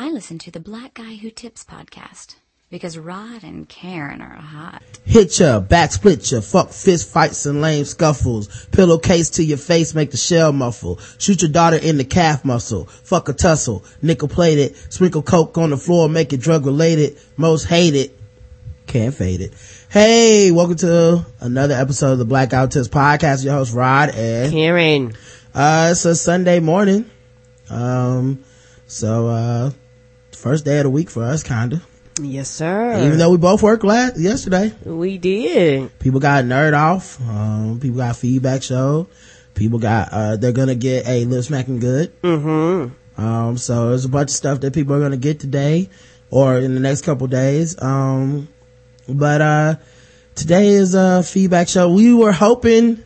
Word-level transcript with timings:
I 0.00 0.10
listen 0.10 0.38
to 0.38 0.52
the 0.52 0.60
Black 0.60 0.94
Guy 0.94 1.16
Who 1.16 1.28
Tips 1.28 1.64
podcast 1.64 2.36
because 2.70 2.96
Rod 2.96 3.42
and 3.42 3.68
Karen 3.68 4.22
are 4.22 4.36
hot. 4.36 4.80
Hit 5.04 5.40
ya, 5.40 5.58
back 5.58 5.90
split 5.90 6.30
ya, 6.30 6.40
fuck 6.40 6.70
fist 6.70 7.12
fights 7.12 7.46
and 7.46 7.60
lame 7.60 7.84
scuffles. 7.84 8.66
Pillowcase 8.66 9.30
to 9.30 9.42
your 9.42 9.58
face, 9.58 9.96
make 9.96 10.12
the 10.12 10.16
shell 10.16 10.52
muffle. 10.52 11.00
Shoot 11.18 11.42
your 11.42 11.50
daughter 11.50 11.78
in 11.78 11.96
the 11.96 12.04
calf 12.04 12.44
muscle. 12.44 12.84
Fuck 12.84 13.28
a 13.28 13.32
tussle, 13.32 13.84
nickel 14.00 14.28
plated. 14.28 14.76
Sprinkle 14.92 15.22
coke 15.22 15.58
on 15.58 15.70
the 15.70 15.76
floor, 15.76 16.08
make 16.08 16.32
it 16.32 16.40
drug 16.40 16.64
related. 16.64 17.18
Most 17.36 17.64
hated, 17.64 18.12
can't 18.86 19.12
fade 19.12 19.40
it. 19.40 19.52
Hey, 19.90 20.52
welcome 20.52 20.76
to 20.76 21.26
another 21.40 21.74
episode 21.74 22.12
of 22.12 22.18
the 22.18 22.24
Blackout 22.24 22.70
Tips 22.70 22.86
podcast. 22.86 23.44
Your 23.44 23.54
host 23.54 23.74
Rod 23.74 24.10
and 24.10 24.52
Karen. 24.52 25.14
Uh, 25.52 25.88
it's 25.90 26.04
a 26.04 26.14
Sunday 26.14 26.60
morning. 26.60 27.10
Um, 27.68 28.44
so, 28.86 29.26
uh, 29.26 29.70
first 30.38 30.64
day 30.64 30.78
of 30.78 30.84
the 30.84 30.90
week 30.90 31.10
for 31.10 31.24
us, 31.24 31.42
kinda. 31.42 31.82
Yes, 32.20 32.50
sir. 32.50 32.98
Even 33.04 33.18
though 33.18 33.30
we 33.30 33.36
both 33.36 33.62
worked 33.62 33.84
last, 33.84 34.18
yesterday. 34.18 34.72
we 34.84 35.18
did. 35.18 35.96
People 35.98 36.20
got 36.20 36.44
nerd 36.44 36.74
off. 36.76 37.20
Um, 37.28 37.78
people 37.80 37.98
got 37.98 38.16
feedback 38.16 38.62
show. 38.62 39.06
People 39.54 39.78
got, 39.78 40.08
uh, 40.12 40.36
they're 40.36 40.52
gonna 40.52 40.74
get 40.74 41.06
a 41.06 41.24
lip 41.24 41.44
smacking 41.44 41.80
good. 41.80 42.20
Mm-hmm. 42.22 43.22
Um, 43.22 43.56
so 43.56 43.90
there's 43.90 44.04
a 44.04 44.08
bunch 44.08 44.30
of 44.30 44.36
stuff 44.36 44.60
that 44.60 44.72
people 44.72 44.94
are 44.94 45.00
gonna 45.00 45.16
get 45.16 45.40
today 45.40 45.90
or 46.30 46.58
in 46.58 46.74
the 46.74 46.80
next 46.80 47.02
couple 47.02 47.26
days. 47.26 47.80
Um, 47.80 48.48
but, 49.08 49.40
uh, 49.40 49.74
today 50.34 50.68
is 50.68 50.94
a 50.94 51.22
feedback 51.22 51.68
show. 51.68 51.90
We 51.90 52.14
were 52.14 52.32
hoping 52.32 53.02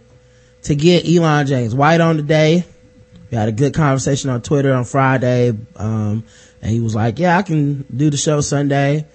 to 0.65 0.75
get 0.75 1.09
Elon 1.09 1.47
James 1.47 1.75
White 1.75 2.01
on 2.01 2.17
today. 2.17 2.65
We 3.33 3.39
had 3.39 3.49
a 3.49 3.53
good 3.53 3.73
conversation 3.73 4.29
on 4.29 4.43
Twitter 4.43 4.75
on 4.75 4.85
Friday. 4.85 5.55
Um, 5.77 6.23
and 6.61 6.71
he 6.71 6.81
was 6.81 6.95
like, 6.95 7.19
yeah, 7.19 7.39
I 7.39 7.43
can 7.43 7.83
do 7.85 8.11
the 8.11 8.19
show 8.19 8.43
Sunday. 8.43 9.07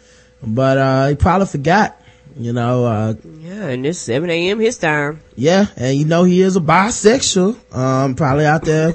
But, 0.41 0.77
uh, 0.79 1.07
he 1.09 1.15
probably 1.15 1.45
forgot, 1.45 2.01
you 2.35 2.51
know, 2.51 2.85
uh, 2.85 3.13
Yeah, 3.39 3.67
and 3.67 3.85
it's 3.85 3.99
7 3.99 4.27
a.m. 4.31 4.59
his 4.59 4.77
time. 4.79 5.21
yeah, 5.35 5.67
and 5.77 5.95
you 5.97 6.05
know 6.05 6.23
he 6.23 6.41
is 6.41 6.55
a 6.55 6.59
bisexual. 6.59 7.57
Um, 7.75 8.15
probably 8.15 8.45
out 8.47 8.63
there 8.63 8.93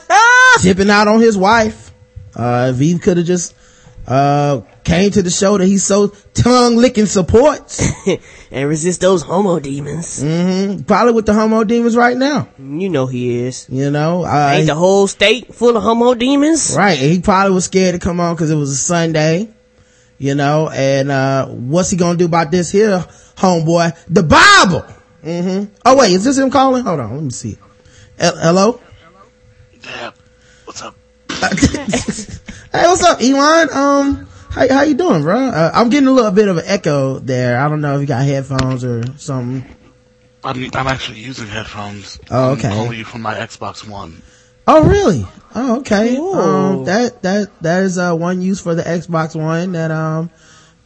tipping 0.60 0.88
out 0.90 1.08
on 1.08 1.20
his 1.20 1.36
wife. 1.36 1.92
Uh, 2.36 2.70
if 2.72 2.78
he 2.80 2.96
could 2.98 3.16
have 3.16 3.26
just, 3.26 3.54
uh, 4.06 4.60
came 4.84 5.10
to 5.10 5.22
the 5.22 5.30
show 5.30 5.58
that 5.58 5.66
he's 5.66 5.84
so 5.84 6.08
tongue 6.34 6.76
licking 6.76 7.06
supports. 7.06 7.82
and 8.50 8.68
resist 8.68 9.00
those 9.00 9.22
homo 9.22 9.58
demons. 9.58 10.22
Mm-hmm. 10.22 10.82
Probably 10.82 11.12
with 11.12 11.26
the 11.26 11.34
homo 11.34 11.64
demons 11.64 11.96
right 11.96 12.16
now. 12.16 12.48
You 12.58 12.88
know 12.88 13.06
he 13.06 13.40
is. 13.40 13.66
You 13.68 13.90
know, 13.90 14.24
uh, 14.24 14.52
Ain't 14.54 14.66
the 14.66 14.74
whole 14.74 15.06
state 15.06 15.54
full 15.54 15.76
of 15.76 15.82
homo 15.82 16.14
demons? 16.14 16.74
right. 16.76 17.00
And 17.00 17.10
he 17.12 17.20
probably 17.20 17.54
was 17.54 17.64
scared 17.64 17.94
to 17.94 17.98
come 17.98 18.20
on 18.20 18.34
because 18.34 18.50
it 18.50 18.56
was 18.56 18.70
a 18.70 18.76
Sunday. 18.76 19.48
You 20.16 20.36
know, 20.36 20.70
and, 20.70 21.10
uh, 21.10 21.46
what's 21.48 21.90
he 21.90 21.96
gonna 21.96 22.16
do 22.16 22.26
about 22.26 22.52
this 22.52 22.70
here, 22.70 23.04
homeboy? 23.36 23.98
The 24.06 24.22
Bible! 24.22 24.86
Mm-hmm. 25.24 25.74
Oh 25.84 25.96
wait, 25.98 26.12
is 26.12 26.24
this 26.24 26.38
him 26.38 26.50
calling? 26.50 26.84
Hold 26.84 27.00
on, 27.00 27.14
let 27.14 27.24
me 27.24 27.30
see. 27.30 27.58
Hello. 28.18 28.38
Hello? 28.40 28.80
Yeah. 29.82 30.12
What's 30.64 30.82
up? 30.82 30.94
Hey, 32.74 32.88
what's 32.88 33.04
up, 33.04 33.20
Elon? 33.20 33.68
Um, 33.72 34.26
how, 34.50 34.68
how 34.68 34.82
you 34.82 34.94
doing, 34.94 35.22
bro? 35.22 35.36
Uh, 35.36 35.70
I'm 35.72 35.90
getting 35.90 36.08
a 36.08 36.10
little 36.10 36.32
bit 36.32 36.48
of 36.48 36.56
an 36.56 36.64
echo 36.66 37.20
there. 37.20 37.56
I 37.60 37.68
don't 37.68 37.80
know 37.80 37.94
if 37.94 38.00
you 38.00 38.06
got 38.08 38.24
headphones 38.24 38.82
or 38.82 39.04
something. 39.16 39.64
I'm 40.42 40.70
I'm 40.74 40.88
actually 40.88 41.20
using 41.20 41.46
headphones. 41.46 42.18
Oh, 42.32 42.50
okay. 42.54 42.66
I'm 42.66 42.74
calling 42.74 42.98
you 42.98 43.04
from 43.04 43.22
my 43.22 43.34
Xbox 43.34 43.88
One. 43.88 44.20
Oh, 44.66 44.88
really? 44.88 45.24
Oh, 45.54 45.78
okay. 45.78 46.16
Ooh. 46.16 46.34
Um, 46.34 46.84
that, 46.86 47.22
that, 47.22 47.62
that 47.62 47.84
is, 47.84 47.96
uh, 47.96 48.12
one 48.12 48.42
use 48.42 48.60
for 48.60 48.74
the 48.74 48.82
Xbox 48.82 49.40
One 49.40 49.70
that, 49.70 49.92
um, 49.92 50.30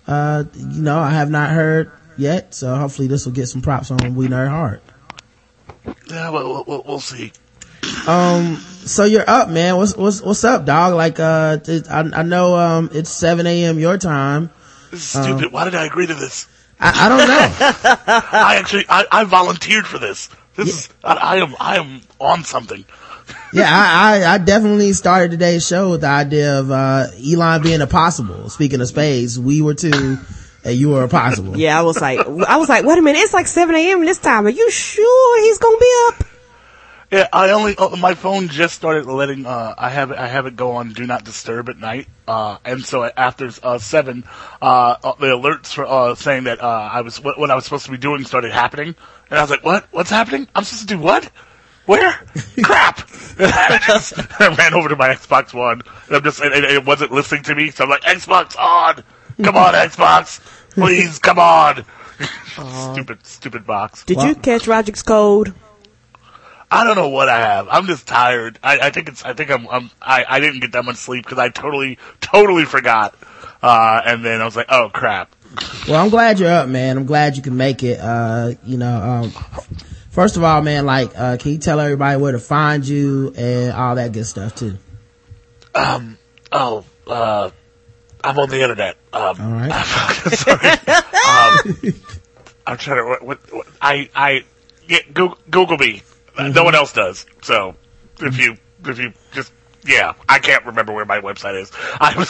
uh, 0.06 0.44
you 0.54 0.82
know, 0.82 0.98
I 0.98 1.12
have 1.12 1.30
not 1.30 1.48
heard 1.48 1.90
yet. 2.18 2.52
So 2.52 2.76
hopefully 2.76 3.08
this 3.08 3.24
will 3.24 3.32
get 3.32 3.46
some 3.46 3.62
props 3.62 3.90
on 3.90 4.14
We 4.14 4.28
Nerd 4.28 4.50
Hard. 4.50 4.82
Yeah, 6.10 6.28
well, 6.28 6.64
we'll, 6.66 6.82
we'll 6.86 7.00
see. 7.00 7.32
Um, 8.06 8.56
so 8.56 9.04
you're 9.04 9.28
up, 9.28 9.48
man. 9.50 9.76
What's, 9.76 9.96
what's, 9.96 10.22
what's 10.22 10.44
up, 10.44 10.64
dog? 10.64 10.94
Like, 10.94 11.20
uh, 11.20 11.58
it, 11.66 11.88
I, 11.90 12.00
I 12.00 12.22
know, 12.22 12.56
um, 12.56 12.90
it's 12.92 13.10
7 13.10 13.46
a.m. 13.46 13.78
your 13.78 13.98
time. 13.98 14.50
This 14.90 15.14
is 15.14 15.22
stupid. 15.22 15.52
Why 15.52 15.64
did 15.64 15.74
I 15.74 15.84
agree 15.84 16.06
to 16.06 16.14
this? 16.14 16.48
I, 16.80 17.06
I 17.06 17.08
don't 17.08 17.18
know. 17.18 17.26
I 18.38 18.56
actually 18.56 18.84
I, 18.88 19.04
I 19.10 19.24
volunteered 19.24 19.86
for 19.86 19.98
this. 19.98 20.30
This 20.54 20.68
is 20.68 20.88
I, 21.04 21.14
I 21.14 21.36
am 21.36 21.54
I 21.60 21.76
am 21.76 22.00
on 22.20 22.44
something. 22.44 22.84
yeah, 23.52 23.68
I, 23.68 24.22
I, 24.24 24.34
I 24.34 24.38
definitely 24.38 24.92
started 24.92 25.32
today's 25.32 25.66
show 25.66 25.90
with 25.90 26.02
the 26.02 26.06
idea 26.08 26.58
of, 26.60 26.70
uh, 26.70 27.06
Elon 27.24 27.62
being 27.62 27.80
a 27.80 27.86
possible. 27.86 28.48
Speaking 28.48 28.80
of 28.80 28.88
space, 28.88 29.36
we 29.36 29.60
were 29.60 29.74
two 29.74 30.18
and 30.64 30.76
you 30.76 30.90
were 30.90 31.04
a 31.04 31.08
possible. 31.08 31.56
Yeah, 31.58 31.78
I 31.78 31.82
was 31.82 32.00
like, 32.00 32.20
I 32.20 32.56
was 32.56 32.68
like, 32.68 32.84
wait 32.84 32.98
a 32.98 33.02
minute, 33.02 33.20
it's 33.20 33.34
like 33.34 33.46
7 33.46 33.74
a.m. 33.74 34.04
this 34.04 34.18
time. 34.18 34.46
Are 34.46 34.50
you 34.50 34.70
sure 34.70 35.42
he's 35.42 35.58
gonna 35.58 35.78
be 35.78 35.92
up? 36.08 36.24
Yeah, 37.10 37.26
I 37.32 37.50
only 37.52 37.74
oh, 37.78 37.96
my 37.96 38.14
phone 38.14 38.48
just 38.48 38.74
started 38.74 39.06
letting 39.06 39.46
uh 39.46 39.74
I 39.78 39.88
have 39.88 40.10
it 40.10 40.18
I 40.18 40.26
have 40.26 40.44
it 40.46 40.56
go 40.56 40.72
on 40.72 40.92
do 40.92 41.06
not 41.06 41.24
disturb 41.24 41.70
at 41.70 41.78
night. 41.78 42.06
Uh 42.26 42.58
and 42.64 42.84
so 42.84 43.04
after 43.04 43.50
uh 43.62 43.78
7 43.78 44.24
uh 44.60 44.64
uh, 44.64 45.12
the 45.18 45.26
alerts 45.28 45.68
for 45.72 45.86
uh 45.86 46.14
saying 46.14 46.44
that 46.44 46.62
uh 46.62 46.66
I 46.92 47.00
was 47.00 47.18
what, 47.18 47.38
what 47.38 47.50
I 47.50 47.54
was 47.54 47.64
supposed 47.64 47.86
to 47.86 47.90
be 47.90 47.96
doing 47.96 48.24
started 48.24 48.52
happening 48.52 48.94
and 49.30 49.38
I 49.38 49.42
was 49.42 49.50
like, 49.50 49.64
"What? 49.64 49.86
What's 49.90 50.10
happening? 50.10 50.48
I'm 50.54 50.64
supposed 50.64 50.88
to 50.88 50.94
do 50.94 51.00
what?" 51.00 51.30
Where? 51.86 52.12
Crap! 52.62 53.08
I 53.38 53.80
just 53.86 54.12
I 54.40 54.54
ran 54.54 54.74
over 54.74 54.90
to 54.90 54.96
my 54.96 55.08
Xbox 55.08 55.54
One, 55.54 55.80
and 56.08 56.16
I'm 56.16 56.22
just, 56.22 56.40
and 56.40 56.52
it, 56.52 56.64
it 56.64 56.84
wasn't 56.84 57.12
listening 57.12 57.44
to 57.44 57.54
me, 57.54 57.70
so 57.70 57.84
I'm 57.84 57.90
like, 57.90 58.02
Xbox 58.02 58.58
on! 58.58 59.02
Come 59.42 59.56
on, 59.56 59.72
Xbox! 59.72 60.40
Please, 60.72 61.18
come 61.18 61.38
on! 61.38 61.86
stupid, 62.92 63.24
stupid 63.26 63.66
box. 63.66 64.04
Did 64.04 64.18
Wow. 64.18 64.26
you 64.26 64.34
catch 64.34 64.66
Roger's 64.66 65.02
code? 65.02 65.54
I 66.70 66.84
don't 66.84 66.96
know 66.96 67.08
what 67.08 67.28
I 67.28 67.38
have. 67.38 67.68
I'm 67.70 67.86
just 67.86 68.06
tired. 68.06 68.58
I, 68.62 68.78
I 68.78 68.90
think 68.90 69.08
it's. 69.08 69.24
I 69.24 69.32
think 69.32 69.50
I'm. 69.50 69.66
I'm 69.68 69.90
I, 70.02 70.24
I 70.28 70.40
didn't 70.40 70.60
get 70.60 70.72
that 70.72 70.84
much 70.84 70.96
sleep 70.96 71.24
because 71.24 71.38
I 71.38 71.48
totally, 71.48 71.98
totally 72.20 72.66
forgot. 72.66 73.14
Uh, 73.62 74.02
and 74.04 74.24
then 74.24 74.40
I 74.40 74.44
was 74.44 74.54
like, 74.54 74.66
oh 74.68 74.90
crap. 74.92 75.34
Well, 75.88 76.02
I'm 76.02 76.10
glad 76.10 76.38
you're 76.38 76.52
up, 76.52 76.68
man. 76.68 76.98
I'm 76.98 77.06
glad 77.06 77.36
you 77.36 77.42
can 77.42 77.56
make 77.56 77.82
it. 77.82 77.98
Uh, 77.98 78.52
you 78.64 78.76
know, 78.76 78.96
um, 79.02 79.30
first 80.10 80.36
of 80.36 80.44
all, 80.44 80.60
man, 80.60 80.84
like, 80.84 81.10
uh, 81.16 81.38
can 81.38 81.52
you 81.52 81.58
tell 81.58 81.80
everybody 81.80 82.20
where 82.20 82.32
to 82.32 82.38
find 82.38 82.86
you 82.86 83.32
and 83.36 83.72
all 83.72 83.94
that 83.94 84.12
good 84.12 84.26
stuff 84.26 84.54
too? 84.54 84.76
Um. 85.74 86.18
Oh. 86.52 86.84
Uh. 87.06 87.50
I'm 88.22 88.38
on 88.38 88.50
the 88.50 88.60
internet. 88.60 88.96
Um. 89.14 89.40
All 89.40 89.52
right. 89.52 89.84
sorry. 90.34 90.68
um, 91.94 92.02
I'm 92.66 92.76
trying 92.76 92.98
to. 92.98 93.04
What, 93.08 93.22
what, 93.22 93.38
what, 93.52 93.66
I. 93.80 94.10
I. 94.14 94.44
Yeah, 94.86 94.98
Google, 95.12 95.38
Google 95.50 95.78
me. 95.78 96.02
Uh, 96.38 96.48
No 96.48 96.64
one 96.64 96.74
else 96.74 96.92
does. 96.92 97.26
So 97.42 97.76
if 98.20 98.38
you. 98.38 98.56
If 98.84 98.98
you 98.98 99.12
just. 99.32 99.52
Yeah, 99.86 100.12
I 100.28 100.38
can't 100.38 100.64
remember 100.66 100.92
where 100.92 101.04
my 101.04 101.20
website 101.20 101.60
is. 101.60 101.70
I 102.00 102.14
was. 102.16 102.28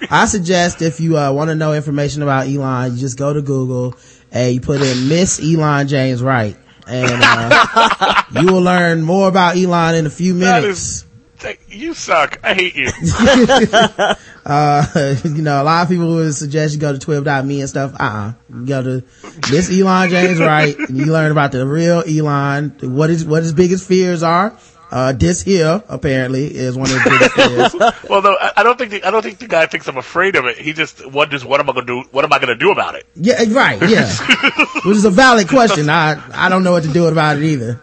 I 0.10 0.26
suggest 0.26 0.82
if 0.82 1.00
you, 1.00 1.18
uh, 1.18 1.32
want 1.32 1.50
to 1.50 1.54
know 1.54 1.72
information 1.74 2.22
about 2.22 2.46
Elon, 2.46 2.92
you 2.94 2.98
just 2.98 3.18
go 3.18 3.32
to 3.32 3.42
Google 3.42 3.94
and 4.30 4.54
you 4.54 4.60
put 4.60 4.80
in 4.80 5.08
Miss 5.08 5.40
Elon 5.42 5.88
James 5.88 6.22
White 6.22 6.56
and, 6.86 7.10
uh, 7.22 8.22
you 8.40 8.46
will 8.46 8.62
learn 8.62 9.02
more 9.02 9.28
about 9.28 9.56
Elon 9.56 9.94
in 9.94 10.06
a 10.06 10.10
few 10.10 10.34
minutes. 10.34 11.04
Is. 11.44 11.56
You 11.68 11.94
suck. 11.94 12.38
I 12.42 12.54
hate 12.54 12.74
you. 12.74 12.88
uh, 14.46 15.16
you 15.24 15.42
know, 15.42 15.62
a 15.62 15.64
lot 15.64 15.82
of 15.82 15.88
people 15.88 16.14
would 16.14 16.34
suggest 16.34 16.74
you 16.74 16.80
go 16.80 16.96
to 16.96 16.98
twib.me 16.98 17.60
and 17.60 17.68
stuff. 17.68 17.94
Uh-uh. 17.94 18.32
You 18.50 18.66
go 18.66 18.82
to 18.82 19.04
this 19.50 19.70
Elon 19.70 20.10
James 20.10 20.40
White 20.40 20.78
and 20.78 20.96
you 20.96 21.06
learn 21.06 21.30
about 21.30 21.52
the 21.52 21.66
real 21.66 22.02
Elon, 22.06 22.76
what 22.82 23.10
his, 23.10 23.24
what 23.24 23.42
his 23.42 23.52
biggest 23.52 23.86
fears 23.86 24.22
are. 24.22 24.56
Uh, 24.90 25.12
this 25.12 25.42
here 25.42 25.82
apparently 25.88 26.54
is 26.54 26.76
one 26.76 26.88
of 26.88 27.02
his 27.02 27.04
biggest 27.04 27.34
fears. 27.34 27.74
Well, 28.08 28.22
though, 28.22 28.36
I 28.56 28.62
don't 28.62 28.78
think 28.78 28.92
the, 28.92 29.02
I 29.02 29.10
don't 29.10 29.22
think 29.22 29.38
the 29.38 29.48
guy 29.48 29.66
thinks 29.66 29.88
I'm 29.88 29.96
afraid 29.96 30.36
of 30.36 30.44
it. 30.44 30.56
He 30.58 30.72
just 30.72 31.04
wonders 31.10 31.44
what 31.44 31.58
am 31.58 31.68
I 31.68 31.72
to 31.72 31.82
do? 31.82 32.04
What 32.12 32.24
am 32.24 32.32
I 32.32 32.38
to 32.38 32.54
do 32.54 32.70
about 32.70 32.94
it? 32.94 33.04
Yeah, 33.16 33.42
right, 33.48 33.80
yeah. 33.88 34.08
Which 34.84 34.96
is 34.96 35.04
a 35.04 35.10
valid 35.10 35.48
question. 35.48 35.88
I, 35.88 36.22
I 36.32 36.48
don't 36.48 36.62
know 36.62 36.70
what 36.70 36.84
to 36.84 36.92
do 36.92 37.06
about 37.06 37.38
it 37.38 37.42
either. 37.42 37.82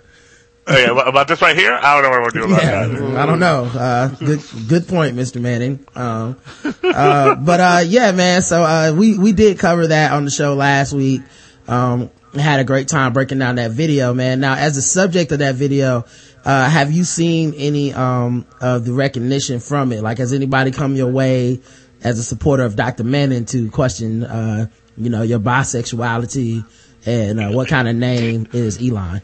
Oh, 0.68 0.78
yeah, 0.78 1.10
about 1.10 1.28
this 1.28 1.42
right 1.42 1.58
here, 1.58 1.74
I 1.74 2.00
don't 2.00 2.04
know 2.04 2.20
what 2.20 2.24
I'm 2.24 2.32
to 2.32 2.40
do 2.40 2.46
about 2.46 2.64
Yeah, 2.64 2.88
that. 2.88 3.18
I 3.18 3.26
don't 3.26 3.40
know. 3.40 3.64
Uh, 3.66 4.08
good, 4.10 4.42
good 4.68 4.88
point, 4.88 5.16
Mr. 5.16 5.42
Manning. 5.42 5.86
Um, 5.96 6.38
uh, 6.84 7.36
but, 7.36 7.60
uh, 7.60 7.82
yeah, 7.86 8.12
man. 8.12 8.44
So, 8.44 8.62
uh, 8.64 8.94
we, 8.96 9.18
we 9.18 9.32
did 9.32 9.58
cover 9.58 9.88
that 9.88 10.12
on 10.12 10.24
the 10.24 10.30
show 10.32 10.54
last 10.54 10.94
week. 10.94 11.22
Um, 11.68 12.12
had 12.36 12.60
a 12.60 12.64
great 12.64 12.88
time 12.88 13.12
breaking 13.12 13.40
down 13.40 13.56
that 13.56 13.72
video, 13.72 14.14
man. 14.14 14.40
Now, 14.40 14.54
as 14.56 14.76
the 14.76 14.84
subject 14.84 15.32
of 15.32 15.40
that 15.40 15.56
video, 15.56 16.06
uh, 16.46 16.70
have 16.70 16.92
you 16.92 17.06
seen 17.06 17.54
any, 17.56 17.92
um, 17.94 18.46
of 18.62 18.86
the 18.86 18.94
recognition 18.94 19.60
from 19.60 19.92
it? 19.92 20.04
Like, 20.04 20.20
has 20.20 20.32
anybody 20.32 20.70
come 20.72 20.96
your 20.96 21.12
way 21.12 21.60
as 22.04 22.20
a 22.20 22.24
supporter 22.24 22.64
of 22.64 22.76
Dr. 22.76 23.04
Manning 23.04 23.46
to 23.46 23.70
question, 23.72 24.24
uh, 24.24 24.68
you 24.96 25.10
know, 25.10 25.24
your 25.24 25.40
bisexuality 25.40 26.64
and, 27.08 27.40
uh, 27.40 27.50
what 27.50 27.68
kind 27.68 27.88
of 27.88 27.96
name 27.96 28.48
is 28.54 28.80
Elon? 28.80 29.24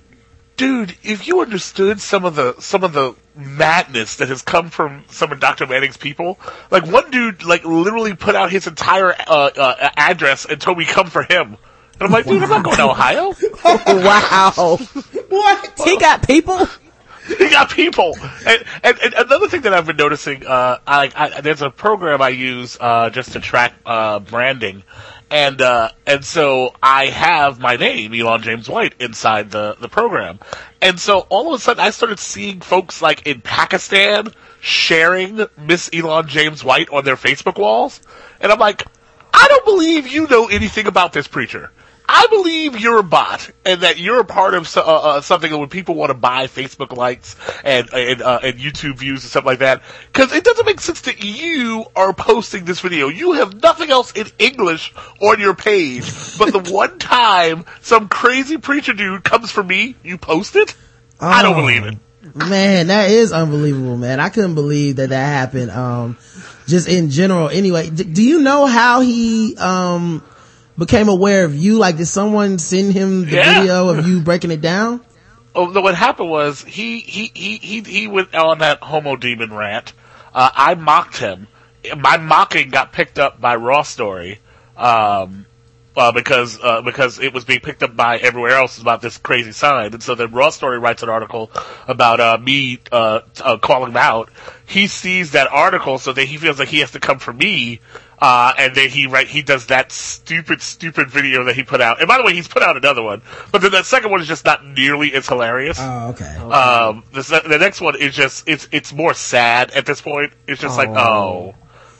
Dude, 0.57 0.95
if 1.03 1.27
you 1.27 1.41
understood 1.41 2.01
some 2.01 2.25
of 2.25 2.35
the 2.35 2.55
some 2.59 2.83
of 2.83 2.93
the 2.93 3.15
madness 3.37 4.17
that 4.17 4.29
has 4.29 4.41
come 4.41 4.69
from 4.69 5.03
some 5.09 5.31
of 5.31 5.39
Dr. 5.39 5.67
Manning's 5.67 5.97
people. 5.97 6.39
Like 6.71 6.85
one 6.85 7.09
dude, 7.11 7.43
like 7.43 7.63
literally 7.63 8.15
put 8.15 8.35
out 8.35 8.51
his 8.51 8.67
entire 8.67 9.13
uh, 9.13 9.51
uh, 9.55 9.89
address 9.95 10.45
and 10.45 10.59
told 10.59 10.77
me 10.77 10.85
come 10.85 11.07
for 11.09 11.23
him. 11.23 11.57
And 11.99 12.03
I'm 12.03 12.11
like, 12.11 12.25
dude, 12.25 12.43
I'm 12.43 12.49
not 12.49 12.63
going 12.63 12.77
to 12.77 12.89
Ohio. 12.89 13.29
wow. 13.63 14.77
What? 15.29 15.81
He 15.83 15.97
got 15.97 16.27
people? 16.27 16.67
he 17.27 17.49
got 17.49 17.71
people. 17.71 18.15
And, 18.45 18.63
and, 18.83 18.99
and 18.99 19.13
another 19.15 19.47
thing 19.47 19.61
that 19.61 19.73
I've 19.73 19.87
been 19.87 19.97
noticing, 19.97 20.45
uh, 20.45 20.77
I, 20.85 21.11
I, 21.15 21.41
there's 21.41 21.61
a 21.61 21.69
program 21.69 22.21
I 22.21 22.29
use 22.29 22.77
uh, 22.79 23.09
just 23.09 23.33
to 23.33 23.39
track 23.39 23.73
uh, 23.85 24.19
branding, 24.19 24.83
and 25.29 25.61
uh, 25.61 25.89
and 26.05 26.23
so 26.23 26.73
I 26.81 27.07
have 27.07 27.59
my 27.59 27.75
name, 27.75 28.13
Elon 28.13 28.41
James 28.41 28.69
White, 28.69 28.93
inside 28.99 29.51
the 29.51 29.75
the 29.79 29.89
program, 29.89 30.39
and 30.81 30.99
so 30.99 31.19
all 31.29 31.53
of 31.53 31.59
a 31.59 31.63
sudden 31.63 31.83
I 31.83 31.89
started 31.89 32.19
seeing 32.19 32.61
folks 32.61 33.01
like 33.01 33.27
in 33.27 33.41
Pakistan 33.41 34.29
sharing 34.59 35.45
Miss 35.57 35.89
Elon 35.93 36.27
James 36.27 36.63
White 36.63 36.89
on 36.89 37.03
their 37.03 37.15
Facebook 37.15 37.59
walls, 37.59 38.01
and 38.39 38.51
I'm 38.51 38.59
like, 38.59 38.85
I 39.33 39.47
don't 39.47 39.65
believe 39.65 40.07
you 40.07 40.27
know 40.27 40.47
anything 40.47 40.87
about 40.87 41.13
this 41.13 41.27
preacher. 41.27 41.71
I 42.09 42.27
believe 42.27 42.79
you're 42.79 42.99
a 42.99 43.03
bot 43.03 43.49
and 43.65 43.81
that 43.81 43.97
you're 43.99 44.19
a 44.21 44.25
part 44.25 44.53
of 44.53 44.67
so, 44.67 44.81
uh, 44.81 44.85
uh, 44.85 45.21
something 45.21 45.51
that 45.51 45.57
when 45.57 45.67
people 45.69 45.95
want 45.95 46.09
to 46.09 46.13
buy 46.13 46.47
Facebook 46.47 46.95
likes 46.95 47.35
and 47.65 47.89
and, 47.93 48.21
uh, 48.21 48.39
and 48.43 48.57
YouTube 48.59 48.97
views 48.97 49.23
and 49.23 49.29
stuff 49.29 49.43
like 49.45 49.59
that, 49.59 49.81
because 50.13 50.31
it 50.33 50.43
doesn't 50.45 50.65
make 50.65 50.79
sense 50.79 51.01
that 51.01 51.23
you 51.23 51.85
are 51.95 52.13
posting 52.13 52.63
this 52.65 52.79
video. 52.79 53.09
You 53.09 53.33
have 53.33 53.61
nothing 53.61 53.91
else 53.91 54.13
in 54.13 54.27
English 54.39 54.93
on 55.21 55.39
your 55.39 55.53
page, 55.53 56.05
but 56.37 56.53
the 56.53 56.59
one 56.73 56.97
time 56.97 57.65
some 57.81 58.07
crazy 58.07 58.57
preacher 58.57 58.93
dude 58.93 59.23
comes 59.23 59.51
for 59.51 59.63
me, 59.63 59.95
you 60.03 60.17
post 60.17 60.55
it. 60.55 60.75
I 61.19 61.41
don't 61.43 61.55
Oh. 61.55 61.61
believe 61.61 61.83
it. 61.85 61.97
Man, 62.35 62.87
that 62.87 63.09
is 63.09 63.31
unbelievable, 63.31 63.97
man. 63.97 64.19
I 64.19 64.29
couldn't 64.29 64.55
believe 64.55 64.97
that 64.97 65.09
that 65.09 65.25
happened. 65.25 65.71
Um, 65.71 66.17
just 66.67 66.87
in 66.89 67.09
general. 67.09 67.47
Anyway, 67.49 67.89
d- 67.89 68.03
do 68.03 68.21
you 68.21 68.41
know 68.41 68.65
how 68.65 68.99
he, 68.99 69.55
um, 69.57 70.21
became 70.77 71.09
aware 71.09 71.43
of 71.45 71.55
you? 71.55 71.77
Like, 71.77 71.97
did 71.97 72.07
someone 72.07 72.59
send 72.59 72.93
him 72.93 73.25
the 73.25 73.35
Yeah. 73.35 73.53
video 73.53 73.89
of 73.89 74.07
you 74.07 74.21
breaking 74.21 74.51
it 74.51 74.61
down? 74.61 75.01
Oh, 75.55 75.65
no, 75.67 75.81
what 75.81 75.95
happened 75.95 76.29
was 76.29 76.63
he 76.63 76.99
he 76.99 77.31
he 77.33 77.57
he 77.57 77.81
he 77.81 78.07
went 78.07 78.33
on 78.35 78.59
that 78.59 78.79
homo 78.83 79.15
demon 79.15 79.53
rant. 79.53 79.93
Uh, 80.33 80.49
I 80.55 80.75
mocked 80.75 81.17
him. 81.17 81.47
My 81.97 82.17
mocking 82.17 82.69
got 82.69 82.91
picked 82.91 83.17
up 83.17 83.41
by 83.41 83.55
Raw 83.55 83.81
Story, 83.81 84.39
um, 84.75 85.45
uh, 85.95 86.11
because 86.11 86.59
uh, 86.61 86.81
because 86.81 87.17
it 87.19 87.33
was 87.33 87.43
being 87.45 87.61
picked 87.61 87.81
up 87.81 87.95
by 87.95 88.17
everywhere 88.17 88.51
else 88.51 88.77
about 88.77 89.01
this 89.01 89.17
crazy 89.17 89.51
sign, 89.51 89.93
and 89.93 90.03
so 90.03 90.13
then 90.13 90.31
Raw 90.31 90.51
Story 90.51 90.77
writes 90.77 91.01
an 91.01 91.09
article 91.09 91.49
about 91.87 92.19
uh, 92.19 92.37
me 92.37 92.79
uh, 92.91 93.21
uh, 93.43 93.57
calling 93.57 93.91
him 93.91 93.97
out. 93.97 94.29
He 94.67 94.85
sees 94.87 95.31
that 95.31 95.47
article, 95.51 95.97
so 95.97 96.13
that 96.13 96.25
he 96.25 96.37
feels 96.37 96.59
like 96.59 96.67
he 96.67 96.81
has 96.81 96.91
to 96.91 96.99
come 96.99 97.17
for 97.17 97.33
me. 97.33 97.79
Uh, 98.19 98.51
and 98.57 98.73
then 98.73 98.89
he 98.89 99.05
write, 99.05 99.27
he 99.27 99.43
does 99.43 99.67
that 99.67 99.91
stupid, 99.91 100.61
stupid 100.61 101.09
video 101.09 101.43
that 101.43 101.55
he 101.55 101.63
put 101.63 101.81
out. 101.81 101.99
And 101.99 102.07
by 102.07 102.17
the 102.17 102.23
way, 102.23 102.33
he's 102.33 102.47
put 102.47 102.63
out 102.63 102.75
another 102.75 103.03
one, 103.03 103.21
but 103.51 103.61
then 103.61 103.71
that 103.71 103.85
second 103.85 104.09
one 104.09 104.21
is 104.21 104.27
just 104.27 104.43
not 104.43 104.65
nearly 104.65 105.13
as 105.13 105.27
hilarious. 105.27 105.77
Oh, 105.79 106.09
okay. 106.09 106.35
Um, 106.37 107.03
the, 107.13 107.43
the 107.47 107.59
next 107.59 107.79
one 107.79 107.95
is 107.95 108.15
just 108.15 108.47
it's 108.49 108.67
it's 108.71 108.91
more 108.91 109.13
sad 109.13 109.69
at 109.71 109.85
this 109.85 110.01
point. 110.01 110.33
It's 110.47 110.59
just 110.59 110.77
like 110.77 110.89
oh, 110.89 111.53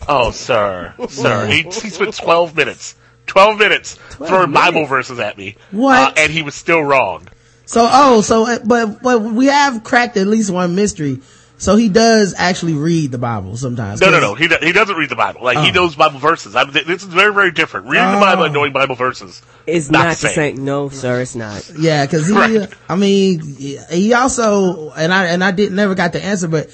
oh, 0.08 0.32
sir, 0.32 0.96
sir. 1.10 1.46
He, 1.46 1.62
he 1.62 1.90
spent 1.90 2.16
twelve 2.16 2.56
minutes, 2.56 2.96
twelve 3.28 3.60
minutes 3.60 3.94
throwing 4.10 4.52
Bible 4.52 4.86
verses 4.88 5.20
at 5.20 5.38
me. 5.38 5.56
What? 5.70 6.14
Uh, 6.18 6.22
and 6.22 6.32
he 6.32 6.42
was 6.42 6.56
still 6.56 6.82
wrong. 6.82 7.28
So, 7.68 7.88
oh, 7.92 8.22
so, 8.22 8.48
uh, 8.48 8.60
but, 8.64 9.04
but 9.04 9.22
we 9.22 9.48
have 9.48 9.84
cracked 9.84 10.16
at 10.16 10.26
least 10.26 10.50
one 10.50 10.74
mystery. 10.74 11.20
So 11.60 11.76
he 11.76 11.90
does 11.90 12.36
actually 12.38 12.74
read 12.76 13.12
the 13.12 13.18
Bible 13.18 13.58
sometimes. 13.58 14.00
No, 14.00 14.12
no, 14.12 14.20
no. 14.20 14.36
He 14.36 14.48
do- 14.48 14.58
he 14.62 14.72
doesn't 14.74 14.96
read 14.96 15.10
the 15.10 15.16
Bible. 15.16 15.42
Like 15.44 15.58
he 15.58 15.70
Oh. 15.70 15.74
knows 15.74 15.96
Bible 15.96 16.20
verses. 16.20 16.56
I, 16.56 16.66
this 16.66 17.02
is 17.02 17.06
very 17.06 17.34
very 17.34 17.52
different. 17.52 17.88
Reading 17.88 18.12
the 18.12 18.18
Oh. 18.18 18.22
Bible 18.22 18.44
and 18.44 18.54
knowing 18.54 18.74
Bible 18.74 18.94
verses. 18.96 19.42
It's 19.66 19.90
Not 19.90 20.00
not, 20.06 20.18
the 20.18 20.22
the 20.28 20.34
same. 20.34 20.56
same. 20.58 20.66
No, 20.66 20.90
sir, 20.90 21.20
it's 21.22 21.34
not. 21.36 21.68
Yeah, 21.78 22.06
cause 22.06 22.28
he, 22.28 22.34
Right. 22.34 22.70
I 22.88 22.96
mean, 22.96 23.42
he 23.90 24.14
also, 24.14 24.92
and 24.92 25.12
I, 25.12 25.26
and 25.26 25.44
I 25.44 25.52
didn't, 25.52 25.76
never 25.76 25.96
got 25.96 26.14
the 26.14 26.24
answer, 26.24 26.48
but 26.48 26.70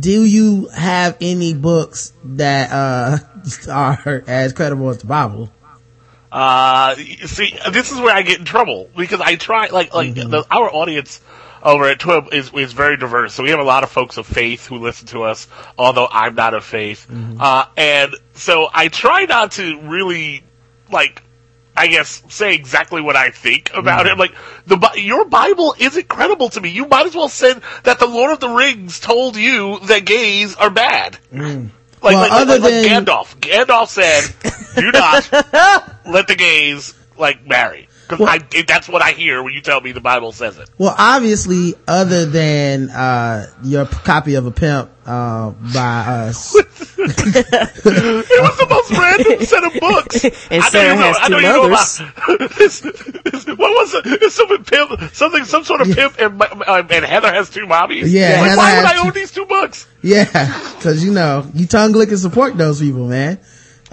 do 0.00 0.24
you 0.24 0.68
have 0.68 1.16
any 1.20 1.52
books 1.54 2.12
that, 2.24 2.70
uh, 2.72 3.18
are 3.70 4.24
as 4.26 4.52
credible 4.54 4.88
as 4.90 4.98
the 4.98 5.06
Bible? 5.06 5.50
Uh, 6.32 6.94
see, 6.94 7.54
this 7.70 7.92
is 7.92 8.00
where 8.00 8.14
I 8.14 8.22
get 8.22 8.38
in 8.38 8.44
trouble 8.46 8.88
because 8.96 9.20
I 9.20 9.36
try, 9.36 9.66
like, 9.68 9.92
like 9.94 10.14
the, 10.14 10.44
our 10.50 10.72
audience 10.72 11.20
over 11.62 11.84
at 11.88 11.98
Twib 11.98 12.32
is 12.32 12.52
is 12.54 12.72
very 12.72 12.96
diverse. 12.96 13.34
So 13.34 13.42
we 13.42 13.50
have 13.50 13.60
a 13.60 13.64
lot 13.64 13.82
of 13.84 13.90
folks 13.90 14.16
of 14.16 14.26
faith 14.26 14.66
who 14.66 14.78
listen 14.78 15.06
to 15.08 15.22
us, 15.22 15.46
although 15.78 16.08
I'm 16.10 16.34
not 16.34 16.54
of 16.54 16.64
faith. 16.64 17.06
Mm-hmm. 17.10 17.40
Uh, 17.40 17.66
and 17.76 18.14
so 18.34 18.68
I 18.72 18.88
try 18.88 19.24
not 19.26 19.52
to 19.52 19.80
really, 19.82 20.42
like, 20.90 21.22
I 21.76 21.86
guess 21.86 22.22
say 22.28 22.54
exactly 22.54 23.00
what 23.00 23.16
I 23.16 23.30
think 23.30 23.70
about 23.74 24.06
it. 24.06 24.10
Mm-hmm. 24.10 24.20
Like 24.20 24.34
the 24.66 25.00
your 25.00 25.24
Bible 25.24 25.74
isn't 25.78 26.08
credible 26.08 26.48
to 26.50 26.60
me. 26.60 26.70
You 26.70 26.86
might 26.86 27.06
as 27.06 27.14
well 27.14 27.28
say 27.28 27.54
that 27.84 27.98
the 27.98 28.06
Lord 28.06 28.32
of 28.32 28.40
the 28.40 28.48
Rings 28.48 29.00
told 29.00 29.36
you 29.36 29.78
that 29.80 30.04
gays 30.04 30.54
are 30.56 30.70
bad. 30.70 31.16
Mm. 31.32 31.70
Like, 32.02 32.14
Well, 32.14 32.20
like, 32.22 32.32
other 32.32 32.58
like, 32.58 32.62
like 32.62 32.72
than- 32.72 33.04
Gandalf. 33.06 33.36
Gandalf 33.38 33.88
said, 33.88 34.74
"Do 34.74 34.90
not 34.90 35.30
let 36.06 36.26
the 36.26 36.34
gays 36.34 36.94
like 37.16 37.46
marry." 37.46 37.88
Because 38.18 38.40
I 38.52 38.62
that's 38.66 38.88
what 38.88 39.02
I 39.02 39.12
hear 39.12 39.42
when 39.42 39.52
you 39.52 39.60
tell 39.60 39.80
me 39.80 39.92
the 39.92 40.00
Bible 40.00 40.32
says 40.32 40.58
it. 40.58 40.68
Well, 40.78 40.94
obviously, 40.96 41.74
other 41.88 42.26
than, 42.26 42.90
uh, 42.90 43.46
your 43.64 43.86
p- 43.86 43.96
copy 44.04 44.34
of 44.36 44.46
a 44.46 44.50
pimp, 44.50 44.90
uh, 45.06 45.50
by 45.74 46.28
us. 46.28 46.54
It 47.04 48.42
was 48.42 48.56
the 48.58 48.66
most 48.68 48.90
random 48.92 49.44
set 49.44 49.64
of 49.64 49.80
books. 49.80 50.24
And 50.52 50.62
I 50.62 50.68
Sarah 50.68 50.94
know- 50.94 51.02
has 51.02 51.16
I 51.20 51.28
know 51.28 51.38
two 51.38 51.42
you 51.46 51.52
know 51.52 51.66
about- 51.66 52.48
this, 52.58 52.80
this, 52.80 53.46
what 53.46 53.58
was 53.58 53.94
it? 53.94 54.22
It's 54.22 54.34
something 54.34 54.64
pimp, 54.64 55.14
something, 55.14 55.44
some 55.44 55.64
sort 55.64 55.80
of 55.80 55.88
pimp, 55.94 56.18
and, 56.20 56.40
uh, 56.42 56.82
and 56.90 57.04
Heather 57.04 57.32
has 57.32 57.50
two 57.50 57.66
mommies. 57.66 58.04
Yeah, 58.12 58.40
Like, 58.40 58.56
why 58.56 58.76
would 58.76 58.84
has 58.84 58.92
I 58.92 58.94
two- 58.94 59.06
own 59.08 59.12
these 59.12 59.32
two 59.32 59.46
books? 59.46 59.86
Yeah, 60.02 60.24
cause 60.80 61.02
you 61.04 61.12
know, 61.12 61.46
you 61.54 61.66
tongue 61.66 61.92
licking 61.92 62.16
support 62.16 62.56
those 62.56 62.80
people, 62.80 63.06
man. 63.08 63.38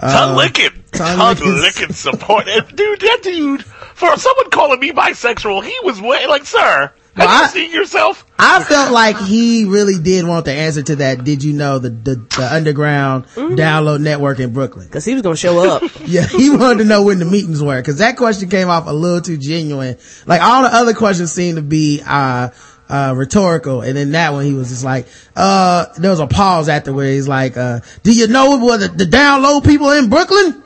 Tongue 0.00 0.36
licking, 0.36 0.70
tongue 0.92 1.16
tongue 1.16 1.36
licking. 1.36 1.52
licking 1.60 1.92
support, 1.94 2.48
and 2.48 2.66
dude. 2.76 3.00
That 3.00 3.20
dude, 3.22 3.64
for 3.64 4.16
someone 4.16 4.50
calling 4.50 4.80
me 4.80 4.92
bisexual, 4.92 5.64
he 5.64 5.74
was 5.84 6.00
way 6.00 6.26
like, 6.26 6.44
sir, 6.46 6.58
have 6.60 6.92
Well, 7.16 7.28
I- 7.28 7.42
you 7.42 7.48
seen 7.48 7.72
yourself? 7.72 8.26
I 8.42 8.64
felt 8.64 8.90
like 8.90 9.18
he 9.18 9.66
really 9.66 9.98
did 10.02 10.26
want 10.26 10.46
the 10.46 10.52
answer 10.52 10.82
to 10.82 10.96
that. 10.96 11.24
Did 11.24 11.44
you 11.44 11.52
know 11.52 11.78
the, 11.78 11.90
the, 11.90 12.14
the 12.38 12.48
underground 12.50 13.26
down 13.54 13.84
low 13.84 13.98
network 13.98 14.40
in 14.40 14.54
Brooklyn? 14.54 14.88
Cause 14.88 15.04
he 15.04 15.12
was 15.12 15.20
gonna 15.20 15.36
show 15.36 15.58
up. 15.58 15.82
Yeah, 16.06 16.26
he 16.26 16.48
wanted 16.48 16.78
to 16.78 16.84
know 16.86 17.02
when 17.04 17.18
the 17.18 17.26
meetings 17.26 17.62
were 17.62 17.76
because 17.78 17.98
that 17.98 18.16
question 18.16 18.48
came 18.48 18.70
off 18.70 18.86
a 18.88 18.92
little 18.92 19.20
too 19.20 19.36
genuine. 19.36 19.98
Like 20.26 20.40
all 20.40 20.62
the 20.62 20.74
other 20.74 20.94
questions 20.94 21.30
seemed 21.32 21.56
to 21.56 21.62
be, 21.62 22.00
uh, 22.04 22.48
uh, 22.90 23.14
rhetorical. 23.16 23.82
And 23.82 23.96
then 23.96 24.12
that 24.12 24.32
one, 24.32 24.44
he 24.44 24.52
was 24.52 24.68
just 24.68 24.84
like, 24.84 25.06
uh, 25.36 25.86
there 25.96 26.10
was 26.10 26.20
a 26.20 26.26
pause 26.26 26.68
after 26.68 26.92
where 26.92 27.10
he's 27.12 27.28
like, 27.28 27.56
uh, 27.56 27.80
do 28.02 28.12
you 28.12 28.26
know 28.26 28.56
what 28.56 28.78
the, 28.78 28.88
the 28.88 29.38
low 29.40 29.60
people 29.60 29.90
in 29.92 30.10
Brooklyn? 30.10 30.62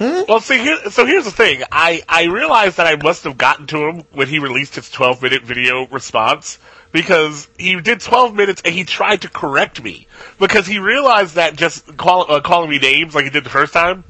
Well, 0.00 0.40
see, 0.40 0.58
here, 0.58 0.78
so 0.90 1.06
here's 1.06 1.24
the 1.24 1.32
thing. 1.32 1.64
I, 1.72 2.02
I 2.08 2.24
realized 2.26 2.76
that 2.76 2.86
I 2.86 3.02
must 3.02 3.24
have 3.24 3.36
gotten 3.36 3.66
to 3.68 3.88
him 3.88 4.02
when 4.12 4.28
he 4.28 4.38
released 4.38 4.76
his 4.76 4.88
12 4.90 5.22
minute 5.22 5.42
video 5.42 5.88
response 5.88 6.60
because 6.92 7.48
he 7.58 7.80
did 7.80 8.00
12 8.00 8.34
minutes 8.34 8.62
and 8.64 8.72
he 8.72 8.84
tried 8.84 9.22
to 9.22 9.28
correct 9.28 9.82
me 9.82 10.06
because 10.38 10.66
he 10.66 10.78
realized 10.78 11.34
that 11.34 11.56
just 11.56 11.96
call, 11.96 12.30
uh, 12.30 12.40
calling 12.40 12.70
me 12.70 12.78
names 12.78 13.14
like 13.14 13.24
he 13.24 13.30
did 13.30 13.44
the 13.44 13.50
first 13.50 13.72
time 13.72 14.04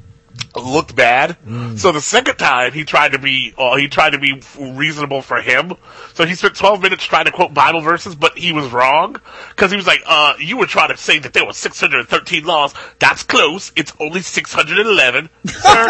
looked 0.57 0.95
bad. 0.97 1.37
So 1.79 1.93
the 1.93 2.01
second 2.01 2.37
time 2.37 2.73
he 2.73 2.85
tried 2.85 3.13
to 3.13 3.19
be, 3.19 3.55
uh, 3.57 3.77
he 3.77 3.89
tried 3.89 4.11
to 4.11 4.19
be 4.19 4.43
reasonable 4.59 5.23
for 5.23 5.41
him. 5.41 5.73
So 6.15 6.27
he 6.27 6.35
spent 6.35 6.57
12 6.57 6.83
minutes 6.83 7.05
trying 7.05 7.27
to 7.27 7.31
quote 7.31 7.55
Bible 7.55 7.81
verses, 7.81 8.15
but 8.15 8.37
he 8.37 8.53
was 8.53 8.71
wrong. 8.73 9.17
Cause 9.57 9.71
he 9.71 9.77
was 9.77 9.87
like, 9.87 10.03
uh, 10.07 10.35
you 10.39 10.57
were 10.57 10.67
trying 10.67 10.89
to 10.91 10.97
say 10.97 11.19
that 11.21 11.33
there 11.33 11.45
were 11.45 11.53
613 11.53 12.45
laws. 12.45 12.75
That's 12.99 13.23
close. 13.23 13.73
It's 13.77 13.93
only 14.01 14.23
611. 14.23 15.29
Sir, 15.47 15.87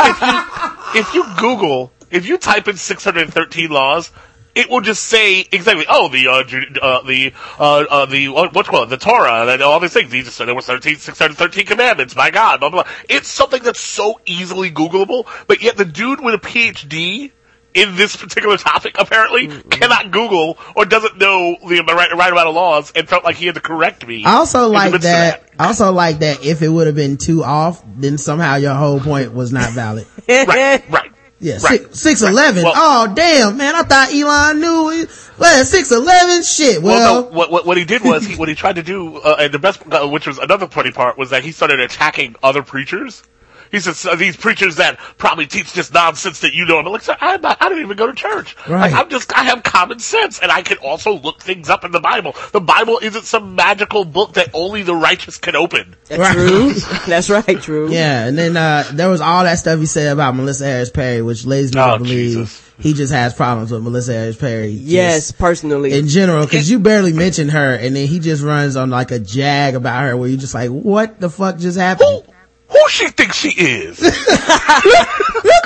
if 0.00 0.20
you, 0.20 1.00
if 1.00 1.14
you 1.14 1.24
Google, 1.38 1.92
if 2.10 2.26
you 2.26 2.38
type 2.38 2.68
in 2.68 2.76
613 2.76 3.70
laws, 3.70 4.10
it 4.54 4.68
will 4.68 4.80
just 4.80 5.04
say 5.04 5.40
exactly, 5.52 5.86
oh, 5.88 6.08
the, 6.08 6.28
uh, 6.28 6.44
Ju- 6.44 6.80
uh 6.80 7.02
the, 7.02 7.32
uh, 7.58 7.84
uh, 7.90 8.06
the, 8.06 8.28
what, 8.28 8.54
what's 8.54 8.68
called, 8.68 8.90
the 8.90 8.96
Torah, 8.96 9.46
and 9.46 9.62
all 9.62 9.80
these 9.80 9.92
things. 9.92 10.10
There 10.10 10.54
were 10.54 10.60
13, 10.60 10.96
613 10.96 11.66
commandments, 11.66 12.16
my 12.16 12.30
God, 12.30 12.60
blah, 12.60 12.70
blah, 12.70 12.82
blah. 12.84 12.92
It's 13.08 13.28
something 13.28 13.62
that's 13.62 13.80
so 13.80 14.20
easily 14.26 14.70
Googleable, 14.70 15.26
but 15.46 15.62
yet 15.62 15.76
the 15.76 15.84
dude 15.84 16.20
with 16.20 16.34
a 16.34 16.38
PhD 16.38 17.32
in 17.74 17.96
this 17.96 18.16
particular 18.16 18.56
topic, 18.56 18.96
apparently, 18.98 19.46
cannot 19.70 20.10
Google 20.10 20.58
or 20.74 20.84
doesn't 20.84 21.18
know 21.18 21.56
the 21.62 21.82
right, 21.82 22.14
right 22.16 22.32
amount 22.32 22.48
of 22.48 22.54
laws 22.54 22.92
and 22.94 23.08
felt 23.08 23.24
like 23.24 23.36
he 23.36 23.46
had 23.46 23.54
to 23.54 23.60
correct 23.60 24.06
me. 24.06 24.24
I 24.24 24.36
also 24.36 24.68
like 24.68 24.92
of 24.92 25.02
that. 25.02 25.44
Also 25.58 25.92
like 25.92 26.20
that 26.20 26.44
if 26.44 26.62
it 26.62 26.68
would 26.68 26.86
have 26.86 26.96
been 26.96 27.16
too 27.16 27.44
off, 27.44 27.82
then 27.86 28.18
somehow 28.18 28.56
your 28.56 28.74
whole 28.74 28.98
point 29.00 29.34
was 29.34 29.52
not 29.52 29.70
valid. 29.70 30.06
right, 30.28 30.82
right. 30.90 31.12
Yeah, 31.40 31.58
Right. 31.62 31.94
six 31.94 32.20
eleven. 32.22 32.64
Well- 32.64 32.74
oh 32.76 33.12
damn, 33.14 33.56
man! 33.56 33.74
I 33.74 33.82
thought 33.82 34.12
Elon 34.12 34.60
knew. 34.60 34.90
It. 34.90 35.08
Well, 35.38 35.64
six 35.64 35.90
eleven. 35.90 36.42
Shit. 36.42 36.82
Well, 36.82 36.96
Well, 37.22 37.22
no, 37.22 37.36
what, 37.36 37.50
what 37.50 37.66
what 37.66 37.76
he 37.78 37.84
did 37.86 38.02
was 38.02 38.26
he 38.26 38.36
what 38.38 38.48
he 38.48 38.54
tried 38.54 38.76
to 38.76 38.82
do, 38.82 39.16
uh, 39.16 39.36
and 39.38 39.52
the 39.54 39.58
best, 39.58 39.80
uh, 39.90 40.06
which 40.06 40.26
was 40.26 40.38
another 40.38 40.68
funny 40.68 40.90
part, 40.92 41.16
was 41.16 41.30
that 41.30 41.42
he 41.42 41.52
started 41.52 41.80
attacking 41.80 42.36
other 42.42 42.62
preachers. 42.62 43.22
He 43.70 43.78
said 43.80 43.94
"So 43.96 44.16
these 44.16 44.36
preachers 44.36 44.76
that 44.76 44.98
probably 45.16 45.46
teach 45.46 45.72
this 45.72 45.92
nonsense 45.92 46.40
that 46.40 46.54
you 46.54 46.64
know. 46.66 46.78
I'm 46.78 46.86
like, 46.86 47.02
sir, 47.02 47.16
I'm 47.20 47.40
not, 47.40 47.58
I 47.60 47.68
don't 47.68 47.80
even 47.80 47.96
go 47.96 48.06
to 48.08 48.12
church. 48.12 48.56
Right. 48.68 48.90
Like, 48.90 48.92
I'm 48.94 49.08
just 49.08 49.32
I 49.36 49.44
have 49.44 49.62
common 49.62 49.98
sense, 50.00 50.40
and 50.40 50.50
I 50.50 50.62
can 50.62 50.78
also 50.78 51.12
look 51.18 51.40
things 51.40 51.70
up 51.70 51.84
in 51.84 51.92
the 51.92 52.00
Bible. 52.00 52.34
The 52.52 52.60
Bible 52.60 52.98
isn't 53.00 53.24
some 53.24 53.54
magical 53.54 54.04
book 54.04 54.32
that 54.34 54.50
only 54.54 54.82
the 54.82 54.96
righteous 54.96 55.38
can 55.38 55.54
open. 55.54 55.94
Right. 56.10 56.32
True. 56.34 56.72
That's 57.06 57.30
right, 57.30 57.60
true. 57.62 57.90
yeah, 57.90 58.26
and 58.26 58.36
then 58.36 58.56
uh 58.56 58.84
there 58.92 59.08
was 59.08 59.20
all 59.20 59.44
that 59.44 59.58
stuff 59.60 59.78
he 59.78 59.86
said 59.86 60.12
about 60.12 60.34
Melissa 60.34 60.64
Harris 60.64 60.90
Perry, 60.90 61.22
which 61.22 61.46
leads 61.46 61.72
me 61.74 61.80
Oh, 61.80 61.92
to 61.98 62.02
believe 62.02 62.36
Jesus. 62.38 62.70
he 62.78 62.92
just 62.92 63.12
has 63.12 63.34
problems 63.34 63.70
with 63.70 63.82
Melissa 63.84 64.14
Harris 64.14 64.36
Perry. 64.36 64.68
Yes, 64.70 65.30
personally. 65.30 65.92
in 65.92 66.08
general, 66.08 66.44
because 66.44 66.68
you 66.68 66.80
barely 66.80 67.12
mentioned 67.12 67.52
her, 67.52 67.74
and 67.74 67.94
then 67.94 68.08
he 68.08 68.18
just 68.18 68.42
runs 68.42 68.74
on 68.74 68.90
like 68.90 69.12
a 69.12 69.20
jag 69.20 69.76
about 69.76 70.02
her, 70.02 70.16
where 70.16 70.28
you're 70.28 70.38
just 70.40 70.54
like, 70.54 70.70
what 70.70 71.20
the 71.20 71.30
fuck 71.30 71.56
just 71.58 71.78
happened? 71.78 72.24
Who 72.26 72.32
who 72.70 72.88
she 72.88 73.08
thinks 73.08 73.36
she 73.36 73.50
is? 73.50 74.00
Look 74.02 74.14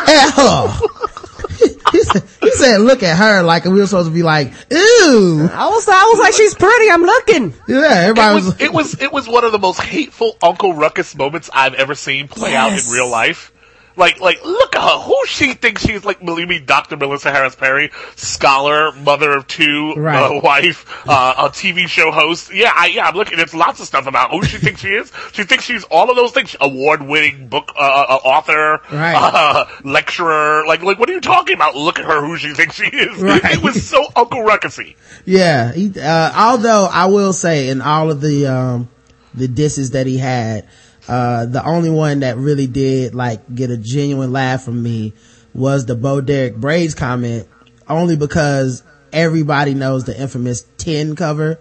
at 0.08 0.34
her. 0.34 0.80
he, 1.92 2.02
said, 2.02 2.22
he 2.40 2.50
said, 2.52 2.80
look 2.80 3.02
at 3.02 3.16
her 3.16 3.42
like 3.42 3.64
we 3.64 3.72
were 3.78 3.86
supposed 3.86 4.08
to 4.08 4.14
be 4.14 4.22
like, 4.22 4.48
ew. 4.70 5.48
I 5.52 5.68
was, 5.68 5.88
I 5.88 6.04
was 6.04 6.18
like, 6.20 6.34
she's 6.34 6.54
pretty. 6.54 6.90
I'm 6.90 7.02
looking. 7.02 7.54
Yeah, 7.68 7.76
It 7.76 8.08
everybody 8.08 8.34
was, 8.34 8.44
was, 8.46 8.60
it 8.60 8.72
was 8.72 9.02
it 9.02 9.12
was 9.12 9.28
one 9.28 9.44
of 9.44 9.52
the 9.52 9.58
most 9.58 9.80
hateful 9.80 10.36
Uncle 10.42 10.74
Ruckus 10.74 11.14
moments 11.14 11.48
I've 11.52 11.74
ever 11.74 11.94
seen 11.94 12.28
play 12.28 12.54
out 12.56 12.72
in 12.72 12.80
real 12.92 13.08
life. 13.08 13.52
Like, 13.96 14.18
like, 14.20 14.44
look 14.44 14.74
at 14.74 14.82
her. 14.82 14.98
Who 15.02 15.16
she 15.26 15.54
thinks 15.54 15.82
she's 15.86 16.04
like, 16.04 16.18
believe 16.24 16.48
me, 16.48 16.58
Dr. 16.58 16.96
Melissa 16.96 17.30
Harris 17.30 17.54
Perry, 17.54 17.90
scholar, 18.16 18.90
mother 18.92 19.30
of 19.32 19.46
two, 19.46 19.94
Right. 19.96 20.36
uh, 20.36 20.40
wife, 20.42 20.84
uh, 21.08 21.34
a 21.38 21.48
TV 21.50 21.86
show 21.86 22.10
host. 22.10 22.52
Yeah, 22.52 22.72
I, 22.74 22.86
yeah, 22.86 23.06
I'm 23.06 23.14
looking, 23.14 23.38
it's 23.38 23.54
lots 23.54 23.78
of 23.80 23.86
stuff 23.86 24.06
about 24.06 24.30
who 24.32 24.42
she 24.44 24.58
thinks 24.58 24.80
she 24.80 24.88
is. 24.88 25.12
She 25.32 25.44
thinks 25.44 25.64
she's 25.64 25.84
all 25.84 26.10
of 26.10 26.16
those 26.16 26.32
things. 26.32 26.56
Award-winning 26.60 27.48
book, 27.48 27.70
uh, 27.76 27.80
uh, 27.80 28.18
author, 28.24 28.80
Right. 28.92 29.14
uh, 29.14 29.66
lecturer. 29.84 30.64
Like, 30.66 30.82
like, 30.82 30.98
what 30.98 31.08
are 31.08 31.12
you 31.12 31.20
talking 31.20 31.54
about? 31.54 31.76
Look 31.76 31.98
at 31.98 32.04
her, 32.04 32.24
who 32.26 32.36
she 32.36 32.52
thinks 32.52 32.74
she 32.76 32.86
is. 32.86 33.20
Right. 33.22 33.44
It 33.44 33.62
was 33.62 33.86
so 33.86 34.04
Uncle 34.16 34.40
Ruckusy. 34.40 34.96
yeah. 35.24 35.72
He, 35.72 35.92
uh, 36.00 36.32
although 36.36 36.88
I 36.90 37.06
will 37.06 37.32
say 37.32 37.68
in 37.68 37.80
all 37.80 38.10
of 38.10 38.20
the, 38.20 38.46
um, 38.46 38.88
the 39.34 39.48
disses 39.48 39.90
that 39.92 40.06
he 40.06 40.18
had, 40.18 40.66
uh, 41.08 41.46
the 41.46 41.62
only 41.64 41.90
one 41.90 42.20
that 42.20 42.36
really 42.36 42.66
did 42.66 43.14
like 43.14 43.54
get 43.54 43.70
a 43.70 43.76
genuine 43.76 44.32
laugh 44.32 44.62
from 44.64 44.82
me 44.82 45.12
was 45.54 45.86
the 45.86 45.94
Bo 45.94 46.20
Derek 46.20 46.56
Braids 46.56 46.94
comment, 46.94 47.46
only 47.88 48.16
because 48.16 48.82
everybody 49.12 49.74
knows 49.74 50.04
the 50.04 50.18
infamous 50.20 50.62
10 50.78 51.14
cover 51.16 51.58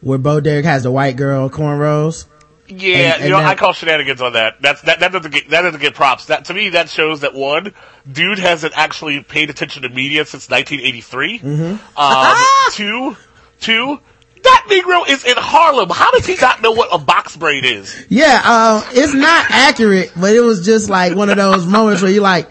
where 0.00 0.18
Bo 0.18 0.40
Derek 0.40 0.64
has 0.64 0.82
the 0.82 0.90
white 0.90 1.16
girl 1.16 1.48
cornrows. 1.48 2.26
Yeah, 2.68 2.96
And- 2.96 3.14
and 3.14 3.24
you 3.24 3.30
know, 3.30 3.38
that- 3.38 3.46
I 3.46 3.54
call 3.54 3.72
shenanigans 3.72 4.22
on 4.22 4.34
that. 4.34 4.54
That's 4.60 4.80
that, 4.82 5.00
that 5.00 5.12
doesn't 5.12 5.32
get 5.32 5.50
that 5.50 5.62
doesn't 5.62 5.80
get 5.80 5.94
props. 5.94 6.26
That 6.26 6.44
to 6.46 6.54
me, 6.54 6.70
that 6.70 6.88
shows 6.88 7.20
that 7.20 7.34
one 7.34 7.74
dude 8.10 8.38
hasn't 8.38 8.72
actually 8.78 9.20
paid 9.22 9.50
attention 9.50 9.82
to 9.82 9.88
media 9.88 10.24
since 10.24 10.48
1983. 10.48 11.38
Mm-hmm. 11.40 11.98
Um, 11.98 12.44
two, 12.72 13.16
two, 13.60 14.00
that 14.42 14.66
Negro 14.68 15.08
is 15.08 15.24
in 15.24 15.34
Harlem. 15.36 15.90
How 15.90 16.10
does 16.12 16.26
he 16.26 16.36
not 16.36 16.62
know 16.62 16.72
what 16.72 16.88
a 16.92 16.98
box 16.98 17.36
braid 17.36 17.64
is? 17.64 18.06
Yeah, 18.08 18.40
uh, 18.44 18.88
it's 18.92 19.14
not 19.14 19.46
accurate, 19.50 20.12
but 20.16 20.34
it 20.34 20.40
was 20.40 20.64
just 20.64 20.90
like 20.90 21.16
one 21.16 21.30
of 21.30 21.36
those 21.36 21.66
moments 21.66 22.02
where 22.02 22.10
you're 22.10 22.22
like, 22.22 22.48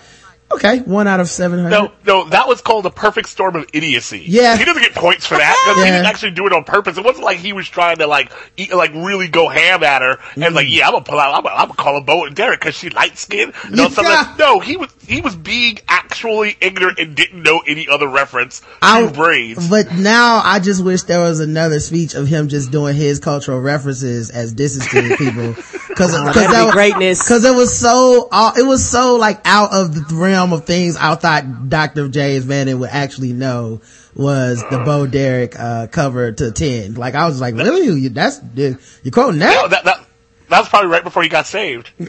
okay, 0.54 0.80
one 0.80 1.08
out 1.08 1.20
of 1.20 1.30
700. 1.30 1.70
No, 1.70 1.92
no, 2.06 2.30
that 2.30 2.48
was 2.48 2.62
called 2.62 2.86
a 2.86 2.90
perfect 2.90 3.30
storm 3.30 3.56
of 3.56 3.68
idiocy. 3.74 4.24
Yeah. 4.26 4.58
he 4.58 4.66
doesn't 4.66 4.82
get 4.82 4.94
points 4.94 5.26
for 5.26 5.38
that 5.38 5.56
because 5.66 5.84
he 5.84 5.90
didn't 5.90 6.06
actually 6.06 6.32
do 6.32 6.46
it 6.48 6.54
on 6.54 6.64
purpose. 6.64 6.98
It 6.98 7.04
wasn't 7.04 7.26
like 7.26 7.38
he 7.38 7.54
was 7.54 7.68
trying 7.68 7.98
to 7.98 8.08
like, 8.08 8.32
eat, 8.58 8.74
like 8.74 8.94
really 8.94 9.28
go 9.28 9.48
ham 9.48 9.84
at 9.84 10.02
her 10.02 10.18
and 10.36 10.56
like, 10.56 10.68
yeah, 10.70 10.88
I'm 10.88 10.94
gonna 10.94 11.06
pull 11.06 11.20
out, 11.20 11.34
I'm 11.34 11.44
gonna, 11.44 11.56
I'm 11.56 11.68
gonna 11.68 11.78
call 11.78 12.00
her 12.00 12.06
Bo 12.06 12.26
and 12.26 12.36
Derek 12.36 12.60
because 12.60 12.76
she 12.76 12.90
light 12.90 13.18
skinned. 13.18 13.54
No, 13.70 13.90
something. 13.90 14.38
No, 14.38 14.60
he 14.60 14.78
was 14.78 14.92
he 15.12 15.20
was 15.22 15.36
being 15.36 15.78
actually 15.90 16.56
ignorant 16.62 16.98
and 16.98 17.16
didn't 17.16 17.44
know 17.44 17.62
any 17.68 17.88
other 17.90 18.08
reference 18.08 18.62
to 18.62 18.68
I- 18.82 19.12
braids. 19.12 19.70
But 19.70 19.94
now 19.94 20.42
I 20.44 20.60
just 20.60 20.84
wish 20.84 21.04
there 21.04 21.20
was 21.20 21.42
another 21.42 21.80
speech 21.82 22.14
of 22.14 22.28
him 22.28 22.48
just 22.48 22.72
doing 22.72 22.96
his 22.96 23.20
cultural 23.20 23.60
references 23.60 24.30
as 24.30 24.54
disses 24.54 24.88
to 24.88 25.02
the 25.02 25.18
people. 25.18 25.54
Cause, 25.92 26.12
cause 26.12 26.34
that'd 26.36 26.50
be 26.50 26.66
was, 26.66 26.74
greatness. 26.74 27.28
Cause 27.28 27.44
it 27.44 27.54
was 27.54 27.78
so, 27.78 28.30
uh, 28.32 28.54
it 28.58 28.64
was 28.64 28.84
so 28.90 29.18
like 29.18 29.42
out 29.44 29.74
of 29.74 29.94
the 29.94 30.16
realm 30.16 30.54
of 30.54 30.66
things 30.66 30.96
I 30.96 31.14
thought 31.16 31.70
Dr. 31.70 32.08
James 32.08 32.46
Manning 32.46 32.80
would 32.80 32.90
actually 32.90 33.34
know 33.34 33.82
was 34.16 34.64
the 34.72 34.80
Bo 34.80 35.06
Derek, 35.06 35.60
uh, 35.60 35.88
cover 35.88 36.32
to 36.32 36.52
10. 36.52 36.96
Like 36.96 37.14
I 37.14 37.28
was 37.28 37.42
like, 37.42 37.56
really? 37.56 38.00
You, 38.00 38.10
that's, 38.10 38.40
you're 38.56 38.78
quoting 39.12 39.40
No, 39.40 39.68
that? 39.68 39.84
that 39.84 40.06
that 40.52 40.52
that 40.52 40.60
was 40.60 40.70
probably 40.70 40.90
right 40.90 41.04
before 41.04 41.24
he 41.24 41.30
got 41.30 41.48
saved. 41.48 41.90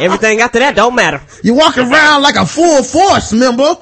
Everything 0.00 0.40
after 0.40 0.58
that 0.60 0.74
don't 0.76 0.94
matter. 0.94 1.20
You're 1.42 1.56
walking 1.56 1.90
around 1.90 2.22
like 2.22 2.36
a 2.36 2.46
full 2.46 2.82
force 2.82 3.32
member. 3.32 3.74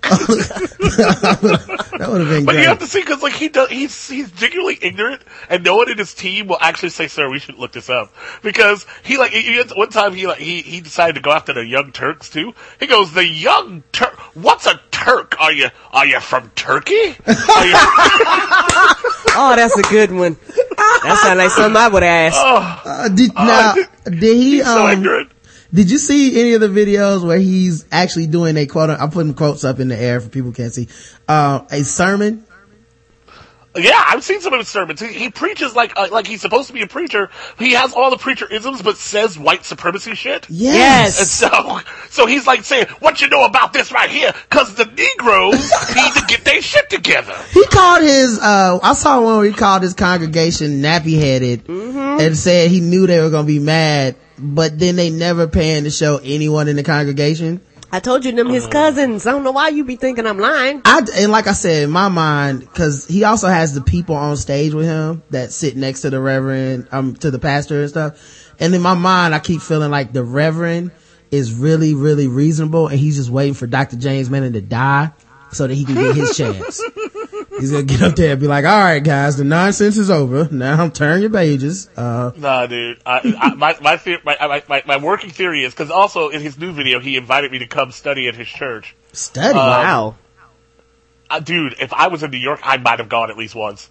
that 0.02 2.08
would 2.10 2.20
have 2.22 2.30
been 2.30 2.44
But 2.46 2.52
great. 2.52 2.62
you 2.62 2.68
have 2.68 2.78
to 2.78 2.86
see 2.86 3.00
because 3.00 3.22
like 3.22 3.34
he 3.34 3.50
does, 3.50 3.68
he's 3.68 4.08
he's 4.08 4.30
genuinely 4.32 4.78
ignorant, 4.80 5.20
and 5.50 5.62
no 5.62 5.76
one 5.76 5.90
in 5.90 5.98
his 5.98 6.14
team 6.14 6.48
will 6.48 6.56
actually 6.58 6.88
say, 6.88 7.06
"Sir, 7.06 7.28
we 7.30 7.38
should 7.38 7.56
look 7.58 7.72
this 7.72 7.90
up," 7.90 8.14
because 8.42 8.86
he 9.02 9.18
like 9.18 9.30
he, 9.32 9.42
he- 9.42 9.62
one 9.74 9.90
time 9.90 10.14
he 10.14 10.26
like 10.26 10.38
he 10.38 10.62
he 10.62 10.80
decided 10.80 11.16
to 11.16 11.20
go 11.20 11.32
after 11.32 11.52
the 11.52 11.66
young 11.66 11.92
Turks 11.92 12.30
too. 12.30 12.54
He 12.80 12.86
goes, 12.86 13.12
"The 13.12 13.26
young 13.26 13.82
Turk, 13.92 14.14
what's 14.34 14.66
a 14.66 14.80
Turk? 14.90 15.36
Are 15.38 15.52
you 15.52 15.68
are 15.92 16.06
you 16.06 16.18
from 16.20 16.50
Turkey? 16.56 16.94
Are 17.26 17.66
you, 17.66 17.74
Oh, 19.32 19.52
that's 19.54 19.76
a 19.76 19.82
good 19.82 20.10
one. 20.12 20.36
That 21.02 21.20
sounds 21.22 21.38
like 21.38 21.50
something 21.50 21.76
I 21.76 21.88
would 21.88 22.02
ask. 22.02 22.36
Uh, 22.36 23.08
did, 23.08 23.34
now, 23.34 23.74
did 24.04 24.22
he, 24.22 24.56
he's 24.56 24.64
so 24.64 24.86
um, 24.86 24.90
ignorant." 24.92 25.30
Did 25.72 25.90
you 25.90 25.98
see 25.98 26.40
any 26.40 26.54
of 26.54 26.60
the 26.60 26.68
videos 26.68 27.24
where 27.24 27.38
he's 27.38 27.84
actually 27.92 28.26
doing 28.26 28.56
a 28.56 28.66
quote? 28.66 28.90
I'm 28.90 29.10
putting 29.10 29.34
quotes 29.34 29.62
up 29.62 29.78
in 29.78 29.88
the 29.88 29.96
air 29.96 30.20
for 30.20 30.28
people 30.28 30.50
who 30.50 30.54
can't 30.54 30.72
see. 30.72 30.88
Uh, 31.28 31.64
a 31.70 31.84
sermon. 31.84 32.44
Yeah, 33.76 34.02
I've 34.04 34.24
seen 34.24 34.40
some 34.40 34.52
of 34.52 34.58
his 34.58 34.68
sermons. 34.68 35.00
He, 35.00 35.12
he 35.12 35.30
preaches 35.30 35.76
like 35.76 35.92
uh, 35.96 36.08
like 36.10 36.26
he's 36.26 36.40
supposed 36.40 36.66
to 36.68 36.72
be 36.72 36.82
a 36.82 36.88
preacher. 36.88 37.30
He 37.56 37.72
has 37.72 37.92
all 37.92 38.10
the 38.10 38.16
preacher 38.16 38.46
isms, 38.50 38.82
but 38.82 38.96
says 38.96 39.38
white 39.38 39.64
supremacy 39.64 40.16
shit. 40.16 40.46
Yes. 40.50 41.20
And 41.20 41.28
so, 41.28 41.80
so 42.08 42.26
he's 42.26 42.48
like 42.48 42.64
saying, 42.64 42.86
"What 42.98 43.20
you 43.20 43.28
know 43.28 43.44
about 43.44 43.72
this 43.72 43.92
right 43.92 44.10
here?" 44.10 44.32
Because 44.48 44.74
the 44.74 44.86
Negroes 44.86 45.70
need 45.94 46.12
to 46.14 46.24
get 46.26 46.44
their 46.44 46.60
shit 46.60 46.90
together. 46.90 47.36
He 47.52 47.64
called 47.66 48.02
his, 48.02 48.40
uh, 48.40 48.80
I 48.82 48.94
saw 48.94 49.22
one 49.22 49.36
where 49.36 49.46
he 49.46 49.52
called 49.52 49.82
his 49.82 49.94
congregation 49.94 50.82
nappy 50.82 51.16
headed 51.16 51.68
and 51.68 52.36
said 52.36 52.72
he 52.72 52.80
knew 52.80 53.06
they 53.06 53.20
were 53.20 53.30
going 53.30 53.46
to 53.46 53.52
be 53.52 53.60
mad, 53.60 54.16
but 54.36 54.80
then 54.80 54.96
they 54.96 55.10
never 55.10 55.46
paying 55.46 55.84
to 55.84 55.90
show 55.90 56.18
anyone 56.24 56.66
in 56.66 56.74
the 56.74 56.82
congregation. 56.82 57.60
I 57.92 58.00
told 58.00 58.24
you 58.24 58.32
them 58.32 58.48
his 58.48 58.66
cousins. 58.66 59.26
I 59.26 59.32
don't 59.32 59.42
know 59.42 59.50
why 59.50 59.68
you 59.68 59.84
be 59.84 59.96
thinking 59.96 60.26
I'm 60.26 60.38
lying. 60.38 60.82
I, 60.84 61.04
and 61.16 61.32
like 61.32 61.46
I 61.46 61.52
said, 61.52 61.82
in 61.84 61.90
my 61.90 62.08
mind, 62.08 62.72
cause 62.72 63.06
he 63.06 63.24
also 63.24 63.48
has 63.48 63.74
the 63.74 63.80
people 63.80 64.14
on 64.14 64.36
stage 64.36 64.72
with 64.74 64.86
him 64.86 65.22
that 65.30 65.52
sit 65.52 65.76
next 65.76 66.02
to 66.02 66.10
the 66.10 66.20
reverend, 66.20 66.88
um, 66.92 67.14
to 67.16 67.30
the 67.30 67.38
pastor 67.38 67.80
and 67.80 67.88
stuff. 67.90 68.54
And 68.60 68.74
in 68.74 68.82
my 68.82 68.94
mind, 68.94 69.34
I 69.34 69.40
keep 69.40 69.60
feeling 69.60 69.90
like 69.90 70.12
the 70.12 70.22
reverend 70.22 70.92
is 71.30 71.52
really, 71.52 71.94
really 71.94 72.28
reasonable 72.28 72.88
and 72.88 72.98
he's 72.98 73.16
just 73.16 73.30
waiting 73.30 73.54
for 73.54 73.66
Dr. 73.66 73.96
James 73.96 74.30
Manning 74.30 74.52
to 74.52 74.60
die 74.60 75.10
so 75.52 75.66
that 75.66 75.74
he 75.74 75.84
can 75.84 75.94
get 75.94 76.14
his 76.14 76.36
chance. 76.36 76.80
He's 77.60 77.70
gonna 77.72 77.84
get 77.84 78.02
up 78.02 78.16
there 78.16 78.32
and 78.32 78.40
be 78.40 78.46
like, 78.46 78.64
all 78.64 78.78
right 78.78 79.02
guys, 79.02 79.36
the 79.36 79.44
nonsense 79.44 79.96
is 79.96 80.10
over. 80.10 80.48
Now 80.50 80.88
turn 81.00 81.20
your 81.20 81.30
pages. 81.30 81.88
Uh, 81.96 82.32
Nah, 82.36 82.66
dude. 82.66 83.00
I, 83.06 83.34
I, 83.38 83.54
my 83.54 83.76
my, 83.80 84.00
my 84.24 84.62
my 84.68 84.82
my 84.86 84.96
working 84.98 85.30
theory 85.30 85.64
is 85.64 85.72
because 85.72 85.90
also 85.90 86.28
in 86.28 86.40
his 86.40 86.58
new 86.58 86.72
video 86.72 87.00
he 87.00 87.16
invited 87.16 87.52
me 87.52 87.58
to 87.60 87.66
come 87.66 87.90
study 87.92 88.28
at 88.28 88.34
his 88.34 88.48
church. 88.48 88.94
study. 89.12 89.54
Wow. 89.56 90.16
Uh, 91.28 91.38
dude, 91.40 91.76
if 91.80 91.92
I 91.92 92.08
was 92.08 92.22
in 92.24 92.30
New 92.32 92.38
York, 92.38 92.60
I 92.62 92.76
might 92.78 92.98
have 92.98 93.08
gone 93.08 93.30
at 93.30 93.36
least 93.36 93.54
once 93.54 93.88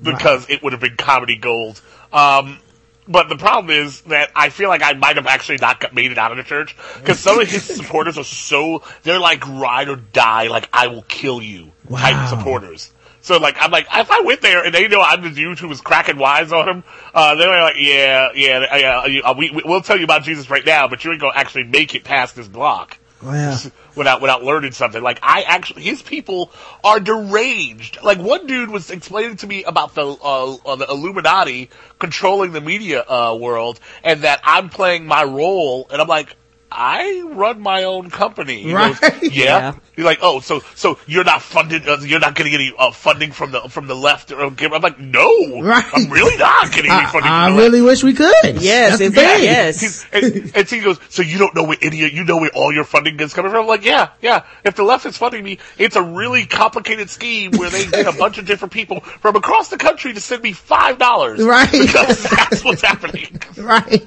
because 0.00 0.48
it 0.48 0.62
would 0.62 0.72
have 0.72 0.80
been 0.80 0.96
comedy 0.96 1.36
gold. 1.36 1.80
Um, 2.12 2.58
but 3.08 3.28
the 3.28 3.36
problem 3.36 3.70
is 3.70 4.00
that 4.02 4.30
I 4.34 4.48
feel 4.50 4.68
like 4.68 4.82
I 4.82 4.92
might 4.94 5.16
have 5.16 5.26
actually 5.26 5.58
not 5.58 5.80
got, 5.80 5.94
made 5.94 6.12
it 6.12 6.18
out 6.18 6.30
of 6.32 6.36
the 6.36 6.42
church 6.42 6.76
because 6.96 7.18
some 7.20 7.38
of 7.40 7.48
his 7.48 7.64
supporters 7.76 8.18
are 8.18 8.24
so 8.24 8.82
they're 9.02 9.18
like 9.20 9.46
ride 9.46 9.88
or 9.88 9.96
die, 9.96 10.48
like 10.48 10.68
I 10.72 10.88
will 10.88 11.02
kill 11.02 11.40
you 11.42 11.72
Wow. 11.88 12.00
type 12.00 12.28
supporters. 12.28 12.92
So 13.20 13.38
like 13.38 13.56
I'm 13.60 13.70
like 13.70 13.86
if 13.92 14.10
I 14.10 14.20
went 14.20 14.40
there 14.40 14.64
and 14.64 14.72
they 14.74 14.86
know 14.88 15.00
I'm 15.00 15.22
the 15.22 15.30
dude 15.30 15.58
who 15.58 15.68
was 15.68 15.80
cracking 15.80 16.16
wise 16.18 16.52
on 16.52 16.68
him, 16.68 16.84
uh, 17.14 17.34
they're 17.34 17.60
like 17.60 17.76
yeah 17.78 18.28
yeah 18.34 18.76
yeah 18.76 19.20
uh, 19.24 19.34
we 19.36 19.50
we- 19.50 19.62
we'll 19.64 19.80
tell 19.80 19.96
you 19.98 20.04
about 20.04 20.22
Jesus 20.22 20.48
right 20.50 20.64
now, 20.64 20.86
but 20.88 21.04
you 21.04 21.10
ain't 21.12 21.20
gonna 21.20 21.36
actually 21.36 21.64
make 21.64 21.94
it 21.94 22.04
past 22.04 22.36
this 22.36 22.46
block 22.48 22.98
Wow. 23.22 23.56
without 23.94 24.20
without 24.20 24.44
learning 24.44 24.72
something. 24.72 25.02
Like 25.02 25.18
I 25.22 25.42
actually, 25.42 25.82
his 25.82 26.02
people 26.02 26.52
are 26.84 27.00
deranged. 27.00 27.98
Like 28.02 28.18
one 28.18 28.46
dude 28.46 28.70
was 28.70 28.90
explaining 28.90 29.36
to 29.38 29.46
me 29.46 29.64
about 29.64 29.94
the 29.94 30.06
uh, 30.06 30.54
uh, 30.54 30.76
the 30.76 30.86
Illuminati 30.86 31.70
controlling 31.98 32.52
the 32.52 32.60
media 32.60 33.02
uh, 33.02 33.36
world, 33.40 33.80
and 34.04 34.22
that 34.22 34.40
I'm 34.44 34.68
playing 34.68 35.06
my 35.06 35.24
role, 35.24 35.88
and 35.90 36.00
I'm 36.00 36.08
like. 36.08 36.36
I 36.78 37.22
run 37.32 37.60
my 37.60 37.84
own 37.84 38.10
company. 38.10 38.62
He 38.62 38.74
Right. 38.74 39.00
goes, 39.00 39.22
yeah. 39.22 39.30
Yeah. 39.44 39.74
He's 39.96 40.04
like, 40.04 40.18
oh, 40.20 40.40
so 40.40 40.60
so 40.74 40.98
you're 41.06 41.24
not 41.24 41.40
funded, 41.40 41.88
uh, 41.88 41.96
you're 42.02 42.20
not 42.20 42.34
getting 42.34 42.52
any 42.52 42.70
uh, 42.78 42.90
funding 42.90 43.32
from 43.32 43.50
the 43.52 43.62
from 43.70 43.86
the 43.86 43.94
left. 43.96 44.30
Or, 44.30 44.42
I'm 44.42 44.82
like, 44.82 44.98
no, 45.00 45.62
Right. 45.62 45.84
I'm 45.94 46.10
really 46.10 46.36
not 46.36 46.70
getting 46.72 46.90
any 46.90 47.06
funding. 47.06 47.30
I 47.30 47.46
from 47.48 47.56
the 47.56 47.62
really 47.62 47.80
wish 47.80 48.04
we 48.04 48.12
could. 48.12 48.60
Yes, 48.60 48.98
That's 48.98 49.14
the 49.14 49.20
yes. 49.20 49.80
He's, 49.80 50.06
and, 50.12 50.52
and 50.54 50.68
he 50.68 50.80
goes, 50.80 50.98
so 51.08 51.22
you 51.22 51.38
don't 51.38 51.54
know 51.54 51.64
where 51.64 51.78
any, 51.80 51.96
you 51.96 52.24
know 52.24 52.36
where 52.36 52.50
all 52.54 52.72
your 52.74 52.84
funding 52.84 53.18
is 53.20 53.32
coming 53.32 53.50
from? 53.50 53.62
I'm 53.62 53.66
like, 53.66 53.84
yeah, 53.84 54.10
yeah. 54.20 54.44
If 54.62 54.74
the 54.76 54.82
left 54.82 55.06
is 55.06 55.16
funding 55.16 55.42
me, 55.42 55.58
it's 55.78 55.96
a 55.96 56.02
really 56.02 56.44
complicated 56.44 57.08
scheme 57.08 57.52
where 57.52 57.70
they 57.70 57.86
get 57.86 58.06
a 58.06 58.12
bunch 58.18 58.36
of 58.36 58.44
different 58.44 58.72
people 58.74 59.00
from 59.00 59.34
across 59.36 59.68
the 59.68 59.78
country 59.78 60.12
to 60.12 60.20
send 60.20 60.42
me 60.42 60.52
five 60.52 60.98
dollars. 60.98 61.42
Right. 61.42 61.70
Because 61.72 62.22
that's 62.30 62.62
what's 62.62 62.82
happening. 62.82 63.40
right? 63.56 64.06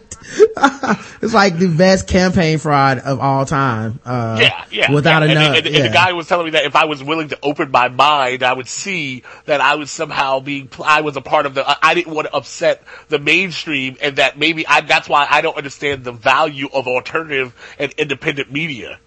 it's 1.22 1.34
like 1.34 1.58
the 1.58 1.74
best 1.76 2.08
campaign 2.08 2.59
fraud 2.60 3.00
of 3.00 3.20
all 3.20 3.46
time. 3.46 4.00
Uh, 4.06 4.38
Yeah, 4.42 4.66
yeah. 4.72 4.92
Without 4.92 5.24
yeah. 5.24 5.28
a 5.28 5.32
and, 5.32 5.40
and, 5.58 5.66
and 5.68 5.76
yeah. 5.76 5.88
the 5.88 5.94
guy 5.94 6.14
was 6.14 6.28
telling 6.28 6.46
me 6.46 6.52
that 6.52 6.66
if 6.66 6.76
I 6.76 6.86
was 6.86 7.04
willing 7.04 7.30
to 7.30 7.40
open 7.42 7.72
my 7.72 7.88
mind, 7.90 8.44
I 8.44 8.54
would 8.54 8.68
see 8.68 9.24
that 9.46 9.62
I 9.62 9.76
was 9.76 9.90
somehow 9.90 10.40
being, 10.40 10.70
I 10.84 11.02
was 11.02 11.16
a 11.18 11.22
part 11.22 11.46
of 11.46 11.54
the, 11.56 11.66
I- 11.86 11.94
didn't 11.96 12.14
want 12.14 12.28
to 12.28 12.36
upset 12.36 12.84
the 13.10 13.20
mainstream 13.20 13.98
and 14.02 14.18
that 14.18 14.38
maybe 14.38 14.68
I, 14.68 14.82
that's 14.82 15.10
why 15.10 15.26
I 15.30 15.42
don't 15.42 15.58
understand 15.58 16.04
the 16.04 16.12
value 16.12 16.68
of 16.72 16.88
alternative 16.88 17.54
and 17.80 17.92
independent 17.94 18.52
media. 18.52 19.00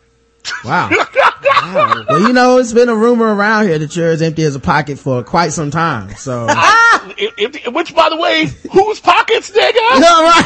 Wow. 0.64 0.90
Well, 1.64 2.20
you 2.20 2.32
know, 2.32 2.58
it's 2.58 2.72
been 2.72 2.88
a 2.88 2.94
rumor 2.94 3.32
around 3.32 3.66
here 3.66 3.78
that 3.78 3.94
you're 3.94 4.10
as 4.10 4.22
empty 4.22 4.42
as 4.42 4.56
a 4.56 4.60
pocket 4.60 4.98
for 4.98 5.22
quite 5.22 5.52
some 5.52 5.70
time. 5.70 6.14
So, 6.16 6.46
which, 6.46 7.94
by 7.94 8.08
the 8.08 8.16
way, 8.16 8.46
whose 8.72 8.98
pockets, 9.00 9.50
nigga? 9.50 9.80
all 9.92 10.22
right. 10.24 10.42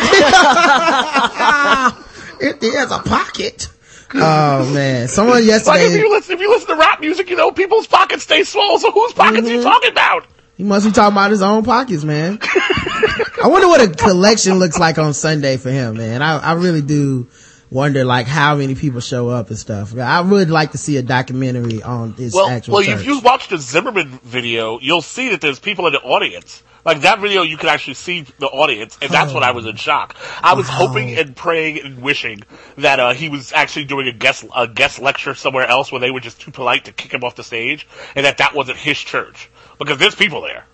Empty 2.42 2.68
as 2.76 2.90
a 2.90 2.98
pocket. 2.98 3.68
Oh 4.14 4.72
man, 4.72 5.08
someone 5.08 5.34
Like 5.34 5.42
if 5.42 5.48
yesterday, 5.48 5.98
you 5.98 6.10
listen, 6.10 6.34
if 6.34 6.40
you 6.40 6.48
listen 6.48 6.68
to 6.68 6.76
rap 6.76 7.00
music, 7.00 7.28
you 7.28 7.36
know 7.36 7.50
people's 7.50 7.86
pockets 7.86 8.22
stay 8.22 8.44
swole. 8.44 8.78
So 8.78 8.90
whose 8.92 9.12
pockets 9.12 9.46
are 9.46 9.50
you 9.50 9.58
mm-hmm. 9.58 9.68
talking 9.68 9.90
about? 9.90 10.26
he 10.56 10.64
must 10.64 10.86
be 10.86 10.92
talking 10.92 11.12
about 11.12 11.30
his 11.30 11.42
own 11.42 11.64
pockets, 11.64 12.02
man. 12.02 12.38
I 12.42 13.48
wonder 13.48 13.68
what 13.68 13.82
a 13.82 13.88
collection 13.88 14.58
looks 14.58 14.78
like 14.78 14.96
on 14.96 15.12
Sunday 15.12 15.58
for 15.58 15.70
him, 15.70 15.98
man. 15.98 16.22
I, 16.22 16.38
I 16.38 16.52
really 16.54 16.80
do 16.80 17.28
wonder 17.70 18.04
like 18.04 18.26
how 18.26 18.56
many 18.56 18.74
people 18.74 19.00
show 19.00 19.28
up 19.28 19.48
and 19.48 19.58
stuff. 19.58 19.96
I 19.96 20.20
would 20.20 20.50
like 20.50 20.72
to 20.72 20.78
see 20.78 20.96
a 20.96 21.02
documentary 21.02 21.82
on 21.82 22.14
this 22.14 22.34
Well, 22.34 22.48
actual 22.48 22.74
well, 22.74 22.84
church. 22.84 23.00
if 23.00 23.06
you 23.06 23.20
watch 23.20 23.48
the 23.48 23.58
Zimmerman 23.58 24.20
video, 24.22 24.78
you'll 24.80 25.02
see 25.02 25.30
that 25.30 25.40
there's 25.40 25.58
people 25.58 25.86
in 25.86 25.92
the 25.92 26.00
audience. 26.00 26.62
Like 26.84 27.00
that 27.00 27.18
video, 27.18 27.42
you 27.42 27.56
can 27.56 27.68
actually 27.68 27.94
see 27.94 28.20
the 28.38 28.46
audience, 28.46 28.96
and 29.02 29.10
that's 29.10 29.32
when 29.32 29.42
I 29.42 29.50
was 29.50 29.66
in 29.66 29.74
shock. 29.74 30.14
I 30.40 30.54
was 30.54 30.68
hoping 30.68 31.16
and 31.18 31.34
praying 31.34 31.80
and 31.80 32.00
wishing 32.00 32.44
that 32.78 33.00
uh, 33.00 33.12
he 33.12 33.28
was 33.28 33.52
actually 33.52 33.86
doing 33.86 34.06
a 34.06 34.12
guest 34.12 34.44
a 34.54 34.68
guest 34.68 35.00
lecture 35.00 35.34
somewhere 35.34 35.66
else 35.66 35.90
where 35.90 36.00
they 36.00 36.12
were 36.12 36.20
just 36.20 36.40
too 36.40 36.52
polite 36.52 36.84
to 36.84 36.92
kick 36.92 37.12
him 37.12 37.24
off 37.24 37.34
the 37.34 37.42
stage, 37.42 37.88
and 38.14 38.24
that 38.24 38.38
that 38.38 38.54
wasn't 38.54 38.78
his 38.78 39.00
church 39.00 39.50
because 39.80 39.98
there's 39.98 40.14
people 40.14 40.42
there. 40.42 40.64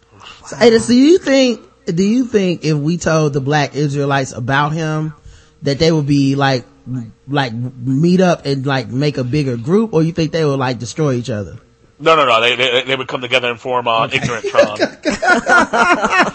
So 0.47 0.59
do 0.59 0.95
you 0.95 1.17
think, 1.17 1.63
do 1.87 2.05
you 2.05 2.27
think 2.27 2.63
if 2.63 2.77
we 2.77 2.99
told 2.99 3.33
the 3.33 3.41
black 3.41 3.75
Israelites 3.75 4.33
about 4.33 4.73
him, 4.73 5.15
that 5.63 5.79
they 5.79 5.91
would 5.91 6.07
be 6.07 6.35
like, 6.35 6.67
like 7.29 7.53
meet 7.53 8.21
up 8.21 8.47
and 8.47 8.67
like 8.67 8.89
make 8.89 9.19
a 9.19 9.25
bigger 9.25 9.57
group, 9.57 9.93
or 9.93 10.03
you 10.03 10.13
think 10.13 10.33
they 10.33 10.45
would 10.45 10.59
like 10.59 10.79
destroy 10.79 11.15
each 11.15 11.31
other? 11.31 11.59
No, 11.99 12.17
no, 12.17 12.27
no. 12.27 12.41
They 12.41 12.57
they, 12.57 12.83
they 12.85 12.97
would 12.97 13.09
come 13.09 13.21
together 13.21 13.51
and 13.51 13.61
form 13.61 13.87
uh, 13.87 14.09
ignorant 14.13 14.45
Tron. 14.47 14.79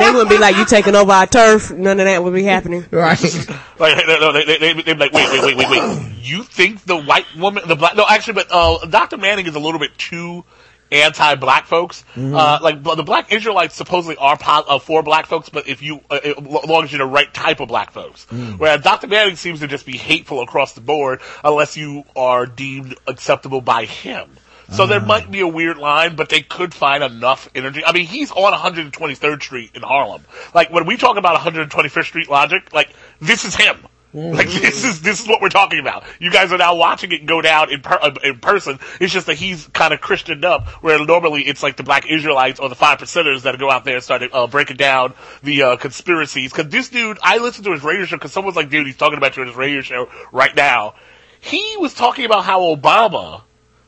They 0.00 0.10
wouldn't 0.10 0.30
be 0.30 0.38
like, 0.38 0.56
you 0.56 0.64
taking 0.64 0.94
over 0.94 1.12
our 1.12 1.26
turf. 1.26 1.70
None 1.70 2.00
of 2.00 2.06
that 2.06 2.24
would 2.24 2.32
be 2.32 2.44
happening. 2.44 2.86
Right. 2.90 3.20
Like, 3.80 4.06
no, 4.06 4.20
no, 4.20 4.32
they, 4.32 4.44
they, 4.44 4.58
they, 4.58 4.72
they'd 4.74 4.92
be 4.92 4.94
like, 4.94 5.12
wait, 5.14 5.32
wait, 5.32 5.42
wait, 5.42 5.56
wait, 5.56 5.70
wait. 5.70 6.12
You 6.20 6.42
think 6.42 6.84
the 6.84 6.98
white 6.98 7.24
woman, 7.34 7.66
the 7.66 7.76
black, 7.76 7.96
no, 7.96 8.04
actually, 8.06 8.34
but, 8.34 8.48
uh, 8.50 8.84
Dr. 8.84 9.16
Manning 9.16 9.46
is 9.46 9.54
a 9.54 9.58
little 9.58 9.80
bit 9.80 9.96
too 9.96 10.44
anti-black 10.92 11.66
folks. 11.66 12.04
Uh, 12.16 12.58
like, 12.62 12.82
the 12.82 13.02
black 13.02 13.32
Israelites 13.32 13.74
supposedly 13.74 14.16
are 14.16 14.36
po- 14.36 14.64
uh, 14.68 14.78
for 14.78 15.02
black 15.02 15.26
folks, 15.26 15.48
but 15.48 15.68
if 15.68 15.82
you, 15.82 16.00
uh, 16.10 16.18
as 16.24 16.36
long 16.68 16.84
as 16.84 16.92
you're 16.92 16.98
the 16.98 17.06
right 17.06 17.32
type 17.32 17.60
of 17.60 17.68
black 17.68 17.92
folks. 17.92 18.26
Whereas 18.30 18.82
Dr. 18.82 19.06
Manning 19.06 19.36
seems 19.36 19.60
to 19.60 19.66
just 19.66 19.86
be 19.86 19.96
hateful 19.96 20.42
across 20.42 20.72
the 20.74 20.80
board 20.80 21.20
unless 21.44 21.76
you 21.76 22.04
are 22.16 22.46
deemed 22.46 22.96
acceptable 23.06 23.60
by 23.60 23.84
him. 23.84 24.28
So 24.72 24.86
there 24.86 25.00
might 25.00 25.28
be 25.28 25.40
a 25.40 25.48
weird 25.48 25.78
line, 25.78 26.14
but 26.14 26.28
they 26.28 26.42
could 26.42 26.72
find 26.72 27.02
enough 27.02 27.48
energy. 27.56 27.82
I 27.84 27.90
mean, 27.90 28.06
he's 28.06 28.30
on 28.30 28.52
123rd 28.52 29.42
Street 29.42 29.70
in 29.74 29.82
Harlem. 29.82 30.24
Like 30.54 30.70
when 30.70 30.86
we 30.86 30.96
talk 30.96 31.16
about 31.16 31.36
125th 31.40 32.04
Street 32.04 32.30
logic, 32.30 32.72
like 32.72 32.90
this 33.20 33.44
is 33.44 33.56
him. 33.56 33.84
Like 34.12 34.48
this 34.48 34.84
is 34.84 35.02
this 35.02 35.20
is 35.20 35.28
what 35.28 35.40
we're 35.40 35.50
talking 35.50 35.78
about. 35.78 36.02
You 36.18 36.32
guys 36.32 36.50
are 36.50 36.58
now 36.58 36.74
watching 36.74 37.12
it 37.12 37.26
go 37.26 37.40
down 37.40 37.72
in 37.72 37.80
per, 37.80 37.96
uh, 38.00 38.14
in 38.24 38.40
person. 38.40 38.80
It's 39.00 39.12
just 39.12 39.26
that 39.26 39.36
he's 39.36 39.68
kind 39.68 39.94
of 39.94 40.00
Christianed 40.00 40.44
up, 40.44 40.66
where 40.82 41.04
normally 41.04 41.42
it's 41.42 41.62
like 41.62 41.76
the 41.76 41.84
Black 41.84 42.10
Israelites 42.10 42.58
or 42.58 42.68
the 42.68 42.74
five 42.74 42.98
percenters 42.98 43.42
that 43.42 43.56
go 43.60 43.70
out 43.70 43.84
there 43.84 43.94
and 43.94 44.02
start 44.02 44.22
uh, 44.32 44.48
breaking 44.48 44.78
down 44.78 45.14
the 45.44 45.62
uh, 45.62 45.76
conspiracies. 45.76 46.52
Because 46.52 46.70
this 46.72 46.88
dude, 46.88 47.18
I 47.22 47.38
listened 47.38 47.66
to 47.66 47.72
his 47.72 47.84
radio 47.84 48.04
show 48.04 48.16
because 48.16 48.32
someone's 48.32 48.56
like, 48.56 48.68
dude, 48.68 48.86
he's 48.86 48.96
talking 48.96 49.18
about 49.18 49.36
you 49.36 49.42
on 49.42 49.48
his 49.48 49.56
radio 49.56 49.80
show 49.80 50.10
right 50.32 50.54
now. 50.56 50.94
He 51.40 51.76
was 51.78 51.94
talking 51.94 52.24
about 52.24 52.44
how 52.44 52.62
Obama 52.74 53.42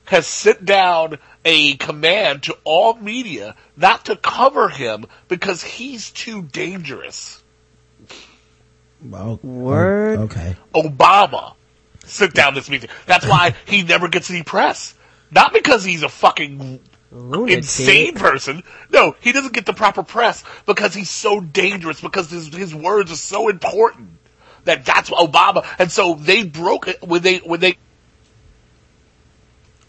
has 0.05 0.27
sent 0.27 0.65
down 0.65 1.19
a 1.45 1.75
command 1.77 2.45
to 2.45 2.57
all 2.65 2.95
media 2.95 3.57
not 3.77 4.05
to 4.05 4.17
cover 4.17 4.69
him 4.69 5.07
because 5.27 5.63
he's 5.65 6.11
too 6.11 6.43
dangerous. 6.43 7.42
Oh, 9.13 9.39
Word. 9.43 10.19
oh, 10.19 10.23
okay. 10.25 10.57
Obama 10.75 11.55
sent 12.05 12.35
down 12.35 12.55
this 12.55 12.69
meeting. 12.71 12.91
That's 13.07 13.27
why 13.27 13.55
he 13.67 13.83
never 13.83 14.09
gets 14.09 14.31
any 14.31 14.43
press. 14.43 14.95
Not 15.31 15.53
because 15.53 15.83
he's 15.85 16.03
a 16.03 16.09
fucking 16.09 16.81
Lunatic. 17.11 17.57
insane 17.59 18.15
person. 18.15 18.63
No, 18.91 19.17
he 19.21 19.33
doesn't 19.33 19.53
get 19.55 19.67
the 19.67 19.73
proper 19.73 20.03
press 20.03 20.45
because 20.67 20.95
he's 20.95 21.11
so 21.11 21.41
dangerous, 21.41 22.01
because 22.01 22.31
his, 22.31 22.55
his 22.55 22.75
words 22.75 23.11
are 23.11 23.17
so 23.17 23.49
important. 23.49 24.11
That 24.65 24.85
that's 24.85 25.11
what 25.11 25.29
Obama, 25.29 25.67
and 25.81 25.91
so 25.91 26.15
they 26.15 26.45
broke 26.45 26.87
it 26.87 27.03
when 27.03 27.21
they, 27.23 27.39
when 27.39 27.59
they 27.59 27.79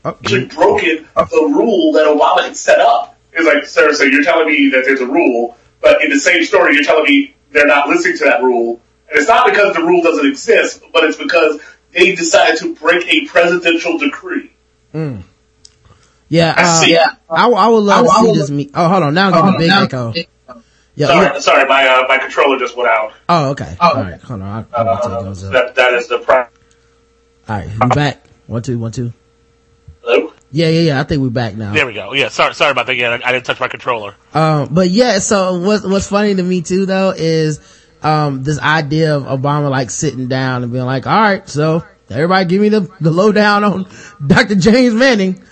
Oh, 0.05 0.09
actually 0.09 0.45
broken 0.45 1.07
the 1.15 1.51
rule 1.55 1.93
that 1.93 2.05
Obama 2.07 2.43
had 2.43 2.57
set 2.57 2.79
up. 2.79 3.17
It's 3.31 3.45
like, 3.45 3.65
sir, 3.65 3.93
so 3.93 4.03
you're 4.03 4.23
telling 4.23 4.47
me 4.47 4.69
that 4.69 4.83
there's 4.83 4.99
a 4.99 5.05
rule, 5.05 5.55
but 5.81 6.03
in 6.03 6.09
the 6.09 6.19
same 6.19 6.43
story, 6.43 6.73
you're 6.75 6.83
telling 6.83 7.05
me 7.05 7.33
they're 7.51 7.67
not 7.67 7.87
listening 7.87 8.17
to 8.17 8.25
that 8.25 8.41
rule. 8.43 8.81
And 9.09 9.19
it's 9.19 9.27
not 9.27 9.45
because 9.49 9.75
the 9.75 9.81
rule 9.81 10.01
doesn't 10.01 10.25
exist, 10.25 10.83
but 10.93 11.03
it's 11.03 11.17
because 11.17 11.61
they 11.91 12.15
decided 12.15 12.59
to 12.59 12.75
break 12.75 13.05
a 13.07 13.25
presidential 13.27 13.97
decree. 13.97 14.51
yeah, 16.29 16.53
uh, 16.57 16.81
see. 16.81 16.97
I, 16.97 17.09
I 17.29 17.67
would 17.67 17.77
love 17.79 18.05
to 18.05 18.11
see 18.11 18.33
this 18.39 18.49
meet. 18.49 18.71
Oh, 18.73 18.87
hold 18.87 19.03
on. 19.03 19.13
Now 19.13 19.31
I'm 19.31 19.33
getting 19.33 19.55
a 19.55 19.57
big 19.59 19.69
echo. 19.71 20.13
Yeah. 20.95 21.07
Sorry, 21.07 21.41
sorry, 21.41 21.67
my 21.67 21.87
uh, 21.87 22.05
my 22.07 22.19
controller 22.19 22.59
just 22.59 22.77
went 22.77 22.87
out. 22.89 23.13
Oh, 23.27 23.49
okay. 23.51 23.75
Oh, 23.79 23.89
All 23.95 24.01
right. 24.03 24.21
Hold 24.21 24.41
on. 24.43 24.67
I'll, 24.73 24.87
I'll 24.89 25.01
take 25.01 25.25
those 25.25 25.43
up. 25.43 25.51
That 25.51 25.75
that 25.75 25.93
is 25.93 26.07
the 26.07 26.19
pro- 26.19 26.41
All 26.41 26.47
right. 27.47 27.67
We 27.67 27.87
back. 27.89 28.23
One, 28.45 28.61
two, 28.61 28.77
one, 28.77 28.91
two. 28.91 29.11
Hello? 30.03 30.33
Yeah, 30.51 30.67
yeah, 30.69 30.81
yeah. 30.81 30.99
I 30.99 31.03
think 31.03 31.23
we're 31.23 31.29
back 31.29 31.55
now. 31.55 31.73
There 31.73 31.87
we 31.87 31.93
go. 31.93 32.13
Yeah, 32.13 32.27
sorry, 32.27 32.53
sorry 32.53 32.71
about 32.71 32.85
that. 32.85 32.95
Yeah, 32.95 33.09
I, 33.23 33.29
I 33.29 33.31
didn't 33.31 33.45
touch 33.45 33.59
my 33.59 33.69
controller. 33.69 34.13
Um, 34.35 34.67
but 34.71 34.89
yeah, 34.89 35.17
so 35.17 35.57
what's, 35.59 35.83
what's 35.83 36.07
funny 36.07 36.35
to 36.35 36.43
me 36.43 36.61
too 36.61 36.85
though 36.85 37.09
is, 37.15 37.59
um, 38.03 38.43
this 38.43 38.59
idea 38.59 39.15
of 39.15 39.23
Obama 39.23 39.69
like 39.69 39.89
sitting 39.89 40.27
down 40.27 40.63
and 40.63 40.71
being 40.71 40.85
like, 40.85 41.07
all 41.07 41.19
right, 41.19 41.47
so 41.47 41.83
everybody 42.09 42.45
give 42.45 42.61
me 42.61 42.69
the, 42.69 42.89
the 43.01 43.11
lowdown 43.11 43.63
on 43.63 43.89
Dr. 44.25 44.55
James 44.55 44.93
Manning. 44.93 45.43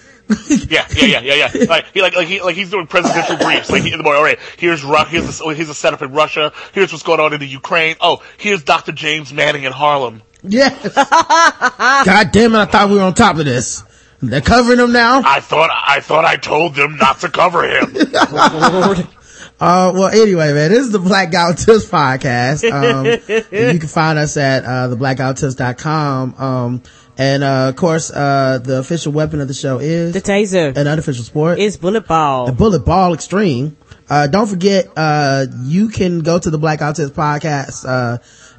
Yeah, 0.49 0.87
yeah, 0.95 1.05
yeah, 1.05 1.19
yeah, 1.19 1.51
yeah. 1.53 1.65
Like 1.69 1.93
he 1.93 2.01
like 2.01 2.15
like 2.15 2.27
he 2.27 2.41
like 2.41 2.55
he's 2.55 2.69
doing 2.69 2.87
presidential 2.87 3.35
briefs. 3.37 3.69
Like 3.69 3.83
he, 3.83 3.91
in 3.91 3.97
the 3.97 4.03
morning, 4.03 4.19
all 4.19 4.23
right, 4.23 4.39
here's 4.57 4.83
Ru- 4.83 5.03
here's 5.05 5.39
the, 5.39 5.47
here's 5.49 5.69
a 5.69 5.73
setup 5.73 6.01
in 6.01 6.13
Russia. 6.13 6.53
Here's 6.73 6.91
what's 6.93 7.03
going 7.03 7.19
on 7.19 7.33
in 7.33 7.39
the 7.39 7.47
Ukraine. 7.47 7.95
Oh, 7.99 8.23
here's 8.37 8.63
Dr. 8.63 8.93
James 8.93 9.33
Manning 9.33 9.63
in 9.63 9.73
Harlem. 9.73 10.21
Yes. 10.43 10.95
God 12.05 12.31
damn 12.31 12.55
it. 12.55 12.57
I 12.57 12.65
thought 12.65 12.89
we 12.89 12.95
were 12.95 13.01
on 13.01 13.13
top 13.13 13.37
of 13.37 13.45
this. 13.45 13.83
They're 14.21 14.41
covering 14.41 14.79
him 14.79 14.91
now. 14.91 15.21
I 15.25 15.39
thought 15.39 15.69
I 15.71 15.99
thought 15.99 16.25
I 16.25 16.37
told 16.37 16.75
them 16.75 16.97
not 16.97 17.19
to 17.21 17.29
cover 17.29 17.63
him. 17.63 17.95
Uh, 19.61 19.91
well, 19.93 20.07
anyway, 20.07 20.51
man, 20.53 20.71
this 20.71 20.79
is 20.87 20.91
the 20.91 20.97
Black 20.97 21.29
Tips 21.29 21.85
podcast. 21.85 22.67
Um, 22.71 23.05
you 23.51 23.79
can 23.79 23.87
find 23.87 24.17
us 24.17 24.35
at, 24.35 24.65
uh, 24.65 24.87
theblackouttips.com. 24.95 26.33
Um, 26.35 26.81
and, 27.15 27.43
uh, 27.43 27.67
of 27.69 27.75
course, 27.75 28.09
uh, 28.09 28.57
the 28.63 28.79
official 28.79 29.11
weapon 29.11 29.39
of 29.39 29.47
the 29.47 29.53
show 29.53 29.77
is 29.77 30.13
The 30.13 30.21
taser 30.21 30.75
an 30.75 30.87
unofficial 30.87 31.23
sport. 31.23 31.59
is 31.59 31.77
bullet 31.77 32.07
ball. 32.07 32.47
the 32.47 32.53
bullet 32.53 32.79
ball 32.85 33.13
extreme. 33.13 33.77
Uh, 34.09 34.25
don't 34.25 34.47
forget, 34.47 34.87
uh, 34.97 35.45
you 35.61 35.89
can 35.89 36.21
go 36.21 36.39
to 36.39 36.49
the 36.49 36.57
Blackout 36.57 36.95
Tips 36.95 37.11
podcast, 37.11 37.85
uh, 37.87 38.17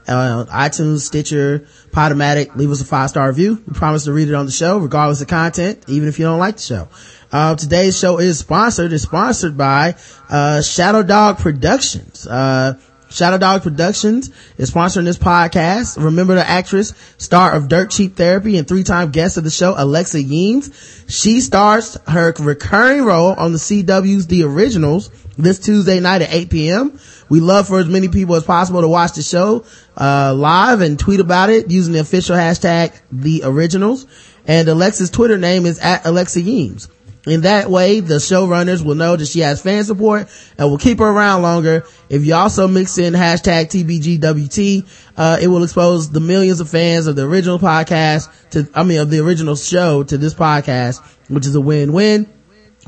on 0.09 0.47
iTunes, 0.47 1.01
Stitcher, 1.01 1.67
Podomatic, 1.91 2.57
leave 2.57 2.71
us 2.71 2.81
a 2.81 2.85
five 2.85 3.11
star 3.11 3.29
review. 3.29 3.63
We 3.67 3.73
promise 3.75 4.05
to 4.05 4.13
read 4.13 4.29
it 4.29 4.35
on 4.35 4.47
the 4.47 4.53
show, 4.53 4.79
regardless 4.79 5.21
of 5.21 5.29
content, 5.29 5.85
even 5.89 6.09
if 6.09 6.19
you 6.19 6.25
don't 6.27 6.39
like 6.39 6.57
the 6.57 6.63
show. 6.63 6.89
Uh, 7.33 7.55
today's 7.55 7.99
show 7.99 8.19
is 8.19 8.39
sponsored, 8.39 8.93
is 8.93 9.03
sponsored 9.03 9.57
by, 9.57 9.95
uh, 10.29 10.61
Shadow 10.61 11.03
Dog 11.03 11.39
Productions. 11.39 12.27
Uh, 12.27 12.75
Shadow 13.09 13.39
Dog 13.39 13.63
Productions 13.63 14.31
is 14.59 14.71
sponsoring 14.71 15.05
this 15.05 15.19
podcast. 15.19 16.03
Remember 16.03 16.35
the 16.35 16.49
actress, 16.49 16.93
star 17.19 17.53
of 17.53 17.69
Dirt 17.69 17.91
Cheap 17.91 18.17
Therapy 18.17 18.57
and 18.59 18.67
three-time 18.67 19.11
guest 19.11 19.37
of 19.37 19.45
the 19.45 19.51
show, 19.51 19.75
Alexa 19.77 20.19
Yeames. 20.19 20.73
She 21.09 21.41
stars 21.41 21.97
her 22.07 22.35
recurring 22.39 23.05
role 23.05 23.33
on 23.33 23.53
the 23.53 23.59
CW's 23.59 24.27
The 24.27 24.45
Originals 24.45 25.11
this 25.39 25.59
Tuesday 25.59 26.01
night 26.01 26.23
at 26.23 26.33
8 26.33 26.51
p.m. 26.51 26.99
We 27.29 27.41
love 27.41 27.69
for 27.69 27.79
as 27.79 27.87
many 27.87 28.09
people 28.09 28.35
as 28.35 28.45
possible 28.45 28.83
to 28.83 28.89
watch 28.89 29.13
the 29.13 29.23
show, 29.23 29.65
uh, 29.99 30.35
live 30.35 30.81
and 30.81 30.99
tweet 30.99 31.21
about 31.21 31.49
it 31.51 31.71
using 31.71 31.95
the 31.95 32.01
official 32.01 32.37
hashtag 32.37 32.99
The 33.11 33.43
Originals. 33.45 34.07
And 34.47 34.69
Alexa's 34.69 35.11
Twitter 35.11 35.39
name 35.39 35.67
is 35.67 35.79
at 35.79 36.05
Alexa 36.05 36.41
Yeames. 36.41 36.89
In 37.27 37.43
that 37.43 37.71
way, 37.71 38.01
the 38.01 38.17
showrunners 38.17 38.85
will 38.85 38.97
know 38.97 39.15
that 39.15 39.27
she 39.27 39.41
has 39.41 39.63
fan 39.63 39.85
support 39.85 40.29
and 40.59 40.69
will 40.69 40.79
keep 40.79 40.99
her 40.99 41.07
around 41.07 41.43
longer. 41.43 41.85
If 42.09 42.25
you 42.25 42.35
also 42.35 42.67
mix 42.67 42.99
in 42.99 43.15
hashtag 43.15 43.67
TBGWT, 43.67 44.87
uh, 45.17 45.39
it 45.41 45.47
will 45.47 45.63
expose 45.63 46.11
the 46.11 46.19
millions 46.21 46.61
of 46.61 46.69
fans 46.69 47.07
of 47.07 47.15
the 47.15 47.23
original 47.23 47.61
podcast 47.61 48.29
to, 48.51 48.69
I 48.75 48.83
mean, 48.83 48.99
of 48.99 49.11
the 49.11 49.21
original 49.21 49.55
show 49.55 50.03
to 50.03 50.19
this 50.19 50.35
podcast, 50.35 51.01
which 51.29 51.47
is 51.47 51.55
a 51.55 51.61
win-win. 51.61 52.29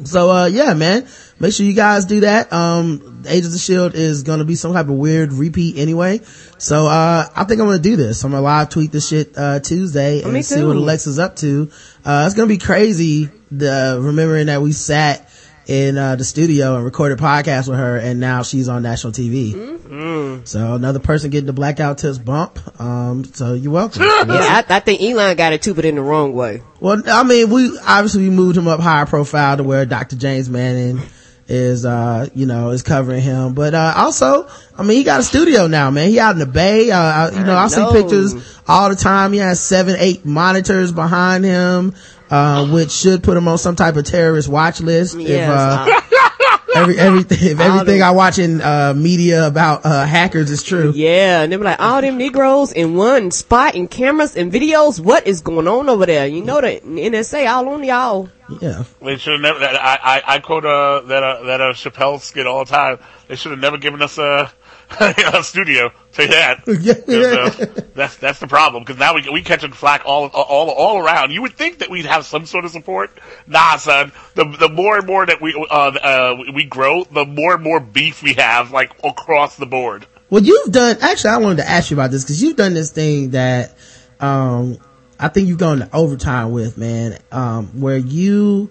So, 0.03 0.31
uh, 0.31 0.47
yeah, 0.47 0.75
man, 0.75 1.07
make 1.39 1.53
sure 1.53 1.65
you 1.65 1.73
guys 1.73 2.05
do 2.05 2.21
that. 2.21 2.53
Um, 2.53 3.23
Agents 3.27 3.47
of 3.47 3.53
the 3.53 3.59
Shield 3.59 3.95
is 3.95 4.25
gonna 4.25 4.45
be 4.45 4.57
some 4.57 4.73
type 4.73 4.89
of 4.89 4.95
weird 4.95 5.33
repeat 5.33 5.79
anyway. 5.79 6.21
So, 6.59 6.87
uh, 6.87 7.29
I 7.35 7.45
think 7.45 7.61
I'm 7.61 7.67
gonna 7.69 7.79
do 7.79 7.95
this. 7.95 8.25
I'm 8.25 8.33
gonna 8.33 8.43
live 8.43 8.71
tweet 8.71 8.91
this 8.91 9.07
shit, 9.07 9.33
uh, 9.37 9.61
Tuesday 9.61 10.23
and 10.23 10.45
see 10.45 10.65
what 10.65 10.77
Alexa's 10.77 11.19
up 11.19 11.37
to. 11.37 11.71
Uh, 12.05 12.25
it's 12.27 12.35
gonna 12.35 12.49
be 12.49 12.59
crazy, 12.59 13.31
the, 13.53 13.99
remembering 14.01 14.47
that 14.47 14.63
we 14.63 14.73
sat 14.73 15.24
in, 15.66 15.96
uh, 15.96 16.16
the 16.16 16.24
studio 16.24 16.77
and 16.77 16.85
recorded 16.85 17.18
podcasts 17.18 17.68
with 17.68 17.79
her 17.79 17.96
and 17.96 18.20
now 18.20 18.42
she's 18.42 18.68
on 18.68 18.83
national 18.83 19.12
TV. 19.12 19.53
Mm-hmm. 19.53 20.44
So 20.44 20.74
another 20.74 20.98
person 20.98 21.31
getting 21.31 21.46
the 21.46 21.53
blackout 21.53 21.98
tips 21.98 22.18
bump. 22.18 22.59
Um, 22.81 23.24
so 23.24 23.55
you're 23.55 23.72
welcome. 23.72 24.03
Yeah, 24.24 24.62
I, 24.68 24.77
I 24.77 24.81
think 24.81 25.03
Elon 25.03 25.37
got 25.37 25.53
it 25.53 25.62
too, 25.62 25.74
but 25.74 25.85
in 25.85 25.96
the 25.96 26.03
wrong 26.03 26.35
way. 26.35 26.62
Well, 26.81 27.03
I 27.07 27.22
mean, 27.24 27.50
we 27.50 27.79
obviously 27.87 28.22
we 28.24 28.31
moved 28.31 28.57
him 28.57 28.66
up 28.66 28.81
higher 28.81 29.07
profile 29.07 29.57
to 29.59 29.62
where 29.62 29.85
Dr. 29.85 30.16
James 30.16 30.48
Manning 30.48 31.00
is, 31.46 31.85
uh, 31.85 32.29
you 32.35 32.46
know, 32.46 32.70
is 32.70 32.83
covering 32.83 33.22
him. 33.22 33.55
But, 33.55 33.74
uh, 33.74 33.92
also, 33.96 34.48
I 34.77 34.83
mean, 34.83 34.96
he 34.96 35.05
got 35.05 35.20
a 35.20 35.22
studio 35.22 35.66
now, 35.66 35.90
man. 35.90 36.09
He 36.09 36.18
out 36.18 36.33
in 36.33 36.38
the 36.38 36.46
Bay. 36.46 36.90
Uh, 36.90 36.98
I, 36.98 37.31
you 37.31 37.44
know, 37.44 37.57
I, 37.57 37.68
see 37.68 37.81
know. 37.81 37.92
pictures 37.92 38.61
all 38.66 38.88
the 38.88 38.96
time. 38.96 39.33
He 39.33 39.38
has 39.38 39.61
seven, 39.61 39.96
eight 39.98 40.24
monitors 40.24 40.92
behind 40.92 41.44
him, 41.44 41.94
uh, 42.35 42.66
which 42.66 42.90
should 42.90 43.23
put 43.23 43.37
him 43.37 43.47
on 43.49 43.59
some 43.59 43.77
type 43.77 43.97
of 43.97 44.05
terrorist 44.05 44.49
watch 44.49 44.81
list. 44.81 45.16
If, 45.16 45.49
uh, 45.49 45.87
every, 46.75 46.99
everything, 46.99 47.38
if 47.40 47.61
everything 47.61 48.01
them- 48.01 48.09
I 48.09 48.11
watch 48.11 48.38
in, 48.38 48.61
uh, 48.61 48.92
media 48.97 49.47
about, 49.47 49.87
uh, 49.87 50.05
hackers 50.05 50.51
is 50.51 50.62
true. 50.62 50.92
Yeah, 50.94 51.42
and 51.42 51.53
they 51.53 51.57
be 51.57 51.62
like, 51.62 51.81
all 51.81 52.01
them 52.01 52.18
Negroes 52.18 52.73
in 52.73 52.97
one 52.97 53.31
spot 53.31 53.75
and 53.75 53.88
cameras 53.90 54.37
and 54.37 54.53
videos. 54.53 54.99
What 54.99 55.27
is 55.27 55.42
going 55.42 55.68
on 55.68 55.88
over 55.88 56.07
there? 56.07 56.27
You 56.27 56.42
know 56.44 56.61
the 56.61 56.81
NSA 56.85 57.49
all 57.51 57.68
on 57.68 57.85
y'all. 57.85 58.29
Yeah. 58.61 58.85
They 59.01 59.16
should 59.16 59.35
have 59.35 59.40
never. 59.40 59.59
I, 59.64 59.99
I 60.03 60.23
I 60.35 60.38
quote 60.38 60.66
uh, 60.66 61.01
that 61.07 61.23
uh, 61.23 61.44
that 61.44 61.61
uh, 61.61 61.73
Chappelle 61.73 62.20
skit 62.20 62.47
all 62.47 62.64
the 62.64 62.70
time. 62.70 62.99
They 63.27 63.37
should 63.37 63.53
have 63.53 63.61
never 63.61 63.79
given 63.79 64.03
us 64.03 64.18
a, 64.18 64.23
a 64.23 64.53
studio. 65.42 65.90
Say 66.12 66.27
that. 66.29 66.64
'Cause, 66.64 66.88
uh, 66.88 67.83
that's 67.94 68.16
that's 68.16 68.38
the 68.38 68.47
problem 68.47 68.85
because 68.85 68.99
now 68.99 69.14
we 69.14 69.29
we 69.33 69.42
catching 69.42 69.73
flack 69.73 70.03
all 70.05 70.27
all 70.29 70.70
all 70.70 70.99
around. 70.99 71.33
You 71.33 71.42
would 71.42 71.55
think 71.57 71.79
that 71.79 71.90
we'd 71.90 72.07
have 72.07 72.25
some 72.27 72.47
sort 72.47 72.64
of 72.64 72.70
support. 72.70 73.11
Nah, 73.47 73.77
son. 73.77 74.12
The 74.35 74.44
the 74.44 74.68
more 74.68 74.99
and 74.99 75.07
more 75.07 75.27
that 75.27 75.40
we 75.40 75.55
uh, 75.55 75.75
uh 75.75 76.37
we 76.55 76.64
grow, 76.64 77.05
the 77.05 77.25
more 77.25 77.55
and 77.55 77.62
more 77.64 77.81
beef 77.81 78.23
we 78.23 78.35
have 78.35 78.70
like 78.70 78.92
across 79.03 79.57
the 79.57 79.66
board. 79.66 80.07
Well, 80.31 80.42
you've 80.42 80.73
done, 80.73 80.97
actually, 81.01 81.31
I 81.31 81.37
wanted 81.37 81.59
to 81.59 81.68
ask 81.68 81.90
you 81.90 81.97
about 81.97 82.11
this 82.11 82.25
because 82.25 82.42
you've 82.42 82.57
done 82.57 82.75
this 82.75 82.90
thing 82.90 83.31
that, 83.33 83.77
um, 84.18 84.79
I 85.20 85.29
think 85.29 85.47
you've 85.49 85.59
gone 85.59 85.79
to 85.79 85.88
overtime 85.94 86.51
with, 86.51 86.77
man, 86.79 87.18
um, 87.31 87.66
where 87.81 87.99
you, 87.99 88.70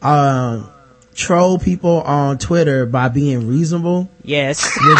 um, 0.00 0.70
troll 1.14 1.58
people 1.58 2.00
on 2.02 2.38
Twitter 2.38 2.86
by 2.86 3.08
being 3.08 3.48
reasonable, 3.48 4.08
Yes. 4.22 4.64
which, 4.64 4.98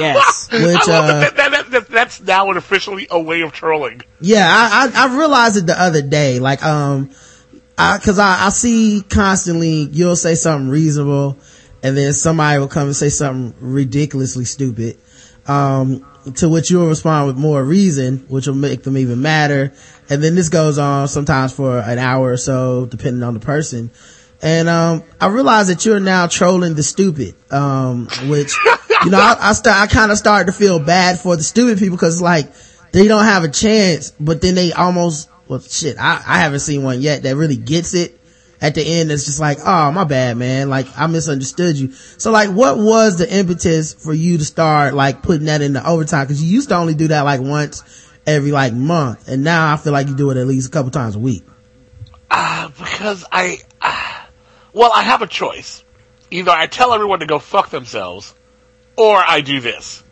yes. 0.00 0.48
which, 0.50 0.62
I 0.62 0.66
love 0.66 0.88
uh, 0.88 1.20
that, 1.20 1.36
that, 1.36 1.50
that, 1.50 1.70
that, 1.70 1.88
that's 1.88 2.20
now 2.20 2.50
an 2.50 2.56
officially 2.56 3.06
a 3.10 3.20
way 3.20 3.42
of 3.42 3.52
trolling. 3.52 4.02
yeah, 4.20 4.46
I, 4.48 4.90
I, 4.94 5.08
I 5.08 5.16
realized 5.16 5.56
it 5.56 5.66
the 5.66 5.80
other 5.80 6.02
day, 6.02 6.38
like, 6.38 6.64
um, 6.64 7.10
I, 7.76 7.98
cause 7.98 8.18
I, 8.18 8.46
I 8.46 8.48
see 8.50 9.04
constantly, 9.08 9.88
you'll 9.90 10.16
say 10.16 10.34
something 10.34 10.68
reasonable 10.68 11.38
and 11.82 11.96
then 11.96 12.12
somebody 12.14 12.58
will 12.58 12.68
come 12.68 12.86
and 12.86 12.96
say 12.96 13.10
something 13.10 13.54
ridiculously 13.60 14.46
stupid. 14.46 14.96
Um, 15.46 16.06
to 16.36 16.48
which 16.48 16.70
you'll 16.70 16.88
respond 16.88 17.26
with 17.26 17.36
more 17.36 17.62
reason, 17.62 18.24
which 18.28 18.46
will 18.46 18.54
make 18.54 18.82
them 18.82 18.96
even 18.96 19.20
madder. 19.20 19.74
And 20.08 20.22
then 20.22 20.34
this 20.34 20.48
goes 20.48 20.78
on 20.78 21.08
sometimes 21.08 21.52
for 21.52 21.78
an 21.78 21.98
hour 21.98 22.32
or 22.32 22.36
so, 22.38 22.86
depending 22.86 23.22
on 23.22 23.34
the 23.34 23.40
person. 23.40 23.90
And, 24.40 24.68
um, 24.68 25.04
I 25.20 25.28
realize 25.28 25.68
that 25.68 25.84
you're 25.84 26.00
now 26.00 26.26
trolling 26.26 26.74
the 26.74 26.82
stupid, 26.82 27.34
um, 27.52 28.08
which, 28.26 28.56
you 29.04 29.10
know, 29.10 29.18
I, 29.18 29.36
I 29.40 29.52
start, 29.52 29.76
I 29.76 29.86
kind 29.86 30.10
of 30.10 30.18
started 30.18 30.46
to 30.46 30.52
feel 30.52 30.78
bad 30.78 31.20
for 31.20 31.36
the 31.36 31.42
stupid 31.42 31.78
people 31.78 31.96
because 31.96 32.20
like, 32.20 32.52
they 32.92 33.08
don't 33.08 33.24
have 33.24 33.42
a 33.42 33.48
chance, 33.48 34.12
but 34.20 34.40
then 34.40 34.54
they 34.54 34.72
almost, 34.72 35.28
well, 35.48 35.60
shit, 35.60 35.96
I, 35.98 36.22
I 36.26 36.38
haven't 36.38 36.60
seen 36.60 36.84
one 36.84 37.02
yet 37.02 37.24
that 37.24 37.36
really 37.36 37.56
gets 37.56 37.92
it 37.92 38.18
at 38.60 38.76
the 38.76 38.82
end. 38.82 39.10
It's 39.10 39.24
just 39.24 39.40
like, 39.40 39.58
oh, 39.66 39.90
my 39.90 40.04
bad, 40.04 40.36
man. 40.36 40.70
Like, 40.70 40.86
I 40.96 41.06
misunderstood 41.08 41.76
you. 41.76 41.92
So 41.92 42.30
like, 42.30 42.50
what 42.50 42.78
was 42.78 43.18
the 43.18 43.32
impetus 43.32 43.92
for 43.92 44.14
you 44.14 44.38
to 44.38 44.44
start 44.44 44.94
like 44.94 45.22
putting 45.22 45.46
that 45.46 45.60
into 45.60 45.84
overtime? 45.84 46.26
Cause 46.26 46.40
you 46.40 46.48
used 46.48 46.68
to 46.68 46.76
only 46.76 46.94
do 46.94 47.08
that 47.08 47.22
like 47.22 47.40
once 47.40 47.82
every 48.26 48.52
like 48.52 48.72
month. 48.72 49.28
And 49.28 49.42
now 49.42 49.72
I 49.72 49.76
feel 49.76 49.92
like 49.92 50.06
you 50.06 50.14
do 50.14 50.30
it 50.30 50.36
at 50.36 50.46
least 50.46 50.68
a 50.68 50.70
couple 50.70 50.92
times 50.92 51.16
a 51.16 51.18
week. 51.18 51.42
Uh, 52.30 52.68
because 52.68 53.24
I, 53.30 53.58
uh, 53.80 54.24
well, 54.72 54.92
I 54.94 55.02
have 55.02 55.22
a 55.22 55.26
choice. 55.26 55.82
Either 56.30 56.50
I 56.50 56.66
tell 56.66 56.92
everyone 56.92 57.20
to 57.20 57.26
go 57.26 57.38
fuck 57.38 57.70
themselves, 57.70 58.34
or 58.96 59.16
I 59.16 59.40
do 59.40 59.60
this. 59.60 60.02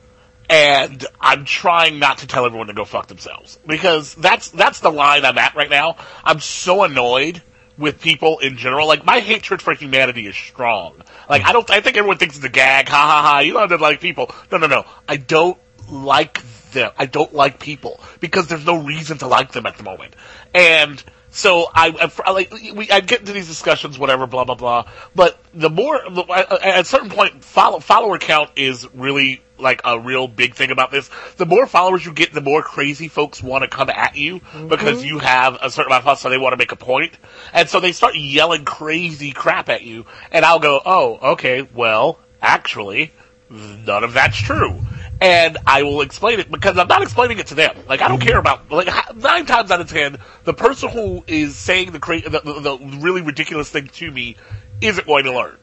And 0.51 1.07
I'm 1.21 1.45
trying 1.45 1.99
not 1.99 2.19
to 2.19 2.27
tell 2.27 2.45
everyone 2.45 2.67
to 2.67 2.75
go 2.75 2.85
fuck 2.85 3.07
themselves. 3.07 3.59
Because 3.67 4.15
that's, 4.15 4.51
that's 4.51 4.81
the 4.81 4.91
line 4.91 5.25
I'm 5.25 5.39
at 5.39 5.55
right 5.55 5.71
now. 5.71 5.97
I'm 6.23 6.41
so 6.41 6.83
annoyed 6.83 7.41
with 7.79 8.01
people 8.01 8.39
in 8.41 8.59
general. 8.59 8.87
Like, 8.87 9.07
my 9.07 9.21
hatred 9.21 9.63
for 9.63 9.73
humanity 9.73 10.27
is 10.27 10.37
strong. 10.37 10.95
Like, 11.29 11.43
I 11.45 11.53
don't, 11.53 11.69
I 11.71 11.81
think 11.81 11.97
everyone 11.97 12.19
thinks 12.19 12.37
it's 12.37 12.45
a 12.45 12.51
gag. 12.51 12.89
Ha 12.89 12.95
ha 12.95 13.23
ha. 13.23 13.39
You 13.39 13.55
don't 13.55 13.71
have 13.71 13.79
to 13.79 13.83
like 13.83 14.01
people. 14.01 14.35
No, 14.51 14.59
no, 14.59 14.67
no. 14.67 14.85
I 15.09 15.17
don't 15.17 15.59
like 15.91 16.43
them. 16.73 16.93
I 16.99 17.07
don't 17.07 17.33
like 17.33 17.59
people 17.59 18.01
because 18.21 18.49
there's 18.49 18.67
no 18.67 18.83
reason 18.83 19.19
to 19.19 19.29
like 19.29 19.53
them 19.53 19.67
at 19.67 19.77
the 19.77 19.85
moment. 19.85 20.17
And 20.53 21.03
so 21.33 21.67
I, 21.75 22.11
I, 22.25 22.31
like 22.31 22.53
we 22.53 22.91
I 22.91 23.01
get 23.01 23.21
into 23.21 23.33
these 23.33 23.49
discussions, 23.49 23.99
whatever, 23.99 24.27
blah 24.27 24.45
blah 24.45 24.55
blah. 24.55 24.85
But 25.15 25.39
the 25.55 25.71
more 25.71 25.97
at 26.31 26.81
a 26.81 26.85
certain 26.85 27.09
point, 27.09 27.43
follow, 27.43 27.81
follower 27.81 28.19
count 28.19 28.51
is 28.55 28.87
really 28.95 29.41
like 29.59 29.81
a 29.85 29.99
real 29.99 30.29
big 30.29 30.55
thing 30.55 30.71
about 30.71 30.91
this. 30.91 31.09
The 31.39 31.47
more 31.47 31.67
followers 31.67 32.05
you 32.05 32.13
get, 32.13 32.35
the 32.35 32.43
more 32.43 32.63
crazy 32.63 33.09
folks 33.09 33.43
want 33.43 33.63
to 33.63 33.69
come 33.69 33.89
at 33.89 34.15
you 34.15 34.41
mm-hmm. 34.41 34.69
because 34.69 35.03
you 35.05 35.21
have 35.21 35.57
a 35.63 35.71
certain 35.71 35.91
amount 35.91 36.01
of 36.01 36.05
followers, 36.05 36.21
so 36.21 36.29
they 36.29 36.37
want 36.37 36.53
to 36.53 36.59
make 36.59 36.73
a 36.73 36.77
point, 36.77 37.17
and 37.55 37.67
so 37.67 37.81
they 37.81 37.93
start 37.93 38.15
yelling 38.15 38.67
crazy 38.67 39.33
crap 39.33 39.71
at 39.71 39.83
you. 39.83 40.05
And 40.31 40.45
I'll 40.45 40.61
go, 40.61 40.83
oh, 40.85 41.33
okay, 41.33 41.67
well, 41.75 42.19
actually, 42.43 43.11
none 43.49 44.05
of 44.05 44.13
that's 44.13 44.37
true. 44.37 44.81
And 45.23 45.57
I 45.69 45.85
will 45.85 46.01
explain 46.01 46.41
it 46.41 46.51
because 46.51 46.77
I'm 46.77 46.89
not 46.89 47.03
explaining 47.03 47.39
it 47.39 47.47
to 47.47 47.55
them. 47.55 47.77
Like 47.89 48.03
I 48.03 48.09
don't 48.09 48.21
care 48.21 48.39
about 48.39 48.69
like 48.73 48.89
nine 49.15 49.47
times 49.47 49.71
out 49.71 49.81
of 49.81 49.89
ten, 49.89 50.19
the 50.43 50.53
person 50.53 50.89
who 50.89 51.23
is 51.29 51.55
saying 51.55 51.93
the, 51.93 52.01
cra- 52.01 52.23
the, 52.23 52.41
the 52.41 52.61
the 52.61 52.99
really 53.01 53.23
ridiculous 53.23 53.71
thing 53.71 53.87
to 53.87 54.11
me 54.11 54.35
isn't 54.81 55.07
going 55.07 55.25
to 55.27 55.33
learn. 55.33 55.57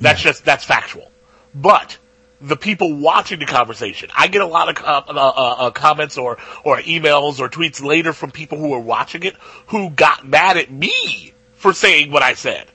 That's 0.00 0.20
just 0.20 0.44
that's 0.44 0.64
factual. 0.64 1.10
But 1.54 1.96
the 2.42 2.56
people 2.56 2.94
watching 2.94 3.38
the 3.38 3.46
conversation, 3.46 4.10
I 4.14 4.28
get 4.28 4.42
a 4.42 4.46
lot 4.46 4.68
of 4.68 4.84
uh, 4.84 5.02
uh, 5.08 5.12
uh, 5.12 5.70
comments 5.70 6.18
or 6.18 6.36
or 6.62 6.76
emails 6.80 7.40
or 7.40 7.48
tweets 7.48 7.82
later 7.82 8.12
from 8.12 8.30
people 8.32 8.58
who 8.58 8.74
are 8.74 8.80
watching 8.80 9.22
it 9.22 9.34
who 9.68 9.88
got 9.88 10.28
mad 10.28 10.58
at 10.58 10.70
me 10.70 11.32
for 11.54 11.72
saying 11.72 12.10
what 12.10 12.22
I 12.22 12.34
said. 12.34 12.66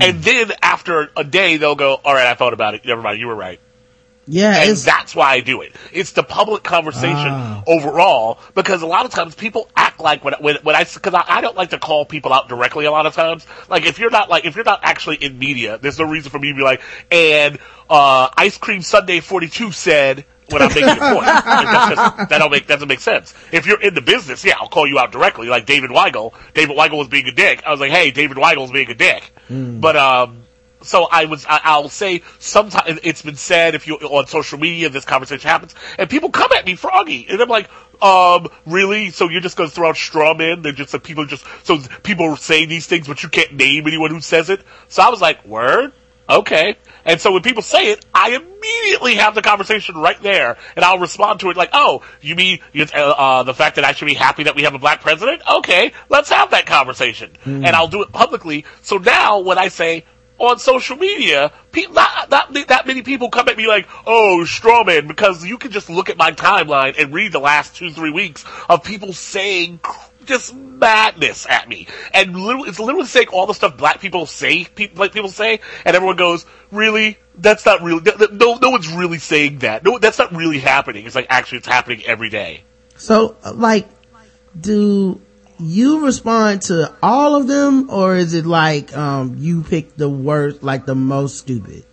And 0.00 0.22
then 0.22 0.52
after 0.62 1.10
a 1.16 1.24
day, 1.24 1.58
they'll 1.58 1.74
go, 1.74 2.00
"All 2.02 2.14
right, 2.14 2.28
I 2.28 2.34
thought 2.34 2.54
about 2.54 2.72
it. 2.74 2.86
Never 2.86 3.02
mind, 3.02 3.20
you 3.20 3.26
were 3.26 3.34
right." 3.34 3.60
Yeah. 4.26 4.62
and 4.62 4.76
that's 4.76 5.14
why 5.16 5.32
I 5.32 5.40
do 5.40 5.62
it. 5.62 5.72
It's 5.92 6.12
the 6.12 6.22
public 6.22 6.62
conversation 6.62 7.28
Ah. 7.30 7.64
overall 7.66 8.38
because 8.54 8.82
a 8.82 8.86
lot 8.86 9.04
of 9.04 9.10
times 9.10 9.34
people 9.34 9.68
act 9.76 9.98
like 10.00 10.24
when 10.24 10.34
when, 10.40 10.56
when 10.62 10.76
I 10.76 10.84
because 10.84 11.14
I, 11.14 11.24
I 11.26 11.40
don't 11.40 11.56
like 11.56 11.70
to 11.70 11.78
call 11.78 12.04
people 12.04 12.32
out 12.32 12.48
directly. 12.48 12.84
A 12.84 12.90
lot 12.92 13.06
of 13.06 13.14
times, 13.14 13.46
like 13.68 13.84
if 13.84 13.98
you're 13.98 14.10
not 14.10 14.30
like 14.30 14.44
if 14.44 14.54
you're 14.54 14.64
not 14.64 14.80
actually 14.84 15.16
in 15.16 15.38
media, 15.38 15.78
there's 15.78 15.98
no 15.98 16.04
reason 16.06 16.30
for 16.30 16.38
me 16.38 16.50
to 16.50 16.54
be 16.56 16.62
like, 16.62 16.80
and 17.10 17.58
uh, 17.90 18.28
ice 18.36 18.58
cream 18.58 18.82
Sunday 18.82 19.20
forty 19.20 19.48
two 19.48 19.72
said. 19.72 20.24
When 20.50 20.60
I'm 20.60 20.68
making 20.68 20.84
a 20.84 20.96
point, 20.96 21.24
Like, 21.26 21.94
just- 21.96 22.28
that 22.28 22.38
don't 22.38 22.50
make 22.50 22.66
doesn't 22.66 22.88
make 22.88 23.00
sense. 23.00 23.32
If 23.52 23.64
you're 23.64 23.80
in 23.80 23.94
the 23.94 24.02
business, 24.02 24.44
yeah, 24.44 24.54
I'll 24.60 24.68
call 24.68 24.86
you 24.86 24.98
out 24.98 25.10
directly, 25.10 25.46
like 25.46 25.64
David 25.64 25.88
Weigel. 25.90 26.34
David 26.52 26.76
Weigel 26.76 26.98
was 26.98 27.08
being 27.08 27.26
a 27.26 27.32
dick. 27.32 27.62
I 27.64 27.70
was 27.70 27.80
like, 27.80 27.90
hey, 27.90 28.10
David 28.10 28.36
Weigel 28.36 28.58
was 28.62 28.70
being 28.70 28.90
a 28.90 28.94
dick. 28.94 29.32
But 29.48 29.96
um, 29.96 30.41
so 30.82 31.08
I 31.10 31.26
was, 31.26 31.46
I, 31.46 31.60
I'll 31.64 31.88
say 31.88 32.22
sometimes 32.38 33.00
it's 33.02 33.22
been 33.22 33.36
said 33.36 33.74
if 33.74 33.86
you 33.86 33.96
on 33.96 34.26
social 34.26 34.58
media 34.58 34.88
this 34.88 35.04
conversation 35.04 35.48
happens, 35.48 35.74
and 35.98 36.08
people 36.08 36.30
come 36.30 36.52
at 36.52 36.66
me 36.66 36.74
froggy, 36.74 37.26
and 37.28 37.40
I'm 37.40 37.48
like, 37.48 37.68
um, 38.02 38.48
really? 38.66 39.10
So 39.10 39.28
you're 39.28 39.40
just 39.40 39.56
going 39.56 39.68
to 39.68 39.74
throw 39.74 39.88
out 39.88 39.96
straw 39.96 40.34
men? 40.34 40.62
They're 40.62 40.72
just 40.72 40.92
like 40.92 41.04
people 41.04 41.26
just 41.26 41.44
so 41.62 41.78
people 42.02 42.36
say 42.36 42.66
these 42.66 42.86
things, 42.86 43.06
but 43.06 43.22
you 43.22 43.28
can't 43.28 43.52
name 43.54 43.86
anyone 43.86 44.10
who 44.10 44.20
says 44.20 44.50
it. 44.50 44.60
So 44.88 45.02
I 45.02 45.08
was 45.08 45.20
like, 45.20 45.44
word, 45.44 45.92
okay. 46.28 46.76
And 47.04 47.20
so 47.20 47.32
when 47.32 47.42
people 47.42 47.62
say 47.62 47.92
it, 47.92 48.04
I 48.14 48.30
immediately 48.30 49.16
have 49.16 49.34
the 49.34 49.42
conversation 49.42 49.96
right 49.96 50.20
there, 50.22 50.56
and 50.76 50.84
I'll 50.84 50.98
respond 50.98 51.40
to 51.40 51.50
it 51.50 51.56
like, 51.56 51.70
"Oh, 51.72 52.02
you 52.20 52.36
mean 52.36 52.60
uh, 52.76 52.84
uh, 52.94 53.42
the 53.42 53.54
fact 53.54 53.76
that 53.76 53.84
I 53.84 53.92
should 53.92 54.06
be 54.06 54.14
happy 54.14 54.44
that 54.44 54.54
we 54.54 54.62
have 54.62 54.74
a 54.74 54.78
black 54.78 55.00
president? 55.00 55.42
Okay, 55.50 55.92
let's 56.08 56.30
have 56.30 56.50
that 56.50 56.66
conversation." 56.66 57.32
Mm. 57.44 57.66
And 57.66 57.68
I'll 57.68 57.88
do 57.88 58.02
it 58.02 58.12
publicly. 58.12 58.64
So 58.82 58.98
now 58.98 59.40
when 59.40 59.58
I 59.58 59.68
say 59.68 60.04
on 60.38 60.58
social 60.58 60.96
media, 60.96 61.52
people, 61.70 61.94
not, 61.94 62.30
not 62.30 62.52
that 62.68 62.86
many 62.86 63.02
people 63.02 63.30
come 63.30 63.48
at 63.48 63.56
me 63.56 63.66
like, 63.66 63.86
"Oh, 64.06 64.40
strawman," 64.44 65.06
because 65.06 65.44
you 65.44 65.58
can 65.58 65.70
just 65.70 65.88
look 65.88 66.10
at 66.10 66.16
my 66.16 66.32
timeline 66.32 66.94
and 66.98 67.12
read 67.12 67.32
the 67.32 67.38
last 67.38 67.76
two, 67.76 67.90
three 67.90 68.10
weeks 68.10 68.44
of 68.68 68.82
people 68.82 69.12
saying 69.12 69.80
just 70.24 70.54
madness 70.54 71.46
at 71.48 71.68
me. 71.68 71.86
And 72.12 72.38
literally, 72.38 72.68
it's 72.68 72.80
literally 72.80 73.06
saying 73.06 73.28
all 73.28 73.46
the 73.46 73.54
stuff 73.54 73.76
black 73.76 74.00
people 74.00 74.26
say, 74.26 74.64
people, 74.64 75.00
like 75.00 75.12
people 75.12 75.30
say, 75.30 75.60
and 75.84 75.96
everyone 75.96 76.16
goes, 76.16 76.46
really? 76.70 77.18
That's 77.34 77.64
not 77.64 77.82
really, 77.82 78.02
no, 78.32 78.56
no 78.56 78.70
one's 78.70 78.92
really 78.92 79.18
saying 79.18 79.58
that. 79.58 79.84
No, 79.84 79.98
that's 79.98 80.18
not 80.18 80.34
really 80.34 80.58
happening. 80.58 81.06
It's 81.06 81.14
like, 81.14 81.26
actually, 81.30 81.58
it's 81.58 81.66
happening 81.66 82.02
every 82.04 82.28
day. 82.28 82.62
So, 82.96 83.36
uh, 83.42 83.52
like, 83.54 83.88
do 84.58 85.20
you 85.62 86.04
respond 86.04 86.62
to 86.62 86.94
all 87.02 87.36
of 87.36 87.46
them, 87.46 87.88
or 87.90 88.16
is 88.16 88.34
it 88.34 88.46
like, 88.46 88.96
um, 88.96 89.36
you 89.38 89.62
pick 89.62 89.96
the 89.96 90.08
worst, 90.08 90.62
like 90.62 90.86
the 90.86 90.94
most 90.94 91.38
stupid? 91.38 91.84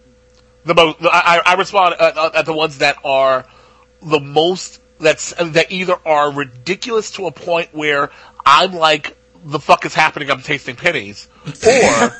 The 0.66 0.76
most, 0.76 0.98
I, 1.02 1.42
I 1.46 1.54
respond 1.56 1.96
at, 2.00 2.18
at 2.18 2.46
the 2.46 2.54
ones 2.54 2.80
that 2.80 2.98
are 3.04 3.46
the 4.02 4.20
most 4.20 4.82
that's 5.00 5.34
that 5.34 5.72
either 5.72 5.96
are 6.06 6.32
ridiculous 6.32 7.12
to 7.12 7.28
a 7.28 7.32
point 7.32 7.70
where 7.74 8.12
I'm 8.46 8.74
like, 8.74 9.16
the 9.46 9.60
fuck 9.60 9.86
is 9.86 9.94
happening? 9.94 10.30
I'm 10.30 10.42
tasting 10.42 10.76
pennies, 10.76 11.30
or 11.66 12.16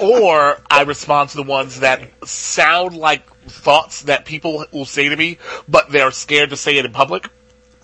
or 0.00 0.60
I 0.70 0.84
respond 0.86 1.30
to 1.30 1.36
the 1.36 1.42
ones 1.42 1.80
that 1.80 2.08
sound 2.26 2.96
like 2.96 3.28
thoughts 3.46 4.02
that 4.02 4.24
people 4.24 4.64
will 4.72 4.84
say 4.84 5.08
to 5.08 5.16
me, 5.16 5.38
but 5.68 5.90
they're 5.90 6.10
scared 6.12 6.50
to 6.50 6.56
say 6.56 6.76
it 6.76 6.84
in 6.84 6.92
public. 6.92 7.28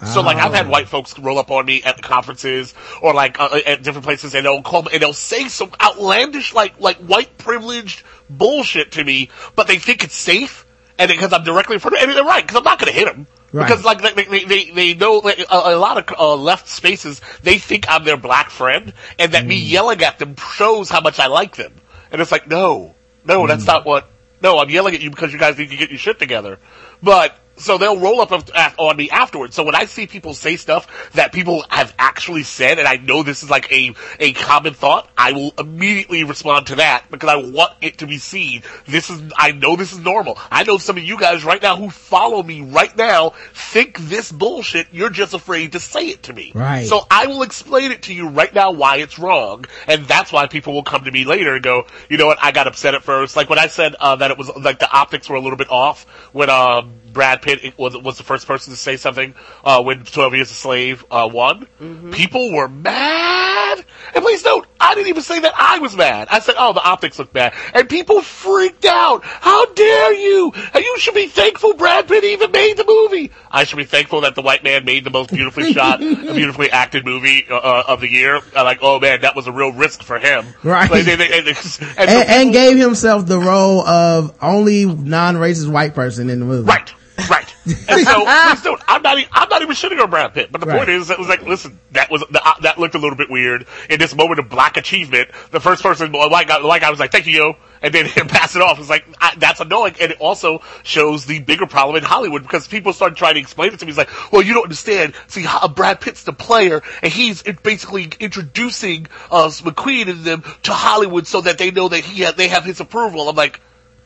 So 0.05 0.21
like 0.21 0.37
I've 0.37 0.53
had 0.53 0.67
oh. 0.67 0.71
white 0.71 0.89
folks 0.89 1.17
roll 1.19 1.39
up 1.39 1.51
on 1.51 1.65
me 1.65 1.83
at 1.83 1.97
the 1.97 2.03
conferences 2.03 2.75
or 3.01 3.15
like 3.15 3.39
uh, 3.39 3.61
at 3.65 3.83
different 3.83 4.05
places 4.05 4.35
and 4.35 4.45
they'll 4.45 4.63
call 4.63 4.83
me 4.83 4.91
and 4.93 5.03
they'll 5.03 5.13
say 5.13 5.49
some 5.49 5.71
outlandish 5.81 6.53
like 6.53 6.81
like 6.81 6.97
white 6.99 7.39
privileged 7.39 8.03
bullshit 8.29 8.93
to 8.93 9.05
me, 9.05 9.31
but 9.55 9.67
they 9.67 9.79
think 9.79 10.03
it's 10.03 10.17
safe 10.17 10.67
and 10.99 11.09
because 11.09 11.33
I'm 11.33 11.45
directly 11.45 11.75
in 11.75 11.81
front 11.81 11.97
of 11.97 12.03
and 12.03 12.13
they're 12.13 12.25
right 12.25 12.43
because 12.43 12.57
I'm 12.57 12.65
not 12.65 12.79
going 12.79 12.93
to 12.93 12.99
hit 12.99 13.07
them. 13.07 13.27
Right. 13.53 13.67
Because 13.67 13.85
like 13.85 14.01
they 14.01 14.25
they 14.25 14.45
they, 14.45 14.71
they 14.71 14.95
know 14.95 15.19
like, 15.19 15.39
a, 15.39 15.45
a, 15.51 15.77
lot 15.77 15.99
of 15.99 16.19
uh, 16.19 16.35
left 16.37 16.69
spaces 16.69 17.21
they 17.43 17.59
think 17.59 17.87
I'm 17.89 18.05
their 18.05 18.17
black 18.17 18.51
friend 18.51 18.93
and 19.19 19.33
that 19.33 19.45
mm. 19.45 19.49
me 19.49 19.57
yelling 19.57 20.03
at 20.03 20.19
them 20.19 20.37
shows 20.57 20.89
how 20.89 21.01
much 21.01 21.21
I 21.21 21.27
like 21.27 21.57
them. 21.57 21.75
And 22.11 22.21
it's 22.21 22.33
like 22.33 22.49
no, 22.49 22.95
no, 23.25 23.43
mm. 23.43 23.49
that's 23.49 23.67
not 23.67 23.85
what. 23.85 24.09
No, 24.41 24.59
I'm 24.59 24.71
yelling 24.71 24.95
at 24.97 25.01
you 25.01 25.11
because 25.11 25.33
you 25.33 25.39
guys 25.39 25.57
need 25.57 25.71
to 25.71 25.77
get 25.77 25.91
your 25.91 25.99
shit 25.99 26.19
together. 26.19 26.59
But 27.01 27.39
so 27.57 27.79
they'll 27.79 27.99
roll 27.99 28.21
up 28.21 28.33
on 28.79 28.97
me 28.97 29.11
afterwards. 29.11 29.55
So 29.55 29.65
when 29.65 29.75
I 29.75 29.85
see 29.85 30.07
people 30.07 30.35
say 30.35 30.57
stuff 30.57 31.11
that 31.13 31.33
people 31.33 31.65
have 31.69 31.95
actually 31.99 32.43
said, 32.43 32.79
and 32.79 32.89
I 32.89 32.97
know 32.97 33.23
this 33.23 33.43
is 33.43 33.51
like 33.51 33.71
a, 33.71 33.95
a 34.19 34.33
common 34.33 34.75
thought, 34.75 35.09
I 35.17 35.33
will 35.33 35.53
immediately 35.59 36.25
respond 36.25 36.69
to 36.69 36.77
that 36.77 37.11
because 37.11 37.29
I 37.29 37.37
want 37.37 37.73
it 37.81 37.99
to 37.99 38.07
be 38.07 38.19
seen. 38.19 38.63
This 38.87 39.11
is, 39.11 39.23
I 39.37 39.53
know 39.53 39.77
this 39.77 39.93
is 39.93 39.99
normal. 39.99 40.39
I 40.51 40.65
know 40.65 40.79
some 40.79 40.97
of 40.97 41.03
you 41.03 41.19
guys 41.19 41.45
right 41.45 41.63
now 41.63 41.77
who 41.77 41.91
follow 41.91 42.43
me 42.43 42.63
right 42.63 42.97
now 42.97 43.31
think 43.55 43.99
this 43.99 44.33
bullshit, 44.33 44.89
you're 44.93 45.11
just 45.11 45.35
afraid 45.35 45.73
to 45.73 45.81
say 45.81 46.09
it 46.09 46.25
to 46.25 46.33
me. 46.33 46.53
Right. 46.55 46.87
So 46.87 47.07
I 47.11 47.27
will 47.27 47.43
explain 47.43 47.93
it 47.93 48.03
to 48.05 48.15
you 48.15 48.29
right 48.29 48.53
now 48.53 48.73
why 48.73 48.97
it's 48.97 49.19
wrong, 49.19 49.67
and 49.87 50.07
that's 50.07 50.33
why 50.33 50.47
people 50.47 50.73
will 50.73 50.83
come 50.83 51.05
to 51.05 51.11
me 51.11 51.25
later 51.25 51.55
and 51.55 51.63
go, 51.63 51.87
you 52.09 52.17
know 52.17 52.27
what, 52.27 52.39
I 52.41 52.53
got 52.53 52.67
upset 52.67 52.95
at 52.95 53.03
first. 53.03 53.37
Like 53.37 53.51
when 53.51 53.59
I 53.59 53.67
said, 53.67 53.95
uh, 54.01 54.17
that 54.17 54.31
it 54.31 54.39
was, 54.39 54.51
like 54.57 54.79
the 54.79 54.91
optics 54.91 55.29
were 55.29 55.37
a 55.37 55.41
little 55.41 55.59
bit 55.59 55.71
off 55.71 56.05
when, 56.33 56.51
um, 56.51 56.95
Brad 57.13 57.43
Pitt 57.43 57.79
was 57.79 57.97
was 57.97 58.19
the 58.19 58.25
first 58.25 58.47
person 58.47 58.73
to 58.73 58.79
say 58.79 58.97
something 58.97 59.35
uh, 59.65 59.83
when 59.83 60.05
Twelve 60.05 60.35
Years 60.35 60.51
a 60.51 60.55
Slave 60.55 61.05
uh, 61.11 61.29
won. 61.33 61.67
Mm-hmm. 61.81 62.11
People 62.13 62.53
were 62.53 62.69
mad, 62.69 63.85
and 64.15 64.25
please 64.25 64.45
note, 64.45 64.67
I 64.81 64.95
didn't 64.95 65.09
even 65.09 65.23
say 65.23 65.41
that 65.41 65.53
I 65.57 65.79
was 65.79 65.97
mad. 65.97 66.29
I 66.31 66.41
said, 66.41 66.55
"Oh, 66.59 66.73
the 66.73 66.83
optics 66.83 67.19
look 67.19 67.33
bad," 67.33 67.55
and 67.75 67.89
people 67.89 68.23
freaked 68.23 68.85
out. 68.85 69.25
How 69.25 69.67
dare 69.67 70.13
you? 70.15 70.53
You 70.75 70.99
should 70.99 71.15
be 71.15 71.29
thankful 71.29 71.75
Brad 71.75 72.09
Pitt 72.09 72.25
even 72.25 72.51
made 72.51 72.77
the 72.77 72.85
movie. 72.87 73.31
I 73.51 73.65
should 73.65 73.77
be 73.77 73.85
thankful 73.85 74.23
that 74.23 74.35
the 74.35 74.43
white 74.43 74.65
man 74.65 74.85
made 74.85 75.05
the 75.05 75.11
most 75.11 75.31
beautifully 75.31 75.73
shot, 75.75 76.01
beautifully 76.01 76.71
acted 76.71 77.05
movie 77.05 77.47
uh, 77.49 77.57
uh, 77.57 77.85
of 77.89 78.01
the 78.01 78.09
year. 78.09 78.41
like, 78.55 78.79
oh 78.83 79.01
man, 79.01 79.23
that 79.23 79.37
was 79.37 79.47
a 79.47 79.53
real 79.53 79.73
risk 79.73 80.03
for 80.03 80.19
him, 80.19 80.47
right? 80.63 80.91
Like, 80.91 81.05
they, 81.05 81.17
they, 81.17 81.39
and, 81.39 81.49
and, 81.49 81.57
and, 81.99 82.29
and 82.29 82.53
gave 82.53 82.77
himself 82.79 83.27
the 83.27 83.39
role 83.39 83.81
of 83.87 84.37
only 84.43 84.85
non-racist 84.85 85.71
white 85.71 85.95
person 85.95 86.31
in 86.31 86.41
the 86.41 86.47
movie, 86.47 86.69
right? 86.69 86.93
Right. 87.29 87.55
And 87.67 88.07
so, 88.07 88.25
please 88.47 88.63
don't. 88.63 88.83
I'm 88.89 89.03
not. 89.03 89.19
Even, 89.19 89.31
I'm 89.33 89.49
not 89.49 89.63
even 89.63 89.75
shitting 89.75 90.03
on 90.03 90.11
Brad 90.11 90.35
Pitt. 90.35 90.51
But 90.51 90.61
the 90.61 90.67
right. 90.67 90.79
point 90.79 90.91
is, 90.91 91.11
it 91.11 91.19
was 91.19 91.29
like, 91.29 91.43
listen, 91.43 91.79
that 91.93 92.11
was 92.11 92.23
uh, 92.23 92.55
that 92.63 92.79
looked 92.79 92.95
a 92.95 92.99
little 92.99 93.17
bit 93.17 93.31
weird 93.31 93.67
in 93.91 93.99
this 93.99 94.15
moment 94.15 94.41
of 94.41 94.49
black 94.49 94.77
achievement. 94.77 95.31
The 95.51 95.61
first 95.61 95.83
person, 95.83 96.13
white 96.13 96.47
guy 96.47 96.91
was 96.91 97.01
like, 97.01 97.13
"Thank 97.13 97.27
you, 97.27 97.33
yo," 97.33 97.57
and 97.81 97.93
then 97.93 98.07
him 98.07 98.29
pass 98.29 98.57
it 98.57 98.63
off. 98.63 98.79
It's 98.79 98.89
like 98.89 99.05
I, 99.21 99.35
that's 99.37 99.61
annoying, 99.61 99.95
and 100.01 100.13
it 100.13 100.21
also 100.21 100.63
shows 100.83 101.27
the 101.27 101.41
bigger 101.41 101.67
problem 101.67 101.97
in 101.97 102.05
Hollywood 102.05 102.43
because 102.43 102.67
people 102.67 102.93
started 102.93 103.17
trying 103.17 103.35
to 103.35 103.41
explain 103.41 103.73
it 103.73 103.79
to 103.81 103.87
me. 103.87 103.91
He's 103.91 103.99
like, 103.99 104.33
"Well, 104.33 104.43
you 104.43 104.55
don't 104.55 104.65
understand. 104.65 105.15
See, 105.29 105.47
Brad 105.75 106.01
Pitt's 106.01 106.25
the 106.25 106.33
player, 106.33 106.83
and 107.03 107.13
he's 107.13 107.43
basically 107.43 108.11
introducing 108.21 109.07
uh, 109.31 109.49
McQueen 109.49 110.09
and 110.09 110.25
them 110.25 110.43
to 110.65 110.73
Hollywood 110.73 111.27
so 111.27 111.41
that 111.43 111.59
they 111.59 111.71
know 111.71 111.89
that 111.89 112.01
he 112.01 112.25
ha- 112.25 112.33
they 112.33 112.49
have 112.49 112.65
his 112.65 112.81
approval." 112.81 113.29
I'm 113.29 113.37
like 113.37 113.61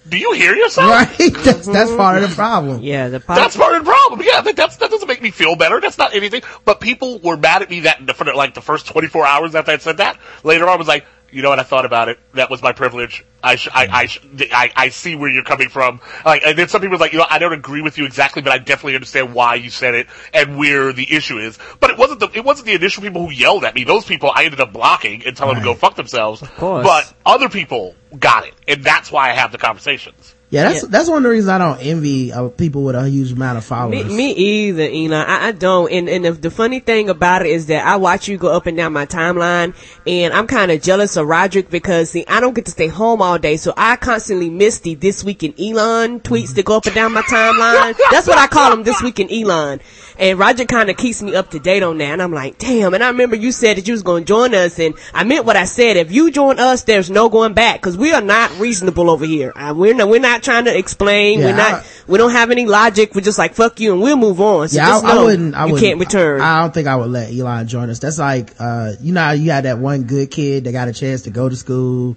do 0.08 0.18
you 0.18 0.32
hear 0.32 0.54
yourself? 0.54 0.90
Right. 0.90 1.08
That's, 1.18 1.66
that's 1.66 1.90
mm-hmm. 1.90 1.96
part 1.96 2.22
of 2.22 2.28
the 2.28 2.34
problem. 2.34 2.80
Yeah, 2.82 3.08
the 3.08 3.20
problem. 3.20 3.44
That's 3.44 3.56
part 3.56 3.74
of 3.74 3.84
the 3.84 3.90
problem. 3.90 4.22
Yeah, 4.24 4.40
that, 4.40 4.56
that's, 4.56 4.76
that 4.76 4.90
doesn't 4.90 5.08
make 5.08 5.22
me 5.22 5.30
feel 5.30 5.56
better. 5.56 5.80
That's 5.80 5.98
not 5.98 6.14
anything. 6.14 6.42
But 6.64 6.80
people 6.80 7.18
were 7.18 7.36
mad 7.36 7.62
at 7.62 7.70
me 7.70 7.80
that 7.80 8.16
for 8.16 8.24
like 8.32 8.54
the 8.54 8.60
first 8.60 8.86
24 8.86 9.26
hours 9.26 9.54
after 9.54 9.72
I 9.72 9.78
said 9.78 9.98
that. 9.98 10.18
Later 10.44 10.64
on, 10.64 10.70
I 10.70 10.76
was 10.76 10.88
like, 10.88 11.06
you 11.30 11.42
know 11.42 11.50
what? 11.50 11.58
I 11.58 11.64
thought 11.64 11.84
about 11.84 12.08
it. 12.08 12.18
That 12.34 12.50
was 12.50 12.62
my 12.62 12.72
privilege. 12.72 13.24
I, 13.42 13.56
sh- 13.56 13.68
I, 13.72 13.88
I, 13.90 14.06
sh- 14.06 14.20
I, 14.52 14.72
I, 14.74 14.88
see 14.90 15.16
where 15.16 15.30
you're 15.30 15.44
coming 15.44 15.68
from. 15.68 16.00
Like, 16.24 16.42
and 16.44 16.56
then 16.56 16.68
some 16.68 16.80
people 16.80 16.96
are 16.96 17.00
like, 17.00 17.12
you 17.12 17.18
know, 17.18 17.26
I 17.28 17.38
don't 17.38 17.52
agree 17.52 17.82
with 17.82 17.98
you 17.98 18.04
exactly, 18.04 18.42
but 18.42 18.52
I 18.52 18.58
definitely 18.58 18.94
understand 18.94 19.34
why 19.34 19.56
you 19.56 19.70
said 19.70 19.94
it 19.94 20.06
and 20.32 20.56
where 20.56 20.92
the 20.92 21.14
issue 21.14 21.38
is. 21.38 21.58
But 21.80 21.90
it 21.90 21.98
wasn't 21.98 22.20
the, 22.20 22.30
it 22.32 22.44
wasn't 22.44 22.66
the 22.66 22.74
initial 22.74 23.02
people 23.02 23.26
who 23.26 23.32
yelled 23.32 23.64
at 23.64 23.74
me. 23.74 23.84
Those 23.84 24.04
people 24.04 24.30
I 24.34 24.44
ended 24.44 24.60
up 24.60 24.72
blocking 24.72 25.26
and 25.26 25.36
telling 25.36 25.56
right. 25.56 25.64
them 25.64 25.74
to 25.74 25.74
go 25.74 25.78
fuck 25.78 25.96
themselves. 25.96 26.42
Of 26.42 26.54
course. 26.56 26.86
But 26.86 27.12
other 27.24 27.48
people 27.48 27.94
got 28.18 28.46
it, 28.46 28.54
and 28.68 28.84
that's 28.84 29.10
why 29.10 29.30
I 29.30 29.32
have 29.32 29.52
the 29.52 29.58
conversations. 29.58 30.35
Yeah, 30.48 30.64
that's 30.64 30.82
yeah. 30.84 30.88
that's 30.90 31.08
one 31.08 31.18
of 31.18 31.22
the 31.24 31.30
reasons 31.30 31.48
I 31.48 31.58
don't 31.58 31.80
envy 31.80 32.32
uh, 32.32 32.48
people 32.48 32.84
with 32.84 32.94
a 32.94 33.08
huge 33.08 33.32
amount 33.32 33.58
of 33.58 33.64
followers. 33.64 34.04
Me, 34.06 34.16
me 34.16 34.32
either, 34.32 34.84
Elon. 34.84 35.12
I, 35.12 35.48
I 35.48 35.52
don't. 35.52 35.90
And 35.90 36.08
and 36.08 36.24
the, 36.24 36.32
the, 36.32 36.50
funny 36.52 36.78
thing 36.78 37.10
about 37.10 37.42
it 37.42 37.48
is 37.48 37.66
that 37.66 37.84
I 37.84 37.96
watch 37.96 38.28
you 38.28 38.38
go 38.38 38.52
up 38.52 38.66
and 38.66 38.76
down 38.76 38.92
my 38.92 39.06
timeline, 39.06 39.74
and 40.06 40.32
I'm 40.32 40.46
kind 40.46 40.70
of 40.70 40.80
jealous 40.82 41.16
of 41.16 41.26
Roderick 41.26 41.68
because 41.68 42.10
see, 42.10 42.24
I 42.28 42.38
don't 42.38 42.54
get 42.54 42.66
to 42.66 42.70
stay 42.70 42.86
home 42.86 43.22
all 43.22 43.38
day, 43.38 43.56
so 43.56 43.74
I 43.76 43.96
constantly 43.96 44.48
miss 44.48 44.78
the 44.78 44.94
this 44.94 45.24
week 45.24 45.42
in 45.42 45.52
Elon 45.60 46.20
tweets 46.20 46.54
that 46.54 46.64
go 46.64 46.76
up 46.76 46.86
and 46.86 46.94
down 46.94 47.12
my 47.12 47.22
timeline. 47.22 47.96
That's 48.12 48.28
what 48.28 48.38
I 48.38 48.46
call 48.46 48.70
them, 48.70 48.84
this 48.84 49.02
week 49.02 49.18
in 49.18 49.32
Elon. 49.32 49.80
And 50.18 50.38
Roger 50.38 50.64
kind 50.64 50.88
of 50.88 50.96
keeps 50.96 51.22
me 51.22 51.34
up 51.34 51.50
to 51.50 51.58
date 51.58 51.82
on 51.82 51.98
that. 51.98 52.04
And 52.04 52.22
I'm 52.22 52.32
like, 52.32 52.58
damn. 52.58 52.94
And 52.94 53.04
I 53.04 53.08
remember 53.08 53.36
you 53.36 53.52
said 53.52 53.76
that 53.76 53.86
you 53.86 53.92
was 53.92 54.02
going 54.02 54.24
to 54.24 54.26
join 54.26 54.54
us. 54.54 54.78
And 54.78 54.94
I 55.12 55.24
meant 55.24 55.44
what 55.44 55.56
I 55.56 55.64
said. 55.64 55.96
If 55.96 56.10
you 56.10 56.30
join 56.30 56.58
us, 56.58 56.84
there's 56.84 57.10
no 57.10 57.28
going 57.28 57.54
back 57.54 57.80
because 57.80 57.98
we 57.98 58.12
are 58.12 58.22
not 58.22 58.58
reasonable 58.58 59.10
over 59.10 59.26
here. 59.26 59.52
Uh, 59.54 59.74
we're 59.76 59.94
not, 59.94 60.08
we're 60.08 60.20
not 60.20 60.35
trying 60.42 60.64
to 60.66 60.76
explain. 60.76 61.40
Yeah, 61.40 61.46
we're 61.46 61.56
not, 61.56 61.72
I, 61.72 61.86
we 62.06 62.18
don't 62.18 62.32
have 62.32 62.50
any 62.50 62.66
logic. 62.66 63.14
We're 63.14 63.20
just 63.20 63.38
like, 63.38 63.54
fuck 63.54 63.80
you 63.80 63.92
and 63.92 64.02
we'll 64.02 64.16
move 64.16 64.40
on. 64.40 64.68
So 64.68 64.76
yeah, 64.76 64.98
I, 64.98 65.16
I, 65.16 65.22
wouldn't, 65.22 65.54
I 65.54 65.66
you 65.66 65.72
wouldn't, 65.72 65.88
can't 65.88 66.00
return. 66.00 66.40
I, 66.40 66.58
I, 66.58 66.62
don't 66.62 66.74
think 66.74 66.88
I 66.88 66.96
would 66.96 67.10
let 67.10 67.32
Elon 67.32 67.68
join 67.68 67.90
us. 67.90 67.98
That's 67.98 68.18
like, 68.18 68.54
uh, 68.58 68.92
you 69.00 69.12
know, 69.12 69.32
you 69.32 69.50
had 69.50 69.64
that 69.64 69.78
one 69.78 70.04
good 70.04 70.30
kid 70.30 70.64
that 70.64 70.72
got 70.72 70.88
a 70.88 70.92
chance 70.92 71.22
to 71.22 71.30
go 71.30 71.48
to 71.48 71.56
school 71.56 72.16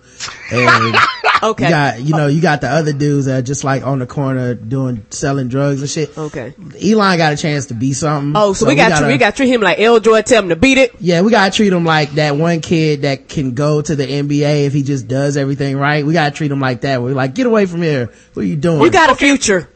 and 0.51 0.95
okay. 1.43 1.65
You 1.65 1.69
got, 1.69 2.01
you 2.01 2.15
know, 2.15 2.27
you 2.27 2.41
got 2.41 2.61
the 2.61 2.69
other 2.69 2.93
dudes 2.93 3.25
that 3.25 3.39
are 3.39 3.41
just 3.41 3.63
like 3.63 3.85
on 3.85 3.99
the 3.99 4.07
corner 4.07 4.53
doing, 4.55 5.05
selling 5.09 5.47
drugs 5.47 5.81
and 5.81 5.89
shit. 5.89 6.17
Okay. 6.17 6.53
Elon 6.81 7.17
got 7.17 7.33
a 7.33 7.37
chance 7.37 7.67
to 7.67 7.73
be 7.73 7.93
something. 7.93 8.33
Oh, 8.35 8.53
so, 8.53 8.65
so 8.65 8.69
we, 8.69 8.75
got, 8.75 8.89
gotta, 8.91 9.07
we 9.07 9.17
got 9.17 9.31
to 9.31 9.37
treat 9.37 9.49
him 9.49 9.61
like 9.61 9.79
L. 9.79 9.99
Joy, 9.99 10.21
tell 10.21 10.43
him 10.43 10.49
to 10.49 10.55
beat 10.55 10.77
it. 10.77 10.95
Yeah, 10.99 11.21
we 11.21 11.31
got 11.31 11.51
to 11.51 11.55
treat 11.55 11.73
him 11.73 11.85
like 11.85 12.11
that 12.11 12.35
one 12.35 12.61
kid 12.61 13.03
that 13.03 13.29
can 13.29 13.53
go 13.53 13.81
to 13.81 13.95
the 13.95 14.05
NBA 14.05 14.65
if 14.65 14.73
he 14.73 14.83
just 14.83 15.07
does 15.07 15.37
everything 15.37 15.77
right. 15.77 16.05
We 16.05 16.13
got 16.13 16.29
to 16.29 16.35
treat 16.35 16.51
him 16.51 16.59
like 16.59 16.81
that. 16.81 17.01
We're 17.01 17.13
like, 17.13 17.35
get 17.35 17.45
away 17.45 17.65
from 17.65 17.81
here. 17.81 18.11
What 18.33 18.43
are 18.43 18.45
you 18.45 18.55
doing? 18.55 18.81
You 18.81 18.91
got 18.91 19.09
a 19.09 19.15
future. 19.15 19.69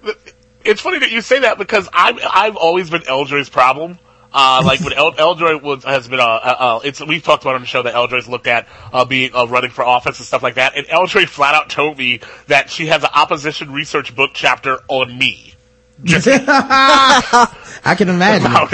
It's 0.65 0.81
funny 0.81 0.99
that 0.99 1.11
you 1.11 1.21
say 1.21 1.39
that 1.39 1.57
because 1.57 1.89
I've, 1.91 2.19
I've 2.23 2.55
always 2.55 2.89
been 2.89 3.03
L. 3.07 3.25
Joy's 3.25 3.49
problem 3.49 3.99
Uh, 4.33 4.63
like 4.65 4.79
when 4.79 4.93
El- 4.93 5.13
Eldroy 5.13 5.61
was, 5.61 5.83
has 5.83 6.07
been, 6.07 6.19
uh, 6.19 6.23
uh, 6.23 6.55
uh, 6.57 6.79
it's, 6.83 7.05
we've 7.05 7.23
talked 7.23 7.43
about 7.43 7.55
on 7.55 7.61
the 7.61 7.67
show 7.67 7.83
that 7.83 7.93
Eldroy's 7.93 8.27
looked 8.27 8.47
at, 8.47 8.67
uh, 8.91 9.05
being, 9.05 9.33
uh, 9.35 9.45
running 9.45 9.69
for 9.69 9.85
office 9.85 10.17
and 10.17 10.25
stuff 10.25 10.41
like 10.41 10.55
that. 10.55 10.75
And 10.75 10.87
Eldroy 10.87 11.27
flat 11.27 11.53
out 11.53 11.69
told 11.69 11.97
me 11.97 12.19
that 12.47 12.69
she 12.69 12.87
has 12.87 13.03
an 13.03 13.09
opposition 13.13 13.71
research 13.71 14.15
book 14.15 14.31
chapter 14.33 14.79
on 14.87 15.15
me. 15.17 15.53
Just 16.03 16.27
I 17.85 17.95
can 17.95 18.09
imagine. 18.09 18.47
about, 18.47 18.73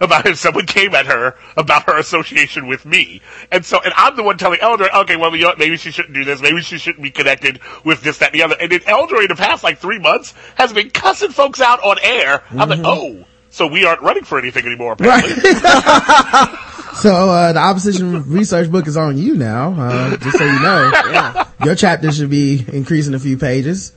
about 0.00 0.26
if 0.26 0.38
someone 0.38 0.66
came 0.66 0.94
at 0.94 1.06
her 1.06 1.34
about 1.56 1.84
her 1.90 1.98
association 1.98 2.68
with 2.68 2.86
me. 2.86 3.20
And 3.50 3.64
so, 3.64 3.80
and 3.84 3.92
I'm 3.96 4.16
the 4.16 4.22
one 4.22 4.38
telling 4.38 4.60
Eldroy, 4.60 4.88
okay, 5.02 5.16
well, 5.16 5.34
you 5.34 5.42
know 5.42 5.48
what, 5.48 5.58
maybe 5.58 5.76
she 5.76 5.90
shouldn't 5.90 6.14
do 6.14 6.24
this, 6.24 6.40
maybe 6.40 6.60
she 6.62 6.78
shouldn't 6.78 7.02
be 7.02 7.10
connected 7.10 7.60
with 7.84 8.02
this, 8.02 8.18
that, 8.18 8.32
and 8.32 8.40
the 8.40 8.44
other. 8.44 8.56
And 8.60 8.70
then 8.70 8.80
Eldroy 8.80 9.22
in 9.22 9.28
the 9.28 9.36
past 9.36 9.64
like 9.64 9.78
three 9.78 9.98
months 9.98 10.32
has 10.54 10.72
been 10.72 10.90
cussing 10.90 11.30
folks 11.30 11.60
out 11.60 11.82
on 11.82 11.96
air. 12.02 12.44
I'm 12.50 12.68
like, 12.68 12.80
oh, 12.84 13.24
so 13.50 13.66
we 13.66 13.84
aren't 13.84 14.00
running 14.02 14.24
for 14.24 14.38
anything 14.38 14.64
anymore, 14.66 14.92
apparently. 14.92 15.34
So 16.92 17.30
uh, 17.30 17.52
the 17.52 17.60
opposition 17.60 18.30
research 18.30 18.70
book 18.70 18.86
is 18.86 18.96
on 18.96 19.16
you 19.16 19.34
now. 19.36 19.72
Uh, 19.78 20.16
just 20.18 20.36
so 20.36 20.44
you 20.44 20.60
know, 20.60 20.90
Yeah. 21.12 21.48
your 21.64 21.74
chapter 21.74 22.12
should 22.12 22.28
be 22.28 22.64
increasing 22.70 23.14
a 23.14 23.18
few 23.18 23.38
pages. 23.38 23.92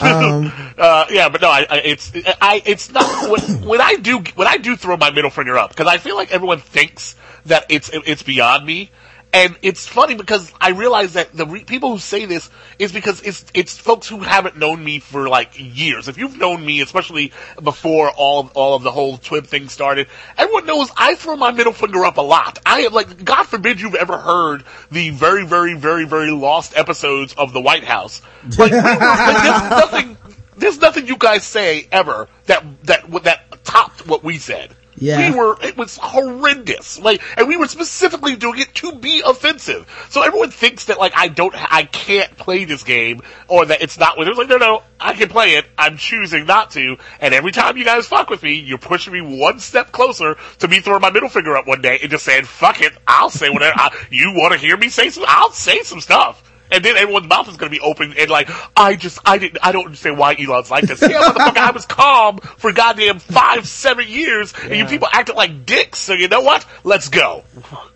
Um, 0.00 0.50
uh, 0.78 1.06
yeah, 1.10 1.28
but 1.28 1.42
no, 1.42 1.50
I, 1.50 1.66
I, 1.68 1.76
it's, 1.84 2.12
I, 2.40 2.62
it's 2.64 2.90
not, 2.92 3.30
when, 3.30 3.62
when 3.66 3.80
I 3.80 3.96
do, 3.96 4.22
when 4.36 4.46
I 4.48 4.56
do 4.56 4.74
throw 4.76 4.96
my 4.96 5.10
middle 5.10 5.30
finger 5.30 5.58
up, 5.58 5.74
cause 5.76 5.86
I 5.86 5.98
feel 5.98 6.16
like 6.16 6.32
everyone 6.32 6.60
thinks 6.60 7.14
that 7.46 7.66
it's, 7.68 7.90
it's 7.92 8.22
beyond 8.22 8.64
me. 8.64 8.90
And 9.36 9.54
it's 9.60 9.86
funny 9.86 10.14
because 10.14 10.50
I 10.62 10.70
realize 10.70 11.12
that 11.12 11.30
the 11.36 11.44
re- 11.44 11.62
people 11.62 11.90
who 11.90 11.98
say 11.98 12.24
this 12.24 12.48
is 12.78 12.90
because 12.90 13.20
it's, 13.20 13.44
it's 13.52 13.76
folks 13.76 14.08
who 14.08 14.20
haven't 14.20 14.56
known 14.56 14.82
me 14.82 14.98
for 14.98 15.28
like 15.28 15.52
years. 15.56 16.08
If 16.08 16.16
you've 16.16 16.38
known 16.38 16.64
me, 16.64 16.80
especially 16.80 17.34
before 17.62 18.10
all, 18.16 18.40
of, 18.40 18.52
all 18.56 18.76
of 18.76 18.82
the 18.82 18.90
whole 18.90 19.18
twib 19.18 19.46
thing 19.46 19.68
started, 19.68 20.06
everyone 20.38 20.64
knows 20.64 20.88
I 20.96 21.16
throw 21.16 21.36
my 21.36 21.50
middle 21.50 21.74
finger 21.74 22.06
up 22.06 22.16
a 22.16 22.22
lot. 22.22 22.60
I 22.64 22.80
am 22.80 22.94
like, 22.94 23.26
God 23.26 23.42
forbid 23.42 23.78
you've 23.78 23.94
ever 23.94 24.16
heard 24.16 24.64
the 24.90 25.10
very, 25.10 25.44
very, 25.44 25.74
very, 25.74 26.06
very 26.06 26.30
lost 26.30 26.74
episodes 26.74 27.34
of 27.34 27.52
the 27.52 27.60
White 27.60 27.84
House. 27.84 28.22
Like, 28.56 28.72
we 28.72 28.78
were, 28.78 28.82
like 28.82 29.42
there's 29.42 29.70
nothing, 29.70 30.16
there's 30.56 30.80
nothing 30.80 31.08
you 31.08 31.18
guys 31.18 31.44
say 31.44 31.86
ever 31.92 32.26
that 32.46 32.64
that 32.84 33.10
that 33.24 33.64
topped 33.64 34.06
what 34.06 34.24
we 34.24 34.38
said. 34.38 34.74
Yeah. 34.98 35.30
We 35.30 35.36
were 35.36 35.56
it 35.62 35.76
was 35.76 35.96
horrendous. 35.96 36.98
Like 36.98 37.22
and 37.36 37.48
we 37.48 37.56
were 37.56 37.68
specifically 37.68 38.36
doing 38.36 38.60
it 38.60 38.74
to 38.76 38.94
be 38.94 39.22
offensive. 39.24 39.86
So 40.10 40.22
everyone 40.22 40.50
thinks 40.50 40.86
that 40.86 40.98
like 40.98 41.12
I 41.16 41.28
don't 41.28 41.54
I 41.54 41.84
can't 41.84 42.36
play 42.36 42.64
this 42.64 42.82
game 42.82 43.20
or 43.48 43.66
that 43.66 43.82
it's 43.82 43.98
not 43.98 44.18
with 44.18 44.28
it's 44.28 44.38
like 44.38 44.48
no 44.48 44.56
no, 44.56 44.82
I 44.98 45.14
can 45.14 45.28
play 45.28 45.54
it. 45.56 45.66
I'm 45.76 45.96
choosing 45.96 46.46
not 46.46 46.70
to. 46.72 46.96
And 47.20 47.34
every 47.34 47.52
time 47.52 47.76
you 47.76 47.84
guys 47.84 48.06
fuck 48.06 48.30
with 48.30 48.42
me, 48.42 48.54
you're 48.54 48.78
pushing 48.78 49.12
me 49.12 49.20
one 49.20 49.58
step 49.58 49.92
closer 49.92 50.36
to 50.58 50.68
me 50.68 50.80
throwing 50.80 51.02
my 51.02 51.10
middle 51.10 51.28
finger 51.28 51.56
up 51.56 51.66
one 51.66 51.82
day 51.82 51.98
and 52.00 52.10
just 52.10 52.24
saying, 52.24 52.44
fuck 52.44 52.80
it, 52.80 52.92
I'll 53.06 53.30
say 53.30 53.50
whatever 53.50 53.74
I, 53.76 53.96
you 54.10 54.32
wanna 54.36 54.56
hear 54.56 54.76
me 54.76 54.88
say 54.88 55.10
some 55.10 55.24
I'll 55.26 55.52
say 55.52 55.82
some 55.82 56.00
stuff. 56.00 56.42
And 56.70 56.84
then 56.84 56.96
everyone's 56.96 57.28
mouth 57.28 57.48
is 57.48 57.56
going 57.56 57.70
to 57.70 57.78
be 57.78 57.80
open 57.80 58.14
and 58.18 58.30
like, 58.30 58.48
I 58.76 58.96
just, 58.96 59.18
I 59.24 59.38
didn't, 59.38 59.58
I 59.62 59.72
don't 59.72 59.84
understand 59.86 60.18
why 60.18 60.36
Elon's 60.38 60.70
like 60.70 60.84
this. 60.84 61.00
Yeah, 61.02 61.22
motherfucker, 61.22 61.56
I 61.56 61.70
was 61.70 61.86
calm 61.86 62.38
for 62.38 62.72
goddamn 62.72 63.18
five, 63.20 63.66
seven 63.68 64.08
years, 64.08 64.52
and 64.62 64.74
you 64.74 64.86
people 64.86 65.08
acted 65.12 65.36
like 65.36 65.64
dicks. 65.64 65.98
So 66.00 66.12
you 66.14 66.28
know 66.28 66.40
what? 66.40 66.66
Let's 66.84 67.08
go. 67.08 67.44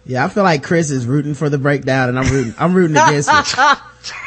yeah, 0.04 0.24
I 0.24 0.28
feel 0.28 0.44
like 0.44 0.62
Chris 0.62 0.90
is 0.90 1.06
rooting 1.06 1.34
for 1.34 1.48
the 1.48 1.58
breakdown, 1.58 2.08
and 2.10 2.18
I'm 2.18 2.30
rooting. 2.30 2.54
I'm 2.58 2.74
rooting 2.74 2.96
against 2.96 3.28
it. 3.28 3.78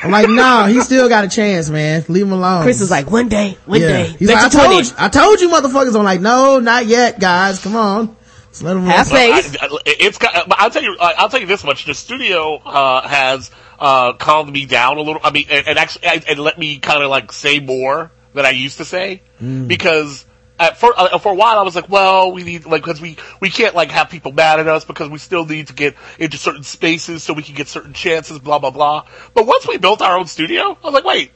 I'm 0.03 0.12
like, 0.12 0.29
no, 0.29 0.65
he 0.65 0.82
still 0.82 1.10
got 1.10 1.23
a 1.25 1.29
chance, 1.29 1.69
man. 1.69 2.03
Leave 2.08 2.25
him 2.27 2.34
alone. 2.34 2.63
Chris 2.63 2.82
is 2.82 2.91
like, 2.91 3.10
one 3.10 3.27
day, 3.29 3.58
one 3.65 3.82
yeah. 3.82 3.88
day. 3.88 4.08
He's 4.19 4.27
Bet 4.27 4.36
like, 4.36 4.43
I 4.43 4.45
you 4.45 4.69
told 4.69 4.86
you, 4.86 4.91
I 4.97 5.10
told 5.10 5.41
you, 5.41 5.49
motherfuckers. 5.49 5.95
I'm 5.97 6.03
like, 6.03 6.21
no, 6.21 6.60
not 6.60 6.86
yet, 6.86 7.19
guys. 7.19 7.60
Come 7.63 7.75
on, 7.75 8.15
Let's 8.47 8.62
let 8.62 8.75
him. 8.77 8.84
Have 8.86 9.10
roll. 9.12 9.19
faith. 9.19 9.58
I, 9.62 9.65
I- 9.65 9.79
it's 9.86 10.17
got, 10.19 10.47
but 10.47 10.60
I'll 10.60 10.69
tell 10.69 10.84
you, 10.84 10.95
I- 10.99 11.13
I'll 11.17 11.29
tell 11.29 11.39
you 11.39 11.47
this 11.47 11.63
much. 11.63 11.86
The 11.86 11.95
studio, 11.95 12.58
uh, 12.58 13.08
has, 13.08 13.49
uh, 13.84 14.13
calmed 14.13 14.52
me 14.52 14.65
down 14.65 14.98
a 14.98 15.02
little. 15.02 15.22
I 15.22 15.32
mean, 15.32 15.46
and, 15.50 15.67
and 15.67 15.78
actually, 15.78 16.08
and, 16.08 16.39
let 16.39 16.58
me 16.58 16.80
kind 16.80 17.04
of 17.04 17.10
like 17.10 17.34
say 17.34 17.60
more 17.60 18.12
than 18.34 18.46
I 18.46 18.52
used 18.52 18.78
to 18.78 18.86
say. 18.86 19.22
Because, 19.67 20.26
at, 20.58 20.78
for, 20.78 20.98
uh, 20.98 21.17
for 21.17 21.34
a 21.34 21.36
while 21.36 21.60
I 21.60 21.63
was 21.63 21.76
like, 21.76 21.89
well, 21.89 22.32
we 22.32 22.43
need, 22.43 22.65
like, 22.65 22.82
cause 22.82 23.02
we, 23.02 23.17
we 23.41 23.50
can't 23.50 23.76
like 23.76 23.91
have 23.91 24.10
people 24.10 24.32
mad 24.32 24.62
at 24.62 24.69
us 24.69 24.86
because 24.86 25.10
we 25.10 25.17
still 25.17 25.46
need 25.46 25.67
to 25.67 25.74
get 25.74 25.96
into 26.17 26.38
certain 26.38 26.63
spaces 26.63 27.24
so 27.24 27.34
we 27.34 27.43
can 27.43 27.56
get 27.56 27.67
certain 27.67 27.91
chances, 27.91 28.39
blah, 28.39 28.58
blah, 28.58 28.72
blah. 28.72 29.06
But 29.34 29.46
once 29.46 29.67
we 29.67 29.78
built 29.78 30.02
our 30.02 30.17
own 30.17 30.28
studio, 30.28 30.78
I 30.82 30.86
was 30.86 30.93
like, 30.93 31.04
wait, 31.04 31.32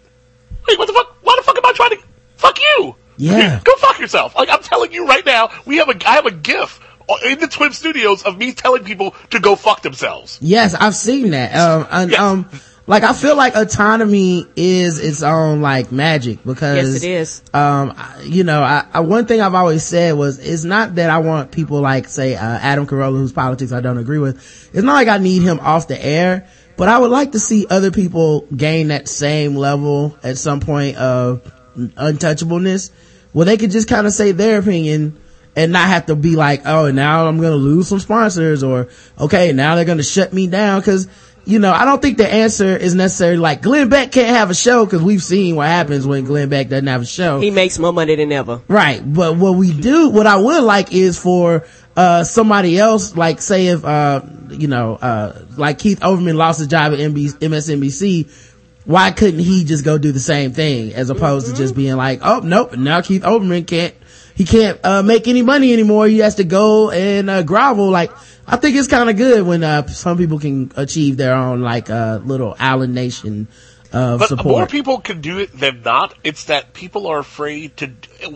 wait, 0.70 0.80
what 0.80 0.88
the 0.88 0.94
fuck? 0.94 1.18
Why 1.24 1.36
the 1.38 1.44
fuck 1.44 1.58
am 1.58 1.66
I 1.66 1.74
trying 1.74 1.90
to, 1.98 2.00
fuck 2.38 2.58
you! 2.60 2.96
Yeah. 3.18 3.60
Go 3.64 3.76
fuck 3.76 4.00
yourself. 4.00 4.36
Like 4.36 4.50
I'm 4.50 4.62
telling 4.62 4.94
you 4.94 5.06
right 5.06 5.26
now, 5.26 5.50
we 5.66 5.78
have 5.78 5.90
a 5.90 6.08
I 6.08 6.14
have 6.14 6.28
a 6.28 6.32
GIF 6.32 6.80
in 7.24 7.40
the 7.40 7.48
Twib 7.48 7.74
Studios 7.74 8.24
of 8.24 8.38
me 8.38 8.54
telling 8.54 8.84
people 8.84 9.16
to 9.30 9.40
go 9.40 9.56
fuck 9.56 9.82
themselves. 9.82 10.38
Yes, 10.42 10.74
I've 10.74 10.96
seen 10.96 11.32
that. 11.32 11.56
Um, 11.56 11.88
and, 11.90 12.12
Yes. 12.12 12.20
um, 12.20 12.50
like 12.86 13.04
I 13.04 13.12
feel 13.12 13.36
like 13.36 13.54
autonomy 13.56 14.48
is 14.56 15.00
its 15.00 15.22
own 15.22 15.62
like 15.62 15.92
magic 15.92 16.40
because 16.46 16.94
Yes, 16.94 17.04
it 17.04 17.10
is. 17.10 17.42
Um, 17.54 17.94
you 18.24 18.46
know, 18.46 18.62
I, 18.64 18.86
I 18.94 19.00
one 19.02 19.26
thing 19.26 19.42
I've 19.42 19.56
always 19.56 19.84
said 19.84 20.16
was 20.16 20.40
it's 20.40 20.64
not 20.64 20.96
that 20.96 21.10
I 21.10 21.18
want 21.18 21.52
people 21.52 21.82
like 21.82 22.08
say 22.08 22.36
uh, 22.36 22.42
Adam 22.42 22.88
Carolla, 22.88 23.18
whose 23.18 23.34
politics 23.34 23.74
I 23.74 23.82
don't 23.82 23.98
agree 23.98 24.20
with. 24.20 24.38
It's 24.74 24.84
not 24.84 24.94
like 24.94 25.10
I 25.10 25.18
need 25.18 25.42
him 25.42 25.60
off 25.60 25.90
the 25.90 26.02
air, 26.02 26.48
but 26.78 26.88
I 26.88 26.98
would 26.98 27.12
like 27.12 27.34
to 27.34 27.40
see 27.42 27.68
other 27.70 27.92
people 27.92 28.48
gain 28.56 28.88
that 28.88 29.10
same 29.10 29.56
level 29.58 30.18
at 30.24 30.38
some 30.38 30.62
point 30.62 30.96
of 30.96 31.42
untouchableness, 31.76 32.92
where 33.34 33.46
they 33.46 33.58
could 33.58 33.72
just 33.72 33.88
kind 33.90 34.08
of 34.08 34.14
say 34.14 34.32
their 34.32 34.60
opinion 34.60 35.20
and 35.58 35.72
not 35.72 35.88
have 35.88 36.06
to 36.06 36.16
be 36.16 36.36
like, 36.36 36.62
oh, 36.68 36.92
now 36.92 37.28
I'm 37.28 37.40
going 37.40 37.52
to 37.52 37.58
lose 37.58 37.88
some 37.88 38.00
sponsors 38.00 38.62
or, 38.62 38.90
okay, 39.20 39.52
now 39.54 39.74
they're 39.74 39.86
going 39.86 39.98
to 39.98 40.04
shut 40.04 40.32
me 40.32 40.46
down. 40.46 40.84
Cause, 40.84 41.08
you 41.46 41.58
know, 41.58 41.74
I 41.74 41.84
don't 41.84 42.00
think 42.00 42.18
the 42.18 42.32
answer 42.32 42.78
is 42.78 42.94
necessarily 42.94 43.40
like 43.40 43.64
Glenn 43.64 43.90
Beck 43.90 44.12
can't 44.12 44.36
have 44.36 44.52
a 44.52 44.54
show 44.54 44.86
because 44.86 45.02
we've 45.02 45.24
seen 45.24 45.56
what 45.56 45.68
happens 45.68 46.06
when 46.06 46.26
Glenn 46.26 46.50
Beck 46.50 46.70
doesn't 46.70 46.86
have 46.86 47.02
a 47.02 47.06
show. 47.08 47.40
He 47.40 47.50
makes 47.50 47.80
more 47.80 47.92
money 47.92 48.16
than 48.16 48.32
ever. 48.32 48.62
Right. 48.68 49.02
But 49.04 49.38
what 49.38 49.56
we 49.56 49.74
do, 49.74 50.10
what 50.10 50.28
I 50.28 50.38
would 50.38 50.64
like 50.64 50.94
is 50.94 51.18
for, 51.18 51.66
uh, 51.96 52.24
somebody 52.24 52.78
else, 52.78 53.16
like 53.18 53.42
say 53.42 53.68
if, 53.68 53.84
uh, 53.84 54.22
you 54.50 54.68
know, 54.68 54.94
uh, 54.94 55.42
like 55.58 55.80
Keith 55.80 56.02
Olbermann 56.02 56.36
lost 56.36 56.60
his 56.60 56.68
job 56.68 56.94
at 56.94 57.00
MB- 57.00 57.40
MSNBC, 57.40 58.30
why 58.86 59.10
couldn't 59.10 59.40
he 59.40 59.64
just 59.64 59.84
go 59.84 59.98
do 59.98 60.12
the 60.12 60.20
same 60.20 60.52
thing 60.54 60.94
as 60.94 61.10
opposed 61.10 61.48
to 61.48 61.56
just 61.56 61.76
being 61.76 61.96
like, 61.96 62.20
oh, 62.22 62.42
nope, 62.44 62.78
now 62.78 63.02
Keith 63.02 63.24
Olbermann 63.24 63.66
can't, 63.66 63.96
he 64.38 64.46
can't, 64.46 64.80
uh, 64.84 65.02
make 65.02 65.28
any 65.28 65.42
money 65.42 65.74
anymore. 65.74 66.08
He 66.08 66.20
has 66.20 66.36
to 66.36 66.44
go 66.44 66.92
and, 66.92 67.28
uh, 67.30 67.42
grovel. 67.42 67.90
Like, 67.90 68.12
I 68.46 68.56
think 68.56 68.78
it's 68.78 68.88
kind 68.88 69.10
of 69.10 69.18
good 69.18 69.46
when, 69.46 69.64
uh, 69.64 69.88
some 69.88 70.18
people 70.18 70.38
can 70.38 70.72
achieve 70.76 71.18
their 71.18 71.34
own, 71.34 71.62
like, 71.62 71.90
uh, 71.90 72.20
little 72.24 72.56
Allen 72.60 72.94
Nation, 72.94 73.48
of 73.98 74.20
But 74.20 74.30
support. 74.30 74.46
more 74.46 74.68
people 74.68 75.00
can 75.00 75.22
do 75.22 75.40
it 75.40 75.58
than 75.58 75.82
not. 75.84 76.14
It's 76.24 76.46
that 76.46 76.74
people 76.74 77.08
are 77.08 77.20
afraid 77.20 77.78
to 77.78 77.92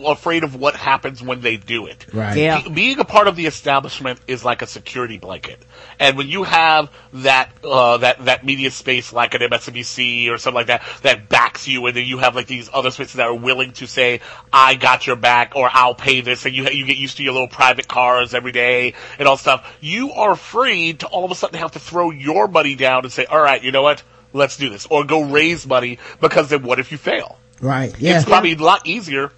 afraid 0.06 0.44
of 0.44 0.54
what 0.54 0.74
happens 0.76 1.22
when 1.22 1.40
they 1.40 1.56
do 1.56 1.86
it. 1.86 2.06
Right. 2.12 2.36
Yeah. 2.36 2.62
Be- 2.62 2.70
being 2.70 2.98
a 3.00 3.04
part 3.04 3.28
of 3.28 3.36
the 3.36 3.46
establishment 3.46 4.20
is 4.26 4.44
like 4.44 4.62
a 4.62 4.66
security 4.66 5.18
blanket, 5.18 5.62
and 5.98 6.16
when 6.16 6.28
you 6.28 6.42
have 6.44 6.90
that 7.14 7.50
uh, 7.64 7.98
that 7.98 8.24
that 8.24 8.44
media 8.44 8.70
space 8.70 9.12
like 9.12 9.34
an 9.34 9.40
MSNBC 9.42 10.30
or 10.30 10.38
something 10.38 10.56
like 10.56 10.66
that 10.66 10.82
that 11.02 11.28
backs 11.28 11.66
you, 11.68 11.86
and 11.86 11.96
then 11.96 12.04
you 12.04 12.18
have 12.18 12.34
like 12.34 12.46
these 12.46 12.68
other 12.72 12.90
spaces 12.90 13.14
that 13.14 13.26
are 13.26 13.34
willing 13.34 13.72
to 13.72 13.86
say, 13.86 14.20
"I 14.52 14.74
got 14.74 15.06
your 15.06 15.16
back" 15.16 15.52
or 15.56 15.68
"I'll 15.72 15.94
pay 15.94 16.20
this," 16.20 16.44
and 16.46 16.54
you 16.54 16.68
you 16.68 16.86
get 16.86 16.96
used 16.96 17.16
to 17.18 17.22
your 17.22 17.32
little 17.32 17.48
private 17.48 17.88
cars 17.88 18.34
every 18.34 18.52
day 18.52 18.94
and 19.18 19.28
all 19.28 19.36
stuff. 19.36 19.76
You 19.80 20.12
are 20.12 20.36
free 20.36 20.94
to 20.94 21.06
all 21.06 21.24
of 21.24 21.30
a 21.30 21.34
sudden 21.34 21.58
have 21.58 21.72
to 21.72 21.80
throw 21.80 22.10
your 22.10 22.48
money 22.48 22.74
down 22.74 23.04
and 23.04 23.12
say, 23.12 23.24
"All 23.26 23.40
right, 23.40 23.62
you 23.62 23.72
know 23.72 23.82
what." 23.82 24.02
Let's 24.32 24.56
do 24.56 24.70
this, 24.70 24.86
or 24.86 25.04
go 25.04 25.22
raise 25.22 25.66
money 25.66 25.98
because 26.20 26.48
then 26.48 26.62
what 26.62 26.78
if 26.78 26.92
you 26.92 26.98
fail? 26.98 27.38
Right. 27.60 27.94
Yeah. 27.98 28.16
It's 28.16 28.24
probably 28.24 28.52
a 28.52 28.56
lot 28.56 28.86
easier 28.86 29.30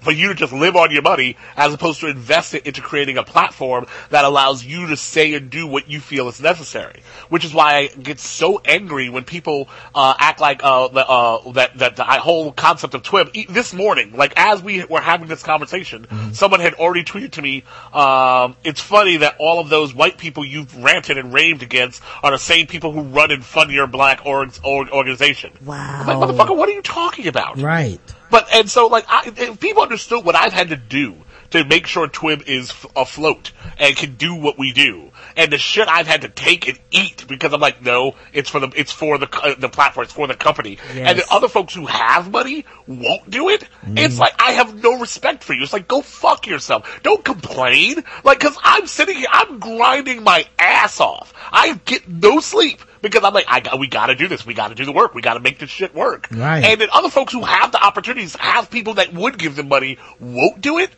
for 0.00 0.12
you 0.12 0.28
to 0.28 0.34
just 0.34 0.52
live 0.52 0.76
on 0.76 0.90
your 0.90 1.02
money 1.02 1.36
as 1.56 1.72
opposed 1.74 2.00
to 2.00 2.08
invest 2.08 2.54
it 2.54 2.66
into 2.66 2.80
creating 2.80 3.18
a 3.18 3.22
platform 3.22 3.86
that 4.10 4.24
allows 4.24 4.64
you 4.64 4.88
to 4.88 4.96
say 4.96 5.34
and 5.34 5.50
do 5.50 5.66
what 5.66 5.88
you 5.90 6.00
feel 6.00 6.28
is 6.28 6.40
necessary. 6.40 7.02
Which 7.28 7.44
is 7.44 7.52
why 7.54 7.76
I 7.76 7.86
get 7.88 8.18
so 8.18 8.60
angry 8.64 9.08
when 9.08 9.24
people 9.24 9.68
uh, 9.94 10.14
act 10.18 10.40
like 10.40 10.62
uh, 10.64 10.88
the, 10.88 11.06
uh, 11.06 11.52
that 11.52 11.78
that 11.78 11.96
the 11.96 12.04
whole 12.04 12.52
concept 12.52 12.94
of 12.94 13.02
Twib. 13.02 13.48
This 13.48 13.72
morning, 13.72 14.12
like 14.16 14.32
as 14.36 14.62
we 14.62 14.84
were 14.84 15.00
having 15.00 15.28
this 15.28 15.42
conversation, 15.42 16.06
someone 16.32 16.60
had 16.60 16.74
already 16.74 17.04
tweeted 17.04 17.32
to 17.32 17.42
me. 17.42 17.64
Um, 17.92 18.56
it's 18.64 18.80
funny 18.80 19.18
that 19.18 19.36
all 19.38 19.60
of 19.60 19.68
those 19.68 19.94
white 19.94 20.18
people 20.18 20.44
you've 20.44 20.76
ranted 20.76 21.18
and 21.18 21.32
raved 21.32 21.62
against 21.62 22.02
are 22.22 22.30
the 22.30 22.38
same 22.38 22.66
people 22.66 22.92
who 22.92 23.02
run 23.02 23.30
and 23.30 23.44
fund 23.44 23.70
your 23.70 23.86
black 23.86 24.24
org- 24.24 24.58
org- 24.64 24.90
organization. 24.90 25.52
Wow. 25.64 26.00
I'm 26.00 26.06
like, 26.06 26.16
motherfucker, 26.30 26.56
what 26.56 26.68
are 26.68 26.72
you 26.72 26.82
talking 26.82 27.26
about? 27.26 27.58
right. 27.58 28.00
But 28.30 28.48
and 28.54 28.70
so 28.70 28.86
like 28.86 29.04
I, 29.08 29.32
if 29.36 29.60
people 29.60 29.82
understood 29.82 30.24
what 30.24 30.34
I've 30.34 30.52
had 30.52 30.68
to 30.70 30.76
do 30.76 31.16
to 31.50 31.64
make 31.64 31.86
sure 31.86 32.06
TWIB 32.06 32.46
is 32.46 32.70
f- 32.70 32.86
afloat 32.96 33.52
and 33.78 33.96
can 33.96 34.14
do 34.14 34.34
what 34.34 34.58
we 34.58 34.72
do. 34.72 35.10
And 35.36 35.52
the 35.52 35.58
shit 35.58 35.88
I've 35.88 36.06
had 36.06 36.22
to 36.22 36.28
take 36.28 36.68
and 36.68 36.78
eat 36.90 37.24
because 37.26 37.52
I'm 37.52 37.60
like, 37.60 37.82
no, 37.82 38.14
it's 38.32 38.48
for 38.48 38.60
the 38.60 38.72
it's 38.74 38.92
for 38.92 39.18
the 39.18 39.28
uh, 39.42 39.54
the 39.58 39.68
platform, 39.68 40.04
it's 40.04 40.12
for 40.12 40.26
the 40.26 40.34
company. 40.34 40.78
And 41.08 41.18
the 41.18 41.24
other 41.30 41.48
folks 41.48 41.74
who 41.74 41.86
have 41.86 42.30
money 42.30 42.64
won't 42.86 43.28
do 43.28 43.48
it. 43.48 43.64
It's 43.84 44.18
like 44.18 44.34
I 44.38 44.52
have 44.52 44.82
no 44.82 44.98
respect 44.98 45.44
for 45.44 45.52
you. 45.54 45.62
It's 45.62 45.72
like 45.72 45.88
go 45.88 46.02
fuck 46.02 46.46
yourself. 46.46 47.00
Don't 47.02 47.24
complain. 47.24 48.04
Like 48.24 48.40
because 48.40 48.56
I'm 48.62 48.86
sitting 48.86 49.16
here, 49.16 49.28
I'm 49.30 49.58
grinding 49.58 50.22
my 50.22 50.46
ass 50.58 51.00
off. 51.00 51.34
I 51.52 51.78
get 51.84 52.08
no 52.08 52.40
sleep 52.40 52.80
because 53.02 53.24
I'm 53.24 53.34
like, 53.34 53.46
I 53.48 53.60
got, 53.60 53.78
we 53.78 53.88
got 53.88 54.06
to 54.06 54.14
do 54.14 54.28
this. 54.28 54.44
We 54.44 54.54
got 54.54 54.68
to 54.68 54.74
do 54.74 54.84
the 54.84 54.92
work. 54.92 55.14
We 55.14 55.22
got 55.22 55.34
to 55.34 55.40
make 55.40 55.58
this 55.58 55.70
shit 55.70 55.94
work. 55.94 56.28
Right. 56.30 56.64
And 56.64 56.80
then 56.80 56.88
other 56.92 57.10
folks 57.10 57.32
who 57.32 57.42
have 57.42 57.72
the 57.72 57.82
opportunities, 57.82 58.36
have 58.36 58.70
people 58.70 58.94
that 58.94 59.12
would 59.12 59.38
give 59.38 59.56
them 59.56 59.68
money, 59.68 59.98
won't 60.18 60.60
do 60.60 60.78
it 60.78 60.90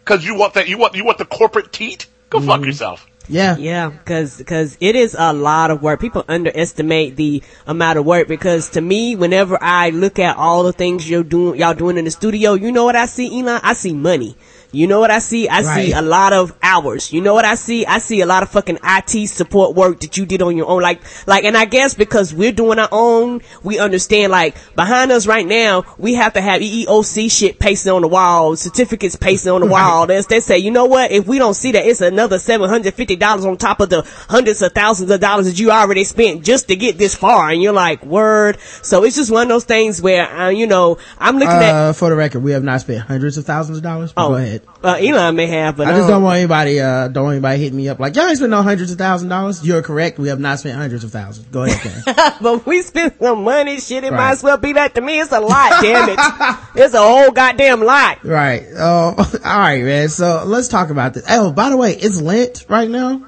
because 0.00 0.24
you 0.24 0.34
want 0.34 0.54
that. 0.54 0.68
You 0.68 0.78
want 0.78 0.94
you 0.94 1.04
want 1.04 1.18
the 1.18 1.24
corporate 1.24 1.72
teat. 1.72 2.06
Go 2.30 2.40
fuck 2.40 2.56
mm-hmm. 2.56 2.64
yourself. 2.64 3.06
Yeah. 3.28 3.56
Yeah, 3.56 3.92
cause, 4.04 4.42
cause 4.46 4.76
it 4.80 4.96
is 4.96 5.16
a 5.18 5.32
lot 5.32 5.70
of 5.70 5.82
work. 5.82 6.00
People 6.00 6.24
underestimate 6.28 7.16
the 7.16 7.42
amount 7.66 7.98
of 7.98 8.04
work 8.04 8.28
because 8.28 8.70
to 8.70 8.80
me, 8.80 9.16
whenever 9.16 9.56
I 9.60 9.90
look 9.90 10.18
at 10.18 10.36
all 10.36 10.64
the 10.64 10.72
things 10.72 11.08
you're 11.08 11.22
doing, 11.22 11.58
y'all 11.60 11.74
doing 11.74 11.96
in 11.96 12.04
the 12.04 12.10
studio, 12.10 12.54
you 12.54 12.72
know 12.72 12.84
what 12.84 12.96
I 12.96 13.06
see, 13.06 13.40
Elon? 13.40 13.60
I 13.62 13.72
see 13.74 13.92
money. 13.92 14.36
You 14.74 14.86
know 14.86 15.00
what 15.00 15.10
I 15.10 15.18
see? 15.20 15.48
I 15.48 15.62
see 15.62 15.92
a 15.92 16.02
lot 16.02 16.32
of 16.32 16.52
hours. 16.62 17.12
You 17.12 17.20
know 17.20 17.32
what 17.34 17.44
I 17.44 17.54
see? 17.54 17.86
I 17.86 17.98
see 17.98 18.20
a 18.20 18.26
lot 18.26 18.42
of 18.42 18.50
fucking 18.50 18.78
IT 18.82 19.28
support 19.28 19.74
work 19.76 20.00
that 20.00 20.16
you 20.16 20.26
did 20.26 20.42
on 20.42 20.56
your 20.56 20.66
own. 20.66 20.82
Like, 20.82 21.00
like, 21.26 21.44
and 21.44 21.56
I 21.56 21.64
guess 21.64 21.94
because 21.94 22.34
we're 22.34 22.52
doing 22.52 22.78
our 22.78 22.88
own, 22.90 23.40
we 23.62 23.78
understand 23.78 24.32
like 24.32 24.56
behind 24.74 25.12
us 25.12 25.26
right 25.26 25.46
now, 25.46 25.84
we 25.98 26.14
have 26.14 26.32
to 26.34 26.40
have 26.40 26.60
EEOC 26.60 27.30
shit 27.30 27.58
pasted 27.58 27.92
on 27.92 28.02
the 28.02 28.08
wall, 28.08 28.56
certificates 28.56 29.16
pasted 29.16 29.52
on 29.52 29.60
the 29.60 29.66
wall. 29.66 30.06
They, 30.06 30.20
they 30.22 30.40
say, 30.40 30.58
you 30.58 30.70
know 30.70 30.86
what? 30.86 31.10
If 31.12 31.26
we 31.26 31.38
don't 31.38 31.54
see 31.54 31.72
that, 31.72 31.86
it's 31.86 32.00
another 32.00 32.38
$750 32.38 33.44
on 33.46 33.56
top 33.56 33.80
of 33.80 33.88
the 33.90 34.02
hundreds 34.28 34.62
of 34.62 34.72
thousands 34.72 35.10
of 35.10 35.20
dollars 35.20 35.46
that 35.46 35.58
you 35.58 35.70
already 35.70 36.04
spent 36.04 36.44
just 36.44 36.68
to 36.68 36.76
get 36.76 36.98
this 36.98 37.14
far. 37.14 37.50
And 37.50 37.62
you're 37.62 37.72
like, 37.72 38.04
word. 38.04 38.58
So 38.82 39.04
it's 39.04 39.16
just 39.16 39.30
one 39.30 39.42
of 39.42 39.48
those 39.48 39.64
things 39.64 40.02
where, 40.02 40.28
uh, 40.30 40.48
you 40.48 40.66
know, 40.66 40.98
I'm 41.18 41.36
looking 41.36 41.50
at, 41.54 41.74
Uh, 41.74 41.92
for 41.92 42.10
the 42.10 42.16
record, 42.16 42.42
we 42.42 42.52
have 42.52 42.64
not 42.64 42.80
spent 42.80 43.00
hundreds 43.00 43.38
of 43.38 43.44
thousands 43.44 43.78
of 43.78 43.84
dollars. 43.84 44.12
Oh, 44.16 44.30
Go 44.30 44.34
ahead. 44.36 44.62
Uh, 44.82 44.96
Elon 45.00 45.34
may 45.34 45.46
have, 45.46 45.76
but 45.78 45.86
I 45.86 45.92
just 45.92 46.02
um, 46.04 46.08
don't 46.10 46.22
want 46.24 46.36
anybody, 46.38 46.78
uh, 46.78 47.08
don't 47.08 47.24
want 47.24 47.34
anybody 47.36 47.58
hitting 47.62 47.76
me 47.78 47.88
up 47.88 47.98
like, 47.98 48.14
y'all 48.16 48.26
ain't 48.26 48.36
spent 48.36 48.50
no 48.50 48.62
hundreds 48.62 48.90
of 48.92 48.98
thousand 48.98 49.28
dollars. 49.30 49.66
You're 49.66 49.80
correct. 49.82 50.18
We 50.18 50.28
have 50.28 50.38
not 50.40 50.58
spent 50.58 50.76
hundreds 50.76 51.04
of 51.04 51.10
thousands. 51.10 51.46
Go 51.48 51.62
ahead, 51.64 51.80
Ken. 52.04 52.14
but 52.42 52.66
we 52.66 52.82
spent 52.82 53.18
some 53.18 53.44
money. 53.44 53.80
Shit, 53.80 54.04
it 54.04 54.10
Right. 54.12 54.18
might 54.18 54.30
as 54.32 54.42
well 54.42 54.58
be 54.58 54.74
that 54.74 54.94
to 54.96 55.00
me. 55.00 55.20
It's 55.20 55.32
a 55.32 55.40
lot, 55.40 55.82
damn 55.82 56.08
it. 56.10 56.18
It's 56.84 56.92
a 56.94 56.98
whole 56.98 57.30
goddamn 57.30 57.82
lot. 57.82 58.24
right. 58.24 58.64
Oh, 58.76 59.14
all 59.44 59.58
right, 59.58 59.82
man. 59.82 60.08
So 60.10 60.42
let's 60.44 60.68
talk 60.68 60.90
about 60.90 61.14
this. 61.14 61.24
Oh, 61.30 61.50
by 61.52 61.70
the 61.70 61.76
way, 61.78 61.94
it's 61.94 62.20
Lent 62.20 62.66
right 62.68 62.90
now. 62.90 63.26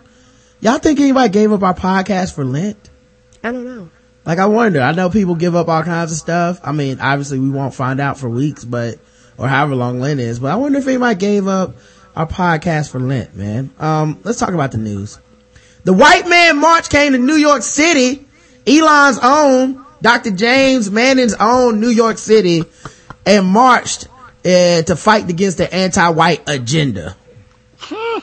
Y'all 0.60 0.78
think 0.78 1.00
anybody 1.00 1.28
gave 1.30 1.52
up 1.52 1.62
our 1.62 1.74
podcast 1.74 2.34
for 2.34 2.44
Lent? 2.44 2.90
I 3.42 3.52
don't 3.52 3.64
know. 3.64 3.88
Like, 4.24 4.38
I 4.40 4.46
wonder. 4.46 4.80
I 4.82 4.92
know 4.92 5.08
people 5.08 5.36
give 5.36 5.54
up 5.54 5.68
all 5.68 5.84
kinds 5.84 6.10
of 6.10 6.18
stuff. 6.18 6.58
I 6.64 6.72
mean, 6.72 6.98
obviously 7.00 7.38
we 7.38 7.48
won't 7.48 7.72
find 7.74 8.00
out 8.00 8.18
for 8.18 8.28
weeks, 8.28 8.64
but, 8.64 8.96
or 9.38 9.48
however 9.48 9.74
long 9.74 10.00
Lent 10.00 10.20
is, 10.20 10.38
but 10.38 10.50
I 10.50 10.56
wonder 10.56 10.78
if 10.78 10.86
anybody 10.86 11.18
gave 11.18 11.48
up 11.48 11.74
our 12.14 12.26
podcast 12.26 12.90
for 12.90 13.00
Lent, 13.00 13.34
man. 13.34 13.70
Um, 13.78 14.20
let's 14.24 14.38
talk 14.38 14.50
about 14.50 14.72
the 14.72 14.78
news. 14.78 15.18
The 15.84 15.92
White 15.92 16.26
Man 16.28 16.58
March 16.58 16.88
came 16.88 17.12
to 17.12 17.18
New 17.18 17.36
York 17.36 17.62
City, 17.62 18.26
Elon's 18.66 19.18
own, 19.22 19.84
Dr. 20.02 20.30
James 20.30 20.90
Manning's 20.90 21.34
own 21.34 21.80
New 21.80 21.88
York 21.90 22.18
City, 22.18 22.64
and 23.24 23.46
marched 23.46 24.08
uh, 24.44 24.82
to 24.82 24.96
fight 24.96 25.28
against 25.28 25.58
the 25.58 25.72
anti-white 25.72 26.48
agenda. 26.48 27.16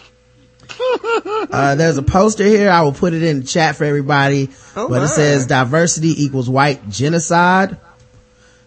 Uh, 1.51 1.75
there's 1.75 1.97
a 1.97 2.03
poster 2.03 2.43
here. 2.43 2.69
I 2.69 2.81
will 2.81 2.93
put 2.93 3.13
it 3.13 3.23
in 3.23 3.41
the 3.41 3.45
chat 3.45 3.75
for 3.75 3.83
everybody. 3.83 4.49
Oh 4.75 4.89
but 4.89 4.99
my. 4.99 5.03
it 5.05 5.09
says 5.09 5.45
diversity 5.45 6.23
equals 6.23 6.49
white 6.49 6.89
genocide, 6.89 7.77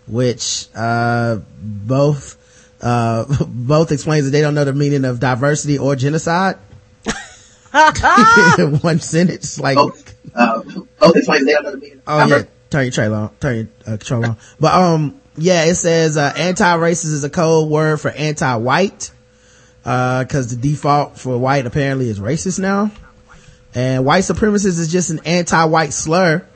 which, 0.07 0.69
uh, 0.75 1.39
both, 1.61 2.37
uh, 2.81 3.25
both 3.49 3.93
explains 3.93 4.27
that 4.27 4.31
they 4.31 4.41
don't 4.41 4.55
know 4.55 4.65
the 4.65 4.73
meaning 4.73 5.05
of 5.05 5.21
diversity 5.21 5.79
or 5.79 5.97
genocide. 5.97 6.57
one 8.81 9.01
sentence, 9.01 9.61
like, 9.61 9.77
both, 9.77 10.15
uh, 10.35 10.63
both 10.99 11.17
explains 11.17 11.45
they 11.45 11.53
don't 11.53 11.65
know 11.65 11.73
the 11.73 11.79
meaning. 11.79 12.03
oh 12.07 12.27
yeah, 12.27 12.43
turn 12.71 12.85
your 12.85 12.93
trailer 12.93 13.17
on, 13.17 13.35
turn 13.37 13.57
your 13.57 13.95
uh, 13.95 13.97
control 13.97 14.25
on. 14.25 14.37
But, 14.59 14.75
um, 14.75 15.21
yeah, 15.37 15.65
it 15.65 15.75
says, 15.75 16.17
uh, 16.17 16.33
anti-racist 16.37 17.13
is 17.13 17.25
a 17.25 17.31
code 17.31 17.71
word 17.71 18.01
for 18.01 18.11
anti-white, 18.11 19.11
uh, 19.85 20.25
cause 20.25 20.55
the 20.55 20.57
default 20.57 21.19
for 21.19 21.37
white 21.39 21.67
apparently 21.67 22.09
is 22.09 22.19
racist 22.19 22.59
now. 22.59 22.91
And 23.75 24.07
white 24.07 24.25
supremacist 24.25 24.79
is 24.79 24.91
just 24.91 25.11
an 25.11 25.21
anti-white 25.27 25.93
slur. 25.93 26.47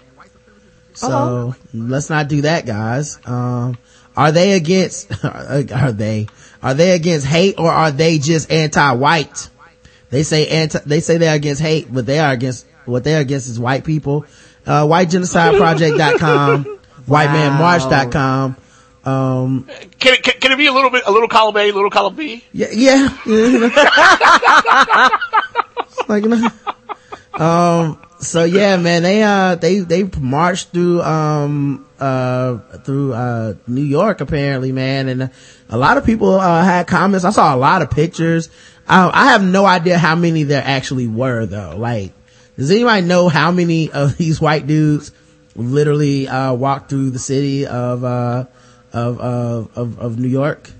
So 1.08 1.54
let's 1.72 2.10
not 2.10 2.28
do 2.28 2.42
that, 2.42 2.66
guys. 2.66 3.18
Um, 3.24 3.78
are 4.16 4.32
they 4.32 4.52
against, 4.52 5.12
are 5.24 5.92
they, 5.92 6.26
are 6.62 6.74
they 6.74 6.90
against 6.92 7.26
hate 7.26 7.58
or 7.58 7.70
are 7.70 7.90
they 7.90 8.18
just 8.18 8.50
anti-white? 8.50 9.48
They 10.10 10.22
say 10.24 10.48
anti, 10.48 10.78
they 10.84 11.00
say 11.00 11.16
they're 11.18 11.34
against 11.34 11.62
hate, 11.62 11.92
but 11.92 12.04
they 12.06 12.18
are 12.18 12.32
against, 12.32 12.66
what 12.84 13.04
they're 13.04 13.20
against 13.20 13.48
is 13.48 13.58
white 13.58 13.84
people. 13.84 14.26
Uh, 14.66 14.84
whitegenocideproject.com, 14.84 16.78
whitemanmarch.com. 17.06 18.56
Um, 19.02 19.64
Can 19.98 20.14
it, 20.14 20.22
can, 20.22 20.34
can 20.40 20.52
it 20.52 20.58
be 20.58 20.66
a 20.66 20.72
little 20.72 20.90
bit, 20.90 21.04
a 21.06 21.10
little 21.10 21.28
column 21.28 21.56
A, 21.56 21.70
a 21.70 21.72
little 21.72 21.88
column 21.88 22.14
B? 22.14 22.44
yeah, 22.52 22.66
yeah. 22.70 23.08
Like, 26.08 26.24
you 26.24 26.28
know. 26.30 26.48
um, 27.34 27.98
so 28.20 28.44
yeah, 28.44 28.76
man, 28.76 29.02
they, 29.02 29.22
uh, 29.22 29.54
they, 29.54 29.78
they 29.78 30.02
marched 30.04 30.68
through, 30.70 31.02
um, 31.02 31.86
uh, 31.98 32.58
through, 32.84 33.14
uh, 33.14 33.54
New 33.66 33.82
York 33.82 34.20
apparently, 34.20 34.72
man. 34.72 35.08
And 35.08 35.30
a 35.68 35.78
lot 35.78 35.96
of 35.96 36.04
people, 36.04 36.34
uh, 36.34 36.62
had 36.62 36.86
comments. 36.86 37.24
I 37.24 37.30
saw 37.30 37.54
a 37.54 37.56
lot 37.56 37.82
of 37.82 37.90
pictures. 37.90 38.50
I, 38.86 39.10
I 39.12 39.24
have 39.32 39.42
no 39.42 39.64
idea 39.64 39.98
how 39.98 40.14
many 40.16 40.42
there 40.42 40.62
actually 40.64 41.08
were 41.08 41.46
though. 41.46 41.76
Like, 41.76 42.12
does 42.56 42.70
anybody 42.70 43.06
know 43.06 43.28
how 43.28 43.52
many 43.52 43.90
of 43.90 44.16
these 44.18 44.40
white 44.40 44.66
dudes 44.66 45.12
literally, 45.56 46.28
uh, 46.28 46.52
walked 46.52 46.90
through 46.90 47.10
the 47.10 47.18
city 47.18 47.66
of, 47.66 48.04
uh, 48.04 48.44
of, 48.92 49.20
of, 49.20 49.78
of, 49.78 49.98
of 49.98 50.18
New 50.18 50.28
York? 50.28 50.70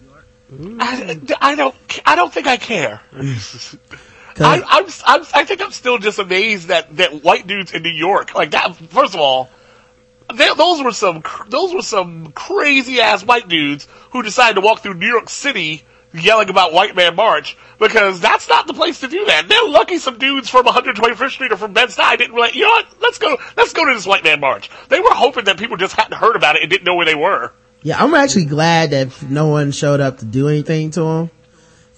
I, 0.79 1.19
I 1.41 1.55
don't, 1.55 1.75
I 2.05 2.17
don't 2.17 2.33
think 2.33 2.47
I 2.47 2.57
care. 2.57 3.01
I, 4.39 4.63
I'm, 4.67 4.87
I'm, 5.05 5.27
I 5.35 5.45
think 5.45 5.61
I'm 5.61 5.73
still 5.73 5.99
just 5.99 6.19
amazed 6.19 6.69
that, 6.69 6.97
that 6.97 7.23
white 7.23 7.47
dudes 7.47 7.73
in 7.73 7.83
New 7.83 7.95
York, 7.95 8.35
like 8.35 8.53
that, 8.53 8.77
first 8.77 9.15
of 9.15 9.21
all, 9.21 9.51
they, 10.35 10.53
those 10.55 10.83
were 10.83 10.93
some, 10.93 11.23
those 11.49 11.75
were 11.75 11.83
some 11.83 12.33
crazy 12.33 13.01
ass 13.01 13.25
white 13.25 13.49
dudes 13.49 13.89
who 14.13 14.23
decided 14.23 14.55
to 14.55 14.61
walk 14.61 14.81
through 14.81 14.95
New 14.95 15.09
York 15.09 15.29
City 15.29 15.83
yelling 16.13 16.51
about 16.51 16.73
White 16.73 16.97
Man 16.97 17.15
March, 17.15 17.57
because 17.79 18.21
that's 18.21 18.49
not 18.49 18.67
the 18.67 18.75
place 18.75 19.01
to 19.01 19.09
do 19.09 19.25
that. 19.27 19.49
They're 19.49 19.69
lucky 19.69 19.99
some 19.99 20.19
dudes 20.19 20.49
from 20.49 20.67
125th 20.67 21.31
Street 21.31 21.53
or 21.53 21.57
from 21.57 21.73
Bed-Stuy 21.73 22.19
didn't 22.19 22.37
like, 22.37 22.55
you 22.55 22.63
know 22.63 22.71
what, 22.71 22.87
let's 23.01 23.19
go, 23.19 23.37
let's 23.57 23.73
go 23.73 23.87
to 23.87 23.95
this 23.95 24.07
White 24.07 24.25
Man 24.25 24.41
March. 24.41 24.71
They 24.89 25.01
were 25.01 25.13
hoping 25.13 25.45
that 25.45 25.59
people 25.59 25.77
just 25.77 25.95
hadn't 25.95 26.19
heard 26.19 26.37
about 26.37 26.57
it 26.57 26.63
and 26.63 26.71
didn't 26.71 26.85
know 26.85 26.95
where 26.95 27.07
they 27.07 27.15
were. 27.15 27.53
Yeah, 27.83 28.03
I'm 28.03 28.15
actually 28.15 28.45
glad 28.45 28.91
that 28.91 29.23
no 29.23 29.49
one 29.49 29.73
showed 29.73 30.01
up 30.01 30.19
to 30.19 30.25
do 30.25 30.49
anything 30.49 30.91
to 30.93 31.03
him, 31.03 31.31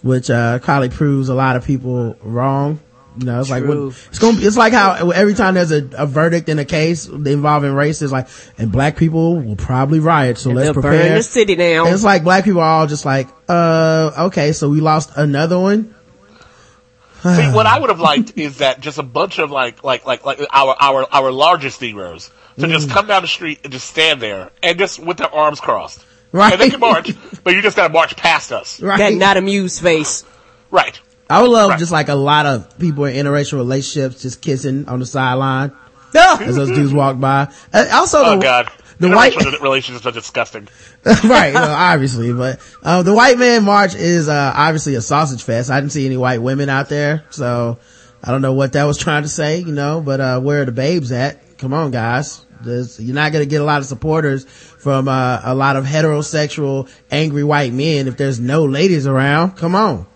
which, 0.02 0.30
uh, 0.30 0.58
probably 0.58 0.88
proves 0.90 1.28
a 1.28 1.34
lot 1.34 1.56
of 1.56 1.64
people 1.64 2.16
wrong. 2.22 2.80
You 3.18 3.26
know, 3.26 3.40
it's 3.40 3.50
like, 3.50 3.64
when, 3.64 3.88
it's 3.88 4.18
gonna 4.18 4.38
be, 4.38 4.44
it's 4.44 4.56
like 4.56 4.72
how 4.72 5.10
every 5.10 5.34
time 5.34 5.52
there's 5.52 5.70
a, 5.70 5.86
a 5.98 6.06
verdict 6.06 6.48
in 6.48 6.58
a 6.58 6.64
case 6.64 7.06
involving 7.06 7.74
race, 7.74 8.00
it's 8.00 8.10
like, 8.10 8.26
and 8.56 8.72
black 8.72 8.96
people 8.96 9.36
will 9.38 9.56
probably 9.56 10.00
riot, 10.00 10.38
so 10.38 10.50
let's 10.50 10.72
They'll 10.72 10.82
burn 10.82 11.14
the 11.14 11.22
city 11.22 11.54
down. 11.54 11.86
And 11.88 11.94
it's 11.94 12.04
like 12.04 12.24
black 12.24 12.44
people 12.44 12.62
are 12.62 12.80
all 12.80 12.86
just 12.86 13.04
like, 13.04 13.28
uh, 13.50 14.12
okay, 14.28 14.52
so 14.52 14.70
we 14.70 14.80
lost 14.80 15.10
another 15.14 15.58
one. 15.58 15.94
See, 17.22 17.52
what 17.52 17.66
I 17.66 17.78
would 17.78 17.90
have 17.90 18.00
liked 18.00 18.32
is 18.36 18.58
that 18.58 18.80
just 18.80 18.98
a 18.98 19.02
bunch 19.02 19.38
of 19.38 19.50
like, 19.50 19.84
like, 19.84 20.06
like, 20.06 20.24
like 20.24 20.40
our, 20.50 20.74
our, 20.80 21.06
our 21.12 21.30
largest 21.30 21.80
heroes 21.80 22.30
to 22.58 22.66
just 22.66 22.88
Mm. 22.88 22.92
come 22.92 23.06
down 23.06 23.22
the 23.22 23.28
street 23.28 23.60
and 23.62 23.72
just 23.72 23.88
stand 23.88 24.20
there 24.22 24.50
and 24.62 24.78
just 24.78 24.98
with 24.98 25.18
their 25.18 25.32
arms 25.32 25.60
crossed. 25.60 26.04
Right. 26.32 26.52
And 26.54 26.60
they 26.60 26.70
can 26.70 26.80
march, 26.80 27.10
but 27.44 27.54
you 27.54 27.60
just 27.62 27.76
gotta 27.76 27.92
march 27.92 28.16
past 28.16 28.52
us. 28.52 28.80
Right. 28.80 28.98
that 28.98 29.12
not 29.14 29.36
amused 29.36 29.80
face. 29.82 30.24
Right. 30.70 30.98
I 31.28 31.40
would 31.42 31.50
love 31.50 31.70
Right. 31.70 31.78
just 31.78 31.92
like 31.92 32.08
a 32.08 32.14
lot 32.14 32.46
of 32.46 32.78
people 32.78 33.04
in 33.04 33.14
interracial 33.26 33.54
relationships 33.54 34.22
just 34.22 34.40
kissing 34.40 34.88
on 34.88 34.98
the 34.98 35.06
sideline 35.06 35.72
as 36.14 36.56
those 36.56 36.68
dudes 36.70 36.92
walk 36.92 37.18
by. 37.20 37.48
Uh, 37.72 37.86
also, 37.92 38.18
Oh 38.24 38.36
the, 38.36 38.42
god. 38.42 38.70
the 38.98 39.08
white, 39.10 39.34
relationships 39.62 40.04
are 40.06 40.10
disgusting. 40.12 40.68
right, 41.04 41.54
well, 41.54 41.70
obviously, 41.74 42.32
but, 42.32 42.60
uh, 42.82 43.02
the 43.02 43.14
white 43.14 43.38
man 43.38 43.64
march 43.64 43.94
is, 43.94 44.28
uh, 44.28 44.52
obviously 44.54 44.94
a 44.94 45.00
sausage 45.00 45.42
fest. 45.42 45.70
I 45.70 45.80
didn't 45.80 45.92
see 45.92 46.06
any 46.06 46.16
white 46.16 46.40
women 46.42 46.68
out 46.68 46.88
there, 46.88 47.24
so 47.30 47.78
I 48.22 48.30
don't 48.30 48.42
know 48.42 48.52
what 48.52 48.72
that 48.74 48.84
was 48.84 48.98
trying 48.98 49.22
to 49.22 49.28
say, 49.28 49.58
you 49.60 49.72
know, 49.72 50.00
but, 50.00 50.20
uh, 50.20 50.40
where 50.40 50.62
are 50.62 50.64
the 50.66 50.72
babes 50.72 51.12
at? 51.12 51.58
Come 51.58 51.72
on, 51.72 51.90
guys. 51.92 52.44
There's, 52.64 53.00
you're 53.00 53.14
not 53.14 53.32
gonna 53.32 53.46
get 53.46 53.60
a 53.60 53.64
lot 53.64 53.80
of 53.80 53.86
supporters 53.86 54.44
from, 54.44 55.08
uh, 55.08 55.40
a 55.42 55.54
lot 55.54 55.76
of 55.76 55.84
heterosexual, 55.84 56.88
angry 57.10 57.44
white 57.44 57.72
men 57.72 58.08
if 58.08 58.16
there's 58.16 58.40
no 58.40 58.64
ladies 58.64 59.06
around. 59.06 59.56
Come 59.56 59.74
on. 59.74 60.06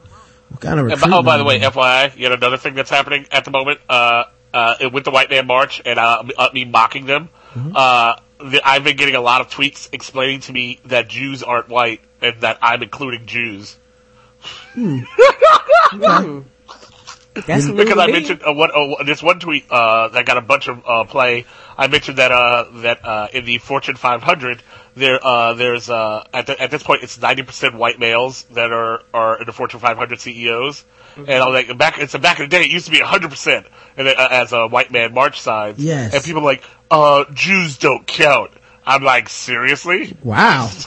What 0.49 0.61
kind 0.61 0.79
of 0.79 0.87
And 0.89 1.13
oh, 1.13 1.23
by 1.23 1.39
the 1.39 1.45
way. 1.45 1.59
FYI, 1.59 2.17
yet 2.17 2.33
another 2.33 2.57
thing 2.57 2.75
that's 2.75 2.91
happening 2.91 3.27
at 3.33 3.45
the 3.45 3.51
moment, 3.51 3.81
uh, 3.89 4.25
uh, 4.55 4.91
with 4.93 5.05
the 5.05 5.11
White 5.11 5.29
Man 5.29 5.47
March 5.47 5.83
and 5.85 5.99
uh, 5.99 6.23
me- 6.25 6.35
uh, 6.39 6.49
me 6.55 6.65
mocking 6.65 7.07
them, 7.07 7.29
uh, 7.75 8.17
the, 8.39 8.61
I've 8.65 8.85
been 8.85 8.97
getting 8.97 9.15
a 9.17 9.21
lot 9.21 9.41
of 9.41 9.49
tweets 9.51 9.89
explaining 9.93 10.41
to 10.41 10.53
me 10.53 10.79
that 10.87 11.09
Jews 11.09 11.43
aren't 11.43 11.69
white 11.69 12.01
and 12.21 12.41
that 12.43 12.59
I'm 12.63 12.83
including 12.83 13.27
Jews. 13.27 13.77
That's 17.47 17.69
because 17.71 17.99
I 17.99 18.07
mentioned 18.07 18.43
uh, 18.47 18.53
what 18.53 18.71
uh, 18.75 19.03
this 19.05 19.23
one 19.23 19.39
tweet 19.39 19.67
uh, 19.71 20.09
that 20.09 20.25
got 20.27 20.37
a 20.37 20.41
bunch 20.41 20.69
of 20.69 20.83
uh, 20.87 21.05
play. 21.05 21.45
I 21.77 21.87
mentioned 21.89 22.19
that 22.19 22.33
uh, 22.33 22.65
that 22.83 23.05
uh, 23.05 23.29
in 23.33 23.45
the 23.45 23.59
Fortune 23.59 23.97
500, 23.97 24.63
there 24.95 25.19
uh, 25.23 25.55
there's 25.55 25.91
uh, 25.91 26.25
at, 26.33 26.47
the, 26.47 26.61
at 26.61 26.71
this 26.71 26.83
point 26.83 27.03
it's 27.03 27.21
90 27.21 27.43
percent 27.43 27.75
white 27.75 27.99
males 27.99 28.45
that 28.53 28.73
are 28.73 29.03
are 29.13 29.41
in 29.41 29.47
the 29.47 29.53
Fortune 29.53 29.81
500 29.81 30.21
CEOs. 30.21 30.85
And 31.17 31.31
I 31.31 31.47
was 31.47 31.55
like, 31.55 31.79
back 31.79 31.99
it's 31.99 32.17
back 32.17 32.41
in 32.41 32.45
the 32.45 32.49
day, 32.51 32.63
it 32.63 32.71
used 32.71 32.87
to 32.87 32.91
be 32.91 33.01
100 33.01 33.31
percent, 33.31 33.67
and 33.97 34.07
then, 34.07 34.17
uh, 34.19 34.29
as 34.31 34.53
a 34.53 34.67
white 34.67 34.91
man 34.91 35.15
march 35.15 35.41
signs. 35.41 35.79
Yes. 35.79 36.15
And 36.15 36.23
people 36.23 36.43
are 36.43 36.45
like, 36.45 36.63
uh, 36.91 37.25
Jews 37.33 37.79
don't 37.79 38.07
count. 38.07 38.51
I'm 38.87 39.03
like, 39.03 39.29
seriously? 39.29 40.17
Wow. 40.23 40.69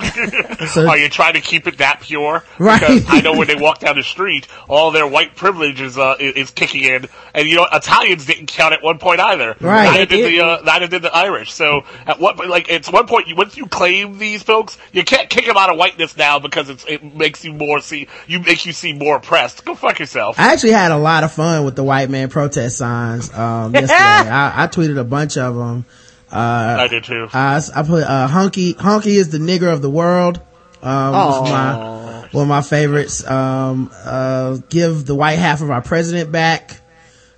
So- 0.70 0.88
Are 0.88 0.98
you 0.98 1.10
trying 1.10 1.34
to 1.34 1.42
keep 1.42 1.68
it 1.68 1.78
that 1.80 2.02
pure? 2.02 2.44
Right. 2.60 2.80
Because 2.80 3.06
I 3.08 3.22
know 3.22 3.34
when 3.38 3.48
they 3.48 3.56
walk 3.56 3.80
down 3.80 3.96
the 3.96 4.04
street, 4.04 4.48
all 4.68 4.92
their 4.92 5.08
white 5.08 5.36
privilege 5.36 5.80
is, 5.82 5.98
uh, 5.98 6.16
is, 6.20 6.36
is 6.36 6.52
kicking 6.52 6.84
in. 6.84 7.06
And 7.34 7.48
you 7.48 7.56
know, 7.56 7.68
Italians 7.72 8.26
didn't 8.26 8.48
count 8.48 8.74
at 8.74 8.84
one 8.84 9.00
point 9.00 9.20
either. 9.20 9.56
Right. 9.62 9.86
Neither 9.92 10.06
did 10.06 10.34
the, 10.34 10.42
uh, 10.46 10.62
neither 10.64 10.88
did 10.88 11.02
the 11.02 11.14
Irish. 11.16 11.52
So 11.54 11.84
at 12.06 12.20
what, 12.20 12.46
like, 12.48 12.70
it's 12.70 12.92
one 12.92 13.08
point, 13.08 13.28
you, 13.28 13.36
once 13.36 13.56
you 13.58 13.66
claim 13.68 14.18
these 14.18 14.44
folks, 14.44 14.78
you 14.92 15.04
can't 15.04 15.30
kick 15.30 15.46
them 15.46 15.58
out 15.58 15.70
of 15.70 15.78
whiteness 15.78 16.16
now 16.18 16.40
because 16.40 16.70
it's, 16.70 16.86
it 16.86 17.04
makes 17.16 17.44
you 17.46 17.54
more 17.54 17.80
see, 17.82 18.08
you 18.28 18.40
makes 18.40 18.66
you 18.66 18.74
seem 18.74 18.98
more 18.98 19.16
oppressed. 19.18 19.64
Go 19.66 19.76
fuck 19.76 20.00
yourself. 20.00 20.38
I 20.40 20.54
actually 20.54 20.74
had 20.74 20.92
a 20.92 20.98
lot 20.98 21.24
of 21.24 21.32
fun 21.32 21.64
with 21.66 21.76
the 21.76 21.84
white 21.84 22.10
man 22.10 22.30
protest 22.30 22.78
signs, 22.78 23.34
um, 23.34 23.74
yesterday. 23.74 23.94
I, 23.98 24.64
I 24.64 24.68
tweeted 24.68 24.98
a 25.00 25.04
bunch 25.04 25.38
of 25.38 25.56
them. 25.56 25.86
I 26.32 26.88
did 26.88 27.04
too. 27.04 27.28
I, 27.34 27.62
I 27.76 27.84
put, 27.84 28.04
uh, 28.04 28.28
Hunky, 28.28 28.74
Hunky 28.74 29.18
is 29.18 29.30
the 29.30 29.40
nigger 29.40 29.72
of 29.72 29.82
the 29.82 29.90
world. 29.90 30.42
Um, 30.82 31.14
was 31.14 31.50
my, 31.52 32.28
one 32.32 32.44
of 32.44 32.48
my 32.48 32.62
favorites. 32.62 33.28
Um, 33.30 33.92
uh, 33.94 34.58
give 34.70 35.06
the 35.06 35.16
white 35.16 35.40
half 35.40 35.62
of 35.62 35.70
our 35.72 35.82
president 35.82 36.32
back. 36.32 36.80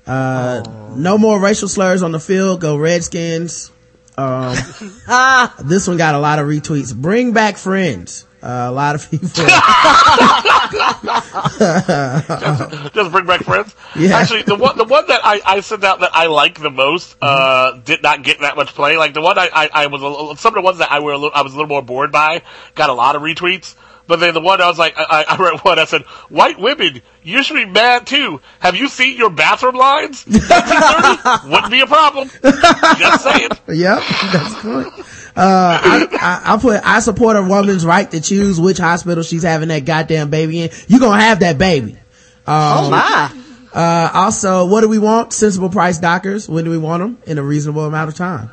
Uh, 0.05 0.63
no 0.95 1.17
more 1.17 1.39
racial 1.39 1.67
slurs 1.67 2.03
on 2.03 2.11
the 2.11 2.19
field. 2.19 2.61
Go 2.61 2.75
Redskins. 2.77 3.71
Um, 4.17 4.55
this 5.63 5.87
one 5.87 5.97
got 5.97 6.15
a 6.15 6.19
lot 6.19 6.39
of 6.39 6.47
retweets. 6.47 6.95
Bring 6.95 7.33
back 7.33 7.57
friends. 7.57 8.25
Uh, 8.41 8.67
a 8.69 8.71
lot 8.71 8.95
of 8.95 9.09
people. 9.09 9.27
Just 12.93 13.11
bring 13.11 13.25
back 13.25 13.43
friends. 13.43 13.75
Yeah. 13.95 14.17
Actually, 14.17 14.43
the 14.43 14.55
one 14.55 14.77
the 14.77 14.83
one 14.83 15.05
that 15.07 15.21
I, 15.23 15.41
I 15.45 15.59
sent 15.61 15.83
out 15.83 15.99
that 15.99 16.09
I 16.13 16.27
like 16.27 16.59
the 16.59 16.71
most 16.71 17.15
uh, 17.21 17.73
did 17.73 18.01
not 18.01 18.23
get 18.23 18.39
that 18.39 18.55
much 18.55 18.69
play. 18.69 18.97
Like 18.97 19.13
the 19.13 19.21
one 19.21 19.37
I, 19.37 19.49
I, 19.53 19.69
I 19.73 19.87
was 19.87 20.01
a 20.01 20.07
little, 20.07 20.35
some 20.37 20.55
of 20.55 20.55
the 20.55 20.61
ones 20.61 20.79
that 20.79 20.91
I 20.91 21.01
were 21.01 21.11
a 21.11 21.17
little, 21.17 21.31
I 21.35 21.43
was 21.43 21.53
a 21.53 21.55
little 21.55 21.69
more 21.69 21.83
bored 21.83 22.11
by 22.11 22.41
got 22.73 22.89
a 22.89 22.93
lot 22.93 23.15
of 23.15 23.21
retweets. 23.21 23.75
But 24.07 24.19
then 24.19 24.33
the 24.33 24.41
one 24.41 24.59
I 24.59 24.67
was 24.67 24.79
like, 24.79 24.95
I, 24.97 25.23
I 25.27 25.37
read 25.37 25.59
one. 25.61 25.79
I 25.79 25.85
said, 25.85 26.01
"White 26.27 26.59
women, 26.59 27.01
you 27.23 27.43
should 27.43 27.53
be 27.53 27.65
mad 27.65 28.07
too. 28.07 28.41
Have 28.59 28.75
you 28.75 28.89
seen 28.89 29.15
your 29.17 29.29
bathroom 29.29 29.75
lines? 29.75 30.25
wouldn't 30.27 31.71
be 31.71 31.79
a 31.81 31.87
problem. 31.87 32.29
Just 32.41 33.23
saying." 33.23 33.49
Yep, 33.67 34.03
that's 34.33 34.61
good. 34.61 34.87
Uh, 35.35 35.79
I, 35.81 36.07
I, 36.11 36.53
I 36.53 36.57
put, 36.57 36.81
I 36.83 36.99
support 36.99 37.37
a 37.37 37.41
woman's 37.41 37.85
right 37.85 38.09
to 38.11 38.19
choose 38.19 38.59
which 38.59 38.77
hospital 38.77 39.23
she's 39.23 39.43
having 39.43 39.69
that 39.69 39.85
goddamn 39.85 40.29
baby 40.29 40.63
in. 40.63 40.69
You 40.87 40.99
gonna 40.99 41.21
have 41.21 41.39
that 41.39 41.57
baby. 41.57 41.97
Oh 42.45 42.89
my. 42.89 43.37
Uh, 43.73 44.11
also, 44.13 44.65
what 44.65 44.81
do 44.81 44.89
we 44.89 44.99
want? 44.99 45.31
Sensible 45.31 45.69
price 45.69 45.97
doctors. 45.99 46.49
When 46.49 46.65
do 46.65 46.71
we 46.71 46.77
want 46.77 47.01
them? 47.01 47.17
In 47.25 47.37
a 47.37 47.43
reasonable 47.43 47.85
amount 47.85 48.09
of 48.09 48.15
time. 48.15 48.51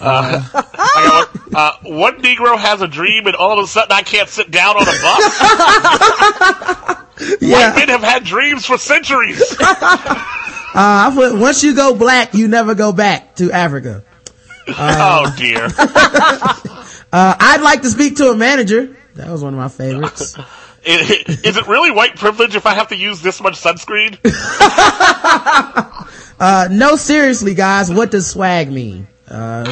I 0.00 0.48
got 1.06 1.34
one. 1.34 1.54
Uh, 1.54 1.72
one 1.84 2.22
Negro 2.22 2.58
has 2.58 2.82
a 2.82 2.88
dream, 2.88 3.26
and 3.26 3.36
all 3.36 3.58
of 3.58 3.64
a 3.64 3.68
sudden 3.68 3.92
I 3.92 4.02
can't 4.02 4.28
sit 4.28 4.50
down 4.50 4.76
on 4.76 4.82
a 4.82 4.86
bus. 4.86 5.38
White 7.40 7.76
men 7.76 7.88
have 7.88 8.02
had 8.02 8.24
dreams 8.24 8.66
for 8.66 8.78
centuries. 8.78 9.56
Uh, 10.74 11.10
I 11.10 11.14
put, 11.14 11.38
once 11.38 11.62
you 11.62 11.74
go 11.74 11.94
black, 11.94 12.32
you 12.32 12.48
never 12.48 12.74
go 12.74 12.92
back 12.92 13.36
to 13.36 13.52
Africa. 13.52 14.04
Oh 14.68 15.34
dear. 15.36 15.68
Uh, 17.14 17.36
I'd 17.38 17.60
like 17.60 17.82
to 17.82 17.90
speak 17.90 18.16
to 18.16 18.30
a 18.30 18.34
manager. 18.34 18.96
That 19.16 19.28
was 19.28 19.42
one 19.44 19.52
of 19.52 19.58
my 19.60 19.68
favorites. 19.68 20.34
Is 20.86 21.56
it 21.58 21.66
really 21.68 21.90
white 21.90 22.16
privilege 22.16 22.56
if 22.56 22.64
I 22.64 22.72
have 22.72 22.88
to 22.88 22.96
use 22.96 23.20
this 23.20 23.38
much 23.42 23.60
sunscreen? 23.60 24.16
Uh, 26.40 26.66
no, 26.72 26.96
seriously, 26.96 27.54
guys, 27.54 27.92
what 27.92 28.10
does 28.10 28.26
swag 28.28 28.72
mean? 28.72 29.06
Uh, 29.28 29.64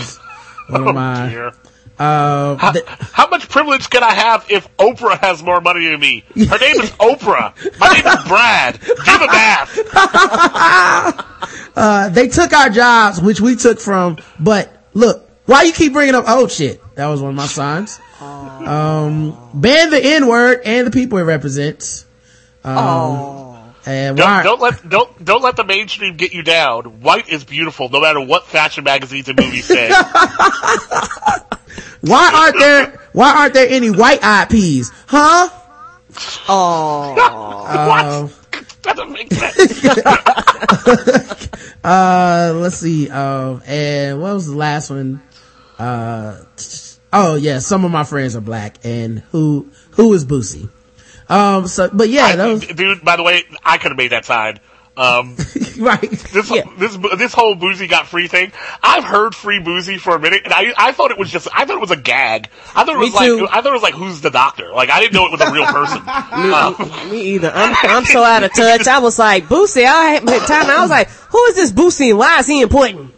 one 0.69 0.85
Oh 0.85 0.89
of 0.91 0.95
my, 0.95 1.29
dear. 1.31 1.53
uh, 1.99 2.55
How, 2.57 2.71
th- 2.73 2.85
how 2.87 3.27
much 3.29 3.49
privilege 3.49 3.91
can 3.91 4.05
I 4.05 4.13
have 4.13 4.47
if 4.51 4.69
Oprah 4.77 5.19
has 5.19 5.43
more 5.43 5.61
money 5.61 5.89
than 5.89 5.99
me? 5.99 6.23
Her 6.37 6.59
name 6.59 6.79
is 6.81 6.91
Oprah. 6.93 7.55
My 7.81 7.89
name 7.95 8.07
is 8.07 8.25
Brad. 8.29 8.79
Do 8.81 9.19
the 9.19 9.27
math. 9.27 9.79
uh, 11.77 12.09
they 12.11 12.29
took 12.29 12.53
our 12.53 12.69
jobs, 12.71 13.21
which 13.21 13.41
we 13.41 13.57
took 13.57 13.81
from, 13.81 14.19
but 14.39 14.73
look, 14.95 15.29
why 15.47 15.63
you 15.63 15.73
keep 15.73 15.93
bringing 15.93 16.15
up 16.15 16.29
old 16.29 16.53
shit? 16.53 16.81
That 16.95 17.09
was 17.09 17.21
one 17.21 17.31
of 17.31 17.37
my 17.37 17.47
signs. 17.47 17.99
Um, 18.21 19.35
ban 19.55 19.89
the 19.89 19.99
N 19.99 20.27
word 20.27 20.61
and 20.67 20.87
the 20.87 20.91
people 20.91 21.17
it 21.17 21.23
represents. 21.23 22.05
Um, 22.63 23.73
and 23.87 24.15
Don't, 24.17 24.45
don't 24.45 24.61
let 24.61 24.87
don't 24.87 25.25
don't 25.25 25.43
let 25.43 25.57
the 25.57 25.65
mainstream 25.65 26.17
get 26.17 26.35
you 26.35 26.43
down. 26.43 27.01
White 27.01 27.31
is 27.31 27.45
beautiful, 27.45 27.89
no 27.89 28.01
matter 28.01 28.21
what 28.21 28.47
fashion 28.47 28.85
magazines 28.85 29.29
and 29.29 29.41
movies 29.41 29.65
say. 29.65 29.89
why 32.03 32.31
aren't 32.35 32.59
there, 32.59 33.01
why 33.13 33.35
aren't 33.37 33.55
there 33.55 33.69
any 33.69 33.91
white 33.91 34.23
eyed 34.23 34.51
peas? 34.51 34.93
Huh? 35.07 35.49
what? 36.47 38.31
Doesn't 38.83 39.13
make 39.13 39.33
sense. 39.33 39.87
Uh, 41.83 42.53
let's 42.57 42.77
see. 42.77 43.09
Um, 43.09 43.63
and 43.67 44.21
what 44.21 44.35
was 44.35 44.47
the 44.47 44.55
last 44.55 44.91
one? 44.91 45.23
Uh, 45.79 46.37
oh 47.11 47.37
yeah, 47.37 47.59
some 47.59 47.87
of 47.87 47.91
my 47.91 48.05
friends 48.05 48.37
are 48.37 48.43
black, 48.43 48.77
and 48.85 49.21
who 49.33 49.71
who 49.93 50.13
is 50.13 50.27
Boosie? 50.27 50.69
Um, 51.31 51.67
so 51.69 51.89
but 51.91 52.11
yeah, 52.11 52.25
I- 52.27 52.37
those 52.37 52.67
dude, 52.67 53.03
by 53.03 53.17
the 53.17 53.23
way, 53.23 53.45
I 53.65 53.79
could 53.79 53.93
have 53.93 53.97
made 53.97 54.13
that 54.13 54.27
sign. 54.27 54.61
Um, 55.01 55.35
right. 55.79 56.11
this 56.11 56.51
Yeah. 56.51 56.65
this 56.77 56.95
this 57.17 57.33
whole 57.33 57.57
Boosie 57.57 57.89
got 57.89 58.07
free 58.07 58.29
thing. 58.29 58.53
I've 58.83 59.05
heard 59.05 59.35
free 59.35 59.59
Boosie 59.59 59.99
for 59.99 60.15
a 60.15 60.19
minute, 60.19 60.43
and 60.45 60.53
I 60.53 60.75
I 60.77 60.93
thought 60.93 61.11
it 61.11 61.19
was 61.19 61.31
just 61.31 61.49
I 61.55 61.65
thought 61.65 61.77
it 61.77 61.81
was 61.81 61.91
a 61.91 61.97
gag. 61.97 62.51
I 62.77 62.85
thought 62.85 62.97
it 62.97 62.99
Me 62.99 63.07
was 63.07 63.15
like 63.15 63.27
too. 63.27 63.49
I 63.51 63.63
thought 63.63 63.71
it 63.71 63.73
was 63.73 63.83
like 63.83 63.95
who's 63.95 64.21
the 64.21 64.29
doctor? 64.31 64.71
Like 64.75 64.91
I 64.91 65.01
didn't 65.01 65.15
know 65.15 65.25
it 65.25 65.33
was 65.33 65.41
a 65.41 65.51
real 65.51 65.67
person. 65.67 66.03
Um, 66.51 67.11
Me 67.11 67.35
either. 67.35 67.51
I'm, 67.55 67.75
I'm 67.83 68.05
so 68.05 68.23
out 68.23 68.43
of 68.43 68.53
touch. 68.55 68.87
I 68.87 68.99
was 68.99 69.19
like, 69.19 69.45
Boosie, 69.45 69.85
I 69.85 70.11
had 70.11 70.25
time. 70.25 70.69
I 70.71 70.81
was 70.81 70.91
like, 70.91 71.09
who 71.09 71.43
is 71.47 71.55
this 71.57 71.73
Boosie 71.73 72.11
and 72.11 72.19
why 72.19 72.39
is 72.41 72.47
he 72.47 72.61
important? 72.61 73.15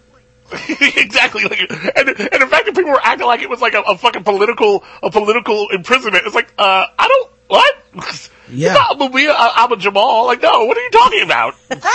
exactly. 0.69 1.45
Like, 1.45 1.61
and, 1.61 2.09
and 2.09 2.43
the 2.43 2.47
fact 2.47 2.67
that 2.67 2.75
people 2.75 2.91
were 2.91 3.01
acting 3.03 3.27
like 3.27 3.41
it 3.43 3.49
was 3.51 3.61
like 3.61 3.75
a, 3.75 3.81
a 3.81 3.97
fucking 3.97 4.25
political, 4.25 4.85
a 5.03 5.11
political 5.11 5.69
imprisonment. 5.71 6.27
It's 6.27 6.35
like, 6.35 6.53
uh, 6.59 6.87
I 6.99 7.09
don't, 7.09 7.32
what? 7.49 7.75
Yeah. 8.49 8.71
It's 8.71 8.75
not 8.75 8.99
Mumia 8.99 9.35
Abu-Jamal. 9.35 10.27
Like, 10.27 10.43
no, 10.43 10.65
what 10.65 10.77
are 10.77 10.81
you 10.81 10.91
talking 10.91 11.23
about? 11.23 11.55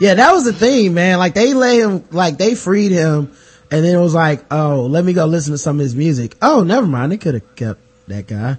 Yeah, 0.00 0.14
that 0.14 0.32
was 0.32 0.44
the 0.44 0.52
thing, 0.52 0.94
man. 0.94 1.20
Like 1.20 1.34
they 1.34 1.54
let 1.54 1.78
him, 1.78 2.04
like 2.10 2.36
they 2.36 2.56
freed 2.56 2.90
him, 2.90 3.36
and 3.70 3.84
then 3.84 3.94
it 3.94 4.00
was 4.00 4.14
like, 4.14 4.44
oh, 4.50 4.86
let 4.86 5.04
me 5.04 5.12
go 5.12 5.26
listen 5.26 5.52
to 5.52 5.58
some 5.58 5.76
of 5.78 5.84
his 5.84 5.94
music. 5.94 6.34
Oh, 6.42 6.64
never 6.64 6.88
mind. 6.88 7.12
They 7.12 7.18
could 7.18 7.34
have 7.34 7.54
kept 7.54 7.78
that 8.08 8.26
guy. 8.26 8.58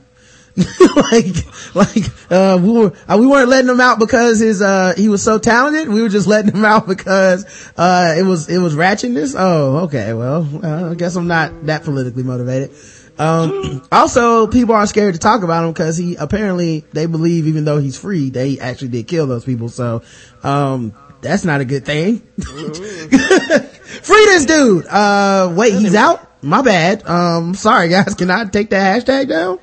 like, 0.96 1.76
like, 1.76 2.32
uh, 2.32 2.58
we 2.62 2.72
were, 2.72 2.94
uh, 3.10 3.18
we 3.20 3.28
weren't 3.28 3.50
letting 3.50 3.70
him 3.70 3.82
out 3.82 4.00
because 4.00 4.40
his, 4.40 4.62
uh, 4.62 4.94
he 4.96 5.10
was 5.10 5.22
so 5.22 5.38
talented. 5.38 5.90
We 5.90 6.02
were 6.02 6.08
just 6.08 6.28
letting 6.28 6.56
him 6.56 6.64
out 6.64 6.88
because, 6.88 7.44
uh, 7.76 8.16
it 8.18 8.24
was, 8.24 8.48
it 8.48 8.60
was 8.60 8.74
ratchetness. 8.76 9.36
Oh, 9.38 9.80
okay. 9.86 10.14
Well, 10.14 10.48
uh, 10.64 10.92
I 10.92 10.94
guess 10.94 11.18
I'm 11.18 11.28
not 11.28 11.66
that 11.66 11.84
politically 11.84 12.24
motivated. 12.24 12.72
Um, 13.18 13.84
also 13.92 14.48
people 14.48 14.76
are 14.76 14.88
scared 14.88 15.14
to 15.14 15.20
talk 15.20 15.44
about 15.44 15.66
him 15.66 15.72
because 15.72 15.98
he 15.98 16.16
apparently 16.16 16.84
they 16.94 17.06
believe 17.06 17.48
even 17.48 17.66
though 17.66 17.80
he's 17.80 17.98
free, 17.98 18.30
they 18.30 18.60
actually 18.60 18.90
did 18.90 19.08
kill 19.08 19.28
those 19.28 19.46
people. 19.46 19.70
So, 19.70 20.02
um, 20.44 20.94
that's 21.22 21.46
not 21.46 21.62
a 21.62 21.66
good 21.66 21.86
thing. 21.86 22.20
Free 22.40 24.26
this 24.26 24.46
dude. 24.46 24.86
Uh, 24.88 25.54
wait, 25.56 25.74
he's 25.74 25.96
out? 25.96 26.44
My 26.44 26.62
bad. 26.62 27.08
Um, 27.08 27.54
sorry 27.54 27.90
guys. 27.90 28.14
Can 28.18 28.30
I 28.30 28.46
take 28.46 28.72
that 28.72 29.04
hashtag 29.04 29.30
down? 29.30 29.60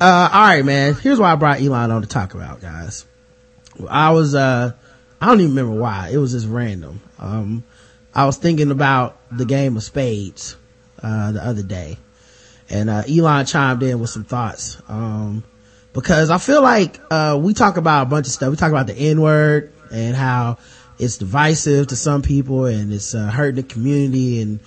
Uh, 0.00 0.28
alright 0.32 0.64
man. 0.64 0.94
Here's 0.94 1.18
why 1.18 1.32
I 1.32 1.36
brought 1.36 1.60
Elon 1.60 1.90
on 1.90 2.02
to 2.02 2.08
talk 2.08 2.34
about 2.34 2.60
guys. 2.60 3.04
I 3.88 4.10
was, 4.10 4.34
uh, 4.34 4.72
I 5.20 5.26
don't 5.26 5.40
even 5.40 5.54
remember 5.54 5.80
why. 5.80 6.10
It 6.12 6.18
was 6.18 6.32
just 6.32 6.46
random. 6.46 7.00
Um, 7.18 7.64
I 8.14 8.26
was 8.26 8.36
thinking 8.36 8.70
about 8.70 9.18
the 9.36 9.44
game 9.44 9.76
of 9.76 9.82
spades, 9.82 10.56
uh, 11.02 11.32
the 11.32 11.44
other 11.44 11.62
day 11.62 11.98
and, 12.70 12.90
uh, 12.90 13.02
Elon 13.08 13.46
chimed 13.46 13.82
in 13.82 13.98
with 13.98 14.10
some 14.10 14.24
thoughts. 14.24 14.80
Um, 14.88 15.44
because 15.92 16.30
I 16.30 16.38
feel 16.38 16.62
like, 16.62 17.00
uh, 17.10 17.38
we 17.40 17.54
talk 17.54 17.76
about 17.76 18.02
a 18.02 18.06
bunch 18.06 18.26
of 18.26 18.32
stuff. 18.32 18.50
We 18.50 18.56
talk 18.56 18.70
about 18.70 18.86
the 18.86 18.96
N 18.96 19.20
word 19.20 19.72
and 19.92 20.14
how 20.14 20.58
it's 20.98 21.18
divisive 21.18 21.88
to 21.88 21.96
some 21.96 22.22
people 22.22 22.66
and 22.66 22.92
it's, 22.92 23.14
uh, 23.14 23.30
hurting 23.30 23.56
the 23.56 23.62
community 23.62 24.42
and, 24.42 24.60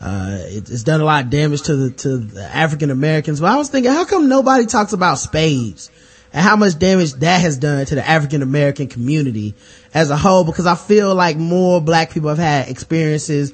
uh, 0.00 0.38
it, 0.40 0.70
it's 0.70 0.82
done 0.82 1.00
a 1.00 1.04
lot 1.04 1.24
of 1.24 1.30
damage 1.30 1.62
to 1.62 1.76
the, 1.76 1.90
to 1.90 2.18
the 2.18 2.44
African 2.44 2.90
Americans. 2.90 3.40
But 3.40 3.52
I 3.52 3.56
was 3.56 3.70
thinking, 3.70 3.90
how 3.90 4.04
come 4.04 4.28
nobody 4.28 4.66
talks 4.66 4.92
about 4.92 5.18
spades? 5.18 5.90
and 6.32 6.44
how 6.44 6.54
much 6.54 6.78
damage 6.78 7.14
that 7.14 7.40
has 7.40 7.56
done 7.56 7.86
to 7.86 7.94
the 7.94 8.06
African 8.06 8.42
American 8.42 8.88
community 8.88 9.54
as 9.94 10.10
a 10.10 10.16
whole 10.18 10.44
because 10.44 10.66
I 10.66 10.74
feel 10.74 11.14
like 11.14 11.38
more 11.38 11.80
black 11.80 12.10
people 12.10 12.28
have 12.28 12.38
had 12.38 12.68
experiences 12.68 13.52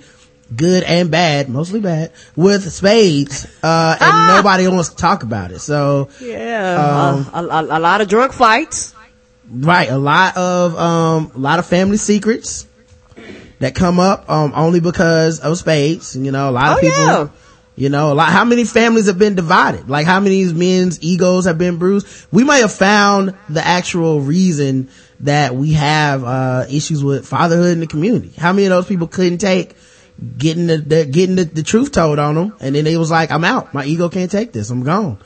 good 0.57 0.83
and 0.85 1.11
bad, 1.11 1.49
mostly 1.49 1.81
bad, 1.81 2.13
with 2.37 2.71
spades, 2.73 3.45
uh, 3.63 3.97
and 4.01 4.13
ah! 4.13 4.35
nobody 4.37 4.69
wants 4.69 4.91
to 4.91 4.97
talk 4.97 5.23
about 5.23 5.51
it. 5.51 5.61
So, 5.61 6.09
yeah, 6.21 7.23
um, 7.25 7.31
a, 7.33 7.49
a, 7.49 7.79
a, 7.79 7.81
lot 7.81 8.01
of 8.01 8.09
drunk 8.09 8.33
fights. 8.33 8.95
Right. 9.51 9.91
A 9.91 9.99
lot 9.99 10.37
of, 10.37 10.77
um, 10.77 11.33
a 11.35 11.39
lot 11.39 11.59
of 11.59 11.67
family 11.67 11.99
secrets 11.99 12.67
that 13.59 13.75
come 13.75 14.01
up, 14.01 14.29
um, 14.31 14.53
only 14.55 14.81
because 14.81 15.41
of 15.41 15.59
spades. 15.59 16.17
You 16.17 16.33
know, 16.33 16.49
a 16.49 16.53
lot 16.53 16.73
of 16.73 16.79
oh, 16.79 16.81
people, 16.81 16.99
yeah. 16.99 17.29
You 17.75 17.89
know, 17.89 18.13
like 18.13 18.29
how 18.29 18.45
many 18.45 18.65
families 18.65 19.07
have 19.07 19.19
been 19.19 19.35
divided? 19.35 19.89
Like 19.89 20.07
how 20.07 20.21
many 20.21 20.45
men's 20.53 21.03
egos 21.03 21.47
have 21.47 21.57
been 21.57 21.79
bruised? 21.79 22.07
We 22.31 22.45
might 22.45 22.59
have 22.59 22.73
found 22.73 23.35
the 23.49 23.67
actual 23.67 24.21
reason 24.21 24.91
that 25.21 25.55
we 25.55 25.73
have, 25.73 26.23
uh, 26.23 26.67
issues 26.69 27.03
with 27.03 27.27
fatherhood 27.27 27.73
in 27.73 27.81
the 27.81 27.87
community. 27.87 28.33
How 28.37 28.53
many 28.53 28.67
of 28.67 28.71
those 28.71 28.87
people 28.87 29.07
couldn't 29.07 29.39
take 29.39 29.75
getting 30.39 30.67
the, 30.67 30.79
the 30.79 31.05
getting 31.05 31.37
the, 31.37 31.45
the, 31.45 31.63
truth 31.63 31.93
told 31.93 32.19
on 32.19 32.35
them? 32.35 32.55
And 32.61 32.75
then 32.75 32.85
they 32.85 32.97
was 32.97 33.11
like, 33.11 33.31
I'm 33.31 33.45
out. 33.45 33.75
My 33.75 33.85
ego 33.85 34.09
can't 34.09 34.31
take 34.31 34.53
this. 34.53 34.71
I'm 34.71 34.83
gone. 34.83 35.19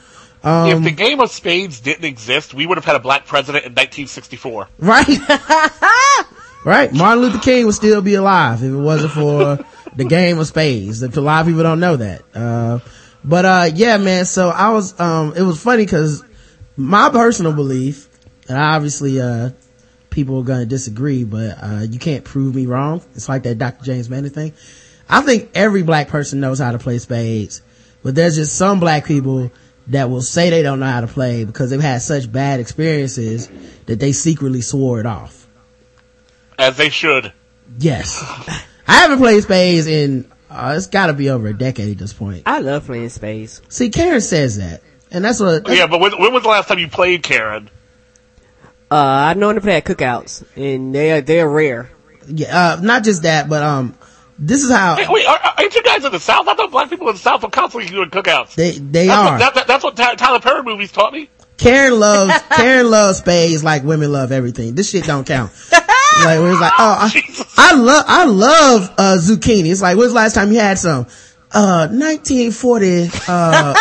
Um, 0.43 0.71
if 0.71 0.83
the 0.85 0.93
game 0.93 1.21
of 1.21 1.31
spades 1.31 1.81
didn't 1.81 2.05
exist, 2.05 2.55
we 2.55 2.67
would 2.67 2.79
have 2.79 2.85
had 2.85 2.95
a 2.95 3.01
black 3.01 3.27
president 3.27 3.65
in 3.65 3.73
1964. 3.73 4.69
Right. 4.79 5.09
right. 6.65 6.93
Martin 6.93 7.23
Luther 7.23 7.39
King 7.41 7.67
would 7.67 7.75
still 7.75 8.01
be 8.01 8.15
alive 8.15 8.63
if 8.63 8.73
it 8.73 8.77
wasn't 8.77 9.13
for 9.13 9.59
the 9.97 10.05
game 10.05 10.39
of 10.39 10.47
spades. 10.47 11.03
A 11.03 11.21
lot 11.21 11.41
of 11.41 11.47
people 11.49 11.65
don't 11.65 11.81
know 11.81 11.97
that. 11.97 12.23
Uh, 12.33 12.79
but, 13.25 13.45
uh, 13.45 13.71
yeah, 13.75 13.97
man. 13.97 14.25
So 14.25 14.49
I 14.49 14.71
was, 14.71 14.99
um, 15.01 15.35
it 15.37 15.43
was 15.43 15.61
funny 15.61 15.85
cause 15.87 16.23
my 16.77 17.11
personal 17.11 17.53
belief, 17.53 18.09
and 18.49 18.57
obviously, 18.57 19.21
uh, 19.21 19.51
people 20.11 20.39
are 20.39 20.45
going 20.45 20.61
to 20.61 20.67
disagree, 20.67 21.25
but, 21.25 21.59
uh, 21.61 21.87
you 21.91 21.99
can't 21.99 22.25
prove 22.25 22.55
me 22.55 22.67
wrong. 22.67 23.03
It's 23.17 23.29
like 23.29 23.43
that 23.43 23.59
Dr. 23.59 23.85
James 23.85 24.09
Manning 24.09 24.31
thing. 24.31 24.53
I 25.09 25.21
think 25.23 25.51
every 25.55 25.83
black 25.83 26.09
person 26.09 26.41
knows 26.41 26.59
how 26.59 26.73
to 26.73 26.79
play 26.79 26.99
spades, 26.99 27.63
but 28.03 28.15
there's 28.15 28.37
just 28.37 28.57
some 28.57 28.81
black 28.81 29.05
people 29.05 29.51
that 29.89 30.11
will 30.11 30.23
say 30.23 30.51
they 30.51 30.63
don't 30.63 30.81
know 30.81 30.87
how 30.87 31.01
to 31.01 31.07
play 31.07 31.45
because 31.45 31.71
they've 31.71 31.81
had 31.81 32.03
such 32.03 32.31
bad 32.31 32.61
experiences 32.61 33.49
that 33.87 34.01
they 34.01 34.13
secretly 34.13 34.61
swore 34.61 35.01
it 35.01 35.07
off. 35.07 35.47
As 36.59 36.77
they 36.77 36.89
should. 36.89 37.33
Yes. 37.79 38.21
I 38.89 38.99
haven't 38.99 39.19
played 39.19 39.43
spades 39.43 39.87
in, 39.87 40.31
uh, 40.51 40.75
it's 40.77 40.87
gotta 40.87 41.13
be 41.13 41.31
over 41.31 41.49
a 41.49 41.57
decade 41.57 41.93
at 41.93 41.99
this 41.99 42.13
point. 42.13 42.43
I 42.47 42.61
love 42.61 42.87
playing 42.87 43.09
spades. 43.11 43.63
See, 43.69 43.91
Karen 43.91 44.21
says 44.21 44.59
that. 44.59 44.83
And 45.11 45.25
that's 45.25 45.39
what. 45.39 45.65
That's, 45.65 45.79
yeah, 45.79 45.87
but 45.87 46.01
when, 46.01 46.19
when, 46.19 46.33
was 46.33 46.43
the 46.43 46.49
last 46.49 46.69
time 46.69 46.79
you 46.79 46.89
played, 46.89 47.23
Karen? 47.23 47.71
Uh, 48.91 48.95
I 48.97 49.35
know 49.35 49.53
to 49.53 49.61
play 49.61 49.77
at 49.77 49.85
cookouts, 49.85 50.45
and 50.57 50.95
they're, 50.95 51.21
they're 51.21 51.49
rare. 51.49 51.91
Yeah, 52.27 52.75
uh, 52.75 52.81
not 52.81 53.05
just 53.05 53.23
that, 53.23 53.49
but, 53.49 53.63
um, 53.63 53.97
this 54.39 54.63
is 54.63 54.71
how. 54.71 54.97
Hey, 54.97 55.07
wait, 55.09 55.27
are, 55.27 55.39
aren't 55.59 55.75
you 55.75 55.83
guys 55.83 56.05
in 56.05 56.13
the 56.13 56.21
South? 56.21 56.47
I 56.47 56.55
thought 56.55 56.71
black 56.71 56.91
people 56.91 57.09
in 57.09 57.15
the 57.15 57.21
South 57.21 57.43
were 57.43 57.51
constantly 57.51 57.89
doing 57.89 58.11
cookouts. 58.11 58.55
They, 58.55 58.73
they 58.73 59.07
that's 59.07 59.19
are. 59.19 59.33
What, 59.33 59.39
that, 59.39 59.55
that, 59.55 59.67
that's 59.67 59.85
what 59.85 59.97
Tyler 59.97 60.41
Perry 60.41 60.63
movies 60.63 60.93
taught 60.93 61.13
me. 61.13 61.31
Karen 61.57 61.99
loves, 61.99 62.43
Karen 62.57 62.91
loves 62.91 63.19
spades 63.19 63.65
like 63.65 63.83
women 63.83 64.13
love 64.13 64.33
everything. 64.33 64.75
This 64.75 64.91
shit 64.91 65.05
don't 65.05 65.27
count. 65.27 65.53
like, 65.73 66.39
where 66.39 66.53
it's 66.53 66.61
like, 66.61 66.73
oh, 66.79 66.97
I, 67.01 67.45
I 67.57 67.75
love, 67.75 68.05
I 68.07 68.25
love, 68.25 68.95
uh, 68.99 69.17
zucchini. 69.19 69.71
It's 69.71 69.83
like, 69.83 69.97
when's 69.97 70.13
the 70.13 70.17
last 70.17 70.35
time 70.35 70.53
you 70.53 70.59
had 70.59 70.79
some? 70.79 71.07
Uh, 71.53 71.89
1940, 71.89 73.09
uh, 73.29 73.75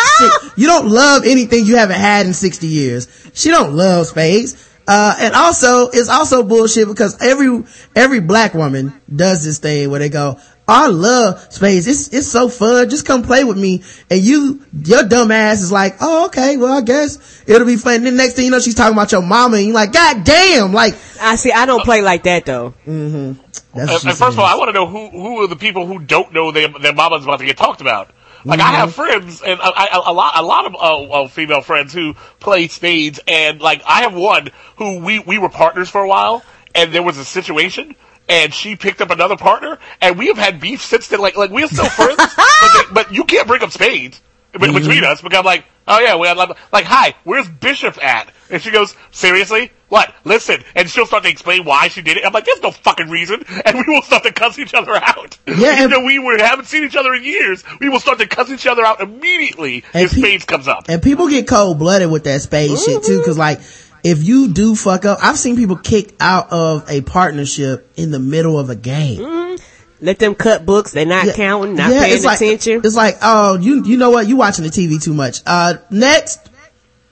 you 0.56 0.66
don't 0.66 0.88
love 0.88 1.24
anything 1.26 1.66
you 1.66 1.76
haven't 1.76 2.00
had 2.00 2.24
in 2.24 2.32
60 2.32 2.66
years. 2.66 3.08
She 3.34 3.50
don't 3.50 3.74
love 3.74 4.06
spades. 4.06 4.54
Uh, 4.86 5.16
and 5.18 5.34
also, 5.34 5.88
it's 5.88 6.08
also 6.08 6.42
bullshit 6.42 6.86
because 6.86 7.20
every, 7.20 7.64
every 7.94 8.20
black 8.20 8.54
woman 8.54 8.92
does 9.14 9.44
this 9.44 9.58
thing 9.58 9.90
where 9.90 9.98
they 9.98 10.08
go, 10.08 10.38
I 10.68 10.88
love 10.88 11.52
space. 11.52 11.86
It's, 11.86 12.12
it's 12.12 12.26
so 12.26 12.48
fun. 12.48 12.88
Just 12.90 13.06
come 13.06 13.22
play 13.22 13.44
with 13.44 13.56
me. 13.56 13.84
And 14.10 14.20
you, 14.20 14.62
your 14.84 15.04
dumb 15.04 15.30
ass 15.30 15.62
is 15.62 15.70
like, 15.70 15.96
oh, 16.00 16.26
okay, 16.26 16.56
well, 16.56 16.76
I 16.76 16.80
guess 16.80 17.42
it'll 17.46 17.66
be 17.66 17.76
fun. 17.76 17.94
And 17.96 18.06
then 18.06 18.16
next 18.16 18.34
thing 18.34 18.46
you 18.46 18.50
know, 18.50 18.58
she's 18.58 18.74
talking 18.74 18.94
about 18.94 19.12
your 19.12 19.22
mama 19.22 19.58
and 19.58 19.66
you're 19.66 19.74
like, 19.74 19.92
God 19.92 20.24
damn, 20.24 20.72
like. 20.72 20.94
I 21.20 21.36
see, 21.36 21.52
I 21.52 21.66
don't 21.66 21.84
play 21.84 22.02
like 22.02 22.24
that 22.24 22.44
though. 22.46 22.74
Mm-hmm. 22.86 23.40
And, 23.78 23.90
and 23.90 24.00
first 24.00 24.20
of 24.20 24.38
all, 24.38 24.46
I 24.46 24.56
want 24.56 24.68
to 24.68 24.72
know 24.72 24.86
who, 24.86 25.08
who 25.10 25.42
are 25.42 25.46
the 25.46 25.56
people 25.56 25.86
who 25.86 25.98
don't 26.00 26.32
know 26.32 26.50
their, 26.50 26.68
their 26.68 26.94
mama's 26.94 27.24
about 27.24 27.38
to 27.40 27.44
get 27.46 27.56
talked 27.56 27.80
about. 27.80 28.10
Like 28.46 28.60
mm-hmm. 28.60 28.68
I 28.68 28.78
have 28.78 28.94
friends 28.94 29.42
and 29.42 29.60
I, 29.60 29.70
I, 29.74 30.02
a 30.06 30.12
lot, 30.12 30.38
a 30.38 30.42
lot 30.42 30.66
of 30.66 31.10
uh, 31.10 31.28
female 31.28 31.62
friends 31.62 31.92
who 31.92 32.14
play 32.38 32.68
spades, 32.68 33.18
and 33.26 33.60
like 33.60 33.82
I 33.86 34.02
have 34.02 34.14
one 34.14 34.50
who 34.76 35.00
we 35.00 35.18
we 35.18 35.38
were 35.38 35.48
partners 35.48 35.90
for 35.90 36.00
a 36.00 36.08
while, 36.08 36.44
and 36.74 36.92
there 36.92 37.02
was 37.02 37.18
a 37.18 37.24
situation 37.24 37.96
and 38.28 38.52
she 38.52 38.76
picked 38.76 39.00
up 39.00 39.10
another 39.10 39.36
partner, 39.36 39.78
and 40.00 40.18
we 40.18 40.26
have 40.28 40.38
had 40.38 40.60
beef 40.60 40.82
since 40.82 41.08
then. 41.08 41.20
Like, 41.20 41.36
like 41.36 41.50
we're 41.50 41.68
still 41.68 41.88
friends, 41.88 42.16
but, 42.36 42.72
they, 42.72 42.94
but, 42.94 43.12
you 43.12 43.24
can't 43.24 43.46
bring 43.46 43.62
up 43.62 43.70
spades 43.70 44.20
mm-hmm. 44.52 44.74
between 44.74 45.04
us 45.04 45.20
because 45.20 45.38
I'm 45.38 45.44
like, 45.44 45.64
oh 45.86 46.00
yeah, 46.00 46.16
we 46.16 46.26
had 46.26 46.36
like, 46.36 46.84
hi, 46.84 47.14
where's 47.24 47.48
Bishop 47.48 48.02
at? 48.02 48.32
And 48.50 48.60
she 48.60 48.70
goes, 48.70 48.94
seriously? 49.10 49.70
What? 49.88 50.12
Listen, 50.24 50.64
and 50.74 50.90
she'll 50.90 51.06
start 51.06 51.22
to 51.22 51.28
explain 51.28 51.64
why 51.64 51.88
she 51.88 52.02
did 52.02 52.16
it. 52.16 52.26
I'm 52.26 52.32
like, 52.32 52.44
there's 52.44 52.60
no 52.60 52.72
fucking 52.72 53.08
reason, 53.08 53.44
and 53.64 53.76
we 53.76 53.84
will 53.86 54.02
start 54.02 54.24
to 54.24 54.32
cuss 54.32 54.58
each 54.58 54.74
other 54.74 54.96
out. 54.96 55.38
Yeah, 55.46 55.78
even 55.78 55.90
though 55.90 56.04
we 56.04 56.18
were, 56.18 56.36
haven't 56.38 56.66
seen 56.66 56.82
each 56.82 56.96
other 56.96 57.14
in 57.14 57.22
years, 57.22 57.62
we 57.80 57.88
will 57.88 58.00
start 58.00 58.18
to 58.18 58.26
cuss 58.26 58.50
each 58.50 58.66
other 58.66 58.84
out 58.84 59.00
immediately 59.00 59.84
if 59.94 60.12
pe- 60.12 60.18
spades 60.18 60.44
comes 60.44 60.66
up. 60.66 60.86
And 60.88 61.00
people 61.00 61.28
get 61.28 61.46
cold 61.46 61.78
blooded 61.78 62.10
with 62.10 62.24
that 62.24 62.42
spade 62.42 62.70
mm-hmm. 62.70 62.92
shit 62.92 63.04
too, 63.04 63.18
because 63.18 63.38
like 63.38 63.60
if 64.02 64.22
you 64.22 64.48
do 64.48 64.74
fuck 64.74 65.04
up, 65.04 65.18
I've 65.22 65.38
seen 65.38 65.56
people 65.56 65.76
kicked 65.76 66.14
out 66.20 66.52
of 66.52 66.88
a 66.90 67.00
partnership 67.02 67.90
in 67.96 68.10
the 68.10 68.20
middle 68.20 68.58
of 68.58 68.70
a 68.70 68.76
game. 68.76 69.20
Mm-hmm. 69.20 70.04
Let 70.04 70.18
them 70.18 70.34
cut 70.34 70.66
books. 70.66 70.92
They're 70.92 71.06
not 71.06 71.26
yeah, 71.26 71.32
counting, 71.32 71.74
not 71.74 71.90
yeah, 71.90 72.02
paying 72.02 72.14
it's 72.14 72.24
like, 72.24 72.40
attention. 72.40 72.82
It's 72.84 72.96
like, 72.96 73.16
oh, 73.22 73.58
you 73.58 73.84
you 73.84 73.96
know 73.96 74.10
what? 74.10 74.28
You 74.28 74.36
watching 74.36 74.64
the 74.64 74.70
TV 74.70 75.02
too 75.02 75.14
much. 75.14 75.40
Uh, 75.46 75.74
next. 75.90 76.50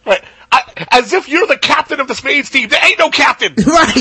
Right. 0.04 0.22
As 0.90 1.12
if 1.12 1.28
you're 1.28 1.46
the 1.46 1.58
captain 1.58 2.00
of 2.00 2.08
the 2.08 2.14
spades 2.14 2.50
team. 2.50 2.68
There 2.68 2.84
ain't 2.84 2.98
no 2.98 3.10
captain. 3.10 3.54
right. 3.66 3.94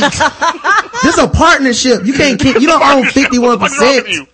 this 1.04 1.18
is 1.18 1.24
a 1.24 1.28
partnership. 1.28 2.06
You 2.06 2.14
can't 2.14 2.40
kick. 2.40 2.60
You 2.60 2.68
don't 2.68 2.82
own 2.82 3.06
fifty 3.06 3.40
one 3.40 3.60
percent. 3.60 4.30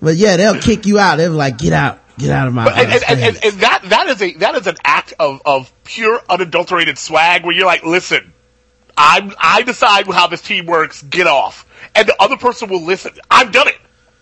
But 0.00 0.16
yeah, 0.16 0.36
they'll 0.36 0.60
kick 0.60 0.86
you 0.86 0.98
out. 0.98 1.16
They're 1.16 1.28
like, 1.28 1.58
get 1.58 1.72
out. 1.72 2.00
Get 2.18 2.30
out 2.30 2.46
of 2.46 2.54
my 2.54 2.64
but, 2.64 2.78
and, 2.78 2.92
and, 2.92 3.20
and, 3.20 3.44
and, 3.44 3.60
that 3.60 3.82
that 3.84 4.06
is 4.08 4.20
a 4.20 4.34
that 4.34 4.54
is 4.54 4.66
an 4.66 4.76
act 4.84 5.14
of 5.18 5.40
of 5.46 5.72
pure 5.82 6.20
unadulterated 6.28 6.98
swag 6.98 7.44
where 7.44 7.54
you're 7.54 7.66
like, 7.66 7.84
listen, 7.84 8.34
I 8.96 9.32
I 9.38 9.62
decide 9.62 10.06
how 10.08 10.26
this 10.26 10.42
team 10.42 10.66
works. 10.66 11.02
Get 11.02 11.26
off, 11.26 11.66
and 11.94 12.06
the 12.06 12.14
other 12.20 12.36
person 12.36 12.68
will 12.68 12.82
listen. 12.82 13.12
I've 13.30 13.50
done 13.50 13.68
it. 13.68 13.78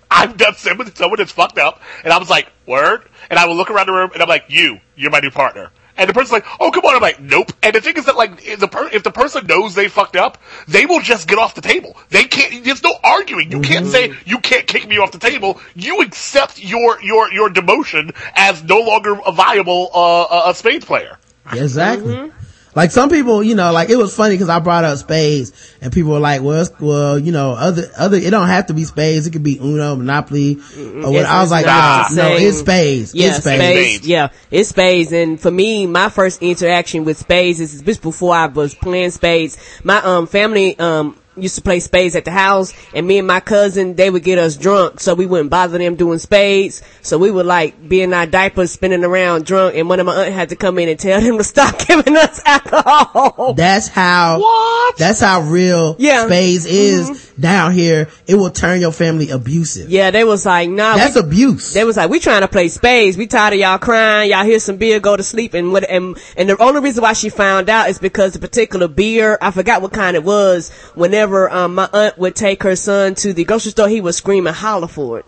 I've 0.08 0.36
done 0.36 0.54
someone 0.54 0.94
someone 0.94 1.18
that's 1.18 1.32
fucked 1.32 1.58
up, 1.58 1.82
and 2.04 2.12
I 2.12 2.18
was 2.18 2.30
like, 2.30 2.48
word, 2.66 3.02
and 3.28 3.38
I 3.38 3.46
will 3.46 3.56
look 3.56 3.70
around 3.70 3.86
the 3.86 3.92
room 3.92 4.10
and 4.14 4.22
I'm 4.22 4.28
like, 4.28 4.44
you, 4.48 4.80
you're 4.96 5.10
my 5.10 5.20
new 5.20 5.30
partner. 5.30 5.70
And 6.01 6.09
the 6.09 6.14
person's 6.14 6.32
like, 6.32 6.46
"Oh, 6.59 6.70
come 6.70 6.82
on!" 6.86 6.94
I'm 6.94 7.03
like, 7.03 7.20
"Nope." 7.20 7.53
And 7.62 7.74
the 7.74 7.82
thing 7.82 7.98
is 7.98 8.07
that, 8.07 8.16
like, 8.16 8.42
if 8.46 8.59
the 8.59 8.68
per- 8.68 8.88
if 8.88 9.03
the 9.03 9.11
person 9.11 9.46
knows 9.46 9.74
they 9.74 9.88
fucked 9.88 10.16
up, 10.16 10.38
they 10.66 10.86
will 10.86 11.01
just 11.01 11.28
get 11.28 11.38
off 11.38 11.55
the 11.55 11.61
table. 11.61 11.94
They 12.09 12.24
can't. 12.24 12.64
There's 12.64 12.82
no 12.82 12.94
arguing. 13.05 13.51
You 13.51 13.59
mm-hmm. 13.59 13.70
can't 13.70 13.86
say 13.86 14.14
you 14.24 14.38
can't 14.38 14.66
kick 14.66 14.88
me 14.88 14.96
off 14.96 15.12
the 15.12 15.18
table. 15.18 15.61
You 15.74 16.01
accept 16.01 16.59
your 16.59 17.03
your 17.03 17.30
your 17.30 17.51
demotion 17.51 18.16
as 18.34 18.64
no 18.64 18.80
longer 18.80 19.20
a 19.26 19.30
viable 19.30 19.90
uh, 19.92 20.44
a 20.46 20.55
spades 20.55 20.86
player. 20.86 21.18
Exactly. 21.53 22.14
Mm-hmm. 22.14 22.36
Like 22.74 22.92
some 22.92 23.08
people, 23.08 23.42
you 23.42 23.54
know, 23.54 23.72
like 23.72 23.90
it 23.90 23.96
was 23.96 24.14
funny 24.14 24.34
because 24.34 24.48
I 24.48 24.60
brought 24.60 24.84
up 24.84 24.96
spades 24.98 25.52
and 25.80 25.92
people 25.92 26.12
were 26.12 26.20
like, 26.20 26.42
well, 26.42 26.66
well, 26.78 27.18
you 27.18 27.32
know, 27.32 27.52
other, 27.52 27.84
other, 27.98 28.16
it 28.16 28.30
don't 28.30 28.46
have 28.46 28.66
to 28.66 28.74
be 28.74 28.84
spades. 28.84 29.26
It 29.26 29.32
could 29.32 29.42
be 29.42 29.58
Uno, 29.58 29.96
Monopoly 29.96 30.58
or 30.76 31.12
what. 31.12 31.26
I 31.26 31.40
was 31.40 31.50
like, 31.50 31.66
nah, 31.66 32.04
no, 32.14 32.36
it's 32.36 32.58
spades. 32.58 33.14
Yeah, 33.14 33.28
it's 33.28 33.38
spades. 33.38 33.62
spades. 33.62 34.06
Yeah, 34.06 34.28
it's 34.50 34.68
spades. 34.68 35.12
And 35.12 35.40
for 35.40 35.50
me, 35.50 35.86
my 35.86 36.08
first 36.10 36.42
interaction 36.42 37.04
with 37.04 37.18
spades 37.18 37.60
is 37.60 37.82
just 37.82 38.02
before 38.02 38.34
I 38.34 38.46
was 38.46 38.74
playing 38.74 39.10
spades. 39.10 39.56
My, 39.82 40.00
um, 40.02 40.26
family, 40.26 40.78
um, 40.78 41.16
used 41.43 41.57
to 41.57 41.62
play 41.62 41.80
spades 41.80 42.16
at 42.16 42.24
the 42.24 42.30
house 42.30 42.72
and 42.95 43.07
me 43.07 43.18
and 43.18 43.26
my 43.26 43.41
cousin, 43.41 43.95
they 43.95 44.11
would 44.11 44.22
get 44.22 44.38
us 44.38 44.57
drunk. 44.57 45.01
So 45.01 45.14
we 45.14 45.26
wouldn't 45.26 45.51
bother 45.51 45.78
them 45.78 45.97
doing 45.97 46.18
spades. 46.18 46.82
So 47.03 47.18
we 47.18 47.30
would 47.30 47.47
like 47.47 47.88
be 47.88 48.03
in 48.03 48.12
our 48.12 48.26
diapers 48.26 48.72
spinning 48.72 49.05
around 49.05 49.47
drunk 49.47 49.74
and 49.76 49.88
one 49.88 50.01
of 50.01 50.07
my 50.07 50.24
aunt 50.24 50.34
had 50.34 50.49
to 50.51 50.57
come 50.57 50.78
in 50.78 50.88
and 50.88 50.99
tell 50.99 51.20
them 51.20 51.38
to 51.38 51.45
stop 51.45 51.78
giving 51.86 52.16
us 52.16 52.41
alcohol. 52.45 53.55
That's 53.55 53.88
how, 53.88 54.41
what? 54.41 54.99
That's 54.99 55.20
how 55.20 55.43
real 55.43 55.97
yeah. 55.99 56.26
spades 56.26 56.66
is. 56.66 57.11
Mm-hmm. 57.11 57.41
down 57.41 57.72
here, 57.72 58.09
it 58.26 58.34
will 58.34 58.51
turn 58.51 58.80
your 58.80 58.93
family 58.93 59.30
abusive. 59.30 59.91
Yeah, 59.91 60.11
they 60.11 60.24
was 60.24 60.45
like, 60.45 60.68
nah. 60.68 60.97
That's 60.97 61.14
we, 61.14 61.20
abuse. 61.22 61.72
They 61.72 61.84
was 61.84 61.97
like, 61.97 62.11
we 62.11 62.20
trying 62.20 62.43
to 62.43 62.49
play 62.49 62.68
spades. 62.68 63.16
We 63.16 63.26
tired 63.26 63.55
of 63.55 63.61
y'all 63.61 63.78
crying. 63.78 64.30
Y'all 64.30 64.45
hear 64.45 64.59
some 64.59 64.76
beer, 64.76 65.01
go 65.01 65.16
to 65.16 65.22
sleep. 65.22 65.55
And 65.55 65.72
what, 65.72 65.88
and, 65.88 66.18
and 66.36 66.49
the 66.49 66.62
only 66.62 66.80
reason 66.80 67.03
why 67.03 67.14
she 67.14 67.30
found 67.30 67.68
out 67.68 67.88
is 67.88 67.99
because 67.99 68.32
the 68.32 68.38
particular 68.38 68.88
beer, 68.88 69.38
I 69.41 69.51
forgot 69.51 69.82
what 69.82 69.93
kind 69.93 70.16
it 70.16 70.24
was. 70.24 70.70
Whenever, 70.95 71.30
um, 71.51 71.74
my 71.76 71.89
aunt 71.93 72.18
would 72.18 72.35
take 72.35 72.62
her 72.62 72.74
son 72.76 73.14
to 73.16 73.33
the 73.33 73.45
grocery 73.45 73.70
store, 73.72 73.89
he 73.89 74.01
was 74.01 74.16
screaming 74.16 74.53
holler 74.55 74.89
for 74.89 75.18
it. 75.20 75.26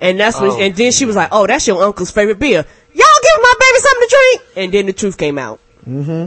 And 0.00 0.18
that's 0.18 0.40
when, 0.40 0.50
Oh. 0.50 0.60
and 0.60 0.74
then 0.74 0.90
she 0.92 1.04
was 1.04 1.14
like, 1.16 1.28
oh, 1.32 1.46
that's 1.46 1.66
your 1.66 1.82
uncle's 1.82 2.10
favorite 2.10 2.38
beer. 2.40 2.64
Y'all 2.92 3.06
give 3.22 3.42
my 3.42 3.54
baby 3.60 3.78
something 3.78 4.08
to 4.08 4.16
drink. 4.16 4.42
And 4.56 4.72
then 4.74 4.86
the 4.86 4.92
truth 4.92 5.16
came 5.16 5.38
out. 5.38 5.60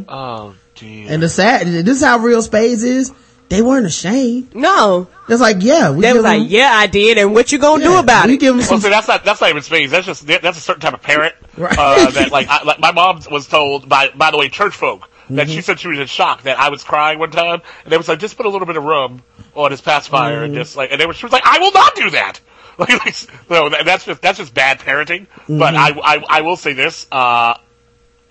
Oh, 0.08 0.56
dear. 0.76 1.08
and 1.10 1.22
the 1.22 1.30
sad, 1.30 1.68
this 1.68 1.98
is 1.98 2.04
how 2.04 2.18
real 2.20 2.42
spades 2.42 2.84
is. 2.84 3.12
They 3.48 3.62
weren't 3.62 3.86
ashamed. 3.86 4.56
No. 4.56 5.08
It's 5.30 5.40
like, 5.40 5.58
yeah, 5.60 5.92
we 5.92 6.02
They 6.02 6.14
was 6.14 6.24
like, 6.24 6.40
them- 6.42 6.48
yeah, 6.50 6.72
I 6.74 6.88
did. 6.88 7.20
And 7.20 7.34
what 7.34 7.52
you 7.52 7.60
gonna 7.60 7.84
do 7.84 7.92
yeah, 7.92 8.00
about 8.00 8.28
we 8.28 8.34
it? 8.34 8.40
give 8.40 8.54
them 8.54 8.58
Well, 8.60 8.68
some 8.68 8.80
see, 8.82 8.90
that's 8.90 9.08
not 9.08 9.24
that's 9.24 9.40
not 9.40 9.52
even 9.52 9.62
spades. 9.62 9.92
That's 9.92 10.06
just 10.08 10.26
that's 10.26 10.58
a 10.58 10.62
certain 10.62 10.82
type 10.82 10.96
of 10.96 11.02
parent. 11.04 11.36
Right. 11.56 11.76
Uh, 11.78 12.10
that 12.10 12.32
like, 12.32 12.48
I, 12.48 12.64
like 12.64 12.80
my 12.80 12.92
mom 12.92 13.22
was 13.30 13.48
told 13.48 13.88
by 13.88 14.10
by 14.16 14.32
the 14.32 14.38
way 14.38 14.50
church 14.50 14.74
folk 14.76 15.08
that 15.30 15.48
Mm-hmm. 15.48 15.56
she 15.56 15.62
said 15.62 15.80
she 15.80 15.88
was 15.88 16.00
in 16.00 16.08
shock 16.08 16.44
that 16.44 16.60
I 16.60 16.70
was 16.70 16.84
crying 16.84 17.20
one 17.20 17.32
time, 17.32 17.62
and 17.84 17.92
they 17.92 17.98
was 17.98 18.08
like, 18.08 18.20
just 18.20 18.38
put 18.38 18.46
a 18.46 18.50
little 18.50 18.68
bit 18.68 18.78
of 18.78 18.84
rum 18.84 19.24
on 19.56 19.72
his 19.72 19.82
pacifier, 19.82 20.44
and 20.44 20.54
Mm-hmm. 20.54 20.62
just 20.62 20.76
like, 20.76 20.92
and 20.92 21.00
they 21.02 21.06
were, 21.06 21.14
she 21.14 21.26
was 21.26 21.34
like, 21.34 21.44
I 21.46 21.60
will 21.60 21.72
not 21.72 21.96
do 21.96 22.10
that. 22.12 22.40
Like, 22.78 22.90
like 23.06 23.16
no, 23.50 23.70
that, 23.70 23.86
that's 23.86 24.04
just 24.04 24.22
that's 24.22 24.38
just 24.38 24.54
bad 24.54 24.80
parenting. 24.80 25.28
Mm-hmm. 25.28 25.60
But 25.60 25.76
I, 25.76 25.92
I 25.92 26.24
I 26.28 26.42
will 26.42 26.58
say 26.58 26.74
this: 26.74 27.08
uh, 27.10 27.58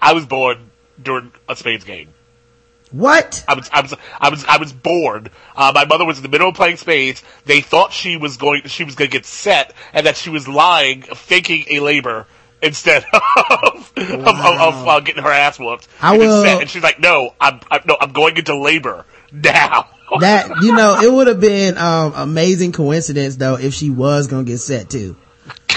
I 0.03 0.13
was 0.13 0.27
born 0.27 0.71
during 1.03 1.33
a 1.49 1.57
spades 1.57 1.85
game. 1.85 2.13
what? 2.91 3.43
I 3.49 3.55
was, 3.55 3.71
I 3.73 3.81
was, 3.81 3.95
I 4.21 4.29
was, 4.29 4.45
I 4.45 4.59
was 4.59 4.71
bored. 4.73 5.31
Uh, 5.57 5.73
my 5.75 5.87
mother 5.87 6.05
was 6.05 6.19
in 6.19 6.23
the 6.25 6.29
middle 6.29 6.51
of 6.51 6.55
playing 6.57 6.77
spades. 6.77 7.23
They 7.47 7.63
thought 7.63 7.93
she 7.95 8.19
was 8.19 8.37
going, 8.37 8.65
she 8.67 8.85
was 8.85 8.95
going 8.97 9.11
to 9.11 9.17
get 9.17 9.25
set, 9.25 9.73
and 9.95 10.05
that 10.07 10.17
she 10.19 10.29
was 10.29 10.47
lying, 10.47 11.01
faking 11.03 11.65
a 11.71 11.81
labor 11.81 12.27
instead 12.65 13.05
of 13.13 13.93
of, 13.97 13.99
of, 13.99 14.27
of 14.27 14.89
uh, 14.89 15.01
getting 15.01 15.23
her 15.23 15.31
ass 15.31 15.59
whooped. 15.59 15.87
I 16.01 16.13
and, 16.15 16.19
will- 16.19 16.43
set. 16.43 16.61
and 16.63 16.71
she's 16.71 16.83
like, 16.83 16.99
"No, 16.99 17.35
I'm, 17.41 17.61
I'm, 17.71 17.83
no, 17.87 17.97
I'm 18.01 18.13
going 18.13 18.37
into 18.37 18.57
labor 18.59 19.05
now." 19.33 19.89
That, 20.21 20.49
you 20.63 20.77
know, 20.77 21.01
it 21.01 21.11
would 21.11 21.27
have 21.27 21.41
been, 21.41 21.77
um, 21.79 22.13
amazing 22.15 22.71
coincidence 22.73 23.35
though 23.37 23.57
if 23.57 23.75
she 23.75 23.91
was 23.91 24.29
gonna 24.29 24.45
get 24.45 24.59
set 24.59 24.89
too. 24.89 25.17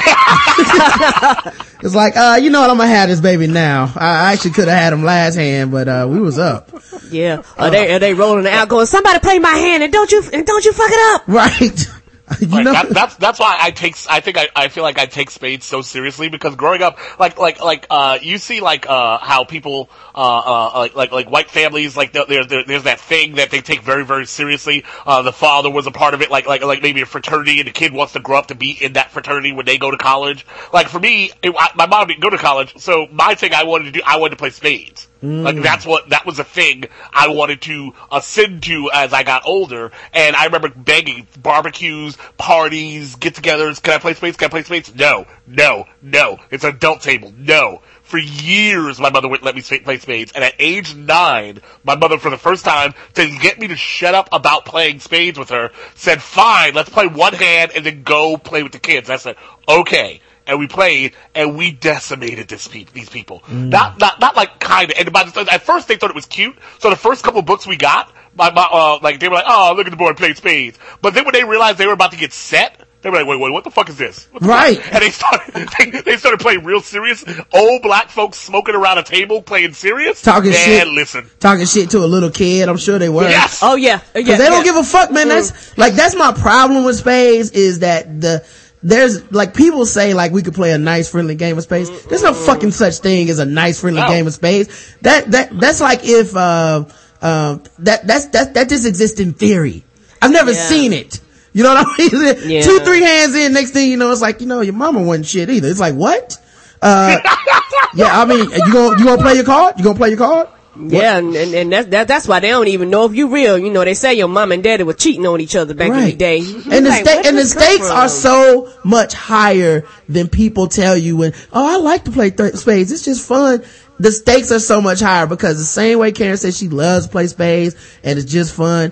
it's 1.81 1.95
like, 1.95 2.15
uh, 2.15 2.38
you 2.39 2.51
know 2.51 2.61
what, 2.61 2.69
I'm 2.69 2.77
gonna 2.77 2.89
have 2.89 3.09
this 3.09 3.21
baby 3.21 3.47
now. 3.47 3.91
I 3.95 4.27
I 4.29 4.33
actually 4.33 4.51
could 4.51 4.67
have 4.67 4.77
had 4.77 4.93
him 4.93 5.03
last 5.03 5.35
hand, 5.35 5.71
but, 5.71 5.88
uh, 5.88 6.07
we 6.07 6.19
was 6.19 6.38
up. 6.38 6.69
Yeah. 7.09 7.41
Are 7.57 7.71
they, 7.71 7.95
are 7.95 7.99
they 7.99 8.13
rolling 8.13 8.45
it 8.45 8.51
out 8.53 8.67
going, 8.69 8.85
somebody 8.85 9.17
play 9.19 9.39
my 9.39 9.53
hand 9.55 9.81
and 9.81 9.91
don't 9.91 10.11
you, 10.11 10.21
and 10.31 10.45
don't 10.45 10.63
you 10.63 10.73
fuck 10.73 10.91
it 10.91 11.15
up. 11.15 11.27
Right. 11.27 11.88
you 12.41 12.47
Like, 12.51 12.63
know, 12.63 12.73
that, 12.73 12.93
that's 12.93 13.15
that's 13.15 13.39
why 13.39 13.57
I 13.59 13.71
take 13.71 13.95
I 14.09 14.19
think 14.19 14.38
I, 14.38 14.49
I 14.53 14.67
feel 14.67 14.84
like 14.84 14.99
I 14.99 15.05
take 15.05 15.30
spades 15.30 15.65
so 15.65 15.82
seriously 15.82 16.28
because 16.28 16.55
growing 16.55 16.82
up 16.82 16.99
like 17.19 17.38
like 17.39 17.61
like 17.61 17.88
uh 17.89 18.19
you 18.21 18.38
see 18.38 18.59
like 18.59 18.86
uh 18.89 19.17
how 19.19 19.45
people 19.45 19.89
uh 20.13 20.17
uh 20.19 20.71
like 20.78 20.95
like, 20.95 21.11
like 21.11 21.32
white 21.32 21.49
families 21.49 21.95
like 21.95 22.11
there, 22.11 22.25
there 22.28 22.65
there's 22.65 22.84
that 22.84 22.99
thing 22.99 23.36
that 23.36 23.49
they 23.49 23.61
take 23.61 23.82
very 23.82 24.03
very 24.05 24.25
seriously. 24.25 24.84
Uh 25.05 25.21
the 25.21 25.32
father 25.32 25.69
was 25.69 25.88
a 25.88 25.91
part 25.91 26.13
of 26.13 26.21
it 26.21 26.30
like 26.30 26.45
like 26.47 26.63
like 26.63 26.82
maybe 26.82 27.01
a 27.01 27.05
fraternity 27.05 27.59
and 27.59 27.67
the 27.67 27.71
kid 27.71 27.93
wants 27.93 28.11
to 28.13 28.19
grow 28.19 28.38
up 28.38 28.47
to 28.47 28.55
be 28.55 28.71
in 28.71 28.93
that 28.93 29.11
fraternity 29.11 29.53
when 29.53 29.65
they 29.65 29.78
go 29.78 29.89
to 29.89 29.97
college. 29.97 30.45
Like 30.73 30.89
for 30.89 30.99
me 30.99 31.32
it, 31.41 31.53
I, 31.57 31.69
my 31.75 31.86
mom 31.86 32.07
didn't 32.07 32.21
go 32.21 32.30
to 32.30 32.38
college 32.38 32.73
so 32.78 33.07
my 33.09 33.36
thing 33.36 33.53
I 33.53 33.63
wanted 33.63 33.86
to 33.86 33.91
do 33.91 34.01
I 34.05 34.17
wanted 34.17 34.32
to 34.32 34.38
play 34.38 34.49
spades 34.49 35.07
Mm. 35.24 35.43
like 35.43 35.61
that's 35.63 35.86
what 35.86 36.09
that 36.09 36.26
was 36.26 36.38
a 36.38 36.43
thing 36.43 36.86
I 37.11 37.30
wanted 37.30 37.61
to 37.63 37.93
ascend 38.11 38.63
to 38.63 38.91
as 38.93 39.13
I 39.13 39.24
got 39.24 39.45
older, 39.45 39.91
and 40.13 40.36
I 40.36 40.45
remember 40.45 40.70
begging 40.70 41.28
barbecues, 41.41 42.18
parties, 42.38 43.15
get-togethers. 43.15 43.82
Can 43.82 43.93
I 43.93 43.97
play 43.97 44.13
spades? 44.13 44.38
Can 44.38 44.47
I 44.47 44.49
play 44.49 44.63
spades? 44.63 44.93
No, 44.93 45.26
no, 45.47 45.86
no. 46.01 46.38
It's 46.51 46.63
an 46.63 46.76
adult 46.76 47.01
table. 47.01 47.34
No. 47.36 47.82
For 48.03 48.18
years, 48.18 49.01
my 49.01 49.09
mother 49.09 49.28
wouldn't 49.28 49.43
let 49.43 49.55
me 49.55 49.80
play 49.80 49.97
spades, 49.97 50.32
and 50.32 50.41
at 50.41 50.53
age 50.59 50.95
nine, 50.95 51.59
my 51.84 51.95
mother, 51.95 52.18
for 52.18 52.30
the 52.30 52.38
first 52.38 52.63
time, 52.63 52.93
to 53.15 53.38
get 53.41 53.59
me 53.59 53.68
to 53.68 53.76
shut 53.76 54.15
up 54.15 54.30
about 54.32 54.63
playing 54.63 55.01
spades 55.01 55.38
with 55.38 55.49
her, 55.49 55.72
said, 55.95 56.22
"Fine, 56.22 56.74
let's 56.74 56.89
play 56.89 57.07
one 57.07 57.34
hand 57.34 57.72
and 57.76 57.86
then 57.86 58.03
go 58.03 58.38
play 58.38 58.63
with 58.63 58.72
the 58.72 58.80
kids." 58.80 59.09
I 59.09 59.18
said, 59.18 59.36
"Okay." 59.68 60.22
And 60.48 60.60
we 60.60 60.68
played, 60.68 61.14
and 61.36 61.58
we 61.58 61.72
decimated 61.72 62.48
this 62.48 62.68
pe- 62.68 62.86
these 62.93 63.10
people. 63.10 63.43
Not, 63.50 64.00
not, 64.00 64.20
not 64.20 64.36
like 64.36 64.60
kind 64.60 64.89
of. 64.91 64.98
And 64.98 65.12
by 65.12 65.24
the, 65.24 65.48
at 65.52 65.62
first 65.64 65.88
they 65.88 65.95
thought 65.98 66.10
it 66.10 66.16
was 66.16 66.26
cute. 66.26 66.58
So 66.80 66.89
the 66.89 66.95
first 66.95 67.24
couple 67.24 67.41
books 67.41 67.68
we 67.68 67.76
got, 67.78 68.12
my, 68.36 68.52
my 68.52 68.68
uh, 68.72 69.00
like 69.02 69.20
they 69.20 69.28
were 69.28 69.36
like, 69.36 69.45
"Oh, 69.48 69.74
look 69.76 69.88
at 69.88 69.91
the 69.91 69.98
boy 69.98 70.14
playing 70.14 70.36
spades." 70.36 70.78
But 71.02 71.14
then 71.14 71.26
when 71.26 71.34
they 71.34 71.43
realized 71.43 71.78
they 71.78 71.88
were 71.88 71.93
about 71.93 72.12
to 72.12 72.18
get 72.18 72.34
set, 72.34 72.82
they 73.02 73.10
were 73.10 73.18
like, 73.18 73.28
"Wait, 73.28 73.39
wait, 73.39 73.52
what 73.52 73.64
the 73.64 73.72
fuck 73.72 73.89
is 73.89 73.98
this?" 73.98 74.26
The 74.39 74.45
Right. 74.48 74.78
fuck? 74.78 74.93
And 74.93 75.04
they 75.04 75.10
started, 75.10 75.70
they, 75.80 76.02
they 76.02 76.18
started 76.18 76.39
playing 76.39 76.64
real 76.64 76.82
serious. 76.82 77.26
Old 77.54 77.82
black 77.82 78.10
folks 78.10 78.38
smoking 78.39 78.76
around 78.76 78.98
a 79.00 79.04
table 79.04 79.41
playing 79.41 79.74
serious. 79.74 80.22
Talking 80.22 80.52
Man, 80.52 80.66
shit. 80.66 80.88
listen. 80.88 81.30
talking 81.39 81.66
shit 81.66 81.89
to 81.91 82.00
a 82.00 82.06
little 82.08 82.30
kid. 82.32 82.70
I'm 82.70 82.78
sure 82.78 83.00
they 83.00 83.10
were. 83.10 83.24
Yes. 83.30 83.60
Oh 83.64 83.76
yeah. 83.76 84.02
Yeah. 84.16 84.24
Cause 84.24 84.38
they 84.38 84.48
don't 84.50 84.64
give 84.64 84.76
a 84.76 84.84
fuck, 84.84 85.12
man. 85.12 85.28
That's 85.30 85.78
like 85.78 85.93
that's 85.93 86.16
my 86.16 86.32
problem 86.34 86.86
with 86.86 86.98
spades 86.98 87.52
is 87.52 87.80
that 87.80 88.22
the 88.22 88.45
there's 88.84 89.32
like 89.32 89.53
people 89.53 89.86
say 89.86 90.13
like 90.13 90.32
we 90.32 90.43
could 90.43 90.53
play 90.53 90.71
a 90.71 90.78
nice 90.78 91.09
friendly 91.09 91.36
game 91.36 91.57
of 91.57 91.63
space. 91.63 91.89
There's 92.05 92.23
no 92.23 92.34
fucking 92.34 92.71
such 92.71 92.99
thing 92.99 93.30
as 93.30 93.39
a 93.39 93.45
nice 93.45 93.80
friendly 93.82 94.01
No. 94.01 94.07
game 94.07 94.28
of 94.28 94.34
space. 94.34 94.95
That 95.01 95.32
that 95.32 95.59
that's 95.59 95.82
like 95.82 96.01
if 96.03 96.36
uh 96.36 96.86
uh 97.21 97.57
that 97.80 98.05
that's 98.05 98.28
that 98.28 98.53
that 98.53 98.69
just 98.69 98.86
exists 98.86 99.19
in 99.19 99.34
theory. 99.34 99.84
I've 100.21 100.32
never 100.32 100.51
Yeah. 100.51 100.67
seen 100.67 100.93
it. 100.93 101.19
You 101.53 101.63
know 101.63 101.73
what 101.73 101.88
I 101.88 101.97
mean? 101.97 102.49
Yeah. 102.51 102.61
Two, 102.61 102.80
three 102.82 103.01
hands 103.01 103.34
in, 103.34 103.53
next 103.53 103.71
thing 103.71 103.89
you 103.89 103.97
know, 103.97 104.11
it's 104.11 104.21
like, 104.21 104.41
you 104.41 104.47
know, 104.47 104.61
your 104.61 104.75
mama 104.75 105.01
wasn't 105.01 105.25
shit 105.25 105.49
either. 105.49 105.67
It's 105.67 105.80
like, 105.80 105.95
what? 105.95 106.38
Uh, 106.84 107.17
yeah, 107.95 108.21
I 108.21 108.25
mean, 108.25 108.47
you 108.51 108.71
gonna, 108.73 108.99
you 108.99 109.05
gonna 109.05 109.21
play 109.21 109.34
your 109.34 109.43
card? 109.43 109.73
You 109.80 109.84
gonna 109.84 109.97
play 109.97 110.09
your 110.09 110.19
card? 110.19 110.49
Yeah, 110.80 111.17
and, 111.17 111.36
and, 111.36 111.53
and 111.55 111.71
that's, 111.73 111.88
that, 111.89 112.07
that's 112.07 112.28
why 112.28 112.39
they 112.39 112.49
don't 112.49 112.67
even 112.67 112.89
know 112.89 113.05
if 113.05 113.15
you 113.15 113.28
real. 113.30 113.57
You 113.57 113.69
know, 113.71 113.84
they 113.84 113.93
say 113.93 114.13
your 114.13 114.28
mom 114.28 114.51
and 114.51 114.63
daddy 114.63 114.84
were 114.84 114.93
cheating 114.93 115.25
on 115.25 115.41
each 115.41 115.55
other 115.55 115.73
back 115.73 115.88
in 115.89 115.93
the 115.95 115.99
Right. 116.01 116.17
day. 116.17 116.38
And 116.39 116.45
the 116.86 116.89
Like, 116.89 117.05
sta- 117.05 117.21
and 117.25 117.38
the 117.38 117.45
stakes 117.45 117.89
are 117.89 118.07
so 118.09 118.71
much 118.84 119.13
higher 119.13 119.84
than 120.07 120.28
people 120.28 120.67
tell 120.67 120.95
you 120.97 121.17
when, 121.17 121.34
oh, 121.53 121.67
I 121.75 121.78
like 121.78 122.05
to 122.05 122.11
play 122.11 122.30
th- 122.30 122.53
spades. 122.55 122.91
It's 122.91 123.03
just 123.05 123.28
fun. 123.28 123.63
The 123.99 124.11
stakes 124.11 124.51
are 124.51 124.59
so 124.59 124.80
much 124.82 124.99
higher 124.99 125.25
because 125.25 125.57
the 125.57 125.63
same 125.65 125.97
way 125.99 126.11
Karen 126.11 126.38
says 126.38 126.55
she 126.57 126.69
loves 126.69 127.07
to 127.07 127.11
play 127.11 127.28
spades 127.28 127.75
and 128.03 128.19
it's 128.19 128.32
just 128.32 128.53
fun. 128.53 128.91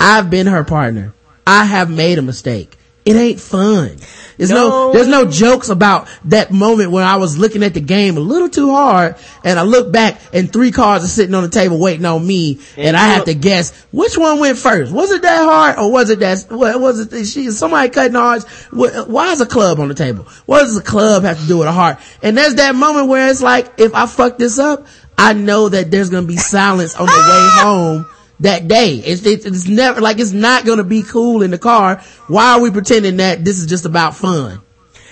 I've 0.00 0.30
been 0.30 0.46
her 0.46 0.64
partner. 0.64 1.12
I 1.46 1.64
have 1.64 1.90
made 1.90 2.18
a 2.18 2.22
mistake. 2.22 2.76
It 3.06 3.14
ain't 3.14 3.38
fun. 3.40 3.96
There's 4.36 4.50
no, 4.50 4.68
No. 4.68 4.92
there's 4.92 5.06
no 5.08 5.24
jokes 5.30 5.68
about 5.68 6.08
that 6.26 6.50
moment 6.50 6.90
when 6.90 7.04
I 7.04 7.16
was 7.16 7.38
looking 7.38 7.62
at 7.62 7.72
the 7.72 7.80
game 7.80 8.16
a 8.16 8.20
little 8.20 8.48
too 8.48 8.70
hard 8.70 9.14
and 9.44 9.58
I 9.58 9.62
look 9.62 9.92
back 9.92 10.20
and 10.32 10.52
three 10.52 10.72
cards 10.72 11.04
are 11.04 11.08
sitting 11.08 11.34
on 11.34 11.44
the 11.44 11.48
table 11.48 11.78
waiting 11.78 12.04
on 12.04 12.26
me 12.26 12.58
and, 12.76 12.88
And 12.88 12.96
I 12.96 13.06
have 13.14 13.26
to 13.26 13.34
guess 13.34 13.70
which 13.92 14.18
one 14.18 14.40
went 14.40 14.58
first. 14.58 14.92
Was 14.92 15.12
it 15.12 15.22
that 15.22 15.44
hard 15.44 15.78
or 15.78 15.90
was 15.90 16.10
it 16.10 16.18
that, 16.18 16.46
what 16.50 16.80
was 16.80 17.12
it, 17.12 17.24
she, 17.26 17.46
is 17.46 17.58
somebody 17.58 17.88
cutting? 17.88 18.14
Wh- 18.16 19.08
Why 19.08 19.32
is 19.32 19.40
a 19.40 19.46
club 19.46 19.78
on 19.80 19.88
the 19.88 19.94
table? 19.94 20.24
What 20.44 20.62
does 20.62 20.76
a 20.76 20.82
club 20.82 21.22
have 21.22 21.40
to 21.40 21.46
do 21.46 21.58
with 21.58 21.68
a 21.68 21.72
heart? 21.72 21.98
And 22.22 22.36
there's 22.36 22.56
that 22.56 22.74
moment 22.74 23.06
where 23.08 23.28
it's 23.28 23.40
like, 23.40 23.78
if 23.78 23.94
I 23.94 24.06
fuck 24.06 24.36
this 24.36 24.58
up, 24.58 24.86
I 25.16 25.32
know 25.32 25.68
that 25.70 25.90
there's 25.90 26.10
gonna 26.10 26.26
be 26.26 26.36
silence 26.36 26.94
on 26.94 27.06
the 27.06 27.12
way 27.12 27.16
ah! 27.16 27.60
home 27.62 28.06
that 28.40 28.68
day. 28.68 28.94
It's, 28.96 29.24
it's, 29.24 29.44
it's 29.46 29.66
never, 29.66 30.00
like 30.00 30.18
it's 30.18 30.32
not 30.32 30.64
gonna 30.66 30.84
be 30.84 31.02
cool 31.02 31.42
in 31.42 31.50
the 31.50 31.58
car. 31.58 32.02
Why 32.28 32.52
are 32.52 32.60
we 32.60 32.70
pretending 32.70 33.16
that 33.18 33.44
this 33.44 33.58
is 33.58 33.66
just 33.66 33.84
about 33.84 34.14
fun? 34.16 34.60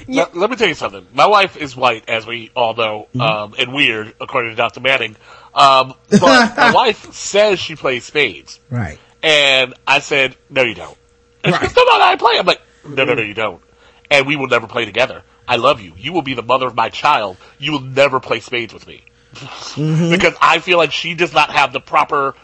Let, 0.07 0.37
let 0.37 0.51
me 0.51 0.57
tell 0.57 0.69
you 0.69 0.75
something. 0.75 1.07
My 1.15 1.27
wife 1.27 1.57
is 1.57 1.75
white, 1.75 2.09
as 2.11 2.27
we 2.27 2.51
all 2.55 2.75
know, 2.75 3.09
Mm-hmm. 3.15 3.21
um, 3.21 3.55
and 3.59 3.73
weird, 3.73 4.15
according 4.21 4.51
to 4.51 4.57
Dr. 4.57 4.81
Manning. 4.81 5.17
Um, 5.55 5.95
but 6.11 6.57
my 6.57 6.73
wife 6.75 7.13
says 7.15 7.59
she 7.59 7.75
plays 7.77 8.05
spades. 8.05 8.61
Right. 8.69 8.99
And 9.23 9.73
I 9.87 10.01
said, 10.01 10.37
no, 10.51 10.63
you 10.63 10.75
don't. 10.75 10.97
And 11.43 11.53
Right. 11.55 11.63
she 11.63 11.69
goes, 11.69 11.77
no, 11.77 11.85
no, 11.85 11.99
no, 11.99 12.05
I 12.05 12.17
play. 12.17 12.39
I'm 12.39 12.45
like, 12.45 12.61
no, 12.87 13.05
no, 13.07 13.15
no, 13.15 13.23
you 13.23 13.33
don't. 13.33 13.63
And 14.11 14.27
we 14.27 14.37
will 14.37 14.49
never 14.49 14.67
play 14.67 14.85
together. 14.85 15.23
I 15.49 15.57
love 15.57 15.81
you. 15.81 15.95
You 15.97 16.13
will 16.13 16.23
be 16.23 16.35
the 16.35 16.43
mother 16.43 16.67
of 16.67 16.75
my 16.75 16.91
child. 16.91 17.39
You 17.59 17.73
will 17.73 17.81
never 17.81 18.21
play 18.21 18.41
spades 18.41 18.75
with 18.75 18.87
me. 18.87 19.03
Mm-hmm. 19.35 20.11
because 20.15 20.35
I 20.41 20.59
feel 20.59 20.77
like 20.77 20.93
she 20.93 21.15
does 21.15 21.33
not 21.33 21.51
have 21.51 21.73
the 21.73 21.81
proper, 21.81 22.35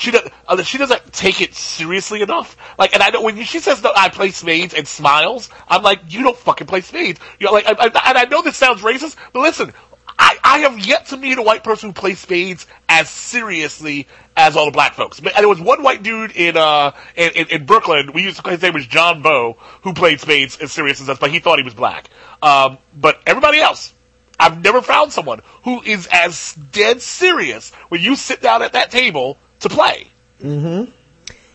she 0.00 0.10
does, 0.10 0.28
uh, 0.48 0.62
she 0.62 0.78
doesn't 0.78 1.12
take 1.12 1.40
it 1.42 1.54
seriously 1.54 2.22
enough. 2.22 2.56
Like, 2.78 2.94
and 2.94 3.02
I 3.02 3.10
know 3.10 3.22
when 3.22 3.42
she 3.44 3.60
says 3.60 3.82
that 3.82 3.92
I 3.96 4.08
play 4.08 4.30
spades 4.30 4.72
and 4.72 4.88
smiles, 4.88 5.50
I'm 5.68 5.82
like, 5.82 6.00
you 6.08 6.22
don't 6.22 6.36
fucking 6.36 6.66
play 6.66 6.80
spades. 6.80 7.20
You're 7.38 7.52
like, 7.52 7.66
I, 7.66 7.72
I, 7.72 7.84
and 7.84 8.18
I 8.18 8.24
know 8.24 8.42
this 8.42 8.56
sounds 8.56 8.80
racist, 8.80 9.16
but 9.32 9.40
listen, 9.40 9.74
I, 10.18 10.38
I 10.42 10.58
have 10.60 10.78
yet 10.78 11.06
to 11.08 11.18
meet 11.18 11.36
a 11.36 11.42
white 11.42 11.64
person 11.64 11.90
who 11.90 11.92
plays 11.92 12.18
spades 12.18 12.66
as 12.88 13.10
seriously 13.10 14.06
as 14.36 14.56
all 14.56 14.66
the 14.66 14.70
black 14.70 14.94
folks. 14.94 15.18
And 15.18 15.28
there 15.36 15.48
was 15.48 15.60
one 15.60 15.82
white 15.82 16.02
dude 16.02 16.32
in 16.32 16.56
uh 16.56 16.92
in, 17.14 17.32
in, 17.32 17.48
in 17.48 17.66
Brooklyn. 17.66 18.12
We 18.12 18.22
used 18.22 18.42
to 18.42 18.50
his 18.50 18.62
name 18.62 18.72
was 18.72 18.86
John 18.86 19.20
Bo, 19.20 19.58
who 19.82 19.92
played 19.92 20.20
spades 20.20 20.56
as 20.58 20.72
serious 20.72 21.00
as 21.00 21.10
us, 21.10 21.18
but 21.18 21.30
he 21.30 21.40
thought 21.40 21.58
he 21.58 21.64
was 21.64 21.74
black. 21.74 22.08
Um, 22.42 22.78
but 22.94 23.20
everybody 23.26 23.60
else, 23.60 23.92
I've 24.38 24.62
never 24.62 24.80
found 24.80 25.12
someone 25.12 25.40
who 25.64 25.82
is 25.82 26.08
as 26.10 26.54
dead 26.54 27.02
serious 27.02 27.70
when 27.90 28.00
you 28.00 28.16
sit 28.16 28.40
down 28.40 28.62
at 28.62 28.72
that 28.72 28.90
table 28.90 29.36
to 29.60 29.68
play. 29.68 30.10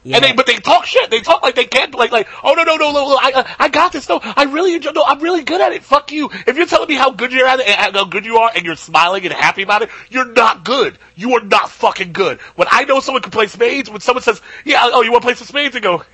Yeah. 0.05 0.17
And 0.17 0.23
they, 0.23 0.33
but 0.33 0.45
they 0.45 0.57
talk 0.57 0.85
shit. 0.85 1.09
They 1.09 1.21
talk 1.21 1.41
like 1.41 1.55
they 1.55 1.65
can't, 1.65 1.93
like, 1.95 2.11
like, 2.11 2.27
oh 2.43 2.53
no, 2.53 2.61
no, 2.61 2.75
no, 2.75 2.91
no, 2.91 3.09
no 3.09 3.17
I, 3.19 3.55
I, 3.57 3.69
got 3.69 3.91
this. 3.91 4.07
No, 4.07 4.19
I 4.21 4.43
really 4.43 4.75
enjoy. 4.75 4.91
No, 4.91 5.03
I'm 5.03 5.19
really 5.19 5.43
good 5.43 5.59
at 5.59 5.71
it. 5.73 5.83
Fuck 5.83 6.11
you. 6.11 6.29
If 6.45 6.57
you're 6.57 6.67
telling 6.67 6.87
me 6.87 6.93
how 6.93 7.09
good 7.09 7.31
you're 7.31 7.47
at 7.47 7.59
it, 7.59 7.67
and 7.67 7.95
how 7.95 8.05
good 8.05 8.23
you 8.23 8.37
are, 8.37 8.51
and 8.55 8.63
you're 8.63 8.75
smiling 8.75 9.25
and 9.25 9.33
happy 9.33 9.63
about 9.63 9.81
it, 9.81 9.89
you're 10.11 10.31
not 10.31 10.63
good. 10.63 10.99
You 11.15 11.33
are 11.33 11.43
not 11.43 11.71
fucking 11.71 12.13
good. 12.13 12.39
When 12.55 12.67
I 12.69 12.83
know 12.83 12.99
someone 12.99 13.23
can 13.23 13.31
play 13.31 13.47
spades, 13.47 13.89
when 13.89 13.99
someone 13.99 14.21
says, 14.21 14.43
yeah, 14.63 14.81
oh, 14.83 15.01
you 15.01 15.11
want 15.11 15.23
to 15.23 15.25
play 15.25 15.33
some 15.33 15.47
spades, 15.47 15.75
I 15.75 15.79
go. 15.79 16.03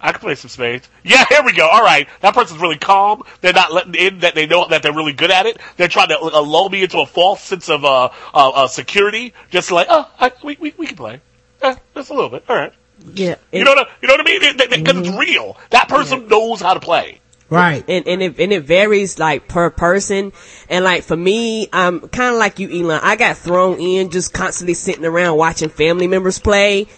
I 0.00 0.12
can 0.12 0.20
play 0.20 0.34
some 0.34 0.48
spades. 0.48 0.88
Yeah, 1.04 1.24
here 1.28 1.44
we 1.44 1.52
go. 1.52 1.68
All 1.68 1.82
right, 1.82 2.08
that 2.20 2.34
person's 2.34 2.60
really 2.60 2.78
calm. 2.78 3.22
They're 3.40 3.52
not 3.52 3.72
letting 3.72 3.94
in 3.94 4.18
that 4.20 4.34
they 4.34 4.46
know 4.46 4.66
that 4.68 4.82
they're 4.82 4.92
really 4.92 5.12
good 5.12 5.30
at 5.30 5.46
it. 5.46 5.58
They're 5.76 5.88
trying 5.88 6.08
to 6.08 6.18
lull 6.18 6.68
me 6.70 6.82
into 6.82 7.00
a 7.00 7.06
false 7.06 7.42
sense 7.42 7.68
of 7.68 7.84
uh, 7.84 8.06
uh, 8.34 8.50
uh 8.50 8.66
security, 8.68 9.32
just 9.50 9.70
like, 9.70 9.86
oh, 9.90 10.10
I, 10.18 10.32
we, 10.42 10.56
we 10.60 10.74
we 10.76 10.86
can 10.86 10.96
play. 10.96 11.20
Eh, 11.62 11.74
just 11.94 12.10
a 12.10 12.14
little 12.14 12.30
bit. 12.30 12.44
All 12.48 12.56
right. 12.56 12.72
Yeah. 13.14 13.36
You 13.52 13.64
know 13.64 13.72
what? 13.72 13.88
I, 13.88 13.90
you 14.02 14.08
know 14.08 14.14
what 14.14 14.20
I 14.20 14.24
mean? 14.24 14.40
Because 14.40 14.66
mm-hmm. 14.66 14.98
it's 14.98 15.18
real. 15.18 15.56
That 15.70 15.88
person 15.88 16.22
yeah. 16.22 16.28
knows 16.28 16.60
how 16.60 16.74
to 16.74 16.80
play. 16.80 17.20
Right. 17.50 17.82
And, 17.88 18.06
and 18.06 18.22
it, 18.22 18.38
and 18.38 18.52
it 18.52 18.64
varies 18.64 19.18
like 19.18 19.48
per 19.48 19.70
person. 19.70 20.32
And 20.68 20.84
like 20.84 21.04
for 21.04 21.16
me, 21.16 21.68
I'm 21.72 22.00
kind 22.08 22.34
of 22.34 22.38
like 22.38 22.58
you, 22.58 22.68
Elon. 22.68 23.00
I 23.02 23.16
got 23.16 23.38
thrown 23.38 23.80
in 23.80 24.10
just 24.10 24.32
constantly 24.32 24.74
sitting 24.74 25.04
around 25.04 25.38
watching 25.38 25.70
family 25.70 26.06
members 26.06 26.38
play. 26.38 26.88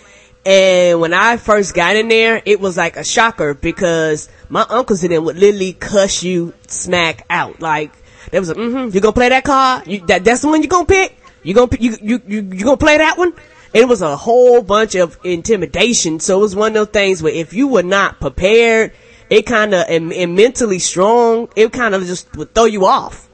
And 0.44 1.00
when 1.00 1.12
I 1.12 1.36
first 1.36 1.74
got 1.74 1.96
in 1.96 2.08
there, 2.08 2.42
it 2.44 2.60
was 2.60 2.76
like 2.76 2.96
a 2.96 3.04
shocker 3.04 3.54
because 3.54 4.28
my 4.48 4.64
uncles 4.68 5.04
and 5.04 5.12
them 5.12 5.24
would 5.26 5.36
literally 5.36 5.74
cuss 5.74 6.22
you 6.22 6.54
smack 6.66 7.26
out. 7.28 7.60
Like, 7.60 7.92
they 8.30 8.38
was 8.38 8.48
like, 8.48 8.56
mm-hmm, 8.56 8.94
you 8.94 9.00
gonna 9.00 9.12
play 9.12 9.28
that 9.28 9.44
card? 9.44 9.86
You, 9.86 10.00
that, 10.06 10.24
that's 10.24 10.40
the 10.40 10.48
one 10.48 10.62
you 10.62 10.68
gonna 10.68 10.86
pick? 10.86 11.16
You 11.42 11.54
gonna, 11.54 11.70
you, 11.78 11.96
you, 12.00 12.22
you, 12.26 12.40
you 12.52 12.64
gonna 12.64 12.78
play 12.78 12.96
that 12.96 13.18
one? 13.18 13.34
It 13.72 13.86
was 13.88 14.02
a 14.02 14.16
whole 14.16 14.62
bunch 14.62 14.94
of 14.94 15.18
intimidation. 15.24 16.20
So 16.20 16.38
it 16.38 16.42
was 16.42 16.56
one 16.56 16.68
of 16.68 16.74
those 16.74 16.88
things 16.88 17.22
where 17.22 17.32
if 17.32 17.52
you 17.52 17.68
were 17.68 17.82
not 17.82 18.20
prepared, 18.20 18.92
it 19.28 19.46
kind 19.46 19.74
of, 19.74 19.86
and, 19.88 20.12
and, 20.12 20.34
mentally 20.34 20.80
strong, 20.80 21.48
it 21.54 21.72
kind 21.72 21.94
of 21.94 22.04
just 22.04 22.34
would 22.36 22.52
throw 22.52 22.64
you 22.64 22.86
off. 22.86 23.28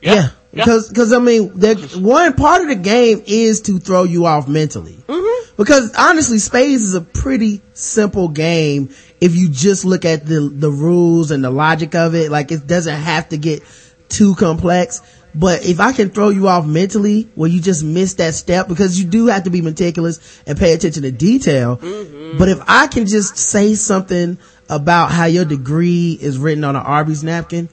Yeah. 0.00 0.14
yeah. 0.14 0.28
Because, 0.52 0.88
because 0.88 1.12
I 1.12 1.18
mean, 1.20 1.56
the, 1.56 2.00
one 2.02 2.34
part 2.34 2.62
of 2.62 2.68
the 2.68 2.74
game 2.74 3.22
is 3.26 3.62
to 3.62 3.78
throw 3.78 4.02
you 4.02 4.26
off 4.26 4.48
mentally. 4.48 4.96
Mm-hmm. 5.06 5.54
Because 5.56 5.94
honestly, 5.96 6.38
Spades 6.38 6.82
is 6.82 6.94
a 6.94 7.00
pretty 7.00 7.62
simple 7.74 8.28
game 8.28 8.90
if 9.20 9.36
you 9.36 9.48
just 9.48 9.84
look 9.84 10.04
at 10.04 10.26
the, 10.26 10.40
the 10.52 10.70
rules 10.70 11.30
and 11.30 11.44
the 11.44 11.50
logic 11.50 11.94
of 11.94 12.16
it. 12.16 12.30
Like 12.30 12.50
it 12.50 12.66
doesn't 12.66 13.00
have 13.00 13.28
to 13.28 13.38
get 13.38 13.62
too 14.08 14.34
complex. 14.34 15.00
But 15.34 15.64
if 15.64 15.80
I 15.80 15.92
can 15.92 16.10
throw 16.10 16.28
you 16.28 16.48
off 16.48 16.66
mentally 16.66 17.28
where 17.34 17.48
you 17.48 17.60
just 17.60 17.82
miss 17.82 18.14
that 18.14 18.34
step 18.34 18.68
because 18.68 19.00
you 19.00 19.08
do 19.08 19.26
have 19.26 19.44
to 19.44 19.50
be 19.50 19.62
meticulous 19.62 20.42
and 20.46 20.58
pay 20.58 20.74
attention 20.74 21.04
to 21.04 21.10
detail. 21.10 21.78
Mm-hmm. 21.78 22.38
But 22.38 22.48
if 22.48 22.60
I 22.68 22.86
can 22.86 23.06
just 23.06 23.36
say 23.36 23.74
something 23.74 24.38
about 24.68 25.10
how 25.10 25.24
your 25.24 25.44
degree 25.44 26.18
is 26.20 26.38
written 26.38 26.64
on 26.64 26.76
an 26.76 26.82
Arby's 26.82 27.24
napkin 27.24 27.68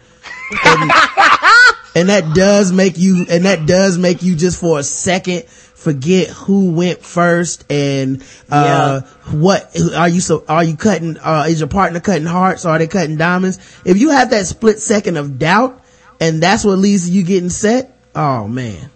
and, 0.65 0.91
and 1.95 2.09
that 2.09 2.31
does 2.33 2.71
make 2.71 2.97
you, 2.97 3.25
and 3.29 3.45
that 3.45 3.65
does 3.65 3.97
make 3.97 4.23
you 4.23 4.35
just 4.35 4.59
for 4.59 4.79
a 4.79 4.83
second 4.83 5.45
forget 5.47 6.27
who 6.27 6.71
went 6.71 7.01
first 7.01 7.63
and 7.71 8.21
uh 8.51 8.99
yeah. 9.01 9.31
what 9.31 9.73
are 9.95 10.09
you 10.09 10.19
so 10.19 10.43
are 10.49 10.61
you 10.65 10.75
cutting 10.75 11.17
uh 11.19 11.45
is 11.47 11.61
your 11.61 11.69
partner 11.69 12.01
cutting 12.01 12.25
hearts 12.25 12.65
or 12.65 12.71
are 12.71 12.79
they 12.79 12.87
cutting 12.87 13.15
diamonds 13.15 13.59
if 13.85 13.97
you 13.97 14.09
have 14.09 14.31
that 14.31 14.45
split 14.45 14.79
second 14.79 15.15
of 15.15 15.39
doubt 15.39 15.81
and 16.19 16.41
that's 16.41 16.63
what 16.63 16.77
leads 16.77 17.07
to 17.07 17.11
you 17.11 17.23
getting 17.23 17.49
set. 17.49 17.97
Oh 18.15 18.47
man. 18.47 18.91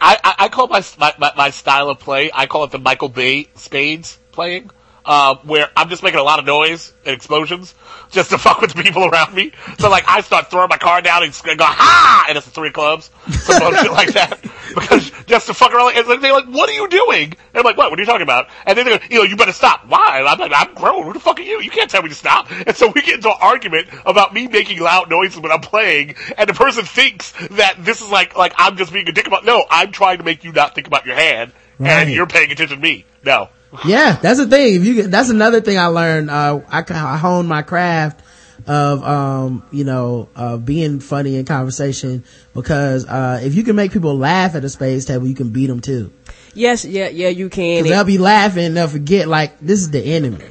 I, 0.00 0.18
I, 0.22 0.34
I 0.40 0.48
call 0.48 0.68
my, 0.68 0.84
my, 0.98 1.32
my 1.36 1.50
style 1.50 1.88
of 1.88 1.98
play. 1.98 2.30
I 2.32 2.46
call 2.46 2.64
it 2.64 2.70
the 2.70 2.78
Michael 2.78 3.08
Bay 3.08 3.48
Spades 3.54 4.18
playing, 4.30 4.70
uh, 5.06 5.36
where 5.44 5.70
I'm 5.76 5.88
just 5.88 6.02
making 6.02 6.18
a 6.18 6.24
lot 6.24 6.40
of 6.40 6.44
noise 6.44 6.92
and 7.04 7.14
explosions 7.14 7.74
just 8.10 8.30
to 8.30 8.38
fuck 8.46 8.60
with 8.60 8.74
the 8.74 8.82
people 8.82 9.06
around 9.06 9.34
me. 9.34 9.52
So 9.78 9.88
like 9.88 10.04
I 10.08 10.20
start 10.20 10.50
throwing 10.50 10.68
my 10.68 10.78
car 10.78 11.00
down 11.00 11.22
and 11.22 11.32
go 11.32 11.64
ha, 11.64 12.26
and 12.28 12.36
it's 12.36 12.46
the 12.46 12.52
three 12.52 12.70
clubs, 12.70 13.10
some 13.30 13.60
bullshit 13.60 13.92
like 13.92 14.12
that, 14.14 14.42
because 14.74 15.10
just 15.26 15.46
to 15.46 15.54
fuck 15.54 15.72
around. 15.72 15.96
And 15.96 16.22
they're 16.22 16.32
like, 16.32 16.46
"What 16.46 16.68
are 16.68 16.72
you 16.72 16.88
doing?" 16.88 17.32
And 17.32 17.56
I'm 17.56 17.64
like, 17.64 17.76
"What? 17.76 17.90
What 17.90 17.98
are 17.98 18.02
you 18.02 18.06
talking 18.06 18.22
about?" 18.22 18.48
And 18.66 18.76
then 18.76 18.84
they 18.84 18.98
go, 18.98 19.04
"You 19.08 19.18
know, 19.18 19.24
you 19.24 19.36
better 19.36 19.52
stop." 19.52 19.86
Why? 19.86 20.24
I'm 20.26 20.38
like, 20.38 20.52
"I'm 20.54 20.74
grown. 20.74 21.04
Who 21.04 21.12
the 21.12 21.20
fuck 21.20 21.38
are 21.38 21.42
you? 21.42 21.60
You 21.60 21.70
can't 21.70 21.90
tell 21.90 22.02
me 22.02 22.08
to 22.08 22.14
stop." 22.14 22.50
And 22.50 22.76
so 22.76 22.88
we 22.88 23.02
get 23.02 23.16
into 23.16 23.28
an 23.28 23.36
argument 23.40 23.88
about 24.04 24.34
me 24.34 24.48
making 24.48 24.80
loud 24.80 25.08
noises 25.08 25.38
when 25.38 25.52
I'm 25.52 25.60
playing, 25.60 26.16
and 26.36 26.48
the 26.48 26.54
person 26.54 26.84
thinks 26.84 27.32
that 27.52 27.76
this 27.78 28.00
is 28.00 28.10
like 28.10 28.36
like 28.36 28.54
I'm 28.56 28.76
just 28.76 28.92
being 28.92 29.08
a 29.08 29.12
dick 29.12 29.26
about. 29.26 29.44
No, 29.44 29.64
I'm 29.70 29.92
trying 29.92 30.18
to 30.18 30.24
make 30.24 30.42
you 30.42 30.52
not 30.52 30.74
think 30.74 30.86
about 30.86 31.06
your 31.06 31.16
hand, 31.16 31.52
right. 31.78 31.90
and 31.90 32.10
you're 32.10 32.26
paying 32.26 32.50
attention 32.50 32.76
to 32.76 32.82
me. 32.82 33.04
No. 33.24 33.48
Yeah, 33.84 34.16
that's 34.16 34.38
the 34.38 34.46
thing. 34.46 34.76
If 34.76 34.84
you, 34.84 35.02
that's 35.04 35.28
another 35.28 35.60
thing 35.60 35.78
I 35.78 35.86
learned. 35.86 36.30
Uh, 36.30 36.60
I, 36.68 36.84
I 36.88 37.16
honed 37.16 37.48
my 37.48 37.62
craft 37.62 38.22
of 38.66 39.04
um 39.04 39.62
you 39.70 39.84
know 39.84 40.28
uh 40.34 40.56
being 40.56 40.98
funny 40.98 41.36
in 41.36 41.44
conversation 41.44 42.24
because 42.52 43.06
uh 43.06 43.38
if 43.42 43.54
you 43.54 43.62
can 43.62 43.76
make 43.76 43.92
people 43.92 44.16
laugh 44.16 44.56
at 44.56 44.64
a 44.64 44.68
space 44.68 45.04
table 45.04 45.26
you 45.26 45.34
can 45.34 45.50
beat 45.50 45.66
them 45.66 45.80
too 45.80 46.12
yes 46.54 46.84
yeah 46.84 47.08
yeah 47.08 47.28
you 47.28 47.48
can 47.48 47.84
they'll 47.84 48.02
be 48.02 48.18
laughing 48.18 48.74
they'll 48.74 48.88
forget 48.88 49.28
like 49.28 49.60
this 49.60 49.80
is 49.80 49.90
the 49.90 50.02
enemy 50.02 50.44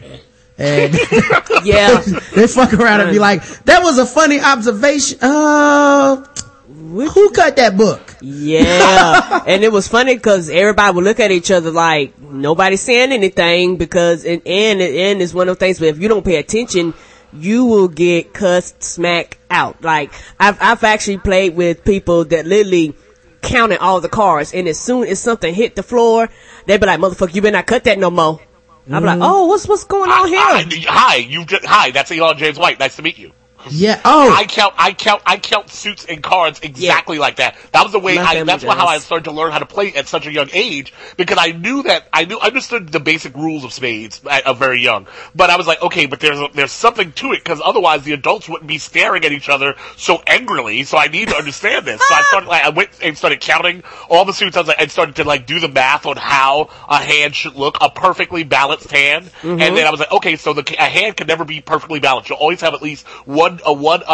and 0.58 0.94
yeah 1.66 2.00
they 2.36 2.48
fuck 2.48 2.74
around 2.74 3.02
and 3.02 3.12
be 3.12 3.20
like 3.20 3.44
that 3.66 3.84
was 3.84 3.98
a 3.98 4.06
funny 4.06 4.40
observation 4.40 5.18
uh 5.22 6.24
who 6.96 7.30
cut 7.32 7.56
that 7.58 7.78
book? 7.78 8.15
Yeah. 8.28 9.44
and 9.46 9.64
it 9.64 9.72
was 9.72 9.88
funny 9.88 10.16
because 10.16 10.50
everybody 10.50 10.96
would 10.96 11.04
look 11.04 11.20
at 11.20 11.30
each 11.30 11.52
other 11.52 11.70
like 11.70 12.20
nobody's 12.20 12.82
saying 12.82 13.12
anything 13.12 13.78
because, 13.78 14.26
and, 14.26 14.42
and, 14.48 14.82
and 14.82 15.22
it's 15.22 15.34
one 15.34 15.48
of 15.48 15.58
those 15.58 15.60
things 15.60 15.80
where 15.80 15.92
if 15.92 16.00
you 16.00 16.08
don't 16.08 16.26
pay 16.26 16.38
attention, 16.38 16.96
you 17.34 17.66
will 17.66 17.88
get 17.88 18.34
cussed 18.34 18.82
smack 18.82 19.38
out. 19.50 19.84
Like 19.84 20.12
I've 20.40 20.58
I've 20.60 20.84
actually 20.84 21.20
played 21.20 21.56
with 21.56 21.84
people 21.84 22.26
that 22.26 22.48
literally 22.48 22.96
counted 23.42 23.80
all 23.80 24.02
the 24.02 24.10
cards, 24.10 24.54
and 24.54 24.68
as 24.68 24.80
soon 24.80 25.08
as 25.08 25.20
something 25.20 25.54
hit 25.54 25.76
the 25.76 25.84
floor, 25.84 26.28
they'd 26.66 26.80
be 26.80 26.88
like, 26.88 27.00
"Motherfucker, 27.00 27.36
you 27.36 27.42
better 27.42 27.58
not 27.58 27.68
cut 27.68 27.84
that 27.84 28.00
no 28.00 28.10
more." 28.10 28.40
I'm 28.88 29.04
mm-hmm. 29.04 29.06
like, 29.06 29.20
"Oh, 29.22 29.46
what's 29.46 29.68
what's 29.68 29.84
going 29.84 30.10
on 30.10 30.28
here?" 30.28 30.40
Hi, 30.90 31.18
you 31.18 31.46
just, 31.46 31.66
hi. 31.66 31.92
That's 31.92 32.12
Elon 32.12 32.38
James 32.38 32.58
White. 32.58 32.80
Nice 32.80 32.96
to 32.96 33.02
meet 33.02 33.20
you. 33.20 33.34
Yeah. 33.70 34.02
Oh, 34.06 34.34
I 34.34 34.46
count. 34.46 34.74
I 34.78 34.94
count. 34.94 35.22
I 35.26 35.38
count 35.38 35.70
suits 35.70 36.06
and 36.06 36.22
cards 36.22 36.60
exactly 36.62 37.18
yeah. 37.18 37.22
like 37.22 37.36
that. 37.38 37.56
That 37.72 37.84
was 37.84 37.92
the 37.92 38.00
way. 38.00 38.18
I, 38.18 38.44
that's 38.44 38.64
does. 38.64 38.74
how 38.74 38.88
I 38.88 39.00
started 39.00 39.26
to 39.26 39.32
learn 39.32 39.52
how 39.52 39.60
to 39.60 39.66
play 39.66 39.94
at 39.94 40.08
such 40.08 40.28
a 40.28 40.32
young 40.32 40.50
age 40.54 40.94
because 41.18 41.38
I 41.40 41.52
knew 41.52 41.84
that 41.84 42.08
I 42.14 42.26
knew 42.26 42.38
I 42.38 42.48
understood 42.48 42.92
the 42.92 43.00
basic 43.00 43.36
rules 43.36 43.64
of 43.64 43.74
spades 43.74 44.22
at 44.30 44.44
a 44.46 44.54
very 44.54 44.82
young. 44.82 45.08
But 45.34 45.50
I 45.50 45.58
was 45.58 45.68
like, 45.68 45.82
okay, 45.82 46.06
but 46.06 46.20
there's 46.20 46.40
there's 46.54 46.72
something 46.72 47.12
to 47.14 47.34
it 47.34 47.44
because 47.44 47.62
otherwise 47.64 48.04
the 48.04 48.14
adults 48.14 48.48
wouldn't 48.48 48.68
be 48.68 48.78
staring 48.78 49.26
at 49.26 49.32
each 49.32 49.50
other 49.50 49.76
so 49.98 50.22
angrily. 50.28 50.84
So 50.84 50.98
I 50.98 51.08
need 51.08 51.30
to 51.30 51.36
understand 51.36 51.86
this. 51.86 52.02
So 52.08 52.16
I 52.16 52.22
started 52.28 52.48
like 52.48 52.64
I 52.64 52.70
went 52.70 52.90
and 53.02 53.18
started 53.18 53.42
counting 53.42 53.84
all 54.10 54.26
the 54.26 54.34
suits. 54.34 54.58
I 54.58 54.62
was 54.62 54.68
like, 54.68 54.82
I 54.82 54.88
started 54.88 55.16
to 55.18 55.24
like 55.24 55.46
do 55.46 55.60
the 55.60 55.70
math 55.70 56.06
on 56.06 56.18
how 56.18 56.70
a 56.88 56.98
hand 56.98 57.36
should 57.36 57.56
look, 57.56 57.78
a 57.82 57.90
perfectly 57.90 58.44
balanced 58.44 58.92
hand, 58.92 59.26
mm-hmm. 59.26 59.62
and 59.62 59.76
then 59.76 59.88
I 59.88 59.92
was 59.92 60.00
like, 60.00 60.12
okay, 60.12 60.36
so 60.36 60.54
the 60.54 60.76
a 60.78 60.84
hand 60.84 61.18
can 61.18 61.28
never 61.28 61.46
be 61.46 61.62
perfectly 61.62 62.00
balanced. 62.00 62.30
You'll 62.30 62.40
always 62.40 62.62
have 62.62 62.74
at 62.74 62.82
least 62.82 63.06
one 63.26 63.55
a 63.66 63.74
one 63.74 64.02
uh, 64.04 64.06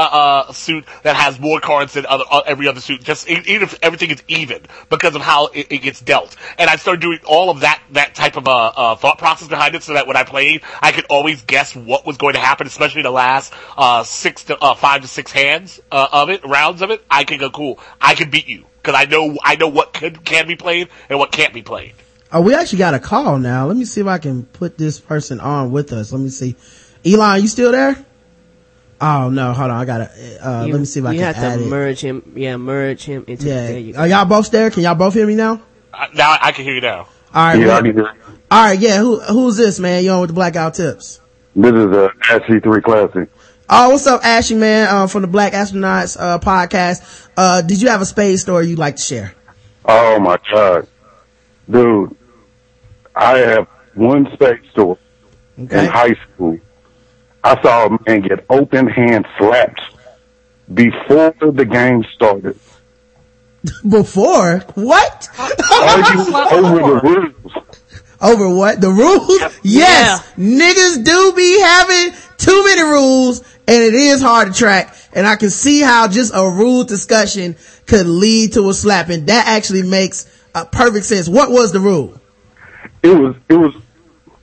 uh, 0.48 0.54
suit 0.54 0.86
that 1.04 1.16
has 1.16 1.40
more 1.40 1.60
cards 1.60 1.94
than 1.94 2.06
other, 2.06 2.24
uh, 2.30 2.42
every 2.46 2.68
other 2.68 2.82
suit, 2.82 3.04
just 3.04 3.30
even 3.30 3.64
if 3.64 3.78
everything 3.82 4.10
is 4.10 4.24
even 4.28 4.64
because 4.90 5.16
of 5.16 5.22
how 5.22 5.48
it, 5.48 5.68
it, 5.72 5.78
gets 5.80 6.02
dealt. 6.02 6.36
And 6.58 6.70
I 6.70 6.76
started 6.76 7.02
doing 7.02 7.20
all 7.26 7.50
of 7.50 7.62
that 7.62 7.82
that 7.92 8.16
type 8.16 8.38
of 8.38 8.48
uh, 8.48 8.72
uh, 8.76 8.96
thought 8.96 9.18
process 9.18 9.48
behind 9.48 9.76
it, 9.76 9.84
so 9.84 9.94
that 9.94 10.08
when 10.08 10.18
I 10.18 10.24
played, 10.24 10.62
I 10.82 10.92
could 10.92 11.06
always 11.10 11.42
guess 11.44 11.76
what 11.76 12.06
was 12.06 12.18
going 12.18 12.34
to 12.34 12.40
happen, 12.40 12.68
especially 12.68 13.04
the 13.04 13.12
last 13.12 13.54
uh, 13.78 14.04
six 14.04 14.44
to 14.46 14.58
five 14.78 15.02
to 15.02 15.08
six 15.08 15.32
hands 15.32 15.80
of 15.92 16.30
it, 16.30 16.46
rounds 16.46 16.82
of 16.82 16.92
it. 16.92 17.04
I 17.10 17.24
can 17.24 17.40
go 17.40 17.50
cool. 17.50 17.80
I 18.00 18.16
can 18.16 18.30
beat 18.30 18.48
you 18.48 18.66
because 18.82 18.96
I 18.96 19.06
know 19.06 19.38
I 19.44 19.56
know 19.56 19.68
what 19.68 19.94
could, 19.94 20.24
can 20.26 20.48
be 20.48 20.56
played 20.56 20.90
and 21.10 21.20
what 21.20 21.32
can't 21.32 21.54
be 21.54 21.62
played. 21.62 21.94
Oh, 22.34 22.42
we 22.42 22.56
actually 22.56 22.80
got 22.80 22.94
a 22.94 23.00
call 23.00 23.40
now. 23.40 23.68
Let 23.68 23.76
me 23.76 23.84
see 23.84 24.00
if 24.00 24.08
I 24.08 24.18
can 24.18 24.44
put 24.44 24.78
this 24.78 25.00
person 25.00 25.42
on 25.42 25.72
with 25.72 25.92
us. 25.92 26.14
Let 26.14 26.22
me 26.22 26.30
see. 26.30 26.56
Elon, 27.06 27.42
you 27.42 27.48
still 27.48 27.72
there? 27.72 28.06
Oh 29.02 29.30
no, 29.30 29.54
hold 29.54 29.72
on. 29.72 29.78
I 29.78 29.86
gotta, 29.86 30.48
uh, 30.48 30.66
you, 30.66 30.74
let 30.74 30.80
me 30.80 30.86
see 30.86 31.00
if 31.00 31.06
I 31.08 31.16
can 31.16 31.24
add 31.24 31.36
it. 31.36 31.38
You 31.38 31.44
have 31.44 31.60
to 31.60 31.66
merge 31.66 32.02
him. 32.02 32.34
Yeah, 32.36 32.58
merge 32.58 33.04
him 33.04 33.26
into, 33.28 33.48
yeah. 33.48 33.68
there 33.68 33.80
you 33.80 33.94
go. 33.94 34.00
Are 34.00 34.08
y'all 34.08 34.26
both 34.26 34.52
there? 34.52 34.70
Can 34.70 34.84
y'all 34.84 34.94
both 34.94 35.16
hear 35.16 35.26
me 35.26 35.34
now? 35.34 35.62
Uh, 35.92 36.08
now 36.14 36.38
I 36.40 36.52
can 36.52 36.66
hear 36.66 36.76
you 36.76 36.82
now. 36.82 37.08
Alright. 37.36 37.60
Yeah, 37.60 37.78
I 37.78 37.82
can 37.82 37.96
hear 37.98 38.14
Alright, 38.52 38.80
yeah, 38.80 38.98
who, 38.98 39.20
who's 39.22 39.58
this 39.58 39.80
man? 39.80 40.04
You 40.04 40.12
on 40.12 40.22
with 40.22 40.30
the 40.30 40.34
Black 40.36 40.54
Guy 40.54 40.66
Who 40.66 40.72
Tips? 40.72 41.20
This 41.56 41.74
is, 41.74 41.88
uh, 41.88 42.10
Ashley 42.30 42.60
3 42.60 42.82
Classic. 42.82 43.30
Oh, 43.70 43.92
what's 43.92 44.06
up, 44.06 44.24
Ashy 44.24 44.54
man, 44.54 44.88
uh, 44.90 45.08
from 45.08 45.22
the 45.22 45.30
Black 45.30 45.54
Astronauts, 45.54 46.18
uh, 46.20 46.40
podcast. 46.40 47.30
Uh, 47.38 47.62
did 47.62 47.82
you 47.82 47.88
have 47.88 48.02
a 48.02 48.06
space 48.06 48.42
story 48.42 48.68
you'd 48.68 48.78
like 48.78 48.98
to 48.98 49.02
share? 49.02 49.34
Oh 49.86 50.20
my 50.20 50.38
god. 50.52 50.88
Dude, 51.70 52.16
I 53.16 53.38
have 53.38 53.68
one 53.96 54.30
space 54.34 54.60
story 54.72 54.98
okay. 55.58 55.86
in 55.86 55.90
high 55.90 56.16
school 56.34 56.60
I 57.44 57.62
saw 57.62 57.88
a 57.88 58.00
man 58.08 58.22
get 58.22 58.46
open 58.50 58.88
hand 58.88 59.28
slapped 59.38 59.82
before 60.74 61.34
the 61.40 61.66
game 61.66 62.04
started. 62.16 62.58
Before? 63.88 64.60
What? 64.74 65.30
over 65.40 66.80
the 66.80 67.02
rules. 67.04 67.54
Over 68.20 68.56
what? 68.56 68.82
The 68.82 68.90
rules? 68.90 69.60
Yes. 69.64 70.32
Niggas 70.34 71.04
do 71.04 71.34
be 71.36 71.60
having 71.60 72.18
too 72.38 72.64
many 72.64 72.82
rules 72.82 73.42
and 73.68 73.84
it 73.84 73.94
is 73.94 74.22
hard 74.22 74.50
to 74.50 74.54
track. 74.54 74.96
And 75.14 75.28
I 75.28 75.36
can 75.36 75.50
see 75.50 75.82
how 75.82 76.08
just 76.08 76.34
a 76.34 76.44
rule 76.44 76.84
discussion 76.84 77.56
could 77.86 78.08
lead 78.08 78.54
to 78.54 78.70
a 78.70 78.74
slap. 78.74 79.10
And 79.10 79.28
that 79.28 79.48
actually 79.48 79.84
makes 79.84 80.26
a 80.56 80.66
perfect 80.66 81.06
sense. 81.06 81.28
What 81.28 81.52
was 81.52 81.72
the 81.72 81.80
rule? 81.80 82.20
It 83.04 83.16
was, 83.16 83.36
it 83.50 83.56
was, 83.56 83.76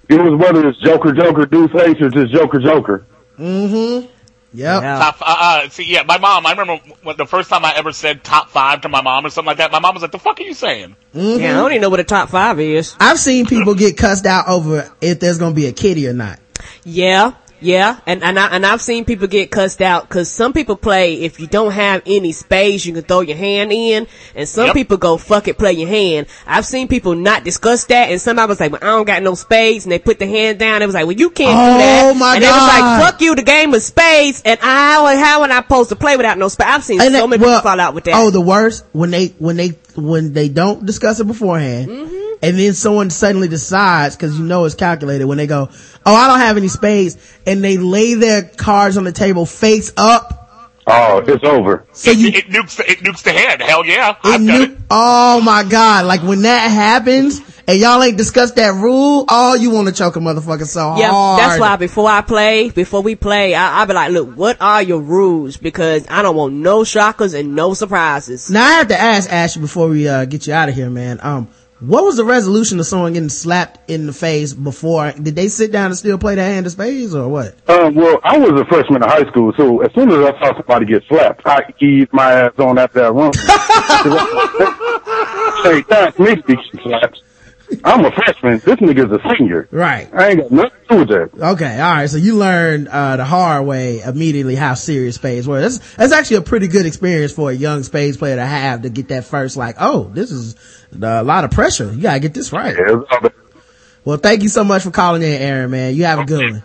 it 0.09 0.21
was 0.21 0.39
whether 0.39 0.69
it's 0.69 0.79
Joker, 0.81 1.13
Joker, 1.13 1.47
do 1.47 1.69
face 1.69 1.97
or 2.01 2.11
just 2.11 2.33
Joker, 2.33 2.59
Joker. 2.59 3.07
Mm-hmm. 3.39 4.07
Yep. 4.55 4.83
Yeah. 4.83 4.99
Top, 4.99 5.17
uh, 5.21 5.37
uh, 5.39 5.69
see, 5.69 5.85
yeah, 5.85 6.05
my 6.05 6.17
mom. 6.19 6.47
I 6.47 6.53
remember 6.53 6.79
when 7.03 7.17
the 7.19 7.27
first 7.27 7.51
time 7.51 7.65
I 7.65 7.75
ever 7.77 7.93
said 7.93 8.25
top 8.25 8.49
five 8.49 8.81
to 8.81 8.89
my 8.89 9.03
mom 9.03 9.27
or 9.27 9.31
something 9.31 9.47
like 9.49 9.59
that. 9.59 9.71
My 9.73 9.79
mom 9.79 9.95
was 9.95 10.03
like, 10.03 10.11
"The 10.11 10.19
fuck 10.19 10.41
are 10.41 10.43
you 10.43 10.55
saying?" 10.55 10.97
Yeah, 11.13 11.53
I 11.53 11.57
don't 11.57 11.73
even 11.73 11.83
know 11.83 11.91
what 11.91 12.01
a 12.01 12.05
top 12.05 12.31
five 12.31 12.59
is. 12.59 12.97
I've 12.99 13.19
seen 13.19 13.45
people 13.45 13.75
get 13.75 13.99
cussed 13.99 14.25
out 14.25 14.49
over 14.49 14.91
if 15.03 15.21
there's 15.21 15.39
gonna 15.39 15.55
be 15.55 15.67
a 15.67 15.73
kitty 15.73 16.09
or 16.09 16.15
not. 16.15 16.39
Yeah, 16.83 17.33
yeah, 17.61 17.99
and 18.07 18.23
and 18.23 18.39
I 18.39 18.47
and 18.49 18.65
I've 18.65 18.81
seen 18.81 19.05
people 19.05 19.27
get 19.27 19.51
cussed 19.51 19.81
out 19.83 20.09
because 20.09 20.31
some 20.31 20.53
people 20.53 20.77
play 20.77 21.15
if 21.23 21.41
you 21.41 21.47
don't 21.47 21.73
have 21.73 22.03
any 22.07 22.33
space, 22.33 22.85
you 22.87 22.93
can 22.93 23.03
throw 23.03 23.21
your 23.21 23.37
hand 23.37 23.73
in, 23.73 24.07
and 24.35 24.49
some 24.49 24.67
Yep. 24.67 24.75
people 24.75 24.97
go 24.97 25.17
fuck 25.17 25.49
it, 25.49 25.59
play 25.59 25.73
your 25.73 25.89
hand. 25.89 26.27
I've 26.47 26.65
seen 26.67 26.89
people 26.89 27.15
not 27.15 27.45
discuss 27.45 27.85
that, 27.87 28.11
and 28.11 28.21
somebody 28.21 28.49
was 28.49 28.61
like, 28.61 28.73
"Well, 28.73 28.81
I 28.83 28.87
don't 28.87 29.07
got 29.07 29.23
no 29.23 29.35
spades," 29.35 29.85
and 29.85 29.93
they 29.93 29.99
put 29.99 30.19
the 30.19 30.27
hand 30.27 30.59
down. 30.59 30.83
It 30.83 30.87
was 30.87 30.95
like, 30.95 31.07
"Well, 31.07 31.17
you 31.17 31.31
can't 31.31 31.51
Oh, 31.57 31.73
do 31.75 31.79
that." 31.79 32.17
my 32.17 32.35
and 32.37 32.45
it 32.45 32.49
was 32.49 32.57
like, 32.69 33.03
"Fuck 33.13 33.21
you, 33.21 33.35
the 33.35 33.43
game 33.43 33.75
of 33.75 33.83
spades," 33.83 34.43
and 34.45 34.59
I 34.63 35.17
how 35.17 35.43
am 35.45 35.51
I 35.53 35.57
supposed 35.63 35.89
to 35.89 35.97
play 35.97 36.17
without 36.17 36.39
no 36.39 36.49
space? 36.49 36.67
I've 36.69 36.85
seen 36.85 37.01
And 37.01 37.13
so 37.15 37.21
that- 37.23 37.29
many 37.29 37.43
well, 37.43 37.59
people 37.61 37.71
fall 37.71 37.81
out 37.81 37.95
with 37.95 38.05
that. 38.05 38.15
Oh, 38.15 38.31
the 38.31 38.41
worst 38.41 38.85
when 38.93 39.11
they 39.11 39.35
when 39.39 39.57
they 39.57 39.73
when 39.97 40.33
they 40.33 40.49
don't 40.49 40.87
discuss 40.87 41.19
it 41.21 41.25
beforehand, 41.27 41.89
Mm-hmm. 41.89 42.28
And 42.43 42.59
then 42.59 42.75
someone 42.75 43.11
suddenly 43.11 43.49
decides 43.49 44.17
because 44.17 44.39
you 44.39 44.45
know 44.45 44.65
it's 44.65 44.75
calculated 44.75 45.25
when 45.27 45.39
they 45.39 45.47
go, 45.47 45.69
"Oh, 46.07 46.15
I 46.15 46.29
don't 46.29 46.41
have 46.41 46.57
any 46.57 46.69
spades," 46.69 47.17
and 47.47 47.63
they 47.63 47.77
lay 47.79 48.15
their 48.15 48.43
cards 48.43 48.97
on 48.97 49.05
the 49.05 49.13
table 49.13 49.47
face 49.47 49.93
up. 49.97 50.35
Oh, 50.91 51.19
it's 51.27 51.45
over. 51.45 51.85
So 51.93 52.11
it, 52.13 52.17
you 52.17 52.29
it 52.29 52.47
nukes 52.49 52.77
the, 52.77 52.91
it 52.91 52.99
nukes 53.01 53.23
the 53.23 53.33
hand. 53.33 53.61
Hell 53.61 53.85
yeah, 53.85 54.11
it 54.13 54.17
I've 54.25 54.47
done 54.47 54.63
it. 54.73 54.79
oh 54.91 55.41
my 55.43 55.63
god! 55.65 56.07
Like 56.07 56.23
when 56.23 56.43
that 56.43 56.69
happens 56.69 57.43
and 57.67 57.79
y'all 57.79 58.03
ain't 58.03 58.17
discussed 58.17 58.57
that 58.57 58.73
rule, 58.73 59.27
oh, 59.29 59.55
you 59.55 59.69
want 59.71 59.89
to 59.89 59.93
choke 59.93 60.17
a 60.17 60.19
motherfucker 60.21 60.67
so 60.67 60.97
Yeah, 60.97 61.11
hard. 61.11 61.41
that's 61.41 61.61
why 61.61 61.77
before 61.77 62.09
I 62.09 62.23
play, 62.23 62.71
before 62.71 63.03
we 63.03 63.15
play, 63.15 63.55
I, 63.55 63.83
I 63.83 63.85
be 63.85 63.93
like, 63.93 64.11
look, 64.11 64.35
what 64.35 64.57
are 64.63 64.83
your 64.83 65.01
rules? 65.01 65.59
Because 65.59 66.07
I 66.09 66.23
don't 66.23 66.35
want 66.35 66.55
no 66.55 66.83
shockers 66.85 67.35
and 67.35 67.55
no 67.55 67.75
surprises. 67.75 68.49
Now 68.51 68.65
I 68.67 68.71
have 68.79 68.89
to 68.89 68.99
ask 68.99 69.31
Ashley 69.31 69.61
before 69.61 69.89
we 69.89 70.09
uh, 70.09 70.25
get 70.25 70.47
you 70.47 70.55
out 70.55 70.71
of 70.71 70.75
here, 70.75 70.89
man. 70.89 71.19
Um, 71.23 71.49
what 71.81 72.03
was 72.03 72.17
the 72.17 72.25
resolution 72.25 72.81
of 72.81 72.87
someone 72.87 73.13
getting 73.13 73.29
slapped 73.29 73.89
in 73.89 74.07
the 74.07 74.13
face 74.13 74.53
before? 74.53 75.13
Did 75.13 75.37
they 75.37 75.49
sit 75.49 75.71
down 75.71 75.87
and 75.87 75.97
still 75.97 76.19
play 76.19 76.35
that 76.35 76.43
hand 76.43 76.67
of 76.67 76.73
spades 76.73 77.15
or 77.15 77.29
what? 77.29 77.55
Um, 77.69 77.95
well, 77.95 78.19
I 78.25 78.37
was 78.39 78.61
a 78.61 78.65
freshman 78.65 79.03
in 79.03 79.09
high 79.09 79.29
school, 79.31 79.53
so 79.57 79.81
as 79.83 79.95
soon 79.95 80.11
as 80.11 80.19
I 80.19 80.33
saw 80.41 80.57
somebody 80.57 80.87
get 80.87 81.05
slapped, 81.09 81.43
I 81.47 81.73
eased 81.81 82.13
my 82.13 82.33
ass 82.33 82.59
on 82.59 82.79
after 82.79 83.01
that 83.01 83.13
run. 83.13 83.33
Say, 85.65 85.83
that's 85.89 86.19
me 86.19 86.37
slaps. 86.83 87.23
I'm 87.85 88.05
a 88.05 88.11
freshman. 88.11 88.59
This 88.65 88.77
nigga's 88.77 89.13
a 89.13 89.37
senior. 89.37 89.69
Right. 89.71 90.09
I 90.13 90.29
ain't 90.31 90.41
got 90.41 90.51
nothing 90.51 90.71
to 90.71 90.89
do 90.89 90.97
with 91.01 91.09
that. 91.09 91.47
Okay. 91.53 91.81
All 91.81 91.93
right. 91.93 92.09
So 92.09 92.17
you 92.17 92.37
learned 92.37 92.89
uh, 92.89 93.17
the 93.17 93.25
hard 93.25 93.67
way 93.67 94.01
immediately 94.01 94.55
how 94.55 94.75
serious 94.75 95.17
spades 95.17 95.47
were. 95.47 95.61
That's 95.61 95.79
that's 95.97 96.13
actually 96.13 96.39
a 96.39 96.43
pretty 96.43 96.69
good 96.69 96.87
experience 96.87 97.33
for 97.33 97.51
a 97.51 97.55
young 97.55 97.83
spades 97.83 98.17
player 98.17 98.37
to 98.37 98.47
have 98.47 98.83
to 98.83 98.91
get 98.91 99.09
that 99.09 99.25
first 99.25 99.57
like, 99.57 99.77
oh, 99.79 100.11
this 100.15 100.31
is 100.31 100.57
a 101.01 101.23
lot 101.23 101.45
of 101.45 101.51
pressure. 101.51 101.93
You 101.93 102.03
gotta 102.03 102.21
get 102.21 102.35
this 102.35 102.53
right. 102.53 102.75
Yeah, 102.75 103.01
it's 103.01 103.13
all 103.13 103.21
bad. 103.21 103.33
Well, 104.05 104.17
thank 104.19 104.43
you 104.43 104.49
so 104.49 104.65
much 104.65 104.85
for 104.85 104.91
calling 104.91 105.23
in, 105.23 105.29
Aaron. 105.43 105.71
Man, 105.71 105.95
you 105.95 106.05
have 106.05 106.21
a 106.21 106.25
good 106.25 106.53
one. 106.53 106.63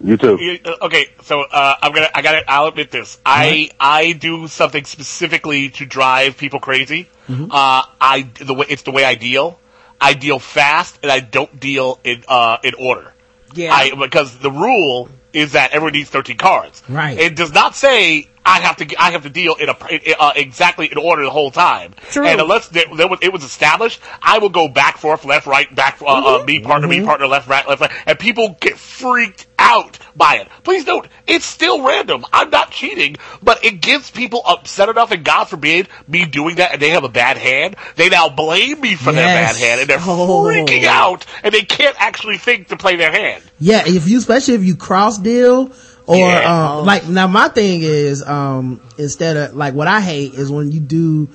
You 0.00 0.16
too. 0.16 0.58
Uh, 0.64 0.76
Okay, 0.82 1.06
so 1.22 1.40
uh, 1.42 1.74
I'm 1.82 1.92
gonna, 1.92 2.10
I 2.14 2.22
gotta, 2.22 2.44
I'll 2.46 2.66
admit 2.66 2.90
this. 2.90 3.18
I, 3.24 3.70
I 3.80 4.12
do 4.12 4.46
something 4.48 4.84
specifically 4.84 5.70
to 5.70 5.86
drive 5.86 6.36
people 6.36 6.60
crazy. 6.60 7.08
Uh, 7.28 7.82
I, 8.00 8.28
the 8.38 8.54
way, 8.54 8.66
it's 8.68 8.82
the 8.82 8.90
way 8.90 9.04
I 9.04 9.14
deal. 9.14 9.58
I 10.04 10.14
deal 10.14 10.38
fast 10.38 10.98
and 11.02 11.10
I 11.10 11.20
don't 11.20 11.58
deal 11.58 11.98
in, 12.04 12.24
uh, 12.28 12.58
in 12.62 12.74
order. 12.74 13.12
Yeah. 13.54 13.72
I, 13.72 13.94
because 13.94 14.36
the 14.38 14.50
rule 14.50 15.08
is 15.32 15.52
that 15.52 15.72
everyone 15.72 15.92
needs 15.92 16.10
13 16.10 16.36
cards. 16.36 16.82
Right. 16.88 17.18
It 17.18 17.36
does 17.36 17.52
not 17.52 17.74
say 17.74 18.28
I 18.44 18.60
have 18.60 18.76
to, 18.76 18.96
I 19.00 19.12
have 19.12 19.22
to 19.22 19.30
deal 19.30 19.54
in 19.54 19.70
a, 19.70 19.86
in, 19.88 20.14
uh, 20.18 20.32
exactly 20.36 20.86
in 20.92 20.98
order 20.98 21.24
the 21.24 21.30
whole 21.30 21.50
time. 21.50 21.94
True. 22.10 22.26
And 22.26 22.40
unless 22.40 22.68
there, 22.68 22.84
there 22.94 23.08
was, 23.08 23.18
it 23.22 23.32
was 23.32 23.42
established, 23.42 24.00
I 24.20 24.38
will 24.38 24.50
go 24.50 24.68
back, 24.68 24.98
forth, 24.98 25.24
left, 25.24 25.46
right, 25.46 25.72
back, 25.74 26.02
uh, 26.02 26.40
uh, 26.40 26.44
me 26.44 26.60
partner, 26.60 26.86
me 26.86 27.02
partner, 27.02 27.26
left, 27.26 27.48
right, 27.48 27.66
left, 27.66 27.80
right, 27.80 27.92
and 28.06 28.18
people 28.18 28.56
get 28.60 28.76
freaked 28.76 29.46
out 29.64 29.98
by 30.14 30.36
it. 30.36 30.48
Please 30.62 30.86
note, 30.86 31.08
it's 31.26 31.44
still 31.44 31.82
random. 31.82 32.24
I'm 32.32 32.50
not 32.50 32.70
cheating, 32.70 33.16
but 33.42 33.64
it 33.64 33.80
gives 33.80 34.10
people 34.10 34.42
upset 34.46 34.88
enough, 34.88 35.10
and 35.10 35.24
God 35.24 35.44
forbid 35.46 35.88
me 36.06 36.26
doing 36.26 36.56
that, 36.56 36.72
and 36.74 36.82
they 36.82 36.90
have 36.90 37.02
a 37.04 37.08
bad 37.08 37.38
hand. 37.38 37.76
They 37.96 38.08
now 38.10 38.28
blame 38.28 38.80
me 38.80 38.94
for 38.94 39.12
their 39.12 39.24
bad 39.26 39.56
hand, 39.56 39.80
and 39.80 39.90
they're 39.90 39.98
Oh. 40.00 40.44
freaking 40.44 40.84
out, 40.84 41.24
and 41.42 41.52
they 41.52 41.62
can't 41.62 41.96
actually 41.98 42.38
think 42.38 42.68
to 42.68 42.76
play 42.76 42.96
their 42.96 43.10
hand. 43.10 43.42
Yeah, 43.58 43.82
if 43.86 44.08
you, 44.08 44.18
especially 44.18 44.54
if 44.54 44.64
you 44.64 44.76
cross 44.76 45.18
deal 45.18 45.72
or, 46.06 46.16
Yeah. 46.16 46.74
uh, 46.76 46.82
like, 46.82 47.08
now 47.08 47.26
my 47.26 47.48
thing 47.48 47.80
is, 47.82 48.22
um, 48.22 48.80
instead 48.98 49.36
of, 49.36 49.56
like, 49.56 49.72
what 49.74 49.88
I 49.88 50.00
hate 50.00 50.34
is 50.34 50.50
when 50.50 50.70
you 50.70 50.80
do, 50.80 51.28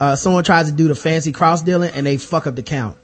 uh, 0.00 0.16
someone 0.16 0.42
tries 0.44 0.66
to 0.66 0.72
do 0.72 0.88
the 0.88 0.94
fancy 0.96 1.32
cross 1.32 1.62
dealing 1.62 1.92
and 1.94 2.04
they 2.06 2.16
fuck 2.16 2.46
up 2.46 2.56
the 2.56 2.62
count. 2.62 2.96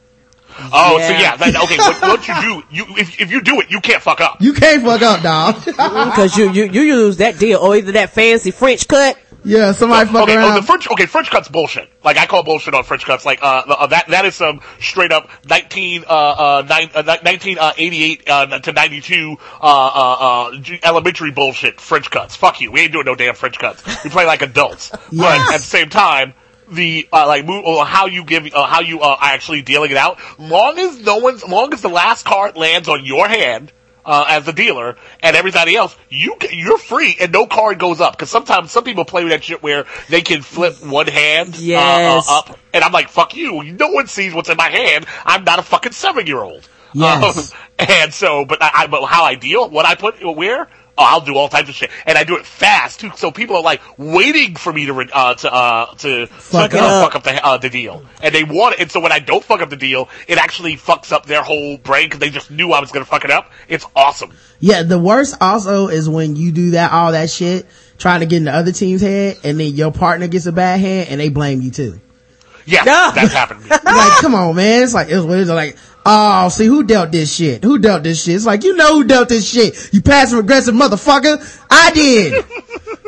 Oh, 0.72 0.98
so 0.98 1.09
Yeah. 1.12 1.20
yeah, 1.20 1.36
that, 1.36 1.57
okay. 1.64 1.76
What, 1.76 2.03
what 2.03 2.28
you 2.28 2.40
do, 2.40 2.62
you 2.70 2.84
if 2.96 3.20
if 3.20 3.30
you 3.30 3.40
do 3.42 3.61
it, 3.61 3.70
you 3.70 3.80
can't 3.80 4.03
fuck 4.03 4.20
up. 4.20 4.40
You 4.40 4.53
can't 4.53 4.82
fuck 4.82 5.03
up, 5.03 5.22
dog. 5.22 5.57
Because 6.12 6.36
you, 6.36 6.50
you, 6.50 6.64
you 6.64 6.82
use 6.82 7.16
that 7.18 7.38
deal, 7.38 7.59
or 7.61 7.76
either 7.76 7.92
that 7.92 8.11
fancy 8.11 8.50
French 8.50 8.86
cut. 8.88 9.18
yeah, 9.44 9.72
somebody 9.72 10.09
fuck 10.11 10.22
okay, 10.24 10.36
oh, 10.38 10.55
the 10.55 10.62
French. 10.62 10.88
Okay, 10.90 11.07
French 11.07 11.30
cuts 11.30 11.48
bullshit. 11.48 11.88
Like 12.05 12.16
I 12.16 12.26
call 12.26 12.42
bullshit 12.44 12.74
on 12.74 12.84
French 12.84 13.05
cuts. 13.05 13.24
Like 13.24 13.42
uh, 13.42 13.62
uh 13.66 13.86
that 13.88 14.09
that 14.09 14.24
is 14.24 14.34
some 14.34 14.61
straight 14.80 15.11
up 15.12 15.28
nineteen 15.48 16.05
uh 16.07 16.12
uh, 16.12 16.66
nine, 16.68 16.90
uh 16.94 17.16
nineteen 17.24 17.59
uh, 17.59 17.72
eighty 17.76 18.03
eight 18.05 18.28
uh, 18.28 18.59
to 18.61 18.72
ninety 18.72 19.00
two 19.00 19.36
uh 19.61 19.64
uh 19.64 20.50
uh 20.53 20.61
elementary 20.84 21.30
bullshit. 21.32 21.80
French 21.80 22.11
cuts. 22.11 22.36
Fuck 22.36 22.61
you. 22.61 22.70
We 22.70 22.80
ain't 22.80 22.92
doing 22.92 23.07
no 23.07 23.14
damn 23.14 23.34
French 23.34 23.59
cuts. 23.59 23.82
We 24.05 24.11
play 24.11 24.26
like 24.26 24.42
adults. 24.42 24.90
But 24.90 25.55
at 25.55 25.59
the 25.59 25.59
same 25.59 25.88
time. 25.88 26.34
The 26.73 27.09
uh, 27.12 27.27
like 27.27 27.45
move 27.45 27.64
or 27.64 27.85
how 27.85 28.07
you 28.07 28.25
give 28.25 28.47
uh, 28.55 28.66
how 28.66 28.81
you 28.81 29.01
uh, 29.01 29.09
are 29.09 29.18
actually 29.20 29.62
dealing 29.62 29.91
it 29.91 29.97
out. 29.97 30.18
Long 30.39 30.79
as 30.79 31.01
no 31.01 31.18
one's 31.18 31.47
long 31.47 31.73
as 31.75 31.83
the 31.83 31.89
last 31.89 32.25
card 32.25 32.57
lands 32.57 32.89
on 32.89 33.05
your 33.05 33.29
hand, 33.29 33.73
uh, 34.05 34.25
as 34.29 34.45
the 34.45 34.53
dealer 34.53 34.97
and 35.23 35.37
everybody 35.37 35.77
else, 35.77 35.97
you 36.09 36.37
you're 36.51 36.79
free 36.79 37.16
and 37.20 37.33
no 37.33 37.47
card 37.47 37.79
goes 37.79 38.01
up. 38.01 38.14
Because 38.14 38.31
sometimes 38.31 38.70
some 38.70 38.85
people 38.85 39.05
play 39.05 39.23
with 39.23 39.33
that 39.33 39.45
shit 39.45 39.62
where 39.62 39.85
they 40.09 40.23
can 40.23 40.43
flip 40.43 40.83
one 40.85 41.07
hand 41.07 41.59
Yes. 41.59 42.27
uh, 42.29 42.33
uh, 42.33 42.39
up, 42.39 42.59
and 42.73 42.83
I'm 42.83 42.93
like, 42.93 43.09
fuck 43.09 43.37
you. 43.37 43.62
No 43.62 43.89
one 43.91 44.07
sees 44.07 44.35
what's 44.35 44.49
in 44.49 44.57
my 44.57 44.70
hand. 44.70 45.07
I'm 45.25 45.45
not 45.45 45.59
a 45.59 45.62
fucking 45.62 45.93
seven 45.93 46.27
year 46.27 46.41
old. 46.41 46.68
Yes. 46.95 47.55
and 47.79 48.12
so, 48.12 48.45
but 48.45 48.62
I, 48.62 48.70
I, 48.75 48.87
but 48.87 49.05
how 49.07 49.25
I 49.25 49.35
deal, 49.35 49.68
what 49.68 49.87
I 49.87 49.95
put 49.95 50.23
where. 50.37 50.68
Oh, 50.99 51.05
I'll 51.09 51.20
do 51.22 51.34
all 51.36 51.49
types 51.49 51.70
of 51.70 51.74
shit, 51.74 51.90
and 52.05 52.18
I 52.18 52.24
do 52.24 52.36
it 52.36 52.45
fast 52.45 53.01
too. 53.01 53.11
So 53.16 53.30
people 53.30 53.57
are 53.57 53.62
like 53.62 53.80
waiting 53.97 54.57
for 54.57 54.70
me 54.72 54.84
to 54.86 54.95
uh, 54.95 55.34
to 55.34 55.53
uh, 55.53 55.95
to 55.95 56.26
Fuck 56.26 56.72
to, 56.72 56.78
uh, 56.78 56.82
up. 56.82 57.05
fuck 57.12 57.16
up 57.16 57.24
the 57.24 57.45
uh, 57.47 57.57
the 57.57 57.70
deal, 57.70 58.05
and 58.22 58.34
they 58.34 58.45
want 58.45 58.74
it. 58.74 58.80
And 58.82 58.90
so 58.90 59.01
when 59.01 59.11
I 59.11 59.18
don't 59.18 59.43
fuck 59.43 59.62
up 59.62 59.70
the 59.70 59.76
deal, 59.76 60.11
it 60.28 60.36
actually 60.36 60.76
fucks 60.76 61.11
up 61.11 61.24
their 61.24 61.43
whole 61.43 61.78
brain 61.78 62.07
because 62.07 62.20
they 62.20 62.28
just 62.28 62.51
knew 62.51 62.72
I 62.72 62.80
was 62.80 62.93
going 62.93 63.05
to 63.05 63.11
fuck 63.11 63.24
it 63.24 63.30
up. 63.30 63.51
It's 63.68 63.86
awesome. 63.97 64.32
yeah, 64.61 64.82
the 64.82 64.99
worst 64.99 65.34
also 65.40 65.88
is 65.88 66.09
when 66.11 66.36
you 66.36 66.53
do 66.53 66.72
that, 66.72 66.93
all 66.93 67.12
that 67.12 67.30
shit, 67.30 67.66
trying 67.97 68.20
to 68.20 68.26
get 68.26 68.36
in 68.36 68.45
the 68.45 68.53
other 68.55 68.72
team's 68.72 69.01
head 69.01 69.38
and 69.45 69.59
then 69.59 69.72
your 69.74 69.93
partner 69.93 70.28
gets 70.28 70.45
a 70.45 70.53
bad 70.53 70.78
hand 70.80 71.09
and 71.09 71.20
they 71.20 71.30
blame 71.30 71.62
you 71.62 71.70
too. 71.70 72.01
Yeah, 72.66 72.82
Yeah. 72.84 73.12
that's 73.14 73.32
happened 73.32 73.61
to 73.62 73.70
me. 73.70 73.70
like, 73.70 74.20
come 74.20 74.34
on, 74.34 74.55
man. 74.55 74.82
It's 74.84 74.95
like, 74.95 75.09
it's, 75.09 75.24
it's 75.24 75.51
like, 75.51 75.76
oh, 76.05 76.48
see 76.48 76.66
who 76.66 76.82
dealt 76.82 77.12
this 77.12 77.34
shit? 77.34 77.64
Who 77.64 77.78
dealt 77.78 78.03
this 78.03 78.24
shit? 78.24 78.36
It's 78.36 78.46
like, 78.46 78.64
you 78.64 78.76
know 78.76 78.96
who 78.96 79.05
dealt 79.05 79.28
this 79.28 79.48
shit. 79.48 79.92
You 79.92 80.03
passive 80.03 80.38
aggressive 80.38 80.74
motherfucker. 80.74 81.38
I 81.70 81.90
did. 81.92 82.44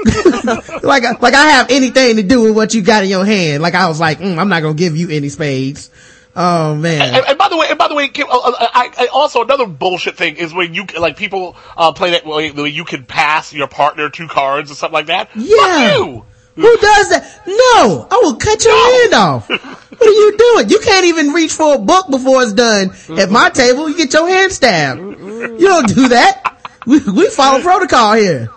like, 0.82 1.20
like 1.20 1.34
I 1.34 1.46
have 1.50 1.70
anything 1.70 2.16
to 2.16 2.22
do 2.22 2.42
with 2.42 2.56
what 2.56 2.74
you 2.74 2.82
got 2.82 3.04
in 3.04 3.10
your 3.10 3.24
hand. 3.24 3.62
Like 3.62 3.74
I 3.74 3.88
was 3.88 4.00
like, 4.00 4.18
mm, 4.18 4.38
I'm 4.38 4.48
not 4.48 4.62
gonna 4.62 4.74
give 4.74 4.96
you 4.96 5.10
any 5.10 5.28
spades. 5.28 5.90
Oh 6.36 6.74
man. 6.74 7.14
And, 7.14 7.24
and 7.26 7.38
by 7.38 7.48
the 7.48 7.56
way, 7.56 7.66
and 7.68 7.78
by 7.78 7.88
the 7.88 7.94
way, 7.94 8.08
Kim, 8.08 8.26
uh, 8.28 8.36
uh, 8.36 8.52
I, 8.58 8.90
I 8.98 9.06
also 9.12 9.42
another 9.44 9.66
bullshit 9.66 10.16
thing 10.16 10.36
is 10.36 10.52
when 10.52 10.74
you 10.74 10.84
like 10.98 11.16
people 11.16 11.56
uh, 11.76 11.92
play 11.92 12.10
that 12.10 12.26
way 12.26 12.48
you 12.48 12.84
can 12.84 13.04
pass 13.04 13.52
your 13.52 13.68
partner 13.68 14.10
two 14.10 14.26
cards 14.26 14.70
or 14.70 14.74
something 14.74 14.94
like 14.94 15.06
that. 15.06 15.30
Yeah. 15.34 15.56
Fuck 15.56 15.96
you. 15.96 16.24
Who 16.56 16.76
does 16.78 17.08
that? 17.10 17.42
No, 17.46 18.06
I 18.10 18.20
will 18.22 18.36
cut 18.36 18.64
your 18.64 19.00
hand 19.00 19.14
off. 19.14 19.50
What 19.94 20.08
are 20.08 20.12
you 20.12 20.36
doing? 20.36 20.68
You 20.70 20.80
can't 20.80 21.06
even 21.06 21.28
reach 21.28 21.52
for 21.52 21.76
a 21.76 21.78
book 21.78 22.10
before 22.10 22.42
it's 22.42 22.52
done. 22.52 22.90
At 23.16 23.30
my 23.30 23.48
table, 23.48 23.88
you 23.88 23.96
get 23.96 24.12
your 24.12 24.28
hand 24.28 24.50
stabbed. 24.50 25.00
You 25.00 25.56
don't 25.60 25.86
do 25.86 26.08
that. 26.08 26.58
We, 26.84 26.98
we 26.98 27.28
follow 27.30 27.62
protocol 27.62 28.14
here. 28.14 28.50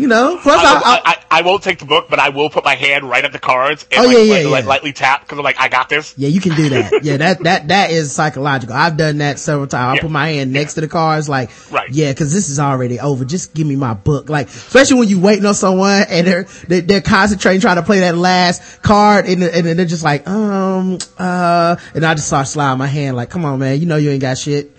You 0.00 0.08
know, 0.08 0.38
plus 0.42 0.56
I, 0.64 0.64
I, 0.64 0.74
will- 0.74 0.82
I, 0.84 1.00
I, 1.04 1.16
I 1.38 1.42
won't 1.42 1.62
take 1.62 1.78
the 1.78 1.84
book, 1.84 2.06
but 2.08 2.18
I 2.18 2.30
will 2.30 2.48
put 2.50 2.64
my 2.64 2.74
hand 2.74 3.08
right 3.08 3.24
at 3.24 3.32
the 3.32 3.38
cards 3.38 3.86
and 3.92 4.00
Oh, 4.04 4.06
like, 4.08 4.16
yeah, 4.16 4.22
yeah, 4.22 4.34
like, 4.34 4.44
like, 4.46 4.62
yeah. 4.64 4.68
lightly 4.68 4.92
tap 4.92 5.20
because 5.20 5.38
I'm 5.38 5.44
like, 5.44 5.60
I 5.60 5.68
got 5.68 5.88
this. 5.88 6.14
yeah, 6.16 6.28
you 6.28 6.40
can 6.40 6.54
do 6.56 6.68
that. 6.70 7.00
Yeah, 7.04 7.18
that, 7.18 7.42
that, 7.44 7.68
that 7.68 7.90
is 7.90 8.12
psychological. 8.12 8.74
I've 8.74 8.96
done 8.96 9.18
that 9.18 9.38
several 9.38 9.66
times. 9.66 9.92
I 9.92 9.94
Yeah. 9.96 10.00
put 10.02 10.10
my 10.10 10.28
hand 10.28 10.52
next 10.52 10.74
to 10.74 10.80
the 10.80 10.88
cards 10.88 11.28
like, 11.28 11.50
Right. 11.70 11.90
yeah, 11.90 12.12
cause 12.14 12.32
this 12.32 12.48
is 12.48 12.58
already 12.58 12.98
over. 12.98 13.24
Just 13.24 13.54
give 13.54 13.66
me 13.66 13.76
my 13.76 13.94
book. 13.94 14.28
Like, 14.28 14.48
especially 14.48 14.98
when 15.00 15.08
you 15.08 15.20
waiting 15.20 15.44
on 15.46 15.54
someone 15.54 16.04
and 16.08 16.26
they're, 16.26 16.44
they're, 16.66 16.80
they're 16.80 17.00
concentrating 17.00 17.60
trying 17.60 17.76
to 17.76 17.82
play 17.82 18.00
that 18.00 18.16
last 18.16 18.82
card 18.82 19.26
and, 19.26 19.42
and 19.42 19.66
then 19.66 19.76
they're 19.76 19.86
just 19.86 20.04
like, 20.04 20.26
um, 20.28 20.98
uh, 21.18 21.76
and 21.94 22.04
I 22.04 22.14
just 22.14 22.26
start 22.26 22.48
sliding 22.48 22.78
my 22.78 22.86
hand 22.86 23.16
like, 23.16 23.30
come 23.30 23.44
on, 23.44 23.58
man, 23.58 23.78
you 23.80 23.86
know 23.86 23.96
you 23.96 24.10
ain't 24.10 24.22
got 24.22 24.38
shit. 24.38 24.70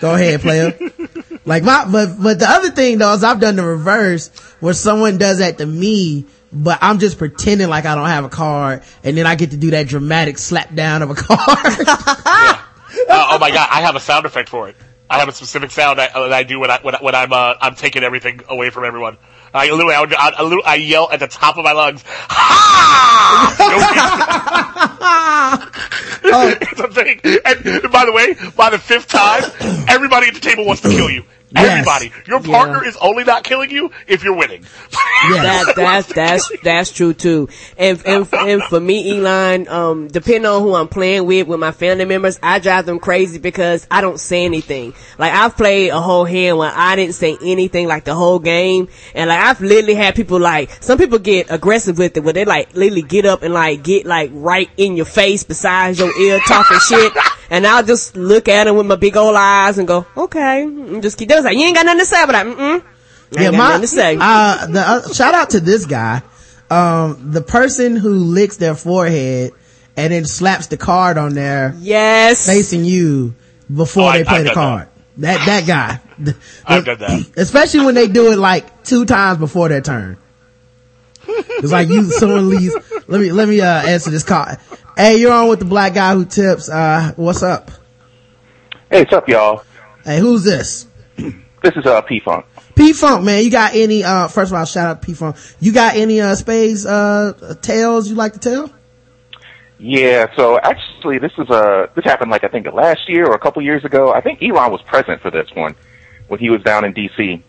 Go 0.00 0.14
ahead, 0.14 0.40
player. 0.40 0.78
like 1.44 1.62
my, 1.62 1.86
but, 1.90 2.20
but 2.20 2.38
the 2.38 2.48
other 2.48 2.70
thing 2.70 2.98
though 2.98 3.12
is 3.14 3.24
I've 3.24 3.40
done 3.40 3.56
the 3.56 3.64
reverse 3.64 4.28
where 4.60 4.74
someone 4.74 5.18
does 5.18 5.38
that 5.38 5.58
to 5.58 5.66
me, 5.66 6.26
but 6.52 6.78
I'm 6.80 6.98
just 6.98 7.18
pretending 7.18 7.68
like 7.68 7.84
I 7.84 7.94
don't 7.94 8.08
have 8.08 8.24
a 8.24 8.28
card 8.28 8.82
and 9.02 9.16
then 9.16 9.26
I 9.26 9.34
get 9.34 9.50
to 9.52 9.56
do 9.56 9.70
that 9.70 9.88
dramatic 9.88 10.38
slap 10.38 10.74
down 10.74 11.02
of 11.02 11.10
a 11.10 11.14
card. 11.16 11.38
Uh, 13.08 13.28
oh 13.30 13.38
my 13.38 13.50
god, 13.50 13.68
I 13.70 13.82
have 13.82 13.96
a 13.96 14.00
sound 14.00 14.26
effect 14.26 14.48
for 14.48 14.68
it. 14.68 14.76
I 15.10 15.18
have 15.18 15.28
a 15.28 15.32
specific 15.32 15.70
sound 15.70 16.00
I, 16.00 16.08
that 16.08 16.32
I 16.32 16.42
do 16.42 16.60
when 16.60 16.70
I 16.70 16.80
when, 16.82 16.94
when 16.96 17.14
I'm 17.14 17.32
uh, 17.32 17.54
I'm 17.60 17.74
taking 17.74 18.02
everything 18.02 18.40
away 18.48 18.70
from 18.70 18.84
everyone. 18.84 19.16
I 19.54 19.70
literally 19.70 19.94
I, 19.94 20.00
would, 20.00 20.14
I, 20.14 20.28
I, 20.28 20.60
I 20.66 20.74
yell 20.74 21.10
at 21.10 21.20
the 21.20 21.28
top 21.28 21.56
of 21.56 21.64
my 21.64 21.72
lungs, 21.72 22.04
ha! 22.06 23.48
Oh. 26.32 26.54
it's 26.60 26.80
a 26.80 26.88
thing. 26.88 27.20
And 27.24 27.92
by 27.92 28.04
the 28.04 28.12
way, 28.12 28.34
by 28.56 28.70
the 28.70 28.78
fifth 28.78 29.08
time, 29.08 29.42
everybody 29.88 30.28
at 30.28 30.34
the 30.34 30.40
table 30.40 30.64
wants 30.64 30.82
to 30.82 30.88
kill 30.88 31.10
you. 31.10 31.24
Yes. 31.50 31.86
Everybody. 31.88 32.12
Your 32.26 32.40
partner 32.40 32.84
is 32.84 32.96
only 32.98 33.24
not 33.24 33.42
killing 33.42 33.70
you 33.70 33.90
if 34.06 34.22
you're 34.22 34.36
winning. 34.36 34.66
Yes. 35.30 35.66
That 35.66 35.76
that's 35.76 36.12
that's 36.12 36.52
that's 36.62 36.92
true 36.92 37.14
too. 37.14 37.48
And 37.76 38.00
and 38.06 38.28
and 38.32 38.62
for 38.62 38.78
me, 38.78 39.18
Elon, 39.18 39.66
um, 39.68 40.08
depending 40.08 40.46
on 40.46 40.62
who 40.62 40.74
I'm 40.74 40.88
playing 40.88 41.26
with, 41.26 41.46
with 41.48 41.58
my 41.58 41.72
family 41.72 42.04
members, 42.04 42.38
I 42.42 42.58
drive 42.58 42.86
them 42.86 42.98
crazy 42.98 43.38
because 43.38 43.86
I 43.90 44.00
don't 44.00 44.20
say 44.20 44.44
anything. 44.44 44.94
Like 45.16 45.32
I've 45.32 45.56
played 45.56 45.90
a 45.90 46.00
whole 46.00 46.24
hand 46.24 46.58
where 46.58 46.70
I 46.72 46.96
didn't 46.96 47.14
say 47.14 47.36
anything 47.42 47.88
like 47.88 48.04
the 48.04 48.14
whole 48.14 48.38
game, 48.38 48.88
and 49.14 49.28
like 49.28 49.40
I've 49.40 49.60
literally 49.60 49.94
had 49.94 50.14
people 50.14 50.38
like 50.38 50.70
some 50.82 50.98
people 50.98 51.18
get 51.18 51.50
aggressive 51.50 51.98
with 51.98 52.16
it, 52.16 52.20
where 52.20 52.34
they 52.34 52.44
like 52.44 52.74
literally 52.74 53.02
get 53.02 53.24
up 53.24 53.42
and 53.42 53.54
like 53.54 53.82
get 53.82 54.04
like 54.06 54.30
right 54.34 54.70
in 54.76 54.96
your 54.96 55.06
face 55.06 55.44
besides 55.44 55.98
your 55.98 56.16
ear 56.20 56.38
talking 56.46 56.78
shit. 56.78 57.12
And 57.50 57.66
I'll 57.66 57.82
just 57.84 58.16
look 58.16 58.48
at 58.48 58.64
them 58.64 58.76
with 58.76 58.86
my 58.86 58.96
big 58.96 59.16
old 59.16 59.34
eyes 59.36 59.78
and 59.78 59.88
go, 59.88 60.06
okay, 60.16 60.62
and 60.64 61.02
just 61.02 61.16
keep. 61.18 61.28
They 61.28 61.34
was 61.34 61.44
like, 61.44 61.56
you 61.56 61.64
ain't 61.64 61.74
got 61.76 61.86
nothing 61.86 62.00
to 62.00 62.06
say, 62.06 62.26
but 62.26 62.34
I'm, 62.34 62.54
mm. 62.54 62.82
I 63.36 63.42
ain't 63.44 63.52
got 63.52 63.58
nothing 63.58 63.80
to 63.82 63.86
say. 63.86 64.16
Uh, 64.20 64.66
the, 64.66 64.80
uh, 64.80 65.12
shout 65.14 65.34
out 65.34 65.50
to 65.50 65.60
this 65.60 65.86
guy. 65.86 66.22
Um, 66.70 67.32
the 67.32 67.40
person 67.40 67.96
who 67.96 68.10
licks 68.14 68.58
their 68.58 68.74
forehead 68.74 69.52
and 69.96 70.12
then 70.12 70.26
slaps 70.26 70.66
the 70.66 70.76
card 70.76 71.16
on 71.16 71.34
there 71.34 71.74
yes. 71.78 72.44
facing 72.46 72.84
you 72.84 73.34
before 73.74 74.10
Oh, 74.10 74.12
they 74.12 74.20
I- 74.20 74.24
play 74.24 74.38
I've 74.38 74.44
the 74.44 74.50
card. 74.52 74.88
That, 75.18 75.44
that 75.46 75.66
guy. 75.66 76.00
I've 76.64 76.84
done 76.84 76.98
that. 77.00 77.32
Especially 77.36 77.84
when 77.84 77.94
they 77.96 78.06
do 78.06 78.30
it 78.30 78.38
like 78.38 78.84
two 78.84 79.04
times 79.04 79.38
before 79.38 79.68
their 79.68 79.80
turn. 79.80 80.16
It's 81.28 81.72
like 81.72 81.88
you, 81.88 82.04
someone 82.04 82.48
leaves. 82.48 82.74
Let 83.06 83.20
me, 83.20 83.32
let 83.32 83.48
me, 83.48 83.60
uh, 83.60 83.86
answer 83.86 84.10
this 84.10 84.22
call. 84.22 84.46
Hey, 84.96 85.18
you're 85.18 85.32
on 85.32 85.48
with 85.48 85.58
the 85.58 85.64
black 85.64 85.94
guy 85.94 86.14
who 86.14 86.24
tips. 86.24 86.68
Uh, 86.68 87.12
what's 87.16 87.42
up? 87.42 87.70
Hey, 88.90 89.00
what's 89.00 89.12
up, 89.12 89.28
y'all? 89.28 89.62
Hey, 90.04 90.20
who's 90.20 90.44
this? 90.44 90.86
This 91.16 91.76
is 91.76 91.86
uh, 91.86 92.00
P 92.02 92.20
Funk. 92.20 92.46
P 92.74 92.92
Funk, 92.92 93.24
man, 93.24 93.44
you 93.44 93.50
got 93.50 93.74
any, 93.74 94.04
uh, 94.04 94.28
first 94.28 94.52
of 94.52 94.58
all, 94.58 94.64
shout 94.64 94.86
out 94.86 95.02
to 95.02 95.06
P 95.06 95.14
Funk. 95.14 95.36
You 95.60 95.72
got 95.72 95.96
any, 95.96 96.20
uh, 96.20 96.34
spades, 96.36 96.86
uh, 96.86 97.56
tales 97.60 98.08
you 98.08 98.14
like 98.14 98.34
to 98.34 98.38
tell? 98.38 98.72
Yeah, 99.78 100.26
so 100.34 100.58
actually, 100.58 101.18
this 101.18 101.32
is 101.38 101.48
uh, 101.50 101.86
this 101.94 102.04
happened 102.04 102.32
like 102.32 102.42
I 102.42 102.48
think 102.48 102.66
last 102.72 103.08
year 103.08 103.26
or 103.26 103.34
a 103.34 103.38
couple 103.38 103.62
years 103.62 103.84
ago. 103.84 104.12
I 104.12 104.20
think 104.20 104.42
Elon 104.42 104.72
was 104.72 104.82
present 104.82 105.22
for 105.22 105.30
this 105.30 105.48
one 105.54 105.76
when 106.26 106.40
he 106.40 106.50
was 106.50 106.62
down 106.62 106.84
in 106.84 106.92
D.C. 106.92 107.42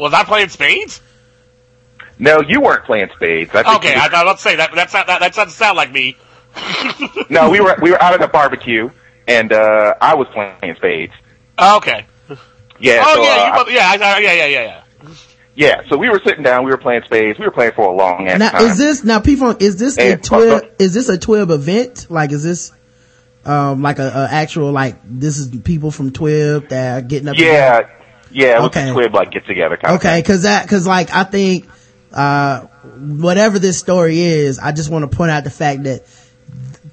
Was 0.00 0.12
I 0.12 0.24
playing 0.24 0.48
spades? 0.48 1.00
No, 2.22 2.40
you 2.40 2.60
weren't 2.60 2.84
playing 2.84 3.10
spades. 3.16 3.50
I 3.52 3.76
Okay, 3.76 3.94
you 3.94 4.00
I 4.00 4.08
were- 4.22 4.30
was 4.30 4.40
say 4.40 4.54
that. 4.56 4.70
That's 4.74 4.92
not, 4.94 5.08
that, 5.08 5.18
that 5.20 5.34
doesn't 5.34 5.50
sound 5.50 5.76
like 5.76 5.90
me. 5.92 6.16
no, 7.30 7.50
we 7.50 7.60
were 7.60 7.76
we 7.82 7.90
were 7.90 8.00
out 8.00 8.14
at 8.14 8.22
a 8.22 8.28
barbecue, 8.28 8.90
and 9.26 9.52
uh, 9.52 9.94
I 10.00 10.14
was 10.14 10.28
playing 10.28 10.76
spades. 10.76 11.12
Okay. 11.60 12.06
Yeah, 12.78 13.02
oh 13.06 13.14
so, 13.14 13.22
yeah, 13.22 13.28
uh, 13.30 13.46
you, 13.58 13.64
both- 13.64 13.72
yeah, 13.72 13.80
I, 13.90 13.94
I- 13.94 14.18
yeah, 14.20 14.32
yeah, 14.32 14.46
yeah, 14.46 14.62
yeah. 14.62 14.82
yeah. 15.54 15.82
So 15.88 15.96
we 15.96 16.08
were 16.10 16.20
sitting 16.24 16.42
down, 16.44 16.64
we 16.64 16.70
were 16.70 16.76
playing 16.78 17.02
spades, 17.04 17.38
we 17.38 17.44
were 17.44 17.50
playing 17.52 17.72
for 17.72 17.86
a 17.86 17.92
long 17.96 18.28
ass 18.28 18.38
Now, 18.38 18.50
time. 18.50 18.62
is 18.66 18.78
this, 18.78 19.02
now 19.04 19.18
P 19.20 19.34
Funk, 19.36 19.60
is 19.62 19.76
this 19.78 19.96
a 19.98 20.02
Hey, 20.02 20.16
twib, 20.16 20.48
what's 20.52 20.64
up? 20.66 20.72
is 20.80 20.94
this 20.94 21.08
a 21.08 21.18
twib 21.18 21.50
event? 21.50 22.06
Like, 22.10 22.32
is 22.32 22.42
this, 22.44 22.72
um, 23.44 23.82
like 23.82 23.98
a, 23.98 24.08
a 24.08 24.28
actual, 24.30 24.70
like, 24.72 24.96
this 25.04 25.38
is 25.38 25.48
people 25.62 25.90
from 25.90 26.10
twib 26.12 26.68
that 26.70 26.98
are 26.98 27.02
getting 27.06 27.28
up 27.28 27.36
together? 27.36 27.88
yeah, 28.30 28.46
yeah, 28.46 28.56
it 28.56 28.60
was 28.60 28.66
Okay. 28.68 28.90
a 28.90 28.92
twib 28.92 29.12
like 29.12 29.30
get 29.30 29.46
together 29.46 29.76
kind 29.76 29.94
of 29.94 30.00
Okay, 30.00 30.22
cause 30.22 30.42
that, 30.42 30.68
cause 30.68 30.86
like, 30.86 31.12
I 31.12 31.24
think, 31.24 31.68
uh, 32.12 32.60
whatever 32.96 33.58
this 33.58 33.78
story 33.78 34.20
is, 34.20 34.58
I 34.58 34.72
just 34.72 34.90
want 34.90 35.10
to 35.10 35.16
point 35.16 35.30
out 35.30 35.44
the 35.44 35.50
fact 35.50 35.84
that 35.84 36.04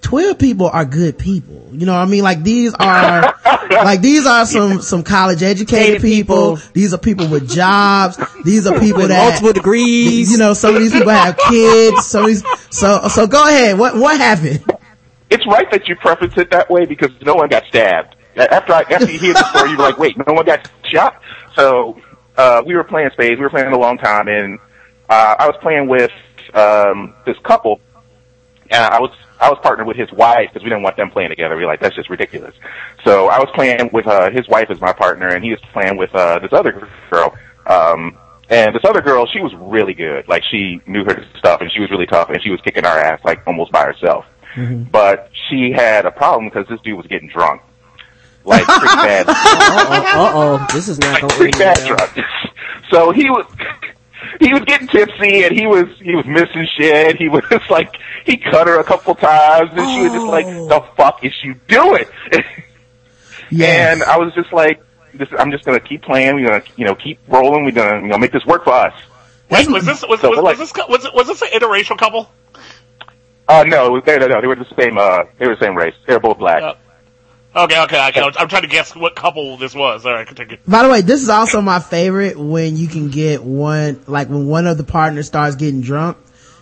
twib 0.01 0.39
people 0.39 0.67
are 0.69 0.85
good 0.85 1.17
people. 1.17 1.67
You 1.71 1.85
know 1.85 1.93
what 1.93 2.01
I 2.01 2.05
mean? 2.05 2.23
Like 2.23 2.43
these 2.43 2.73
are, 2.73 3.35
like 3.71 4.01
these 4.01 4.25
are 4.25 4.45
some, 4.45 4.81
some 4.81 5.03
college 5.03 5.43
educated 5.43 5.95
Educated 5.95 6.01
people. 6.01 6.55
people. 6.57 6.71
These 6.73 6.93
are 6.93 6.97
people 6.97 7.27
with 7.27 7.49
jobs. 7.49 8.17
These 8.45 8.65
are 8.67 8.79
people 8.79 8.99
With 9.01 9.09
that, 9.09 9.29
multiple 9.29 9.53
degrees. 9.53 10.31
you 10.31 10.37
know, 10.37 10.53
some 10.53 10.75
of 10.75 10.81
these 10.81 10.93
people 10.93 11.09
have 11.11 11.37
kids. 11.49 12.05
Some 12.05 12.21
of 12.23 12.27
these, 12.27 12.43
so, 12.71 13.07
so 13.07 13.27
go 13.27 13.47
ahead. 13.47 13.77
What, 13.77 13.95
what 13.97 14.17
happened? 14.17 14.63
it's 15.29 15.45
right 15.45 15.69
that 15.69 15.87
you 15.87 15.95
preface 15.97 16.35
it 16.37 16.49
that 16.49 16.69
way 16.71 16.85
because 16.85 17.11
no 17.21 17.35
one 17.35 17.47
got 17.49 17.63
stabbed. 17.67 18.15
After 18.35 18.73
I, 18.73 18.81
after 18.89 19.11
you 19.11 19.19
hear 19.19 19.33
the 19.33 19.43
story, 19.49 19.69
you're 19.71 19.77
like, 19.79 19.97
wait, 19.99 20.15
no 20.25 20.33
one 20.33 20.45
got 20.45 20.67
shot. 20.85 21.21
So 21.55 21.99
uh, 22.37 22.63
we 22.65 22.73
were 22.73 22.83
playing 22.85 23.09
spades. 23.11 23.37
We 23.37 23.43
were 23.43 23.49
playing 23.49 23.71
a 23.73 23.77
long 23.77 23.97
time, 23.97 24.27
and 24.27 24.57
uh, 25.09 25.35
I 25.39 25.47
was 25.47 25.55
playing 25.61 25.87
with 25.87 26.11
um, 26.53 27.15
this 27.25 27.37
couple. 27.43 27.81
And 28.71 28.83
I 28.83 28.99
was 28.99 29.09
I 29.39 29.49
was 29.49 29.57
partnered 29.63 29.87
with 29.87 29.97
his 29.97 30.11
wife 30.11 30.49
because 30.53 30.63
we 30.63 30.69
didn't 30.69 30.83
want 30.83 30.95
them 30.95 31.09
playing 31.09 31.29
together. 31.29 31.55
We 31.55 31.63
were 31.63 31.67
like, 31.71 31.79
that's 31.79 31.95
just 31.95 32.09
ridiculous. 32.09 32.53
So 33.03 33.29
I 33.29 33.39
was 33.39 33.49
playing 33.55 33.89
with 33.91 34.05
uh, 34.05 34.29
his 34.29 34.47
wife 34.47 34.69
as 34.69 34.79
my 34.79 34.93
partner, 34.93 35.27
and 35.29 35.43
he 35.43 35.49
was 35.51 35.59
playing 35.73 35.97
with 35.97 36.13
uh, 36.13 36.37
this 36.39 36.51
other 36.53 36.87
girl. 37.09 37.35
Um, 37.65 38.17
and 38.49 38.75
this 38.75 38.83
other 38.83 39.01
girl, 39.01 39.25
she 39.25 39.39
was 39.39 39.53
really 39.55 39.93
good. 39.93 40.27
Like 40.27 40.43
she 40.43 40.81
knew 40.85 41.03
her 41.03 41.25
stuff, 41.39 41.61
and 41.61 41.71
she 41.71 41.79
was 41.79 41.89
really 41.89 42.05
tough, 42.05 42.29
and 42.29 42.41
she 42.43 42.51
was 42.51 42.59
kicking 42.61 42.85
our 42.85 42.99
ass 42.99 43.21
like 43.23 43.41
almost 43.47 43.71
by 43.71 43.85
herself. 43.85 44.25
But 44.91 45.31
she 45.49 45.71
had 45.71 46.05
a 46.05 46.11
problem 46.11 46.45
because 46.49 46.67
this 46.67 46.79
dude 46.81 46.97
was 46.97 47.07
getting 47.07 47.29
drunk, 47.29 47.61
like 48.43 48.65
pretty 48.65 48.85
bad, 48.95 49.25
Uh 49.29 50.31
oh, 50.33 50.67
this 50.73 50.87
is 50.89 50.99
not 50.99 51.21
like 51.23 51.31
pretty 51.37 51.57
bad 51.57 51.77
drunk. 51.87 52.11
So 52.91 53.11
he 53.11 53.29
was. 53.29 53.45
He 54.39 54.53
was 54.53 54.63
getting 54.63 54.87
tipsy 54.87 55.43
and 55.43 55.57
he 55.57 55.65
was 55.65 55.87
he 56.01 56.15
was 56.15 56.25
missing 56.25 56.67
shit. 56.77 57.15
He 57.17 57.29
was 57.29 57.43
like 57.69 57.95
he 58.25 58.37
cut 58.37 58.67
her 58.67 58.79
a 58.79 58.83
couple 58.83 59.15
times 59.15 59.69
and 59.73 59.89
she 59.89 60.01
was 60.03 60.11
just 60.13 60.27
like, 60.27 60.45
"The 60.45 60.83
fuck 60.97 61.23
is 61.23 61.33
you 61.43 61.55
doing?" 61.67 62.05
Yeah. 63.51 63.93
And 63.93 64.03
I 64.03 64.17
was 64.17 64.31
just 64.35 64.53
like, 64.53 64.79
this, 65.13 65.27
"I'm 65.37 65.49
just 65.49 65.65
gonna 65.65 65.79
keep 65.79 66.03
playing. 66.03 66.35
We're 66.35 66.49
gonna 66.49 66.63
you 66.75 66.85
know 66.85 66.93
keep 66.93 67.19
rolling. 67.27 67.65
We're 67.65 67.71
gonna 67.71 68.01
you 68.01 68.07
know 68.07 68.17
make 68.19 68.31
this 68.31 68.45
work 68.45 68.63
for 68.63 68.73
us." 68.73 68.93
Wait, 69.49 69.67
was 69.67 69.85
this 69.85 70.03
was, 70.07 70.21
So 70.21 70.29
was, 70.29 70.37
we're 70.37 70.43
like- 70.43 70.59
was 70.59 70.71
this 70.71 70.87
was, 70.87 71.07
was 71.13 71.27
this 71.27 71.41
an 71.41 71.47
interracial 71.59 71.97
couple? 71.97 72.29
Uh, 73.47 73.63
no, 73.67 73.95
it 73.95 74.05
they, 74.05 74.19
no, 74.19 74.27
no, 74.27 74.39
they 74.39 74.45
were 74.45 74.55
the 74.55 74.67
same. 74.77 74.99
Uh, 74.99 75.23
they 75.39 75.47
were 75.47 75.55
the 75.55 75.65
same 75.65 75.75
race. 75.75 75.95
They 76.05 76.13
were 76.13 76.19
both 76.19 76.37
black. 76.37 76.61
Uh, 76.61 76.75
Okay, 77.55 77.81
okay, 77.83 78.07
okay. 78.09 78.21
I'm, 78.21 78.33
I'm 78.37 78.47
trying 78.47 78.61
to 78.61 78.67
guess 78.67 78.95
what 78.95 79.15
couple 79.15 79.57
this 79.57 79.73
was. 79.73 80.05
All 80.05 80.13
right, 80.13 80.27
continue. 80.27 80.57
By 80.67 80.83
the 80.83 80.89
way, 80.89 81.01
this 81.01 81.21
is 81.21 81.29
also 81.29 81.61
my 81.61 81.79
favorite 81.79 82.37
when 82.37 82.77
you 82.77 82.87
can 82.87 83.09
get 83.09 83.43
one, 83.43 84.01
like 84.05 84.29
when 84.29 84.45
one 84.45 84.67
of 84.67 84.77
the 84.77 84.83
partners 84.83 85.27
starts 85.27 85.55
getting 85.55 85.81
drunk 85.81 86.17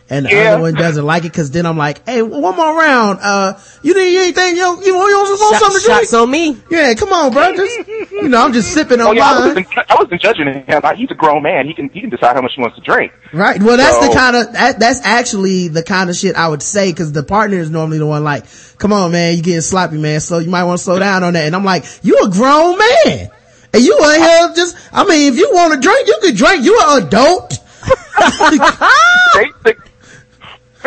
and 0.10 0.26
the 0.26 0.30
Yeah. 0.30 0.54
other 0.54 0.62
one 0.62 0.74
doesn't 0.74 1.04
like 1.06 1.26
it 1.26 1.34
cause 1.34 1.52
then 1.52 1.66
I'm 1.66 1.78
like, 1.78 2.06
hey, 2.08 2.22
one 2.22 2.56
more 2.56 2.78
round. 2.80 3.20
Uh, 3.22 3.60
you 3.82 3.94
need 3.94 4.18
anything? 4.18 4.56
You, 4.56 4.80
you, 4.82 4.86
you 4.86 4.96
want 4.96 5.40
Shot, 5.54 5.60
something 5.62 5.80
to 5.82 5.86
drink? 5.86 6.00
shots 6.02 6.14
on 6.14 6.32
me. 6.32 6.58
Yeah, 6.70 6.94
come 6.94 7.12
on, 7.12 7.32
bro. 7.34 7.54
Just, 7.56 7.88
you 7.88 8.30
know, 8.30 8.44
I'm 8.46 8.54
just 8.54 8.74
sipping 8.74 9.02
Oh 9.02 9.10
on 9.10 9.16
yeah, 9.16 9.26
I 9.26 9.34
mine. 9.40 9.48
wasn't, 9.50 9.78
I 9.92 9.96
wasn't 9.96 10.22
judging 10.22 10.48
him. 10.48 10.82
I, 10.84 10.96
he's 10.96 11.12
a 11.12 11.16
grown 11.16 11.44
man. 11.44 11.68
He 11.68 11.74
can 11.74 11.90
he 11.90 12.00
can 12.02 12.10
decide 12.10 12.36
how 12.36 12.42
much 12.42 12.54
he 12.56 12.62
wants 12.62 12.76
to 12.78 12.82
drink. 12.82 13.12
Right. 13.34 13.62
Well, 13.62 13.76
that's 13.78 14.08
the 14.08 14.14
kind 14.16 14.36
of, 14.38 14.54
that, 14.54 14.80
that's 14.80 15.02
actually 15.04 15.68
the 15.68 15.84
kind 15.84 16.10
of 16.10 16.16
shit 16.16 16.36
I 16.36 16.48
would 16.48 16.64
say 16.64 16.92
cause 16.94 17.12
the 17.12 17.24
partner 17.24 17.58
is 17.58 17.70
normally 17.70 17.98
the 17.98 18.08
one 18.08 18.24
like, 18.24 18.46
come 18.78 18.94
on, 18.94 19.12
man, 19.12 19.36
you 19.36 19.44
getting 19.44 19.62
sloppy, 19.62 19.98
man. 19.98 20.22
So 20.22 20.40
you 20.40 20.50
might 20.50 20.64
want 20.64 20.78
to 20.80 20.84
slow 20.84 21.00
down 21.00 21.24
on 21.24 21.34
that. 21.34 21.46
And 21.46 21.56
I'm 21.56 21.66
like, 21.66 21.84
you 22.04 22.18
a 22.24 22.30
grown 22.30 22.78
man. 22.78 23.30
And 23.74 23.84
you 23.84 23.98
in 23.98 24.22
here 24.22 24.54
just, 24.56 24.78
I 24.94 25.04
mean, 25.04 25.34
if 25.34 25.38
you 25.38 25.50
want 25.54 25.74
to 25.74 25.80
drink, 25.82 26.08
you 26.08 26.18
can 26.24 26.36
drink. 26.36 26.64
You 26.64 26.80
an 26.82 27.04
adult. 27.06 27.60
Basic, 29.36 29.78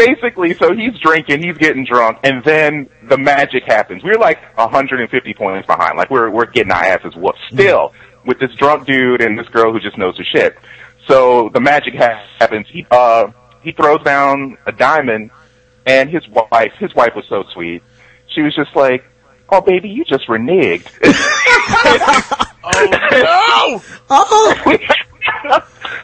basically, 0.06 0.54
so 0.54 0.74
he's 0.74 0.98
drinking, 0.98 1.42
he's 1.42 1.56
getting 1.58 1.84
drunk, 1.84 2.18
and 2.24 2.42
then 2.44 2.88
the 3.08 3.18
magic 3.18 3.64
happens. 3.64 4.02
We're 4.02 4.18
like 4.18 4.38
150 4.56 5.34
points 5.34 5.66
behind. 5.66 5.96
Like 5.96 6.10
we're 6.10 6.30
we're 6.30 6.46
getting 6.46 6.72
our 6.72 6.82
asses 6.82 7.14
whooped 7.14 7.38
still 7.52 7.92
with 8.24 8.38
this 8.38 8.52
drunk 8.54 8.86
dude 8.86 9.22
and 9.22 9.38
this 9.38 9.48
girl 9.48 9.72
who 9.72 9.80
just 9.80 9.96
knows 9.98 10.16
her 10.18 10.24
shit. 10.24 10.56
So 11.06 11.48
the 11.52 11.60
magic 11.60 11.94
ha- 11.94 12.24
happens. 12.38 12.66
He 12.70 12.86
uh 12.90 13.28
he 13.62 13.72
throws 13.72 14.02
down 14.02 14.58
a 14.66 14.72
diamond, 14.72 15.30
and 15.86 16.10
his 16.10 16.26
wife 16.28 16.72
his 16.78 16.94
wife 16.94 17.14
was 17.14 17.24
so 17.28 17.44
sweet. 17.52 17.82
She 18.34 18.42
was 18.42 18.54
just 18.54 18.74
like, 18.76 19.04
"Oh 19.50 19.60
baby, 19.60 19.88
you 19.88 20.04
just 20.04 20.26
reneged." 20.28 20.88
Oh 22.62 22.86
no! 23.10 23.82
Oh, 24.10 24.76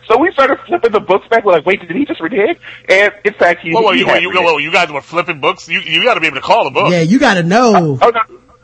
so 0.08 0.18
we 0.18 0.30
started 0.32 0.58
flipping 0.66 0.92
the 0.92 1.00
books 1.00 1.26
back. 1.28 1.44
We're 1.44 1.52
like, 1.52 1.66
"Wait, 1.66 1.80
did 1.80 1.90
he 1.96 2.04
just 2.04 2.20
renege?" 2.20 2.58
And 2.88 3.12
in 3.24 3.34
fact, 3.34 3.60
he. 3.60 3.70
no! 3.70 3.80
Whoa, 3.80 3.82
whoa, 3.86 3.92
he 3.92 4.00
you, 4.00 4.06
had 4.06 4.22
you, 4.22 4.30
whoa, 4.32 4.58
you 4.58 4.72
guys 4.72 4.90
were 4.90 5.00
flipping 5.00 5.40
books. 5.40 5.68
You 5.68 5.80
you 5.80 6.02
got 6.04 6.14
to 6.14 6.20
be 6.20 6.26
able 6.26 6.36
to 6.36 6.42
call 6.42 6.64
the 6.64 6.70
book. 6.70 6.90
yeah, 6.90 7.00
you 7.00 7.18
gotta 7.18 7.42
know. 7.42 7.98
Oh 8.00 8.10
no. 8.10 8.20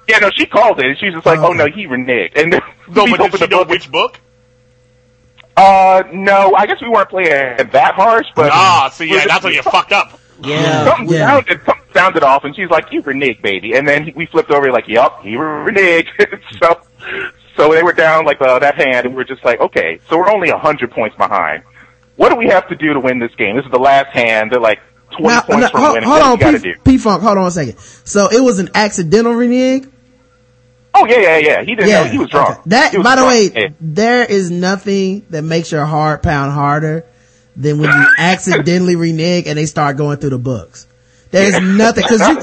Yeah, 0.08 0.18
no, 0.18 0.30
she 0.34 0.46
called 0.46 0.80
it. 0.80 0.86
and 0.86 0.98
She's 0.98 1.12
just 1.14 1.24
like, 1.24 1.38
Oh, 1.38 1.48
"Oh 1.48 1.52
no, 1.52 1.66
he 1.66 1.86
reneged." 1.86 2.32
And 2.40 2.50
No, 2.88 3.04
we 3.04 3.12
but 3.12 3.18
did 3.18 3.20
opened 3.20 3.32
she 3.34 3.38
the 3.38 3.46
know 3.48 3.58
book. 3.60 3.68
which 3.68 3.90
book? 3.90 4.20
Uh, 5.56 6.02
no, 6.12 6.54
I 6.54 6.66
guess 6.66 6.80
we 6.80 6.88
weren't 6.88 7.10
playing 7.10 7.28
that 7.28 7.94
harsh, 7.94 8.26
but 8.34 8.50
Ah, 8.52 8.90
see, 8.92 9.06
yeah, 9.06 9.26
that's 9.26 9.44
when 9.44 9.52
you 9.52 9.62
fucked 9.62 9.92
up. 9.92 10.18
Yeah. 10.42 10.86
something 10.86 11.08
Yeah. 11.14 11.26
sounded 11.28 11.60
something 11.64 11.84
sounded 11.94 12.22
off, 12.22 12.44
and 12.44 12.56
she's 12.56 12.70
like, 12.70 12.90
"You 12.90 13.02
reneged, 13.02 13.42
baby." 13.42 13.74
And 13.74 13.86
then 13.86 14.12
we 14.16 14.26
flipped 14.26 14.50
over, 14.50 14.72
like, 14.72 14.88
"Yup, 14.88 15.22
he 15.22 15.32
reneged." 15.34 16.08
so, 16.62 16.80
so 17.56 17.72
they 17.72 17.82
were 17.82 17.92
down 17.92 18.24
like 18.24 18.40
uh, 18.40 18.58
that 18.58 18.76
hand, 18.76 19.06
and 19.06 19.10
we 19.14 19.16
were 19.16 19.24
just 19.24 19.44
like, 19.44 19.60
"Okay, 19.60 20.00
so 20.08 20.18
we're 20.18 20.30
only 20.30 20.50
a 20.50 20.58
hundred 20.58 20.90
points 20.90 21.16
behind. 21.16 21.62
What 22.16 22.28
do 22.30 22.36
we 22.36 22.46
have 22.48 22.68
to 22.68 22.76
do 22.76 22.92
to 22.92 23.00
win 23.00 23.18
this 23.18 23.34
game? 23.36 23.56
This 23.56 23.64
is 23.64 23.70
the 23.70 23.78
last 23.78 24.08
hand. 24.14 24.50
They're 24.52 24.60
like 24.60 24.80
twenty 25.10 25.28
Now, 25.34 25.40
points 25.42 25.60
now, 25.62 25.68
from 25.70 25.80
hold, 25.80 25.92
winning. 25.94 26.08
hold 26.08 26.20
what 26.20 26.26
on, 26.30 26.38
do 26.38 26.46
we 26.46 26.52
got 26.52 26.58
to 26.58 26.62
P, 26.62 26.72
do?" 26.74 26.80
P 26.84 26.98
Funk, 26.98 27.22
hold 27.22 27.38
on 27.38 27.46
a 27.46 27.50
second. 27.50 27.78
So 27.78 28.28
it 28.30 28.40
was 28.42 28.58
an 28.58 28.68
accidental 28.74 29.32
renege? 29.34 29.88
Oh 30.94 31.06
yeah, 31.06 31.20
yeah, 31.20 31.38
yeah. 31.38 31.60
He 31.62 31.74
didn't 31.74 31.88
know 31.90 32.04
he 32.04 32.18
was 32.18 32.28
drunk. 32.28 32.50
okay. 32.50 32.60
That, 32.66 32.94
was 32.94 33.02
by 33.02 33.16
the 33.16 33.22
drunk. 33.22 33.54
way, 33.54 33.62
Yeah. 33.62 33.68
there 33.80 34.24
is 34.24 34.50
nothing 34.50 35.24
that 35.30 35.42
makes 35.42 35.72
your 35.72 35.86
heart 35.86 36.22
pound 36.22 36.52
harder 36.52 37.06
than 37.56 37.78
when 37.78 37.88
you 37.90 38.06
accidentally 38.18 38.96
renege 38.96 39.46
and 39.46 39.56
they 39.58 39.64
start 39.66 39.96
going 39.96 40.18
through 40.18 40.30
the 40.30 40.38
books. 40.38 40.86
There's 41.32 41.60
nothing, 41.60 42.04
cause 42.04 42.20
you, 42.28 42.38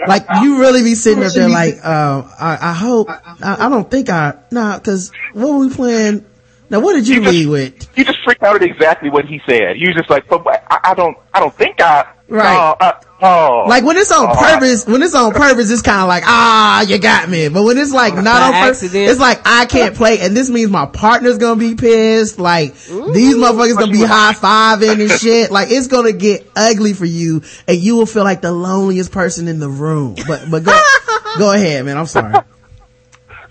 like, 0.06 0.26
you 0.42 0.58
really 0.60 0.82
be 0.82 0.94
sitting 0.94 1.24
up 1.24 1.32
there 1.32 1.48
like, 1.48 1.76
uh, 1.82 2.22
I, 2.38 2.58
I 2.60 2.72
hope, 2.74 3.08
I, 3.08 3.56
I 3.66 3.68
don't 3.68 3.90
think 3.90 4.10
I, 4.10 4.34
nah, 4.50 4.78
cause 4.80 5.10
what 5.32 5.48
were 5.52 5.58
we 5.66 5.72
playing? 5.74 6.26
Now 6.68 6.80
what 6.80 6.94
did 6.94 7.06
you 7.06 7.20
just- 7.22 7.32
lead 7.32 7.48
with? 7.48 7.88
You 7.96 8.04
just 8.04 8.18
freaked 8.24 8.42
out 8.42 8.56
at 8.56 8.62
exactly 8.62 9.08
what 9.08 9.24
he 9.24 9.40
said. 9.46 9.78
You 9.78 9.94
just 9.94 10.10
like, 10.10 10.26
"But 10.28 10.44
I, 10.70 10.80
I 10.82 10.94
don't, 10.94 11.16
I 11.32 11.38
don't 11.40 11.54
think 11.54 11.80
I." 11.80 12.06
Right. 12.26 12.56
Oh, 12.80 12.84
uh, 12.84 13.00
oh. 13.20 13.64
Like 13.68 13.84
when 13.84 13.98
it's 13.98 14.10
on 14.10 14.30
Oh, 14.30 14.34
purpose, 14.34 14.86
when 14.86 15.02
it's 15.02 15.14
on 15.14 15.32
purpose, 15.32 15.70
it's 15.70 15.82
kind 15.82 16.00
of 16.00 16.08
like, 16.08 16.22
ah, 16.26 16.82
you 16.82 16.98
got 16.98 17.28
me. 17.28 17.48
But 17.48 17.64
when 17.64 17.76
it's 17.76 17.92
like 17.92 18.14
not 18.14 18.24
By 18.24 18.46
on 18.46 18.52
purpose, 18.52 18.94
it's 18.94 19.20
like 19.20 19.42
I 19.44 19.66
can't 19.66 19.94
play, 19.96 20.20
and 20.20 20.34
this 20.34 20.48
means 20.48 20.70
my 20.70 20.86
partner's 20.86 21.36
gonna 21.36 21.60
be 21.60 21.74
pissed. 21.74 22.38
Like 22.38 22.74
these 22.74 23.36
motherfuckers 23.36 23.78
gonna 23.78 23.92
be 23.92 24.02
high 24.02 24.32
fiving 24.32 25.02
and 25.02 25.10
shit. 25.20 25.50
Like 25.50 25.70
it's 25.70 25.88
gonna 25.88 26.12
get 26.12 26.50
ugly 26.56 26.94
for 26.94 27.04
you, 27.04 27.42
and 27.68 27.76
you 27.76 27.96
will 27.96 28.06
feel 28.06 28.24
like 28.24 28.40
the 28.40 28.52
loneliest 28.52 29.12
person 29.12 29.46
in 29.46 29.58
the 29.58 29.68
room. 29.68 30.16
But 30.26 30.50
but 30.50 30.64
go 30.64 30.80
go 31.38 31.52
ahead, 31.52 31.84
man. 31.84 31.98
I'm 31.98 32.06
sorry. 32.06 32.34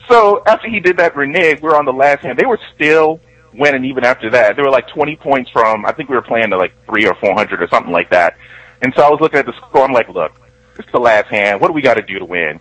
So 0.09 0.43
after 0.45 0.67
he 0.67 0.79
did 0.79 0.97
that 0.97 1.15
renege, 1.15 1.61
we 1.61 1.69
were 1.69 1.75
on 1.77 1.85
the 1.85 1.93
last 1.93 2.21
hand. 2.23 2.37
They 2.37 2.45
were 2.45 2.59
still 2.75 3.19
winning 3.53 3.85
even 3.85 4.03
after 4.03 4.31
that. 4.31 4.55
They 4.55 4.61
were 4.61 4.69
like 4.71 4.87
20 4.89 5.15
points 5.17 5.49
from, 5.51 5.85
I 5.85 5.91
think 5.93 6.09
we 6.09 6.15
were 6.15 6.21
playing 6.21 6.49
to 6.49 6.57
like 6.57 6.73
three 6.85 7.07
or 7.07 7.15
400 7.15 7.61
or 7.61 7.67
something 7.69 7.91
like 7.91 8.09
that. 8.09 8.35
And 8.83 8.93
so 8.95 9.01
I 9.01 9.09
was 9.09 9.19
looking 9.21 9.39
at 9.39 9.45
the 9.45 9.53
score. 9.53 9.85
I'm 9.85 9.93
like, 9.93 10.09
look, 10.09 10.33
this 10.75 10.85
is 10.85 10.91
the 10.91 10.99
last 10.99 11.27
hand. 11.27 11.61
What 11.61 11.67
do 11.67 11.73
we 11.73 11.81
got 11.81 11.95
to 11.95 12.01
do 12.01 12.19
to 12.19 12.25
win? 12.25 12.59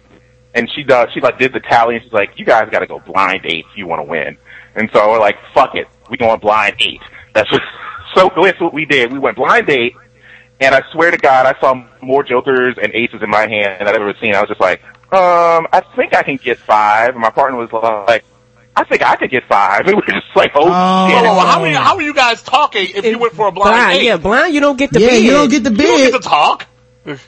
And 0.55 0.71
she 0.71 0.85
does, 0.85 1.09
she 1.13 1.21
like 1.21 1.39
did 1.39 1.53
the 1.53 1.61
tally 1.61 1.97
and 1.97 2.05
she's 2.05 2.13
like, 2.13 2.39
you 2.39 2.45
guys 2.45 2.69
got 2.71 2.81
to 2.81 2.87
go 2.87 3.01
blind 3.01 3.45
eight 3.45 3.65
if 3.71 3.77
you 3.77 3.87
want 3.87 4.01
to 4.01 4.05
win. 4.05 4.39
And 4.75 4.89
so 4.93 5.11
we're 5.11 5.19
like, 5.19 5.37
fuck 5.53 5.75
it. 5.75 5.89
We 6.11 6.17
going 6.17 6.39
blind 6.41 6.77
eight. 6.79 7.01
That's 7.35 7.51
what, 7.51 7.63
so 8.15 8.31
that's 8.43 8.61
what 8.61 8.73
we 8.73 8.85
did. 8.85 9.13
We 9.13 9.19
went 9.19 9.37
blind 9.37 9.69
eight. 9.69 9.95
And 10.61 10.75
I 10.75 10.83
swear 10.93 11.11
to 11.11 11.17
God, 11.17 11.47
I 11.47 11.59
saw 11.59 11.85
more 12.01 12.23
jokers 12.23 12.77
and 12.81 12.95
aces 12.95 13.21
in 13.23 13.31
my 13.31 13.49
hand 13.49 13.81
than 13.81 13.89
I've 13.89 13.97
ever 13.97 14.15
seen. 14.21 14.35
I 14.35 14.41
was 14.41 14.49
just 14.49 14.61
like, 14.61 14.81
um, 15.13 15.67
I 15.73 15.83
think 15.97 16.15
I 16.15 16.23
can 16.23 16.37
get 16.37 16.59
five. 16.59 17.15
And 17.15 17.21
my 17.21 17.31
partner 17.31 17.59
was 17.59 17.73
like, 18.07 18.25
I 18.75 18.85
think 18.85 19.03
I 19.03 19.17
could 19.17 19.31
get 19.31 19.45
five. 19.49 19.81
And 19.87 19.89
we 19.89 19.95
were 19.97 20.03
just 20.07 20.35
like, 20.35 20.53
oh, 20.55 20.63
Oh. 20.65 21.09
shit. 21.09 21.23
Whoa, 21.23 21.35
whoa, 21.35 21.41
how, 21.41 21.63
many, 21.63 21.75
how 21.75 21.95
are 21.97 22.03
you 22.03 22.15
guys 22.15 22.43
talking 22.43 22.89
if 22.95 23.05
you 23.05 23.19
went 23.19 23.35
for 23.35 23.49
a 23.49 23.53
blind, 23.53 23.75
blind, 23.77 23.99
date? 23.99 24.05
yeah, 24.07 24.17
blind. 24.17 24.55
You 24.55 24.61
don't 24.61 24.79
get 24.79 24.91
the 24.93 25.01
yeah, 25.01 25.09
bid. 25.11 25.25
you 25.25 25.31
don't 25.31 25.51
get 25.51 25.65
the 25.65 25.71
You 25.71 25.77
don't 25.77 25.99
get 26.11 26.23
to 26.23 26.29
talk. 26.29 26.67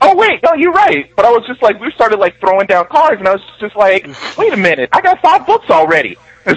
Oh 0.00 0.14
wait, 0.16 0.40
no, 0.44 0.54
you're 0.54 0.72
right. 0.72 1.10
But 1.16 1.24
I 1.26 1.30
was 1.32 1.44
just 1.46 1.60
like, 1.60 1.80
we 1.80 1.90
started 1.92 2.18
like 2.20 2.38
throwing 2.38 2.66
down 2.66 2.86
cards, 2.86 3.18
and 3.18 3.26
I 3.28 3.32
was 3.32 3.42
just 3.60 3.74
like, 3.76 4.06
wait 4.38 4.52
a 4.52 4.56
minute, 4.56 4.88
I 4.92 5.00
got 5.00 5.20
five 5.20 5.46
books 5.46 5.68
already. 5.68 6.16
we 6.46 6.54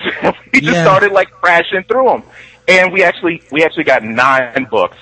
just 0.62 0.64
Yeah. 0.76 0.84
started 0.84 1.12
like 1.12 1.32
crashing 1.32 1.84
through 1.88 2.06
them, 2.10 2.24
and 2.68 2.94
we 2.94 3.04
actually 3.04 3.42
we 3.52 3.64
actually 3.64 3.86
got 3.86 4.04
nine 4.04 4.68
books. 4.70 4.98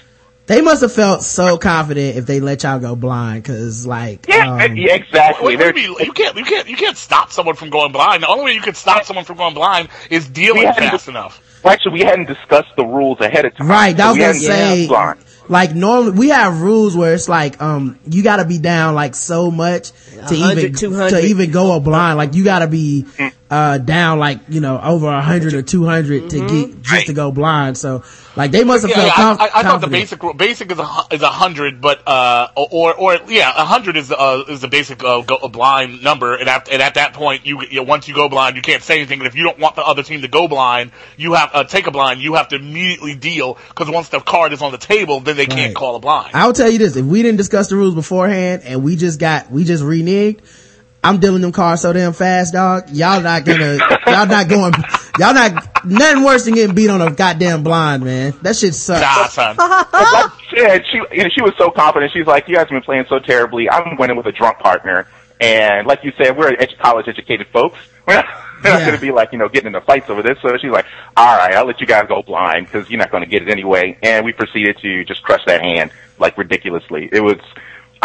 They 0.47 0.61
must 0.61 0.81
have 0.81 0.93
felt 0.93 1.23
so 1.23 1.57
confident 1.57 2.17
if 2.17 2.27
they 2.27 2.39
let 2.39 2.61
y'all 2.63 2.79
go 2.79 2.95
blind, 2.95 3.45
cause 3.45 3.87
like, 3.87 4.27
Yeah, 4.27 4.63
um, 4.65 4.75
yeah 4.75 4.93
exactly. 4.93 5.55
Wait, 5.57 5.65
what 5.65 5.75
you, 5.75 5.97
you 5.99 6.11
can't, 6.11 6.37
you 6.37 6.43
can't, 6.45 6.69
you 6.69 6.77
can't 6.77 6.97
stop 6.97 7.31
someone 7.31 7.55
from 7.55 7.71
going 7.71 7.91
blind. 7.91 8.21
The 8.23 8.27
only 8.27 8.45
way 8.45 8.51
you 8.53 8.61
can 8.61 8.75
stop 8.75 9.05
someone 9.05 9.25
from 9.25 9.37
going 9.37 9.55
blind 9.55 9.89
is 10.11 10.27
dealing 10.29 10.59
We 10.59 10.65
had 10.65 10.75
fast 10.75 11.07
enough. 11.07 11.41
Well, 11.63 11.73
actually, 11.73 11.93
we 11.93 12.01
hadn't 12.01 12.27
discussed 12.27 12.75
the 12.77 12.85
rules 12.85 13.19
ahead 13.21 13.45
of 13.45 13.55
time. 13.57 13.67
Right, 13.67 13.97
that 13.97 14.03
so 14.03 14.09
was 14.09 14.17
we 14.17 14.19
gonna 14.19 14.33
hadn't 14.33 14.41
say, 14.41 14.87
blind. 14.87 15.19
like 15.49 15.73
normally 15.73 16.11
we 16.11 16.29
have 16.29 16.61
rules 16.61 16.95
where 16.95 17.15
it's 17.15 17.27
like, 17.27 17.59
um, 17.59 17.97
you 18.07 18.21
gotta 18.21 18.45
be 18.45 18.59
down 18.59 18.93
like 18.93 19.15
so 19.15 19.49
much 19.49 19.91
to 20.27 20.35
even, 20.35 20.73
200. 20.73 21.09
to 21.09 21.25
even 21.25 21.49
go 21.49 21.75
a 21.75 21.79
blind. 21.79 22.17
Like 22.19 22.35
you 22.35 22.43
gotta 22.43 22.67
be, 22.67 23.07
Mm. 23.17 23.33
uh, 23.49 23.77
down 23.79 24.19
like, 24.19 24.41
you 24.49 24.61
know, 24.61 24.79
over 24.79 25.07
a 25.07 25.21
hundred 25.21 25.55
or 25.55 25.63
two 25.63 25.85
hundred 25.85 26.29
to 26.29 26.47
get, 26.47 26.81
just 26.83 27.07
to 27.07 27.13
go 27.13 27.31
blind. 27.31 27.79
So, 27.79 28.03
like 28.35 28.51
they 28.51 28.63
must 28.63 28.81
have 28.81 28.89
Yeah, 28.89 29.09
felt 29.09 29.39
yeah, 29.39 29.45
I, 29.45 29.47
I, 29.47 29.59
I 29.59 29.63
thought 29.63 29.81
the 29.81 29.87
basic 29.87 30.21
basic 30.35 30.71
is 30.71 30.79
a 30.79 30.87
is 31.11 31.21
a 31.21 31.29
hundred, 31.29 31.81
but 31.81 32.01
uh, 32.07 32.49
or 32.55 32.93
or 32.93 33.17
yeah, 33.27 33.51
a 33.55 33.65
hundred 33.65 33.97
is 33.97 34.11
uh 34.11 34.43
is 34.49 34.61
the 34.61 34.67
basic 34.67 35.03
uh, 35.03 35.21
go, 35.21 35.35
a 35.37 35.49
blind 35.49 36.03
number, 36.03 36.35
and 36.35 36.49
at, 36.49 36.69
and 36.69 36.81
at 36.81 36.95
that 36.95 37.13
point, 37.13 37.45
you, 37.45 37.61
you 37.69 37.83
once 37.83 38.07
you 38.07 38.13
go 38.15 38.27
blind, 38.29 38.55
you 38.55 38.61
can't 38.61 38.83
say 38.83 38.97
anything. 38.97 39.19
And 39.19 39.27
if 39.27 39.35
you 39.35 39.43
don't 39.43 39.59
want 39.59 39.75
the 39.75 39.83
other 39.83 40.03
team 40.03 40.21
to 40.21 40.27
go 40.27 40.47
blind, 40.47 40.91
you 41.17 41.33
have 41.33 41.51
uh, 41.53 41.63
take 41.63 41.87
a 41.87 41.91
blind. 41.91 42.21
You 42.21 42.33
have 42.35 42.49
to 42.49 42.55
immediately 42.57 43.15
deal 43.15 43.57
because 43.69 43.89
once 43.89 44.09
the 44.09 44.19
card 44.19 44.53
is 44.53 44.61
on 44.61 44.71
the 44.71 44.77
table, 44.77 45.19
then 45.21 45.37
they 45.37 45.45
can't 45.45 45.75
call 45.75 45.95
a 45.95 45.99
blind. 45.99 46.31
I'll 46.33 46.53
tell 46.53 46.69
you 46.69 46.77
this, 46.77 46.95
if 46.95 47.05
we 47.05 47.21
didn't 47.21 47.37
discuss 47.37 47.69
the 47.69 47.75
rules 47.75 47.95
beforehand 47.95 48.63
and 48.65 48.83
we 48.83 48.95
just 48.95 49.19
got, 49.19 49.51
we 49.51 49.63
just 49.63 49.83
reneged, 49.83 50.41
I'm 51.05 51.19
dealing 51.19 51.41
them 51.43 51.51
cards 51.51 51.83
so 51.83 51.93
damn 51.93 52.13
fast, 52.13 52.53
dog. 52.53 52.89
Y'all 52.89 53.21
not 53.21 53.45
gonna, 53.45 53.77
y'all 54.07 54.25
not 54.25 54.49
going, 54.49 54.73
y'all 55.19 55.35
not, 55.35 55.85
nothing 55.85 56.23
worse 56.23 56.45
than 56.45 56.55
getting 56.55 56.75
beat 56.75 56.89
on 56.89 56.99
a 56.99 57.11
goddamn 57.11 57.63
blind, 57.63 58.03
man. 58.03 58.33
That 58.41 58.55
shit 58.55 58.73
sucks. 58.73 59.01
Nah, 59.01 59.27
son. 59.27 59.55
like 59.57 60.31
she 60.49 60.57
she 60.91 60.97
you 61.11 61.23
know, 61.23 61.29
she 61.35 61.41
was 61.43 61.53
so 61.59 61.69
confident. 61.69 62.11
She's 62.11 62.25
like, 62.25 62.47
"You 62.47 62.55
guys 62.55 62.61
have 62.61 62.69
been 62.69 62.81
playing 62.81 63.05
so 63.07 63.19
terribly. 63.19 63.69
I'm 63.69 63.97
winning 63.97 64.17
with 64.17 64.25
a 64.25 64.31
drunk 64.31 64.57
partner." 64.57 65.07
And 65.39 65.85
like 65.85 66.03
you 66.03 66.11
said, 66.17 66.35
we're 66.37 66.51
edu- 66.51 66.77
college 66.79 67.07
educated 67.07 67.47
folks. 67.53 67.77
We're 68.07 68.15
not, 68.15 68.25
we're 68.63 68.69
not 68.71 68.79
going 68.79 68.95
to 68.95 69.01
be 69.01 69.11
like 69.11 69.31
you 69.31 69.37
know 69.37 69.47
getting 69.49 69.67
into 69.67 69.81
fights 69.81 70.09
over 70.09 70.23
this. 70.23 70.37
So 70.41 70.57
she's 70.57 70.71
like, 70.71 70.85
"All 71.15 71.37
right, 71.37 71.53
I'll 71.53 71.67
let 71.67 71.79
you 71.81 71.87
guys 71.87 72.05
go 72.07 72.23
blind 72.23 72.65
because 72.65 72.89
you're 72.89 72.99
not 72.99 73.11
going 73.11 73.23
to 73.23 73.29
get 73.29 73.43
it 73.43 73.49
anyway." 73.49 73.97
And 74.01 74.25
we 74.25 74.33
proceeded 74.33 74.77
to 74.81 75.03
just 75.05 75.21
crush 75.21 75.45
that 75.45 75.61
hand 75.61 75.91
like 76.17 76.35
ridiculously. 76.37 77.09
It 77.11 77.21
was. 77.21 77.37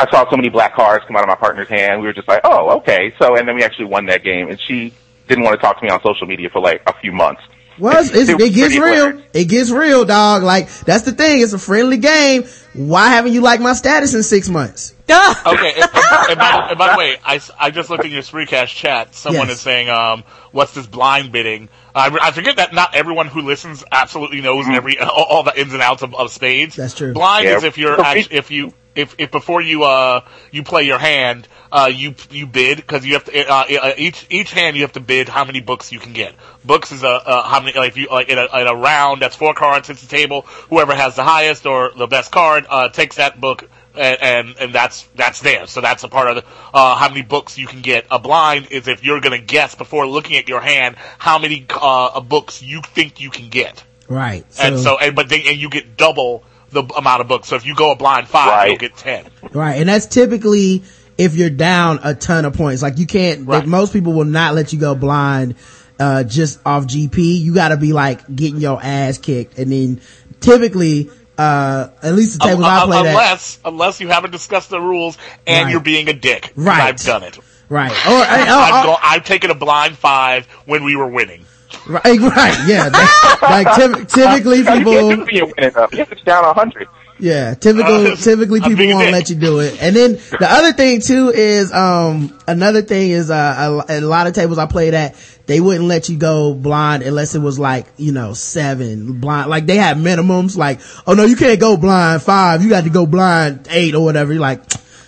I 0.06 0.10
saw 0.10 0.28
so 0.31 0.36
many 0.36 0.48
black 0.48 0.74
cards 0.74 1.05
come 1.06 1.16
out 1.16 1.22
of 1.22 1.28
my 1.28 1.35
partner's 1.36 1.68
hand. 1.68 2.01
We 2.01 2.06
were 2.06 2.12
just 2.12 2.28
like, 2.28 2.40
"Oh, 2.44 2.78
okay." 2.78 3.12
So 3.18 3.36
and 3.36 3.47
then 3.47 3.55
we 3.55 3.62
actually 3.64 3.86
won 3.86 4.06
that 4.06 4.22
game. 4.24 4.48
And 4.51 4.60
she 4.60 4.93
didn't 5.28 5.44
want 5.44 5.60
to 5.60 5.64
talk 5.64 5.78
to 5.78 5.85
me 5.85 5.90
on 5.90 6.01
social 6.02 6.27
media 6.27 6.48
for 6.51 6.60
like 6.60 6.82
a 6.86 6.93
few 7.01 7.12
months. 7.12 7.43
Well, 7.78 7.98
it's, 7.98 8.10
it's, 8.10 8.28
It 8.28 8.40
it 8.40 8.52
gets 8.52 8.74
real. 8.74 8.85
hilarious. 8.94 9.22
It 9.32 9.44
gets 9.47 9.70
real, 9.70 10.05
dog. 10.05 10.43
Like, 10.43 10.68
that's 10.81 11.05
the 11.05 11.12
thing. 11.12 11.40
It's 11.40 11.55
a 11.55 11.59
friendly 11.59 11.97
game. 11.97 12.44
Why 12.74 13.09
haven't 13.09 13.32
you 13.32 13.40
liked 13.40 13.62
my 13.62 13.72
status 13.72 14.12
in 14.14 14.22
six 14.22 14.48
months? 14.48 14.94
Okay, 15.10 15.72
and, 15.74 15.90
and, 16.31 16.39
by, 16.39 16.66
and 16.70 16.78
by 16.78 16.93
the 16.93 16.98
way, 16.98 17.16
I, 17.24 17.40
I 17.59 17.70
just 17.70 17.90
looked 17.90 18.05
in 18.05 18.12
your 18.12 18.22
Spreecast 18.22 18.66
chat. 18.68 19.14
Someone 19.14 19.48
Yes. 19.48 19.56
is 19.56 19.62
saying, 19.62 19.89
um, 19.89 20.22
what's 20.52 20.72
this 20.74 20.86
blind 20.86 21.32
bidding? 21.32 21.68
I, 21.94 22.16
I 22.20 22.31
forget 22.32 22.56
that 22.56 22.72
not 22.74 22.94
everyone 22.94 23.27
who 23.27 23.40
listens 23.40 23.82
absolutely 23.90 24.40
knows 24.40 24.66
every 24.68 24.98
all, 25.01 25.24
all 25.24 25.43
the 25.43 25.59
ins 25.59 25.72
and 25.72 25.82
outs 25.82 26.02
of, 26.02 26.14
of 26.14 26.31
spades. 26.31 26.77
That's 26.77 26.94
true. 26.94 27.12
Blind 27.12 27.47
Yeah. 27.47 27.56
is 27.56 27.64
if 27.64 27.77
you're 27.78 28.01
act- 28.05 28.28
if 28.31 28.51
you 28.52 28.72
if, 29.01 29.14
if 29.18 29.31
before 29.31 29.60
you 29.60 29.85
uh 29.85 30.20
you 30.51 30.62
play 30.62 30.85
your 30.85 30.98
hand 30.98 31.48
uh 31.72 31.90
you 31.93 32.14
you 32.31 32.47
bid 32.47 32.77
because 32.77 33.05
you 33.05 33.14
have 33.14 33.24
to 33.24 33.47
uh, 33.47 33.64
uh, 33.82 33.93
each 33.97 34.27
each 34.31 34.52
hand 34.52 34.77
you 34.77 34.82
have 34.82 34.93
to 34.93 35.01
bid 35.01 35.28
how 35.28 35.44
many 35.44 35.60
books 35.60 35.93
you 35.93 35.98
can 35.98 36.12
get. 36.12 36.35
Books 36.64 36.93
is 36.93 37.02
a 37.02 37.09
uh, 37.09 37.43
how 37.43 37.60
many 37.60 37.77
like 37.77 37.90
if 37.90 37.97
you 37.97 38.09
like 38.10 38.28
in 38.28 38.39
a, 38.39 38.60
in 38.60 38.66
a 38.66 38.74
round 38.74 39.22
that's 39.22 39.36
four 39.36 39.55
cards 39.55 39.89
hits 39.89 40.02
the 40.02 40.09
table. 40.09 40.43
Whoever 40.70 40.94
has 40.94 41.16
the 41.16 41.24
highest 41.24 41.66
or 41.66 41.93
the 41.97 42.06
best 42.06 42.31
card 42.32 42.66
uh 42.68 42.89
takes 42.89 43.16
that 43.16 43.40
book 43.40 43.68
and, 43.94 44.22
and 44.22 44.56
and 44.59 44.74
that's 44.74 45.02
that's 45.14 45.40
there. 45.40 45.66
So 45.66 45.81
that's 45.81 46.05
a 46.05 46.09
part 46.09 46.28
of 46.28 46.36
the, 46.36 46.51
uh, 46.72 46.97
how 46.97 47.09
many 47.09 47.22
books 47.22 47.59
you 47.59 47.66
can 47.66 47.81
get. 47.81 48.06
A 48.10 48.18
blind 48.18 48.68
is 48.70 48.89
if 48.89 49.02
you're 49.05 49.20
going 49.20 49.39
to 49.39 49.44
guess 49.44 49.74
before 49.74 50.06
looking 50.06 50.36
at 50.36 50.48
your 50.48 50.60
hand 50.60 50.97
how 51.18 51.39
many 51.39 51.66
uh, 51.70 52.20
books 52.20 52.62
you 52.62 52.82
think 52.82 53.20
you 53.20 53.31
can 53.31 53.48
get, 53.48 53.82
Right. 54.09 54.44
and 54.60 54.78
so 54.78 54.98
and 54.98 55.16
but 55.16 55.28
then 55.28 55.40
and 55.47 55.59
you 55.59 55.70
get 55.70 55.97
double 55.97 56.44
the 56.71 56.83
amount 56.97 57.21
of 57.21 57.29
books. 57.29 57.49
So 57.49 57.57
if 57.57 57.67
you 57.67 57.75
go 57.75 57.93
a 57.93 57.97
blind 57.97 58.29
five, 58.29 58.49
Right. 58.49 58.69
you'll 58.71 58.79
get 58.79 58.97
ten. 58.97 59.25
Right. 59.53 59.75
And 59.81 59.89
that's 59.89 60.07
typically 60.07 60.83
if 61.19 61.35
you're 61.37 61.51
down 61.51 62.01
a 62.03 62.15
ton 62.15 62.45
of 62.45 62.55
points. 62.55 62.83
Like 62.83 62.99
you 62.99 63.07
can't, 63.07 63.47
Right. 63.47 63.59
like, 63.59 63.67
most 63.67 63.93
people 63.93 64.13
will 64.15 64.25
not 64.25 64.55
let 64.55 64.73
you 64.73 64.79
go 64.79 64.95
blind, 64.95 65.55
uh, 65.99 66.23
just 66.25 66.61
off 66.65 66.87
GP. 66.87 67.41
You 67.41 67.53
gotta 67.55 67.77
be 67.77 67.93
like 67.93 68.21
getting 68.35 68.61
your 68.61 68.81
ass 68.83 69.19
kicked 69.19 69.59
and 69.59 69.71
then 69.71 70.01
typically, 70.41 71.11
uh, 71.37 71.89
at 72.03 72.15
least 72.15 72.39
the 72.39 72.47
tables 72.47 72.65
I 72.65 72.79
Uh, 72.83 72.87
played 72.87 73.01
at. 73.01 73.07
unless, 73.11 73.59
unless 73.65 74.01
you 74.01 74.09
haven't 74.09 74.31
discussed 74.31 74.71
the 74.71 74.81
rules 74.81 75.19
and 75.47 75.65
Right. 75.67 75.71
you're 75.73 75.81
being 75.81 76.09
a 76.09 76.13
dick. 76.13 76.53
Right. 76.57 76.81
I've 76.81 76.97
done 76.97 77.23
it. 77.23 77.39
Right. 77.69 77.93
Or, 78.07 78.13
or, 78.15 78.23
I've, 78.25 78.85
or- 78.85 78.87
go, 78.89 78.97
I've 79.03 79.25
taken 79.25 79.51
a 79.51 79.55
blind 79.55 79.97
five 79.97 80.47
when 80.67 80.85
we 80.85 80.97
were 80.97 81.07
winning. 81.07 81.45
Right, 81.89 82.05
right, 82.20 82.59
yeah. 82.69 82.89
That- 82.89 83.39
like 83.43 83.66
typ- 83.78 84.09
typically 84.09 84.62
No, 84.62 84.74
you 84.74 84.78
people, 84.85 84.93
can't 85.09 85.20
do 85.20 85.27
being 85.27 85.52
winning 85.57 85.77
up. 85.77 85.93
You 85.93 85.98
have 85.98 86.11
to 86.11 86.24
down 86.24 86.44
a 86.44 86.52
hundred. 86.52 86.89
Yeah, 87.19 87.52
typical, 87.55 88.07
Uh, 88.07 88.16
typically 88.16 88.61
people 88.62 88.86
won't 88.89 89.05
dick. 89.05 89.12
let 89.12 89.28
you 89.28 89.36
do 89.36 89.59
it. 89.61 89.77
And 89.82 89.94
then 89.94 90.12
the 90.12 90.47
other 90.51 90.73
thing 90.73 91.02
too 91.02 91.28
is, 91.28 91.70
um, 91.70 92.32
another 92.48 92.81
thing 92.81 93.11
is, 93.11 93.31
uh, 93.31 93.82
a, 93.89 93.98
a 93.98 94.01
lot 94.01 94.27
of 94.27 94.32
tables 94.35 94.57
I 94.57 94.65
played 94.65 94.94
at, 94.94 95.15
they 95.47 95.61
wouldn't 95.61 95.85
let 95.85 96.09
you 96.09 96.16
go 96.16 96.55
blind 96.55 97.02
unless 97.02 97.35
it 97.35 97.40
was 97.40 97.59
like, 97.59 97.86
you 97.98 98.12
know, 98.12 98.32
seven 98.32 99.20
blind, 99.20 99.51
like 99.51 99.66
they 99.66 99.77
had 99.77 99.98
minimums, 99.98 100.57
like, 100.57 100.81
oh 101.07 101.12
no, 101.12 101.24
you 101.24 101.36
can't 101.36 101.61
go 101.61 101.77
blind 101.77 102.23
five, 102.23 102.62
you 102.62 102.70
got 102.70 102.85
to 102.85 102.90
go 102.90 103.05
blind 103.05 103.66
eight 103.70 103.94
or 103.94 104.02
whatever. 104.02 104.32
You're 104.32 104.40
like, 104.40 104.62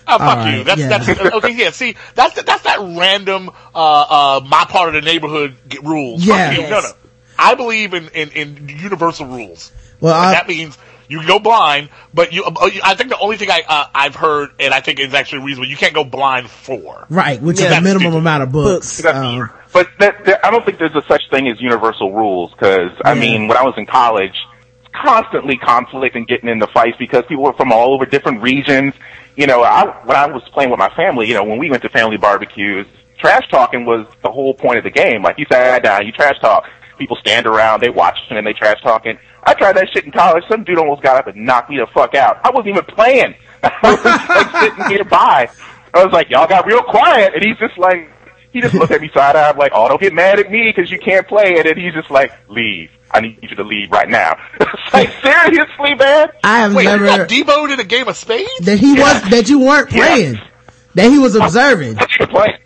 Oh, 0.07 0.17
fuck 0.17 0.37
All 0.39 0.51
you. 0.51 0.63
That's, 0.63 0.79
yeah. 0.81 0.97
that's, 0.97 1.09
okay, 1.35 1.51
yeah, 1.55 1.71
see, 1.71 1.95
that's, 2.15 2.41
that's 2.41 2.63
that 2.63 2.79
random, 2.79 3.49
uh, 3.73 4.37
uh, 4.37 4.41
my 4.45 4.65
part 4.65 4.93
of 4.95 5.01
the 5.03 5.09
neighborhood 5.09 5.55
g- 5.67 5.79
rules. 5.83 6.23
Yeah. 6.25 6.49
Fuck 6.49 6.57
you. 6.57 6.63
No, 6.63 6.69
Yes. 6.69 6.83
no. 6.83 7.09
I 7.37 7.55
believe 7.55 7.93
in, 7.93 8.09
in, 8.09 8.29
in 8.31 8.69
universal 8.69 9.25
rules. 9.25 9.71
well, 9.99 10.13
I, 10.13 10.33
that 10.33 10.47
means 10.47 10.77
you 11.07 11.19
can 11.19 11.27
go 11.27 11.39
blind, 11.39 11.89
but 12.13 12.31
you, 12.31 12.43
uh, 12.45 12.69
I 12.83 12.95
think 12.95 13.09
the 13.09 13.17
only 13.19 13.37
thing 13.37 13.49
I, 13.51 13.63
uh, 13.67 13.85
I've 13.93 14.15
heard, 14.15 14.51
and 14.59 14.73
I 14.73 14.81
think 14.81 14.99
is 14.99 15.13
actually 15.13 15.43
reasonable, 15.43 15.67
you 15.69 15.77
can't 15.77 15.93
go 15.95 16.03
blind 16.03 16.49
for. 16.49 17.05
right, 17.09 17.41
which 17.41 17.59
Yeah. 17.59 17.69
is 17.69 17.75
the 17.75 17.81
minimum 17.81 18.01
Stupid. 18.11 18.17
amount 18.17 18.43
of 18.43 18.51
books. 18.51 19.01
Books. 19.01 19.15
Um, 19.15 19.49
But 19.73 19.87
that, 19.99 20.23
that, 20.25 20.45
I 20.45 20.51
don't 20.51 20.63
think 20.63 20.77
there's 20.77 20.95
a 20.95 21.01
such 21.07 21.23
thing 21.31 21.47
as 21.47 21.59
universal 21.59 22.13
rules 22.13 22.51
because 22.51 22.91
I 23.03 23.15
mean, 23.15 23.47
when 23.47 23.57
I 23.57 23.63
was 23.63 23.73
in 23.77 23.87
college, 23.87 24.35
constantly 24.93 25.57
conflict 25.57 26.15
and 26.15 26.27
getting 26.27 26.49
into 26.49 26.67
fights 26.67 26.95
because 26.99 27.23
people 27.27 27.43
were 27.43 27.53
from 27.53 27.71
all 27.71 27.93
over 27.95 28.05
different 28.05 28.41
regions. 28.43 28.93
You 29.35 29.47
know, 29.47 29.63
I, 29.63 29.85
when 30.05 30.15
I 30.15 30.27
was 30.27 30.43
playing 30.53 30.69
with 30.69 30.79
my 30.79 30.93
family, 30.95 31.27
you 31.27 31.33
know, 31.33 31.43
when 31.43 31.57
we 31.57 31.69
went 31.69 31.81
to 31.83 31.89
family 31.89 32.17
barbecues, 32.17 32.85
trash 33.19 33.47
talking 33.49 33.85
was 33.85 34.05
the 34.23 34.31
whole 34.31 34.53
point 34.53 34.77
of 34.77 34.83
the 34.83 34.91
game. 34.91 35.23
Like 35.23 35.37
you 35.39 35.45
sat 35.51 35.83
down, 35.83 36.05
you 36.05 36.11
trash 36.11 36.39
talk. 36.39 36.65
People 36.99 37.17
stand 37.17 37.47
around, 37.47 37.81
they 37.81 37.89
watching 37.89 38.37
and 38.37 38.45
they 38.45 38.53
trash 38.53 38.81
talking. 38.83 39.17
I 39.43 39.53
tried 39.53 39.75
that 39.77 39.89
shit 39.91 40.05
in 40.05 40.11
college. 40.11 40.43
Some 40.49 40.63
dude 40.63 40.77
almost 40.77 41.01
got 41.01 41.17
up 41.17 41.27
and 41.27 41.45
knocked 41.45 41.69
me 41.69 41.77
the 41.77 41.87
fuck 41.93 42.15
out. 42.15 42.39
I 42.43 42.51
wasn't 42.51 42.69
even 42.69 42.85
playing. 42.85 43.35
I 43.63 43.71
was 43.83 44.05
like 44.05 44.61
sitting 44.61 44.87
nearby. 44.89 45.49
I 45.93 46.03
was 46.03 46.13
like, 46.13 46.29
y'all 46.29 46.47
got 46.47 46.65
real 46.65 46.81
quiet, 46.81 47.33
and 47.35 47.43
he's 47.43 47.57
just 47.57 47.77
like, 47.77 48.09
he 48.51 48.61
just 48.61 48.73
looked 48.73 48.91
at 48.91 49.01
me 49.01 49.09
side 49.13 49.35
eye, 49.35 49.51
like, 49.51 49.71
oh, 49.75 49.87
don't 49.87 50.01
get 50.01 50.13
mad 50.13 50.39
at 50.39 50.51
me 50.51 50.71
because 50.73 50.91
you 50.91 50.99
can't 50.99 51.27
play. 51.27 51.57
And 51.57 51.77
he's 51.77 51.93
just 51.93 52.11
like, 52.11 52.31
leave. 52.49 52.89
I 53.13 53.21
need 53.21 53.37
you 53.41 53.55
to 53.55 53.63
leave 53.63 53.91
right 53.91 54.09
now. 54.09 54.35
it's 54.59 54.93
like, 54.93 55.09
seriously, 55.21 55.93
man? 55.95 56.29
I 56.43 56.59
have 56.59 56.73
Wait, 56.75 56.85
never, 56.85 57.05
got 57.05 57.29
deboed 57.29 57.71
in 57.71 57.79
a 57.79 57.83
game 57.83 58.07
of 58.07 58.17
spades? 58.17 58.49
that 58.61 58.79
he 58.79 58.93
was, 58.93 59.29
that 59.29 59.49
you 59.49 59.59
weren't 59.59 59.91
Yeah. 59.91 60.07
playing, 60.07 60.39
that 60.95 61.11
he 61.11 61.19
was 61.19 61.35
observing, 61.35 61.97
You're 62.19 62.27
playing. 62.27 62.57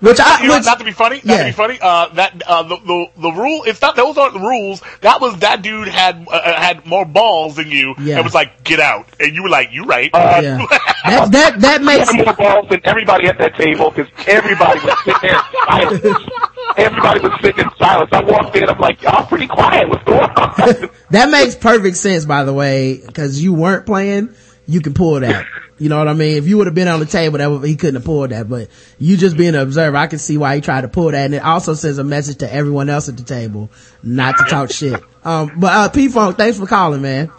Which 0.00 0.20
I, 0.20 0.42
You 0.42 0.48
know, 0.48 0.56
which, 0.56 0.64
not 0.64 0.78
to 0.78 0.84
be 0.84 0.92
funny, 0.92 1.16
not 1.24 1.34
Yeah. 1.34 1.38
to 1.38 1.44
be 1.46 1.52
funny. 1.52 1.78
Uh, 1.80 2.08
that 2.14 2.42
uh, 2.46 2.62
the, 2.62 2.76
the 2.76 3.06
the 3.20 3.32
rule. 3.32 3.64
It's 3.66 3.80
not 3.82 3.96
those 3.96 4.16
aren't 4.16 4.34
the 4.34 4.40
rules. 4.40 4.80
That 5.00 5.20
was 5.20 5.36
that 5.38 5.62
dude 5.62 5.88
had 5.88 6.26
uh, 6.28 6.30
uh, 6.30 6.60
had 6.60 6.86
more 6.86 7.04
balls 7.04 7.56
than 7.56 7.70
you. 7.70 7.94
Yeah. 7.98 8.16
and 8.16 8.24
was 8.24 8.34
like, 8.34 8.62
get 8.64 8.80
out, 8.80 9.08
and 9.18 9.34
you 9.34 9.42
were 9.42 9.48
like, 9.48 9.70
you 9.72 9.84
right. 9.84 10.10
yeah, 10.14 10.66
that, 11.04 11.32
that, 11.32 11.60
that 11.60 11.82
makes, 11.82 12.12
more 12.14 12.32
balls 12.34 12.68
than 12.68 12.80
everybody 12.84 13.26
at 13.26 13.38
that 13.38 13.54
table 13.56 13.90
because 13.90 14.10
everybody 14.26 14.80
was 14.84 14.96
sitting 15.04 15.20
there 15.22 15.34
in 15.36 16.02
silence. 16.02 16.30
Everybody 16.76 17.20
was 17.20 17.32
sitting 17.40 17.64
in 17.64 17.70
silence. 17.76 18.10
I 18.12 18.22
walked 18.22 18.54
in, 18.54 18.68
I'm 18.68 18.78
like, 18.78 19.02
y'all 19.02 19.26
pretty 19.26 19.48
quiet. 19.48 19.88
What's 19.88 20.04
going 20.04 20.20
on? 20.20 20.90
That 21.10 21.30
makes 21.30 21.56
perfect 21.56 21.96
sense, 21.96 22.24
by 22.24 22.44
the 22.44 22.52
way, 22.52 23.00
because 23.04 23.42
you 23.42 23.52
weren't 23.54 23.86
playing. 23.86 24.34
You 24.66 24.80
can 24.80 24.92
pull 24.94 25.18
that. 25.20 25.46
You 25.78 25.88
know 25.88 25.98
what 25.98 26.08
I 26.08 26.12
mean? 26.12 26.36
If 26.36 26.46
you 26.46 26.58
would 26.58 26.66
have 26.66 26.74
been 26.74 26.88
on 26.88 27.00
the 27.00 27.06
table, 27.06 27.38
that 27.38 27.46
would, 27.46 27.64
he 27.64 27.76
couldn't 27.76 27.96
have 27.96 28.04
pulled 28.04 28.30
that. 28.30 28.48
But 28.48 28.68
you 28.98 29.16
just 29.16 29.36
being 29.36 29.54
an 29.54 29.60
observer, 29.60 29.96
I 29.96 30.08
can 30.08 30.18
see 30.18 30.36
why 30.36 30.56
he 30.56 30.60
tried 30.60 30.82
to 30.82 30.88
pull 30.88 31.10
that. 31.10 31.24
And 31.24 31.34
it 31.34 31.42
also 31.42 31.74
sends 31.74 31.98
a 31.98 32.04
message 32.04 32.38
to 32.38 32.52
everyone 32.52 32.88
else 32.88 33.08
at 33.08 33.16
the 33.16 33.22
table 33.22 33.70
not 34.02 34.36
to 34.38 34.44
talk 34.44 34.70
shit. 34.70 35.00
Um, 35.24 35.52
but 35.56 35.72
uh, 35.72 35.88
P 35.88 36.08
Funk, 36.08 36.36
thanks 36.36 36.58
for 36.58 36.66
calling, 36.66 37.02
man. 37.02 37.30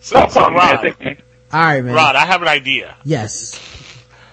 so, 0.00 0.26
so 0.28 0.40
problem, 0.50 0.54
man. 0.54 0.76
Rod, 1.06 1.22
All 1.52 1.60
right, 1.60 1.84
man. 1.84 1.94
Rod, 1.94 2.16
I 2.16 2.26
have 2.26 2.42
an 2.42 2.48
idea. 2.48 2.96
Yes. 3.04 3.60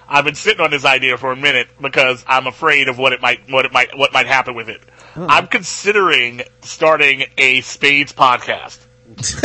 I've 0.08 0.26
been 0.26 0.36
sitting 0.36 0.62
on 0.62 0.70
this 0.70 0.86
idea 0.86 1.18
for 1.18 1.32
a 1.32 1.36
minute 1.36 1.70
because 1.82 2.24
I'm 2.28 2.46
afraid 2.46 2.88
of 2.88 3.00
what 3.00 3.14
it 3.14 3.22
might 3.22 3.50
what 3.50 3.66
it 3.66 3.72
might 3.72 3.98
what 3.98 4.14
might 4.14 4.28
happen 4.28 4.54
with 4.54 4.70
it. 4.70 4.82
I'm 5.16 5.48
considering 5.48 6.42
starting 6.62 7.26
a 7.38 7.62
spades 7.62 8.14
podcast. 8.14 8.80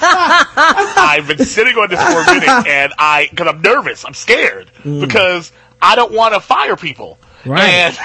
I've 0.00 1.26
been 1.26 1.44
sitting 1.44 1.76
on 1.76 1.88
this 1.90 2.02
for 2.02 2.20
a 2.20 2.34
minute, 2.34 2.48
and 2.68 2.92
I 2.98 3.28
because 3.30 3.46
I'm 3.48 3.60
nervous, 3.62 4.04
I'm 4.04 4.14
scared 4.14 4.70
because 4.82 5.52
I 5.80 5.96
don't 5.96 6.12
want 6.12 6.34
to 6.34 6.40
fire 6.40 6.76
people. 6.76 7.18
Right. 7.46 7.96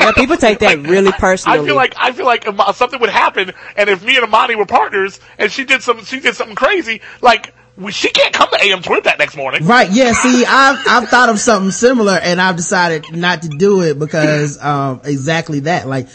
Yeah, 0.00 0.12
people 0.12 0.36
take 0.36 0.60
that 0.60 0.78
really 0.86 1.12
personally. 1.12 1.60
I 1.60 1.64
feel 1.64 1.76
like 1.76 1.94
I 1.96 2.12
feel 2.12 2.26
like 2.26 2.46
something 2.74 3.00
would 3.00 3.10
happen, 3.10 3.52
and 3.76 3.90
if 3.90 4.04
me 4.04 4.16
and 4.16 4.24
Amani 4.24 4.56
were 4.56 4.66
partners, 4.66 5.20
and 5.38 5.52
she 5.52 5.64
did 5.64 5.82
some 5.82 6.04
she 6.04 6.20
did 6.20 6.34
something 6.34 6.56
crazy, 6.56 7.00
like 7.20 7.54
she 7.90 8.10
can't 8.10 8.34
come 8.34 8.48
to 8.50 8.64
AM 8.64 8.82
Twib 8.82 9.04
that 9.04 9.18
next 9.18 9.36
morning. 9.36 9.64
Right. 9.64 9.90
Yeah. 9.90 10.12
See, 10.12 10.44
I've, 10.44 10.78
I've 10.86 11.08
thought 11.08 11.28
of 11.28 11.38
something 11.38 11.70
similar 11.70 12.18
and 12.20 12.40
I've 12.40 12.56
decided 12.56 13.12
not 13.12 13.42
to 13.42 13.48
do 13.48 13.82
it 13.82 13.98
because, 13.98 14.60
um, 14.62 15.02
exactly 15.04 15.60
that. 15.60 15.86
Like, 15.86 16.08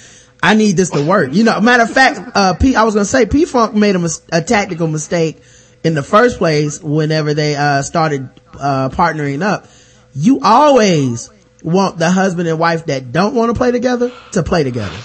I 0.43 0.55
need 0.55 0.75
this 0.77 0.89
to 0.91 1.01
work. 1.03 1.33
You 1.33 1.43
know, 1.45 1.59
matter 1.61 1.83
of 1.83 1.89
fact, 1.91 2.19
uh, 2.35 2.53
P, 2.53 2.75
I 2.75 2.83
was 2.83 2.93
going 2.93 3.05
to 3.05 3.09
say 3.09 3.25
P 3.25 3.45
Funk 3.45 3.73
made 3.75 3.95
a, 3.95 3.99
mis- 3.99 4.21
a 4.31 4.41
tactical 4.41 4.87
mistake 4.87 5.41
in 5.83 5.93
the 5.95 6.03
first 6.03 6.37
place 6.37 6.81
whenever 6.83 7.33
they, 7.33 7.55
uh, 7.55 7.81
started, 7.81 8.29
uh, 8.59 8.89
partnering 8.89 9.41
up. 9.41 9.65
You 10.13 10.41
always 10.43 11.29
want 11.63 11.97
the 11.97 12.09
husband 12.11 12.49
and 12.49 12.59
wife 12.59 12.87
that 12.87 13.13
don't 13.13 13.33
want 13.35 13.49
to 13.51 13.57
play 13.57 13.71
together 13.71 14.11
to 14.33 14.43
play 14.43 14.63
together. 14.63 14.97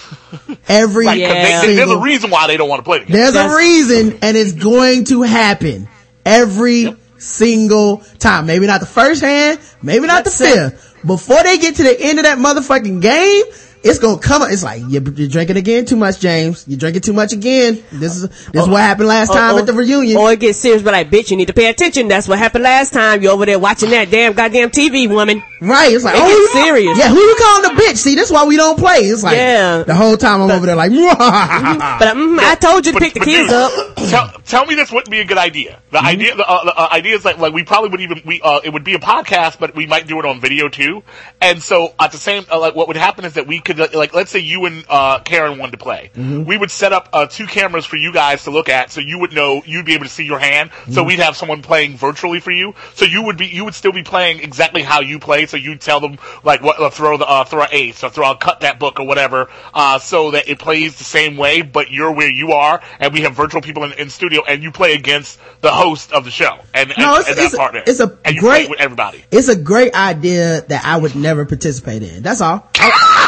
Every 0.68 1.06
Right, 1.06 1.20
'cause 1.22 1.34
Yeah. 1.36 1.60
they, 1.62 1.66
they, 1.68 1.74
there's 1.76 1.90
a 1.90 1.98
reason 1.98 2.30
why 2.30 2.48
they 2.48 2.56
don't 2.56 2.68
want 2.68 2.80
to 2.80 2.84
play 2.84 2.98
together. 2.98 3.30
there's 3.32 3.52
a 3.52 3.56
reason 3.56 4.18
and 4.22 4.36
it's 4.36 4.52
going 4.52 5.04
to 5.04 5.22
happen 5.22 5.88
every 6.26 6.96
single 7.16 7.98
time. 8.18 8.46
Maybe 8.46 8.66
not 8.66 8.80
the 8.80 8.86
first 8.86 9.20
hand, 9.22 9.60
maybe 9.82 10.06
not 10.06 10.24
the 10.24 10.30
That's 10.30 10.40
it. 10.40 10.70
fifth. 10.72 10.96
Before 11.06 11.42
they 11.44 11.58
get 11.58 11.76
to 11.76 11.84
the 11.84 12.00
end 12.00 12.18
of 12.18 12.24
that 12.24 12.38
motherfucking 12.38 13.00
game, 13.00 13.44
it's 13.82 13.98
gonna 13.98 14.18
come 14.18 14.42
up. 14.42 14.50
It's 14.50 14.62
like, 14.62 14.82
you're, 14.88 15.02
you're 15.02 15.28
drinking 15.28 15.56
again 15.56 15.84
too 15.84 15.96
much, 15.96 16.20
James. 16.20 16.64
You're 16.66 16.78
drinking 16.78 17.02
too 17.02 17.12
much 17.12 17.32
again. 17.32 17.82
This 17.92 18.16
is, 18.16 18.28
this 18.28 18.62
is 18.62 18.68
what 18.68 18.80
happened 18.80 19.08
last 19.08 19.32
time 19.32 19.56
Or- 19.56 19.60
at 19.60 19.66
the 19.66 19.72
reunion. 19.72 20.16
Or 20.18 20.32
it 20.32 20.40
gets 20.40 20.58
serious, 20.58 20.82
but 20.82 20.92
like, 20.92 21.10
bitch, 21.10 21.30
you 21.30 21.36
need 21.36 21.46
to 21.48 21.54
pay 21.54 21.68
attention. 21.70 22.08
That's 22.08 22.26
what 22.28 22.38
happened 22.38 22.64
last 22.64 22.92
time. 22.92 23.22
You're 23.22 23.32
over 23.32 23.46
there 23.46 23.58
watching 23.58 23.90
that 23.90 24.10
damn 24.10 24.32
goddamn 24.32 24.70
TV, 24.70 25.08
woman. 25.08 25.42
right. 25.60 25.92
It's 25.92 26.04
like, 26.04 26.16
It 26.16 26.22
oh, 26.22 26.28
gets 26.28 26.54
you- 26.54 26.62
serious. 26.64 26.98
Yeah, 26.98 27.08
who 27.08 27.18
you 27.20 27.36
calling 27.38 27.74
the 27.74 27.82
bitch? 27.82 27.96
See, 27.96 28.14
that's 28.14 28.30
why 28.30 28.44
we 28.44 28.56
don't 28.56 28.78
play. 28.78 28.98
It's 28.98 29.22
like, 29.22 29.36
Yeah. 29.36 29.82
the 29.84 29.94
whole 29.94 30.16
time 30.16 30.42
I'm 30.42 30.50
over 30.50 30.66
there 30.66 30.76
like, 30.76 30.90
But 30.92 32.16
mm, 32.16 32.38
I 32.38 32.54
told 32.56 32.86
you 32.86 32.92
to 32.92 32.98
But- 32.98 33.02
pick 33.04 33.14
the 33.14 33.20
kids 33.20 33.48
dude, 33.48 33.52
up. 33.52 33.96
Tell, 34.08 34.28
tell 34.46 34.66
me 34.66 34.74
this 34.74 34.90
wouldn't 34.90 35.10
be 35.10 35.20
a 35.20 35.24
good 35.24 35.38
idea. 35.38 35.80
The 35.90 36.02
idea, 36.02 36.34
the, 36.34 36.48
uh, 36.48 36.64
the 36.64 36.74
uh, 36.74 36.88
idea 36.92 37.14
is 37.16 37.24
like, 37.24 37.38
like 37.38 37.52
we 37.52 37.64
probably 37.64 37.90
would 37.90 38.00
even 38.00 38.22
we 38.24 38.40
uh, 38.42 38.60
it 38.64 38.72
would 38.72 38.84
be 38.84 38.94
a 38.94 38.98
podcast, 38.98 39.58
but 39.58 39.74
we 39.74 39.86
might 39.86 40.06
do 40.06 40.18
it 40.18 40.24
on 40.24 40.40
video 40.40 40.68
too. 40.68 41.02
And 41.40 41.62
so 41.62 41.94
at 41.98 42.12
the 42.12 42.18
same, 42.18 42.44
uh, 42.50 42.58
like 42.58 42.74
what 42.74 42.88
would 42.88 42.96
happen 42.96 43.24
is 43.24 43.34
that 43.34 43.46
we 43.46 43.60
could 43.68 43.80
uh, 43.80 43.88
like 43.94 44.14
let's 44.14 44.30
say 44.30 44.40
you 44.40 44.64
and 44.66 44.84
uh, 44.88 45.20
Karen 45.20 45.58
wanted 45.58 45.72
to 45.72 45.78
play, 45.78 46.10
we 46.16 46.56
would 46.56 46.70
set 46.70 46.92
up 46.92 47.08
uh, 47.12 47.26
two 47.26 47.46
cameras 47.46 47.84
for 47.86 47.96
you 47.96 48.12
guys 48.12 48.44
to 48.44 48.50
look 48.50 48.68
at, 48.68 48.90
so 48.90 49.00
you 49.00 49.18
would 49.20 49.32
know 49.32 49.62
you'd 49.66 49.86
be 49.86 49.94
able 49.94 50.04
to 50.04 50.10
see 50.10 50.24
your 50.24 50.38
hand. 50.38 50.70
So 50.90 51.04
we'd 51.04 51.20
have 51.20 51.36
someone 51.36 51.62
playing 51.62 51.96
virtually 51.96 52.40
for 52.40 52.50
you, 52.50 52.74
so 52.94 53.04
you 53.04 53.22
would 53.22 53.36
be 53.36 53.46
you 53.46 53.64
would 53.64 53.74
still 53.74 53.92
be 53.92 54.02
playing 54.02 54.40
exactly 54.40 54.82
how 54.82 55.00
you 55.00 55.18
play. 55.20 55.46
So 55.46 55.56
you'd 55.56 55.80
tell 55.80 56.00
them 56.00 56.18
like 56.42 56.62
what 56.62 56.80
uh, 56.80 56.90
throw 56.90 57.16
the 57.16 57.26
uh, 57.28 57.44
throw 57.44 57.62
an 57.62 57.68
ace 57.72 58.02
or 58.02 58.10
throw 58.10 58.30
a 58.32 58.36
cut 58.36 58.60
that 58.60 58.78
book 58.80 58.98
or 59.00 59.06
whatever, 59.06 59.48
uh, 59.74 59.98
so 59.98 60.30
that 60.32 60.48
it 60.48 60.58
plays 60.58 60.96
the 60.98 61.04
same 61.04 61.36
way, 61.36 61.62
but 61.62 61.90
you're 61.90 62.12
where 62.12 62.30
you 62.30 62.52
are, 62.52 62.80
and 62.98 63.12
we 63.12 63.20
have 63.20 63.34
virtual 63.34 63.60
people 63.60 63.84
in, 63.84 63.92
in 63.92 64.10
studio, 64.10 64.42
and 64.48 64.62
you 64.62 64.72
play 64.72 64.94
against 64.94 65.38
the 65.60 65.70
host 65.70 66.12
of 66.12 66.24
the 66.24 66.30
show 66.30 66.58
and, 66.72 66.92
No, 66.96 67.16
and, 67.16 67.20
it's- 67.20 67.28
and 67.28 67.36
that 67.36 67.44
it's 67.44 67.54
a- 67.54 67.90
it's 67.90 68.00
a 68.00 68.18
and 68.24 68.36
great- 68.38 68.70
everybody. 68.78 69.24
it's 69.30 69.48
a 69.48 69.56
great 69.56 69.94
idea 69.94 70.62
that 70.62 70.84
I 70.84 70.96
would 70.96 71.14
never 71.14 71.44
participate 71.44 72.02
in. 72.02 72.22
That's 72.22 72.40
all. 72.40 72.68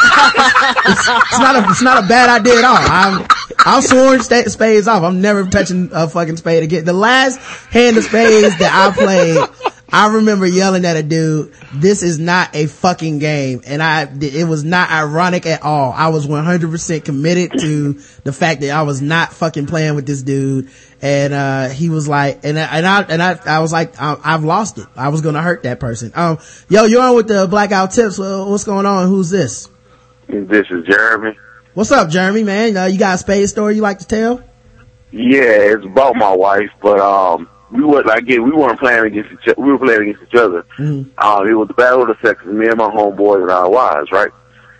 it's, 0.03 1.07
it's 1.07 1.39
not 1.39 1.55
a 1.55 1.69
it's 1.69 1.81
not 1.81 2.03
a 2.03 2.07
bad 2.07 2.29
idea 2.41 2.57
at 2.59 2.63
all. 2.63 3.27
I'm 3.63 3.81
sworn 3.81 4.21
sta- 4.21 4.49
spades 4.49 4.87
off. 4.87 5.03
I'm 5.03 5.21
never 5.21 5.45
touching 5.45 5.89
a 5.93 6.07
fucking 6.07 6.37
spade 6.37 6.63
again. 6.63 6.85
The 6.85 6.93
last 6.93 7.37
hand 7.71 7.97
of 7.97 8.03
spades 8.03 8.57
that 8.59 8.71
I 8.73 8.95
played, 8.95 9.73
I 9.91 10.15
remember 10.15 10.47
yelling 10.47 10.85
at 10.85 10.95
a 10.97 11.03
dude, 11.03 11.53
"This 11.73 12.01
is 12.01 12.17
not 12.17 12.55
a 12.55 12.65
fucking 12.67 13.19
game," 13.19 13.61
and 13.65 13.83
I 13.83 14.09
it 14.21 14.47
was 14.47 14.63
not 14.63 14.89
ironic 14.89 15.45
at 15.45 15.61
all. 15.63 15.93
I 15.95 16.07
was 16.07 16.25
100 16.25 16.71
percent 16.71 17.05
committed 17.05 17.59
to 17.59 17.99
the 18.23 18.33
fact 18.33 18.61
that 18.61 18.71
I 18.71 18.81
was 18.83 19.01
not 19.01 19.33
fucking 19.33 19.67
playing 19.67 19.95
with 19.95 20.05
this 20.07 20.23
dude, 20.23 20.69
and 21.01 21.33
uh 21.33 21.69
he 21.69 21.89
was 21.89 22.07
like, 22.07 22.39
and 22.43 22.57
I, 22.57 22.63
and 22.77 22.87
I 22.87 23.01
and 23.03 23.21
I 23.21 23.39
I 23.45 23.59
was 23.59 23.71
like, 23.71 24.01
I, 24.01 24.17
I've 24.23 24.43
lost 24.43 24.77
it. 24.79 24.87
I 24.95 25.09
was 25.09 25.21
gonna 25.21 25.41
hurt 25.41 25.63
that 25.63 25.79
person. 25.79 26.11
Um, 26.15 26.39
yo, 26.69 26.85
you're 26.85 27.01
on 27.01 27.15
with 27.15 27.27
the 27.27 27.47
Black 27.47 27.69
Guy 27.69 27.85
Who 27.85 27.91
Tips. 27.91 28.17
What's 28.17 28.63
going 28.63 28.85
on? 28.85 29.07
Who's 29.07 29.29
this? 29.29 29.67
This 30.31 30.65
is 30.71 30.85
Jeremy. 30.85 31.37
What's 31.73 31.91
up, 31.91 32.09
Jeremy? 32.09 32.43
Man, 32.43 32.77
uh, 32.77 32.85
you 32.85 32.97
got 32.97 33.15
a 33.15 33.17
spade 33.17 33.49
story 33.49 33.75
you 33.75 33.81
like 33.81 33.99
to 33.99 34.07
tell? 34.07 34.41
Yeah, 35.11 35.41
it's 35.75 35.83
about 35.85 36.15
my 36.15 36.33
wife, 36.33 36.69
but 36.81 36.99
um, 37.01 37.49
we 37.69 37.83
was 37.83 38.05
like 38.05 38.25
we 38.25 38.39
weren't 38.39 38.79
playing 38.79 39.05
against 39.07 39.31
each 39.33 39.49
other. 39.49 39.61
we 39.61 39.71
were 39.73 39.77
playing 39.77 40.01
against 40.03 40.23
each 40.23 40.39
other. 40.39 40.65
Mhm. 40.79 41.09
Um, 41.17 41.47
it 41.49 41.53
was 41.53 41.67
the 41.67 41.73
battle 41.73 42.03
of 42.03 42.07
the 42.07 42.17
sexes, 42.25 42.47
me 42.47 42.67
and 42.67 42.77
my 42.77 42.89
homeboys 42.89 43.41
and 43.41 43.51
our 43.51 43.69
wives, 43.69 44.09
right? 44.11 44.31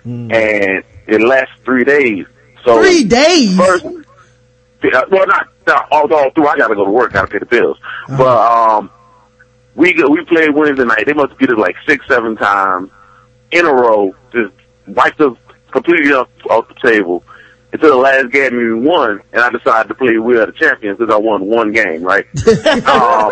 Mm. 0.06 0.34
And 0.34 0.84
it 1.07 1.22
lasted 1.22 1.64
three 1.65 1.84
days. 1.84 2.26
So 2.64 2.82
Three 2.82 3.03
days. 3.03 3.57
first, 3.57 3.86
uh, 3.86 5.03
well, 5.11 5.28
not, 5.28 5.48
not 5.68 5.88
all, 5.91 6.14
all 6.14 6.32
through. 6.32 6.48
I 6.48 6.57
gotta 6.57 6.76
go 6.76 6.86
to 6.86 6.91
work, 6.91 7.11
gotta 7.11 7.28
pay 7.28 7.40
the 7.40 7.45
bills. 7.45 7.78
Uh-huh. 8.07 8.18
But 8.18 8.38
um, 8.78 8.91
we 9.76 9.94
go, 9.94 10.10
we 10.10 10.23
played 10.26 10.53
Wednesday 10.56 10.86
night. 10.86 11.06
They 11.06 11.14
must 11.14 11.38
get 11.40 11.49
it 11.49 11.57
like 11.57 11.76
six, 11.86 12.07
seven 12.07 12.38
times 12.38 12.90
in 13.52 13.65
a 13.65 13.73
row. 13.73 14.15
Just 14.32 14.53
wiped 14.88 15.19
us 15.22 15.38
completely 15.72 16.11
off, 16.14 16.30
off 16.49 16.68
the 16.68 16.89
table 16.89 17.23
until 17.73 17.89
the 17.89 17.95
last 17.95 18.31
game 18.31 18.56
we 18.56 18.73
won, 18.73 19.22
and 19.31 19.41
I 19.41 19.49
decided 19.49 19.88
to 19.89 19.95
play 19.95 20.18
We 20.18 20.38
Are 20.38 20.45
the 20.45 20.52
Champions 20.52 20.98
because 20.98 21.14
I 21.14 21.18
won 21.18 21.45
one 21.45 21.72
game, 21.72 22.03
right? 22.03 22.26
um, 22.85 23.31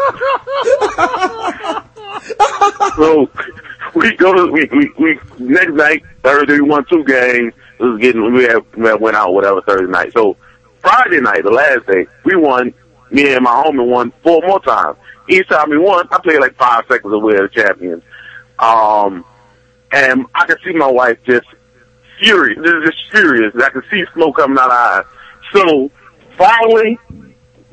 so 2.95 3.30
we 3.95 4.16
go 4.16 4.34
to 4.34 4.52
we, 4.52 4.66
we 4.72 4.91
we 4.98 5.20
next 5.40 5.74
night 5.74 6.03
Thursday 6.24 6.53
we 6.53 6.61
won 6.61 6.86
two 6.86 7.03
games. 7.03 7.53
It 7.80 7.84
was 7.84 7.99
getting 7.99 8.34
we 8.34 8.44
had, 8.44 8.64
we 8.76 8.88
had 8.88 9.02
went 9.02 9.16
out 9.16 9.34
whatever 9.34 9.61
Thursday 9.61 9.88
night. 9.91 10.14
So 10.14 10.38
Friday 10.80 11.20
night, 11.20 11.44
the 11.44 11.52
last 11.52 11.86
day, 11.88 12.07
we 12.24 12.36
won. 12.36 12.74
Me 13.11 13.34
and 13.34 13.44
my 13.44 13.64
homie 13.66 13.86
won 13.86 14.14
four 14.22 14.40
more 14.45 14.60
times. 14.60 14.95
Each 15.28 15.48
time 15.48 15.72
we 15.72 15.80
won, 15.80 16.07
I 16.11 16.20
played 16.20 16.40
like 16.40 16.56
five 16.56 16.86
seconds 16.88 17.11
of 17.11 17.24
We 17.24 17.36
Are 17.36 17.48
the 17.48 17.49
Champions. 17.49 18.03
Um, 18.60 19.26
and 19.91 20.26
I 20.36 20.45
could 20.45 20.60
see 20.64 20.74
my 20.74 20.90
wife 20.90 21.18
just 21.26 21.48
furious, 22.20 22.60
just 22.86 23.12
furious. 23.12 23.54
I 23.56 23.70
can 23.70 23.84
see 23.90 24.04
smoke 24.14 24.38
coming 24.38 24.58
out 24.58 24.66
of 24.66 24.72
her 24.72 24.78
eyes. 24.78 25.06
So 25.54 25.91
finally, 26.38 27.00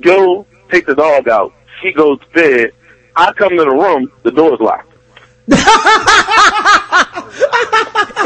go 0.00 0.46
take 0.70 0.86
the 0.86 0.94
dog 0.94 1.28
out. 1.28 1.52
She 1.82 1.92
goes 1.92 2.18
to 2.20 2.26
bed. 2.30 2.72
I 3.14 3.32
come 3.32 3.50
to 3.50 3.64
the 3.64 3.70
room. 3.70 4.12
The 4.22 4.30
door's 4.30 4.60
locked. 4.60 4.92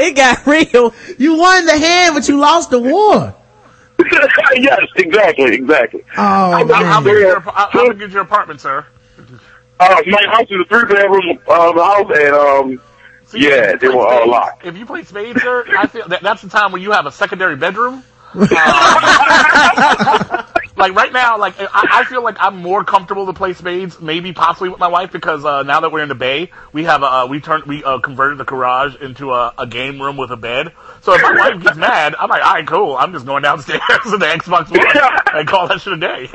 It 0.02 0.16
got 0.16 0.46
real. 0.46 0.94
You 1.18 1.36
won 1.36 1.66
the 1.66 1.78
hand, 1.78 2.14
but 2.14 2.26
you 2.26 2.38
lost 2.38 2.70
the 2.70 2.78
war. 2.78 3.34
yes, 4.54 4.80
exactly, 4.96 5.54
exactly. 5.54 6.02
Oh 6.16 6.16
How, 6.16 6.66
how, 6.66 7.00
man. 7.00 7.04
big 7.04 7.14
is 7.16 7.20
your, 7.20 7.40
how, 7.40 7.68
how 7.70 7.88
big 7.92 8.00
is 8.02 8.12
your 8.14 8.22
apartment, 8.22 8.60
sir? 8.62 8.86
Uh, 9.78 10.02
my 10.06 10.24
house 10.28 10.46
is 10.50 10.58
a 10.60 10.64
three 10.68 10.84
bedroom 10.88 11.38
um, 11.50 11.76
house, 11.76 12.10
and 12.14 12.34
um, 12.34 12.82
See, 13.30 13.44
yeah, 13.44 13.74
if 13.74 13.80
they 13.80 13.86
you 13.86 13.96
were 13.96 14.06
play 14.06 14.16
all 14.16 14.28
locked. 14.28 14.66
If 14.66 14.76
you 14.76 14.84
play 14.84 15.04
spades, 15.04 15.40
sir, 15.40 15.64
I 15.78 15.86
feel 15.86 16.08
that 16.08 16.20
that's 16.20 16.42
the 16.42 16.48
time 16.48 16.72
when 16.72 16.82
you 16.82 16.90
have 16.90 17.06
a 17.06 17.12
secondary 17.12 17.54
bedroom. 17.54 18.02
Um, 18.34 18.42
like 20.76 20.94
right 20.94 21.12
now, 21.12 21.38
like 21.38 21.54
I, 21.58 21.68
I 21.72 22.04
feel 22.04 22.24
like 22.24 22.36
I'm 22.40 22.56
more 22.56 22.82
comfortable 22.82 23.26
to 23.26 23.32
play 23.32 23.52
spades, 23.52 24.00
maybe 24.00 24.32
possibly 24.32 24.68
with 24.68 24.80
my 24.80 24.88
wife, 24.88 25.12
because 25.12 25.44
uh, 25.44 25.62
now 25.62 25.78
that 25.80 25.92
we're 25.92 26.02
in 26.02 26.08
the 26.08 26.16
bay, 26.16 26.50
we 26.72 26.82
have 26.84 27.02
a 27.02 27.06
uh, 27.06 27.26
we 27.26 27.40
turned 27.40 27.64
we 27.66 27.84
uh, 27.84 28.00
converted 28.00 28.38
the 28.38 28.44
garage 28.44 28.96
into 28.96 29.30
a, 29.30 29.54
a 29.58 29.66
game 29.66 30.02
room 30.02 30.16
with 30.16 30.30
a 30.32 30.36
bed. 30.36 30.72
So 31.02 31.14
if 31.14 31.22
my 31.22 31.36
wife 31.36 31.62
gets 31.62 31.76
mad, 31.78 32.16
I'm 32.18 32.28
like, 32.28 32.42
all 32.44 32.54
right, 32.54 32.66
cool. 32.66 32.96
I'm 32.96 33.12
just 33.12 33.26
going 33.26 33.44
downstairs 33.44 33.80
to 34.04 34.16
the 34.16 34.26
Xbox 34.26 34.70
One 34.70 35.36
and 35.38 35.46
call 35.46 35.68
that 35.68 35.80
shit 35.80 35.92
a 35.92 35.96
day. 35.96 36.28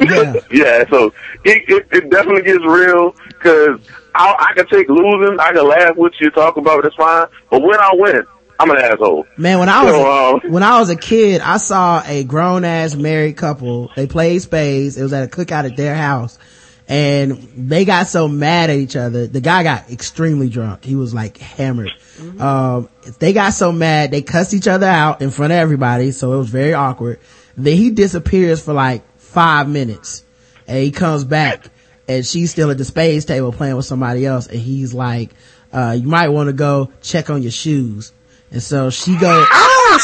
Yeah. 0.00 0.32
yeah, 0.50 0.88
so 0.88 1.12
it, 1.44 1.62
it, 1.68 1.86
it 1.92 2.10
definitely 2.10 2.42
gets 2.42 2.64
real 2.64 3.14
because 3.28 3.80
I, 4.14 4.50
I 4.50 4.54
can 4.54 4.66
take 4.66 4.88
losing, 4.88 5.38
I 5.40 5.52
can 5.52 5.66
laugh 5.66 5.96
with 5.96 6.12
you, 6.20 6.30
talk 6.30 6.56
about 6.56 6.80
it, 6.80 6.86
it's 6.86 6.96
fine. 6.96 7.26
But 7.50 7.62
when 7.62 7.78
I 7.78 7.90
win, 7.94 8.22
I'm 8.58 8.70
an 8.70 8.76
asshole. 8.76 9.26
Man, 9.38 9.58
when 9.58 9.68
I 9.70 9.84
was 9.84 9.94
So, 9.94 10.44
um, 10.46 10.52
when 10.52 10.62
I 10.62 10.78
was 10.80 10.90
a 10.90 10.96
kid, 10.96 11.40
I 11.40 11.56
saw 11.56 12.02
a 12.04 12.24
grown 12.24 12.64
ass 12.64 12.94
married 12.94 13.38
couple. 13.38 13.90
They 13.96 14.06
played 14.06 14.42
spades. 14.42 14.98
It 14.98 15.02
was 15.02 15.14
at 15.14 15.24
a 15.24 15.28
cookout 15.28 15.64
at 15.64 15.76
their 15.78 15.94
house, 15.94 16.38
and 16.86 17.32
they 17.56 17.86
got 17.86 18.08
so 18.08 18.28
mad 18.28 18.68
at 18.68 18.76
each 18.76 18.96
other. 18.96 19.26
The 19.26 19.40
guy 19.40 19.62
got 19.62 19.90
extremely 19.90 20.50
drunk. 20.50 20.84
He 20.84 20.94
was 20.94 21.14
like 21.14 21.38
hammered. 21.38 21.90
Um, 22.38 22.90
they 23.18 23.32
got 23.32 23.54
so 23.54 23.72
mad 23.72 24.10
they 24.10 24.20
cussed 24.20 24.52
each 24.52 24.68
other 24.68 24.86
out 24.86 25.22
in 25.22 25.30
front 25.30 25.52
of 25.52 25.58
everybody. 25.58 26.10
So 26.10 26.34
it 26.34 26.36
was 26.36 26.50
very 26.50 26.74
awkward. 26.74 27.18
Then 27.56 27.76
he 27.78 27.90
disappears 27.90 28.62
for 28.62 28.74
like 28.74 29.02
five 29.18 29.70
minutes, 29.70 30.22
and 30.66 30.76
he 30.78 30.90
comes 30.90 31.24
back, 31.24 31.64
and 32.10 32.26
she's 32.26 32.50
still 32.50 32.70
at 32.70 32.78
the 32.78 32.84
spades 32.84 33.24
table 33.24 33.52
playing 33.52 33.76
with 33.76 33.86
somebody 33.86 34.26
else, 34.26 34.46
and 34.46 34.58
he's 34.58 34.92
like, 34.92 35.30
uh, 35.72 35.96
"You 35.98 36.08
might 36.08 36.28
want 36.28 36.48
to 36.48 36.52
go 36.52 36.90
check 37.02 37.30
on 37.30 37.42
your 37.42 37.52
shoes." 37.52 38.12
And 38.50 38.62
so 38.62 38.90
she 38.90 39.16
goes. 39.16 39.46
Oh 39.92 39.98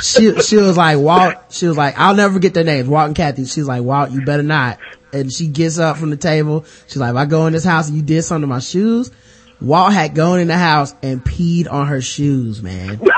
she, 0.00 0.40
she 0.40 0.56
was 0.56 0.76
like, 0.76 0.98
Walt, 0.98 1.34
she 1.50 1.66
was 1.66 1.76
like, 1.76 1.98
I'll 1.98 2.14
never 2.14 2.34
forget 2.34 2.54
their 2.54 2.64
names, 2.64 2.88
Walt 2.88 3.08
and 3.08 3.16
Kathy. 3.16 3.44
She's 3.44 3.66
like, 3.66 3.82
Walt, 3.82 4.10
you 4.12 4.24
better 4.24 4.42
not. 4.42 4.78
And 5.12 5.30
she 5.32 5.46
gets 5.48 5.78
up 5.78 5.98
from 5.98 6.10
the 6.10 6.16
table. 6.16 6.64
She's 6.86 6.96
like, 6.96 7.10
if 7.10 7.16
I 7.16 7.26
go 7.26 7.46
in 7.46 7.52
this 7.52 7.64
house 7.64 7.88
and 7.88 7.96
you 7.96 8.02
did 8.02 8.22
something 8.22 8.42
to 8.42 8.46
my 8.46 8.60
shoes, 8.60 9.10
Walt 9.60 9.92
had 9.92 10.14
gone 10.14 10.40
in 10.40 10.48
the 10.48 10.56
house 10.58 10.94
and 11.02 11.24
peed 11.24 11.70
on 11.70 11.86
her 11.88 12.00
shoes, 12.00 12.62
man. 12.62 13.00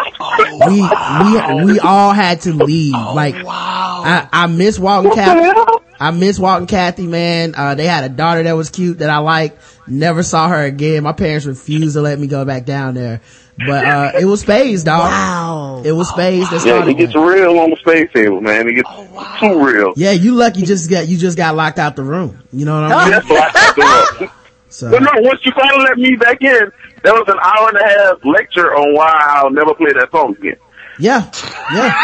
We, 0.69 0.81
we, 0.83 1.65
we 1.65 1.81
all 1.81 2.13
had 2.13 2.41
to 2.43 2.53
leave. 2.53 2.93
like, 2.95 3.35
I, 3.47 4.29
I 4.33 4.47
miss 4.47 4.79
Walt 4.79 5.07
and 5.07 5.15
Kathy. 5.15 5.83
I 6.01 6.11
miss 6.11 6.39
Walt 6.39 6.61
and 6.61 6.69
Kathy, 6.69 7.07
man. 7.07 7.55
Uh, 7.57 7.75
they 7.75 7.87
had 7.87 8.05
a 8.05 8.09
daughter 8.09 8.43
that 8.45 8.53
was 8.57 8.71
cute 8.71 8.99
that 8.99 9.11
I 9.11 9.19
liked. 9.19 9.61
Never 9.87 10.23
saw 10.23 10.49
her 10.49 10.65
again. 10.65 11.03
My 11.05 11.13
parents 11.13 11.47
refused 11.47 11.95
to 11.95 12.03
let 12.03 12.19
me 12.19 12.27
go 12.27 12.45
back 12.45 12.65
down 12.65 12.95
there. 12.95 13.21
But, 13.59 13.85
uh, 13.85 14.13
it 14.21 14.25
was 14.25 14.41
Spades, 14.41 14.85
dog. 14.85 15.01
Wow. 15.11 15.83
It 15.85 15.93
was 15.93 16.09
Spades 16.09 16.51
that 16.51 16.65
Yeah, 16.65 16.87
it 16.89 16.95
gets 16.97 17.13
that. 17.13 17.21
real 17.21 17.59
on 17.59 17.71
the 17.71 17.77
spades 17.77 18.13
table, 18.13 18.41
man. 18.41 18.69
It 18.69 18.75
gets 18.75 18.89
too 19.41 19.65
real. 19.65 19.93
Yeah, 19.97 20.13
you 20.13 20.35
lucky 20.35 20.63
just 20.63 20.89
got, 20.91 21.07
you 21.09 21.17
just 21.19 21.37
got 21.37 21.55
locked 21.57 21.79
out 21.79 21.95
the 21.97 22.05
room. 22.05 22.43
You 22.53 22.65
know 22.65 22.81
what 22.83 22.93
I 22.93 24.19
mean? 24.21 24.31
That's 24.69 24.83
what 24.83 24.89
I 24.89 24.91
thought. 24.91 24.91
So, 24.91 24.91
But 24.91 25.03
no, 25.03 25.11
once 25.23 25.41
you 25.45 25.53
finally 25.53 25.85
let 25.85 25.99
me 25.99 26.17
back 26.17 26.43
in, 26.43 26.71
there 27.03 27.15
was 27.15 27.25
an 27.29 27.39
hour 27.43 27.69
and 27.69 27.79
a 27.79 27.89
half 27.89 28.19
lecture 28.25 28.75
on 28.75 28.95
why 28.95 29.13
I'll 29.37 29.51
never 29.51 29.75
play 29.75 29.93
that 29.93 30.11
song 30.11 30.37
again. 30.39 30.57
yeah, 30.99 31.31
yeah. 31.73 31.95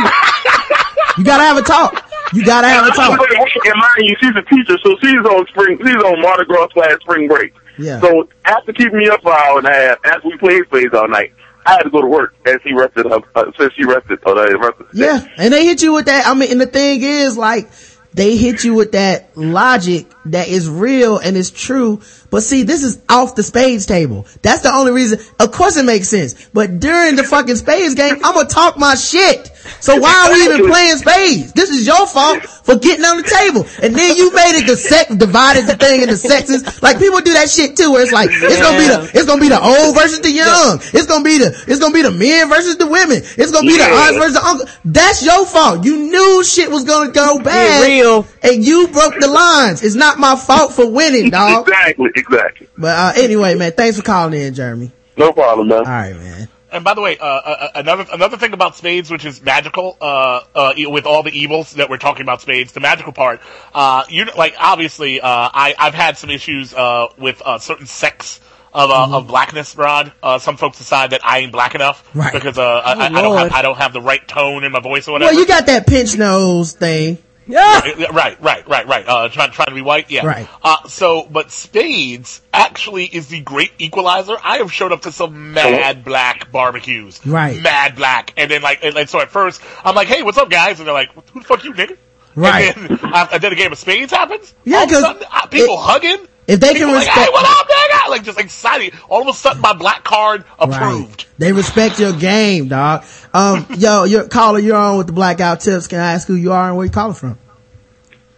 you 1.18 1.24
gotta 1.24 1.42
have 1.42 1.56
a 1.56 1.62
talk. 1.62 2.10
You 2.32 2.44
gotta 2.44 2.68
have 2.68 2.86
a 2.86 2.90
talk. 2.90 3.18
And 3.20 3.74
mind 3.80 4.08
you, 4.08 4.16
she's 4.20 4.36
a 4.36 4.42
teacher, 4.42 4.78
so 4.82 4.96
she's 5.00 5.14
on 5.26 5.46
spring, 5.48 5.78
she's 5.84 5.96
on 5.96 6.20
Mardi 6.22 6.44
Gras 6.46 6.68
slash 6.74 6.98
spring 7.00 7.28
break. 7.28 7.52
Yeah. 7.78 8.00
So 8.00 8.28
after 8.44 8.72
keeping 8.72 8.98
me 8.98 9.08
up 9.08 9.20
for 9.22 9.32
an 9.32 9.38
hour 9.44 9.58
and 9.58 9.66
a 9.66 9.72
half, 9.72 9.98
after 10.04 10.28
we 10.28 10.36
played 10.38 10.62
spades 10.66 10.94
all 10.94 11.08
night, 11.08 11.32
I 11.66 11.72
had 11.72 11.82
to 11.82 11.90
go 11.90 12.00
to 12.02 12.06
work 12.06 12.34
as 12.46 12.56
she 12.62 12.72
rested 12.72 13.06
up, 13.06 13.24
uh, 13.34 13.44
since 13.58 13.72
she 13.74 13.84
rested, 13.84 14.20
uh, 14.24 14.34
the 14.34 14.58
rest 14.58 14.80
of 14.80 14.88
the 14.92 14.98
day. 14.98 15.06
Yeah, 15.06 15.26
and 15.38 15.52
they 15.52 15.64
hit 15.66 15.82
you 15.82 15.92
with 15.94 16.06
that. 16.06 16.26
I 16.26 16.34
mean, 16.34 16.52
and 16.52 16.60
the 16.60 16.66
thing 16.66 17.02
is, 17.02 17.36
like, 17.38 17.70
they 18.12 18.36
hit 18.36 18.62
you 18.64 18.74
with 18.74 18.92
that 18.92 19.36
logic 19.36 20.06
that 20.26 20.46
is 20.48 20.68
real 20.68 21.18
and 21.18 21.36
is 21.36 21.50
true. 21.50 22.00
But 22.34 22.42
see, 22.42 22.64
this 22.64 22.82
is 22.82 22.98
off 23.08 23.36
the 23.36 23.44
spades 23.44 23.86
table. 23.86 24.26
That's 24.42 24.62
the 24.62 24.74
only 24.74 24.90
reason. 24.90 25.20
Of 25.38 25.52
course 25.52 25.76
it 25.76 25.84
makes 25.84 26.08
sense. 26.08 26.48
But 26.52 26.80
during 26.80 27.14
the 27.14 27.22
fucking 27.22 27.54
spades 27.54 27.94
game, 27.94 28.16
I'm 28.24 28.34
gonna 28.34 28.48
talk 28.48 28.76
my 28.76 28.96
shit. 28.96 29.52
So 29.78 29.96
why 30.00 30.12
are 30.26 30.32
we 30.32 30.42
even 30.42 30.66
playing 30.66 30.96
spades? 30.96 31.52
This 31.52 31.70
is 31.70 31.86
your 31.86 32.06
fault 32.08 32.42
for 32.42 32.74
getting 32.76 33.04
on 33.04 33.18
the 33.18 33.22
table. 33.22 33.64
And 33.80 33.94
then 33.94 34.16
you 34.16 34.34
made 34.34 34.58
it 34.58 34.66
the 34.66 34.76
sex, 34.76 35.14
divided 35.14 35.66
the 35.66 35.76
thing 35.76 36.02
into 36.02 36.16
sexes. 36.16 36.82
Like 36.82 36.98
people 36.98 37.20
do 37.20 37.32
that 37.34 37.48
shit 37.48 37.76
too, 37.76 37.92
where 37.92 38.02
it's 38.02 38.12
like, 38.12 38.30
it's 38.32 38.60
gonna 38.60 38.78
be 38.78 38.88
the, 38.88 39.10
it's 39.14 39.26
gonna 39.26 39.40
be 39.40 39.48
the 39.48 39.62
old 39.62 39.94
versus 39.94 40.20
the 40.20 40.32
young. 40.32 40.80
It's 40.92 41.06
gonna 41.06 41.24
be 41.24 41.38
the, 41.38 41.54
it's 41.68 41.78
gonna 41.78 41.94
be 41.94 42.02
the 42.02 42.10
men 42.10 42.48
versus 42.48 42.76
the 42.76 42.86
women. 42.88 43.18
It's 43.22 43.52
gonna 43.52 43.66
be 43.66 43.78
the 43.78 43.84
aunts 43.86 44.18
versus 44.18 44.34
the 44.34 44.44
uncle. 44.44 44.66
That's 44.84 45.24
your 45.24 45.46
fault. 45.46 45.84
You 45.84 46.10
knew 46.10 46.42
shit 46.42 46.68
was 46.70 46.82
gonna 46.84 47.12
go 47.12 47.38
bad. 47.38 47.86
real. 47.86 48.26
And 48.42 48.64
you 48.64 48.88
broke 48.88 49.14
the 49.20 49.28
lines. 49.28 49.82
It's 49.82 49.94
not 49.94 50.18
my 50.18 50.36
fault 50.36 50.72
for 50.74 50.90
winning, 50.90 51.30
dog. 51.30 51.68
Exactly, 51.68 52.10
exactly. 52.28 52.68
But, 52.76 52.88
uh, 52.96 53.12
anyway, 53.22 53.54
man, 53.54 53.72
thanks 53.72 53.96
for 53.96 54.02
calling 54.02 54.38
in, 54.40 54.54
Jeremy. 54.54 54.90
No 55.16 55.32
problem, 55.32 55.68
man. 55.68 55.78
All 55.78 55.84
right, 55.84 56.16
man. 56.16 56.48
And 56.72 56.82
by 56.82 56.94
the 56.94 57.00
way, 57.00 57.16
uh, 57.18 57.24
uh, 57.24 57.68
another 57.76 58.04
another 58.12 58.36
thing 58.36 58.52
about 58.52 58.74
spades, 58.74 59.08
which 59.08 59.24
is 59.24 59.40
magical, 59.40 59.96
uh, 60.00 60.40
uh, 60.56 60.72
e- 60.76 60.86
with 60.88 61.06
all 61.06 61.22
the 61.22 61.30
evils 61.30 61.72
that 61.74 61.88
we're 61.88 61.98
talking 61.98 62.22
about 62.22 62.40
spades, 62.40 62.72
the 62.72 62.80
magical 62.80 63.12
part, 63.12 63.40
uh, 63.72 64.02
you 64.08 64.24
know, 64.24 64.32
like 64.36 64.56
obviously, 64.58 65.20
uh, 65.20 65.28
I 65.28 65.76
I've 65.78 65.94
had 65.94 66.18
some 66.18 66.30
issues 66.30 66.74
uh, 66.74 67.06
with 67.16 67.40
uh, 67.44 67.58
certain 67.58 67.86
sects. 67.86 68.40
Of, 68.76 68.90
uh, 68.90 69.18
of 69.18 69.28
blackness, 69.28 69.76
Rod. 69.76 70.12
Uh, 70.20 70.40
some 70.40 70.56
folks 70.56 70.78
decide 70.78 71.10
that 71.10 71.20
I 71.24 71.38
ain't 71.38 71.52
black 71.52 71.76
enough 71.76 72.02
Right. 72.12 72.32
because 72.32 72.58
uh, 72.58 72.64
I, 72.84 72.94
I, 72.94 73.06
I 73.06 73.22
don't 73.22 73.38
have 73.38 73.52
I 73.52 73.62
don't 73.62 73.76
have 73.78 73.92
the 73.92 74.00
right 74.00 74.26
tone 74.26 74.64
in 74.64 74.72
my 74.72 74.80
voice 74.80 75.06
or 75.06 75.12
whatever. 75.12 75.30
Well, 75.30 75.38
you 75.40 75.46
got 75.46 75.66
that 75.66 75.86
pinch 75.86 76.18
nose 76.18 76.72
thing. 76.72 77.18
Yeah. 77.46 77.80
Right, 78.10 78.40
right, 78.42 78.66
right, 78.68 78.86
right. 78.86 79.04
Uh, 79.06 79.28
trying, 79.28 79.50
trying 79.50 79.68
to 79.68 79.74
be 79.74 79.82
white, 79.82 80.10
yeah. 80.10 80.26
Right. 80.26 80.48
Uh, 80.62 80.88
so, 80.88 81.26
but 81.30 81.50
spades 81.50 82.40
actually 82.52 83.04
is 83.04 83.28
the 83.28 83.40
great 83.40 83.72
equalizer. 83.78 84.36
I 84.42 84.58
have 84.58 84.72
showed 84.72 84.92
up 84.92 85.02
to 85.02 85.12
some 85.12 85.52
mad 85.52 86.04
black 86.04 86.50
barbecues. 86.50 87.24
Right. 87.26 87.60
Mad 87.62 87.96
black. 87.96 88.32
And 88.36 88.50
then 88.50 88.62
like, 88.62 88.84
and, 88.84 88.96
and 88.96 89.08
so 89.08 89.20
at 89.20 89.30
first, 89.30 89.60
I'm 89.84 89.94
like, 89.94 90.08
hey, 90.08 90.22
what's 90.22 90.38
up 90.38 90.50
guys? 90.50 90.78
And 90.78 90.86
they're 90.86 90.94
like, 90.94 91.12
who 91.30 91.40
the 91.40 91.46
fuck 91.46 91.64
you, 91.64 91.72
nigga? 91.74 91.96
Right. 92.34 92.76
And 92.76 92.88
then, 92.88 92.98
uh, 93.12 93.28
and 93.32 93.42
then 93.42 93.52
a 93.52 93.56
game 93.56 93.72
of 93.72 93.78
spades 93.78 94.12
happens. 94.12 94.54
Yeah, 94.64 94.78
All 94.78 94.88
sudden, 94.88 95.22
uh, 95.30 95.46
people 95.46 95.74
it- 95.74 95.80
hugging. 95.80 96.28
If 96.46 96.60
they 96.60 96.68
can 96.68 96.76
People 96.76 96.92
like, 96.92 97.06
respect, 97.06 97.18
hey, 97.18 97.28
what 97.32 97.44
up, 97.46 97.66
nigga? 97.68 98.10
Like 98.10 98.22
just 98.24 98.38
excited. 98.38 98.94
All 99.08 99.22
of 99.22 99.28
a 99.28 99.32
sudden, 99.32 99.62
my 99.62 99.72
black 99.72 100.04
card 100.04 100.44
approved. 100.58 101.24
Right. 101.24 101.26
They 101.38 101.52
respect 101.52 101.98
your 101.98 102.12
game, 102.12 102.68
dog. 102.68 103.04
Um, 103.32 103.66
yo, 103.78 104.04
your 104.04 104.28
caller, 104.28 104.58
you're 104.58 104.76
on 104.76 104.98
with 104.98 105.06
the 105.06 105.14
Black 105.14 105.38
Guy 105.38 105.54
Who 105.54 105.56
Tips. 105.56 105.86
Can 105.86 106.00
I 106.00 106.12
ask 106.12 106.28
who 106.28 106.34
you 106.34 106.52
are 106.52 106.68
and 106.68 106.76
where 106.76 106.84
you 106.84 106.92
calling 106.92 107.14
from? 107.14 107.38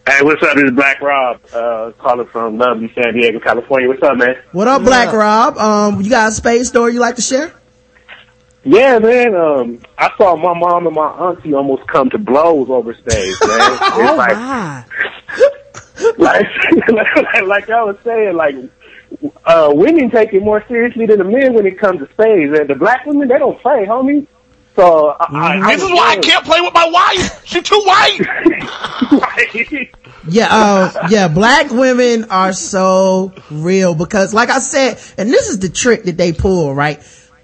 Hey, 0.09 0.23
what's 0.23 0.41
up? 0.45 0.55
This 0.55 0.67
is 0.67 0.71
Black 0.71 1.01
Rob, 1.01 1.41
uh, 1.53 1.91
calling 1.99 2.29
from 2.29 2.59
lovely 2.59 2.93
San 2.95 3.13
Diego, 3.15 3.41
California. 3.41 3.89
What's 3.89 4.03
up, 4.05 4.17
man? 4.17 4.37
What 4.53 4.69
up, 4.69 4.83
Black 4.83 5.13
Rob? 5.13 5.59
Um, 5.59 6.01
you 6.01 6.09
got 6.09 6.29
a 6.31 6.33
spades 6.33 6.69
story 6.69 6.93
you 6.93 7.01
like 7.01 7.17
to 7.17 7.23
share? 7.23 7.53
Yeah, 8.63 9.01
man. 9.01 9.35
Um, 9.35 9.81
I 9.99 10.11
saw 10.17 10.37
my 10.37 10.57
mom 10.57 10.87
and 10.87 10.95
my 10.95 11.09
auntie 11.09 11.55
almost 11.55 11.89
come 11.89 12.09
to 12.11 12.19
blows 12.19 12.71
over 12.71 12.95
stage, 12.95 13.35
man. 13.47 13.73
It's 13.73 13.81
Oh 13.83 14.15
like, 14.17 14.37
my. 14.37 14.85
like, 16.19 16.47
like, 16.89 17.43
like 17.47 17.71
I 17.71 17.83
was 17.83 17.97
saying, 18.05 18.35
like, 18.35 18.55
uh, 19.45 19.71
women 19.75 20.11
take 20.11 20.33
it 20.33 20.43
more 20.43 20.65
seriously 20.67 21.07
than 21.07 21.19
the 21.19 21.25
men 21.25 21.55
when 21.55 21.67
it 21.67 21.79
comes 21.79 22.01
to 22.01 22.13
spades. 22.13 22.59
And 22.59 22.69
the 22.69 22.75
black 22.75 23.07
women, 23.07 23.29
they 23.29 23.39
don't 23.39 23.61
play, 23.61 23.87
homie. 23.87 24.27
So 24.75 25.09
I, 25.09 25.27
I, 25.31 25.59
I 25.59 25.75
This 25.75 25.83
is 25.83 25.91
was 25.91 25.99
why 25.99 26.11
I 26.11 26.17
can't 26.17 26.45
play 26.45 26.61
with 26.61 26.75
my 26.75 26.89
wife. 26.89 27.47
She's 27.47 27.63
too 27.63 27.83
white. 27.87 28.21
Yeah, 30.29 30.49
uh, 30.51 31.07
yeah, 31.09 31.29
black 31.29 31.71
women 31.71 32.31
are 32.31 32.53
so 32.53 33.33
real 33.51 33.95
because 33.95 34.35
like 34.35 34.51
I 34.51 34.59
said, 34.59 34.99
and 35.17 35.31
this 35.31 35.49
is 35.49 35.61
the 35.61 35.69
trick 35.69 36.05
that 36.05 36.17
they 36.17 36.33
pull, 36.33 36.75
right? 36.75 37.01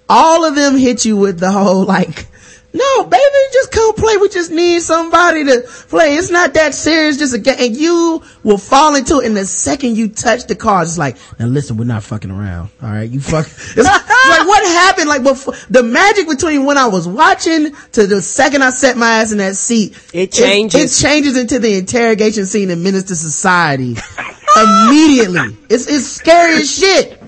All 0.09 0.43
of 0.45 0.55
them 0.55 0.75
hit 0.75 1.05
you 1.05 1.15
with 1.15 1.39
the 1.39 1.51
whole 1.51 1.85
like, 1.85 2.27
no, 2.75 3.03
baby, 3.03 3.21
just 3.51 3.71
come 3.71 3.93
play. 3.93 4.17
We 4.17 4.29
just 4.29 4.49
need 4.49 4.81
somebody 4.81 5.43
to 5.43 5.61
play. 5.89 6.15
It's 6.15 6.31
not 6.31 6.55
that 6.55 6.73
serious, 6.73 7.17
just 7.17 7.35
a 7.35 7.37
game. 7.37 7.57
And 7.59 7.77
you 7.77 8.23
will 8.43 8.57
fall 8.57 8.95
into 8.95 9.19
it. 9.19 9.27
And 9.27 9.37
the 9.37 9.45
second 9.45 9.95
you 9.95 10.09
touch 10.09 10.45
the 10.45 10.55
cards, 10.55 10.91
it's 10.91 10.97
like, 10.97 11.17
now 11.37 11.45
listen, 11.45 11.77
we're 11.77 11.83
not 11.83 12.01
fucking 12.01 12.31
around. 12.31 12.71
All 12.81 12.89
right. 12.89 13.07
You 13.07 13.19
fuck. 13.19 13.45
It's 13.75 13.87
like, 13.87 14.47
what 14.47 14.63
happened? 14.65 15.07
Like 15.07 15.23
before, 15.23 15.53
the 15.69 15.83
magic 15.83 16.27
between 16.27 16.65
when 16.65 16.77
I 16.77 16.87
was 16.87 17.07
watching 17.07 17.73
to 17.91 18.07
the 18.07 18.21
second 18.21 18.63
I 18.63 18.71
set 18.71 18.97
my 18.97 19.21
ass 19.21 19.31
in 19.31 19.37
that 19.37 19.55
seat. 19.55 19.95
It 20.13 20.31
changes. 20.31 20.99
It, 20.99 21.03
changes 21.03 21.37
into 21.37 21.59
the 21.59 21.77
interrogation 21.77 22.45
scene 22.45 22.71
in 22.71 22.81
Menace 22.81 23.09
II 23.09 23.15
Society. 23.15 23.97
Immediately. 24.55 25.57
It's, 25.69 25.87
it's 25.87 26.07
scary 26.07 26.55
as 26.55 26.75
shit. 26.75 27.21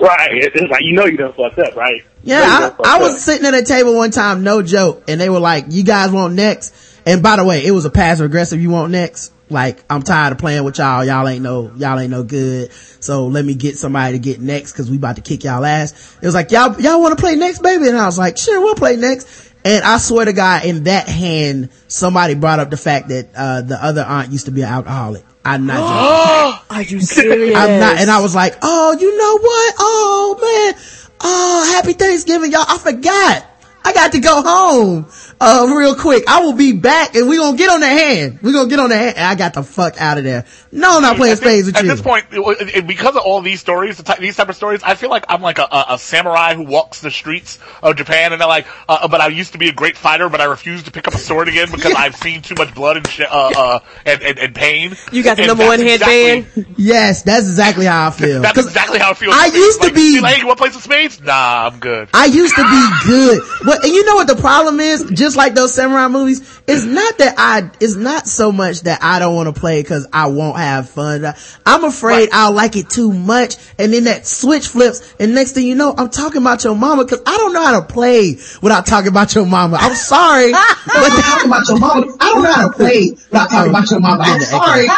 right. 0.00 0.30
It's, 0.32 0.56
it's 0.56 0.70
like, 0.70 0.82
you 0.84 0.92
know 0.94 1.04
you 1.04 1.18
done 1.18 1.32
fucked 1.34 1.58
up, 1.58 1.74
right? 1.76 2.02
You 2.28 2.34
know 2.34 2.40
you 2.40 2.48
Yeah, 2.48 2.76
I, 2.84 2.96
I 2.96 3.00
was 3.00 3.22
sitting 3.22 3.46
at 3.46 3.54
a 3.54 3.62
table 3.62 3.94
one 3.94 4.10
time, 4.10 4.42
no 4.42 4.62
joke, 4.62 5.04
and 5.08 5.20
they 5.20 5.30
were 5.30 5.40
like, 5.40 5.66
you 5.70 5.82
guys 5.82 6.10
want 6.10 6.34
next? 6.34 6.74
And 7.06 7.22
by 7.22 7.36
the 7.36 7.44
way, 7.44 7.64
it 7.64 7.70
was 7.70 7.86
a 7.86 7.90
passive 7.90 8.26
aggressive, 8.26 8.60
you 8.60 8.70
want 8.70 8.92
next? 8.92 9.32
Like, 9.48 9.82
I'm 9.88 10.02
tired 10.02 10.32
of 10.32 10.38
playing 10.38 10.64
with 10.64 10.76
y'all, 10.76 11.04
y'all 11.06 11.26
ain't 11.26 11.42
no, 11.42 11.72
y'all 11.76 11.98
ain't 11.98 12.10
no 12.10 12.22
good, 12.22 12.70
so 12.72 13.28
let 13.28 13.46
me 13.46 13.54
get 13.54 13.78
somebody 13.78 14.12
to 14.12 14.18
get 14.18 14.40
next, 14.40 14.74
cause 14.74 14.90
we 14.90 14.98
about 14.98 15.16
to 15.16 15.22
kick 15.22 15.42
y'all 15.42 15.64
ass. 15.64 16.18
It 16.20 16.26
was 16.26 16.34
like, 16.34 16.50
y'all, 16.50 16.78
y'all 16.78 17.00
wanna 17.00 17.16
play 17.16 17.34
next, 17.34 17.62
baby? 17.62 17.88
And 17.88 17.96
I 17.96 18.04
was 18.04 18.18
like, 18.18 18.36
sure, 18.36 18.60
we'll 18.60 18.74
play 18.74 18.96
next. 18.96 19.54
And 19.64 19.82
I 19.82 19.96
swear 19.96 20.26
to 20.26 20.34
God, 20.34 20.66
in 20.66 20.84
that 20.84 21.08
hand, 21.08 21.70
somebody 21.88 22.34
brought 22.34 22.60
up 22.60 22.68
the 22.70 22.76
fact 22.76 23.08
that, 23.08 23.30
uh, 23.34 23.62
the 23.62 23.82
other 23.82 24.02
aunt 24.02 24.30
used 24.32 24.44
to 24.46 24.52
be 24.52 24.60
an 24.60 24.68
alcoholic. 24.68 25.24
I'm 25.46 25.64
not 25.64 25.78
joking. 26.68 26.76
Are 26.76 26.82
you 26.82 27.00
serious? 27.00 27.56
I'm 27.56 27.80
not, 27.80 27.98
and 27.98 28.10
I 28.10 28.20
was 28.20 28.34
like, 28.34 28.56
oh, 28.60 28.96
you 29.00 29.16
know 29.16 29.38
what? 29.38 29.74
Oh 29.78 30.74
man, 30.74 31.07
oh, 31.20 31.72
happy 31.74 31.92
Thanksgiving, 31.92 32.52
y'all. 32.52 32.64
I 32.66 32.78
forgot. 32.78 33.44
I 33.84 33.92
got 33.92 34.12
to 34.12 34.20
go 34.20 34.42
home, 34.42 35.06
uh, 35.40 35.72
real 35.76 35.94
quick. 35.94 36.24
I 36.28 36.40
will 36.42 36.52
be 36.54 36.72
back 36.72 37.14
and 37.14 37.28
we 37.28 37.36
gonna 37.36 37.56
get 37.56 37.70
on 37.70 37.80
the 37.80 37.86
hand. 37.86 38.40
we 38.42 38.52
gonna 38.52 38.68
get 38.68 38.78
on 38.78 38.90
the 38.90 38.96
hand. 38.96 39.16
And 39.16 39.24
I 39.26 39.34
got 39.34 39.54
the 39.54 39.62
fuck 39.62 40.00
out 40.00 40.18
of 40.18 40.24
there. 40.24 40.44
No, 40.72 40.96
I'm 40.96 41.02
not 41.02 41.16
playing 41.16 41.32
At 41.32 41.40
this- 41.40 41.48
spades 41.48 41.66
with 41.66 41.76
At 41.76 41.84
you. 41.84 41.90
At 41.90 41.94
this 41.94 42.02
point, 42.02 42.26
it- 42.32 42.76
it- 42.76 42.86
because 42.86 43.16
of 43.16 43.22
all 43.22 43.40
these 43.40 43.60
stories, 43.60 43.96
the 43.96 44.02
ty- 44.02 44.16
these 44.18 44.36
type 44.36 44.48
of 44.48 44.56
stories, 44.56 44.80
I 44.82 44.94
feel 44.96 45.10
like 45.10 45.24
I'm 45.28 45.40
like 45.40 45.58
a, 45.58 45.62
a, 45.70 45.84
a 45.90 45.98
samurai 45.98 46.54
who 46.54 46.62
walks 46.64 47.00
the 47.00 47.10
streets 47.10 47.58
of 47.82 47.96
Japan, 47.96 48.32
and 48.32 48.40
they're 48.40 48.48
like, 48.48 48.66
uh, 48.88 49.06
but 49.08 49.20
I 49.20 49.28
used 49.28 49.52
to 49.52 49.58
be 49.58 49.68
a 49.68 49.72
great 49.72 49.96
fighter, 49.96 50.28
but 50.28 50.40
I 50.40 50.44
refuse 50.44 50.82
to 50.84 50.90
pick 50.90 51.08
up 51.08 51.14
a 51.14 51.18
sword 51.18 51.48
again 51.48 51.68
because 51.70 51.94
I've 51.96 52.16
seen 52.16 52.42
too 52.42 52.54
much 52.56 52.74
blood 52.74 52.96
and 52.98 53.06
sh- 53.06 53.20
uh, 53.20 53.52
uh, 53.56 53.78
and, 54.04 54.22
and, 54.22 54.38
and 54.38 54.54
pain. 54.54 54.96
You 55.12 55.22
got 55.22 55.36
the 55.36 55.44
And 55.44 55.48
number 55.48 55.64
that's 55.64 55.78
one 55.78 55.86
exactly- 55.86 56.40
headband. 56.42 56.74
yes, 56.78 57.22
that's 57.22 57.46
exactly 57.46 57.86
how 57.86 58.08
I 58.08 58.10
feel. 58.10 58.42
That's 58.42 58.54
'Cause 58.56 58.66
exactly 58.66 58.98
how 58.98 59.10
I 59.12 59.14
feel. 59.14 59.30
I 59.32 59.46
It's 59.46 59.56
used 59.56 59.80
to 59.80 59.86
like, 59.86 59.94
be- 59.94 60.20
Hey, 60.20 60.38
you 60.40 60.46
want 60.46 60.58
to 60.58 60.62
play 60.64 60.72
some 60.72 60.82
spades? 60.82 61.20
Nah, 61.20 61.68
I'm 61.72 61.78
good. 61.78 62.08
I 62.12 62.26
used 62.26 62.54
to 62.56 62.62
be 62.62 62.88
good. 63.06 63.42
But 63.64 63.84
and 63.84 63.92
you 63.94 64.04
know 64.04 64.16
what 64.16 64.26
the 64.26 64.36
problem 64.36 64.80
is? 64.80 65.04
Just 65.12 65.27
like 65.36 65.54
those 65.54 65.74
samurai 65.74 66.08
movies, 66.08 66.60
it's 66.66 66.84
not 66.84 67.18
that 67.18 67.34
I 67.38 67.70
it's 67.80 67.96
not 67.96 68.26
so 68.26 68.52
much 68.52 68.82
that 68.82 69.02
I 69.02 69.18
don't 69.18 69.34
want 69.34 69.54
to 69.54 69.58
play 69.58 69.82
cuz 69.82 70.06
I 70.12 70.26
won't 70.28 70.56
have 70.58 70.88
fun. 70.90 71.32
I'm 71.66 71.84
afraid 71.84 72.08
Right. 72.18 72.28
I'll 72.32 72.52
like 72.52 72.76
it 72.76 72.88
too 72.90 73.12
much 73.12 73.56
and 73.78 73.92
then 73.92 74.04
that 74.04 74.26
switch 74.26 74.68
flips 74.68 75.02
and 75.20 75.34
next 75.34 75.52
thing 75.52 75.66
you 75.66 75.74
know, 75.74 75.94
I'm 75.96 76.10
talking 76.10 76.40
about 76.42 76.64
your 76.64 76.74
mama 76.74 77.04
cuz 77.04 77.20
I 77.26 77.36
don't 77.36 77.52
know 77.52 77.64
how 77.64 77.80
to 77.80 77.86
play 77.86 78.38
without 78.62 78.86
talking 78.86 79.08
about 79.08 79.34
your 79.34 79.46
mama. 79.46 79.78
I'm 79.80 79.94
sorry. 79.94 80.52
But 80.52 80.76
but 80.86 81.08
talking 81.22 81.50
about 81.50 81.68
your 81.68 81.78
mama, 81.78 82.06
I 82.20 82.32
don't 82.32 82.42
know 82.42 82.52
how 82.52 82.68
to 82.68 82.74
play 82.74 83.10
without 83.30 83.50
talking 83.50 83.70
about 83.70 83.90
your 83.90 84.00
mama. 84.00 84.22
I'm 84.26 84.40
sorry. 84.40 84.88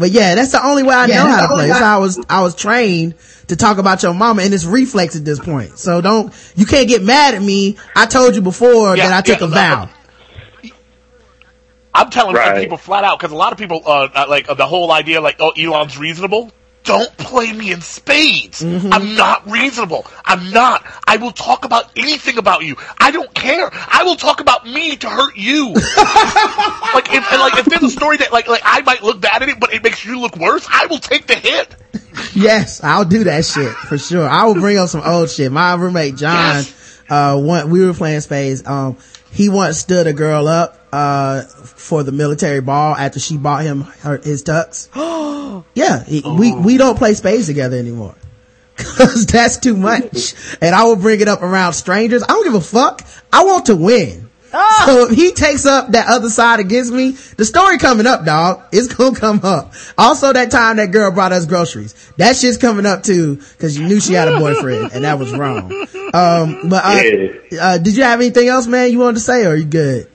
But 0.00 0.10
yeah, 0.10 0.34
that's 0.34 0.50
the 0.52 0.64
only 0.66 0.82
way 0.82 0.94
I 0.94 1.06
Yeah, 1.06 1.22
know 1.22 1.28
how 1.30 1.40
to 1.42 1.46
play. 1.48 1.56
only 1.56 1.68
That's 1.68 1.80
how 1.80 1.96
I 1.98 2.00
was, 2.00 2.18
I 2.28 2.42
was 2.42 2.54
trained 2.56 3.14
to 3.48 3.56
talk 3.56 3.78
about 3.78 4.02
your 4.02 4.14
mama 4.14 4.42
and 4.42 4.52
it's 4.54 4.64
reflex 4.64 5.14
at 5.14 5.24
this 5.24 5.38
point. 5.38 5.78
So 5.78 6.00
don't, 6.00 6.32
you 6.56 6.66
can't 6.66 6.88
get 6.88 7.02
mad 7.02 7.34
at 7.34 7.42
me. 7.42 7.76
I 7.94 8.06
told 8.06 8.34
you 8.34 8.40
before 8.40 8.96
Yeah, 8.96 9.08
that 9.08 9.12
I 9.12 9.20
took 9.20 9.40
yeah, 9.40 9.44
a 9.46 9.48
vow. 9.48 9.90
I'm 11.92 12.08
telling 12.10 12.34
Right. 12.36 12.62
people 12.62 12.78
flat 12.78 13.04
out 13.04 13.18
because 13.18 13.32
a 13.32 13.36
lot 13.36 13.52
of 13.52 13.58
people 13.58 13.82
uh, 13.84 14.08
uh, 14.14 14.26
like 14.28 14.48
uh, 14.48 14.54
the 14.54 14.66
whole 14.66 14.90
idea 14.92 15.20
like 15.20 15.36
oh 15.40 15.50
Elon's 15.50 15.98
reasonable. 15.98 16.50
Don't 16.84 17.14
play 17.18 17.52
me 17.52 17.72
in 17.72 17.82
spades. 17.82 18.62
Mm-hmm. 18.62 18.92
I'm 18.92 19.14
not 19.14 19.48
reasonable. 19.48 20.06
I'm 20.24 20.50
not. 20.50 20.84
I 21.06 21.18
will 21.18 21.30
talk 21.30 21.64
about 21.66 21.90
anything 21.94 22.38
about 22.38 22.64
you. 22.64 22.76
I 22.98 23.10
don't 23.10 23.32
care. 23.34 23.68
I 23.72 24.02
will 24.04 24.16
talk 24.16 24.40
about 24.40 24.64
me 24.66 24.96
to 24.96 25.08
hurt 25.08 25.36
you. 25.36 25.68
like 25.74 27.12
if 27.12 27.32
and 27.32 27.40
like 27.40 27.58
if 27.58 27.66
there's 27.66 27.82
a 27.82 27.90
story 27.90 28.16
that 28.18 28.32
like 28.32 28.48
like 28.48 28.62
I 28.64 28.80
might 28.80 29.02
look 29.02 29.20
bad 29.20 29.42
at 29.42 29.48
it, 29.48 29.60
but 29.60 29.74
it 29.74 29.82
makes 29.82 30.04
you 30.04 30.20
look 30.20 30.36
worse, 30.36 30.66
I 30.70 30.86
will 30.86 30.98
take 30.98 31.26
the 31.26 31.34
hit. 31.34 31.76
Yes, 32.34 32.82
I'll 32.82 33.04
do 33.04 33.24
that 33.24 33.44
shit 33.44 33.72
for 33.72 33.98
sure. 33.98 34.28
I 34.28 34.44
will 34.44 34.54
bring 34.54 34.78
up 34.78 34.88
some 34.88 35.02
old 35.04 35.30
shit. 35.30 35.52
My 35.52 35.74
roommate 35.74 36.16
John, 36.16 36.56
Yes. 36.56 37.00
uh, 37.08 37.38
one, 37.40 37.70
we 37.70 37.84
were 37.84 37.94
playing 37.94 38.20
spades. 38.20 38.66
Um, 38.66 38.96
he 39.32 39.48
once 39.48 39.78
stood 39.78 40.06
a 40.06 40.12
girl 40.12 40.48
up, 40.48 40.78
uh, 40.92 41.42
for 41.42 42.02
the 42.02 42.12
military 42.12 42.60
ball 42.60 42.94
after 42.96 43.20
she 43.20 43.36
bought 43.36 43.62
him 43.64 43.82
her, 44.02 44.18
his 44.18 44.42
tux. 44.42 44.88
yeah, 45.74 46.04
he- 46.04 46.22
we, 46.26 46.54
we 46.54 46.76
don't 46.76 46.96
play 46.98 47.14
spades 47.14 47.46
together 47.46 47.76
anymore. 47.76 48.14
Cause 48.76 49.26
that's 49.26 49.58
too 49.58 49.76
much. 49.76 50.34
And 50.62 50.74
I 50.74 50.84
will 50.84 50.96
bring 50.96 51.20
it 51.20 51.28
up 51.28 51.42
around 51.42 51.74
strangers. 51.74 52.22
I 52.22 52.28
don't 52.28 52.44
give 52.44 52.54
a 52.54 52.60
fuck. 52.62 53.02
I 53.32 53.44
want 53.44 53.66
to 53.66 53.76
win. 53.76 54.29
So 54.50 55.06
if 55.08 55.16
he 55.16 55.32
takes 55.32 55.64
up 55.66 55.92
that 55.92 56.08
other 56.08 56.28
side 56.28 56.58
against 56.60 56.92
me, 56.92 57.12
the 57.36 57.44
story 57.44 57.78
coming 57.78 58.06
up, 58.06 58.24
dog. 58.24 58.62
It's 58.72 58.92
gonna 58.92 59.16
come 59.18 59.40
up. 59.44 59.72
Also 59.96 60.32
that 60.32 60.50
time 60.50 60.76
that 60.76 60.90
girl 60.90 61.10
brought 61.12 61.32
us 61.32 61.46
groceries. 61.46 61.94
That 62.16 62.36
shit's 62.36 62.56
coming 62.58 62.86
up 62.86 63.02
too, 63.02 63.40
cause 63.58 63.78
you 63.78 63.86
knew 63.86 64.00
she 64.00 64.14
had 64.14 64.28
a 64.28 64.38
boyfriend 64.38 64.92
and 64.92 65.04
that 65.04 65.18
was 65.18 65.32
wrong. 65.32 65.72
Um, 66.12 66.68
but, 66.68 66.84
uh, 66.84 67.02
Yeah. 67.52 67.62
uh, 67.62 67.78
did 67.78 67.96
you 67.96 68.02
have 68.02 68.20
anything 68.20 68.48
else, 68.48 68.66
man, 68.66 68.90
you 68.90 68.98
wanted 68.98 69.14
to 69.14 69.20
say 69.20 69.44
or 69.44 69.50
are 69.50 69.56
you 69.56 69.64
good? 69.64 70.08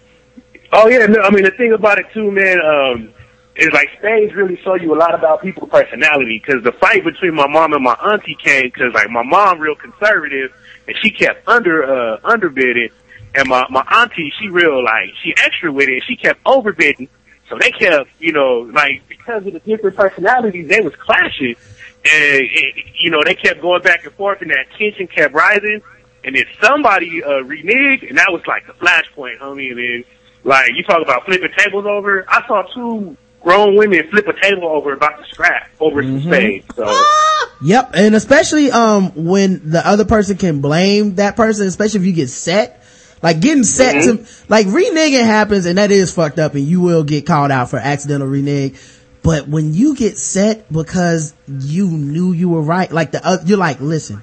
Oh 0.73 0.87
yeah, 0.89 1.05
no, 1.05 1.21
I 1.21 1.29
mean 1.29 1.43
the 1.45 1.51
thing 1.51 1.71
about 1.71 1.99
it 1.99 2.07
too, 2.13 2.29
man, 2.31 2.59
um, 2.61 3.09
is 3.55 3.69
like 3.71 3.87
spades 3.97 4.33
really 4.35 4.59
show 4.63 4.75
you 4.75 4.93
a 4.93 4.97
lot 4.97 5.13
about 5.15 5.41
people's 5.41 5.69
personality. 5.69 6.41
Because 6.45 6.61
the 6.63 6.73
fight 6.73 7.05
between 7.05 7.33
my 7.35 7.47
mom 7.47 7.71
and 7.71 7.81
my 7.83 7.93
auntie 7.93 8.35
came 8.43 8.63
because 8.63 8.93
like 8.93 9.09
my 9.09 9.23
mom 9.23 9.59
real 9.59 9.75
conservative 9.75 10.51
and 10.87 10.97
she 11.01 11.09
kept 11.11 11.47
under 11.47 11.83
uh 11.83 12.17
underbidding, 12.19 12.91
and 13.35 13.47
my 13.49 13.65
my 13.69 13.85
auntie 13.91 14.31
she 14.39 14.49
real 14.49 14.83
like 14.83 15.09
she 15.23 15.33
extra 15.37 15.71
with 15.71 15.89
it. 15.89 16.03
She 16.07 16.15
kept 16.15 16.43
overbidding, 16.43 17.09
so 17.49 17.57
they 17.59 17.71
kept 17.71 18.09
you 18.19 18.31
know 18.31 18.69
like 18.73 19.07
because 19.07 19.45
of 19.45 19.53
the 19.53 19.59
different 19.59 19.95
personalities 19.95 20.67
they 20.67 20.81
was 20.81 20.95
clashing, 20.95 21.55
and 22.03 22.41
it, 22.41 22.85
you 22.99 23.09
know 23.11 23.21
they 23.23 23.35
kept 23.35 23.61
going 23.61 23.81
back 23.81 24.05
and 24.05 24.13
forth, 24.13 24.41
and 24.41 24.51
that 24.51 24.67
tension 24.77 25.07
kept 25.07 25.33
rising. 25.33 25.81
And 26.23 26.35
then 26.35 26.45
somebody 26.59 27.23
uh, 27.23 27.43
reneged, 27.43 28.09
and 28.09 28.17
that 28.17 28.31
was 28.31 28.41
like 28.47 28.65
the 28.65 28.73
flashpoint, 28.73 29.37
homie. 29.37 29.69
And 29.69 29.77
then 29.77 30.03
like 30.43 30.71
you 30.75 30.83
talk 30.83 31.01
about 31.01 31.25
flipping 31.25 31.51
tables 31.55 31.85
over. 31.85 32.25
I 32.27 32.45
saw 32.47 32.63
two 32.73 33.15
grown 33.41 33.75
women 33.75 34.09
flip 34.09 34.27
a 34.27 34.33
table 34.41 34.67
over 34.67 34.93
about 34.93 35.19
to 35.19 35.25
scrap 35.29 35.69
over 35.79 36.01
some 36.01 36.21
spades. 36.21 36.65
So 36.75 36.85
Yep, 37.63 37.91
and 37.93 38.15
especially 38.15 38.71
um 38.71 39.11
when 39.15 39.69
the 39.69 39.85
other 39.85 40.05
person 40.05 40.37
can 40.37 40.61
blame 40.61 41.15
that 41.15 41.35
person, 41.35 41.67
especially 41.67 42.01
if 42.01 42.05
you 42.05 42.13
get 42.13 42.29
set. 42.29 42.81
Like 43.25 43.39
getting 43.39 43.63
set 43.63 44.03
to 44.03 44.13
mm-hmm. 44.13 44.53
like 44.53 44.67
reneging 44.67 45.25
happens 45.25 45.65
and 45.65 45.79
that 45.79 45.89
is 45.89 46.13
fucked 46.13 46.37
up 46.37 46.53
and 46.53 46.63
you 46.63 46.79
will 46.79 47.03
get 47.03 47.25
called 47.25 47.49
out 47.49 47.71
for 47.71 47.77
accidental 47.77 48.27
renege. 48.27 48.79
But 49.23 49.47
when 49.47 49.73
you 49.73 49.95
get 49.95 50.19
set 50.19 50.71
because 50.71 51.33
you 51.47 51.87
knew 51.87 52.33
you 52.33 52.49
were 52.49 52.61
right, 52.61 52.91
like 52.91 53.13
the 53.13 53.27
oth- 53.27 53.49
you're 53.49 53.57
like, 53.57 53.81
listen, 53.81 54.21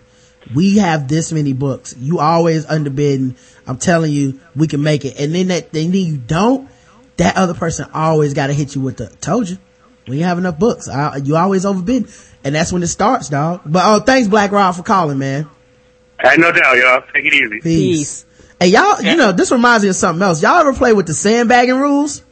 we 0.54 0.78
have 0.78 1.08
this 1.08 1.32
many 1.32 1.52
books. 1.52 1.96
You 1.98 2.20
always 2.20 2.64
underbidding. 2.64 3.34
I'm 3.66 3.76
telling 3.76 4.12
you, 4.12 4.38
we 4.54 4.68
can 4.68 4.84
make 4.84 5.04
it. 5.04 5.18
And 5.18 5.34
then 5.34 5.48
that, 5.48 5.74
and 5.74 5.92
then 5.92 5.94
you 5.94 6.16
don't. 6.16 6.70
That 7.16 7.36
other 7.36 7.54
person 7.54 7.88
always 7.92 8.34
got 8.34 8.46
to 8.46 8.52
hit 8.52 8.76
you 8.76 8.82
with 8.82 8.98
the 8.98 9.08
told 9.20 9.48
you. 9.48 9.58
We 10.06 10.20
have 10.20 10.38
enough 10.38 10.60
books. 10.60 10.88
I, 10.88 11.16
you 11.16 11.34
always 11.34 11.66
overbid. 11.66 12.08
And 12.44 12.54
that's 12.54 12.72
when 12.72 12.84
it 12.84 12.86
starts, 12.86 13.28
dog. 13.28 13.62
But 13.66 13.82
oh, 13.84 13.98
thanks 13.98 14.28
Black 14.28 14.52
Rob 14.52 14.76
for 14.76 14.84
calling, 14.84 15.18
man. 15.18 15.48
Hey, 16.20 16.36
no 16.36 16.52
doubt, 16.52 16.76
y'all. 16.76 17.02
Take 17.12 17.24
it 17.24 17.34
easy. 17.34 17.60
Peace. 17.60 18.26
Hey, 18.62 18.68
y'all, 18.68 19.02
you 19.02 19.16
know, 19.16 19.32
this 19.32 19.51
reminds 19.51 19.82
me 19.82 19.89
of 19.90 19.97
something 19.97 20.22
else. 20.22 20.40
Y'all 20.40 20.59
ever 20.59 20.72
play 20.72 20.93
with 20.93 21.06
the 21.09 21.14
sandbagging 21.14 21.76
rules? 21.76 22.22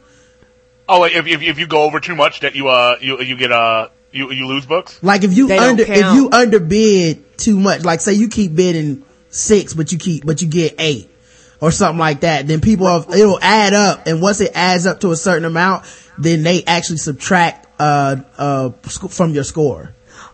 Oh, 0.87 1.03
if, 1.03 1.27
if 1.27 1.41
if 1.41 1.59
you 1.59 1.67
go 1.67 1.83
over 1.83 1.99
too 1.99 2.15
much, 2.15 2.39
that 2.39 2.55
you 2.55 2.69
uh 2.69 2.95
you 3.01 3.19
you 3.21 3.35
get 3.35 3.51
uh 3.51 3.89
you 4.11 4.31
you 4.31 4.47
lose 4.47 4.65
books. 4.65 4.97
Like 5.03 5.25
if 5.25 5.33
you 5.35 5.47
They 5.47 5.57
don't 5.57 5.71
under, 5.71 5.83
if 5.83 5.99
count. 5.99 6.15
you 6.15 6.29
underbid 6.31 7.37
too 7.37 7.59
much, 7.59 7.83
like 7.83 7.99
say 7.99 8.13
you 8.13 8.29
keep 8.29 8.55
bidding 8.55 9.03
six, 9.29 9.73
but 9.73 9.91
you 9.91 9.97
keep, 9.97 10.25
but 10.25 10.41
you 10.41 10.47
get 10.47 10.75
eight 10.79 11.09
or 11.59 11.69
something 11.69 11.99
like 11.99 12.21
that, 12.21 12.47
then 12.47 12.61
people, 12.61 12.87
have, 12.87 13.13
it'll 13.13 13.39
add 13.41 13.73
up. 13.73 14.07
And 14.07 14.21
once 14.21 14.39
it 14.41 14.51
adds 14.55 14.85
up 14.85 15.01
to 15.01 15.11
a 15.11 15.15
certain 15.17 15.45
amount, 15.45 15.85
then 16.17 16.43
they 16.43 16.63
actually 16.63 16.97
subtract, 16.97 17.67
uh, 17.79 18.17
uh, 18.37 18.71
sc- 18.87 19.09
from 19.09 19.31
your 19.31 19.43
score. 19.43 19.93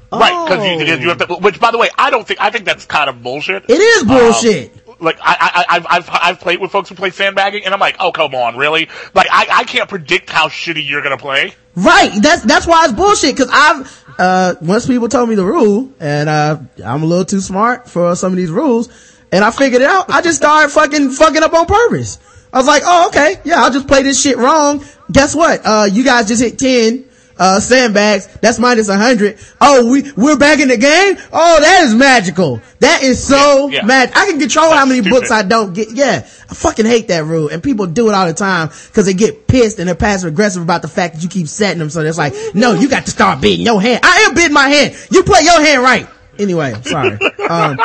Right, 0.09 0.47
because 0.47 0.65
you, 0.65 0.95
you 1.01 1.09
have 1.09 1.17
to. 1.17 1.35
Which, 1.35 1.59
by 1.59 1.71
the 1.71 1.77
way, 1.77 1.89
I 1.97 2.11
don't 2.11 2.25
think 2.25 2.39
I 2.39 2.49
think 2.49 2.63
that's 2.63 2.85
kind 2.85 3.09
of 3.09 3.21
bullshit. 3.21 3.65
It 3.67 3.81
is 3.81 4.03
bullshit. 4.05 4.86
Like 4.99 5.17
I, 5.21 5.65
I, 5.69 5.75
I've, 5.75 5.85
I've, 5.89 6.09
I've 6.09 6.39
played 6.39 6.59
with 6.59 6.71
folks 6.71 6.89
who 6.89 6.95
play 6.95 7.09
sandbagging, 7.09 7.65
and 7.65 7.73
I'm 7.73 7.79
like, 7.79 7.97
oh 7.99 8.11
come 8.11 8.35
on, 8.35 8.57
really? 8.57 8.89
Like 9.13 9.27
I, 9.31 9.47
I 9.51 9.63
can't 9.63 9.89
predict 9.89 10.29
how 10.29 10.47
shitty 10.47 10.87
you're 10.87 11.01
gonna 11.01 11.17
play. 11.17 11.53
Right. 11.77 12.11
That's, 12.19 12.41
that's 12.41 12.65
why 12.65 12.85
it's 12.85 12.93
bullshit. 12.93 13.37
Cause 13.37 13.49
I've, 13.51 14.05
uh, 14.17 14.55
once 14.61 14.87
people 14.87 15.09
told 15.09 15.29
me 15.29 15.35
the 15.35 15.45
rule 15.45 15.91
and, 15.99 16.27
uh, 16.27 16.57
I'm 16.83 17.03
a 17.03 17.05
little 17.05 17.23
too 17.23 17.39
smart 17.39 17.87
for 17.87 18.15
some 18.15 18.33
of 18.33 18.37
these 18.37 18.49
rules 18.49 18.89
and 19.31 19.45
I 19.45 19.51
figured 19.51 19.83
it 19.83 19.87
out. 19.87 20.09
I 20.09 20.21
just 20.23 20.37
started 20.37 20.69
fucking, 20.69 21.11
fucking 21.11 21.43
up 21.43 21.53
on 21.53 21.67
purpose. 21.67 22.17
I 22.51 22.57
was 22.57 22.65
like, 22.65 22.81
oh, 22.83 23.09
okay. 23.09 23.39
Yeah, 23.43 23.61
I'll 23.61 23.71
just 23.71 23.87
play 23.87 24.01
this 24.01 24.19
shit 24.19 24.37
wrong. 24.37 24.83
Guess 25.11 25.35
what? 25.35 25.61
Uh, 25.63 25.87
you 25.91 26.03
guys 26.03 26.27
just 26.27 26.41
hit 26.41 26.57
10, 26.57 27.06
uh, 27.39 27.59
sandbags. 27.59 28.27
That's 28.41 28.59
minus 28.59 28.87
100. 28.89 29.37
Oh, 29.61 29.89
we, 29.91 30.11
we're 30.13 30.37
back 30.37 30.59
in 30.59 30.67
the 30.67 30.77
game? 30.77 31.17
Oh, 31.31 31.59
that 31.61 31.83
is 31.85 31.93
magical. 31.95 32.61
That 32.79 33.03
is 33.03 33.23
so 33.23 33.67
Yeah, 33.69 33.79
yeah. 33.81 33.85
mad. 33.85 34.11
I 34.15 34.25
can 34.27 34.39
control 34.39 34.71
how 34.71 34.85
many 34.85 35.01
stupid. 35.01 35.15
books 35.15 35.31
I 35.31 35.43
don't 35.43 35.73
get. 35.73 35.91
Yeah. 35.91 36.27
I 36.49 36.53
fucking 36.53 36.85
hate 36.85 37.07
that 37.09 37.25
rule. 37.25 37.49
And 37.49 37.61
people 37.61 37.85
do 37.87 38.09
it 38.09 38.13
all 38.13 38.25
the 38.27 38.33
time 38.33 38.67
because 38.87 39.05
they 39.05 39.13
get 39.13 39.47
pissed 39.47 39.79
and 39.79 39.87
they're 39.87 39.95
passive 39.95 40.31
aggressive 40.31 40.61
about 40.63 40.81
the 40.81 40.87
fact 40.87 41.15
that 41.15 41.23
you 41.23 41.29
keep 41.29 41.47
setting 41.47 41.79
them. 41.79 41.89
So 41.89 42.01
it's 42.01 42.17
like, 42.17 42.33
no, 42.53 42.73
you 42.73 42.87
got 42.89 43.05
to 43.05 43.11
start 43.11 43.41
bidding 43.41 43.65
your 43.65 43.81
hand. 43.81 44.01
I 44.03 44.25
am 44.27 44.33
bidding 44.35 44.53
my 44.53 44.67
hand. 44.69 44.95
You 45.11 45.23
play 45.23 45.41
your 45.43 45.61
hand 45.61 45.83
right. 45.83 46.07
Anyway, 46.39 46.73
sorry. 46.83 47.17
Um, 47.49 47.79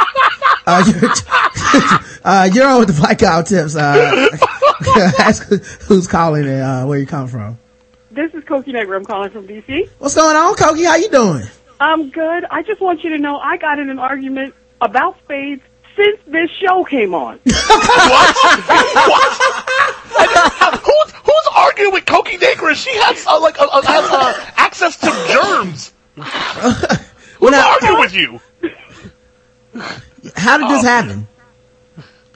uh, 0.67 0.85
you're, 0.87 1.11
uh, 2.25 2.51
you're 2.53 2.67
on 2.67 2.81
with 2.81 2.89
the 2.89 3.01
Black 3.01 3.19
Guy 3.19 3.37
Who 3.39 3.45
Tips. 3.45 3.77
Uh, 3.77 4.29
ask 5.19 5.45
who's 5.83 6.07
calling 6.09 6.49
and, 6.49 6.61
uh, 6.63 6.85
where 6.85 6.99
you 6.99 7.07
come 7.07 7.29
from. 7.29 7.59
This 8.13 8.33
is 8.35 8.45
Koki 8.45 8.73
Negra. 8.73 8.99
I'm 8.99 9.07
calling 9.07 9.31
from 9.31 9.49
DC. 9.49 9.89
What's 9.99 10.15
going 10.15 10.37
on, 10.37 10.55
Koki? 10.55 10.85
How 10.85 10.97
you 10.97 11.09
doing? 11.09 11.45
I'm 11.81 12.11
good. 12.11 12.45
I 12.51 12.63
just 12.63 12.79
want 12.79 13.03
you 13.03 13.09
to 13.11 13.19
know 13.19 13.39
I 13.39 13.57
got 13.57 13.79
in 13.79 13.89
an 13.89 13.99
argument 13.99 14.55
about 14.83 15.17
spades 15.25 15.63
since 15.97 16.19
this 16.27 16.51
show 16.61 16.85
came 16.85 17.15
on. 17.15 17.41
what? 17.45 18.37
what? 19.09 19.33
who's 20.85 21.13
who's 21.25 21.49
arguing 21.57 21.93
with 21.95 22.05
Koki 22.05 22.37
Negra? 22.37 22.75
She 22.75 22.91
has 22.97 23.27
uh, 23.27 23.41
like 23.41 23.59
uh, 23.59 23.67
uh, 23.73 23.81
has 23.81 24.05
uh, 24.11 24.51
access 24.57 24.99
to 24.99 25.07
germs. 25.33 25.95
Who's 27.39 27.51
now- 27.51 27.71
arguing 27.71 27.99
with 28.01 28.15
you? 28.15 28.41
How 30.37 30.59
did 30.59 30.69
this 30.69 30.83
happen? 30.83 31.27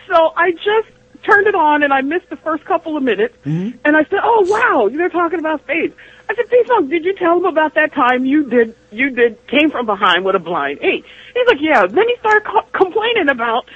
so 0.09 0.33
I 0.37 0.53
just 0.53 0.89
turned 1.27 1.47
it 1.47 1.55
on 1.55 1.83
and 1.83 1.93
I 1.93 2.01
missed 2.01 2.31
the 2.31 2.37
first 2.37 2.65
couple 2.65 2.97
of 2.97 3.03
minutes. 3.03 3.35
Mm-hmm. 3.45 3.77
And 3.85 3.97
I 3.97 4.05
said, 4.05 4.21
"Oh 4.23 4.47
wow, 4.49 4.89
they're 4.89 5.09
talking 5.11 5.39
about 5.41 5.63
spades." 5.65 5.95
I 6.29 6.35
said, 6.35 6.49
"P-Funk, 6.51 6.91
did 6.91 7.05
you 7.05 7.15
tell 7.17 7.35
them 7.37 7.45
about 7.47 7.75
that 7.75 7.93
time 7.93 8.25
you 8.25 8.49
did 8.49 8.75
you 8.91 9.11
did 9.11 9.45
came 9.49 9.71
from 9.71 9.87
behind 9.87 10.25
with 10.25 10.35
a 10.37 10.39
blind 10.41 10.79
eight? 10.83 11.05
He's 11.35 11.47
like, 11.47 11.59
"Yeah." 11.61 11.87
Then 11.87 12.05
he 12.09 12.17
started 12.21 12.45
co- 12.45 12.67
complaining 12.73 13.29
about 13.29 13.67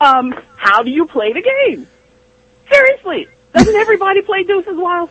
um 0.00 0.34
how 0.56 0.82
do 0.82 0.90
you 0.90 1.06
play 1.06 1.32
the 1.32 1.42
game? 1.42 1.86
Seriously, 2.72 3.28
doesn't 3.52 3.74
everybody 3.76 4.22
play 4.22 4.44
deuces 4.44 4.74
wild? 4.76 5.10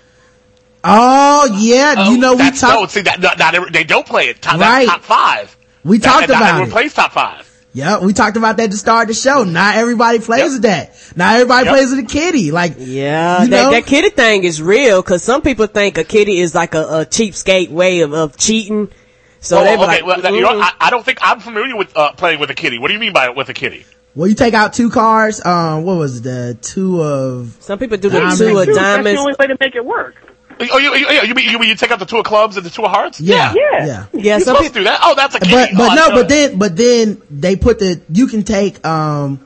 Oh, 0.83 1.57
yeah. 1.59 2.09
you 2.09 2.17
know, 2.17 2.33
we 2.33 2.37
That's, 2.37 2.61
talked. 2.61 2.79
no, 2.81 2.87
see 2.87 3.01
that 3.01 3.19
not, 3.19 3.37
not 3.37 3.53
every, 3.53 3.69
they 3.69 3.83
don't 3.83 4.05
play 4.07 4.29
it. 4.29 4.41
Top, 4.41 4.57
Right. 4.61 4.85
that's 4.87 4.91
top 4.91 5.01
five. 5.01 5.57
We 5.83 5.97
That- 5.97 6.05
talked 6.07 6.29
not 6.29 6.37
about 6.37 6.49
everyone 6.51 6.69
it. 6.69 6.71
plays 6.71 6.93
top 6.93 7.11
five. 7.11 7.48
Yeah, 7.71 7.99
we 8.03 8.13
talked 8.13 8.35
about 8.35 8.57
that 8.57 8.71
to 8.71 8.77
start 8.77 9.07
the 9.09 9.13
show. 9.13 9.43
Not 9.43 9.75
everybody 9.77 10.19
plays 10.19 10.53
with 10.53 10.63
that. 10.63 10.95
Not 11.15 11.35
everybody 11.35 11.65
Yep. 11.65 11.73
plays 11.75 11.89
with 11.91 11.99
a 11.99 12.07
kitty. 12.07 12.51
Like, 12.51 12.73
Yeah, 12.79 13.39
that, 13.45 13.49
know? 13.49 13.71
that 13.71 13.85
kitty 13.85 14.09
thing 14.09 14.43
is 14.43 14.59
real 14.61 15.01
because 15.03 15.21
some 15.23 15.41
people 15.43 15.67
think 15.67 15.97
a 15.99 16.03
kitty 16.03 16.39
is 16.39 16.55
like 16.55 16.73
a, 16.73 16.81
a 17.01 17.05
cheapskate 17.05 17.69
way 17.69 18.01
of, 18.01 18.13
of 18.13 18.37
cheating. 18.37 18.89
So 19.39 19.59
Oh, 19.59 19.63
they 19.63 19.75
be 19.75 19.83
okay, 19.83 19.85
like, 19.87 20.05
well, 20.05 20.21
that- 20.21 20.33
you 20.33 20.41
know. 20.41 20.59
I, 20.59 20.71
I 20.79 20.89
don't 20.89 21.05
think 21.05 21.19
I'm 21.21 21.39
familiar 21.39 21.75
with 21.77 21.95
uh, 21.95 22.11
playing 22.13 22.39
with 22.39 22.49
a 22.49 22.55
kitty. 22.55 22.79
What 22.79 22.87
do 22.87 22.95
you 22.95 22.99
mean 22.99 23.13
by 23.13 23.29
with 23.29 23.49
a 23.49 23.53
kitty? 23.53 23.85
well, 24.15 24.27
you 24.27 24.33
take 24.35 24.55
out 24.55 24.73
two 24.73 24.89
cards. 24.89 25.45
Um, 25.45 25.83
what 25.83 25.97
was 25.97 26.17
it? 26.17 26.23
The 26.23 26.57
two 26.61 27.01
of, 27.03 27.55
some 27.59 27.77
people 27.77 27.97
do 27.97 28.09
the 28.09 28.17
Diamonds. 28.19 28.39
two 28.39 28.57
of 28.57 28.65
Dude, 28.65 28.75
that's 28.75 29.03
the 29.03 29.15
only 29.15 29.35
way 29.39 29.45
to 29.47 29.57
make 29.59 29.75
it 29.75 29.85
work. 29.85 30.15
Oh, 30.61 30.77
you, 30.77 30.93
you, 30.95 31.07
you, 31.21 31.33
mean, 31.35 31.49
you 31.49 31.57
mean 31.59 31.69
you 31.69 31.75
take 31.75 31.91
out 31.91 31.99
the 31.99 32.05
two 32.05 32.17
of 32.17 32.25
clubs 32.25 32.57
and 32.57 32.65
the 32.65 32.69
two 32.69 32.83
of 32.83 32.91
hearts? 32.91 33.19
yeah, 33.21 33.53
Yeah. 33.53 33.61
yeah. 33.85 33.85
Yeah, 33.85 34.05
You're 34.21 34.39
some 34.41 34.55
supposed 34.55 34.59
people. 34.59 34.73
to 34.73 34.79
do 34.79 34.83
that. 34.85 34.99
Oh, 35.03 35.15
that's 35.15 35.35
a 35.35 35.39
kitty. 35.39 35.53
But, 35.53 35.69
Oh, 35.73 35.77
but 35.77 35.89
I 35.91 35.95
no, 35.95 36.09
but 36.15 36.27
then, 36.29 36.57
but 36.59 36.75
then 36.75 37.21
they 37.29 37.55
put 37.55 37.79
the, 37.79 38.01
you 38.11 38.27
can 38.27 38.43
take, 38.43 38.85
um, 38.85 39.39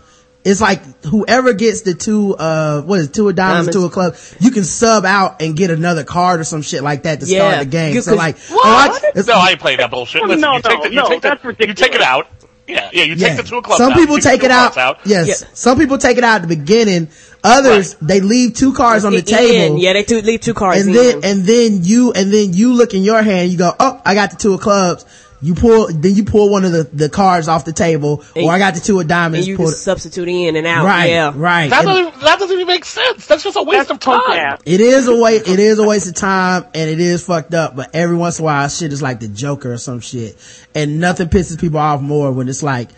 it's 0.43 0.59
like 0.59 0.81
whoever 1.05 1.53
gets 1.53 1.81
the 1.81 1.93
two, 1.93 2.35
uh, 2.35 2.81
what 2.81 2.99
is 2.99 3.07
it, 3.07 3.13
two 3.13 3.29
of 3.29 3.35
diamonds, 3.35 3.67
Diamonds. 3.67 3.75
two 3.77 3.85
of 3.85 3.91
clubs, 3.93 4.35
you 4.39 4.51
can 4.51 4.63
sub 4.63 5.05
out 5.05 5.41
and 5.41 5.55
get 5.55 5.69
another 5.69 6.03
card 6.03 6.39
or 6.39 6.43
some 6.43 6.61
shit 6.61 6.83
like 6.83 7.03
that 7.03 7.19
to 7.21 7.25
Yeah. 7.27 7.49
start 7.51 7.59
the 7.59 7.65
game. 7.71 7.93
You 7.93 8.01
So 8.01 8.15
like, 8.15 8.37
What? 8.49 8.65
oh, 8.65 8.93
I- 9.03 9.07
it's- 9.09 9.27
no, 9.27 9.35
I 9.35 9.51
ain't 9.51 9.59
playing 9.59 9.77
that 9.77 9.91
bullshit. 9.91 10.21
Oh, 10.21 10.25
Listen, 10.25 10.41
no, 10.41 10.55
you 10.55 10.61
take 10.63 10.77
no, 10.79 10.83
the, 10.83 10.89
you 10.89 10.95
no, 10.95 11.07
take 11.09 11.21
the, 11.21 11.37
that's 11.41 11.59
You 11.67 11.73
take 11.75 11.95
it 11.95 12.01
out. 12.01 12.27
Yeah, 12.67 12.89
yeah, 12.93 13.03
you 13.03 13.15
Yeah. 13.15 13.27
take 13.29 13.37
the 13.37 13.43
two 13.43 13.57
of 13.57 13.63
clubs 13.65 13.77
Some 13.79 13.91
out. 13.93 13.97
people 13.99 14.15
You 14.15 14.21
take 14.21 14.43
it 14.43 14.51
of 14.51 14.77
out. 14.77 14.99
Yes. 15.05 15.27
Yeah. 15.27 15.47
Some 15.53 15.77
people 15.77 15.97
take 15.97 16.17
it 16.17 16.23
out 16.23 16.35
at 16.35 16.47
the 16.47 16.55
beginning. 16.55 17.09
Others, 17.43 17.97
they 18.01 18.21
leave 18.21 18.53
two 18.55 18.71
cards 18.73 19.03
on 19.03 19.11
the 19.11 19.17
In. 19.19 19.25
table. 19.25 19.77
Yeah, 19.79 19.91
they 19.93 20.03
two, 20.03 20.21
leave 20.21 20.39
two 20.41 20.53
cards 20.53 20.79
and 20.81 20.95
in. 20.95 20.95
then 20.95 21.19
and 21.23 21.43
then 21.45 21.83
you 21.83 22.13
and 22.13 22.31
then 22.31 22.53
you 22.53 22.73
look 22.73 22.93
in 22.93 23.03
your 23.03 23.21
hand 23.21 23.51
you 23.51 23.57
go 23.57 23.73
oh 23.79 24.01
i 24.05 24.13
got 24.15 24.31
the 24.31 24.37
two 24.37 24.53
of 24.53 24.61
clubs 24.61 25.03
you 25.43 25.53
pull 25.55 25.87
then 25.91 26.15
you 26.15 26.23
pull 26.23 26.49
one 26.49 26.63
of 26.65 26.71
the 26.71 26.83
the 26.93 27.09
cards 27.09 27.47
off 27.47 27.65
the 27.65 27.73
table 27.73 28.23
And- 28.35 28.45
or 28.45 28.51
i 28.51 28.57
got 28.59 28.73
the 28.73 28.79
two 28.79 28.95
of 28.95 29.01
and 29.01 29.09
diamonds 29.09 29.47
you 29.47 29.57
pull 29.57 29.67
can 29.67 29.75
substitute 29.75 30.27
in 30.27 30.55
and 30.55 30.65
out. 30.65 30.85
right 30.85 31.09
Yeah. 31.09 31.31
right 31.35 31.69
That 31.69 31.85
And 31.85 31.87
doesn't, 32.07 32.21
that 32.21 32.39
doesn't 32.39 32.55
even 32.55 32.67
make 32.67 32.85
sense. 32.85 33.27
That's 33.27 33.43
just 33.43 33.57
a 33.57 33.61
waste 33.63 33.89
That's 33.89 33.91
of 33.91 33.99
time. 33.99 34.21
punk 34.21 34.61
it 34.65 34.79
is 34.81 35.07
a 35.07 35.15
waste 35.15 35.47
it 35.47 35.59
is 35.59 35.77
a 35.79 35.83
waste 35.83 36.07
of 36.07 36.15
time 36.15 36.65
and 36.73 36.89
it 36.89 36.99
is 36.99 37.25
fucked 37.25 37.53
up 37.53 37.75
but 37.75 37.89
every 37.93 38.15
once 38.15 38.39
in 38.39 38.43
a 38.43 38.45
while 38.45 38.67
shit 38.69 38.93
is 38.93 39.01
like 39.01 39.19
the 39.19 39.27
joker 39.27 39.73
or 39.73 39.77
some 39.77 39.99
shit 39.99 40.37
and 40.73 40.99
nothing 40.99 41.27
pisses 41.27 41.59
people 41.59 41.79
off 41.79 42.01
more 42.01 42.31
when 42.31 42.47
it's 42.49 42.63
like 42.63 42.89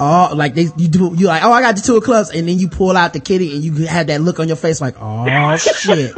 Oh, 0.00 0.32
like 0.34 0.56
they, 0.56 0.62
you 0.76 0.88
do, 0.88 1.14
you 1.16 1.28
like, 1.28 1.44
oh, 1.44 1.52
I 1.52 1.60
got 1.62 1.76
the 1.76 1.80
two 1.80 1.96
of 1.96 2.02
clubs, 2.02 2.30
and 2.30 2.48
then 2.48 2.58
you 2.58 2.68
pull 2.68 2.96
out 2.96 3.12
the 3.12 3.20
kitty, 3.20 3.54
and 3.54 3.62
you 3.62 3.86
have 3.86 4.08
that 4.08 4.20
look 4.20 4.40
on 4.40 4.48
your 4.48 4.56
face, 4.56 4.80
like, 4.80 4.96
oh 5.00 5.56
shit. 5.56 6.12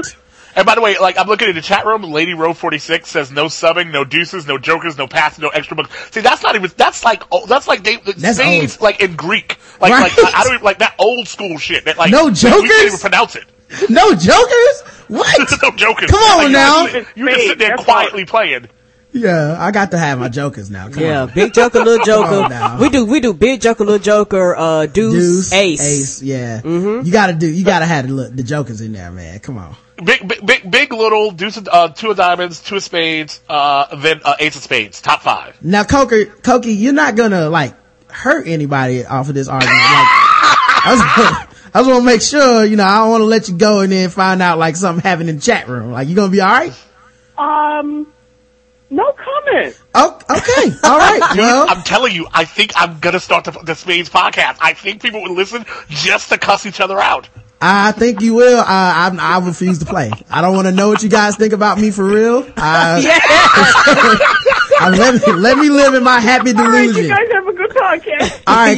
And 0.56 0.64
by 0.64 0.74
the 0.74 0.80
way, 0.80 0.96
like 0.98 1.18
I'm 1.18 1.26
looking 1.26 1.48
at 1.48 1.54
the 1.54 1.60
chat 1.60 1.84
room, 1.84 2.02
Lady 2.02 2.32
Row 2.34 2.54
46 2.54 3.08
says 3.08 3.30
no 3.30 3.44
subbing, 3.46 3.92
no 3.92 4.04
deuces, 4.04 4.46
no 4.46 4.56
jokers, 4.56 4.96
no 4.96 5.06
passes, 5.06 5.38
no 5.40 5.48
extra 5.50 5.76
books. 5.76 5.90
See, 6.12 6.22
that's 6.22 6.42
not 6.42 6.54
even 6.56 6.70
that's 6.76 7.04
like 7.04 7.22
oh, 7.30 7.44
that's 7.46 7.68
like 7.68 7.84
they 7.84 7.96
That's 7.96 8.38
spades 8.38 8.80
like 8.80 9.00
in 9.00 9.16
Greek, 9.16 9.58
like 9.80 9.92
Right. 9.92 10.10
like 10.16 10.34
I, 10.34 10.40
I 10.40 10.44
don't 10.44 10.54
even 10.54 10.64
like 10.64 10.78
that 10.78 10.94
old 10.98 11.28
school 11.28 11.58
shit. 11.58 11.84
That 11.84 11.98
like 11.98 12.10
No 12.10 12.22
like, 12.24 12.28
we 12.32 12.40
jokers? 12.40 12.70
can't 12.70 12.86
even 12.86 12.98
pronounce 12.98 13.36
it. 13.36 13.44
no 13.90 14.14
jokers? 14.14 14.82
What? 15.08 15.38
no 15.62 15.70
jokers. 15.76 16.10
Come 16.10 16.20
on 16.22 16.44
Like, 16.44 16.52
now. 16.52 16.86
You, 16.86 17.06
you 17.16 17.28
just 17.28 17.46
sit 17.48 17.58
there 17.58 17.70
That's 17.76 17.84
quietly 17.84 18.24
playing. 18.24 18.68
yeah, 19.12 19.56
I 19.58 19.70
got 19.72 19.90
to 19.90 19.98
have 19.98 20.18
my 20.20 20.28
jokers 20.28 20.70
now. 20.70 20.88
Come 20.88 21.02
Yeah, 21.02 21.22
on. 21.22 21.32
big 21.34 21.52
joker, 21.52 21.80
little 21.84 22.04
joker. 22.06 22.78
we 22.80 22.88
do, 22.88 23.04
we 23.06 23.20
do 23.20 23.34
big 23.34 23.60
joker, 23.60 23.84
little 23.84 23.98
joker, 23.98 24.56
uh, 24.56 24.86
deuce, 24.86 25.50
Deuce, 25.50 25.52
ace. 25.52 25.80
ace, 25.82 26.22
yeah. 26.22 26.60
Mm-hmm. 26.62 27.06
You 27.06 27.12
gotta 27.12 27.32
do, 27.34 27.46
you 27.46 27.64
gotta 27.64 27.84
have 27.86 28.06
the, 28.08 28.14
look- 28.14 28.34
the 28.36 28.42
jokers 28.42 28.80
in 28.80 28.92
there, 28.92 29.10
man. 29.10 29.38
Come 29.40 29.58
on. 29.58 29.76
Big, 30.02 30.28
big, 30.28 30.44
big, 30.44 30.70
big 30.70 30.92
little 30.92 31.30
deuce, 31.30 31.56
of- 31.56 31.68
uh, 31.72 31.88
two 31.88 32.10
of 32.10 32.16
diamonds, 32.18 32.60
two 32.60 32.76
of 32.76 32.82
spades, 32.82 33.40
uh, 33.48 33.96
then 33.96 34.20
uh, 34.24 34.34
ace 34.38 34.54
of 34.56 34.62
spades, 34.62 35.00
top 35.00 35.22
five. 35.22 35.56
Now, 35.62 35.84
Coker, 35.84 36.26
Koki, 36.26 36.74
you're 36.74 36.92
not 36.92 37.16
gonna 37.16 37.48
like 37.48 37.74
hurt 38.10 38.46
anybody 38.46 39.04
off 39.06 39.28
of 39.30 39.34
this 39.34 39.48
argument. 39.48 39.74
Like, 39.74 39.82
I 39.88 41.46
just, 41.48 41.74
I 41.74 41.80
just 41.80 41.88
want 41.90 42.00
to 42.02 42.06
make 42.06 42.20
sure, 42.22 42.64
you 42.64 42.76
know, 42.76 42.84
I 42.84 42.98
don't 42.98 43.10
want 43.10 43.20
to 43.22 43.24
let 43.26 43.48
you 43.48 43.56
go 43.56 43.80
and 43.80 43.90
then 43.90 44.10
find 44.10 44.42
out 44.42 44.58
like 44.58 44.76
something 44.76 45.02
happened 45.02 45.30
in 45.30 45.36
the 45.36 45.42
chat 45.42 45.66
room. 45.66 45.92
Like, 45.92 46.08
you 46.08 46.14
gonna 46.14 46.30
be 46.30 46.40
all 46.42 46.48
right? 46.50 46.72
Um, 47.38 48.06
no 48.90 49.12
comment. 49.12 49.80
Oh, 49.94 50.18
okay, 50.30 50.76
all 50.84 50.98
right. 50.98 51.30
Dude, 51.32 51.38
Well, 51.38 51.66
I'm 51.70 51.82
telling 51.82 52.14
you, 52.14 52.26
I 52.32 52.44
think 52.44 52.72
I'm 52.76 52.98
gonna 53.00 53.18
start 53.20 53.44
the, 53.44 53.52
the 53.52 53.74
Spades 53.74 54.10
podcast. 54.10 54.58
I 54.60 54.74
think 54.74 55.00
people 55.02 55.22
would 55.22 55.32
listen 55.32 55.64
just 55.88 56.28
to 56.28 56.38
cuss 56.38 56.66
each 56.66 56.80
other 56.80 57.00
out. 57.00 57.28
I 57.60 57.92
think 57.92 58.20
you 58.20 58.34
will. 58.34 58.58
Uh, 58.58 58.64
I, 58.68 59.16
I 59.18 59.38
refuse 59.46 59.78
to 59.78 59.86
play. 59.86 60.10
I 60.30 60.42
don't 60.42 60.54
want 60.54 60.66
to 60.66 60.72
know 60.72 60.88
what 60.88 61.02
you 61.02 61.08
guys 61.08 61.36
think 61.36 61.52
about 61.54 61.78
me 61.78 61.90
for 61.90 62.04
real. 62.04 62.38
Uh, 62.56 63.00
I, 64.78 64.88
let 64.98 65.14
me 65.14 65.32
let 65.32 65.58
me 65.58 65.70
live 65.70 65.94
in 65.94 66.04
my 66.04 66.20
happy 66.20 66.50
All 66.50 66.56
right, 66.70 66.82
you 66.84 66.92
delusion. 66.92 67.08
guys 67.08 67.28
have 67.32 67.46
a 67.46 67.52
good 67.52 67.70
podcast. 67.70 68.42
All 68.46 68.56
right, 68.56 68.76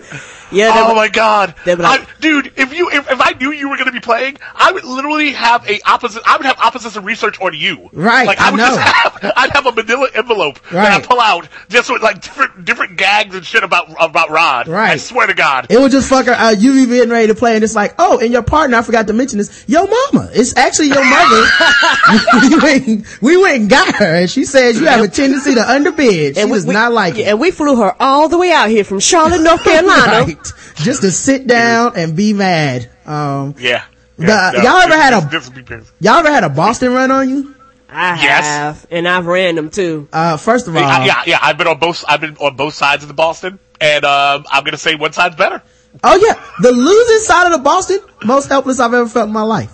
too. 0.00 0.16
Yeah, 0.52 0.72
oh 0.74 0.94
my 0.94 1.08
god, 1.08 1.54
they 1.64 1.74
were 1.74 1.82
like- 1.82 2.00
I, 2.02 2.06
dude! 2.20 2.52
If 2.56 2.72
you 2.74 2.90
if, 2.90 3.10
if 3.10 3.20
I 3.20 3.32
knew 3.32 3.52
you 3.52 3.68
were 3.68 3.76
going 3.76 3.86
to 3.86 3.92
be 3.92 4.00
playing, 4.00 4.38
I 4.54 4.72
would 4.72 4.84
literally 4.84 5.32
have 5.32 5.68
a 5.68 5.80
opposite. 5.86 6.22
I 6.26 6.36
would 6.36 6.46
have 6.46 6.58
opposites 6.58 6.96
of 6.96 7.04
research 7.04 7.40
on 7.40 7.54
you. 7.54 7.88
Right, 7.92 8.26
Like 8.26 8.40
I, 8.40 8.48
I 8.48 8.50
would 8.50 8.56
know. 8.58 8.66
just 8.66 8.80
have. 8.80 9.32
I'd 9.36 9.50
have 9.52 9.66
a 9.66 9.72
Manila 9.72 10.08
envelope 10.14 10.60
that 10.70 10.92
I 10.92 11.00
pull 11.06 11.20
out 11.20 11.48
just 11.68 11.90
with 11.90 12.02
like 12.02 12.20
different 12.22 12.64
different 12.64 12.96
gags 12.96 13.34
and 13.34 13.44
shit 13.44 13.62
about 13.64 13.90
about 14.00 14.30
Rod. 14.30 14.68
Right. 14.68 14.90
I 14.92 14.96
swear 14.96 15.26
to 15.26 15.34
God. 15.34 15.66
It 15.70 15.78
was 15.78 15.92
just 15.92 16.10
fucker, 16.10 16.34
uh, 16.36 16.54
you 16.58 16.74
be 16.74 16.86
getting 16.86 17.10
ready 17.10 17.28
to 17.28 17.34
play 17.34 17.54
and 17.54 17.62
it's 17.64 17.74
like, 17.76 17.94
oh, 17.98 18.18
and 18.18 18.32
your 18.32 18.42
partner, 18.42 18.76
I 18.78 18.82
forgot 18.82 19.06
to 19.06 19.12
mention 19.12 19.38
this, 19.38 19.64
your 19.68 19.86
mama. 19.88 20.30
It's 20.32 20.56
actually 20.56 20.88
your 20.88 21.04
mother. 21.04 21.46
we, 22.42 22.58
went, 22.58 23.22
we 23.22 23.36
went 23.36 23.60
and 23.62 23.70
got 23.70 23.94
her 23.96 24.14
and 24.22 24.30
she 24.30 24.44
says 24.44 24.80
you 24.80 24.86
have 24.86 25.00
a 25.04 25.08
tendency 25.08 25.54
to 25.54 25.68
underbid. 25.70 26.34
She 26.36 26.40
And 26.40 26.50
we- 26.50 26.56
does 26.58 26.66
we- 26.66 26.74
not 26.74 26.92
like 26.92 27.18
it. 27.18 27.26
And 27.28 27.38
we 27.40 27.50
flew 27.50 27.76
her 27.76 27.94
all 28.00 28.28
the 28.28 28.38
way 28.38 28.52
out 28.52 28.68
here 28.68 28.84
from 28.84 29.00
Charlotte, 29.00 29.42
North 29.42 29.62
Carolina. 29.62 30.24
right. 30.26 30.39
Just 30.82 31.02
to 31.02 31.10
sit 31.10 31.46
down 31.46 31.92
and 31.96 32.16
be 32.16 32.32
mad. 32.32 32.88
Um, 33.06 33.54
yeah. 33.58 33.84
The- 34.16 34.26
no, 34.26 34.62
y'all 34.62 34.76
ever 34.82 34.94
had 34.96 35.12
a- 35.14 35.20
this- 35.22 35.30
this 35.30 35.44
would 35.46 35.54
be 35.56 35.62
painful. 35.62 35.94
y'all 36.00 36.16
ever 36.18 36.30
had 36.30 36.44
a 36.44 36.48
Boston 36.50 36.92
run 36.92 37.10
on 37.10 37.28
you? 37.28 37.54
I 37.92 38.22
Yes. 38.22 38.44
have, 38.44 38.86
and 38.90 39.08
I've 39.08 39.26
ran 39.26 39.56
them 39.56 39.68
too. 39.70 40.08
Uh, 40.12 40.36
first 40.36 40.68
of 40.68 40.76
all, 40.76 40.82
Hey, 40.82 40.88
I- 40.88 41.04
yeah, 41.06 41.22
yeah. 41.26 41.38
I've 41.42 41.58
been 41.58 41.66
on 41.66 41.78
both. 41.78 42.04
I've 42.06 42.20
been 42.20 42.36
on 42.38 42.54
both 42.54 42.74
sides 42.74 43.02
of 43.02 43.08
the 43.08 43.14
Boston, 43.14 43.58
and 43.80 44.04
um, 44.04 44.44
I'm 44.50 44.62
going 44.62 44.72
to 44.72 44.78
say 44.78 44.94
one 44.94 45.12
side's 45.12 45.34
better. 45.36 45.60
oh 46.04 46.16
yeah, 46.16 46.34
the 46.60 46.70
losing 46.70 47.18
side 47.18 47.46
of 47.46 47.52
the 47.52 47.58
Boston, 47.58 47.98
most 48.24 48.48
helpless 48.48 48.78
I've 48.78 48.94
ever 48.94 49.08
felt 49.08 49.26
in 49.26 49.32
my 49.32 49.42
life. 49.42 49.72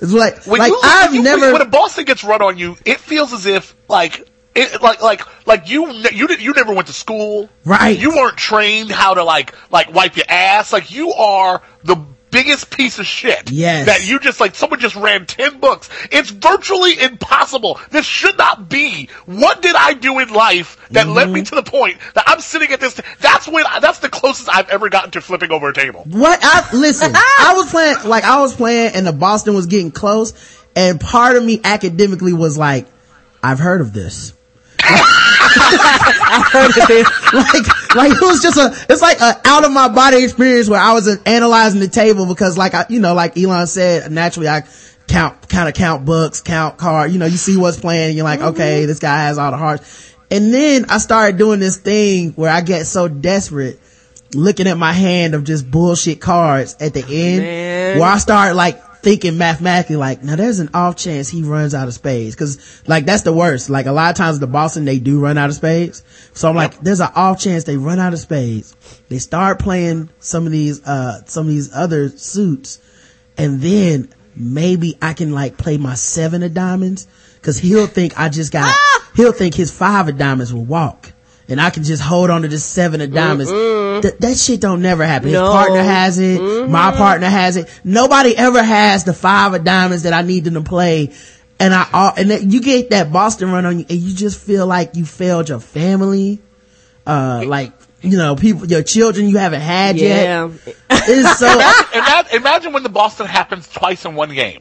It's 0.00 0.12
like, 0.12 0.44
When 0.44 0.60
like 0.60 0.70
you, 0.70 0.80
I've 0.84 1.06
when 1.10 1.14
you- 1.16 1.22
never, 1.24 1.52
when 1.52 1.62
a 1.62 1.64
Boston 1.64 2.04
gets 2.04 2.22
run 2.22 2.42
on 2.42 2.58
you, 2.58 2.76
it 2.84 3.00
feels 3.00 3.32
as 3.32 3.44
if 3.46 3.74
like 3.88 4.24
it 4.58 4.82
like 4.82 5.00
like 5.02 5.22
like 5.46 5.70
you 5.70 5.90
you 6.12 6.26
did, 6.28 6.42
you 6.42 6.52
never 6.52 6.72
went 6.74 6.88
to 6.88 6.92
school, 6.94 7.48
Right. 7.64 7.98
You 7.98 8.10
weren't 8.10 8.36
trained 8.36 8.90
how 8.90 9.14
to 9.14 9.24
like 9.24 9.54
like 9.70 9.92
wipe 9.94 10.16
your 10.16 10.26
ass. 10.28 10.72
Like 10.72 10.90
you 10.90 11.12
are 11.12 11.62
the 11.84 11.96
biggest 12.30 12.70
piece 12.70 12.98
of 12.98 13.06
shit. 13.06 13.50
Yes. 13.50 13.86
That 13.86 14.06
you 14.06 14.18
just 14.18 14.38
like 14.38 14.54
someone 14.54 14.80
just 14.80 14.96
ran 14.96 15.24
ten 15.26 15.60
books. 15.60 15.88
It's 16.12 16.28
virtually 16.30 17.00
impossible. 17.00 17.80
This 17.90 18.04
should 18.04 18.36
not 18.36 18.68
be. 18.68 19.08
What 19.24 19.62
did 19.62 19.74
I 19.74 19.94
do 19.94 20.18
in 20.18 20.28
life 20.32 20.76
that 20.90 21.08
led 21.08 21.26
Mm-hmm. 21.28 21.32
me 21.34 21.42
to 21.42 21.54
the 21.54 21.62
point 21.62 21.96
that 22.14 22.24
I'm 22.26 22.40
sitting 22.40 22.70
at 22.72 22.80
this? 22.80 23.00
That's 23.20 23.48
when 23.48 23.64
that's 23.80 24.00
the 24.00 24.10
closest 24.10 24.48
I've 24.50 24.68
ever 24.68 24.88
gotten 24.90 25.10
to 25.12 25.20
flipping 25.22 25.52
over 25.52 25.70
a 25.70 25.74
table. 25.74 26.04
What 26.06 26.38
I 26.42 26.68
listen, 26.74 27.12
I 27.14 27.54
was 27.56 27.70
playing 27.70 27.96
like 28.04 28.24
I 28.24 28.40
was 28.40 28.54
playing 28.54 28.94
and 28.94 29.06
the 29.06 29.12
Boston 29.14 29.54
was 29.54 29.66
getting 29.66 29.90
close 29.90 30.34
and 30.76 31.00
part 31.00 31.36
of 31.36 31.42
me 31.44 31.60
academically 31.64 32.34
was 32.34 32.58
like, 32.58 32.86
I've 33.42 33.58
heard 33.58 33.80
of 33.80 33.92
this. 33.92 34.34
Like, 37.32 37.94
like 37.94 38.12
it 38.12 38.20
was 38.20 38.42
just 38.42 38.56
a, 38.56 38.86
it's 38.92 39.02
like 39.02 39.20
a 39.20 39.40
out 39.44 39.64
of 39.64 39.72
my 39.72 39.88
body 39.88 40.22
experience 40.22 40.68
where 40.68 40.80
I 40.80 40.92
was 40.92 41.08
analyzing 41.24 41.80
the 41.80 41.88
table 41.88 42.26
because 42.26 42.56
like 42.58 42.74
I, 42.74 42.86
you 42.88 43.00
know, 43.00 43.14
like 43.14 43.36
Elon 43.36 43.66
said, 43.66 44.10
naturally 44.10 44.48
I 44.48 44.62
count, 45.08 45.48
kind 45.48 45.68
of 45.68 45.74
count 45.74 46.04
books, 46.04 46.40
count 46.40 46.76
card, 46.78 47.10
you 47.10 47.18
know, 47.18 47.26
you 47.26 47.36
see 47.36 47.56
what's 47.56 47.80
playing 47.80 48.08
and 48.08 48.16
you're 48.16 48.24
like, 48.24 48.40
okay, 48.40 48.80
mm-hmm. 48.80 48.86
this 48.86 48.98
guy 48.98 49.24
has 49.24 49.38
all 49.38 49.50
the 49.50 49.56
hearts. 49.56 50.14
And 50.30 50.52
then 50.52 50.86
I 50.90 50.98
started 50.98 51.38
doing 51.38 51.58
this 51.60 51.78
thing 51.78 52.32
where 52.32 52.50
I 52.50 52.60
get 52.60 52.86
so 52.86 53.08
desperate 53.08 53.80
looking 54.34 54.66
at 54.66 54.76
my 54.76 54.92
hand 54.92 55.34
of 55.34 55.44
just 55.44 55.70
bullshit 55.70 56.20
cards 56.20 56.76
at 56.80 56.92
the 56.92 57.00
end 57.00 57.42
Man. 57.42 57.98
where 57.98 58.08
I 58.08 58.18
start 58.18 58.54
like 58.56 58.80
thinking 59.02 59.38
mathematically 59.38 59.96
like 59.96 60.22
now 60.22 60.36
there's 60.36 60.58
an 60.58 60.70
off 60.74 60.96
chance 60.96 61.28
he 61.28 61.42
runs 61.42 61.74
out 61.74 61.88
of 61.88 61.94
spades. 61.94 62.34
Because 62.34 62.82
like 62.86 63.06
that's 63.06 63.22
the 63.22 63.32
worst. 63.32 63.70
Like 63.70 63.86
a 63.86 63.92
lot 63.92 64.10
of 64.10 64.16
times 64.16 64.38
the 64.38 64.46
Boston 64.46 64.84
they 64.84 64.98
do 64.98 65.20
run 65.20 65.38
out 65.38 65.50
of 65.50 65.56
spades. 65.56 66.02
So 66.32 66.48
I'm 66.48 66.56
like 66.56 66.78
there's 66.80 67.00
an 67.00 67.10
off 67.14 67.40
chance 67.40 67.64
they 67.64 67.76
run 67.76 67.98
out 67.98 68.12
of 68.12 68.18
spades. 68.18 68.76
They 69.08 69.18
start 69.18 69.58
playing 69.58 70.10
some 70.20 70.46
of 70.46 70.52
these 70.52 70.84
uh 70.84 71.24
some 71.26 71.46
of 71.46 71.50
these 71.50 71.72
other 71.72 72.08
suits. 72.08 72.80
And 73.36 73.60
then 73.60 74.12
maybe 74.34 74.96
I 75.00 75.12
can 75.14 75.32
like 75.32 75.56
play 75.56 75.76
my 75.76 75.94
seven 75.94 76.42
of 76.42 76.54
diamonds. 76.54 77.06
Cause 77.42 77.58
he'll 77.58 77.86
think 77.86 78.18
I 78.18 78.28
just 78.28 78.52
got, 78.52 78.74
he'll 79.14 79.32
think 79.32 79.54
his 79.54 79.70
five 79.70 80.08
of 80.08 80.18
diamonds 80.18 80.52
will 80.52 80.64
walk. 80.64 81.12
And 81.50 81.60
I 81.60 81.70
can 81.70 81.82
just 81.82 82.02
hold 82.02 82.28
on 82.28 82.42
to 82.42 82.48
this 82.48 82.64
seven 82.64 83.00
of 83.00 83.12
diamonds. 83.12 83.50
Th- 83.50 84.14
that 84.18 84.36
shit 84.36 84.60
don't 84.60 84.82
never 84.82 85.06
happen. 85.06 85.32
No. 85.32 85.44
His 85.46 85.52
partner 85.54 85.82
has 85.82 86.18
it. 86.18 86.68
My 86.68 86.92
partner 86.92 87.26
has 87.28 87.56
it. 87.56 87.80
Nobody 87.84 88.36
ever 88.36 88.62
has 88.62 89.04
the 89.04 89.14
five 89.14 89.54
of 89.54 89.64
diamonds 89.64 90.02
that 90.02 90.12
I 90.12 90.20
need 90.22 90.44
them 90.44 90.54
to 90.54 90.60
play. 90.60 91.12
And 91.58 91.72
I, 91.74 91.88
uh, 91.92 92.12
and 92.18 92.30
then 92.30 92.50
you 92.50 92.60
get 92.60 92.90
that 92.90 93.10
Boston 93.12 93.50
run 93.50 93.64
on 93.64 93.78
you 93.78 93.86
and 93.88 93.98
you 93.98 94.14
just 94.14 94.38
feel 94.40 94.66
like 94.66 94.94
you 94.94 95.04
failed 95.06 95.48
your 95.48 95.58
family. 95.60 96.38
Uh, 97.06 97.42
like, 97.46 97.72
you 98.02 98.18
know, 98.18 98.36
people, 98.36 98.66
your 98.66 98.82
children 98.82 99.26
you 99.28 99.38
haven't 99.38 99.62
had 99.62 99.96
Yeah. 99.96 100.50
yet. 100.66 100.76
It's 100.90 101.38
so, 101.38 101.46
imagine, 101.94 102.36
imagine 102.36 102.72
when 102.74 102.82
the 102.82 102.90
Boston 102.90 103.26
happens 103.26 103.66
twice 103.68 104.04
in 104.04 104.14
one 104.14 104.34
game. 104.34 104.60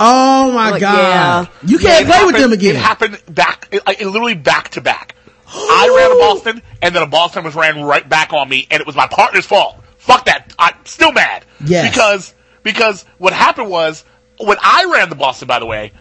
Oh 0.00 0.50
my 0.52 0.70
Like, 0.70 0.80
god. 0.80 1.48
yeah. 1.62 1.68
You 1.68 1.78
can't 1.78 2.04
It 2.04 2.10
play 2.10 2.24
with 2.24 2.36
them 2.36 2.52
again. 2.52 2.74
It 2.74 2.80
happened 2.82 3.22
back, 3.30 3.68
it, 3.70 3.82
it 4.00 4.06
literally 4.06 4.34
back 4.34 4.70
to 4.70 4.80
back. 4.80 5.14
I 5.52 5.94
ran 5.96 6.12
a 6.12 6.20
Boston, 6.34 6.62
and 6.82 6.94
then 6.94 7.02
a 7.02 7.06
Boston 7.06 7.44
was 7.44 7.54
ran 7.54 7.82
right 7.82 8.06
back 8.08 8.32
on 8.32 8.48
me, 8.48 8.66
and 8.70 8.80
it 8.80 8.86
was 8.86 8.96
my 8.96 9.06
partner's 9.06 9.46
fault. 9.46 9.76
Fuck 9.98 10.26
that. 10.26 10.52
I'm 10.58 10.74
still 10.84 11.12
mad. 11.12 11.44
Yes. 11.64 11.90
Because, 11.90 12.34
because 12.62 13.04
what 13.18 13.32
happened 13.32 13.70
was, 13.70 14.04
when 14.38 14.58
I 14.62 14.90
ran 14.92 15.08
the 15.08 15.14
Boston, 15.16 15.48
by 15.48 15.58
the 15.58 15.66
way, 15.66 15.92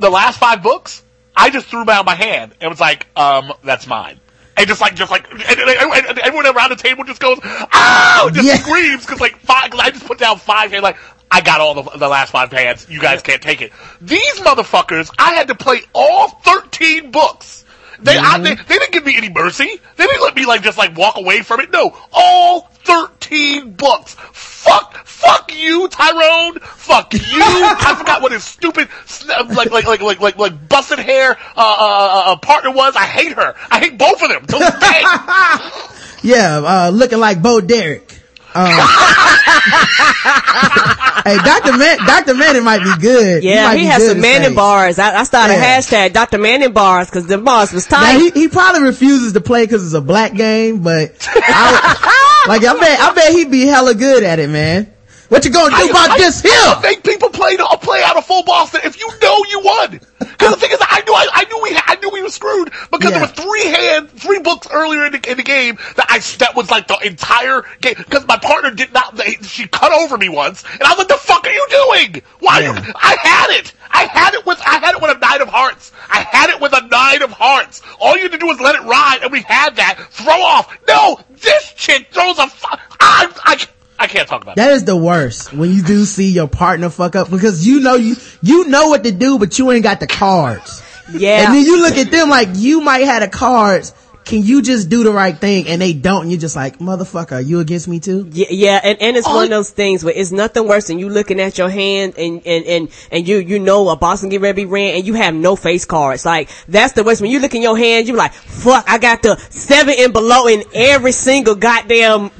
the 0.00 0.10
last 0.10 0.38
five 0.38 0.62
books, 0.62 1.02
I 1.36 1.50
just 1.50 1.66
threw 1.66 1.80
them 1.80 1.88
out 1.90 2.00
of 2.00 2.06
my 2.06 2.14
hand, 2.14 2.54
and 2.60 2.70
was 2.70 2.80
like, 2.80 3.06
um, 3.16 3.52
that's 3.64 3.86
mine. 3.86 4.20
And 4.56 4.66
just 4.68 4.80
like, 4.82 4.94
just 4.94 5.10
like, 5.10 5.30
and, 5.30 5.40
and- 5.42 6.06
and- 6.06 6.18
everyone 6.18 6.46
around 6.46 6.70
the 6.70 6.76
table 6.76 7.04
just 7.04 7.20
goes, 7.20 7.38
"Ow!" 7.42 8.30
Just 8.32 8.46
Yeah. 8.46 8.56
screams 8.58 9.04
because 9.04 9.18
like 9.18 9.38
five, 9.38 9.70
because 9.70 9.80
I 9.80 9.90
just 9.90 10.04
put 10.06 10.18
down 10.18 10.36
five 10.38 10.70
hands. 10.70 10.82
Like 10.82 10.98
I 11.30 11.40
got 11.40 11.62
all 11.62 11.72
the, 11.82 11.82
the 11.96 12.06
last 12.08 12.30
five 12.32 12.52
hands. 12.52 12.86
You 12.90 13.00
guys 13.00 13.22
can't 13.22 13.40
take 13.40 13.62
it. 13.62 13.72
These 14.02 14.40
motherfuckers, 14.40 15.10
I 15.18 15.32
had 15.32 15.48
to 15.48 15.54
play 15.54 15.80
all 15.94 16.28
thirteen 16.28 17.10
books. 17.10 17.61
They, 18.02 18.16
I, 18.16 18.38
they, 18.38 18.54
they 18.54 18.78
didn't 18.78 18.92
give 18.92 19.04
me 19.04 19.16
any 19.16 19.28
mercy. 19.28 19.80
They 19.96 20.06
didn't 20.06 20.22
let 20.22 20.34
me 20.34 20.44
like 20.46 20.62
just 20.62 20.78
like 20.78 20.96
walk 20.96 21.16
away 21.16 21.42
from 21.42 21.60
it. 21.60 21.70
No, 21.70 21.96
all 22.12 22.62
thirteen 22.84 23.72
books. 23.72 24.16
Fuck, 24.32 24.94
fuck 25.06 25.52
you, 25.56 25.88
Tyrone. 25.88 26.58
Fuck 26.60 27.14
you. 27.14 27.20
I 27.22 27.94
forgot 27.98 28.22
what 28.22 28.32
his 28.32 28.44
stupid, 28.44 28.88
like, 29.28 29.70
like, 29.70 29.84
like, 29.84 30.00
like, 30.00 30.20
like, 30.20 30.38
like, 30.38 30.68
busted 30.68 31.00
hair 31.00 31.32
uh, 31.32 31.36
uh, 31.56 32.22
uh, 32.26 32.36
partner 32.36 32.70
was. 32.70 32.94
I 32.94 33.06
hate 33.06 33.32
her. 33.32 33.54
I 33.70 33.80
hate 33.80 33.98
both 33.98 34.22
of 34.22 34.28
them. 34.28 34.46
Till. 34.46 34.60
Yeah, 36.24 36.58
uh, 36.58 36.90
looking 36.90 37.18
like 37.18 37.42
Bo 37.42 37.60
Derek. 37.60 38.21
Um, 38.54 38.66
hey, 41.24 41.36
Dr. 41.44 41.76
Man, 41.76 41.98
Dr. 42.06 42.34
Manning 42.34 42.64
might 42.64 42.82
be 42.82 42.92
good. 43.00 43.42
Yeah, 43.42 43.68
might 43.68 43.78
he 43.78 43.86
has 43.86 44.06
some 44.08 44.20
Manning 44.20 44.54
bars. 44.54 44.98
I, 44.98 45.20
I 45.20 45.24
started 45.24 45.54
Yeah. 45.54 45.78
a 45.78 45.80
hashtag 45.80 46.12
Dr. 46.12 46.38
Manning 46.38 46.72
bars 46.72 47.08
because 47.08 47.26
the 47.26 47.38
bars 47.38 47.72
was 47.72 47.90
Now, 47.90 48.00
tight. 48.02 48.18
he, 48.18 48.30
he 48.42 48.48
probably 48.48 48.82
refuses 48.82 49.32
to 49.34 49.40
play 49.40 49.64
because 49.64 49.84
it's 49.84 49.94
a 49.94 50.00
black 50.00 50.34
game, 50.34 50.82
but 50.82 51.12
I, 51.34 52.44
like 52.48 52.64
I 52.64 52.78
bet, 52.78 53.00
I 53.00 53.14
bet 53.14 53.32
he'd 53.32 53.50
be 53.50 53.66
hella 53.66 53.94
good 53.94 54.22
at 54.22 54.38
it, 54.38 54.50
man. 54.50 54.91
What 55.32 55.46
you 55.46 55.50
gonna 55.50 55.74
do 55.74 55.88
about 55.88 56.10
I, 56.10 56.18
this 56.18 56.44
I 56.44 56.48
here? 56.50 56.60
don't 56.74 56.82
think 56.82 57.04
people 57.04 57.30
play 57.30 57.56
to 57.56 57.66
play 57.80 58.02
out 58.04 58.18
of 58.18 58.26
full 58.26 58.42
Boston 58.42 58.82
if 58.84 59.00
you 59.00 59.08
know 59.22 59.42
you 59.48 59.60
won. 59.60 59.92
Because 60.18 60.50
the 60.50 60.56
thing 60.56 60.70
is, 60.72 60.78
I 60.82 61.00
knew 61.06 61.14
I, 61.14 61.26
I 61.32 61.44
knew 61.46 61.62
we 61.62 61.70
I 61.74 61.96
knew 62.02 62.10
we 62.10 62.20
were 62.20 62.28
screwed 62.28 62.70
because 62.90 63.10
Yeah. 63.10 63.18
there 63.18 63.20
were 63.22 63.26
three 63.28 63.64
hand 63.64 64.10
three 64.10 64.40
books 64.40 64.68
earlier 64.70 65.06
in 65.06 65.12
the, 65.12 65.30
in 65.30 65.38
the 65.38 65.42
game 65.42 65.76
that 65.96 66.04
I 66.10 66.18
that 66.38 66.54
was 66.54 66.70
like 66.70 66.86
the 66.86 66.98
entire 67.02 67.64
game 67.80 67.94
because 67.96 68.26
my 68.26 68.36
partner 68.36 68.72
did 68.72 68.92
not 68.92 69.18
she 69.42 69.66
cut 69.68 69.90
over 69.90 70.18
me 70.18 70.28
once 70.28 70.64
and 70.70 70.82
I 70.82 70.90
was 70.90 70.98
like, 70.98 71.08
the 71.08 71.16
fuck 71.16 71.46
are 71.46 71.50
you 71.50 71.66
doing? 71.70 72.22
Why? 72.40 72.60
Yeah. 72.60 72.86
You, 72.86 72.92
I 72.94 73.16
had 73.22 73.58
it. 73.58 73.72
I 73.90 74.04
had 74.04 74.34
it 74.34 74.44
with 74.44 74.60
I 74.66 74.80
had 74.80 74.94
it 74.96 75.00
with 75.00 75.16
a 75.16 75.18
nine 75.18 75.40
of 75.40 75.48
hearts. 75.48 75.92
I 76.10 76.24
had 76.30 76.50
it 76.50 76.60
with 76.60 76.74
a 76.74 76.86
nine 76.88 77.22
of 77.22 77.30
hearts. 77.30 77.80
All 78.00 78.16
you 78.16 78.24
had 78.24 78.32
to 78.32 78.38
do 78.38 78.48
was 78.48 78.60
let 78.60 78.74
it 78.74 78.82
ride, 78.82 79.20
and 79.22 79.32
we 79.32 79.40
had 79.40 79.76
that. 79.76 79.98
Throw 80.10 80.34
off. 80.42 80.76
No, 80.86 81.20
this 81.30 81.72
chick 81.72 82.08
throws 82.10 82.38
a. 82.38 82.48
Fu- 82.48 82.76
I 83.00 83.32
I 83.44 83.56
I 84.02 84.06
can't 84.08 84.28
talk 84.28 84.42
about 84.42 84.56
that. 84.56 84.66
That 84.66 84.72
is 84.72 84.84
the 84.84 84.96
worst 84.96 85.52
when 85.52 85.70
you 85.72 85.82
do 85.82 86.04
see 86.04 86.30
your 86.32 86.48
partner 86.48 86.90
fuck 86.90 87.14
up 87.16 87.30
because 87.30 87.66
you 87.66 87.80
know 87.80 87.94
you, 87.94 88.16
you 88.42 88.66
know 88.68 88.88
what 88.88 89.04
to 89.04 89.12
do, 89.12 89.38
but 89.38 89.58
you 89.58 89.70
ain't 89.70 89.84
got 89.84 90.00
the 90.00 90.06
cards. 90.08 90.82
yeah. 91.12 91.46
And 91.46 91.54
then 91.54 91.64
you 91.64 91.80
look 91.80 91.94
at 91.96 92.10
them 92.10 92.28
like 92.28 92.48
you 92.54 92.80
might 92.80 93.04
have 93.04 93.22
the 93.22 93.28
cards. 93.28 93.94
Can 94.24 94.42
you 94.44 94.62
just 94.62 94.88
do 94.88 95.02
the 95.02 95.10
right 95.10 95.36
thing? 95.36 95.66
And 95.66 95.82
they 95.82 95.92
don't. 95.92 96.22
And 96.22 96.30
you're 96.30 96.40
just 96.40 96.54
like, 96.54 96.78
motherfucker, 96.78 97.32
are 97.32 97.40
you 97.40 97.58
against 97.58 97.88
me 97.88 97.98
too? 97.98 98.28
Yeah, 98.30 98.46
yeah, 98.50 98.80
and, 98.82 99.02
and 99.02 99.16
it's 99.16 99.26
Oh, 99.26 99.34
one 99.34 99.44
of 99.44 99.50
those 99.50 99.70
things 99.70 100.04
where 100.04 100.14
it's 100.14 100.30
nothing 100.30 100.68
worse 100.68 100.86
than 100.86 101.00
you 101.00 101.08
looking 101.08 101.40
at 101.40 101.58
your 101.58 101.68
hand 101.68 102.14
and, 102.16 102.40
and, 102.46 102.64
and, 102.64 102.88
and 103.10 103.26
you, 103.26 103.38
you 103.38 103.58
know 103.58 103.88
a 103.88 103.96
Boston 103.96 104.28
get 104.28 104.40
ready 104.40 104.62
to 104.62 104.66
be 104.68 104.72
ran 104.72 104.94
and 104.94 105.04
you 105.04 105.14
have 105.14 105.34
no 105.34 105.56
face 105.56 105.84
cards. 105.84 106.24
Like, 106.24 106.50
that's 106.68 106.92
the 106.92 107.02
worst. 107.02 107.20
When 107.20 107.32
you 107.32 107.40
look 107.40 107.54
in 107.56 107.62
your 107.62 107.76
hand, 107.76 108.06
you're 108.06 108.16
like, 108.16 108.32
fuck, 108.32 108.88
I 108.88 108.98
got 108.98 109.22
the 109.22 109.36
seven 109.50 109.94
and 109.98 110.12
below 110.12 110.46
in 110.46 110.62
every 110.72 111.10
single 111.12 111.56
goddamn 111.56 112.30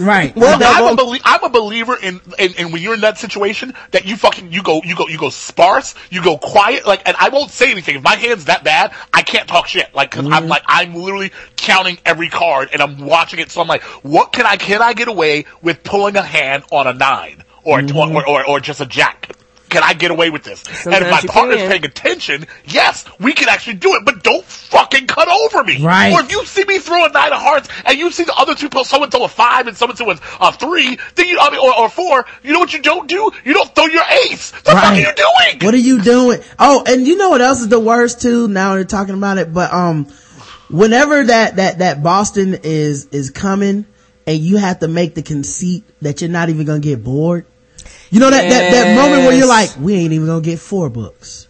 right. 0.00 0.34
Well, 0.36 0.58
I'm 0.62 0.92
a, 0.92 0.96
belie- 0.96 1.20
I'm 1.24 1.44
a 1.44 1.48
believer 1.48 1.96
in, 1.96 2.20
in, 2.38 2.54
in 2.54 2.72
when 2.72 2.82
you're 2.82 2.94
in 2.94 3.00
that 3.00 3.18
situation 3.18 3.74
that 3.90 4.04
you 4.04 4.16
fucking 4.16 4.52
you 4.52 4.62
go 4.62 4.80
you 4.84 4.94
go 4.94 5.08
you 5.08 5.18
go 5.18 5.30
sparse, 5.30 5.94
you 6.10 6.22
go 6.22 6.38
quiet, 6.38 6.86
like, 6.86 7.02
and 7.06 7.16
I 7.18 7.30
won't 7.30 7.50
say 7.50 7.70
anything. 7.70 7.96
If 7.96 8.02
my 8.02 8.16
hand's 8.16 8.46
that 8.46 8.64
bad, 8.64 8.94
I 9.12 9.22
can't 9.22 9.48
talk 9.48 9.66
shit, 9.66 9.94
like, 9.94 10.10
because 10.10 10.26
I'm 10.26 10.32
mm-hmm. 10.32 10.48
like 10.48 10.62
I'm 10.66 10.94
literally 10.94 11.32
counting 11.56 11.98
every 12.04 12.28
card 12.28 12.70
and 12.72 12.82
I'm 12.82 12.98
watching 12.98 13.40
it. 13.40 13.50
So 13.50 13.60
I'm 13.60 13.68
like, 13.68 13.82
what 14.02 14.32
can 14.32 14.46
I 14.46 14.56
can 14.56 14.82
I 14.82 14.92
get 14.92 15.08
away 15.08 15.46
with 15.62 15.82
pulling 15.82 16.16
a 16.16 16.22
hand 16.22 16.64
on 16.70 16.86
a 16.86 16.92
nine 16.92 17.42
or 17.64 17.80
a 17.80 17.82
tw- 17.82 17.90
mm-hmm. 17.90 18.16
or, 18.16 18.28
or 18.28 18.48
or 18.48 18.60
just 18.60 18.80
a 18.80 18.86
jack? 18.86 19.30
Can 19.68 19.82
I 19.82 19.94
get 19.94 20.10
away 20.10 20.30
with 20.30 20.44
this? 20.44 20.64
and 20.86 20.94
if 20.94 21.10
my 21.10 21.20
partner's 21.20 21.58
can. 21.58 21.70
paying 21.70 21.84
attention, 21.84 22.46
yes, 22.64 23.04
we 23.18 23.32
can 23.32 23.48
actually 23.48 23.74
do 23.74 23.94
it, 23.94 24.04
but 24.04 24.22
don't 24.22 24.44
fucking 24.44 25.06
cut 25.06 25.28
over 25.28 25.64
me. 25.64 25.82
Right. 25.82 26.12
Or 26.12 26.20
if 26.20 26.30
you 26.30 26.44
see 26.44 26.64
me 26.64 26.78
throw 26.78 27.04
a 27.04 27.08
nine 27.08 27.32
of 27.32 27.40
hearts 27.40 27.68
and 27.84 27.98
you 27.98 28.10
see 28.10 28.24
the 28.24 28.34
other 28.34 28.54
two, 28.54 28.68
someone 28.84 29.10
throw 29.10 29.24
a 29.24 29.28
five 29.28 29.66
and 29.66 29.76
someone 29.76 29.96
throw 29.96 30.10
a, 30.10 30.18
a 30.40 30.52
three, 30.52 30.98
then 31.14 31.26
you, 31.26 31.38
I 31.40 31.50
mean, 31.50 31.60
or, 31.60 31.76
or 31.78 31.88
four, 31.88 32.26
you 32.42 32.52
know 32.52 32.60
what 32.60 32.72
you 32.72 32.82
don't 32.82 33.08
do? 33.08 33.30
You 33.44 33.54
don't 33.54 33.74
throw 33.74 33.86
your 33.86 34.04
ace. 34.24 34.52
The 34.52 34.70
fuck 34.72 34.84
are 34.84 34.96
you 34.96 35.12
doing? 35.14 35.64
What 35.64 35.74
are 35.74 35.78
you 35.78 36.02
doing? 36.02 36.40
Oh, 36.58 36.84
and 36.86 37.06
you 37.06 37.16
know 37.16 37.30
what 37.30 37.40
else 37.40 37.60
is 37.60 37.68
the 37.68 37.80
worst 37.80 38.22
too? 38.22 38.48
Now 38.48 38.74
they're 38.74 38.84
talking 38.84 39.14
about 39.14 39.38
it, 39.38 39.52
but 39.52 39.72
um, 39.72 40.06
whenever 40.70 41.24
that 41.24 41.56
that 41.56 41.78
that 41.78 42.02
Boston 42.02 42.58
is 42.62 43.06
is 43.06 43.30
coming, 43.30 43.86
and 44.26 44.38
you 44.38 44.56
have 44.56 44.80
to 44.80 44.88
make 44.88 45.14
the 45.14 45.22
conceit 45.22 45.84
that 46.02 46.20
you're 46.20 46.30
not 46.30 46.48
even 46.48 46.66
gonna 46.66 46.80
get 46.80 47.02
bored. 47.02 47.46
You 48.10 48.20
know 48.20 48.30
that 48.30 48.48
that 48.48 48.70
that 48.70 48.96
moment 48.96 49.22
where 49.22 49.36
you're 49.36 49.48
like, 49.48 49.70
we 49.78 49.94
ain't 49.94 50.12
even 50.12 50.26
gonna 50.26 50.40
get 50.40 50.58
four 50.58 50.88
books. 50.88 51.48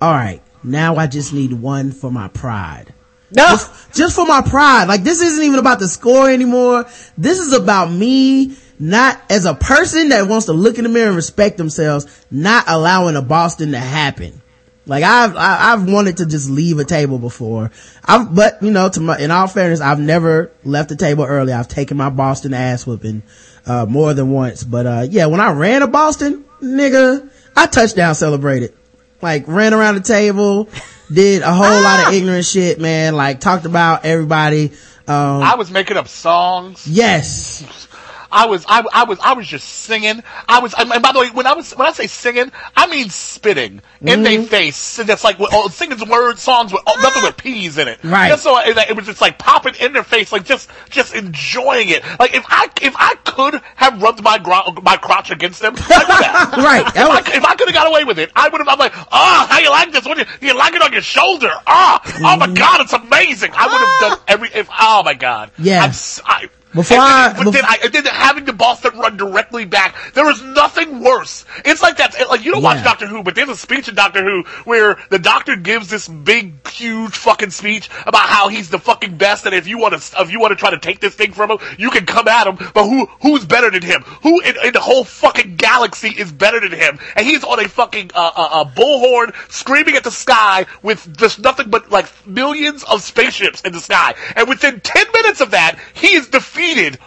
All 0.00 0.12
right, 0.12 0.42
now 0.62 0.96
I 0.96 1.06
just 1.06 1.32
need 1.32 1.52
one 1.52 1.92
for 1.92 2.10
my 2.10 2.28
pride. 2.28 2.94
No. 3.30 3.46
Just, 3.48 3.94
just 3.94 4.16
for 4.16 4.26
my 4.26 4.42
pride. 4.42 4.84
Like 4.88 5.02
this 5.02 5.20
isn't 5.20 5.44
even 5.44 5.58
about 5.58 5.78
the 5.78 5.88
score 5.88 6.30
anymore. 6.30 6.86
This 7.16 7.38
is 7.38 7.52
about 7.52 7.90
me 7.90 8.56
not 8.78 9.20
as 9.28 9.44
a 9.44 9.54
person 9.54 10.10
that 10.10 10.28
wants 10.28 10.46
to 10.46 10.52
look 10.52 10.78
in 10.78 10.84
the 10.84 10.90
mirror 10.90 11.08
and 11.08 11.16
respect 11.16 11.58
themselves, 11.58 12.06
not 12.30 12.64
allowing 12.68 13.16
a 13.16 13.22
Boston 13.22 13.72
to 13.72 13.78
happen. 13.78 14.40
Like 14.88 15.04
I've, 15.04 15.36
I- 15.36 15.72
I've 15.72 15.88
wanted 15.90 16.16
to 16.18 16.26
just 16.26 16.48
leave 16.50 16.78
a 16.78 16.84
table 16.84 17.18
before. 17.18 17.70
I've, 18.04 18.34
but 18.34 18.62
you 18.62 18.70
know, 18.70 18.88
to 18.88 19.00
my, 19.00 19.18
in 19.18 19.30
all 19.30 19.46
fairness, 19.46 19.80
I've 19.80 20.00
never 20.00 20.50
left 20.64 20.88
the 20.88 20.96
table 20.96 21.24
early. 21.24 21.52
I've 21.52 21.68
taken 21.68 21.96
my 21.96 22.08
Boston 22.10 22.54
ass 22.54 22.86
whooping, 22.86 23.22
uh, 23.66 23.86
more 23.86 24.14
than 24.14 24.30
once. 24.30 24.64
But, 24.64 24.86
uh, 24.86 25.06
yeah, 25.10 25.26
when 25.26 25.40
I 25.40 25.52
ran 25.52 25.82
a 25.82 25.86
Boston, 25.86 26.44
nigga, 26.62 27.28
I 27.54 27.66
touchdown 27.66 28.14
celebrated. 28.14 28.72
Like 29.20 29.46
ran 29.48 29.74
around 29.74 29.96
the 29.96 30.00
table, 30.00 30.68
did 31.12 31.42
a 31.42 31.52
whole 31.52 31.82
lot 31.82 32.06
of 32.08 32.14
ignorant 32.14 32.44
shit, 32.46 32.80
man. 32.80 33.14
Like 33.14 33.40
talked 33.40 33.66
about 33.66 34.04
everybody. 34.04 34.72
Um, 35.08 35.42
I 35.42 35.54
was 35.56 35.70
making 35.70 35.96
up 35.96 36.06
songs. 36.08 36.86
yes. 36.86 37.86
I 38.30 38.46
was, 38.46 38.64
I, 38.68 38.84
I 38.92 39.04
was, 39.04 39.18
I 39.20 39.34
was 39.34 39.46
just 39.46 39.68
singing. 39.68 40.22
I 40.48 40.60
was, 40.60 40.74
and 40.76 41.02
by 41.02 41.12
the 41.12 41.20
way, 41.20 41.30
when 41.30 41.46
I 41.46 41.54
was, 41.54 41.72
when 41.72 41.86
I 41.86 41.92
say 41.92 42.06
singing, 42.06 42.52
I 42.76 42.86
mean 42.86 43.10
spitting 43.10 43.82
in 44.00 44.22
their 44.22 44.38
mm-hmm. 44.38 44.44
face. 44.44 44.98
And 44.98 45.08
that's 45.08 45.24
like, 45.24 45.36
oh, 45.40 45.68
singing 45.68 46.08
words, 46.08 46.42
songs 46.42 46.72
with 46.72 46.82
oh, 46.86 47.00
nothing 47.02 47.22
with 47.22 47.36
P's 47.36 47.78
in 47.78 47.88
it. 47.88 48.02
Right. 48.02 48.28
Just 48.28 48.42
so 48.42 48.58
it, 48.58 48.76
it 48.76 48.96
was 48.96 49.06
just 49.06 49.20
like 49.20 49.38
popping 49.38 49.74
in 49.80 49.92
their 49.92 50.04
face, 50.04 50.32
like 50.32 50.44
just, 50.44 50.70
just 50.90 51.14
enjoying 51.14 51.88
it. 51.88 52.02
Like 52.18 52.34
if 52.34 52.44
I, 52.48 52.68
if 52.82 52.94
I 52.96 53.14
could 53.24 53.60
have 53.76 54.02
rubbed 54.02 54.22
my 54.22 54.38
gro- 54.38 54.72
my 54.82 54.96
crotch 54.96 55.30
against 55.30 55.60
them, 55.60 55.74
I 55.76 56.04
would 56.08 56.24
have. 56.24 56.64
Right. 56.64 56.86
If 56.86 56.94
That 56.94 57.10
I, 57.10 57.36
if 57.36 57.44
I 57.44 57.54
could 57.54 57.68
have 57.68 57.74
got 57.74 57.86
away 57.86 58.04
with 58.04 58.18
it, 58.18 58.30
I 58.34 58.48
would 58.48 58.60
have. 58.60 58.68
I'm 58.68 58.78
like, 58.78 58.92
oh, 58.96 59.46
how 59.48 59.58
you 59.58 59.70
like 59.70 59.92
this? 59.92 60.04
What 60.04 60.18
you, 60.18 60.24
you 60.40 60.56
like 60.56 60.74
it 60.74 60.82
on 60.82 60.92
your 60.92 61.02
shoulder? 61.02 61.50
Oh, 61.66 61.98
oh 62.04 62.36
my 62.36 62.46
mm-hmm. 62.46 62.54
god, 62.54 62.80
it's 62.80 62.92
amazing. 62.92 63.52
I 63.54 63.66
would 63.66 63.78
have 63.78 64.00
done 64.00 64.18
ah! 64.18 64.24
every. 64.28 64.48
If 64.54 64.68
oh 64.78 65.02
my 65.04 65.14
god, 65.14 65.50
Yeah. 65.58 65.84
I'm, 65.84 65.92
I, 66.24 66.48
Before 66.74 66.98
and 66.98 67.06
I- 67.06 67.44
but 67.44 67.50
then 67.52 67.64
I, 67.64 67.88
then 67.88 68.04
having 68.04 68.44
the 68.44 68.52
Boston 68.52 68.98
run 68.98 69.16
directly 69.16 69.64
back, 69.64 69.94
there 70.14 70.28
is 70.30 70.42
nothing 70.42 71.00
worse. 71.00 71.44
It's 71.64 71.80
like 71.82 71.96
that. 71.96 72.14
Like 72.28 72.44
you 72.44 72.52
don't 72.52 72.62
watch 72.62 72.84
Doctor 72.84 73.06
Who, 73.06 73.22
but 73.22 73.34
there's 73.34 73.48
a 73.48 73.56
speech 73.56 73.88
in 73.88 73.94
Doctor 73.94 74.22
Who 74.22 74.42
where 74.64 74.98
the 75.08 75.18
Doctor 75.18 75.56
gives 75.56 75.88
this 75.88 76.06
big, 76.08 76.66
huge 76.68 77.12
fucking 77.16 77.50
speech 77.50 77.88
about 78.06 78.28
how 78.28 78.48
he's 78.48 78.68
the 78.68 78.78
fucking 78.78 79.16
best, 79.16 79.46
and 79.46 79.54
if 79.54 79.66
you 79.66 79.78
want 79.78 80.00
to, 80.00 80.20
if 80.20 80.30
you 80.30 80.40
want 80.40 80.52
to 80.52 80.56
try 80.56 80.70
to 80.70 80.78
take 80.78 81.00
this 81.00 81.14
thing 81.14 81.32
from 81.32 81.50
him, 81.52 81.58
you 81.78 81.90
can 81.90 82.04
come 82.04 82.28
at 82.28 82.46
him. 82.46 82.56
But 82.74 82.84
who, 82.84 83.06
who's 83.22 83.46
better 83.46 83.70
than 83.70 83.82
him? 83.82 84.02
Who 84.22 84.40
in, 84.40 84.54
in 84.64 84.72
the 84.74 84.80
whole 84.80 85.04
fucking 85.04 85.56
galaxy 85.56 86.08
is 86.10 86.30
better 86.30 86.60
than 86.60 86.72
him? 86.72 86.98
And 87.16 87.26
he's 87.26 87.44
on 87.44 87.64
a 87.64 87.68
fucking 87.68 88.10
uh, 88.14 88.30
uh, 88.36 88.48
uh, 88.50 88.64
bullhorn, 88.66 89.34
screaming 89.50 89.96
at 89.96 90.04
the 90.04 90.10
sky 90.10 90.66
with 90.82 91.16
just 91.16 91.38
nothing 91.38 91.70
but 91.70 91.90
like 91.90 92.06
millions 92.26 92.84
of 92.84 93.02
spaceships 93.02 93.62
in 93.62 93.72
the 93.72 93.80
sky. 93.80 94.14
And 94.36 94.48
within 94.48 94.80
ten 94.80 95.06
minutes 95.14 95.40
of 95.40 95.52
that, 95.52 95.78
he 95.94 96.08
is 96.08 96.28
defeated 96.28 96.57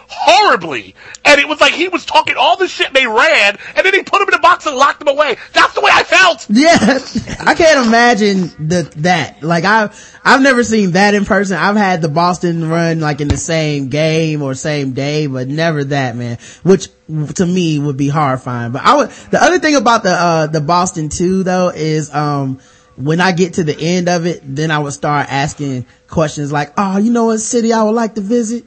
horribly. 0.08 0.94
And 1.24 1.40
it 1.40 1.48
was 1.48 1.60
like 1.60 1.72
he 1.72 1.88
was 1.88 2.04
talking 2.04 2.36
all 2.36 2.56
this 2.56 2.70
shit 2.70 2.92
they 2.92 3.06
ran, 3.06 3.56
and 3.74 3.86
then 3.86 3.94
he 3.94 4.02
put 4.02 4.20
him 4.20 4.28
in 4.28 4.34
a 4.34 4.40
box 4.40 4.66
and 4.66 4.76
locked 4.76 5.00
him 5.00 5.08
away. 5.08 5.36
That's 5.52 5.74
the 5.74 5.80
way 5.80 5.90
I 5.92 6.02
felt. 6.02 6.46
Yeah, 6.48 6.98
I 7.40 7.54
can't 7.54 7.86
imagine 7.86 8.68
the 8.68 8.82
that. 8.98 9.42
Like 9.42 9.64
I've 9.64 10.18
I've 10.24 10.42
never 10.42 10.64
seen 10.64 10.92
that 10.92 11.14
in 11.14 11.24
person. 11.24 11.56
I've 11.56 11.76
had 11.76 12.02
the 12.02 12.08
Boston 12.08 12.68
run 12.68 13.00
like 13.00 13.20
in 13.20 13.28
the 13.28 13.36
same 13.36 13.88
game 13.88 14.42
or 14.42 14.54
same 14.54 14.92
day, 14.92 15.26
but 15.26 15.48
never 15.48 15.84
that 15.84 16.16
man. 16.16 16.38
Which 16.62 16.88
to 17.34 17.46
me 17.46 17.78
would 17.78 17.96
be 17.96 18.08
horrifying. 18.08 18.72
But 18.72 18.82
I 18.82 18.96
would. 18.96 19.10
The 19.10 19.42
other 19.42 19.58
thing 19.58 19.76
about 19.76 20.02
the 20.02 20.12
uh 20.12 20.46
the 20.48 20.60
Boston 20.60 21.08
two 21.08 21.42
though 21.42 21.68
is 21.68 22.12
um 22.14 22.60
when 22.96 23.20
I 23.20 23.32
get 23.32 23.54
to 23.54 23.64
the 23.64 23.78
end 23.78 24.08
of 24.08 24.26
it, 24.26 24.40
then 24.44 24.70
I 24.70 24.78
would 24.78 24.92
start 24.92 25.26
asking 25.30 25.86
questions 26.08 26.52
like, 26.52 26.72
"Oh, 26.76 26.98
you 26.98 27.10
know 27.10 27.26
what 27.26 27.38
city 27.38 27.72
I 27.72 27.82
would 27.82 27.94
like 27.94 28.14
to 28.16 28.20
visit?" 28.20 28.64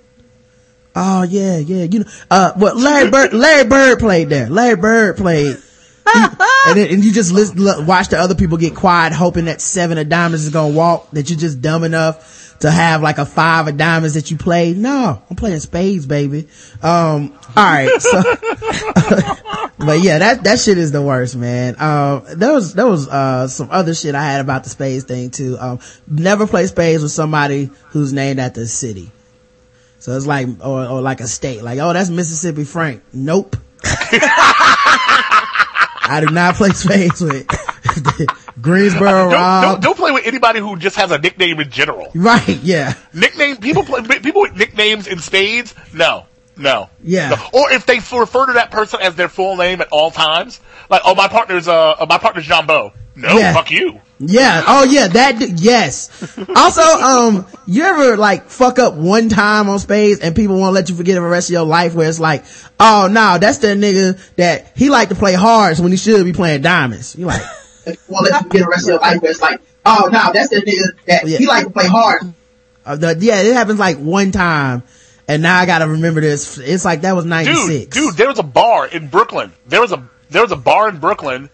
Oh 0.95 1.23
yeah, 1.23 1.57
yeah. 1.57 1.83
You 1.83 1.99
know, 1.99 2.05
uh, 2.31 2.53
what 2.53 2.77
Larry 2.77 3.09
Bird, 3.09 3.33
Larry 3.33 3.67
Bird 3.67 3.99
played 3.99 4.29
there. 4.29 4.49
Larry 4.49 4.77
Bird 4.77 5.17
played. 5.17 5.57
and, 6.15 6.77
then, 6.77 6.93
and 6.93 7.03
you 7.03 7.11
just 7.11 7.31
listen, 7.31 7.57
look, 7.57 7.85
watch 7.85 8.09
the 8.09 8.17
other 8.17 8.35
people 8.35 8.57
get 8.57 8.75
quiet, 8.75 9.11
hoping 9.11 9.45
that 9.45 9.59
seven 9.59 9.97
of 9.97 10.07
diamonds 10.07 10.45
is 10.45 10.51
gonna 10.51 10.73
walk. 10.73 11.09
That 11.11 11.29
you're 11.29 11.39
just 11.39 11.61
dumb 11.61 11.83
enough 11.83 12.45
to 12.59 12.71
have 12.71 13.01
like 13.01 13.17
a 13.17 13.25
five 13.25 13.67
of 13.67 13.77
diamonds 13.77 14.13
that 14.13 14.31
you 14.31 14.37
play. 14.37 14.73
No, 14.73 15.21
I'm 15.29 15.35
playing 15.35 15.59
spades, 15.59 16.05
baby. 16.05 16.47
Um, 16.81 17.37
all 17.55 17.63
right. 17.63 17.89
So, 18.05 18.21
but 19.79 20.01
yeah, 20.01 20.19
that 20.19 20.41
that 20.43 20.59
shit 20.59 20.77
is 20.77 20.91
the 20.91 21.01
worst, 21.01 21.35
man. 21.35 21.75
Um, 21.81 22.23
there 22.35 22.53
was 22.53 22.73
there 22.73 22.87
was 22.87 23.07
uh 23.07 23.47
some 23.47 23.69
other 23.71 23.93
shit 23.93 24.15
I 24.15 24.23
had 24.23 24.41
about 24.41 24.63
the 24.63 24.69
spades 24.69 25.03
thing 25.03 25.31
too. 25.31 25.57
Um, 25.59 25.79
never 26.07 26.47
play 26.47 26.67
spades 26.67 27.03
with 27.03 27.11
somebody 27.11 27.69
who's 27.89 28.13
named 28.13 28.39
after 28.39 28.61
a 28.61 28.67
city. 28.67 29.11
So 30.05 30.15
it's 30.15 30.27
like, 30.27 30.47
or, 30.63 30.85
or 30.85 31.01
like 31.01 31.19
a 31.19 31.27
state, 31.27 31.63
like, 31.63 31.79
oh, 31.79 31.91
that's 31.91 32.11
Mississippi 32.11 32.63
Frank. 32.63 33.01
Nope. 33.11 33.55
I 36.07 36.21
do 36.23 36.31
not 36.31 36.53
play 36.53 36.69
spades 36.69 37.21
with 37.21 37.47
Greensboro 38.61 39.31
Don't, 39.31 39.63
don't, 39.63 39.81
don't 39.81 39.97
play 39.97 40.11
with 40.11 40.27
anybody 40.27 40.59
who 40.59 40.77
just 40.77 40.97
has 40.97 41.09
a 41.09 41.17
nickname 41.17 41.59
in 41.59 41.71
general. 41.71 42.11
Right, 42.13 42.59
yeah. 42.61 42.93
Nickname 43.15 43.57
people 43.57 43.81
play 43.81 44.03
people 44.19 44.41
with 44.41 44.55
nicknames 44.55 45.07
in 45.07 45.17
spades. 45.17 45.73
No, 45.91 46.27
no. 46.55 46.91
Yeah. 47.01 47.29
No. 47.29 47.37
Or 47.53 47.71
if 47.71 47.87
they 47.87 47.95
refer 47.95 48.45
to 48.45 48.53
that 48.53 48.69
person 48.69 48.99
as 49.01 49.15
their 49.15 49.27
full 49.27 49.55
name 49.55 49.81
at 49.81 49.87
all 49.91 50.11
times, 50.11 50.59
like 50.87 51.01
oh 51.03 51.15
my 51.15 51.29
partner's 51.29 51.67
uh 51.67 51.93
uh, 51.93 52.05
my 52.07 52.19
partner's 52.19 52.45
John 52.45 52.67
Bo. 52.67 52.93
No, 53.15 53.37
Yeah. 53.37 53.53
fuck 53.53 53.71
you. 53.71 53.99
Yeah. 54.19 54.63
Oh 54.65 54.83
yeah, 54.85 55.07
that, 55.09 55.39
d- 55.39 55.53
yes. 55.57 56.09
Also, 56.55 56.81
um, 56.81 57.45
you 57.67 57.83
ever 57.83 58.15
like 58.17 58.49
fuck 58.49 58.79
up 58.79 58.93
one 58.93 59.27
time 59.29 59.67
on 59.69 59.77
spades 59.79 60.21
and 60.21 60.35
people 60.35 60.57
won't 60.57 60.73
let 60.73 60.89
you 60.89 60.95
forget 60.95 61.17
it 61.17 61.19
the 61.19 61.25
rest 61.25 61.49
of 61.49 61.53
your 61.53 61.65
life 61.65 61.93
where 61.95 62.07
it's 62.09 62.19
like, 62.19 62.43
oh 62.79 63.09
no, 63.11 63.37
that's 63.37 63.57
the 63.59 63.67
nigga 63.67 64.17
that 64.37 64.71
he 64.75 64.89
like 64.89 65.09
to 65.09 65.15
play 65.15 65.33
hearts 65.33 65.79
when 65.79 65.91
he 65.91 65.97
should 65.97 66.23
be 66.25 66.31
playing 66.33 66.61
diamonds. 66.61 67.15
You 67.17 67.25
like, 67.25 67.41
won't 68.07 68.29
let 68.31 68.43
you 68.43 68.49
get 68.49 68.59
the 68.63 68.67
rest 68.69 68.83
of 68.83 68.93
your 68.93 68.99
life. 68.99 69.19
But 69.21 69.29
it's 69.31 69.41
like, 69.41 69.61
oh 69.85 70.09
no, 70.11 70.31
that's 70.33 70.49
the 70.49 70.57
nigga 70.61 71.05
that 71.07 71.27
Yeah. 71.27 71.37
he 71.37 71.45
like 71.47 71.65
to 71.65 71.69
play 71.71 71.87
hard. 71.87 72.21
uh, 72.85 72.95
the, 72.95 73.17
yeah, 73.19 73.41
it 73.41 73.53
happens 73.53 73.79
like 73.79 73.97
one 73.97 74.31
time 74.31 74.83
and 75.27 75.41
now 75.41 75.59
I 75.59 75.65
gotta 75.65 75.87
remember 75.87 76.21
this. 76.21 76.57
It's 76.57 76.85
like 76.85 77.01
that 77.01 77.15
was 77.15 77.25
96. 77.25 77.87
Dude, 77.87 77.89
dude, 77.91 78.15
there 78.15 78.27
was 78.29 78.39
a 78.39 78.43
bar 78.43 78.87
in 78.87 79.07
Brooklyn. 79.09 79.51
There 79.67 79.81
was 79.81 79.91
a 79.91 80.07
there 80.29 80.41
was 80.41 80.51
a 80.51 80.55
bar 80.57 80.87
in 80.89 80.99
Brooklyn. 80.99 81.49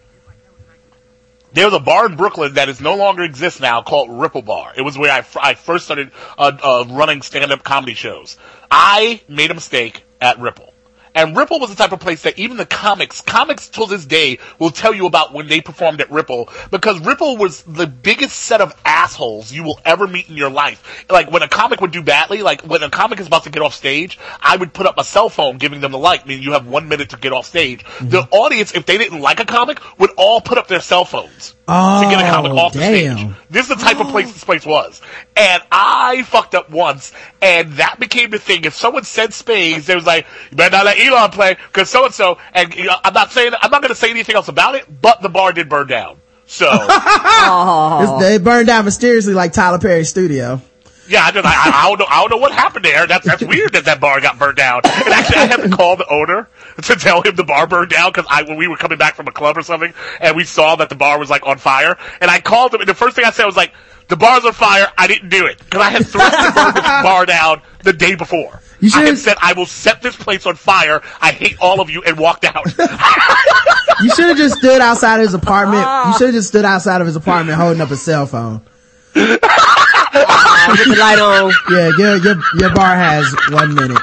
There 1.54 1.66
was 1.66 1.74
a 1.74 1.80
bar 1.80 2.06
in 2.06 2.16
Brooklyn 2.16 2.54
that 2.54 2.70
is 2.70 2.80
no 2.80 2.96
longer 2.96 3.22
exists 3.22 3.60
now 3.60 3.82
called 3.82 4.10
Ripple 4.10 4.40
Bar. 4.40 4.72
It 4.74 4.82
was 4.82 4.96
where 4.96 5.12
I, 5.12 5.24
I 5.40 5.54
first 5.54 5.84
started 5.84 6.10
uh, 6.38 6.52
uh, 6.62 6.84
running 6.88 7.20
stand 7.20 7.52
up 7.52 7.62
comedy 7.62 7.92
shows. 7.92 8.38
I 8.70 9.20
made 9.28 9.50
a 9.50 9.54
mistake 9.54 10.02
at 10.18 10.38
Ripple, 10.40 10.71
And 11.14 11.36
Ripple 11.36 11.60
was 11.60 11.70
the 11.70 11.76
type 11.76 11.92
of 11.92 12.00
place 12.00 12.22
that 12.22 12.38
even 12.38 12.56
the 12.56 12.66
comics, 12.66 13.20
comics 13.20 13.68
till 13.68 13.86
this 13.86 14.06
day 14.06 14.38
will 14.58 14.70
tell 14.70 14.94
you 14.94 15.06
about 15.06 15.32
when 15.32 15.46
they 15.46 15.60
performed 15.60 16.00
at 16.00 16.10
Ripple 16.10 16.48
because 16.70 17.00
Ripple 17.00 17.36
was 17.36 17.62
the 17.62 17.86
biggest 17.86 18.36
set 18.36 18.60
of 18.60 18.74
assholes 18.84 19.52
you 19.52 19.62
will 19.62 19.80
ever 19.84 20.06
meet 20.06 20.28
in 20.28 20.36
your 20.36 20.50
life. 20.50 21.04
Like 21.10 21.30
when 21.30 21.42
a 21.42 21.48
comic 21.48 21.80
would 21.80 21.92
do 21.92 22.02
badly, 22.02 22.42
like 22.42 22.62
when 22.62 22.82
a 22.82 22.90
comic 22.90 23.20
is 23.20 23.26
about 23.26 23.44
to 23.44 23.50
get 23.50 23.62
off 23.62 23.74
stage, 23.74 24.18
I 24.40 24.56
would 24.56 24.72
put 24.72 24.86
up 24.86 24.96
my 24.96 25.02
cell 25.02 25.28
phone 25.28 25.58
giving 25.58 25.80
them 25.80 25.92
the 25.92 25.98
light, 25.98 26.26
meaning 26.26 26.42
you 26.42 26.52
have 26.52 26.66
one 26.66 26.88
minute 26.88 27.10
to 27.10 27.16
get 27.16 27.32
off 27.32 27.46
stage. 27.46 27.84
Mm-hmm. 27.84 28.08
The 28.08 28.28
audience, 28.30 28.74
if 28.74 28.86
they 28.86 28.96
didn't 28.98 29.20
like 29.20 29.40
a 29.40 29.44
comic, 29.44 29.80
would 29.98 30.10
all 30.16 30.40
put 30.40 30.58
up 30.58 30.68
their 30.68 30.80
cell 30.80 31.04
phones 31.04 31.54
to 31.66 32.08
get 32.10 32.20
a 32.20 32.28
oh, 32.28 32.30
comic 32.30 32.52
Oh, 32.52 32.58
off 32.58 32.72
the 32.72 32.80
stage. 32.80 33.26
This 33.50 33.68
is 33.70 33.76
the 33.76 33.82
type 33.82 34.00
of 34.00 34.08
place 34.08 34.32
this 34.32 34.44
place 34.44 34.66
was. 34.66 35.00
And 35.36 35.62
I 35.70 36.22
fucked 36.24 36.54
up 36.54 36.70
once, 36.70 37.12
and 37.40 37.72
that 37.74 37.98
became 37.98 38.30
the 38.30 38.38
thing. 38.38 38.64
If 38.64 38.74
someone 38.74 39.04
said 39.04 39.32
Spades, 39.32 39.86
they 39.86 39.94
was 39.94 40.06
like, 40.06 40.26
you 40.50 40.56
better 40.56 40.76
not 40.76 40.86
let 40.86 40.98
Elon 41.02 41.30
play, 41.30 41.56
cause 41.72 41.90
so 41.90 42.04
and 42.04 42.14
so, 42.14 42.38
and 42.54 42.74
I'm 43.04 43.12
not 43.14 43.32
saying, 43.32 43.52
I'm 43.60 43.70
not 43.70 43.82
gonna 43.82 43.94
say 43.94 44.10
anything 44.10 44.34
else 44.36 44.48
about 44.48 44.74
it, 44.74 44.84
but 45.02 45.20
the 45.22 45.28
bar 45.28 45.52
did 45.52 45.68
burn 45.68 45.86
down. 45.88 46.18
So, 46.46 46.66
It's- 46.72 48.20
they 48.20 48.38
burned 48.38 48.66
down 48.66 48.84
mysteriously 48.84 49.34
like 49.34 49.52
Tyler 49.52 49.78
Perry's 49.78 50.08
studio. 50.08 50.60
yeah, 51.08 51.24
I, 51.24 51.30
just, 51.30 51.46
I, 51.46 51.70
I 51.84 51.88
don't 51.88 51.98
know, 51.98 52.06
I 52.08 52.20
don't 52.20 52.30
know 52.30 52.36
what 52.36 52.52
happened 52.52 52.84
there. 52.84 53.06
That's, 53.06 53.26
that's 53.26 53.42
weird 53.42 53.72
that 53.72 53.84
that 53.86 54.00
bar 54.00 54.20
got 54.20 54.38
burned 54.38 54.56
down. 54.56 54.80
And 54.84 55.08
actually, 55.08 55.36
I 55.38 55.46
had 55.46 55.56
to 55.62 55.68
call 55.70 55.96
the 55.96 56.06
owner 56.10 56.48
to 56.82 56.94
tell 56.96 57.22
him 57.22 57.36
the 57.36 57.44
bar 57.44 57.66
burned 57.66 57.90
down 57.90 58.10
because 58.12 58.26
I, 58.30 58.42
when 58.42 58.56
we 58.56 58.68
were 58.68 58.76
coming 58.76 58.98
back 58.98 59.14
from 59.14 59.28
a 59.28 59.32
club 59.32 59.56
or 59.58 59.62
something, 59.62 59.92
and 60.20 60.36
we 60.36 60.44
saw 60.44 60.76
that 60.76 60.88
the 60.88 60.94
bar 60.94 61.18
was 61.18 61.28
like 61.30 61.46
on 61.46 61.58
fire, 61.58 61.96
and 62.20 62.30
I 62.30 62.40
called 62.40 62.74
him, 62.74 62.80
and 62.80 62.88
the 62.88 62.94
first 62.94 63.16
thing 63.16 63.24
I 63.24 63.30
said 63.30 63.46
was 63.46 63.56
like, 63.56 63.72
the 64.08 64.16
bar's 64.16 64.44
on 64.44 64.52
fire, 64.52 64.88
I 64.98 65.06
didn't 65.06 65.30
do 65.30 65.46
it. 65.46 65.58
Because 65.58 65.80
I 65.80 65.90
had 65.90 66.06
threatened 66.06 66.44
to 66.48 66.52
burn 66.52 66.74
this 66.74 66.82
bar 66.82 67.24
down 67.24 67.62
the 67.82 67.92
day 67.94 68.14
before. 68.14 68.60
You 68.82 68.90
I 68.94 69.04
should've- 69.06 69.18
said, 69.18 69.36
I 69.40 69.54
will 69.54 69.64
set 69.66 70.02
this 70.02 70.16
place 70.16 70.44
on 70.44 70.56
fire, 70.56 71.00
I 71.20 71.32
hate 71.32 71.56
all 71.60 71.80
of 71.80 71.88
you, 71.88 72.02
and 72.02 72.18
walked 72.18 72.44
out. 72.44 72.66
You 74.02 74.10
should 74.10 74.26
have 74.28 74.36
just 74.36 74.56
stood 74.58 74.80
outside 74.80 75.16
of 75.16 75.26
his 75.26 75.34
apartment. 75.34 75.86
You 76.06 76.12
should 76.18 76.26
have 76.28 76.34
just 76.34 76.48
stood 76.48 76.64
outside 76.64 77.00
of 77.00 77.06
his 77.06 77.14
apartment 77.14 77.56
holding 77.56 77.80
up 77.80 77.90
a 77.92 77.96
cell 77.96 78.26
phone. 78.26 78.60
Get 79.14 79.40
the 79.40 80.96
light 80.98 81.18
on. 81.20 81.52
Yeah, 81.70 81.90
your 81.98 82.16
your 82.16 82.36
your 82.58 82.74
bar 82.74 82.96
has 82.96 83.32
one 83.50 83.74
minute. 83.74 83.98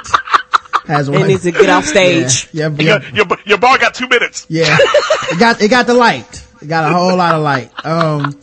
Has 0.85 1.09
one. 1.09 1.23
It 1.23 1.27
needs 1.27 1.43
to 1.43 1.51
get 1.51 1.69
off 1.69 1.85
stage. 1.85 2.47
Yeah, 2.53 2.69
yeah, 2.79 3.01
your, 3.13 3.25
your, 3.27 3.37
your 3.45 3.57
bar 3.57 3.77
got 3.77 3.93
two 3.93 4.07
minutes. 4.07 4.45
yeah. 4.49 4.77
It 4.79 5.39
got 5.39 5.61
it 5.61 5.69
got 5.69 5.85
the 5.87 5.93
light. 5.95 6.45
It 6.61 6.67
got 6.67 6.89
a 6.89 6.93
whole 6.93 7.15
lot 7.17 7.35
of 7.35 7.41
light. 7.43 7.71
Um, 7.85 8.39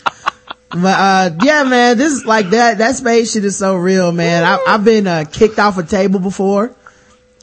but 0.71 0.85
uh, 0.85 1.31
yeah, 1.43 1.63
man, 1.65 1.97
this 1.97 2.13
is 2.13 2.25
like 2.25 2.51
that. 2.51 2.79
That 2.79 2.97
spades 2.97 3.33
shit 3.33 3.45
is 3.45 3.57
so 3.57 3.77
real, 3.77 4.13
man. 4.13 4.45
I, 4.45 4.59
I've 4.67 4.85
been 4.85 5.07
uh, 5.07 5.25
kicked 5.31 5.59
off 5.59 5.79
a 5.79 5.83
table 5.83 6.21
before. 6.21 6.75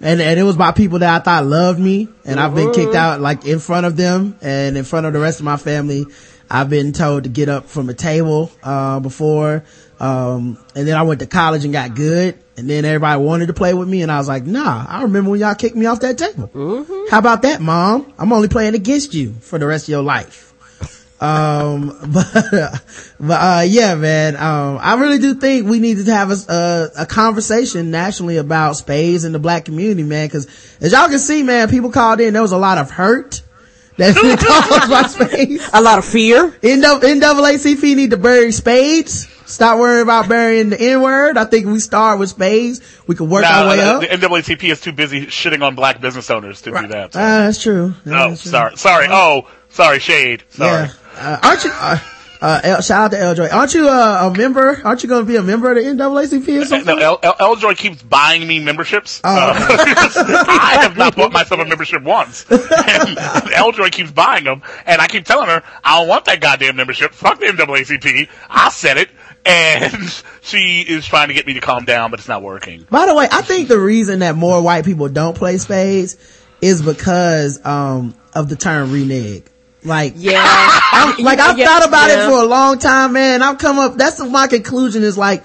And, 0.02 0.20
and 0.22 0.38
it 0.38 0.44
was 0.44 0.58
by 0.58 0.72
people 0.72 1.00
that 1.00 1.22
I 1.22 1.24
thought 1.24 1.46
loved 1.46 1.80
me. 1.80 2.10
And 2.26 2.38
I've 2.40 2.54
been 2.54 2.74
kicked 2.74 2.96
out 2.96 3.22
like 3.22 3.46
in 3.46 3.60
front 3.60 3.86
of 3.86 3.96
them 3.96 4.38
and 4.42 4.76
in 4.76 4.84
front 4.84 5.06
of 5.06 5.14
the 5.14 5.20
rest 5.20 5.40
of 5.40 5.46
my 5.46 5.56
family. 5.56 6.06
I've 6.50 6.70
been 6.70 6.92
told 6.92 7.24
to 7.24 7.30
get 7.30 7.48
up 7.48 7.68
from 7.68 7.88
a 7.90 7.94
table, 7.94 8.52
uh, 8.62 9.00
before. 9.00 9.64
Um, 10.02 10.58
and 10.76 10.86
then 10.86 10.98
I 10.98 11.04
went 11.04 11.22
to 11.22 11.26
college 11.26 11.64
and 11.64 11.72
got 11.72 11.96
good. 11.96 12.38
And 12.58 12.70
then 12.70 12.84
everybody 12.84 13.22
wanted 13.22 13.48
to 13.48 13.54
play 13.54 13.74
with 13.74 13.88
me. 13.88 14.02
And 14.02 14.12
I 14.12 14.18
was 14.18 14.28
like, 14.28 14.46
nah, 14.46 14.86
I 14.88 15.04
remember 15.04 15.30
when 15.32 15.40
y'all 15.40 15.56
kicked 15.56 15.76
me 15.76 15.86
off 15.86 16.02
that 16.02 16.18
table. 16.18 16.50
How 17.10 17.20
about 17.20 17.44
that, 17.44 17.62
mom? 17.62 18.14
I'm 18.20 18.34
only 18.34 18.50
playing 18.50 18.76
against 18.76 19.14
you 19.14 19.34
for 19.34 19.58
the 19.58 19.66
rest 19.66 19.86
of 19.86 19.90
your 19.90 20.04
life. 20.04 20.53
Um, 21.24 21.88
but, 22.14 22.84
but, 23.20 23.34
uh, 23.34 23.64
yeah, 23.66 23.96
man, 23.96 24.36
um, 24.36 24.78
I 24.82 24.96
really 24.96 25.20
do 25.20 25.36
think 25.36 25.68
we 25.68 25.80
need 25.80 26.04
to 26.06 26.12
have 26.14 26.32
a, 26.32 26.52
a, 26.52 27.04
a 27.04 27.06
conversation 27.06 27.92
nationally 27.92 28.36
about 28.38 28.74
spades 28.76 29.24
in 29.24 29.32
the 29.32 29.40
black 29.40 29.64
community, 29.66 30.04
man, 30.04 30.28
cause 30.30 30.48
as 30.82 30.92
y'all 30.92 31.08
can 31.08 31.20
see, 31.20 31.42
man, 31.42 31.70
people 31.70 31.92
called 31.92 32.20
in, 32.20 32.34
there 32.34 32.42
was 32.42 32.52
a 32.52 32.58
lot 32.58 32.78
of 32.78 32.92
hurt 32.92 33.42
that's 33.96 34.22
been 34.22 34.38
caused 34.38 34.90
by 34.90 35.04
spades. 35.04 35.70
A 35.74 35.82
lot 35.82 35.98
of 36.00 36.04
fear. 36.06 36.50
NAACP 36.62 37.96
need 37.96 38.10
to 38.12 38.18
bury 38.18 38.52
spades. 38.52 39.30
Stop 39.46 39.78
worrying 39.80 40.02
about 40.04 40.28
burying 40.28 40.70
the 40.70 40.82
N 40.82 41.02
word. 41.02 41.38
I 41.38 41.46
think 41.46 41.68
we 41.68 41.80
start 41.80 42.18
with 42.18 42.30
spades. 42.30 42.82
We 43.08 43.14
can 43.16 43.30
work 43.30 43.46
our 43.46 43.70
way 43.70 43.78
No, 43.78 43.98
up. 43.98 44.02
the 44.02 44.08
NAACP 44.08 44.64
is 44.72 44.82
too 44.82 44.94
busy 44.94 45.28
shitting 45.28 45.62
on 45.66 45.76
black 45.76 46.02
business 46.02 46.30
owners 46.32 46.62
to 46.64 46.72
do 46.72 46.88
that. 46.88 47.14
so. 47.14 47.20
Ah, 47.20 47.46
that's 47.46 47.62
true. 47.62 47.94
No, 48.04 48.30
That's 48.30 48.42
true. 48.42 48.52
sorry, 48.52 48.78
sorry. 48.78 49.08
Oh, 49.12 49.48
sorry, 49.70 50.00
shade. 50.00 50.44
Sorry. 50.50 50.88
Yeah. 50.88 50.94
Uh, 51.24 51.40
aren't 51.42 51.64
you, 51.64 51.72
uh, 51.72 52.00
uh, 52.44 52.82
shout 52.82 53.06
out 53.06 53.12
to 53.12 53.18
Eljoy. 53.18 53.54
Aren't 53.54 53.74
you 53.74 53.88
uh, 53.88 54.30
a 54.30 54.38
member? 54.38 54.82
Aren't 54.84 55.02
you 55.02 55.08
going 55.08 55.26
to 55.26 55.26
be 55.26 55.38
a 55.38 55.42
member 55.42 55.72
of 55.72 55.78
the 55.78 55.84
NAACP 55.84 56.62
or 56.62 56.66
something? 56.66 56.98
No, 56.98 57.02
El, 57.02 57.20
El, 57.24 57.56
Eljoy 57.56 57.78
keeps 57.78 58.04
buying 58.04 58.46
me 58.46 58.60
memberships. 58.60 59.22
Oh. 59.24 59.30
Uh, 59.34 59.56
I 60.50 60.80
have 60.82 60.98
not 60.98 61.16
bought 61.16 61.32
myself 61.32 61.62
a 61.62 61.66
membership 61.66 62.04
once. 62.04 62.46
And 62.52 63.18
Eljoy 63.18 63.92
keeps 63.92 64.12
buying 64.12 64.44
them, 64.44 64.62
and 64.86 65.02
I 65.02 65.08
keep 65.08 65.24
telling 65.24 65.48
her, 65.48 65.64
I 65.84 66.00
don't 66.00 66.10
want 66.10 66.26
that 66.26 66.42
goddamn 66.42 66.76
membership. 66.76 67.14
Fuck 67.14 67.40
the 67.40 67.46
NAACP. 67.46 68.28
I 68.50 68.70
said 68.70 68.98
it, 68.98 69.10
and 69.46 70.22
she 70.42 70.82
is 70.82 71.06
trying 71.06 71.30
to 71.30 71.34
get 71.34 71.48
me 71.48 71.54
to 71.54 71.62
calm 71.62 71.86
down, 71.86 72.12
but 72.12 72.20
it's 72.20 72.28
not 72.28 72.44
working. 72.44 72.86
By 72.90 73.06
the 73.06 73.16
way, 73.16 73.28
I 73.32 73.42
think 73.42 73.70
the 73.70 73.80
reason 73.80 74.20
that 74.20 74.36
more 74.36 74.62
white 74.62 74.84
people 74.84 75.08
don't 75.08 75.38
play 75.38 75.58
spades 75.60 76.18
is 76.60 76.82
because, 76.82 77.66
um, 77.66 78.16
of 78.34 78.50
the 78.50 78.58
term 78.58 78.92
renege. 78.92 79.46
Like, 79.86 80.14
Yeah. 80.16 80.42
I'm, 80.92 81.24
like 81.24 81.40
I've 81.40 81.58
Yeah, 81.58 81.66
thought 81.68 81.88
about 81.88 82.10
yeah. 82.10 82.26
it 82.26 82.30
for 82.30 82.42
a 82.42 82.46
long 82.46 82.80
time, 82.80 83.14
man. 83.14 83.42
I've 83.42 83.58
come 83.58 83.80
up, 83.80 83.96
that's 83.98 84.20
my 84.24 84.48
conclusion 84.48 85.04
is 85.04 85.18
like, 85.18 85.44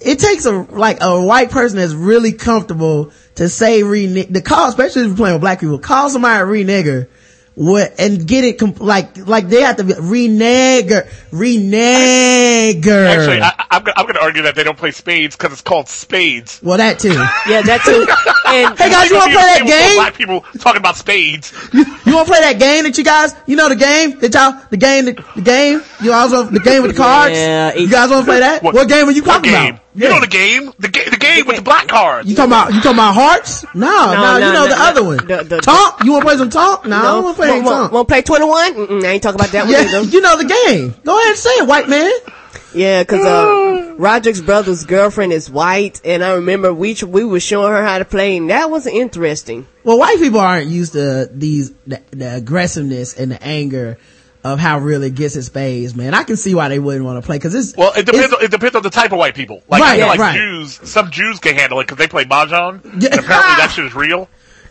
it 0.00 0.18
takes 0.18 0.46
a, 0.46 0.52
like 0.52 0.98
a 1.02 1.22
white 1.22 1.50
person 1.50 1.78
that's 1.78 1.92
really 1.92 2.32
comfortable 2.32 3.12
to 3.36 3.48
say 3.48 3.82
renege, 3.82 4.28
the 4.28 4.42
call, 4.42 4.68
especially 4.68 5.02
if 5.02 5.08
you're 5.08 5.16
playing 5.16 5.34
with 5.34 5.42
black 5.42 5.60
people, 5.60 5.78
call 5.78 6.08
somebody 6.10 6.40
a 6.42 6.46
renegger. 6.46 7.08
What, 7.56 7.94
and 7.98 8.26
get 8.26 8.44
it, 8.44 8.58
comp- 8.58 8.80
like, 8.80 9.18
like 9.26 9.48
they 9.48 9.60
have 9.62 9.76
to 9.76 9.84
be 9.84 9.92
renegger, 9.92 11.06
renegger. 11.30 11.60
Actually, 13.06 13.40
I, 13.40 13.66
I'm, 13.70 13.82
gonna, 13.82 13.94
I'm 13.96 14.04
going 14.04 14.14
to 14.14 14.22
argue 14.22 14.42
that 14.42 14.54
they 14.54 14.64
don't 14.64 14.78
play 14.78 14.90
spades 14.90 15.36
because 15.36 15.52
it's 15.52 15.62
called 15.62 15.88
spades. 15.88 16.60
well, 16.62 16.78
that 16.78 16.98
too. 16.98 17.08
Yeah, 17.48 17.62
that 17.62 17.82
too. 17.84 18.06
And 18.50 18.76
Hey 18.78 18.90
guys, 18.90 19.10
you 19.10 19.16
wanna 19.16 19.32
play 19.32 19.42
that 19.42 19.62
game? 19.66 19.96
Black 19.96 20.14
people 20.14 20.40
talking 20.58 20.80
about 20.80 20.96
spades. 20.96 21.52
You, 21.72 21.84
you 22.04 22.14
want 22.14 22.26
to 22.26 22.32
play 22.32 22.40
that 22.40 22.58
game 22.58 22.84
that 22.84 22.98
you 22.98 23.04
guys, 23.04 23.34
you 23.46 23.56
know 23.56 23.68
the 23.68 23.76
game 23.76 24.18
that 24.20 24.34
y'all, 24.34 24.60
the 24.70 24.76
game, 24.76 25.04
that, 25.04 25.16
the 25.36 25.42
game, 25.42 25.82
you 26.00 26.10
guys 26.10 26.32
want, 26.32 26.52
the 26.52 26.60
game 26.60 26.82
with 26.82 26.92
the 26.92 26.96
cards? 26.96 27.36
Yeah, 27.36 27.74
you 27.74 27.88
guys 27.88 28.10
want 28.10 28.24
to 28.24 28.30
play 28.30 28.40
that? 28.40 28.62
What, 28.62 28.88
game 28.88 29.08
are 29.08 29.12
you 29.12 29.22
What 29.22 29.36
talking 29.36 29.52
game? 29.52 29.74
about? 29.74 29.80
You 29.94 30.08
know 30.08 30.20
the 30.20 30.26
game. 30.28 30.72
The, 30.78 30.88
ga- 30.88 31.10
the 31.10 31.16
game 31.16 31.46
with 31.46 31.56
the 31.56 31.62
black 31.62 31.88
cards. 31.88 32.28
You 32.28 32.36
talking 32.36 32.52
about, 32.52 32.72
you 32.72 32.80
talking 32.80 32.92
about 32.98 33.14
hearts? 33.14 33.64
No, 33.74 33.86
no, 33.86 34.12
No, 34.14 34.34
you 34.34 34.40
know 34.40 34.52
no, 34.52 34.68
the 34.68 34.76
no. 34.76 34.84
other 34.84 35.04
one. 35.04 35.16
The- 35.26 35.44
the- 35.44 35.60
Tonk? 35.60 36.04
You 36.04 36.12
want 36.12 36.22
to 36.22 36.26
play 36.28 36.36
some 36.36 36.50
talk? 36.50 36.86
No, 36.86 36.96
I 36.96 37.02
don't 37.02 37.24
want 37.24 37.36
to 37.36 37.42
play 37.42 37.50
any 37.50 37.60
want, 37.62 37.74
Tonk. 37.76 37.92
want 37.92 38.08
to 38.08 38.12
play 38.12 38.22
21? 38.22 39.04
I 39.04 39.08
ain't 39.08 39.22
talking 39.22 39.40
about 39.40 39.50
that 39.52 39.64
one 39.64 39.72
Yeah, 39.72 39.80
either. 39.80 40.02
you 40.02 40.20
know 40.20 40.36
the 40.38 40.44
game. 40.44 40.94
Go 41.04 41.16
ahead 41.18 41.28
and 41.30 41.38
say 41.38 41.50
it, 41.50 41.66
white 41.66 41.88
man. 41.88 42.12
Yeah, 42.72 43.02
cause, 43.02 43.18
uh, 43.24 43.94
Roderick's 43.98 44.40
brother's 44.40 44.84
girlfriend 44.84 45.32
is 45.32 45.50
white, 45.50 46.00
and 46.04 46.22
I 46.22 46.34
remember 46.34 46.72
we, 46.72 46.96
we 47.04 47.24
were 47.24 47.40
showing 47.40 47.72
her 47.72 47.82
how 47.84 47.98
to 47.98 48.04
play, 48.04 48.36
and 48.36 48.48
that 48.50 48.70
was 48.70 48.86
interesting. 48.86 49.66
Well, 49.82 49.98
white 49.98 50.18
people 50.18 50.38
aren't 50.38 50.68
used 50.68 50.92
to 50.92 51.28
these, 51.32 51.72
the, 51.88 52.00
the 52.12 52.36
aggressiveness 52.36 53.18
and 53.18 53.32
the 53.32 53.42
anger 53.42 53.98
of 54.42 54.58
how 54.58 54.78
real 54.78 55.02
it 55.02 55.14
gets 55.14 55.36
in 55.36 55.42
spades, 55.42 55.94
man. 55.94 56.14
I 56.14 56.22
can 56.24 56.36
see 56.36 56.54
why 56.54 56.68
they 56.68 56.78
wouldn't 56.78 57.04
want 57.04 57.22
to 57.22 57.26
play, 57.26 57.38
cause 57.38 57.54
it's, 57.54 57.76
Well, 57.76 57.92
it 57.96 58.06
depends. 58.06 58.32
On, 58.32 58.42
it 58.42 58.50
depends 58.50 58.74
on 58.74 58.82
the 58.82 58.90
type 58.90 59.12
of 59.12 59.18
white 59.18 59.34
people. 59.34 59.62
Like, 59.68 59.82
Right, 59.82 59.92
I 59.92 59.96
feel 59.98 60.06
like 60.08 60.18
right. 60.20 60.36
Jews, 60.36 60.80
some 60.88 61.10
Jews 61.10 61.38
can 61.40 61.54
handle 61.56 61.78
it 61.80 61.84
because 61.84 61.98
they 61.98 62.06
play 62.08 62.24
mahjong. 62.24 62.84
Yeah. 62.84 62.90
And 63.10 63.20
apparently, 63.20 63.56
that 63.56 63.70
shit 63.74 63.84
is 63.84 63.94
real. 63.94 64.28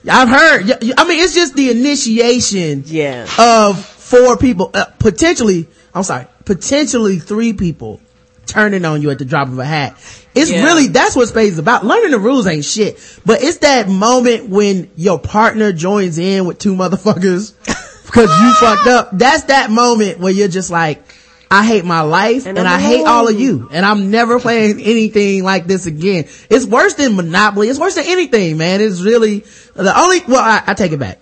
I've 0.09 0.29
heard, 0.29 0.65
yeah, 0.65 0.77
yeah, 0.81 0.93
I 0.97 1.05
mean, 1.07 1.19
it's 1.23 1.35
just 1.35 1.55
the 1.55 1.69
initiation 1.71 2.83
Yeah. 2.87 3.27
of 3.37 3.83
four 3.83 4.37
people, 4.37 4.71
uh, 4.73 4.85
potentially, 4.97 5.67
I'm 5.93 6.03
sorry, 6.03 6.25
potentially 6.45 7.19
three 7.19 7.53
people 7.53 7.99
turning 8.45 8.85
on 8.85 9.01
you 9.03 9.11
at 9.11 9.19
the 9.19 9.25
drop 9.25 9.49
of 9.49 9.59
a 9.59 9.65
hat. 9.65 9.95
It's 10.33 10.49
Yeah. 10.49 10.63
really, 10.63 10.87
that's 10.87 11.15
what 11.15 11.27
spades 11.27 11.53
is 11.53 11.59
about. 11.59 11.85
Learning 11.85 12.11
the 12.11 12.17
rules 12.19 12.47
ain't 12.47 12.63
shit, 12.65 12.97
but 13.25 13.43
it's 13.43 13.57
that 13.59 13.87
moment 13.89 14.47
when 14.49 14.89
your 14.95 15.19
partner 15.19 15.73
joins 15.73 16.17
in 16.17 16.45
with 16.45 16.57
two 16.59 16.73
motherfuckers 16.75 17.53
because 18.09 18.29
you 18.29 18.53
ah! 18.53 18.57
fucked 18.59 18.87
up. 18.87 19.09
That's 19.13 19.43
that 19.45 19.69
moment 19.69 20.19
where 20.19 20.31
you're 20.31 20.47
just 20.47 20.71
like, 20.71 21.03
I 21.51 21.65
hate 21.65 21.83
my 21.83 22.01
life 22.01 22.45
and, 22.45 22.57
And 22.59 22.67
I 22.67 22.79
hate 22.79 23.05
all 23.05 23.27
of 23.27 23.39
you 23.39 23.69
and 23.71 23.83
I'm 23.83 24.11
never 24.11 24.39
playing 24.39 24.79
anything 24.79 25.43
like 25.43 25.65
this 25.65 25.87
again. 25.87 26.25
It's 26.49 26.65
worse 26.65 26.93
than 26.93 27.15
Monopoly. 27.15 27.69
It's 27.69 27.79
worse 27.79 27.95
than 27.95 28.05
anything, 28.05 28.57
man. 28.57 28.81
It's 28.81 29.01
really 29.01 29.39
the 29.73 29.97
only, 29.97 30.19
well, 30.27 30.43
I, 30.43 30.61
I 30.67 30.73
take 30.75 30.91
it 30.91 30.99
back. 30.99 31.19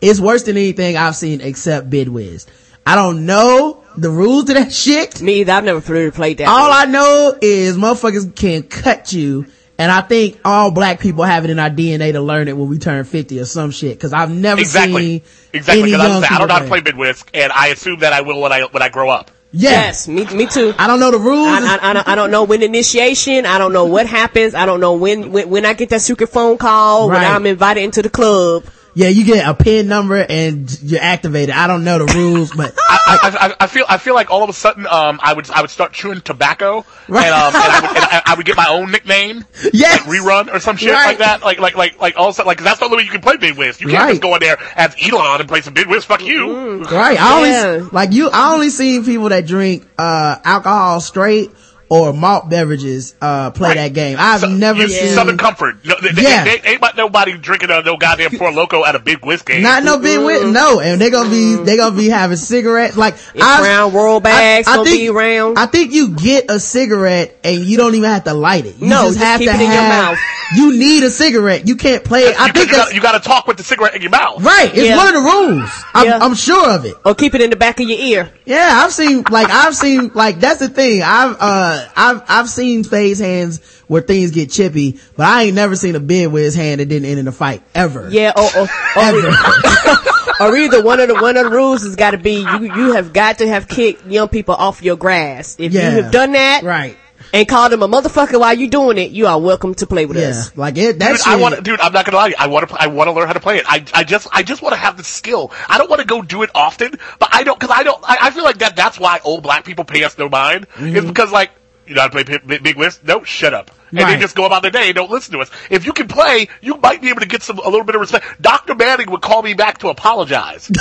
It's 0.00 0.18
worse 0.18 0.42
than 0.42 0.56
anything 0.56 0.96
I've 0.96 1.14
seen 1.14 1.40
except 1.40 1.88
Bid 1.88 2.08
Whist. 2.08 2.50
I 2.84 2.96
don't 2.96 3.24
know 3.24 3.84
the 3.96 4.10
rules 4.10 4.46
to 4.46 4.54
that 4.54 4.72
shit. 4.72 5.20
Me 5.22 5.40
either, 5.40 5.52
I've 5.52 5.64
never 5.64 6.10
played 6.10 6.38
that. 6.38 6.48
All. 6.48 6.72
I 6.72 6.86
know 6.86 7.36
is 7.40 7.76
motherfuckers 7.76 8.34
can 8.34 8.64
cut 8.64 9.12
you. 9.12 9.46
And 9.78 9.92
I 9.92 10.00
think 10.00 10.40
all 10.44 10.70
black 10.70 11.00
people 11.00 11.24
have 11.24 11.44
it 11.44 11.50
in 11.50 11.58
our 11.58 11.68
DNA 11.68 12.12
to 12.12 12.20
learn 12.20 12.48
it 12.48 12.56
when 12.56 12.68
we 12.68 12.78
turn 12.78 13.04
50 13.04 13.40
or 13.40 13.44
some 13.44 13.70
shit. 13.70 14.00
Cause 14.00 14.12
I've 14.14 14.30
never 14.30 14.60
Exactly. 14.60 15.02
seen 15.02 15.22
Exactly. 15.52 15.82
any 15.82 15.92
Because 15.92 16.06
young 16.22 16.24
I, 16.24 16.34
I 16.34 16.38
don't 16.38 16.48
know 16.48 16.54
how 16.54 16.60
to 16.60 16.66
play. 16.66 16.80
play 16.80 16.92
Bid 16.92 16.96
Whist, 16.96 17.24
and 17.34 17.52
I 17.52 17.68
assume 17.68 18.00
that 18.00 18.12
I 18.14 18.22
will 18.22 18.40
when 18.40 18.52
I 18.52 18.62
when 18.62 18.82
I 18.82 18.88
grow 18.88 19.10
up. 19.10 19.30
Yeah. 19.52 19.70
Yes, 19.70 20.08
me, 20.08 20.24
me 20.34 20.46
too. 20.46 20.74
I 20.78 20.86
don't 20.86 20.98
know 21.00 21.10
the 21.10 21.18
rules. 21.18 21.48
I, 21.48 21.76
I, 21.76 21.90
I, 21.90 21.92
don't, 21.92 22.08
I 22.08 22.14
don't 22.14 22.30
know 22.30 22.44
when 22.44 22.62
initiation. 22.62 23.46
I 23.46 23.58
don't 23.58 23.72
know 23.72 23.84
what 23.86 24.06
happens. 24.06 24.54
I 24.54 24.66
don't 24.66 24.80
know 24.80 24.94
when, 24.94 25.30
when, 25.32 25.48
when 25.48 25.64
I 25.64 25.72
get 25.72 25.88
that 25.90 26.02
secret 26.02 26.26
phone 26.28 26.58
call, 26.58 27.08
when 27.08 27.22
I'm 27.22 27.46
invited 27.46 27.82
into 27.84 28.02
the 28.02 28.10
club. 28.10 28.64
Yeah, 28.98 29.08
you 29.08 29.26
get 29.26 29.46
a 29.46 29.52
pin 29.52 29.88
number 29.88 30.16
and 30.16 30.82
you're 30.82 31.02
activated. 31.02 31.54
I 31.54 31.66
don't 31.66 31.84
know 31.84 31.98
the 31.98 32.14
rules, 32.14 32.50
but 32.50 32.72
I, 32.78 32.96
I, 33.06 33.46
I, 33.48 33.54
I 33.60 33.66
feel 33.66 33.84
I 33.86 33.98
feel 33.98 34.14
like 34.14 34.30
all 34.30 34.42
of 34.42 34.48
a 34.48 34.54
sudden 34.54 34.86
um 34.86 35.20
I 35.22 35.34
would 35.34 35.50
I 35.50 35.60
would 35.60 35.68
start 35.68 35.92
chewing 35.92 36.22
tobacco 36.22 36.82
Right. 37.06 37.26
and 37.26 37.34
um 37.34 37.54
and 37.54 37.56
I, 37.56 37.80
would, 37.82 37.96
and 37.96 38.04
I, 38.06 38.22
I 38.24 38.34
would 38.36 38.46
get 38.46 38.56
my 38.56 38.68
own 38.70 38.90
nickname 38.90 39.44
Yes. 39.74 40.06
like 40.06 40.16
rerun 40.18 40.50
or 40.50 40.60
some 40.60 40.76
shit 40.78 40.92
Right. 40.94 41.04
like 41.08 41.18
that 41.18 41.42
like 41.42 41.58
like 41.60 41.76
like 41.76 42.00
like 42.00 42.16
all 42.16 42.28
of 42.28 42.30
a 42.30 42.34
sudden 42.36 42.48
like 42.48 42.56
'cause 42.56 42.64
that's 42.64 42.78
the 42.78 42.86
only 42.86 42.96
way 42.96 43.02
you 43.02 43.10
can 43.10 43.20
play 43.20 43.36
Bid 43.36 43.58
Whist 43.58 43.82
you 43.82 43.88
can't 43.88 44.00
Right. 44.00 44.10
just 44.12 44.22
go 44.22 44.32
in 44.34 44.40
there 44.40 44.56
as 44.76 44.96
Elon 45.00 45.40
and 45.40 45.48
play 45.48 45.60
some 45.60 45.74
Bid 45.74 45.88
Whist 45.88 46.06
fuck 46.06 46.22
you 46.24 46.78
Right. 46.84 47.20
I 47.20 47.46
Yeah. 47.46 47.64
only 47.74 47.90
like 47.92 48.12
you. 48.12 48.30
I 48.30 48.54
only 48.54 48.70
seen 48.70 49.04
people 49.04 49.28
that 49.28 49.46
drink 49.46 49.86
uh 49.98 50.36
alcohol 50.42 51.00
straight 51.02 51.50
or 51.88 52.12
malt 52.12 52.48
beverages 52.48 53.14
uh 53.20 53.50
play 53.52 53.68
Right. 53.68 53.74
that 53.76 53.92
game. 53.92 54.16
I've 54.18 54.40
So- 54.40 54.48
never 54.48 54.82
you- 54.82 54.88
seen 54.88 55.14
Southern 55.14 55.38
Comfort 55.38 55.84
no, 55.84 55.94
they, 56.02 56.22
Yeah. 56.22 56.44
they, 56.44 56.58
they, 56.58 56.68
ain't 56.70 56.78
about 56.78 56.96
nobody 56.96 57.36
drinking 57.38 57.70
uh, 57.70 57.80
no 57.82 57.96
goddamn 57.96 58.30
Four 58.32 58.52
Loco 58.52 58.84
at 58.84 58.94
a 58.94 58.98
Bid 58.98 59.24
Whist 59.24 59.46
game 59.46 59.62
not 59.62 59.84
no 59.84 59.98
bid 59.98 60.24
whist. 60.24 60.46
No, 60.46 60.80
and 60.80 61.00
they're 61.00 61.10
gonna 61.10 61.30
be 61.30 61.54
they 61.56 61.76
gonna 61.76 61.96
be 61.96 62.08
having 62.08 62.36
cigarettes 62.36 62.96
like 62.96 63.14
It's 63.34 63.42
round 63.42 63.94
roll 63.94 64.20
bags 64.20 64.66
gonna 64.66 64.84
be 64.84 65.10
round. 65.10 65.58
I 65.58 65.66
think 65.66 65.92
you 65.92 66.08
get 66.10 66.50
a 66.50 66.58
cigarette 66.58 67.38
and 67.44 67.64
you 67.64 67.76
don't 67.76 67.94
even 67.94 68.10
have 68.10 68.24
to 68.24 68.34
light 68.34 68.66
it. 68.66 68.76
You 68.78 68.86
No, 68.88 69.02
just 69.06 69.18
just 69.18 69.24
have 69.24 69.38
keep 69.40 69.48
to 69.50 69.54
it 69.56 69.60
in 69.60 69.70
your 69.70 69.82
mouth. 69.82 70.18
You 70.56 70.76
need 70.78 71.02
a 71.02 71.10
cigarette. 71.10 71.66
You 71.66 71.74
can't 71.76 72.04
play 72.04 72.22
it. 72.22 72.40
I 72.40 72.46
you, 72.46 72.52
think 72.52 72.70
you, 72.70 72.76
gotta, 72.76 72.94
you 72.94 73.00
gotta 73.00 73.18
talk 73.20 73.46
with 73.48 73.56
the 73.56 73.64
cigarette 73.64 73.94
in 73.96 74.02
your 74.02 74.10
mouth 74.12 74.42
right. 74.44 74.70
It's 74.72 74.88
Yeah. 74.88 74.96
one 74.96 75.08
of 75.08 75.14
the 75.14 75.20
rules. 75.20 75.70
I'm, 75.94 76.06
Yeah. 76.06 76.18
I'm 76.20 76.34
sure 76.34 76.70
of 76.70 76.84
it. 76.84 76.94
Or 77.04 77.14
keep 77.14 77.34
it 77.34 77.40
in 77.40 77.50
the 77.50 77.56
back 77.56 77.80
of 77.80 77.88
your 77.88 77.98
ear. 77.98 78.30
Yeah, 78.44 78.82
I've 78.84 78.92
seen 78.92 79.24
like 79.30 79.50
I've 79.50 79.74
seen 79.74 80.10
like 80.14 80.38
that's 80.40 80.60
the 80.60 80.68
thing. 80.68 81.02
I've 81.02 81.36
uh 81.40 81.75
I've 81.96 82.22
I've 82.28 82.48
seen 82.48 82.84
spades 82.84 83.18
hands 83.20 83.60
where 83.88 84.02
things 84.02 84.30
get 84.32 84.50
chippy, 84.50 84.98
but 85.16 85.26
I 85.26 85.44
ain't 85.44 85.54
never 85.54 85.76
seen 85.76 85.94
a 85.96 86.00
bid 86.00 86.32
with 86.32 86.42
his 86.44 86.54
hand 86.54 86.80
that 86.80 86.86
didn't 86.86 87.08
end 87.08 87.18
in 87.20 87.28
a 87.28 87.32
fight 87.32 87.62
ever. 87.74 88.08
Yeah, 88.10 88.32
or, 88.36 88.62
or, 88.62 88.68
Ever. 88.96 89.28
or, 89.28 90.48
or 90.48 90.56
either 90.56 90.82
one 90.82 91.00
of 91.00 91.08
the, 91.08 91.14
one 91.14 91.36
of 91.36 91.44
the 91.44 91.50
rules 91.50 91.82
has 91.82 91.96
got 91.96 92.10
to 92.12 92.18
be 92.18 92.40
you, 92.40 92.74
you 92.74 92.92
have 92.92 93.12
got 93.12 93.38
to 93.38 93.46
have 93.48 93.68
kicked 93.68 94.06
young 94.06 94.28
people 94.28 94.54
off 94.54 94.82
your 94.82 94.96
grass. 94.96 95.56
If 95.58 95.72
Yeah. 95.72 95.90
you 95.94 96.02
have 96.02 96.12
done 96.12 96.32
that 96.32 96.62
right. 96.64 96.96
and 97.32 97.46
called 97.48 97.70
them 97.72 97.82
a 97.82 97.88
motherfucker 97.88 98.40
while 98.40 98.54
you 98.54 98.68
doing 98.68 98.98
it, 98.98 99.12
you 99.12 99.26
are 99.28 99.40
welcome 99.40 99.74
to 99.76 99.86
play 99.86 100.04
with 100.06 100.16
Yeah. 100.16 100.30
us. 100.30 100.56
Like 100.56 100.76
it 100.78 100.98
that 100.98 101.16
Dude. 101.16 101.26
I 101.26 101.36
want, 101.36 101.62
dude. 101.62 101.80
I'm 101.80 101.92
not 101.92 102.04
gonna 102.04 102.16
lie. 102.16 102.28
to 102.28 102.30
you. 102.30 102.36
I 102.38 102.46
want 102.48 102.68
to. 102.68 102.76
I 102.82 102.88
want 102.88 103.08
to 103.08 103.12
learn 103.12 103.26
how 103.28 103.32
to 103.34 103.40
play 103.40 103.58
it. 103.58 103.64
I, 103.68 103.84
I 103.94 104.02
just, 104.04 104.26
I 104.32 104.42
just 104.42 104.62
want 104.62 104.74
to 104.74 104.80
have 104.80 104.96
the 104.96 105.04
skill. 105.04 105.52
I 105.68 105.78
don't 105.78 105.88
want 105.88 106.00
to 106.00 106.06
go 106.06 106.22
do 106.22 106.42
it 106.42 106.50
often, 106.54 106.92
but 107.18 107.28
I 107.32 107.44
don't, 107.44 107.58
because 107.58 107.74
I 107.76 107.82
don't. 107.84 108.02
I, 108.02 108.18
I 108.22 108.30
feel 108.30 108.44
like 108.44 108.58
that. 108.58 108.74
That's 108.76 108.98
why 108.98 109.20
old 109.24 109.42
black 109.42 109.64
people 109.64 109.84
pay 109.84 110.02
us 110.04 110.18
no 110.18 110.28
mind. 110.28 110.66
Is 110.76 110.82
mm-hmm. 110.82 111.08
because 111.08 111.30
like, 111.32 111.50
you 111.86 111.94
know 111.94 112.02
how 112.02 112.08
to 112.08 112.12
play 112.12 112.22
Big, 112.24 112.62
Bid 112.62 112.76
Whist? 112.76 113.04
No, 113.04 113.22
shut 113.24 113.54
up. 113.54 113.70
And 113.90 114.00
Right. 114.00 114.14
they 114.16 114.20
just 114.20 114.34
go 114.34 114.44
about 114.46 114.62
their 114.62 114.70
day 114.72 114.86
and 114.86 114.94
don't 114.96 115.10
listen 115.10 115.32
to 115.34 115.38
us. 115.40 115.50
If 115.70 115.86
you 115.86 115.92
can 115.92 116.08
play, 116.08 116.48
you 116.60 116.76
might 116.78 117.00
be 117.00 117.08
able 117.10 117.20
to 117.20 117.26
get 117.26 117.42
some 117.42 117.58
a 117.58 117.64
little 117.68 117.84
bit 117.84 117.94
of 117.94 118.00
respect. 118.00 118.42
Dr. 118.42 118.74
Manning 118.74 119.10
would 119.12 119.22
call 119.22 119.42
me 119.42 119.54
back 119.54 119.78
to 119.78 119.88
apologize. 119.88 120.70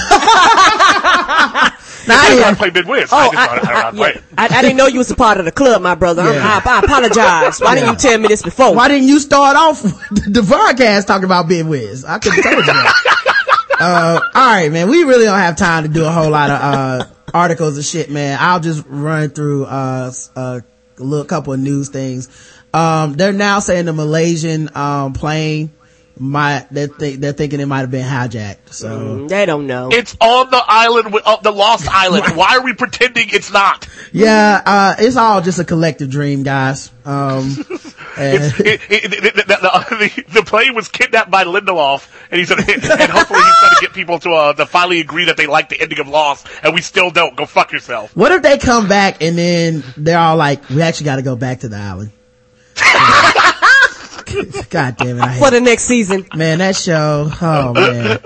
Nah, 2.07 2.14
I 2.14 2.27
I 2.27 2.36
didn't 2.36 2.57
play 2.57 2.69
Bid 2.69 2.88
Whist. 2.88 3.11
Oh, 3.11 3.18
I 3.18 3.32
just 3.32 3.34
don't 3.34 3.64
know 3.65 3.69
how 3.82 3.90
to 3.90 3.98
play 3.98 4.11
yeah. 4.14 4.22
I, 4.38 4.45
I 4.60 4.61
didn't 4.61 4.77
know 4.77 4.86
you 4.86 4.99
was 4.99 5.10
a 5.10 5.15
part 5.15 5.40
of 5.40 5.45
the 5.45 5.52
club, 5.52 5.82
my 5.82 5.95
brother. 5.95 6.22
I'm- 6.22 6.36
Yeah. 6.36 6.61
I, 6.64 6.76
I 6.76 6.80
apologize. 6.84 7.60
Why 7.60 7.73
didn't 7.73 7.90
you 7.90 7.95
tell 7.95 8.19
me 8.19 8.27
this 8.27 8.44
before? 8.44 8.76
Why 8.76 8.88
didn't 8.90 9.07
you 9.07 9.19
start 9.19 9.57
off 9.57 9.82
the 10.11 10.45
broadcast 10.48 11.07
talking 11.07 11.23
about 11.26 11.48
Bid 11.48 11.65
Whist? 11.68 12.06
I 12.06 12.19
could 12.19 12.34
have 12.34 12.44
told 12.44 12.57
you 12.57 12.64
that. 12.65 13.76
uh, 13.80 14.19
all 14.36 14.45
right, 14.53 14.72
man. 14.72 14.88
We 14.88 15.03
really 15.03 15.26
don't 15.26 15.40
have 15.40 15.56
time 15.56 15.82
to 15.84 15.90
do 15.90 16.06
a 16.06 16.11
whole 16.11 16.30
lot 16.30 16.52
of 16.52 16.61
uh, 16.61 17.06
articles 17.34 17.76
and 17.77 17.84
shit, 17.86 18.11
man. 18.11 18.38
I'll 18.40 18.60
just 18.60 18.84
run 18.88 19.30
through 19.32 19.65
uh, 19.65 20.11
uh, 20.36 20.60
a 20.60 20.75
little 21.04 21.26
couple 21.26 21.54
of 21.54 21.60
news 21.60 21.90
things. 21.90 22.30
Um, 22.74 23.14
they're 23.14 23.34
now 23.34 23.60
saying 23.60 23.86
the 23.86 23.94
Malaysian 23.94 24.70
um, 24.76 25.14
plane 25.14 25.72
might 26.18 26.68
they're, 26.72 26.88
th- 26.88 27.20
they're 27.20 27.34
thinking 27.34 27.60
it 27.60 27.66
might 27.66 27.82
have 27.82 27.92
been 27.92 28.06
hijacked. 28.06 28.72
So 28.72 29.28
They 29.28 29.46
don't 29.46 29.68
know. 29.68 29.90
It's 29.92 30.16
on 30.22 30.50
the 30.50 30.64
island, 30.66 31.14
with, 31.14 31.24
uh, 31.26 31.38
the 31.42 31.52
Lost 31.52 31.88
Island. 31.92 32.36
Why 32.36 32.56
are 32.58 32.62
we 32.64 32.74
pretending 32.74 33.28
it's 33.32 33.52
not? 33.52 33.88
yeah, 34.14 34.62
uh, 34.66 34.96
it's 35.00 35.18
all 35.18 35.42
just 35.42 35.60
a 35.60 35.66
collective 35.66 36.10
dream, 36.10 36.44
guys. 36.44 36.90
Um, 37.04 37.56
it, 38.18 38.60
it, 38.60 38.82
it, 38.90 39.36
the, 39.36 39.44
the, 39.44 40.24
the, 40.26 40.34
the 40.40 40.44
plane 40.44 40.74
was 40.74 40.88
kidnapped 40.88 41.30
by 41.30 41.44
Lindelof, 41.44 42.08
and 42.32 42.40
he's 42.40 42.50
gonna, 42.50 42.62
and 42.64 42.82
hopefully 42.84 43.40
he's 43.40 43.60
trying 43.60 43.72
to 43.76 43.78
get 43.82 43.94
people 43.94 44.20
to 44.20 44.32
uh, 44.32 44.54
to 44.54 44.66
finally 44.66 45.02
agree 45.02 45.26
that 45.26 45.38
they 45.38 45.48
like 45.48 45.70
the 45.70 45.80
ending 45.80 46.00
of 46.00 46.08
Lost, 46.08 46.48
and 46.64 46.74
we 46.74 46.82
still 46.82 47.12
don't. 47.12 47.36
Go 47.36 47.46
fuck 47.46 47.72
yourself. 47.72 48.16
What 48.16 48.32
if 48.32 48.42
they 48.42 48.58
come 48.58 48.88
back 48.88 49.22
and 49.22 49.38
then 49.38 49.84
they're 49.98 50.18
all 50.18 50.38
like, 50.38 50.68
we 50.70 50.82
actually 50.82 51.06
got 51.06 51.18
to 51.18 51.22
go 51.24 51.36
back 51.36 51.60
to 51.60 51.68
the 51.68 51.78
island? 51.78 52.12
God 54.70 54.98
damn 54.98 55.18
it. 55.18 55.22
I 55.22 55.40
For 55.40 55.52
the 55.52 55.62
next 55.62 55.84
season. 55.84 56.26
Man, 56.36 56.60
that 56.60 56.76
show. 56.76 57.30
Oh 57.41 57.74
man. 57.74 58.20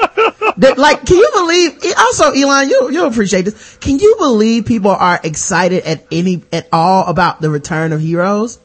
That- 0.58 0.78
like, 0.78 1.06
can 1.06 1.18
you 1.18 1.30
believe, 1.34 1.94
also 1.98 2.32
Elon, 2.32 2.70
you, 2.70 2.90
you'll 2.92 3.08
appreciate 3.08 3.44
this. 3.44 3.78
Can 3.78 3.98
you 4.00 4.16
believe 4.20 4.66
people 4.66 4.92
are 4.92 5.20
excited 5.24 5.84
at 5.84 6.06
any, 6.12 6.42
at 6.52 6.68
all 6.72 7.06
about 7.08 7.40
the 7.42 7.50
return 7.50 7.94
of 7.94 8.02
heroes? 8.02 8.60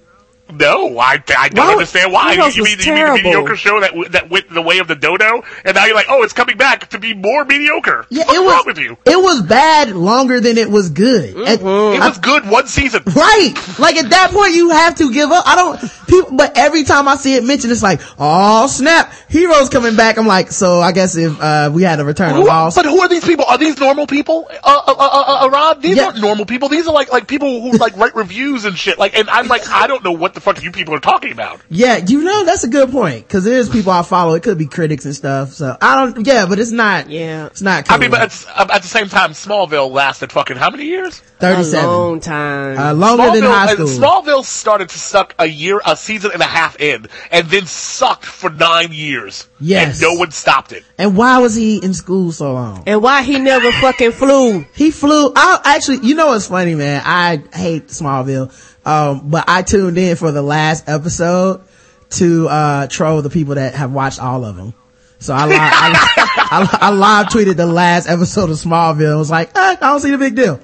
No, 0.53 0.99
I, 0.99 1.23
I 1.37 1.49
don't 1.49 1.67
Why- 1.67 1.73
understand 1.73 2.13
why. 2.13 2.33
You, 2.35 2.45
you, 2.45 2.65
mean, 2.65 2.79
you 2.79 2.95
mean 2.95 3.07
the 3.07 3.13
mediocre 3.15 3.57
show 3.57 3.81
that 3.81 3.93
that 4.13 4.29
went 4.31 4.51
the 4.51 4.61
way 4.61 4.79
of 4.79 4.87
the 4.87 4.95
dodo, 4.95 5.43
and 5.65 5.75
now 5.75 5.87
you're 5.87 5.95
like, 5.95 6.07
oh, 6.11 6.23
it's 6.23 6.35
coming 6.35 6.59
back 6.59 6.91
to 6.91 6.99
be 6.99 7.15
more 7.15 7.45
mediocre. 7.47 8.07
Yeah, 8.11 8.25
What's 8.25 8.39
it 8.39 8.43
was, 8.43 8.53
wrong 8.53 8.63
with 8.67 8.79
you? 8.79 8.97
it 9.07 9.17
was 9.17 9.41
bad 9.43 9.91
longer 9.91 10.41
than 10.41 10.59
it 10.59 10.71
was 10.71 10.91
good. 10.91 11.31
At- 11.49 11.61
It 11.61 11.63
was 11.63 12.19
good 12.19 12.47
one 12.49 12.67
season. 12.67 13.03
Right. 13.07 13.55
Like 13.79 13.97
at 13.97 14.11
that 14.11 14.33
point 14.33 14.55
you 14.55 14.71
have 14.71 14.97
to 14.97 15.11
give 15.13 15.31
up. 15.31 15.45
I 15.47 15.57
don't, 15.57 15.81
people, 16.07 16.37
but 16.37 16.57
every 16.59 16.85
time 16.85 17.09
I 17.09 17.17
see 17.17 17.35
it 17.35 17.43
mentioned, 17.45 17.73
it's 17.73 17.83
like, 17.83 18.01
oh 18.19 18.67
snap, 18.67 19.13
heroes 19.31 19.71
coming 19.71 19.97
back. 19.97 20.19
I'm 20.19 20.27
like, 20.27 20.53
so 20.53 20.81
I 20.81 20.93
guess 20.93 21.17
if, 21.17 21.41
uh, 21.41 21.71
we 21.73 21.83
had 21.83 22.01
a 22.01 22.05
return 22.05 22.31
of 22.31 22.37
Who, 22.37 22.47
Lost. 22.47 22.77
but 22.77 22.85
who 22.85 23.01
are 23.01 23.09
these 23.09 23.25
people? 23.25 23.47
Are 23.47 23.57
these 23.59 23.79
normal 23.81 24.07
people? 24.07 24.47
Uh, 24.51 24.55
uh, 24.63 24.93
uh, 24.93 24.95
uh, 24.99 25.45
uh 25.47 25.51
Rob, 25.51 25.81
these 25.81 25.97
Yeah. 25.97 26.05
aren't 26.07 26.21
normal 26.21 26.45
people. 26.45 26.69
These 26.69 26.87
are 26.87 26.93
like 26.95 27.11
like 27.11 27.27
people 27.27 27.63
who 27.63 27.79
like 27.79 27.97
write 27.97 28.15
reviews 28.15 28.67
and 28.67 28.77
shit. 28.77 28.99
Like, 28.99 29.17
and 29.19 29.31
I'm 29.31 29.49
like, 29.49 29.67
I 29.69 29.87
don't 29.87 30.05
know 30.05 30.13
what 30.13 30.34
the 30.35 30.41
fuck 30.41 30.63
you 30.63 30.71
people 30.71 30.95
are 30.95 31.01
talking 31.01 31.33
about. 31.33 31.61
Yeah, 31.71 31.97
you 31.99 32.23
know, 32.23 32.45
that's 32.45 32.65
a 32.65 32.69
good 32.69 32.91
point. 32.91 33.29
Cause 33.29 33.45
there's 33.45 33.69
people 33.69 33.93
I 33.93 34.03
follow. 34.03 34.35
It 34.35 34.43
could 34.43 34.59
be 34.59 34.67
critics 34.67 35.05
and 35.05 35.15
stuff. 35.15 35.53
So 35.53 35.77
I 35.81 35.97
don't, 35.97 36.27
yeah, 36.27 36.47
but 36.47 36.59
it's 36.59 36.71
not, 36.71 37.09
Yeah. 37.11 37.47
it's 37.47 37.63
not 37.63 37.91
I 37.91 37.99
mean, 37.99 38.11
but 38.11 38.23
it's, 38.23 38.47
uh, 38.47 38.67
at 38.73 38.83
the 38.83 38.89
same 38.89 39.09
time, 39.09 39.31
Smallville 39.33 39.91
lasted 39.91 40.33
fucking 40.33 40.57
how 40.57 40.71
many 40.71 40.85
years? 40.87 41.21
37. 41.41 41.45
A 41.45 41.57
37. 41.83 41.87
long 41.89 42.21
time. 42.21 42.79
Uh, 42.79 42.95
longer 42.95 43.31
than 43.33 43.43
high 43.43 43.73
school. 43.75 43.87
Smallville 43.87 44.45
started 44.45 44.89
to 44.91 44.99
suck 44.99 45.35
a 45.39 45.47
year, 45.47 45.81
a 45.87 45.97
season 45.97 46.31
and 46.33 46.41
a 46.43 46.47
half 46.47 46.81
in, 46.81 47.07
and 47.31 47.49
then 47.49 47.67
sucked 47.67 48.25
for 48.25 48.51
nine 48.51 48.93
years. 48.93 49.49
Yes. 49.61 50.01
And 50.01 50.03
no 50.03 50.19
one 50.19 50.31
stopped 50.31 50.73
it. 50.73 50.85
and 50.99 51.17
why 51.17 51.39
was 51.39 51.55
he 51.55 51.79
in 51.79 51.95
school 51.95 52.33
so 52.33 52.53
long? 52.53 52.83
and 52.87 53.03
why 53.03 53.23
he 53.23 53.39
never 53.39 53.71
fucking 53.73 54.13
flew? 54.13 54.65
He 54.75 54.91
flew. 54.91 55.33
I 55.37 55.61
actually, 55.65 55.99
you 56.07 56.15
know 56.15 56.29
what's 56.29 56.49
funny, 56.49 56.75
man? 56.75 57.03
I 57.05 57.43
hate 57.55 57.89
Smallville, 57.89 58.53
um, 58.85 59.29
but 59.29 59.45
I 59.49 59.63
tuned 59.63 59.99
in 59.99 60.17
for 60.17 60.33
the 60.33 60.43
last 60.43 60.89
episode 60.89 61.63
to 62.11 62.49
uh, 62.49 62.87
troll 62.87 63.23
the 63.23 63.31
people 63.31 63.57
that 63.57 63.75
have 63.75 63.93
watched 63.93 64.21
all 64.21 64.45
of 64.45 64.57
them. 64.57 64.75
So 65.19 65.33
I 65.33 65.47
live, 65.47 65.59
I, 65.59 66.13
I, 66.79 66.79
I 66.89 66.91
live 66.91 67.29
tweeted 67.29 67.57
the 67.57 67.67
last 67.67 68.09
episode 68.09 68.51
of 68.51 68.57
Smallville. 68.57 69.13
I 69.13 69.17
was 69.17 69.31
like, 69.31 69.57
eh, 69.57 69.77
I 69.81 69.89
don't 69.89 70.01
see 70.01 70.11
the 70.11 70.19
big 70.19 70.37
deal, 70.37 70.61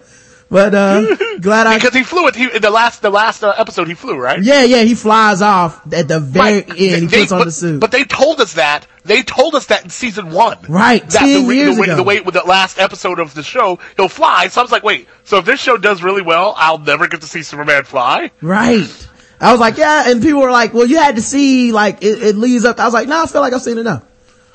but 0.50 0.74
uh, 0.74 1.16
glad 1.40 1.66
I. 1.66 1.76
Because 1.76 1.94
he 1.94 2.02
flew 2.02 2.26
it. 2.28 2.34
He, 2.36 2.44
in 2.54 2.60
the 2.60 2.70
last, 2.70 3.00
the 3.02 3.10
last 3.10 3.42
uh, 3.42 3.54
episode, 3.56 3.88
he 3.88 3.94
flew, 3.94 4.16
right? 4.18 4.42
Yeah, 4.42 4.62
yeah, 4.64 4.82
he 4.82 4.94
flies 4.94 5.40
off 5.42 5.80
at 5.92 6.08
the 6.08 6.20
very 6.20 6.56
Right. 6.56 6.68
end. 6.68 6.76
He 6.76 7.06
They- 7.06 7.20
puts 7.20 7.32
on 7.32 7.38
but, 7.40 7.44
the 7.46 7.52
suit. 7.52 7.80
But 7.80 7.90
they 7.92 8.04
told 8.04 8.40
us 8.40 8.54
that. 8.54 8.86
They 9.04 9.22
told 9.22 9.54
us 9.54 9.66
that 9.66 9.84
in 9.84 9.90
season 9.90 10.30
one. 10.30 10.58
Right, 10.68 11.02
That 11.08 11.20
10 11.20 11.46
the, 11.46 11.54
years 11.54 11.76
the 11.76 11.80
way, 11.80 11.86
ago. 11.86 11.96
The 11.96 12.02
way 12.02 12.20
with 12.20 12.34
the 12.34 12.42
last 12.44 12.78
episode 12.78 13.18
of 13.18 13.32
the 13.32 13.42
show, 13.42 13.78
he'll 13.96 14.08
fly. 14.08 14.48
So 14.48 14.60
I 14.60 14.64
was 14.64 14.70
like, 14.70 14.82
wait, 14.82 15.08
so 15.24 15.38
if 15.38 15.46
this 15.46 15.58
show 15.60 15.78
does 15.78 16.02
really 16.02 16.20
well, 16.22 16.52
I'll 16.56 16.76
never 16.78 17.08
get 17.08 17.22
to 17.22 17.26
see 17.26 17.42
Superman 17.42 17.84
fly? 17.84 18.30
right. 18.42 19.06
I 19.42 19.52
was 19.52 19.58
like, 19.60 19.78
yeah, 19.78 20.10
and 20.10 20.20
people 20.20 20.42
were 20.42 20.50
like, 20.50 20.74
well, 20.74 20.84
you 20.84 20.98
had 20.98 21.16
to 21.16 21.22
see, 21.22 21.72
like, 21.72 22.02
it, 22.04 22.22
it 22.22 22.36
leads 22.36 22.66
up. 22.66 22.78
I 22.78 22.84
was 22.84 22.92
like, 22.92 23.08
no, 23.08 23.22
I 23.22 23.26
feel 23.26 23.40
like 23.40 23.54
I've 23.54 23.62
seen 23.62 23.78
enough. 23.78 24.04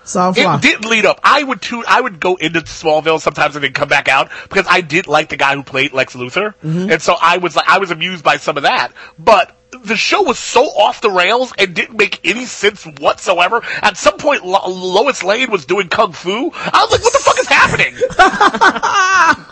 So 0.06 0.34
It 0.36 0.62
didn't 0.62 0.86
lead 0.86 1.06
up. 1.06 1.20
I 1.24 1.42
would 1.44 1.62
tune, 1.62 1.84
I 1.88 2.00
would 2.00 2.20
go 2.20 2.36
into 2.36 2.62
Smallville 2.62 3.20
sometimes 3.20 3.56
and 3.56 3.64
then 3.64 3.74
come 3.74 3.90
back 3.90 4.08
out 4.08 4.30
because 4.50 4.66
I 4.70 4.82
did 4.82 5.08
like 5.08 5.30
the 5.30 5.38
guy 5.38 5.56
who 5.56 5.64
played 5.64 5.94
Lex 5.94 6.16
Luthor, 6.16 6.54
Mm-hmm. 6.64 6.92
and 6.92 7.02
so 7.02 7.16
I 7.20 7.38
was 7.38 7.56
like, 7.56 7.68
I 7.68 7.80
was 7.80 7.92
amused 7.92 8.24
by 8.24 8.38
some 8.38 8.58
of 8.58 8.64
that. 8.64 8.92
But 9.20 9.56
the 9.84 9.96
show 9.98 10.22
was 10.22 10.40
so 10.40 10.64
off 10.66 11.02
the 11.02 11.12
rails 11.12 11.52
and 11.58 11.74
didn't 11.76 11.98
make 11.98 12.22
any 12.24 12.46
sense 12.46 12.86
whatsoever. 12.86 13.62
At 13.82 13.98
some 13.98 14.18
point, 14.18 14.46
Lo- 14.46 14.68
Lois 14.70 15.22
Lane 15.24 15.52
was 15.52 15.66
doing 15.66 15.90
kung 15.90 16.14
fu. 16.14 16.32
I 16.54 16.88
was 16.88 16.92
like, 16.92 17.04
what 17.04 17.12
the 17.14 17.20
fuck 17.20 17.40
is 17.40 17.48
happening? 17.48 17.96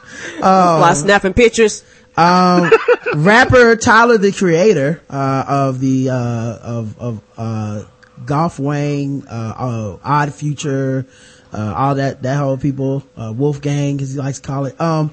While 0.39 0.95
snapping 0.95 1.34
pictures. 1.34 1.84
um, 2.15 2.71
rapper 3.15 3.75
Tyler 3.75 4.17
the 4.17 4.31
Creator 4.31 5.01
uh, 5.09 5.45
of 5.47 5.80
the 5.80 6.09
uh, 6.09 6.57
of 6.61 6.99
of 6.99 7.21
uh, 7.38 7.84
Golf 8.25 8.59
Wang, 8.59 9.25
uh, 9.27 9.53
uh, 9.57 9.97
Odd 10.03 10.33
Future, 10.33 11.05
uh, 11.53 11.73
all 11.75 11.95
that 11.95 12.23
that 12.23 12.37
whole 12.37 12.57
people, 12.57 13.03
uh, 13.17 13.31
Wolfgang 13.35 14.01
as 14.01 14.13
he 14.13 14.19
likes 14.19 14.39
to 14.39 14.47
call 14.47 14.65
it. 14.65 14.79
Um, 14.79 15.11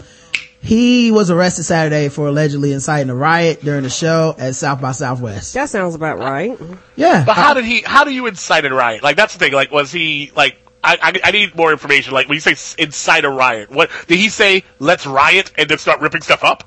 he 0.63 1.11
was 1.11 1.31
arrested 1.31 1.65
Saturday 1.65 2.11
for 2.11 2.29
allegedly 2.29 2.73
inciting 2.75 3.09
a 3.09 3.15
riot 3.15 3.63
during 3.65 3.85
a 3.87 3.91
show 3.91 4.35
at 4.39 4.55
South 4.55 4.81
by 4.81 4.93
Southwest. 4.93 5.55
That 5.55 5.71
sounds 5.71 5.95
about 5.95 6.19
right. 6.19 6.59
Yeah. 6.97 7.25
But 7.25 7.35
how 7.37 7.55
did 7.55 7.65
he? 7.65 7.81
How 7.81 8.05
do 8.05 8.11
you 8.11 8.27
incite 8.27 8.67
a 8.67 8.75
riot? 8.75 9.03
Like 9.03 9.17
that's 9.17 9.33
the 9.33 9.39
thing. 9.39 9.53
Like 9.53 9.71
was 9.71 9.91
he 9.91 10.33
like? 10.37 10.57
I, 10.83 10.97
I, 11.03 11.29
I 11.29 11.31
need 11.33 11.55
more 11.57 11.73
information. 11.73 12.15
Like 12.15 12.27
when 12.29 12.37
you 12.37 12.41
say 12.41 12.53
s- 12.53 12.75
incite 12.79 13.27
a 13.27 13.31
riot, 13.31 13.71
what 13.71 13.91
did 14.07 14.19
he 14.19 14.31
say? 14.31 14.65
Let's 14.79 15.07
riot 15.07 15.53
and 15.59 15.69
then 15.69 15.77
start 15.77 16.01
ripping 16.01 16.23
stuff 16.23 16.43
up. 16.43 16.65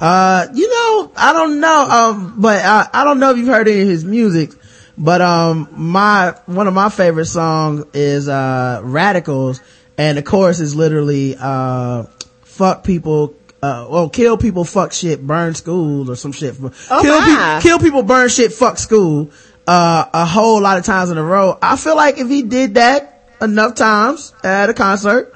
Uh, 0.00 0.46
you 0.54 0.66
know, 0.68 1.12
I 1.14 1.32
don't 1.34 1.60
know, 1.60 1.82
um, 1.88 2.34
but 2.40 2.64
uh, 2.64 2.86
I 2.92 3.04
don't 3.04 3.20
know 3.20 3.30
if 3.30 3.36
you've 3.36 3.46
heard 3.48 3.68
any 3.68 3.82
of 3.82 3.88
his 3.88 4.04
music, 4.04 4.50
but, 5.00 5.20
um, 5.20 5.68
my, 5.72 6.34
one 6.46 6.68
of 6.68 6.74
my 6.74 6.90
favorite 6.90 7.26
songs 7.26 7.84
is, 7.94 8.28
uh, 8.28 8.80
Radicals, 8.84 9.60
and 9.98 10.16
the 10.18 10.22
chorus 10.22 10.60
is 10.60 10.76
literally, 10.76 11.36
uh, 11.40 12.04
fuck 12.42 12.84
people, 12.84 13.34
uh, 13.62 13.86
well, 13.90 14.08
kill 14.08 14.36
people, 14.36 14.64
fuck 14.64 14.92
shit, 14.92 15.26
burn 15.26 15.54
schools 15.54 16.08
or 16.08 16.16
some 16.16 16.32
shit. 16.32 16.54
Oh, 16.60 17.00
kill, 17.02 17.18
my. 17.20 17.58
pe- 17.58 17.62
kill 17.68 17.78
people, 17.78 18.02
burn 18.02 18.28
shit, 18.28 18.52
fuck 18.52 18.78
school, 18.78 19.30
uh, 19.66 20.04
a 20.12 20.24
whole 20.26 20.60
lot 20.60 20.78
of 20.78 20.84
times 20.84 21.10
in 21.10 21.18
a 21.18 21.22
row. 21.24 21.58
I 21.60 21.76
feel 21.76 21.96
like 21.96 22.18
if 22.18 22.28
he 22.28 22.42
did 22.42 22.74
that 22.74 23.28
enough 23.40 23.74
times 23.74 24.34
at 24.44 24.70
a 24.70 24.74
concert, 24.74 25.34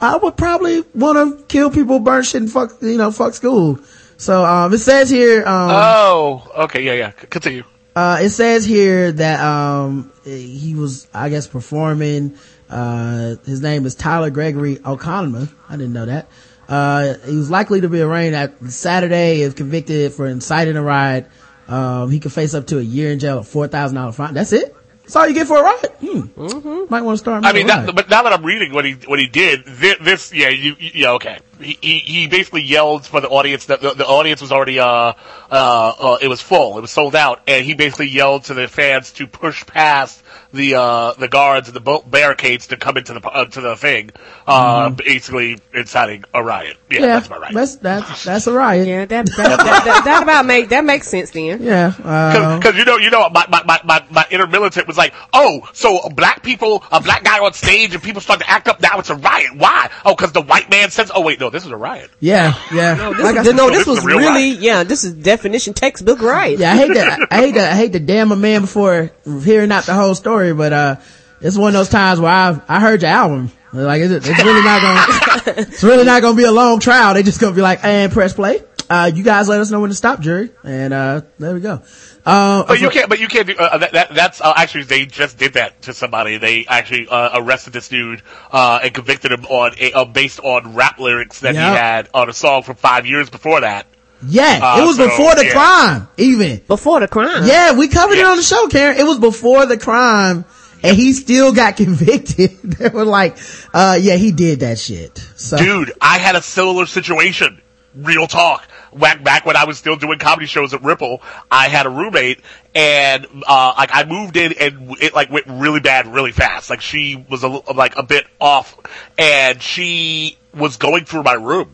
I 0.00 0.16
would 0.16 0.36
probably 0.36 0.84
want 0.94 1.38
to 1.38 1.44
kill 1.44 1.70
people, 1.70 2.00
burn 2.00 2.22
shit, 2.22 2.42
and 2.42 2.50
fuck, 2.50 2.72
you 2.80 2.96
know, 2.96 3.10
fuck 3.10 3.34
school. 3.34 3.78
So, 4.16 4.44
um, 4.44 4.72
it 4.72 4.78
says 4.78 5.10
here, 5.10 5.40
um, 5.46 5.70
Oh, 5.70 6.52
okay, 6.64 6.82
yeah, 6.82 6.94
yeah. 6.94 7.10
Continue. 7.10 7.64
Uh, 7.94 8.18
it 8.22 8.30
says 8.30 8.64
here 8.64 9.12
that, 9.12 9.40
um, 9.40 10.10
he 10.24 10.74
was, 10.74 11.06
I 11.12 11.28
guess, 11.28 11.46
performing, 11.46 12.36
uh, 12.70 13.36
his 13.44 13.60
name 13.60 13.84
is 13.84 13.94
Tyler 13.94 14.30
Gregory 14.30 14.76
Okonma. 14.76 15.52
I 15.68 15.76
didn't 15.76 15.92
know 15.92 16.06
that. 16.06 16.28
Uh, 16.68 17.14
he 17.26 17.36
was 17.36 17.50
likely 17.50 17.82
to 17.82 17.88
be 17.88 18.00
arraigned 18.00 18.34
at 18.34 18.54
Saturday 18.70 19.42
if 19.42 19.56
convicted 19.56 20.12
for 20.12 20.26
inciting 20.26 20.76
a 20.76 20.82
riot. 20.82 21.28
Um, 21.68 22.10
he 22.10 22.18
could 22.18 22.32
face 22.32 22.54
up 22.54 22.66
to 22.68 22.78
a 22.78 22.82
year 22.82 23.12
in 23.12 23.18
jail, 23.18 23.38
a 23.38 23.42
$4,000 23.42 24.14
fine. 24.14 24.34
That's 24.34 24.52
it? 24.52 24.74
That's 25.12 25.24
all 25.24 25.28
you 25.28 25.34
get 25.34 25.46
for 25.46 25.58
a 25.58 25.62
riot? 25.62 25.94
Hmm. 26.00 26.20
Mm-hmm. 26.20 26.84
Might 26.88 27.02
want 27.02 27.18
to 27.18 27.18
start. 27.18 27.44
I 27.44 27.52
mean, 27.52 27.66
that, 27.66 27.94
but 27.94 28.08
now 28.08 28.22
that 28.22 28.32
I'm 28.32 28.42
reading 28.42 28.72
what 28.72 28.86
he 28.86 28.92
what 28.92 29.18
he 29.18 29.26
did, 29.26 29.66
this, 29.66 29.98
this 30.00 30.32
yeah, 30.32 30.48
you, 30.48 30.74
you- 30.78 30.90
yeah, 30.94 31.10
okay. 31.12 31.38
He, 31.60 31.76
he 31.82 31.98
he 31.98 32.26
basically 32.28 32.62
yelled 32.62 33.04
for 33.04 33.20
the 33.20 33.28
audience 33.28 33.66
that 33.66 33.82
the, 33.82 33.92
the 33.92 34.06
audience 34.06 34.40
was 34.40 34.50
already 34.50 34.78
uh, 34.80 34.86
uh 34.86 35.12
uh 35.50 36.18
it 36.22 36.28
was 36.28 36.40
full, 36.40 36.78
it 36.78 36.80
was 36.80 36.90
sold 36.90 37.14
out, 37.14 37.42
and 37.46 37.62
he 37.62 37.74
basically 37.74 38.08
yelled 38.08 38.44
to 38.44 38.54
the 38.54 38.68
fans 38.68 39.12
to 39.12 39.26
push 39.26 39.66
past 39.66 40.22
the 40.52 40.74
uh 40.74 41.12
the 41.14 41.28
guards 41.28 41.68
and 41.68 41.74
the 41.76 41.80
bo- 41.80 42.02
barricades 42.02 42.66
to 42.68 42.76
come 42.76 42.96
into 42.96 43.14
the 43.14 43.20
uh, 43.26 43.44
to 43.46 43.60
the 43.60 43.76
thing, 43.76 44.10
uh 44.46 44.90
basically 44.90 45.58
inciting 45.74 46.24
a 46.34 46.42
riot. 46.42 46.76
Yeah, 46.90 46.98
Mm-hmm. 46.98 47.04
yeah, 47.04 47.14
that's 47.14 47.26
about 47.26 47.40
right. 47.40 47.54
That's, 47.54 47.76
that's, 47.76 48.24
that's 48.24 48.46
a 48.46 48.52
riot. 48.52 48.86
Yeah, 48.86 49.04
that 49.06 49.26
that, 49.26 49.36
that, 49.36 49.84
that, 49.84 50.02
that 50.04 50.22
about 50.24 50.44
make 50.46 50.68
that 50.68 50.84
makes 50.84 51.08
sense 51.08 51.30
then. 51.30 51.62
Yeah. 51.62 51.94
Uh, 52.04 52.58
Because 52.58 52.76
you 52.76 52.84
know, 52.84 52.96
you 52.98 53.08
know, 53.10 53.28
my, 53.30 53.46
my, 53.48 53.62
my, 53.64 53.80
my, 53.84 54.04
my 54.10 54.26
inner 54.30 54.46
militant 54.46 54.86
was 54.86 54.98
like, 54.98 55.14
oh, 55.32 55.68
so 55.72 56.08
black 56.10 56.42
people, 56.42 56.84
a 56.92 57.00
black 57.00 57.24
guy 57.24 57.38
on 57.38 57.52
stage, 57.54 57.94
and 57.94 58.02
people 58.02 58.20
start 58.20 58.40
to 58.40 58.50
act 58.50 58.68
up. 58.68 58.80
Now 58.82 58.98
it's 58.98 59.08
a 59.10 59.14
riot. 59.16 59.56
Why? 59.56 59.90
Oh, 60.04 60.14
because 60.14 60.32
the 60.32 60.42
white 60.42 60.68
man 60.70 60.90
says, 60.90 61.10
oh 61.14 61.22
wait, 61.22 61.40
no, 61.40 61.48
this 61.50 61.64
is 61.64 61.70
a 61.70 61.76
riot. 61.76 62.10
yeah, 62.20 62.52
yeah. 62.72 62.94
No, 62.94 63.14
this, 63.14 63.22
Like 63.24 63.36
I 63.36 63.40
is- 63.40 63.46
said- 63.46 63.56
no, 63.56 63.68
this 63.70 63.78
this 63.78 63.86
was 63.86 64.04
a 64.04 64.06
real 64.06 64.18
really 64.18 64.50
yeah. 64.50 64.84
This 64.84 65.04
is 65.04 65.14
definition 65.14 65.72
textbook 65.74 66.20
right. 66.20 66.58
yeah, 66.58 66.72
I 66.74 66.76
hate 66.76 66.94
that. 66.94 67.26
I 67.30 67.36
hate 67.40 67.54
that. 67.54 67.72
I 67.72 67.76
hate 67.76 67.92
to 67.94 68.00
damn 68.00 68.32
a 68.32 68.36
man 68.36 68.60
before 68.62 69.10
hearing 69.24 69.72
out 69.72 69.84
the 69.84 69.94
whole 69.94 70.14
story, 70.14 70.41
but, 70.50 70.72
uh, 70.72 70.96
it's 71.40 71.56
one 71.56 71.68
of 71.68 71.74
those 71.74 71.88
times 71.88 72.18
where 72.18 72.30
I, 72.32 72.60
I 72.68 72.80
heard 72.80 73.02
your 73.02 73.10
album. 73.12 73.52
Like, 73.72 74.02
it's, 74.02 74.12
it's 74.28 74.42
really 74.44 74.62
not 74.62 74.82
gonna, 74.82 75.58
it's 75.60 75.82
really 75.84 76.04
not 76.04 76.20
gonna 76.22 76.36
be 76.36 76.44
a 76.44 76.52
long 76.52 76.80
trial. 76.80 77.14
They 77.14 77.22
just 77.22 77.40
gonna 77.40 77.54
be 77.54 77.62
like, 77.62 77.84
and 77.84 78.12
press 78.12 78.32
play. 78.32 78.62
Uh, 78.90 79.10
you 79.14 79.22
guys 79.22 79.48
let 79.48 79.60
us 79.60 79.70
know 79.70 79.80
when 79.80 79.88
to 79.90 79.96
stop, 79.96 80.20
jury. 80.20 80.50
And, 80.64 80.92
uh, 80.92 81.22
there 81.38 81.54
we 81.54 81.60
go. 81.60 81.80
Uh, 82.26 82.64
But 82.64 82.80
you 82.80 82.90
can't. 82.90 83.08
But 83.08 83.18
you 83.20 83.26
can't 83.28 83.46
do 83.46 83.56
uh, 83.56 83.78
that. 83.78 83.92
that 83.92 84.14
that's 84.14 84.40
uh, 84.40 84.52
actually 84.54 84.84
they 84.84 85.06
just 85.06 85.38
did 85.38 85.54
that 85.54 85.82
to 85.82 85.94
somebody. 85.94 86.36
They 86.38 86.66
actually 86.66 87.08
uh, 87.08 87.30
arrested 87.40 87.72
this 87.72 87.88
dude 87.88 88.22
uh, 88.52 88.80
and 88.82 88.92
convicted 88.94 89.32
him 89.32 89.44
on 89.46 89.72
a, 89.80 89.92
uh, 89.92 90.04
based 90.04 90.38
on 90.40 90.74
rap 90.74 91.00
lyrics 91.00 91.40
that 91.40 91.54
Yeah. 91.54 91.70
he 91.70 91.76
had 91.76 92.08
on 92.14 92.28
a 92.28 92.32
song 92.32 92.62
from 92.62 92.76
five 92.76 93.06
years 93.06 93.28
before 93.30 93.62
that. 93.62 93.86
Yeah, 94.26 94.60
Uh, 94.62 94.82
it 94.82 94.86
was 94.86 94.96
so, 94.96 95.06
before 95.08 95.34
the 95.34 95.44
yeah. 95.46 95.52
crime, 95.52 96.08
even. 96.16 96.60
Before 96.66 97.00
the 97.00 97.08
crime. 97.08 97.44
Yeah, 97.46 97.72
we 97.76 97.88
covered 97.88 98.18
it 98.18 98.24
on 98.24 98.36
the 98.36 98.42
show, 98.42 98.68
Karen. 98.68 98.98
It 98.98 99.04
was 99.04 99.18
before 99.18 99.66
the 99.66 99.78
crime 99.78 100.44
and 100.82 100.96
he 100.96 101.12
still 101.12 101.52
got 101.52 101.76
convicted. 101.84 102.60
they 102.62 102.88
were 102.88 103.04
like, 103.04 103.36
uh, 103.72 103.98
yeah, 104.00 104.16
he 104.16 104.32
did 104.32 104.60
that 104.60 104.78
shit. 104.78 105.16
So, 105.36 105.56
Dude, 105.56 105.92
I 106.00 106.18
had 106.18 106.36
a 106.36 106.42
similar 106.42 106.86
situation. 106.86 107.60
Real 107.94 108.26
talk. 108.26 108.66
Back, 108.94 109.22
back 109.24 109.46
when 109.46 109.56
I 109.56 109.64
was 109.64 109.78
still 109.78 109.96
doing 109.96 110.18
comedy 110.18 110.46
shows 110.46 110.72
at 110.74 110.82
Ripple, 110.82 111.22
I 111.50 111.68
had 111.68 111.86
a 111.86 111.90
roommate 111.90 112.40
and, 112.74 113.26
uh, 113.46 113.74
like 113.76 113.90
I 113.92 114.04
moved 114.04 114.36
in 114.36 114.52
and 114.52 114.96
it 115.00 115.14
like 115.14 115.30
went 115.30 115.46
really 115.46 115.80
bad 115.80 116.06
really 116.06 116.32
fast. 116.32 116.68
Like 116.70 116.80
she 116.80 117.24
was 117.30 117.42
a, 117.42 117.48
like 117.48 117.96
a 117.96 118.02
bit 118.02 118.26
off 118.40 118.76
and 119.18 119.62
she 119.62 120.36
was 120.54 120.76
going 120.76 121.04
through 121.06 121.22
my 121.22 121.34
room. 121.34 121.70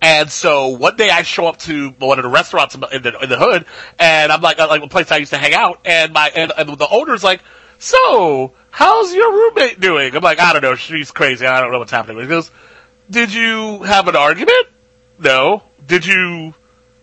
And 0.00 0.30
so 0.30 0.68
one 0.68 0.96
day 0.96 1.08
I 1.08 1.22
show 1.22 1.46
up 1.46 1.58
to 1.60 1.90
one 1.98 2.18
of 2.18 2.22
the 2.22 2.28
restaurants 2.28 2.74
in 2.74 2.80
the, 2.80 3.22
in 3.22 3.28
the 3.28 3.38
hood 3.38 3.64
and 3.98 4.30
I'm 4.30 4.40
like, 4.40 4.58
like 4.58 4.82
a 4.82 4.88
place 4.88 5.10
I 5.10 5.16
used 5.16 5.32
to 5.32 5.38
hang 5.38 5.54
out 5.54 5.80
and 5.84 6.12
my, 6.12 6.30
and, 6.34 6.52
and 6.56 6.78
the 6.78 6.88
owner's 6.88 7.24
like, 7.24 7.40
so 7.78 8.52
how's 8.70 9.14
your 9.14 9.32
roommate 9.32 9.80
doing? 9.80 10.14
I'm 10.14 10.22
like, 10.22 10.40
I 10.40 10.52
don't 10.52 10.62
know. 10.62 10.74
She's 10.74 11.10
crazy. 11.10 11.46
I 11.46 11.60
don't 11.60 11.72
know 11.72 11.78
what's 11.78 11.90
happening. 11.90 12.20
He 12.20 12.28
goes, 12.28 12.50
did 13.10 13.32
you 13.32 13.82
have 13.82 14.08
an 14.08 14.16
argument? 14.16 14.66
No. 15.18 15.62
Did 15.86 16.04
you 16.04 16.54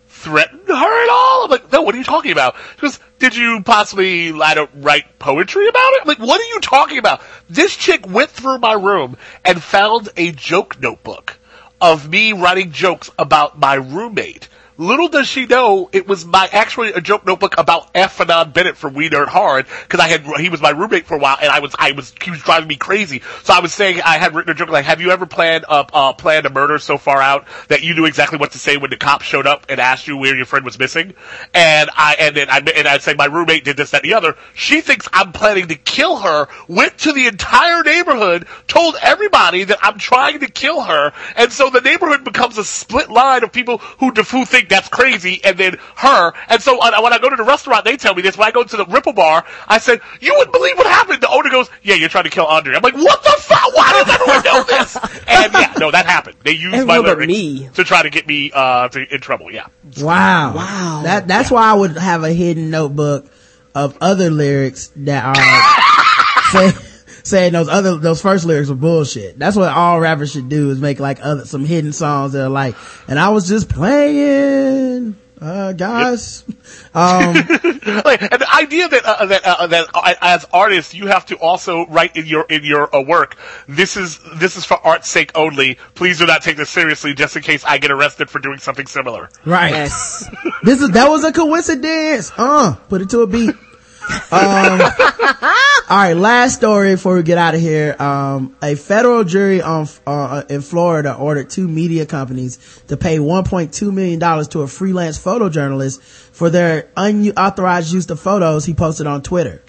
threaten 0.08 0.60
her 0.66 1.04
at 1.04 1.08
all? 1.10 1.44
I'm 1.44 1.50
like, 1.50 1.72
no, 1.72 1.82
what 1.82 1.94
are 1.94 1.98
you 1.98 2.04
talking 2.04 2.32
about? 2.32 2.56
She 2.76 2.82
goes, 2.82 3.00
did 3.18 3.36
you 3.36 3.62
possibly 3.62 4.32
to 4.32 4.68
write 4.74 5.18
poetry 5.18 5.68
about 5.68 5.92
it? 5.94 6.02
I'm 6.02 6.08
like, 6.08 6.18
what 6.18 6.40
are 6.40 6.54
you 6.54 6.60
talking 6.60 6.98
about? 6.98 7.22
This 7.48 7.76
chick 7.76 8.06
went 8.08 8.30
through 8.30 8.58
my 8.58 8.72
room 8.72 9.16
and 9.44 9.62
found 9.62 10.08
a 10.16 10.32
joke 10.32 10.80
notebook 10.80 11.38
of 11.80 12.08
me 12.08 12.32
writing 12.32 12.72
jokes 12.72 13.10
about 13.18 13.58
my 13.58 13.74
roommate. 13.74 14.48
Little 14.76 15.08
does 15.08 15.28
she 15.28 15.46
know 15.46 15.88
it 15.92 16.08
was 16.08 16.24
my 16.24 16.48
actually 16.50 16.92
a 16.92 17.00
joke 17.00 17.24
notebook 17.24 17.54
about 17.58 17.90
F 17.94 18.18
Bennett 18.18 18.76
from 18.76 18.94
We 18.94 19.08
Nerd 19.08 19.28
Hard 19.28 19.66
because 19.82 20.00
I 20.00 20.08
had 20.08 20.26
he 20.40 20.48
was 20.48 20.60
my 20.60 20.70
roommate 20.70 21.06
for 21.06 21.14
a 21.14 21.18
while 21.18 21.36
and 21.40 21.48
I 21.48 21.60
was 21.60 21.76
I 21.78 21.92
was 21.92 22.12
he 22.20 22.32
was 22.32 22.40
driving 22.40 22.68
me 22.68 22.74
crazy. 22.74 23.22
So 23.44 23.54
I 23.54 23.60
was 23.60 23.72
saying 23.72 24.02
I 24.02 24.18
had 24.18 24.34
written 24.34 24.50
a 24.50 24.54
joke 24.54 24.70
like, 24.70 24.84
"Have 24.84 25.00
you 25.00 25.12
ever 25.12 25.26
planned 25.26 25.64
uh, 25.68 25.84
uh 25.92 26.12
planned 26.14 26.46
a 26.46 26.50
murder 26.50 26.80
so 26.80 26.98
far 26.98 27.22
out 27.22 27.46
that 27.68 27.84
you 27.84 27.94
knew 27.94 28.04
exactly 28.04 28.38
what 28.38 28.52
to 28.52 28.58
say 28.58 28.76
when 28.76 28.90
the 28.90 28.96
cops 28.96 29.24
showed 29.26 29.46
up 29.46 29.66
and 29.68 29.80
asked 29.80 30.08
you 30.08 30.16
where 30.16 30.36
your 30.36 30.46
friend 30.46 30.64
was 30.64 30.76
missing?" 30.76 31.14
And 31.52 31.90
I 31.94 32.16
and 32.18 32.36
then 32.36 32.50
I 32.50 32.58
and 32.58 32.88
I'd 32.88 33.02
say 33.02 33.14
my 33.14 33.26
roommate 33.26 33.64
did 33.64 33.76
this 33.76 33.92
that 33.92 34.02
and 34.02 34.10
the 34.10 34.16
other. 34.16 34.36
She 34.54 34.80
thinks 34.80 35.08
I'm 35.12 35.30
planning 35.30 35.68
to 35.68 35.76
kill 35.76 36.16
her. 36.16 36.48
Went 36.66 36.98
to 36.98 37.12
the 37.12 37.28
entire 37.28 37.84
neighborhood, 37.84 38.46
told 38.66 38.96
everybody 39.00 39.62
that 39.64 39.78
I'm 39.82 39.98
trying 39.98 40.40
to 40.40 40.48
kill 40.48 40.82
her, 40.82 41.12
and 41.36 41.52
so 41.52 41.70
the 41.70 41.80
neighborhood 41.80 42.24
becomes 42.24 42.58
a 42.58 42.64
split 42.64 43.08
line 43.08 43.44
of 43.44 43.52
people 43.52 43.78
who 43.78 44.10
who 44.10 44.44
think 44.44 44.63
that's 44.68 44.88
crazy, 44.88 45.40
and 45.44 45.56
then 45.56 45.78
her. 45.96 46.32
And 46.48 46.62
so 46.62 46.78
uh, 46.80 47.00
when 47.02 47.12
I 47.12 47.18
go 47.18 47.30
to 47.30 47.36
the 47.36 47.44
restaurant, 47.44 47.84
they 47.84 47.96
tell 47.96 48.14
me 48.14 48.22
this. 48.22 48.36
When 48.36 48.46
I 48.46 48.50
go 48.50 48.64
to 48.64 48.76
the 48.76 48.84
Ripple 48.86 49.12
Bar, 49.12 49.44
I 49.68 49.78
said, 49.78 50.00
"You 50.20 50.34
wouldn't 50.36 50.52
believe 50.52 50.76
what 50.76 50.86
happened." 50.86 51.20
The 51.22 51.28
owner 51.30 51.50
goes, 51.50 51.70
"Yeah, 51.82 51.94
you're 51.94 52.08
trying 52.08 52.24
to 52.24 52.30
kill 52.30 52.46
Andre." 52.46 52.74
I'm 52.74 52.82
like, 52.82 52.94
"What 52.94 53.22
the 53.22 53.34
fuck? 53.38 53.74
Why 53.76 53.92
does 54.04 54.14
everyone 54.14 54.44
know 54.44 54.62
this?" 54.64 54.96
And 55.26 55.52
yeah, 55.52 55.72
no, 55.78 55.90
that 55.90 56.06
happened. 56.06 56.36
They 56.42 56.52
used 56.52 56.86
my 56.86 56.96
Everyone 56.98 57.04
lyrics 57.18 57.28
me. 57.28 57.68
to 57.74 57.84
try 57.84 58.02
to 58.02 58.10
get 58.10 58.26
me 58.26 58.50
uh, 58.54 58.88
to, 58.88 59.14
in 59.14 59.20
trouble. 59.20 59.50
Yeah. 59.50 59.66
wow. 60.00 60.54
Wow. 60.54 61.00
That, 61.04 61.26
that's 61.26 61.50
why 61.50 61.70
I 61.70 61.72
would 61.74 61.96
have 61.96 62.22
a 62.24 62.30
hidden 62.32 62.70
notebook 62.70 63.26
of 63.74 63.96
other 64.00 64.30
lyrics 64.30 64.92
that 64.96 65.24
are 65.24 66.72
say, 66.72 66.78
saying 67.24 67.52
those 67.52 67.68
other, 67.68 67.96
those 67.96 68.22
first 68.22 68.44
lyrics 68.44 68.70
are 68.70 68.74
bullshit. 68.76 69.38
That's 69.38 69.56
what 69.56 69.72
all 69.72 69.98
rappers 69.98 70.30
should 70.32 70.48
do 70.48 70.70
is 70.70 70.78
make 70.78 71.00
like 71.00 71.18
other, 71.20 71.44
some 71.44 71.64
hidden 71.64 71.92
songs 71.92 72.32
that 72.32 72.44
are 72.44 72.48
like, 72.48 72.76
and 73.08 73.18
I 73.18 73.30
was 73.30 73.48
just 73.48 73.68
playing, 73.68 75.16
uh, 75.40 75.72
guys. 75.72 76.44
Um, 76.96 77.34
like, 77.34 78.22
and 78.22 78.40
the 78.40 78.48
idea 78.54 78.88
that 78.88 79.04
uh, 79.04 79.26
that 79.26 79.44
uh, 79.44 79.66
that 79.66 79.88
uh, 79.92 80.14
as 80.20 80.46
artists 80.52 80.94
you 80.94 81.08
have 81.08 81.26
to 81.26 81.36
also 81.36 81.86
write 81.86 82.16
in 82.16 82.24
your 82.24 82.46
in 82.48 82.62
your 82.62 82.94
uh, 82.94 83.00
work. 83.02 83.36
This 83.66 83.96
is 83.96 84.20
this 84.36 84.56
is 84.56 84.64
for 84.64 84.74
art's 84.74 85.10
sake 85.10 85.32
only. 85.34 85.76
Please 85.96 86.18
do 86.18 86.26
not 86.26 86.42
take 86.42 86.56
this 86.56 86.70
seriously, 86.70 87.12
just 87.14 87.34
in 87.34 87.42
case 87.42 87.64
I 87.64 87.78
get 87.78 87.90
arrested 87.90 88.30
for 88.30 88.38
doing 88.38 88.58
something 88.58 88.86
similar. 88.86 89.28
right. 89.44 89.70
Yes. 89.70 90.30
This 90.62 90.80
is, 90.80 90.90
that 90.92 91.08
was 91.08 91.24
a 91.24 91.32
coincidence. 91.32 92.30
Uh, 92.38 92.76
put 92.88 93.02
it 93.02 93.10
to 93.10 93.22
a 93.22 93.26
beat. 93.26 93.54
Um, 94.30 94.80
all 95.90 95.98
right, 95.98 96.14
last 96.14 96.56
story 96.56 96.94
before 96.94 97.14
we 97.14 97.22
get 97.22 97.38
out 97.38 97.54
of 97.54 97.60
here. 97.60 97.94
Um, 97.98 98.56
a 98.62 98.74
federal 98.74 99.24
jury 99.24 99.62
on, 99.62 99.86
uh, 100.06 100.42
in 100.48 100.60
Florida 100.60 101.14
ordered 101.14 101.50
two 101.50 101.68
media 101.68 102.06
companies 102.06 102.82
to 102.88 102.96
pay 102.96 103.18
$1.2 103.18 103.92
million 103.92 104.18
to 104.20 104.62
a 104.62 104.66
freelance 104.66 105.22
photojournalist 105.22 106.00
for 106.32 106.50
their 106.50 106.88
unauthorized 106.96 107.92
use 107.92 108.08
of 108.10 108.18
photos 108.18 108.64
he 108.64 108.74
posted 108.74 109.06
on 109.06 109.22
Twitter. 109.22 109.62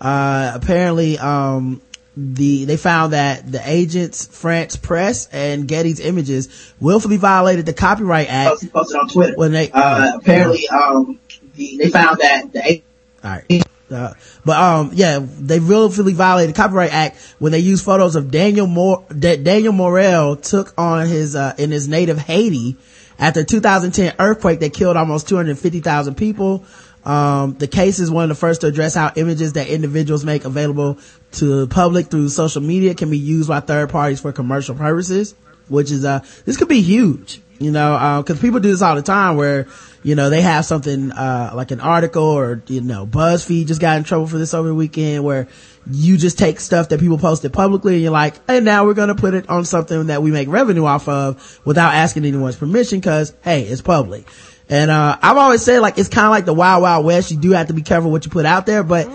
Uh, 0.00 0.52
apparently, 0.54 1.18
um, 1.18 1.82
the 2.16 2.64
they 2.64 2.76
found 2.76 3.12
that 3.12 3.50
the 3.50 3.58
Agence 3.58 4.28
France-Presse 4.28 5.28
and 5.32 5.68
Getty's 5.68 6.00
Images 6.00 6.74
willfully 6.80 7.16
violated 7.16 7.66
the 7.66 7.72
Copyright 7.74 8.28
Act. 8.28 8.72
Posted 8.72 8.96
on 8.98 9.08
Twitter. 9.08 9.34
When 9.36 9.52
they 9.52 9.70
uh, 9.70 10.16
apparently, 10.16 10.68
um, 10.68 11.20
the, 11.54 11.76
they 11.78 11.90
found 11.90 12.18
that 12.18 12.52
the. 12.52 12.82
All 13.22 13.30
right. 13.30 13.62
Uh, 13.90 14.14
but 14.44 14.56
um, 14.56 14.90
yeah, 14.94 15.18
they 15.20 15.60
willfully 15.60 16.12
violated 16.12 16.54
the 16.54 16.56
Copyright 16.56 16.92
Act 16.92 17.16
when 17.38 17.52
they 17.52 17.58
used 17.58 17.84
photos 17.84 18.16
of 18.16 18.30
Daniel 18.30 18.66
Moore 18.66 19.04
that 19.10 19.42
Daniel 19.44 19.72
Morel 19.72 20.36
took 20.36 20.72
on 20.78 21.06
his 21.06 21.34
uh, 21.34 21.54
in 21.58 21.70
his 21.70 21.88
native 21.88 22.18
Haiti 22.18 22.76
after 23.18 23.44
2010 23.44 24.14
earthquake 24.18 24.60
that 24.60 24.72
killed 24.72 24.96
almost 24.96 25.28
250,000 25.28 26.14
people. 26.16 26.64
Um, 27.04 27.54
the 27.54 27.66
case 27.66 27.98
is 27.98 28.10
one 28.10 28.24
of 28.24 28.28
the 28.28 28.34
first 28.34 28.60
to 28.60 28.66
address 28.66 28.94
how 28.94 29.12
images 29.16 29.54
that 29.54 29.68
individuals 29.68 30.24
make 30.24 30.44
available 30.44 30.98
to 31.32 31.60
the 31.60 31.66
public 31.66 32.08
through 32.08 32.28
social 32.28 32.62
media 32.62 32.94
can 32.94 33.10
be 33.10 33.18
used 33.18 33.48
by 33.48 33.60
third 33.60 33.90
parties 33.90 34.20
for 34.20 34.32
commercial 34.32 34.74
purposes, 34.74 35.34
which 35.68 35.90
is, 35.90 36.04
uh, 36.04 36.20
this 36.44 36.56
could 36.58 36.68
be 36.68 36.82
huge, 36.82 37.40
you 37.60 37.70
know, 37.70 37.94
uh, 37.94 38.22
cause 38.22 38.40
people 38.40 38.58
do 38.58 38.70
this 38.70 38.80
all 38.80 38.96
the 38.96 39.02
time 39.02 39.36
where, 39.36 39.68
you 40.02 40.14
know, 40.14 40.30
they 40.30 40.40
have 40.40 40.64
something, 40.64 41.12
uh, 41.12 41.52
like 41.54 41.70
an 41.70 41.80
article 41.80 42.24
or, 42.24 42.62
you 42.68 42.80
know, 42.80 43.06
BuzzFeed 43.06 43.66
just 43.66 43.82
got 43.82 43.98
in 43.98 44.04
trouble 44.04 44.26
for 44.26 44.38
this 44.38 44.54
over 44.54 44.68
the 44.68 44.74
weekend 44.74 45.24
where 45.24 45.46
you 45.90 46.16
just 46.16 46.38
take 46.38 46.58
stuff 46.58 46.88
that 46.88 47.00
people 47.00 47.18
posted 47.18 47.52
publicly 47.52 47.94
and 47.94 48.02
you're 48.02 48.10
like, 48.10 48.34
hey, 48.46 48.60
now 48.60 48.86
we're 48.86 48.94
going 48.94 49.08
to 49.08 49.14
put 49.14 49.34
it 49.34 49.48
on 49.50 49.66
something 49.66 50.06
that 50.06 50.22
we 50.22 50.30
make 50.30 50.48
revenue 50.48 50.86
off 50.86 51.06
of 51.06 51.60
without 51.66 51.92
asking 51.92 52.24
anyone's 52.24 52.56
permission 52.56 53.02
cause, 53.02 53.34
hey, 53.42 53.64
it's 53.64 53.82
public. 53.82 54.26
And, 54.70 54.90
uh, 54.90 55.18
I've 55.20 55.36
always 55.36 55.62
said 55.62 55.80
like, 55.80 55.98
it's 55.98 56.08
kind 56.08 56.24
of 56.26 56.30
like 56.30 56.46
the 56.46 56.54
wild, 56.54 56.82
wild 56.82 57.04
west. 57.04 57.30
You 57.30 57.36
do 57.36 57.50
have 57.50 57.66
to 57.66 57.74
be 57.74 57.82
careful 57.82 58.10
what 58.10 58.24
you 58.24 58.30
put 58.30 58.46
out 58.46 58.64
there, 58.64 58.82
but 58.82 59.06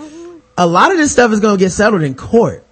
a 0.56 0.68
lot 0.68 0.92
of 0.92 0.98
this 0.98 1.10
stuff 1.10 1.32
is 1.32 1.40
going 1.40 1.58
to 1.58 1.64
get 1.64 1.70
settled 1.70 2.02
in 2.02 2.14
court. 2.14 2.62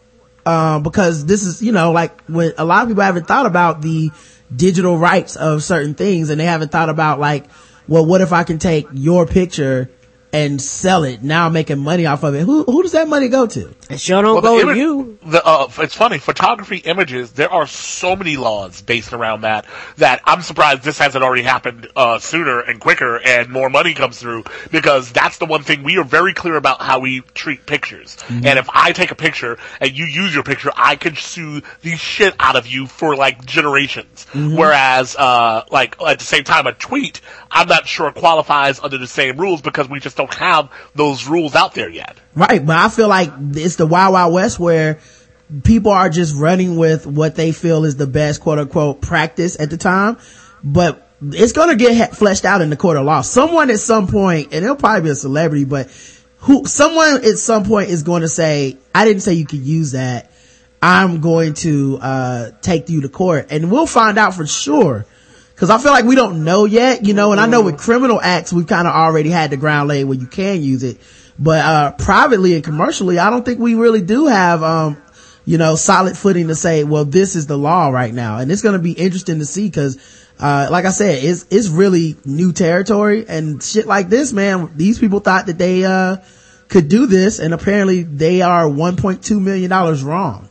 Um, 0.46 0.82
because 0.82 1.24
this 1.24 1.42
is, 1.42 1.62
you 1.62 1.72
know, 1.72 1.90
like 1.92 2.20
when 2.26 2.52
a 2.58 2.66
lot 2.66 2.82
of 2.82 2.88
people 2.88 3.02
haven't 3.02 3.26
thought 3.26 3.46
about 3.46 3.80
the 3.80 4.10
digital 4.54 4.98
rights 4.98 5.36
of 5.36 5.62
certain 5.62 5.94
things 5.94 6.30
and 6.30 6.40
they 6.40 6.44
haven't 6.44 6.72
thought 6.72 6.88
about 6.88 7.18
like, 7.18 7.44
well, 7.86 8.04
what 8.04 8.20
if 8.20 8.32
I 8.32 8.44
can 8.44 8.58
take 8.58 8.86
your 8.92 9.26
picture 9.26 9.90
and 10.34 10.60
sell 10.60 11.04
it. 11.04 11.22
Now 11.22 11.46
I'm 11.46 11.52
making 11.52 11.78
money 11.78 12.06
off 12.06 12.24
of 12.24 12.34
it. 12.34 12.40
Who, 12.40 12.64
who 12.64 12.82
does 12.82 12.90
that 12.92 13.06
money 13.08 13.28
go 13.28 13.46
to? 13.46 13.72
It 13.88 14.00
sure 14.00 14.20
don't 14.20 14.42
Well, 14.42 14.42
go 14.42 14.66
the 14.66 14.74
to 14.74 14.78
you. 14.78 15.18
The, 15.24 15.46
uh, 15.46 15.70
it's 15.78 15.94
funny, 15.94 16.18
photography 16.18 16.78
images, 16.78 17.30
there 17.32 17.50
are 17.50 17.68
so 17.68 18.16
many 18.16 18.36
laws 18.36 18.82
based 18.82 19.12
around 19.12 19.42
that, 19.42 19.64
that 19.98 20.22
I'm 20.24 20.42
surprised 20.42 20.82
this 20.82 20.98
hasn't 20.98 21.22
already 21.22 21.44
happened, 21.44 21.86
uh, 21.94 22.18
sooner 22.18 22.58
and 22.60 22.80
quicker 22.80 23.20
and 23.24 23.48
more 23.48 23.70
money 23.70 23.94
comes 23.94 24.18
through 24.18 24.42
because 24.72 25.12
that's 25.12 25.38
the 25.38 25.46
one 25.46 25.62
thing 25.62 25.84
we 25.84 25.98
are 25.98 26.04
very 26.04 26.34
clear 26.34 26.56
about 26.56 26.82
how 26.82 26.98
we 26.98 27.20
treat 27.34 27.64
pictures. 27.64 28.16
And 28.28 28.58
if 28.58 28.68
I 28.74 28.90
take 28.90 29.12
a 29.12 29.14
picture 29.14 29.56
and 29.80 29.96
you 29.96 30.04
use 30.04 30.34
your 30.34 30.42
picture, 30.42 30.72
I 30.76 30.96
could 30.96 31.16
sue 31.16 31.62
the 31.82 31.96
shit 31.96 32.34
out 32.40 32.56
of 32.56 32.66
you 32.66 32.88
for 32.88 33.14
like 33.14 33.44
generations. 33.46 34.26
Whereas, 34.34 35.14
uh, 35.14 35.62
like 35.70 36.00
at 36.02 36.18
the 36.18 36.24
same 36.24 36.42
time, 36.42 36.66
a 36.66 36.72
tweet, 36.72 37.20
I'm 37.52 37.68
not 37.68 37.86
sure 37.86 38.10
qualifies 38.10 38.80
under 38.80 38.98
the 38.98 39.06
same 39.06 39.36
rules 39.36 39.62
because 39.62 39.88
we 39.88 40.00
just 40.00 40.16
don't 40.16 40.23
have 40.32 40.70
those 40.94 41.26
rules 41.26 41.54
out 41.54 41.74
there 41.74 41.88
yet. 41.88 42.16
Right. 42.34 42.64
But 42.64 42.76
I 42.76 42.88
feel 42.88 43.08
like 43.08 43.30
it's 43.52 43.76
the 43.76 43.86
wild, 43.86 44.14
wild 44.14 44.32
west 44.32 44.58
where 44.58 44.98
people 45.62 45.92
are 45.92 46.08
just 46.08 46.34
running 46.36 46.76
with 46.76 47.06
what 47.06 47.34
they 47.36 47.52
feel 47.52 47.84
is 47.84 47.96
the 47.96 48.06
best 48.06 48.40
quote 48.40 48.58
unquote 48.58 49.00
practice 49.00 49.58
at 49.58 49.70
the 49.70 49.76
time. 49.76 50.18
But 50.62 51.06
it's 51.20 51.52
going 51.52 51.70
to 51.70 51.76
get 51.76 51.92
he- 52.10 52.16
fleshed 52.16 52.44
out 52.44 52.60
in 52.60 52.70
the 52.70 52.76
court 52.76 52.96
of 52.96 53.04
law. 53.04 53.20
Someone 53.20 53.70
at 53.70 53.80
some 53.80 54.06
point, 54.06 54.52
and 54.52 54.64
it'll 54.64 54.76
probably 54.76 55.02
be 55.02 55.10
a 55.10 55.14
celebrity, 55.14 55.64
but 55.64 55.88
who, 56.38 56.66
someone 56.66 57.24
at 57.24 57.38
some 57.38 57.64
point 57.64 57.90
is 57.90 58.02
going 58.02 58.22
to 58.22 58.28
say, 58.28 58.78
I 58.94 59.04
didn't 59.04 59.22
say 59.22 59.34
you 59.34 59.46
could 59.46 59.60
use 59.60 59.92
that. 59.92 60.30
I'm 60.82 61.20
going 61.20 61.54
to, 61.54 61.98
uh, 62.00 62.50
take 62.60 62.90
you 62.90 63.02
to 63.02 63.08
court 63.08 63.46
and 63.50 63.70
we'll 63.70 63.86
find 63.86 64.18
out 64.18 64.34
for 64.34 64.46
sure. 64.46 65.06
Cause 65.56 65.70
I 65.70 65.78
feel 65.78 65.92
like 65.92 66.04
we 66.04 66.16
don't 66.16 66.42
know 66.42 66.64
yet, 66.64 67.04
you 67.04 67.14
know, 67.14 67.30
and 67.30 67.40
I 67.40 67.46
know 67.46 67.62
with 67.62 67.78
criminal 67.78 68.20
acts, 68.20 68.52
we've 68.52 68.66
kind 68.66 68.88
of 68.88 68.94
already 68.94 69.30
had 69.30 69.50
the 69.50 69.56
ground 69.56 69.88
laid 69.88 70.04
where 70.04 70.18
you 70.18 70.26
can 70.26 70.62
use 70.62 70.82
it. 70.82 70.98
But, 71.38 71.64
uh, 71.64 71.92
privately 71.92 72.54
and 72.54 72.64
commercially, 72.64 73.18
I 73.18 73.30
don't 73.30 73.44
think 73.44 73.60
we 73.60 73.76
really 73.76 74.02
do 74.02 74.26
have, 74.26 74.64
um, 74.64 74.96
you 75.44 75.56
know, 75.56 75.76
solid 75.76 76.18
footing 76.18 76.48
to 76.48 76.56
say, 76.56 76.82
well, 76.82 77.04
this 77.04 77.36
is 77.36 77.46
the 77.46 77.56
law 77.56 77.90
right 77.90 78.12
now. 78.12 78.38
And 78.38 78.50
it's 78.50 78.62
going 78.62 78.72
to 78.72 78.82
be 78.82 78.92
interesting 78.92 79.38
to 79.38 79.44
see 79.44 79.68
because, 79.68 79.96
uh, 80.40 80.68
like 80.70 80.86
I 80.86 80.90
said, 80.90 81.22
it's, 81.22 81.46
it's 81.50 81.68
really 81.68 82.16
new 82.24 82.52
territory 82.52 83.24
and 83.28 83.62
shit 83.62 83.86
like 83.86 84.08
this, 84.08 84.32
man. 84.32 84.72
These 84.74 84.98
people 84.98 85.20
thought 85.20 85.46
that 85.46 85.58
they, 85.58 85.84
uh, 85.84 86.16
could 86.68 86.88
do 86.88 87.06
this 87.06 87.38
and 87.38 87.54
apparently 87.54 88.02
they 88.02 88.42
are 88.42 88.64
$1.2 88.64 89.40
million 89.40 89.70
wrong. 90.04 90.48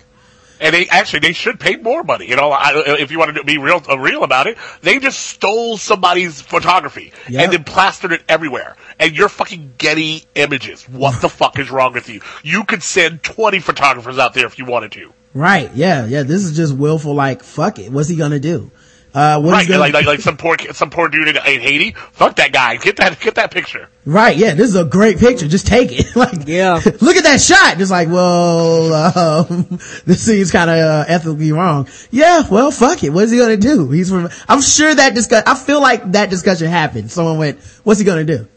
And 0.63 0.73
they 0.73 0.87
actually 0.87 1.19
they 1.19 1.33
should 1.33 1.59
pay 1.59 1.75
more 1.75 2.03
money. 2.03 2.25
You 2.29 2.37
know, 2.37 2.49
I, 2.49 2.71
if 2.99 3.11
you 3.11 3.19
want 3.19 3.35
to 3.35 3.43
be 3.43 3.57
real 3.57 3.83
uh, 3.87 3.99
real 3.99 4.23
about 4.23 4.47
it, 4.47 4.57
they 4.81 4.97
just 4.97 5.19
stole 5.19 5.77
somebody's 5.77 6.41
photography 6.41 7.11
and 7.43 7.51
then 7.51 7.63
plastered 7.65 8.13
it 8.13 8.23
everywhere. 8.29 8.77
And 8.97 9.15
you're 9.15 9.27
fucking 9.27 9.73
Getty 9.77 10.23
Images. 10.35 10.87
What 10.87 11.21
the 11.21 11.27
fuck 11.27 11.59
is 11.59 11.69
wrong 11.69 11.91
with 11.93 12.07
you? 12.07 12.21
You 12.43 12.63
could 12.63 12.81
send 12.81 13.21
twenty 13.21 13.59
photographers 13.59 14.17
out 14.17 14.33
there 14.33 14.45
if 14.45 14.57
you 14.57 14.65
wanted 14.65 14.93
to. 14.93 15.11
Right. 15.33 15.69
Yeah. 15.75 16.05
Yeah. 16.05 16.23
This 16.23 16.45
is 16.45 16.55
just 16.55 16.73
willful, 16.73 17.13
like, 17.13 17.43
fuck 17.43 17.79
it. 17.79 17.91
What's 17.91 18.07
he 18.07 18.15
going 18.15 18.31
to 18.31 18.39
do? 18.39 18.71
Uh, 19.15 19.39
what 19.39 19.51
right? 19.51 19.67
gonna- 19.67 19.79
Like, 19.79 19.93
like 19.93 20.05
like 20.07 20.19
some 20.21 20.37
poor 20.37 20.57
some 20.71 20.89
poor 20.89 21.07
dude 21.07 21.27
in, 21.27 21.35
in 21.37 21.61
Haiti. 21.61 21.91
Fuck 22.13 22.37
that 22.37 22.51
guy. 22.51 22.77
Get 22.77 22.97
that 22.97 23.19
get 23.19 23.35
that 23.35 23.51
picture. 23.51 23.87
Right, 24.05 24.35
yeah, 24.35 24.53
this 24.55 24.69
is 24.69 24.75
a 24.75 24.83
great 24.85 25.19
picture. 25.19 25.47
Just 25.47 25.67
take 25.67 25.91
it. 25.91 26.15
like, 26.15 26.47
Yeah. 26.47 26.81
look 27.01 27.15
at 27.15 27.23
that 27.23 27.39
shot. 27.39 27.77
Just 27.77 27.91
like, 27.91 28.07
well, 28.09 28.91
um, 28.93 29.67
this 30.05 30.21
seems 30.25 30.51
kind 30.51 30.69
of 30.69 30.77
uh, 30.77 31.05
ethically 31.07 31.51
wrong. 31.51 31.87
Yeah, 32.11 32.41
well, 32.49 32.71
fuck 32.71 33.03
it. 33.03 33.11
What's 33.11 33.31
he 33.31 33.37
gonna 33.37 33.55
do? 33.57 33.89
He's 33.91 34.09
from. 34.09 34.29
I'm 34.49 34.61
sure 34.61 34.93
that 34.95 35.13
discuss. 35.13 35.43
I 35.45 35.53
feel 35.55 35.79
like 35.81 36.11
that 36.13 36.29
discussion 36.31 36.67
happened. 36.67 37.11
Someone 37.11 37.37
went, 37.37 37.59
"What's 37.83 37.99
he 37.99 38.05
gonna 38.05 38.23
do?" 38.25 38.47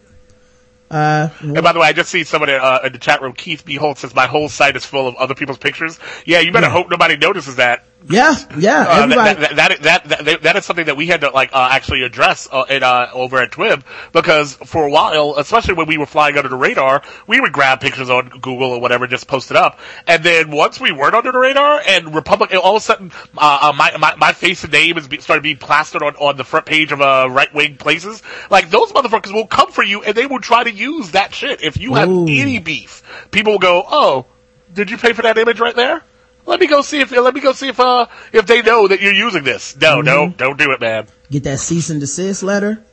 Uh, 0.90 1.28
And 1.40 1.62
by 1.62 1.72
the 1.72 1.80
way, 1.80 1.88
I 1.88 1.92
just 1.92 2.10
see 2.10 2.22
somebody 2.22 2.52
uh, 2.52 2.78
in 2.86 2.92
the 2.92 2.98
chat 2.98 3.20
room. 3.20 3.32
Keith 3.32 3.64
Behold 3.64 3.98
says 3.98 4.14
my 4.14 4.26
whole 4.26 4.48
site 4.48 4.76
is 4.76 4.84
full 4.86 5.08
of 5.08 5.16
other 5.16 5.34
people's 5.34 5.58
pictures. 5.58 5.98
Yeah, 6.24 6.38
you 6.40 6.52
better 6.52 6.66
Yeah. 6.66 6.72
hope 6.72 6.88
nobody 6.90 7.16
notices 7.16 7.56
that. 7.56 7.84
Yeah, 8.08 8.34
yeah. 8.56 8.86
Uh, 8.88 9.06
that, 9.06 9.56
that, 9.56 9.82
that, 9.82 10.24
that, 10.24 10.42
that, 10.42 10.56
is 10.56 10.64
something 10.64 10.86
that 10.86 10.96
we 10.96 11.06
had 11.06 11.22
to 11.22 11.30
like 11.30 11.50
uh, 11.52 11.68
actually 11.72 12.02
address 12.02 12.46
uh, 12.50 12.64
in, 12.68 12.82
uh, 12.82 13.08
over 13.12 13.38
at 13.38 13.50
Twib 13.50 13.82
because 14.12 14.54
for 14.54 14.86
a 14.86 14.90
while, 14.90 15.34
especially 15.38 15.74
when 15.74 15.86
we 15.86 15.98
were 15.98 16.06
flying 16.06 16.36
under 16.36 16.48
the 16.48 16.56
radar, 16.56 17.02
we 17.26 17.40
would 17.40 17.52
grab 17.52 17.80
pictures 17.80 18.08
on 18.08 18.28
Google 18.28 18.72
or 18.72 18.80
whatever, 18.80 19.06
just 19.06 19.26
post 19.26 19.50
it 19.50 19.56
up, 19.56 19.80
and 20.06 20.22
then 20.22 20.50
once 20.50 20.80
we 20.80 20.92
weren't 20.92 21.14
under 21.14 21.32
the 21.32 21.38
radar, 21.38 21.82
and 21.86 22.14
Republic, 22.14 22.52
all 22.54 22.76
of 22.76 22.82
a 22.82 22.84
sudden, 22.84 23.12
uh, 23.36 23.58
uh, 23.62 23.72
my, 23.76 23.96
my 23.96 24.14
my 24.16 24.32
face 24.32 24.62
and 24.62 24.72
name 24.72 24.98
is 24.98 25.08
be, 25.08 25.20
started 25.20 25.42
being 25.42 25.56
plastered 25.58 26.02
on, 26.02 26.14
on 26.16 26.36
the 26.36 26.44
front 26.44 26.66
page 26.66 26.92
of 26.92 27.00
uh, 27.00 27.28
right 27.30 27.52
wing 27.54 27.76
places. 27.76 28.22
Like 28.50 28.70
those 28.70 28.92
motherfuckers 28.92 29.32
will 29.32 29.46
come 29.46 29.72
for 29.72 29.82
you, 29.82 30.02
and 30.02 30.14
they 30.14 30.26
will 30.26 30.40
try 30.40 30.62
to 30.62 30.72
use 30.72 31.12
that 31.12 31.34
shit. 31.34 31.62
If 31.62 31.78
you 31.78 31.94
have 31.94 32.08
Ooh. 32.08 32.26
any 32.28 32.58
beef, 32.60 33.02
people 33.30 33.52
will 33.52 33.58
go, 33.58 33.84
"Oh, 33.86 34.26
did 34.72 34.90
you 34.90 34.96
pay 34.96 35.12
for 35.12 35.22
that 35.22 35.38
image 35.38 35.60
right 35.60 35.74
there?" 35.74 36.02
Let 36.47 36.60
me 36.60 36.66
go 36.68 36.82
see 36.82 37.01
if 37.01 37.10
let 37.10 37.35
me 37.35 37.40
go 37.40 37.52
see 37.52 37.68
if 37.68 37.81
uh 37.81 38.06
if 38.32 38.47
they 38.47 38.62
know 38.62 38.86
that 38.89 39.01
you're 39.01 39.12
using 39.12 39.43
this. 39.44 39.77
No, 39.77 40.01
no, 40.01 40.27
Mm-hmm. 40.28 40.36
don't 40.36 40.59
do 40.59 40.70
it, 40.73 40.81
man. 40.81 41.06
Get 41.31 41.43
that 41.44 41.59
cease 41.59 41.90
and 41.90 42.01
desist 42.01 42.43
letter. 42.43 42.85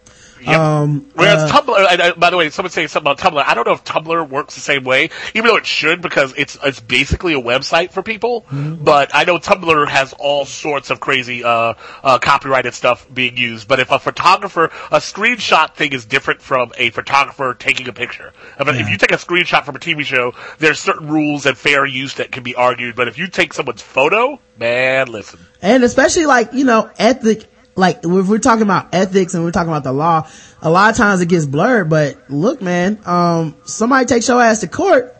Yep. 0.45 0.59
Um, 0.59 1.09
Whereas 1.13 1.51
uh, 1.51 1.61
Tumblr, 1.61 1.91
and, 1.91 2.01
uh, 2.01 2.13
by 2.17 2.29
the 2.29 2.37
way, 2.37 2.49
someone's 2.49 2.73
saying 2.73 2.89
something 2.89 3.11
about 3.11 3.19
Tumblr. 3.19 3.43
I 3.45 3.53
don't 3.53 3.65
know 3.65 3.73
if 3.73 3.83
Tumblr 3.83 4.29
works 4.29 4.55
the 4.55 4.61
same 4.61 4.83
way, 4.83 5.09
even 5.33 5.47
though 5.47 5.57
it 5.57 5.65
should 5.65 6.01
because 6.01 6.33
it's 6.37 6.57
it's 6.63 6.79
basically 6.79 7.33
a 7.33 7.41
website 7.41 7.91
for 7.91 8.03
people. 8.03 8.41
Mm-hmm. 8.41 8.83
But 8.83 9.11
I 9.13 9.23
know 9.23 9.37
Tumblr 9.37 9.87
has 9.87 10.13
all 10.13 10.45
sorts 10.45 10.89
of 10.89 10.99
crazy 10.99 11.43
uh, 11.43 11.75
uh, 12.03 12.19
copyrighted 12.19 12.73
stuff 12.73 13.07
being 13.13 13.37
used. 13.37 13.67
But 13.67 13.79
if 13.79 13.91
a 13.91 13.99
photographer, 13.99 14.65
a 14.91 14.97
screenshot 14.97 15.75
thing 15.75 15.93
is 15.93 16.05
different 16.05 16.41
from 16.41 16.71
a 16.77 16.89
photographer 16.89 17.55
taking 17.57 17.87
a 17.87 17.93
picture. 17.93 18.33
I 18.57 18.63
mean, 18.63 18.75
If 18.75 18.89
you 18.89 18.97
take 18.97 19.11
a 19.11 19.15
screenshot 19.15 19.65
from 19.65 19.75
a 19.75 19.79
TV 19.79 20.03
show, 20.03 20.33
there's 20.59 20.79
certain 20.79 21.07
rules 21.07 21.45
and 21.45 21.57
fair 21.57 21.85
use 21.85 22.15
that 22.15 22.31
can 22.31 22.43
be 22.43 22.55
argued. 22.55 22.95
But 22.95 23.07
if 23.07 23.17
you 23.17 23.27
take 23.27 23.53
someone's 23.53 23.81
photo, 23.81 24.39
man, 24.57 25.07
listen. 25.11 25.39
and 25.61 25.83
especially 25.83 26.25
like 26.25 26.53
you 26.53 26.65
know 26.65 26.89
ethic 26.97 27.45
like 27.75 27.99
if 28.03 28.27
we're 28.27 28.37
talking 28.37 28.63
about 28.63 28.93
ethics 28.93 29.33
and 29.33 29.43
we're 29.43 29.51
talking 29.51 29.69
about 29.69 29.83
the 29.83 29.91
law 29.93 30.27
a 30.61 30.69
lot 30.69 30.91
of 30.91 30.97
times 30.97 31.21
it 31.21 31.29
gets 31.29 31.45
blurred 31.45 31.89
but 31.89 32.17
look 32.29 32.61
man 32.61 32.99
um 33.05 33.55
somebody 33.65 34.05
takes 34.05 34.27
your 34.27 34.41
ass 34.41 34.59
to 34.59 34.67
court 34.67 35.15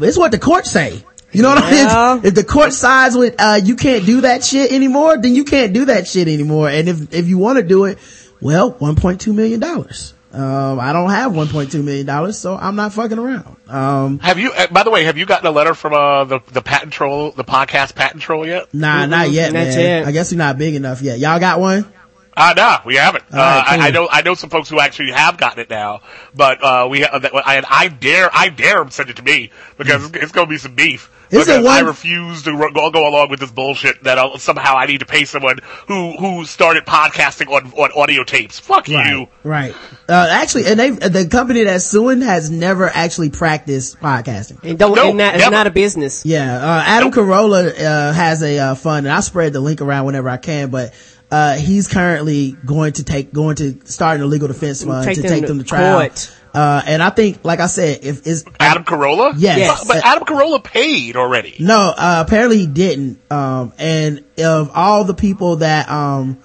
it's 0.00 0.18
what 0.18 0.30
the 0.32 0.38
court 0.38 0.66
say 0.66 1.04
you 1.32 1.40
know 1.42 1.48
what 1.48 1.72
Yeah. 1.72 1.86
I 1.88 2.14
mean? 2.16 2.26
If 2.26 2.34
the 2.34 2.44
court 2.44 2.74
sides 2.74 3.16
with, 3.16 3.36
uh, 3.38 3.58
you 3.64 3.74
can't 3.74 4.04
do 4.04 4.20
that 4.20 4.44
shit 4.44 4.70
anymore, 4.70 5.16
then 5.16 5.34
you 5.34 5.44
can't 5.44 5.72
do 5.72 5.86
that 5.86 6.06
shit 6.06 6.28
anymore. 6.28 6.68
And 6.68 6.90
if, 6.90 7.14
if 7.14 7.26
you 7.26 7.38
want 7.38 7.56
to 7.56 7.62
do 7.62 7.86
it, 7.86 7.98
well, 8.42 8.74
$1.2 8.74 9.34
million. 9.34 9.58
Um, 10.32 10.80
I 10.80 10.94
don't 10.94 11.10
have 11.10 11.32
$1.2 11.32 11.84
million, 11.84 12.32
so 12.32 12.56
I'm 12.56 12.74
not 12.74 12.94
fucking 12.94 13.18
around. 13.18 13.54
Um, 13.68 14.18
Have 14.20 14.38
you? 14.38 14.50
Uh, 14.52 14.66
by 14.68 14.82
the 14.82 14.90
way, 14.90 15.04
have 15.04 15.18
you 15.18 15.26
gotten 15.26 15.46
a 15.46 15.50
letter 15.50 15.74
from 15.74 15.92
uh, 15.92 16.24
the 16.24 16.40
the 16.52 16.62
patent 16.62 16.92
troll, 16.92 17.32
the 17.32 17.44
podcast 17.44 17.94
patent 17.94 18.22
troll 18.22 18.46
yet? 18.46 18.72
nah, 18.72 19.04
not 19.06 19.30
yet, 19.30 19.52
Not 19.52 19.58
man. 19.66 19.78
yet. 19.78 20.06
I 20.06 20.12
guess 20.12 20.32
you're 20.32 20.38
not 20.38 20.56
big 20.56 20.74
enough 20.74 21.02
yet. 21.02 21.18
Y'all 21.18 21.38
got 21.38 21.60
one? 21.60 21.84
Uh, 22.34 22.54
no, 22.56 22.76
we 22.86 22.94
haven't. 22.96 23.24
Uh, 23.30 23.36
right, 23.36 23.78
I, 23.78 23.88
I 23.88 23.90
know, 23.90 24.08
I 24.10 24.22
know 24.22 24.32
some 24.32 24.48
folks 24.48 24.70
who 24.70 24.80
actually 24.80 25.10
have 25.12 25.36
gotten 25.36 25.60
it 25.60 25.68
now, 25.68 26.00
but, 26.34 26.64
uh, 26.64 26.88
we, 26.90 27.02
ha- 27.02 27.18
that, 27.18 27.30
I, 27.34 27.62
I 27.68 27.88
dare, 27.88 28.30
I 28.32 28.48
dare 28.48 28.78
them 28.78 28.90
send 28.90 29.10
it 29.10 29.16
to 29.16 29.22
me 29.22 29.50
because 29.76 30.06
it's, 30.06 30.16
it's 30.16 30.32
gonna 30.32 30.46
be 30.46 30.56
some 30.56 30.74
beef. 30.74 31.10
Is 31.32 31.48
it 31.48 31.58
Because 31.60 31.66
I 31.66 31.80
refuse 31.80 32.42
to 32.42 32.52
go, 32.52 32.90
go 32.90 33.08
along 33.08 33.30
with 33.30 33.40
this 33.40 33.50
bullshit 33.50 34.04
that 34.04 34.18
I'll, 34.18 34.38
somehow 34.38 34.76
I 34.76 34.86
need 34.86 35.00
to 35.00 35.06
pay 35.06 35.24
someone 35.24 35.58
who 35.88 36.12
who 36.16 36.44
started 36.44 36.84
podcasting 36.84 37.48
on 37.50 37.72
on 37.72 37.90
audio 37.92 38.22
tapes. 38.22 38.58
Fuck 38.58 38.88
you. 38.88 39.28
Right. 39.42 39.74
Uh, 40.08 40.28
actually, 40.30 40.66
and 40.66 40.78
they 40.78 40.90
the 40.90 41.26
company 41.30 41.64
that's 41.64 41.86
suing 41.86 42.20
has 42.20 42.50
never 42.50 42.88
actually 42.88 43.30
practiced 43.30 43.98
podcasting. 43.98 44.62
And 44.62 44.78
don't, 44.78 44.98
and 44.98 45.20
that, 45.20 45.36
it's 45.36 45.50
not 45.50 45.66
a 45.66 45.70
business. 45.70 46.24
Yeah, 46.26 46.56
uh, 46.56 46.82
Adam 46.84 47.10
Carolla, 47.10 47.80
uh, 47.80 48.12
has 48.12 48.42
a, 48.42 48.58
uh, 48.58 48.74
fund 48.74 49.06
and 49.06 49.14
I 49.14 49.20
spread 49.20 49.52
the 49.52 49.60
link 49.60 49.80
around 49.80 50.04
whenever 50.06 50.28
I 50.28 50.36
can, 50.36 50.70
but, 50.70 50.92
uh, 51.30 51.54
he's 51.54 51.88
currently 51.88 52.52
going 52.64 52.92
to 52.94 53.04
take, 53.04 53.32
going 53.32 53.56
to 53.56 53.80
start 53.86 54.20
a 54.20 54.26
legal 54.26 54.48
defense 54.48 54.84
fund 54.84 55.04
Take 55.06 55.16
to 55.16 55.22
them 55.22 55.30
take 55.30 55.42
to 55.42 55.48
them 55.48 55.58
to 55.60 55.64
trial. 55.64 55.98
court. 55.98 56.30
Uh, 56.54 56.82
and 56.84 57.02
I 57.02 57.10
think, 57.10 57.44
like 57.44 57.60
I 57.60 57.66
said, 57.66 58.00
if 58.02 58.26
is 58.26 58.44
Adam 58.60 58.84
Carolla? 58.84 59.32
Yes. 59.36 59.84
But, 59.84 59.94
but 59.94 60.04
Adam 60.04 60.24
Carolla 60.24 60.62
paid 60.62 61.16
already. 61.16 61.56
no, 61.60 61.94
uh, 61.96 62.24
apparently 62.26 62.58
he 62.58 62.66
didn't. 62.66 63.20
Um, 63.30 63.72
and 63.78 64.24
of 64.38 64.70
all 64.74 65.04
the 65.04 65.14
people 65.14 65.56
that, 65.56 65.88
um, 65.90 66.38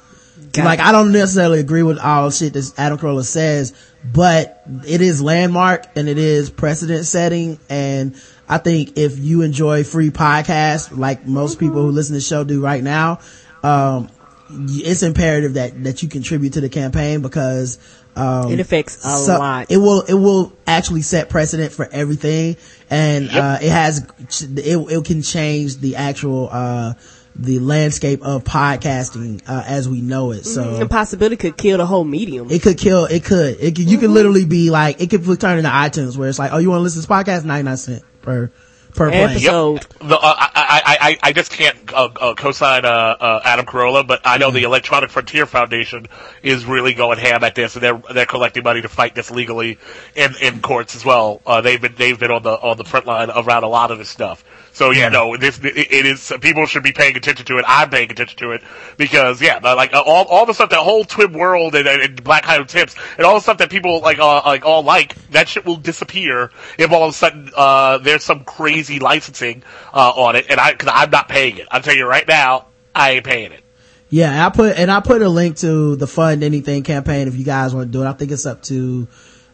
like 0.56 0.80
I 0.80 0.92
don't 0.92 1.12
necessarily 1.12 1.60
agree 1.60 1.84
with 1.84 2.00
all 2.00 2.32
shit 2.32 2.54
that 2.54 2.74
Adam 2.78 2.98
Carolla 2.98 3.24
says, 3.24 3.74
but 4.04 4.64
it 4.88 5.02
is 5.02 5.22
landmark 5.22 5.86
and 5.96 6.08
it 6.08 6.18
is 6.18 6.50
precedent 6.50 7.06
setting. 7.06 7.60
And 7.70 8.16
I 8.48 8.58
think 8.58 8.98
if 8.98 9.20
you 9.20 9.42
enjoy 9.42 9.84
free 9.84 10.10
podcasts, 10.10 10.96
like 10.96 11.28
most 11.28 11.60
people 11.60 11.82
who 11.82 11.92
listen 11.92 12.14
to 12.14 12.18
the 12.18 12.22
show 12.22 12.44
do 12.44 12.62
right 12.62 12.82
now, 12.84 13.20
um, 13.62 14.10
it's 14.50 15.04
imperative 15.04 15.56
that, 15.56 15.84
that 15.84 16.02
you 16.02 16.10
contribute 16.10 16.54
to 16.54 16.62
the 16.62 16.70
campaign 16.70 17.22
because, 17.22 17.78
um, 18.18 18.52
It 18.52 18.60
affects 18.60 18.98
a 19.06 19.10
so- 19.18 19.38
lot. 19.40 19.72
It 19.72 19.78
will, 19.78 20.02
it 20.02 20.14
will 20.14 20.54
actually 20.66 21.02
set 21.04 21.30
precedent 21.30 21.72
for 21.72 21.88
everything. 21.92 22.58
And, 22.90 23.30
uh, 23.30 23.60
it 23.62 23.70
has, 23.70 24.00
it, 24.42 24.78
it 24.78 25.06
can 25.06 25.22
change 25.22 25.78
the 25.78 25.98
actual, 25.98 26.50
uh, 26.52 26.94
the 27.40 27.60
landscape 27.60 28.24
of 28.24 28.44
podcasting, 28.44 29.44
uh, 29.48 29.64
as 29.68 29.88
we 29.88 30.02
know 30.02 30.32
it. 30.32 30.44
So 30.46 30.78
the 30.78 30.88
possibility 30.88 31.36
could 31.36 31.56
kill 31.56 31.78
the 31.78 31.86
whole 31.86 32.04
medium. 32.04 32.50
it 32.50 32.64
could 32.64 32.78
kill, 32.80 33.06
it 33.06 33.24
could, 33.24 33.58
it 33.60 33.76
could, 33.76 33.90
you 33.90 34.00
could 34.00 34.10
literally 34.10 34.46
be 34.46 34.72
like, 34.72 35.02
it 35.02 35.10
could 35.12 35.24
turn 35.40 35.60
into 35.60 35.70
iTunes 35.70 36.18
where 36.18 36.30
it's 36.30 36.40
like, 36.40 36.52
oh, 36.52 36.58
you 36.58 36.70
want 36.70 36.80
to 36.80 36.84
listen 36.84 37.02
to 37.02 37.08
this 37.08 37.16
podcast? 37.16 37.46
99 37.46 37.78
cent 37.78 38.04
per, 38.24 38.52
per 38.98 39.10
play. 39.10 39.20
Episode. 39.22 39.86
The, 40.02 40.18
uh, 40.18 40.20
I, 40.22 40.50
I, 40.56 40.98
I, 41.10 41.18
I 41.24 41.32
just 41.32 41.52
can't 41.52 41.78
uh, 41.94 42.10
uh, 42.20 42.34
co-sign 42.34 42.84
uh, 42.84 42.90
uh, 42.90 43.42
Adam 43.46 43.66
Carolla, 43.66 44.06
but 44.06 44.22
I 44.26 44.38
know 44.38 44.52
the 44.52 44.64
Electronic 44.64 45.10
Frontier 45.10 45.46
Foundation 45.46 46.08
is 46.44 46.66
really 46.66 46.94
going 46.94 47.20
ham 47.20 47.44
at 47.44 47.56
this, 47.56 47.76
and 47.76 47.84
they're 47.84 48.02
they're 48.14 48.26
collecting 48.26 48.64
money 48.64 48.82
to 48.82 48.90
fight 48.90 49.16
this 49.16 49.32
legally 49.32 49.78
in, 50.16 50.34
in 50.42 50.62
courts 50.62 50.96
as 50.96 51.06
well. 51.06 51.42
Uh, 51.46 51.62
they've 51.62 51.80
been 51.80 51.96
they've 51.96 52.20
been 52.20 52.32
on 52.32 52.44
the 52.44 52.52
on 52.52 52.78
the 52.78 52.84
front 52.84 53.06
line 53.06 53.30
around 53.30 53.64
a 53.64 53.70
lot 53.70 53.92
of 53.92 54.00
this 54.00 54.10
stuff. 54.10 54.44
So 54.78 54.92
yeah, 54.92 55.10
no, 55.10 55.36
this 55.38 55.58
it, 55.58 55.76
it 55.76 56.06
is 56.06 56.32
people 56.40 56.68
should 56.68 56.84
be 56.84 56.92
paying 56.92 57.18
attention 57.18 57.48
to 57.48 57.58
it. 57.58 57.66
I'm 57.68 57.90
paying 57.90 58.12
attention 58.12 58.38
to 58.38 58.52
it 58.52 58.62
because 58.96 59.42
yeah, 59.42 59.58
like 59.58 59.92
all 59.96 60.26
all 60.26 60.46
the 60.46 60.54
stuff 60.54 60.70
that 60.70 60.78
whole 60.78 61.04
Twib 61.04 61.34
world 61.36 61.74
and, 61.74 61.88
and 61.88 62.24
Black 62.24 62.44
Guy 62.44 62.60
Who 62.60 62.64
Tips 62.64 62.96
and 63.18 63.26
all 63.26 63.34
the 63.34 63.40
stuff 63.40 63.58
that 63.58 63.72
people 63.72 64.02
like 64.02 64.20
uh, 64.20 64.44
like 64.46 64.68
all 64.68 64.84
like 64.84 65.16
that 65.32 65.50
shit 65.50 65.66
will 65.66 65.78
disappear 65.78 66.52
if 66.78 66.92
all 66.92 67.06
of 67.06 67.10
a 67.10 67.14
sudden 67.14 67.50
uh, 67.56 67.98
there's 67.98 68.24
some 68.24 68.44
crazy 68.44 69.00
licensing 69.00 69.64
uh, 69.96 70.12
on 70.16 70.36
it, 70.36 70.46
and 70.48 70.60
I 70.60 70.74
because 70.74 70.92
I'm 70.94 71.10
not 71.10 71.28
paying 71.28 71.58
it. 71.58 71.68
I'm 71.72 71.82
telling 71.82 71.98
you 71.98 72.06
right 72.06 72.28
now, 72.28 72.68
I 72.94 73.14
ain't 73.14 73.26
paying 73.26 73.54
it. 73.54 73.64
Yeah, 74.10 74.46
I 74.46 74.52
put 74.52 74.78
and 74.78 74.92
I 74.92 75.00
put 75.00 75.24
a 75.24 75.30
link 75.30 75.58
to 75.58 75.96
the 75.96 76.06
Fund 76.06 76.44
Anything 76.44 76.84
campaign 76.84 77.28
if 77.28 77.36
you 77.36 77.44
guys 77.44 77.74
want 77.74 77.88
to 77.88 77.92
do 77.92 78.04
it. 78.04 78.08
I 78.08 78.14
think 78.14 78.30
it's 78.30 78.46
up 78.46 78.62
to 78.66 79.08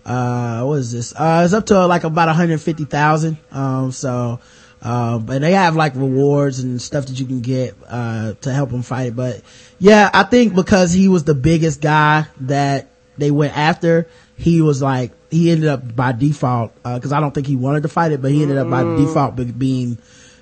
uh 0.06 0.64
what 0.64 0.80
is 0.80 0.92
this? 0.92 1.14
Uh 1.16 1.44
it's 1.46 1.54
up 1.54 1.68
to 1.68 1.86
like 1.88 2.04
about 2.04 2.28
150,000. 2.28 3.38
Um 3.54 3.94
so 3.94 4.42
um 4.84 5.30
and 5.30 5.44
they 5.44 5.54
have 5.54 5.76
like 5.76 5.96
rewards 5.96 6.60
and 6.60 6.82
stuff 6.82 7.06
that 7.08 7.20
you 7.20 7.26
can 7.26 7.40
get 7.42 7.76
uh 7.88 8.34
to 8.42 8.52
help 8.54 8.70
them 8.70 8.82
fight 8.84 9.08
it. 9.08 9.16
But 9.16 9.42
yeah, 9.80 10.10
I 10.14 10.24
think 10.24 10.54
because 10.56 10.92
he 10.94 11.08
was 11.08 11.24
the 11.24 11.34
biggest 11.36 11.82
guy 11.82 12.28
that 12.42 12.90
they 13.18 13.32
went 13.32 13.58
after, 13.58 14.08
he 14.38 14.62
was 14.62 14.82
like 14.82 15.12
he 15.32 15.50
ended 15.52 15.70
up 15.70 15.96
by 15.96 16.12
default 16.12 16.74
uh 16.84 17.00
cuz 17.00 17.12
I 17.14 17.20
don't 17.20 17.34
think 17.34 17.48
he 17.48 17.56
wanted 17.56 17.84
to 17.84 17.90
fight 17.90 18.12
it, 18.12 18.22
but 18.22 18.32
he 18.32 18.42
ended 18.44 18.58
up 18.58 18.70
by 18.70 18.84
Mm. 18.84 18.98
default 18.98 19.36
being 19.58 19.98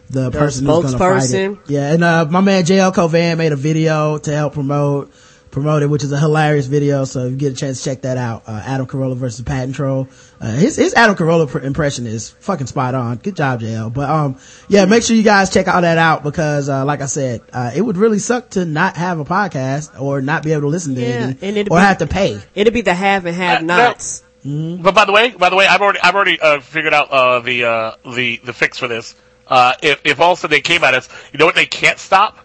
the, 0.09 0.29
The 0.29 0.31
person 0.31 0.65
who's 0.65 0.81
going 0.81 0.91
to 0.91 0.97
fight 0.97 1.33
it. 1.33 1.57
Yeah, 1.67 1.93
and 1.93 2.03
uh, 2.03 2.25
my 2.29 2.41
man 2.41 2.63
JL 2.65 2.93
Cauvin 2.93 3.37
made 3.37 3.53
a 3.53 3.55
video 3.55 4.17
to 4.17 4.35
help 4.35 4.53
promote 4.53 5.09
promote 5.51 5.83
it, 5.83 5.87
which 5.87 6.03
is 6.03 6.11
a 6.11 6.19
hilarious 6.19 6.65
video. 6.65 7.03
So 7.05 7.25
if 7.25 7.31
you 7.31 7.37
get 7.37 7.53
a 7.53 7.55
chance, 7.55 7.81
check 7.83 8.01
that 8.01 8.17
out. 8.17 8.43
Uh, 8.47 8.61
Adam 8.65 8.87
Carolla 8.87 9.15
versus 9.15 9.41
Patent 9.45 9.75
Troll. 9.75 10.07
Uh, 10.41 10.51
his 10.53 10.75
his 10.75 10.95
Adam 10.95 11.15
Carolla 11.15 11.47
pr- 11.47 11.59
impression 11.59 12.07
is 12.07 12.31
fucking 12.31 12.65
spot 12.65 12.95
on. 12.95 13.17
Good 13.17 13.35
job, 13.35 13.61
JL. 13.61 13.93
But 13.93 14.09
um, 14.09 14.39
yeah, 14.67 14.85
make 14.85 15.03
sure 15.03 15.15
you 15.15 15.21
guys 15.21 15.51
check 15.51 15.67
all 15.67 15.81
that 15.83 15.99
out 15.99 16.23
because 16.23 16.67
uh, 16.67 16.83
like 16.83 17.01
I 17.01 17.05
said, 17.05 17.41
uh, 17.53 17.69
it 17.75 17.81
would 17.81 17.95
really 17.97 18.17
suck 18.17 18.49
to 18.51 18.65
not 18.65 18.95
have 18.97 19.19
a 19.19 19.25
podcast 19.25 20.01
or 20.01 20.19
not 20.21 20.41
be 20.43 20.53
able 20.53 20.61
to 20.61 20.67
listen 20.69 20.95
to 20.95 21.01
Yeah, 21.01 21.29
it, 21.29 21.37
and 21.43 21.57
it'd 21.57 21.71
or 21.71 21.77
be- 21.77 21.81
have 21.81 21.99
to 21.99 22.07
pay. 22.07 22.39
It'd 22.55 22.73
be 22.73 22.81
the 22.81 22.93
have 22.95 23.27
and 23.27 23.35
have 23.35 23.63
nots. 23.63 24.23
But 24.43 24.95
by 24.95 25.05
the 25.05 25.11
way, 25.11 25.29
by 25.29 25.51
the 25.51 25.55
way, 25.55 25.67
I've 25.67 25.81
already 25.81 25.99
I've 25.99 26.15
already 26.15 26.39
uh, 26.41 26.59
figured 26.61 26.95
out 26.95 27.11
uh, 27.11 27.39
the 27.41 27.65
uh, 27.65 27.91
the 28.11 28.41
the 28.43 28.53
fix 28.53 28.79
for 28.79 28.87
this. 28.87 29.13
Uh, 29.45 29.73
if 29.83 30.01
if 30.05 30.19
all 30.19 30.31
of 30.31 30.39
a 30.39 30.41
sudden 30.41 30.55
they 30.55 30.61
came 30.61 30.83
at 30.83 30.95
us, 30.95 31.07
you 31.31 31.37
know 31.37 31.45
what 31.45 31.53
they 31.53 31.67
can't 31.67 31.99
stop? 31.99 32.39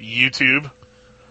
YouTube. 0.00 0.70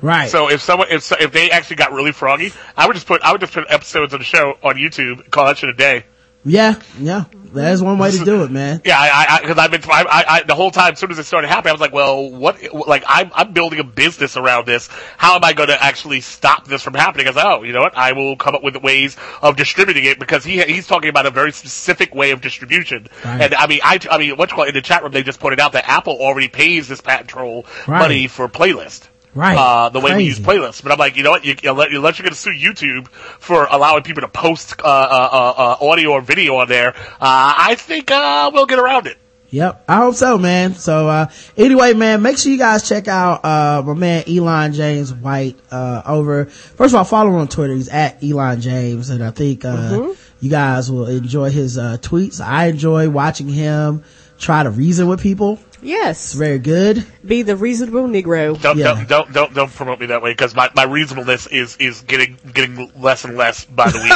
Right. 0.03 0.29
So 0.29 0.49
if 0.51 0.61
someone 0.61 0.89
if 0.91 1.09
if 1.13 1.31
they 1.31 1.49
actually 1.49 1.77
got 1.77 1.93
really 1.93 2.11
froggy, 2.11 2.51
I 2.75 2.87
would 2.87 2.93
just 2.93 3.07
put 3.07 3.21
I 3.21 3.31
would 3.31 3.41
just 3.41 3.53
put 3.53 3.65
episodes 3.69 4.13
of 4.13 4.19
the 4.19 4.25
show 4.25 4.57
on 4.61 4.75
YouTube, 4.75 5.31
call 5.31 5.45
that 5.45 5.57
shit 5.57 5.69
a 5.69 5.73
day. 5.73 6.03
Yeah, 6.45 6.75
yeah, 6.99 7.23
that's 7.53 7.81
one 7.81 7.97
way 7.97 8.11
to 8.11 8.25
do 8.25 8.43
it, 8.43 8.51
man. 8.51 8.81
Yeah, 8.83 8.99
I, 8.99 9.25
I, 9.29 9.39
because 9.39 9.57
I've 9.57 9.71
been, 9.71 9.81
I, 9.85 10.03
I, 10.03 10.25
I, 10.27 10.43
the 10.43 10.55
whole 10.55 10.71
time, 10.71 10.91
as 10.91 10.99
soon 10.99 11.09
as 11.09 11.17
it 11.17 11.23
started 11.23 11.47
happening, 11.47 11.69
I 11.69 11.71
was 11.71 11.79
like, 11.79 11.93
well, 11.93 12.29
what, 12.29 12.57
like, 12.85 13.05
I'm, 13.07 13.31
I'm 13.33 13.53
building 13.53 13.79
a 13.79 13.85
business 13.85 14.35
around 14.35 14.65
this. 14.67 14.89
How 15.15 15.37
am 15.37 15.45
I 15.45 15.53
going 15.53 15.69
to 15.69 15.81
actually 15.81 16.19
stop 16.19 16.67
this 16.67 16.81
from 16.81 16.95
happening? 16.95 17.27
I 17.27 17.29
was 17.29 17.37
like, 17.37 17.45
oh, 17.45 17.63
you 17.63 17.71
know 17.71 17.79
what? 17.79 17.95
I 17.95 18.11
will 18.11 18.35
come 18.35 18.55
up 18.55 18.61
with 18.61 18.75
ways 18.75 19.15
of 19.41 19.55
distributing 19.55 20.03
it 20.03 20.19
because 20.19 20.43
he, 20.43 20.61
he's 20.63 20.85
talking 20.85 21.09
about 21.09 21.25
a 21.25 21.31
very 21.31 21.53
specific 21.53 22.13
way 22.13 22.31
of 22.31 22.41
distribution. 22.41 23.07
Right. 23.23 23.43
And 23.43 23.55
I 23.55 23.67
mean, 23.67 23.79
I, 23.81 23.99
I 24.11 24.17
mean, 24.17 24.35
what's 24.35 24.51
called 24.51 24.67
in 24.67 24.73
the 24.73 24.81
chat 24.81 25.01
room, 25.01 25.13
they 25.13 25.23
just 25.23 25.39
pointed 25.39 25.61
out 25.61 25.71
that 25.71 25.87
Apple 25.87 26.17
already 26.19 26.49
pays 26.49 26.89
this 26.89 26.99
patent 26.99 27.29
troll 27.29 27.65
Right. 27.87 27.99
money 27.99 28.27
for 28.27 28.49
playlist. 28.49 29.07
Right. 29.35 29.57
Uh, 29.57 29.89
the 29.89 29.99
way 29.99 30.15
we 30.15 30.23
use 30.25 30.39
playlists. 30.39 30.83
But 30.83 30.91
I'm 30.91 30.99
like, 30.99 31.17
you 31.17 31.23
know 31.23 31.31
what? 31.31 31.43
You, 31.43 31.55
unless, 31.63 31.87
unless 31.91 32.19
you're 32.19 32.23
going 32.23 32.33
to 32.33 32.39
sue 32.39 32.51
YouTube 32.51 33.07
for 33.07 33.65
allowing 33.65 34.03
people 34.03 34.21
to 34.21 34.27
post 34.27 34.79
uh, 34.79 34.85
uh, 34.85 34.87
uh, 34.87 35.53
uh, 35.81 35.85
audio 35.89 36.11
or 36.11 36.21
video 36.21 36.55
on 36.57 36.67
there, 36.67 36.89
uh, 36.95 36.99
I 37.19 37.75
think 37.77 38.11
uh, 38.11 38.51
we'll 38.53 38.67
get 38.67 38.77
around 38.79 39.07
it. 39.07 39.17
Yep. 39.49 39.83
I 39.87 39.97
hope 39.97 40.15
so, 40.15 40.37
man. 40.39 40.73
So, 40.75 41.07
uh, 41.07 41.27
anyway, 41.55 41.93
man, 41.93 42.21
make 42.23 42.37
sure 42.39 42.51
you 42.51 42.57
guys 42.57 42.87
check 42.89 43.07
out, 43.07 43.45
uh, 43.45 43.83
my 43.85 43.93
man 43.93 44.23
Elon 44.27 44.73
James 44.73 45.13
White, 45.13 45.57
uh, 45.71 46.01
over, 46.07 46.45
first 46.45 46.93
of 46.93 46.97
all, 46.97 47.03
follow 47.03 47.29
him 47.29 47.35
on 47.35 47.47
Twitter. 47.47 47.75
He's 47.75 47.89
at 47.89 48.23
Elon 48.23 48.61
James. 48.61 49.11
And 49.11 49.23
I 49.23 49.29
think, 49.29 49.63
uh, 49.63 49.75
Mhm. 49.91 50.17
you 50.41 50.49
guys 50.49 50.91
will 50.91 51.05
enjoy 51.05 51.51
his, 51.51 51.77
uh, 51.77 51.97
tweets. 52.01 52.41
I 52.43 52.65
enjoy 52.67 53.09
watching 53.09 53.47
him 53.47 54.03
try 54.39 54.63
to 54.63 54.71
reason 54.71 55.07
with 55.07 55.21
people. 55.21 55.59
Yes. 55.83 56.23
It's 56.23 56.33
very 56.33 56.59
good. 56.59 57.05
Be 57.25 57.41
the 57.41 57.55
reasonable 57.55 58.07
Negro. 58.07 58.59
Don't, 58.61 58.77
Yeah. 58.77 58.95
don't 58.95 59.07
don't 59.07 59.33
don't 59.33 59.53
don't 59.53 59.73
promote 59.73 59.99
me 59.99 60.07
that 60.07 60.21
way 60.21 60.31
because 60.31 60.55
my, 60.55 60.69
my 60.75 60.83
reasonableness 60.83 61.47
is 61.47 61.77
is 61.77 62.01
getting 62.01 62.37
getting 62.53 62.91
less 62.95 63.25
and 63.25 63.37
less 63.37 63.65
by 63.65 63.89
the 63.89 63.99
week. 63.99 64.11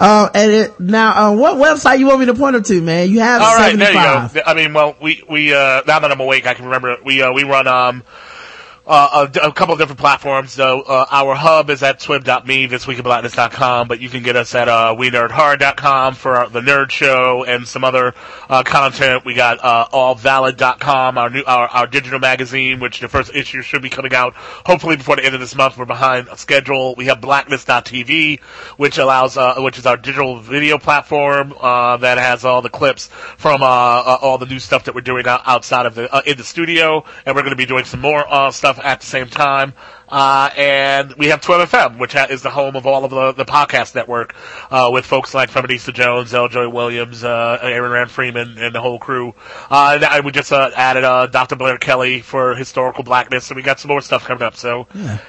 Uh, 0.00 0.28
and 0.34 0.52
it, 0.52 0.80
now, 0.80 1.30
uh, 1.30 1.34
what 1.34 1.56
website 1.56 1.98
you 1.98 2.06
want 2.06 2.20
me 2.20 2.26
to 2.26 2.34
point 2.34 2.54
them 2.54 2.62
to, 2.64 2.80
man? 2.80 3.10
You 3.10 3.20
have 3.20 3.40
All 3.42 3.56
right, 3.56 3.76
there 3.76 3.92
you 3.92 3.94
go. 4.34 4.42
I 4.44 4.54
mean, 4.54 4.74
well, 4.74 4.96
we 5.00 5.22
we 5.28 5.54
uh, 5.54 5.82
now 5.86 5.98
that 6.00 6.10
I'm 6.10 6.20
awake, 6.20 6.46
I 6.46 6.54
can 6.54 6.64
remember 6.66 6.96
we 7.04 7.22
uh, 7.22 7.32
we 7.32 7.44
run 7.44 7.66
um. 7.66 8.02
Uh, 8.84 9.28
a, 9.32 9.46
a 9.46 9.52
couple 9.52 9.72
of 9.72 9.78
different 9.78 10.00
platforms. 10.00 10.58
Uh, 10.58 11.06
our 11.08 11.36
hub 11.36 11.70
is 11.70 11.84
at 11.84 12.00
twib.me, 12.00 12.66
thisweekinblackness.com, 12.66 13.86
but 13.86 14.00
you 14.00 14.08
can 14.08 14.24
get 14.24 14.34
us 14.34 14.56
at 14.56 14.68
uh, 14.68 14.92
wenerdhard.com 14.98 16.16
for 16.16 16.36
our, 16.36 16.48
the 16.48 16.60
nerd 16.60 16.90
show 16.90 17.44
and 17.44 17.68
some 17.68 17.84
other 17.84 18.12
uh, 18.48 18.64
content. 18.64 19.24
We 19.24 19.34
got 19.34 19.62
uh, 19.62 19.86
allvalid.com, 19.92 21.16
our 21.16 21.30
new 21.30 21.44
our, 21.46 21.68
our 21.68 21.86
digital 21.86 22.18
magazine, 22.18 22.80
which 22.80 22.98
the 22.98 23.08
first 23.08 23.32
issue 23.32 23.62
should 23.62 23.82
be 23.82 23.88
coming 23.88 24.14
out 24.14 24.34
hopefully 24.34 24.96
before 24.96 25.14
the 25.14 25.24
end 25.24 25.36
of 25.36 25.40
this 25.40 25.54
month. 25.54 25.78
We're 25.78 25.84
behind 25.84 26.26
schedule. 26.36 26.96
We 26.96 27.04
have 27.04 27.20
blackness.tv, 27.20 28.40
which 28.78 28.98
allows 28.98 29.36
uh, 29.36 29.54
which 29.58 29.78
is 29.78 29.86
our 29.86 29.96
digital 29.96 30.40
video 30.40 30.78
platform 30.78 31.54
uh, 31.60 31.98
that 31.98 32.18
has 32.18 32.44
all 32.44 32.62
the 32.62 32.68
clips 32.68 33.06
from 33.36 33.62
uh, 33.62 33.66
all 33.66 34.38
the 34.38 34.46
new 34.46 34.58
stuff 34.58 34.84
that 34.84 34.96
we're 34.96 35.02
doing 35.02 35.24
outside 35.28 35.86
of 35.86 35.94
the 35.94 36.22
in 36.26 36.36
the 36.36 36.44
studio, 36.44 37.04
and 37.24 37.36
we're 37.36 37.42
going 37.42 37.50
to 37.50 37.56
be 37.56 37.66
doing 37.66 37.84
some 37.84 38.00
more 38.00 38.24
stuff 38.50 38.71
stuff 38.72 38.84
at 38.84 39.00
the 39.00 39.06
same 39.06 39.28
time. 39.28 39.74
Uh, 40.08 40.50
and 40.58 41.14
we 41.16 41.28
have 41.28 41.40
12 41.40 41.70
FM, 41.70 41.98
which 41.98 42.12
ha- 42.12 42.26
is 42.28 42.42
the 42.42 42.50
home 42.50 42.76
of 42.76 42.86
all 42.86 43.02
of 43.06 43.10
the, 43.10 43.32
the 43.32 43.50
podcast 43.50 43.94
network, 43.94 44.34
uh, 44.70 44.90
with 44.92 45.06
folks 45.06 45.32
like 45.32 45.50
Feminista 45.50 45.94
Jones, 45.94 46.34
L. 46.34 46.48
Joy 46.48 46.68
Williams, 46.68 47.24
uh, 47.24 47.58
Aaron 47.62 47.90
Rand 47.90 48.10
Freeman, 48.10 48.58
and 48.58 48.74
the 48.74 48.80
whole 48.82 48.98
crew. 48.98 49.34
Uh, 49.70 49.92
and 49.94 50.04
I- 50.04 50.20
we 50.20 50.30
just, 50.30 50.52
uh, 50.52 50.70
added, 50.76 51.04
uh, 51.04 51.28
Dr. 51.28 51.56
Blair 51.56 51.78
Kelley 51.78 52.20
for 52.20 52.54
historical 52.54 53.04
blackness, 53.04 53.48
and 53.50 53.56
we 53.56 53.62
got 53.62 53.80
some 53.80 53.88
more 53.88 54.02
stuff 54.02 54.24
coming 54.24 54.42
up. 54.42 54.54
So, 54.54 54.86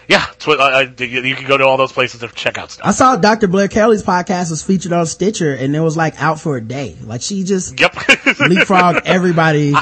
yeah, 0.10 0.26
tw- 0.40 0.50
uh, 0.60 0.86
you 0.98 1.36
can 1.36 1.48
go 1.48 1.58
to 1.58 1.64
all 1.66 1.78
those 1.78 1.94
places 1.94 2.20
to 2.20 2.28
check 2.28 2.58
out 2.58 2.70
stuff. 2.72 2.86
I 2.86 2.92
saw 2.92 3.16
Dr. 3.16 3.48
Blair 3.48 3.70
Kelley's 3.70 4.04
podcast 4.04 4.50
was 4.50 4.62
featured 4.64 4.92
on 4.92 5.06
Stitcher 5.06 5.54
and 5.54 5.74
it 5.74 5.80
was 5.80 5.96
like 5.96 6.22
out 6.22 6.42
for 6.42 6.58
a 6.58 6.62
day. 6.62 6.98
Like 7.06 7.22
she 7.22 7.44
just 7.46 7.80
Yep. 7.80 7.94
leapfrogged 7.96 9.04
everybody. 9.06 9.74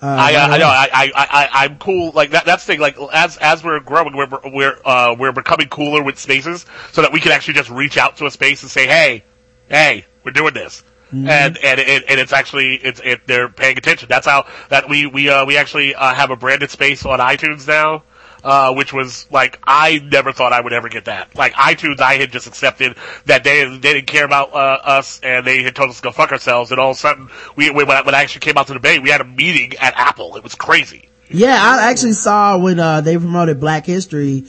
Uh, 0.00 0.06
I, 0.06 0.34
uh, 0.34 0.48
I 0.48 0.58
know. 0.58 0.66
I, 0.66 0.88
I, 0.92 1.10
I, 1.14 1.48
I'm 1.64 1.78
cool. 1.78 2.12
Like 2.12 2.30
that. 2.30 2.44
That's 2.44 2.64
the 2.64 2.72
thing. 2.72 2.80
Like 2.80 2.96
as 3.12 3.36
as 3.38 3.64
we're 3.64 3.80
growing, 3.80 4.16
we're 4.16 4.28
we're 4.44 4.78
uh, 4.84 5.16
we're 5.18 5.32
becoming 5.32 5.68
cooler 5.68 6.02
with 6.02 6.18
spaces, 6.18 6.66
so 6.92 7.02
that 7.02 7.12
we 7.12 7.18
can 7.18 7.32
actually 7.32 7.54
just 7.54 7.70
reach 7.70 7.98
out 7.98 8.16
to 8.18 8.26
a 8.26 8.30
space 8.30 8.62
and 8.62 8.70
say, 8.70 8.86
"Hey, 8.86 9.24
hey, 9.68 10.06
we're 10.24 10.32
doing 10.32 10.54
this." 10.54 10.84
Mm-hmm. 11.12 11.26
And 11.26 11.58
and 11.64 11.80
it, 11.80 12.04
and 12.06 12.20
it's 12.20 12.32
actually 12.32 12.74
it's 12.76 13.00
it, 13.02 13.26
they're 13.26 13.48
paying 13.48 13.78
attention. 13.78 14.08
That's 14.08 14.26
how 14.26 14.46
that 14.68 14.88
we 14.88 15.06
we 15.06 15.30
uh, 15.30 15.46
we 15.46 15.56
actually 15.56 15.94
uh, 15.94 16.14
have 16.14 16.30
a 16.30 16.36
branded 16.36 16.70
space 16.70 17.04
on 17.04 17.18
iTunes 17.18 17.66
now, 17.66 18.04
uh, 18.44 18.74
which 18.74 18.92
was 18.92 19.26
like 19.30 19.58
I 19.64 19.98
never 19.98 20.32
thought 20.32 20.52
I 20.52 20.60
would 20.60 20.72
ever 20.72 20.88
get 20.88 21.06
that. 21.06 21.34
Like 21.34 21.52
iTunes, 21.54 22.00
I 22.00 22.14
had 22.14 22.32
just 22.32 22.46
accepted 22.46 22.96
that 23.26 23.44
they 23.44 23.64
they 23.64 23.94
didn't 23.94 24.06
care 24.06 24.24
about 24.24 24.52
uh, 24.52 24.56
us 24.56 25.20
and 25.22 25.46
they 25.46 25.62
had 25.62 25.74
told 25.74 25.90
us 25.90 25.96
to 25.96 26.02
go 26.02 26.10
fuck 26.10 26.32
ourselves. 26.32 26.70
And 26.70 26.80
all 26.80 26.90
of 26.90 26.96
a 26.96 27.00
sudden, 27.00 27.28
we 27.56 27.70
when 27.70 27.90
I, 27.90 28.02
when 28.02 28.14
I 28.14 28.22
actually 28.22 28.40
came 28.40 28.56
out 28.56 28.68
to 28.68 28.74
the 28.74 28.80
Bay, 28.80 28.98
we 28.98 29.10
had 29.10 29.20
a 29.20 29.24
meeting 29.24 29.76
at 29.78 29.94
Apple. 29.96 30.36
It 30.36 30.44
was 30.44 30.54
crazy. 30.54 31.08
Yeah, 31.30 31.58
I 31.60 31.90
actually 31.90 32.14
saw 32.14 32.56
when, 32.56 32.80
uh, 32.80 33.02
they 33.02 33.16
promoted 33.18 33.60
Black 33.60 33.84
History, 33.84 34.46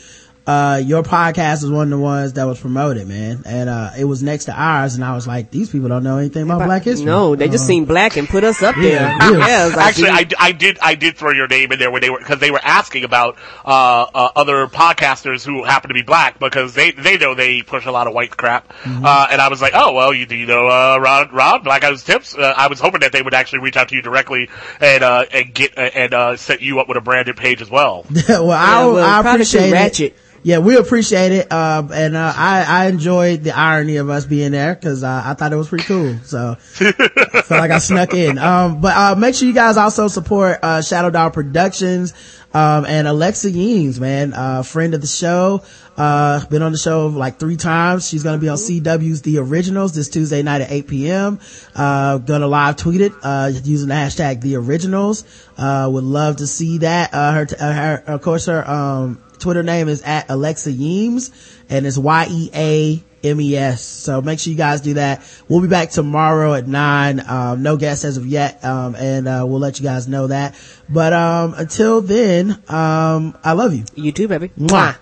uh, 0.49 0.77
your 0.77 1.03
podcast 1.03 1.61
was 1.63 1.69
one 1.71 1.84
of 1.84 1.89
the 1.91 1.97
ones 1.99 2.34
that 2.34 2.45
was 2.45 2.59
promoted, 2.59 3.07
man. 3.07 3.43
And, 3.45 3.69
uh, 3.69 3.91
it 3.97 4.05
was 4.05 4.23
next 4.23 4.45
to 4.45 4.53
ours 4.53 4.95
and 4.95 5.03
I 5.03 5.13
was 5.13 5.27
like, 5.27 5.51
these 5.51 5.69
people 5.69 5.89
don't 5.89 6.03
know 6.03 6.17
anything 6.17 6.43
about 6.43 6.65
Black 6.65 6.84
History. 6.84 7.05
No, 7.05 7.35
they 7.35 7.47
just 7.49 7.65
Uh, 7.65 7.67
seen 7.67 7.85
black 7.85 8.17
and 8.17 8.27
put 8.27 8.43
us 8.43 8.63
up 8.63 8.76
there. 8.76 8.93
Yeah, 8.93 9.17
Yeah, 9.31 9.38
yeah. 9.47 9.61
it 9.63 9.65
was 9.67 9.76
like, 9.76 9.88
Actually, 9.88 10.09
I, 10.09 10.26
I 10.39 10.51
did 10.53 10.80
I 10.81 10.95
did 10.95 11.17
throw 11.17 11.31
your 11.31 11.47
name 11.47 11.71
in 11.71 11.80
there 11.80 11.91
when 11.91 12.01
they 12.01 12.09
were 12.09 12.19
because 12.19 12.39
they 12.39 12.51
were 12.51 12.61
asking 12.63 13.03
about 13.03 13.38
uh, 13.65 14.05
uh, 14.13 14.31
other 14.35 14.67
podcasters 14.67 15.45
who 15.45 15.63
happen 15.63 15.89
to 15.89 15.93
be 15.93 16.01
black 16.01 16.39
because 16.39 16.73
they 16.73 16.91
they 16.91 17.17
know 17.17 17.35
they 17.35 17.61
push 17.61 17.85
a 17.85 17.91
lot 17.91 18.07
of 18.07 18.13
white 18.13 18.35
crap, 18.35 18.71
uh, 18.85 19.27
and 19.31 19.41
I 19.41 19.49
was 19.49 19.61
like, 19.61 19.73
oh 19.76 19.93
well, 19.93 20.13
you 20.13 20.26
do 20.26 20.35
you 20.35 20.45
know 20.47 20.67
uh, 20.67 20.97
Rod 20.99 21.31
Rod 21.34 21.63
Black 21.63 21.81
Guy 21.81 21.91
Who 21.91 21.97
Tips? 21.97 22.35
Uh, 22.35 22.53
I 22.55 22.67
was 22.67 22.80
hoping 22.80 23.01
that 23.01 23.11
they 23.11 23.21
would 23.21 23.34
actually 23.34 23.59
reach 23.59 23.77
out 23.77 23.89
to 23.89 23.95
you 23.95 24.01
directly 24.01 24.49
and 24.80 25.03
uh, 25.03 25.26
and 25.31 25.53
get 25.53 25.77
uh, 25.77 25.81
and 25.81 26.13
uh, 26.13 26.38
set 26.38 26.61
you 26.61 26.80
up 26.80 26.88
with 26.88 26.97
a 26.97 27.01
branded 27.01 27.38
page 27.38 27.61
as 27.61 27.69
well. 27.69 28.05
well, 28.30 28.51
I, 28.51 28.85
well, 28.85 28.97
I 28.97 29.21
probably 29.21 29.45
too 29.45 29.57
appreciate 29.57 29.71
ratchet. 29.71 30.15
Yeah, 30.44 30.60
we 30.60 30.78
appreciate 30.78 31.32
it. 31.32 31.52
Uh, 31.52 31.88
and, 31.94 32.16
uh, 32.16 32.34
I, 32.36 32.66
I 32.68 32.88
enjoyed 32.88 33.44
the 33.44 33.56
irony 33.57 33.98
of 33.98 34.10
us 34.10 34.26
being 34.26 34.52
there 34.52 34.74
because, 34.76 35.03
uh, 35.03 35.22
I 35.26 35.34
thought 35.34 35.52
it 35.52 35.57
was 35.57 35.70
pretty 35.70 35.84
cool. 35.86 36.18
So, 36.24 36.56
I 36.80 37.41
felt 37.41 37.49
like 37.49 37.72
I 37.72 37.80
snuck 37.80 38.14
in. 38.14 38.38
Um, 38.38 38.82
but, 38.82 38.95
uh, 38.95 39.16
make 39.16 39.36
sure 39.36 39.48
you 39.48 39.53
guys 39.53 39.78
also 39.78 40.07
support, 40.07 40.60
uh, 40.64 40.82
Shadow 40.82 41.10
Dog 41.10 41.34
Productions, 41.34 42.14
um, 42.53 42.86
and 42.86 43.07
Alexa 43.07 43.52
Yeames, 43.52 43.99
man, 43.99 44.34
uh, 44.34 44.64
friend 44.64 44.94
of 44.94 45.02
the 45.02 45.07
show, 45.07 45.61
uh, 45.98 46.44
been 46.48 46.61
on 46.61 46.72
the 46.72 46.78
show 46.78 47.07
like 47.07 47.38
three 47.38 47.57
times. 47.57 48.07
She's 48.07 48.24
going 48.24 48.40
to 48.40 48.41
be 48.41 48.49
on 48.49 48.57
CW's 48.57 49.22
The 49.22 49.38
Originals 49.40 49.94
this 49.94 50.10
Tuesday 50.10 50.41
night 50.41 50.61
at 50.61 50.72
8 50.72 50.88
p.m. 50.88 51.40
Uh, 51.76 52.18
gonna 52.18 52.48
live 52.48 52.78
tweet 52.78 53.02
it, 53.02 53.11
uh, 53.22 53.52
using 53.64 53.90
the 53.90 53.95
hashtag 53.95 54.41
The 54.41 54.56
Originals. 54.56 55.26
Uh, 55.57 55.90
would 55.91 56.06
love 56.06 56.38
to 56.38 56.48
see 56.48 56.80
that. 56.80 57.11
Her, 57.11 57.45
her, 57.60 58.03
of 58.07 58.22
course, 58.22 58.45
her, 58.45 58.68
um, 58.68 59.22
Twitter 59.40 59.64
name 59.64 59.88
is 59.88 60.02
at 60.03 60.30
Alexa 60.30 60.72
Yeames 60.72 61.32
and 61.70 61.86
it's 61.86 61.98
Y-E-A-M-E-S. 61.98 63.82
So 63.82 64.22
make 64.22 64.40
sure 64.40 64.52
you 64.52 64.57
guys 64.57 64.82
do 64.82 64.95
that. 64.95 65.24
We'll 65.48 65.61
be 65.61 65.68
back 65.68 65.90
tomorrow 65.91 66.53
at 66.53 66.68
nine. 66.68 67.22
Um, 67.28 67.64
no 67.64 67.78
guests 67.78 68.06
as 68.06 68.18
of 68.18 68.26
yet. 68.26 68.64
Um, 68.64 68.95
and, 68.95 69.28
uh, 69.28 69.45
we'll 69.48 69.60
let 69.60 69.80
you 69.80 69.84
guys 69.84 70.07
know 70.07 70.28
that. 70.28 70.56
But, 70.88 71.14
um, 71.14 71.53
until 71.57 72.02
then, 72.02 72.52
um, 72.68 73.38
I 73.44 73.53
love 73.53 73.74
you. 73.74 73.86
you 73.95 74.11
too, 74.11 74.28
baby. 74.28 74.49
Mwah. 74.57 74.98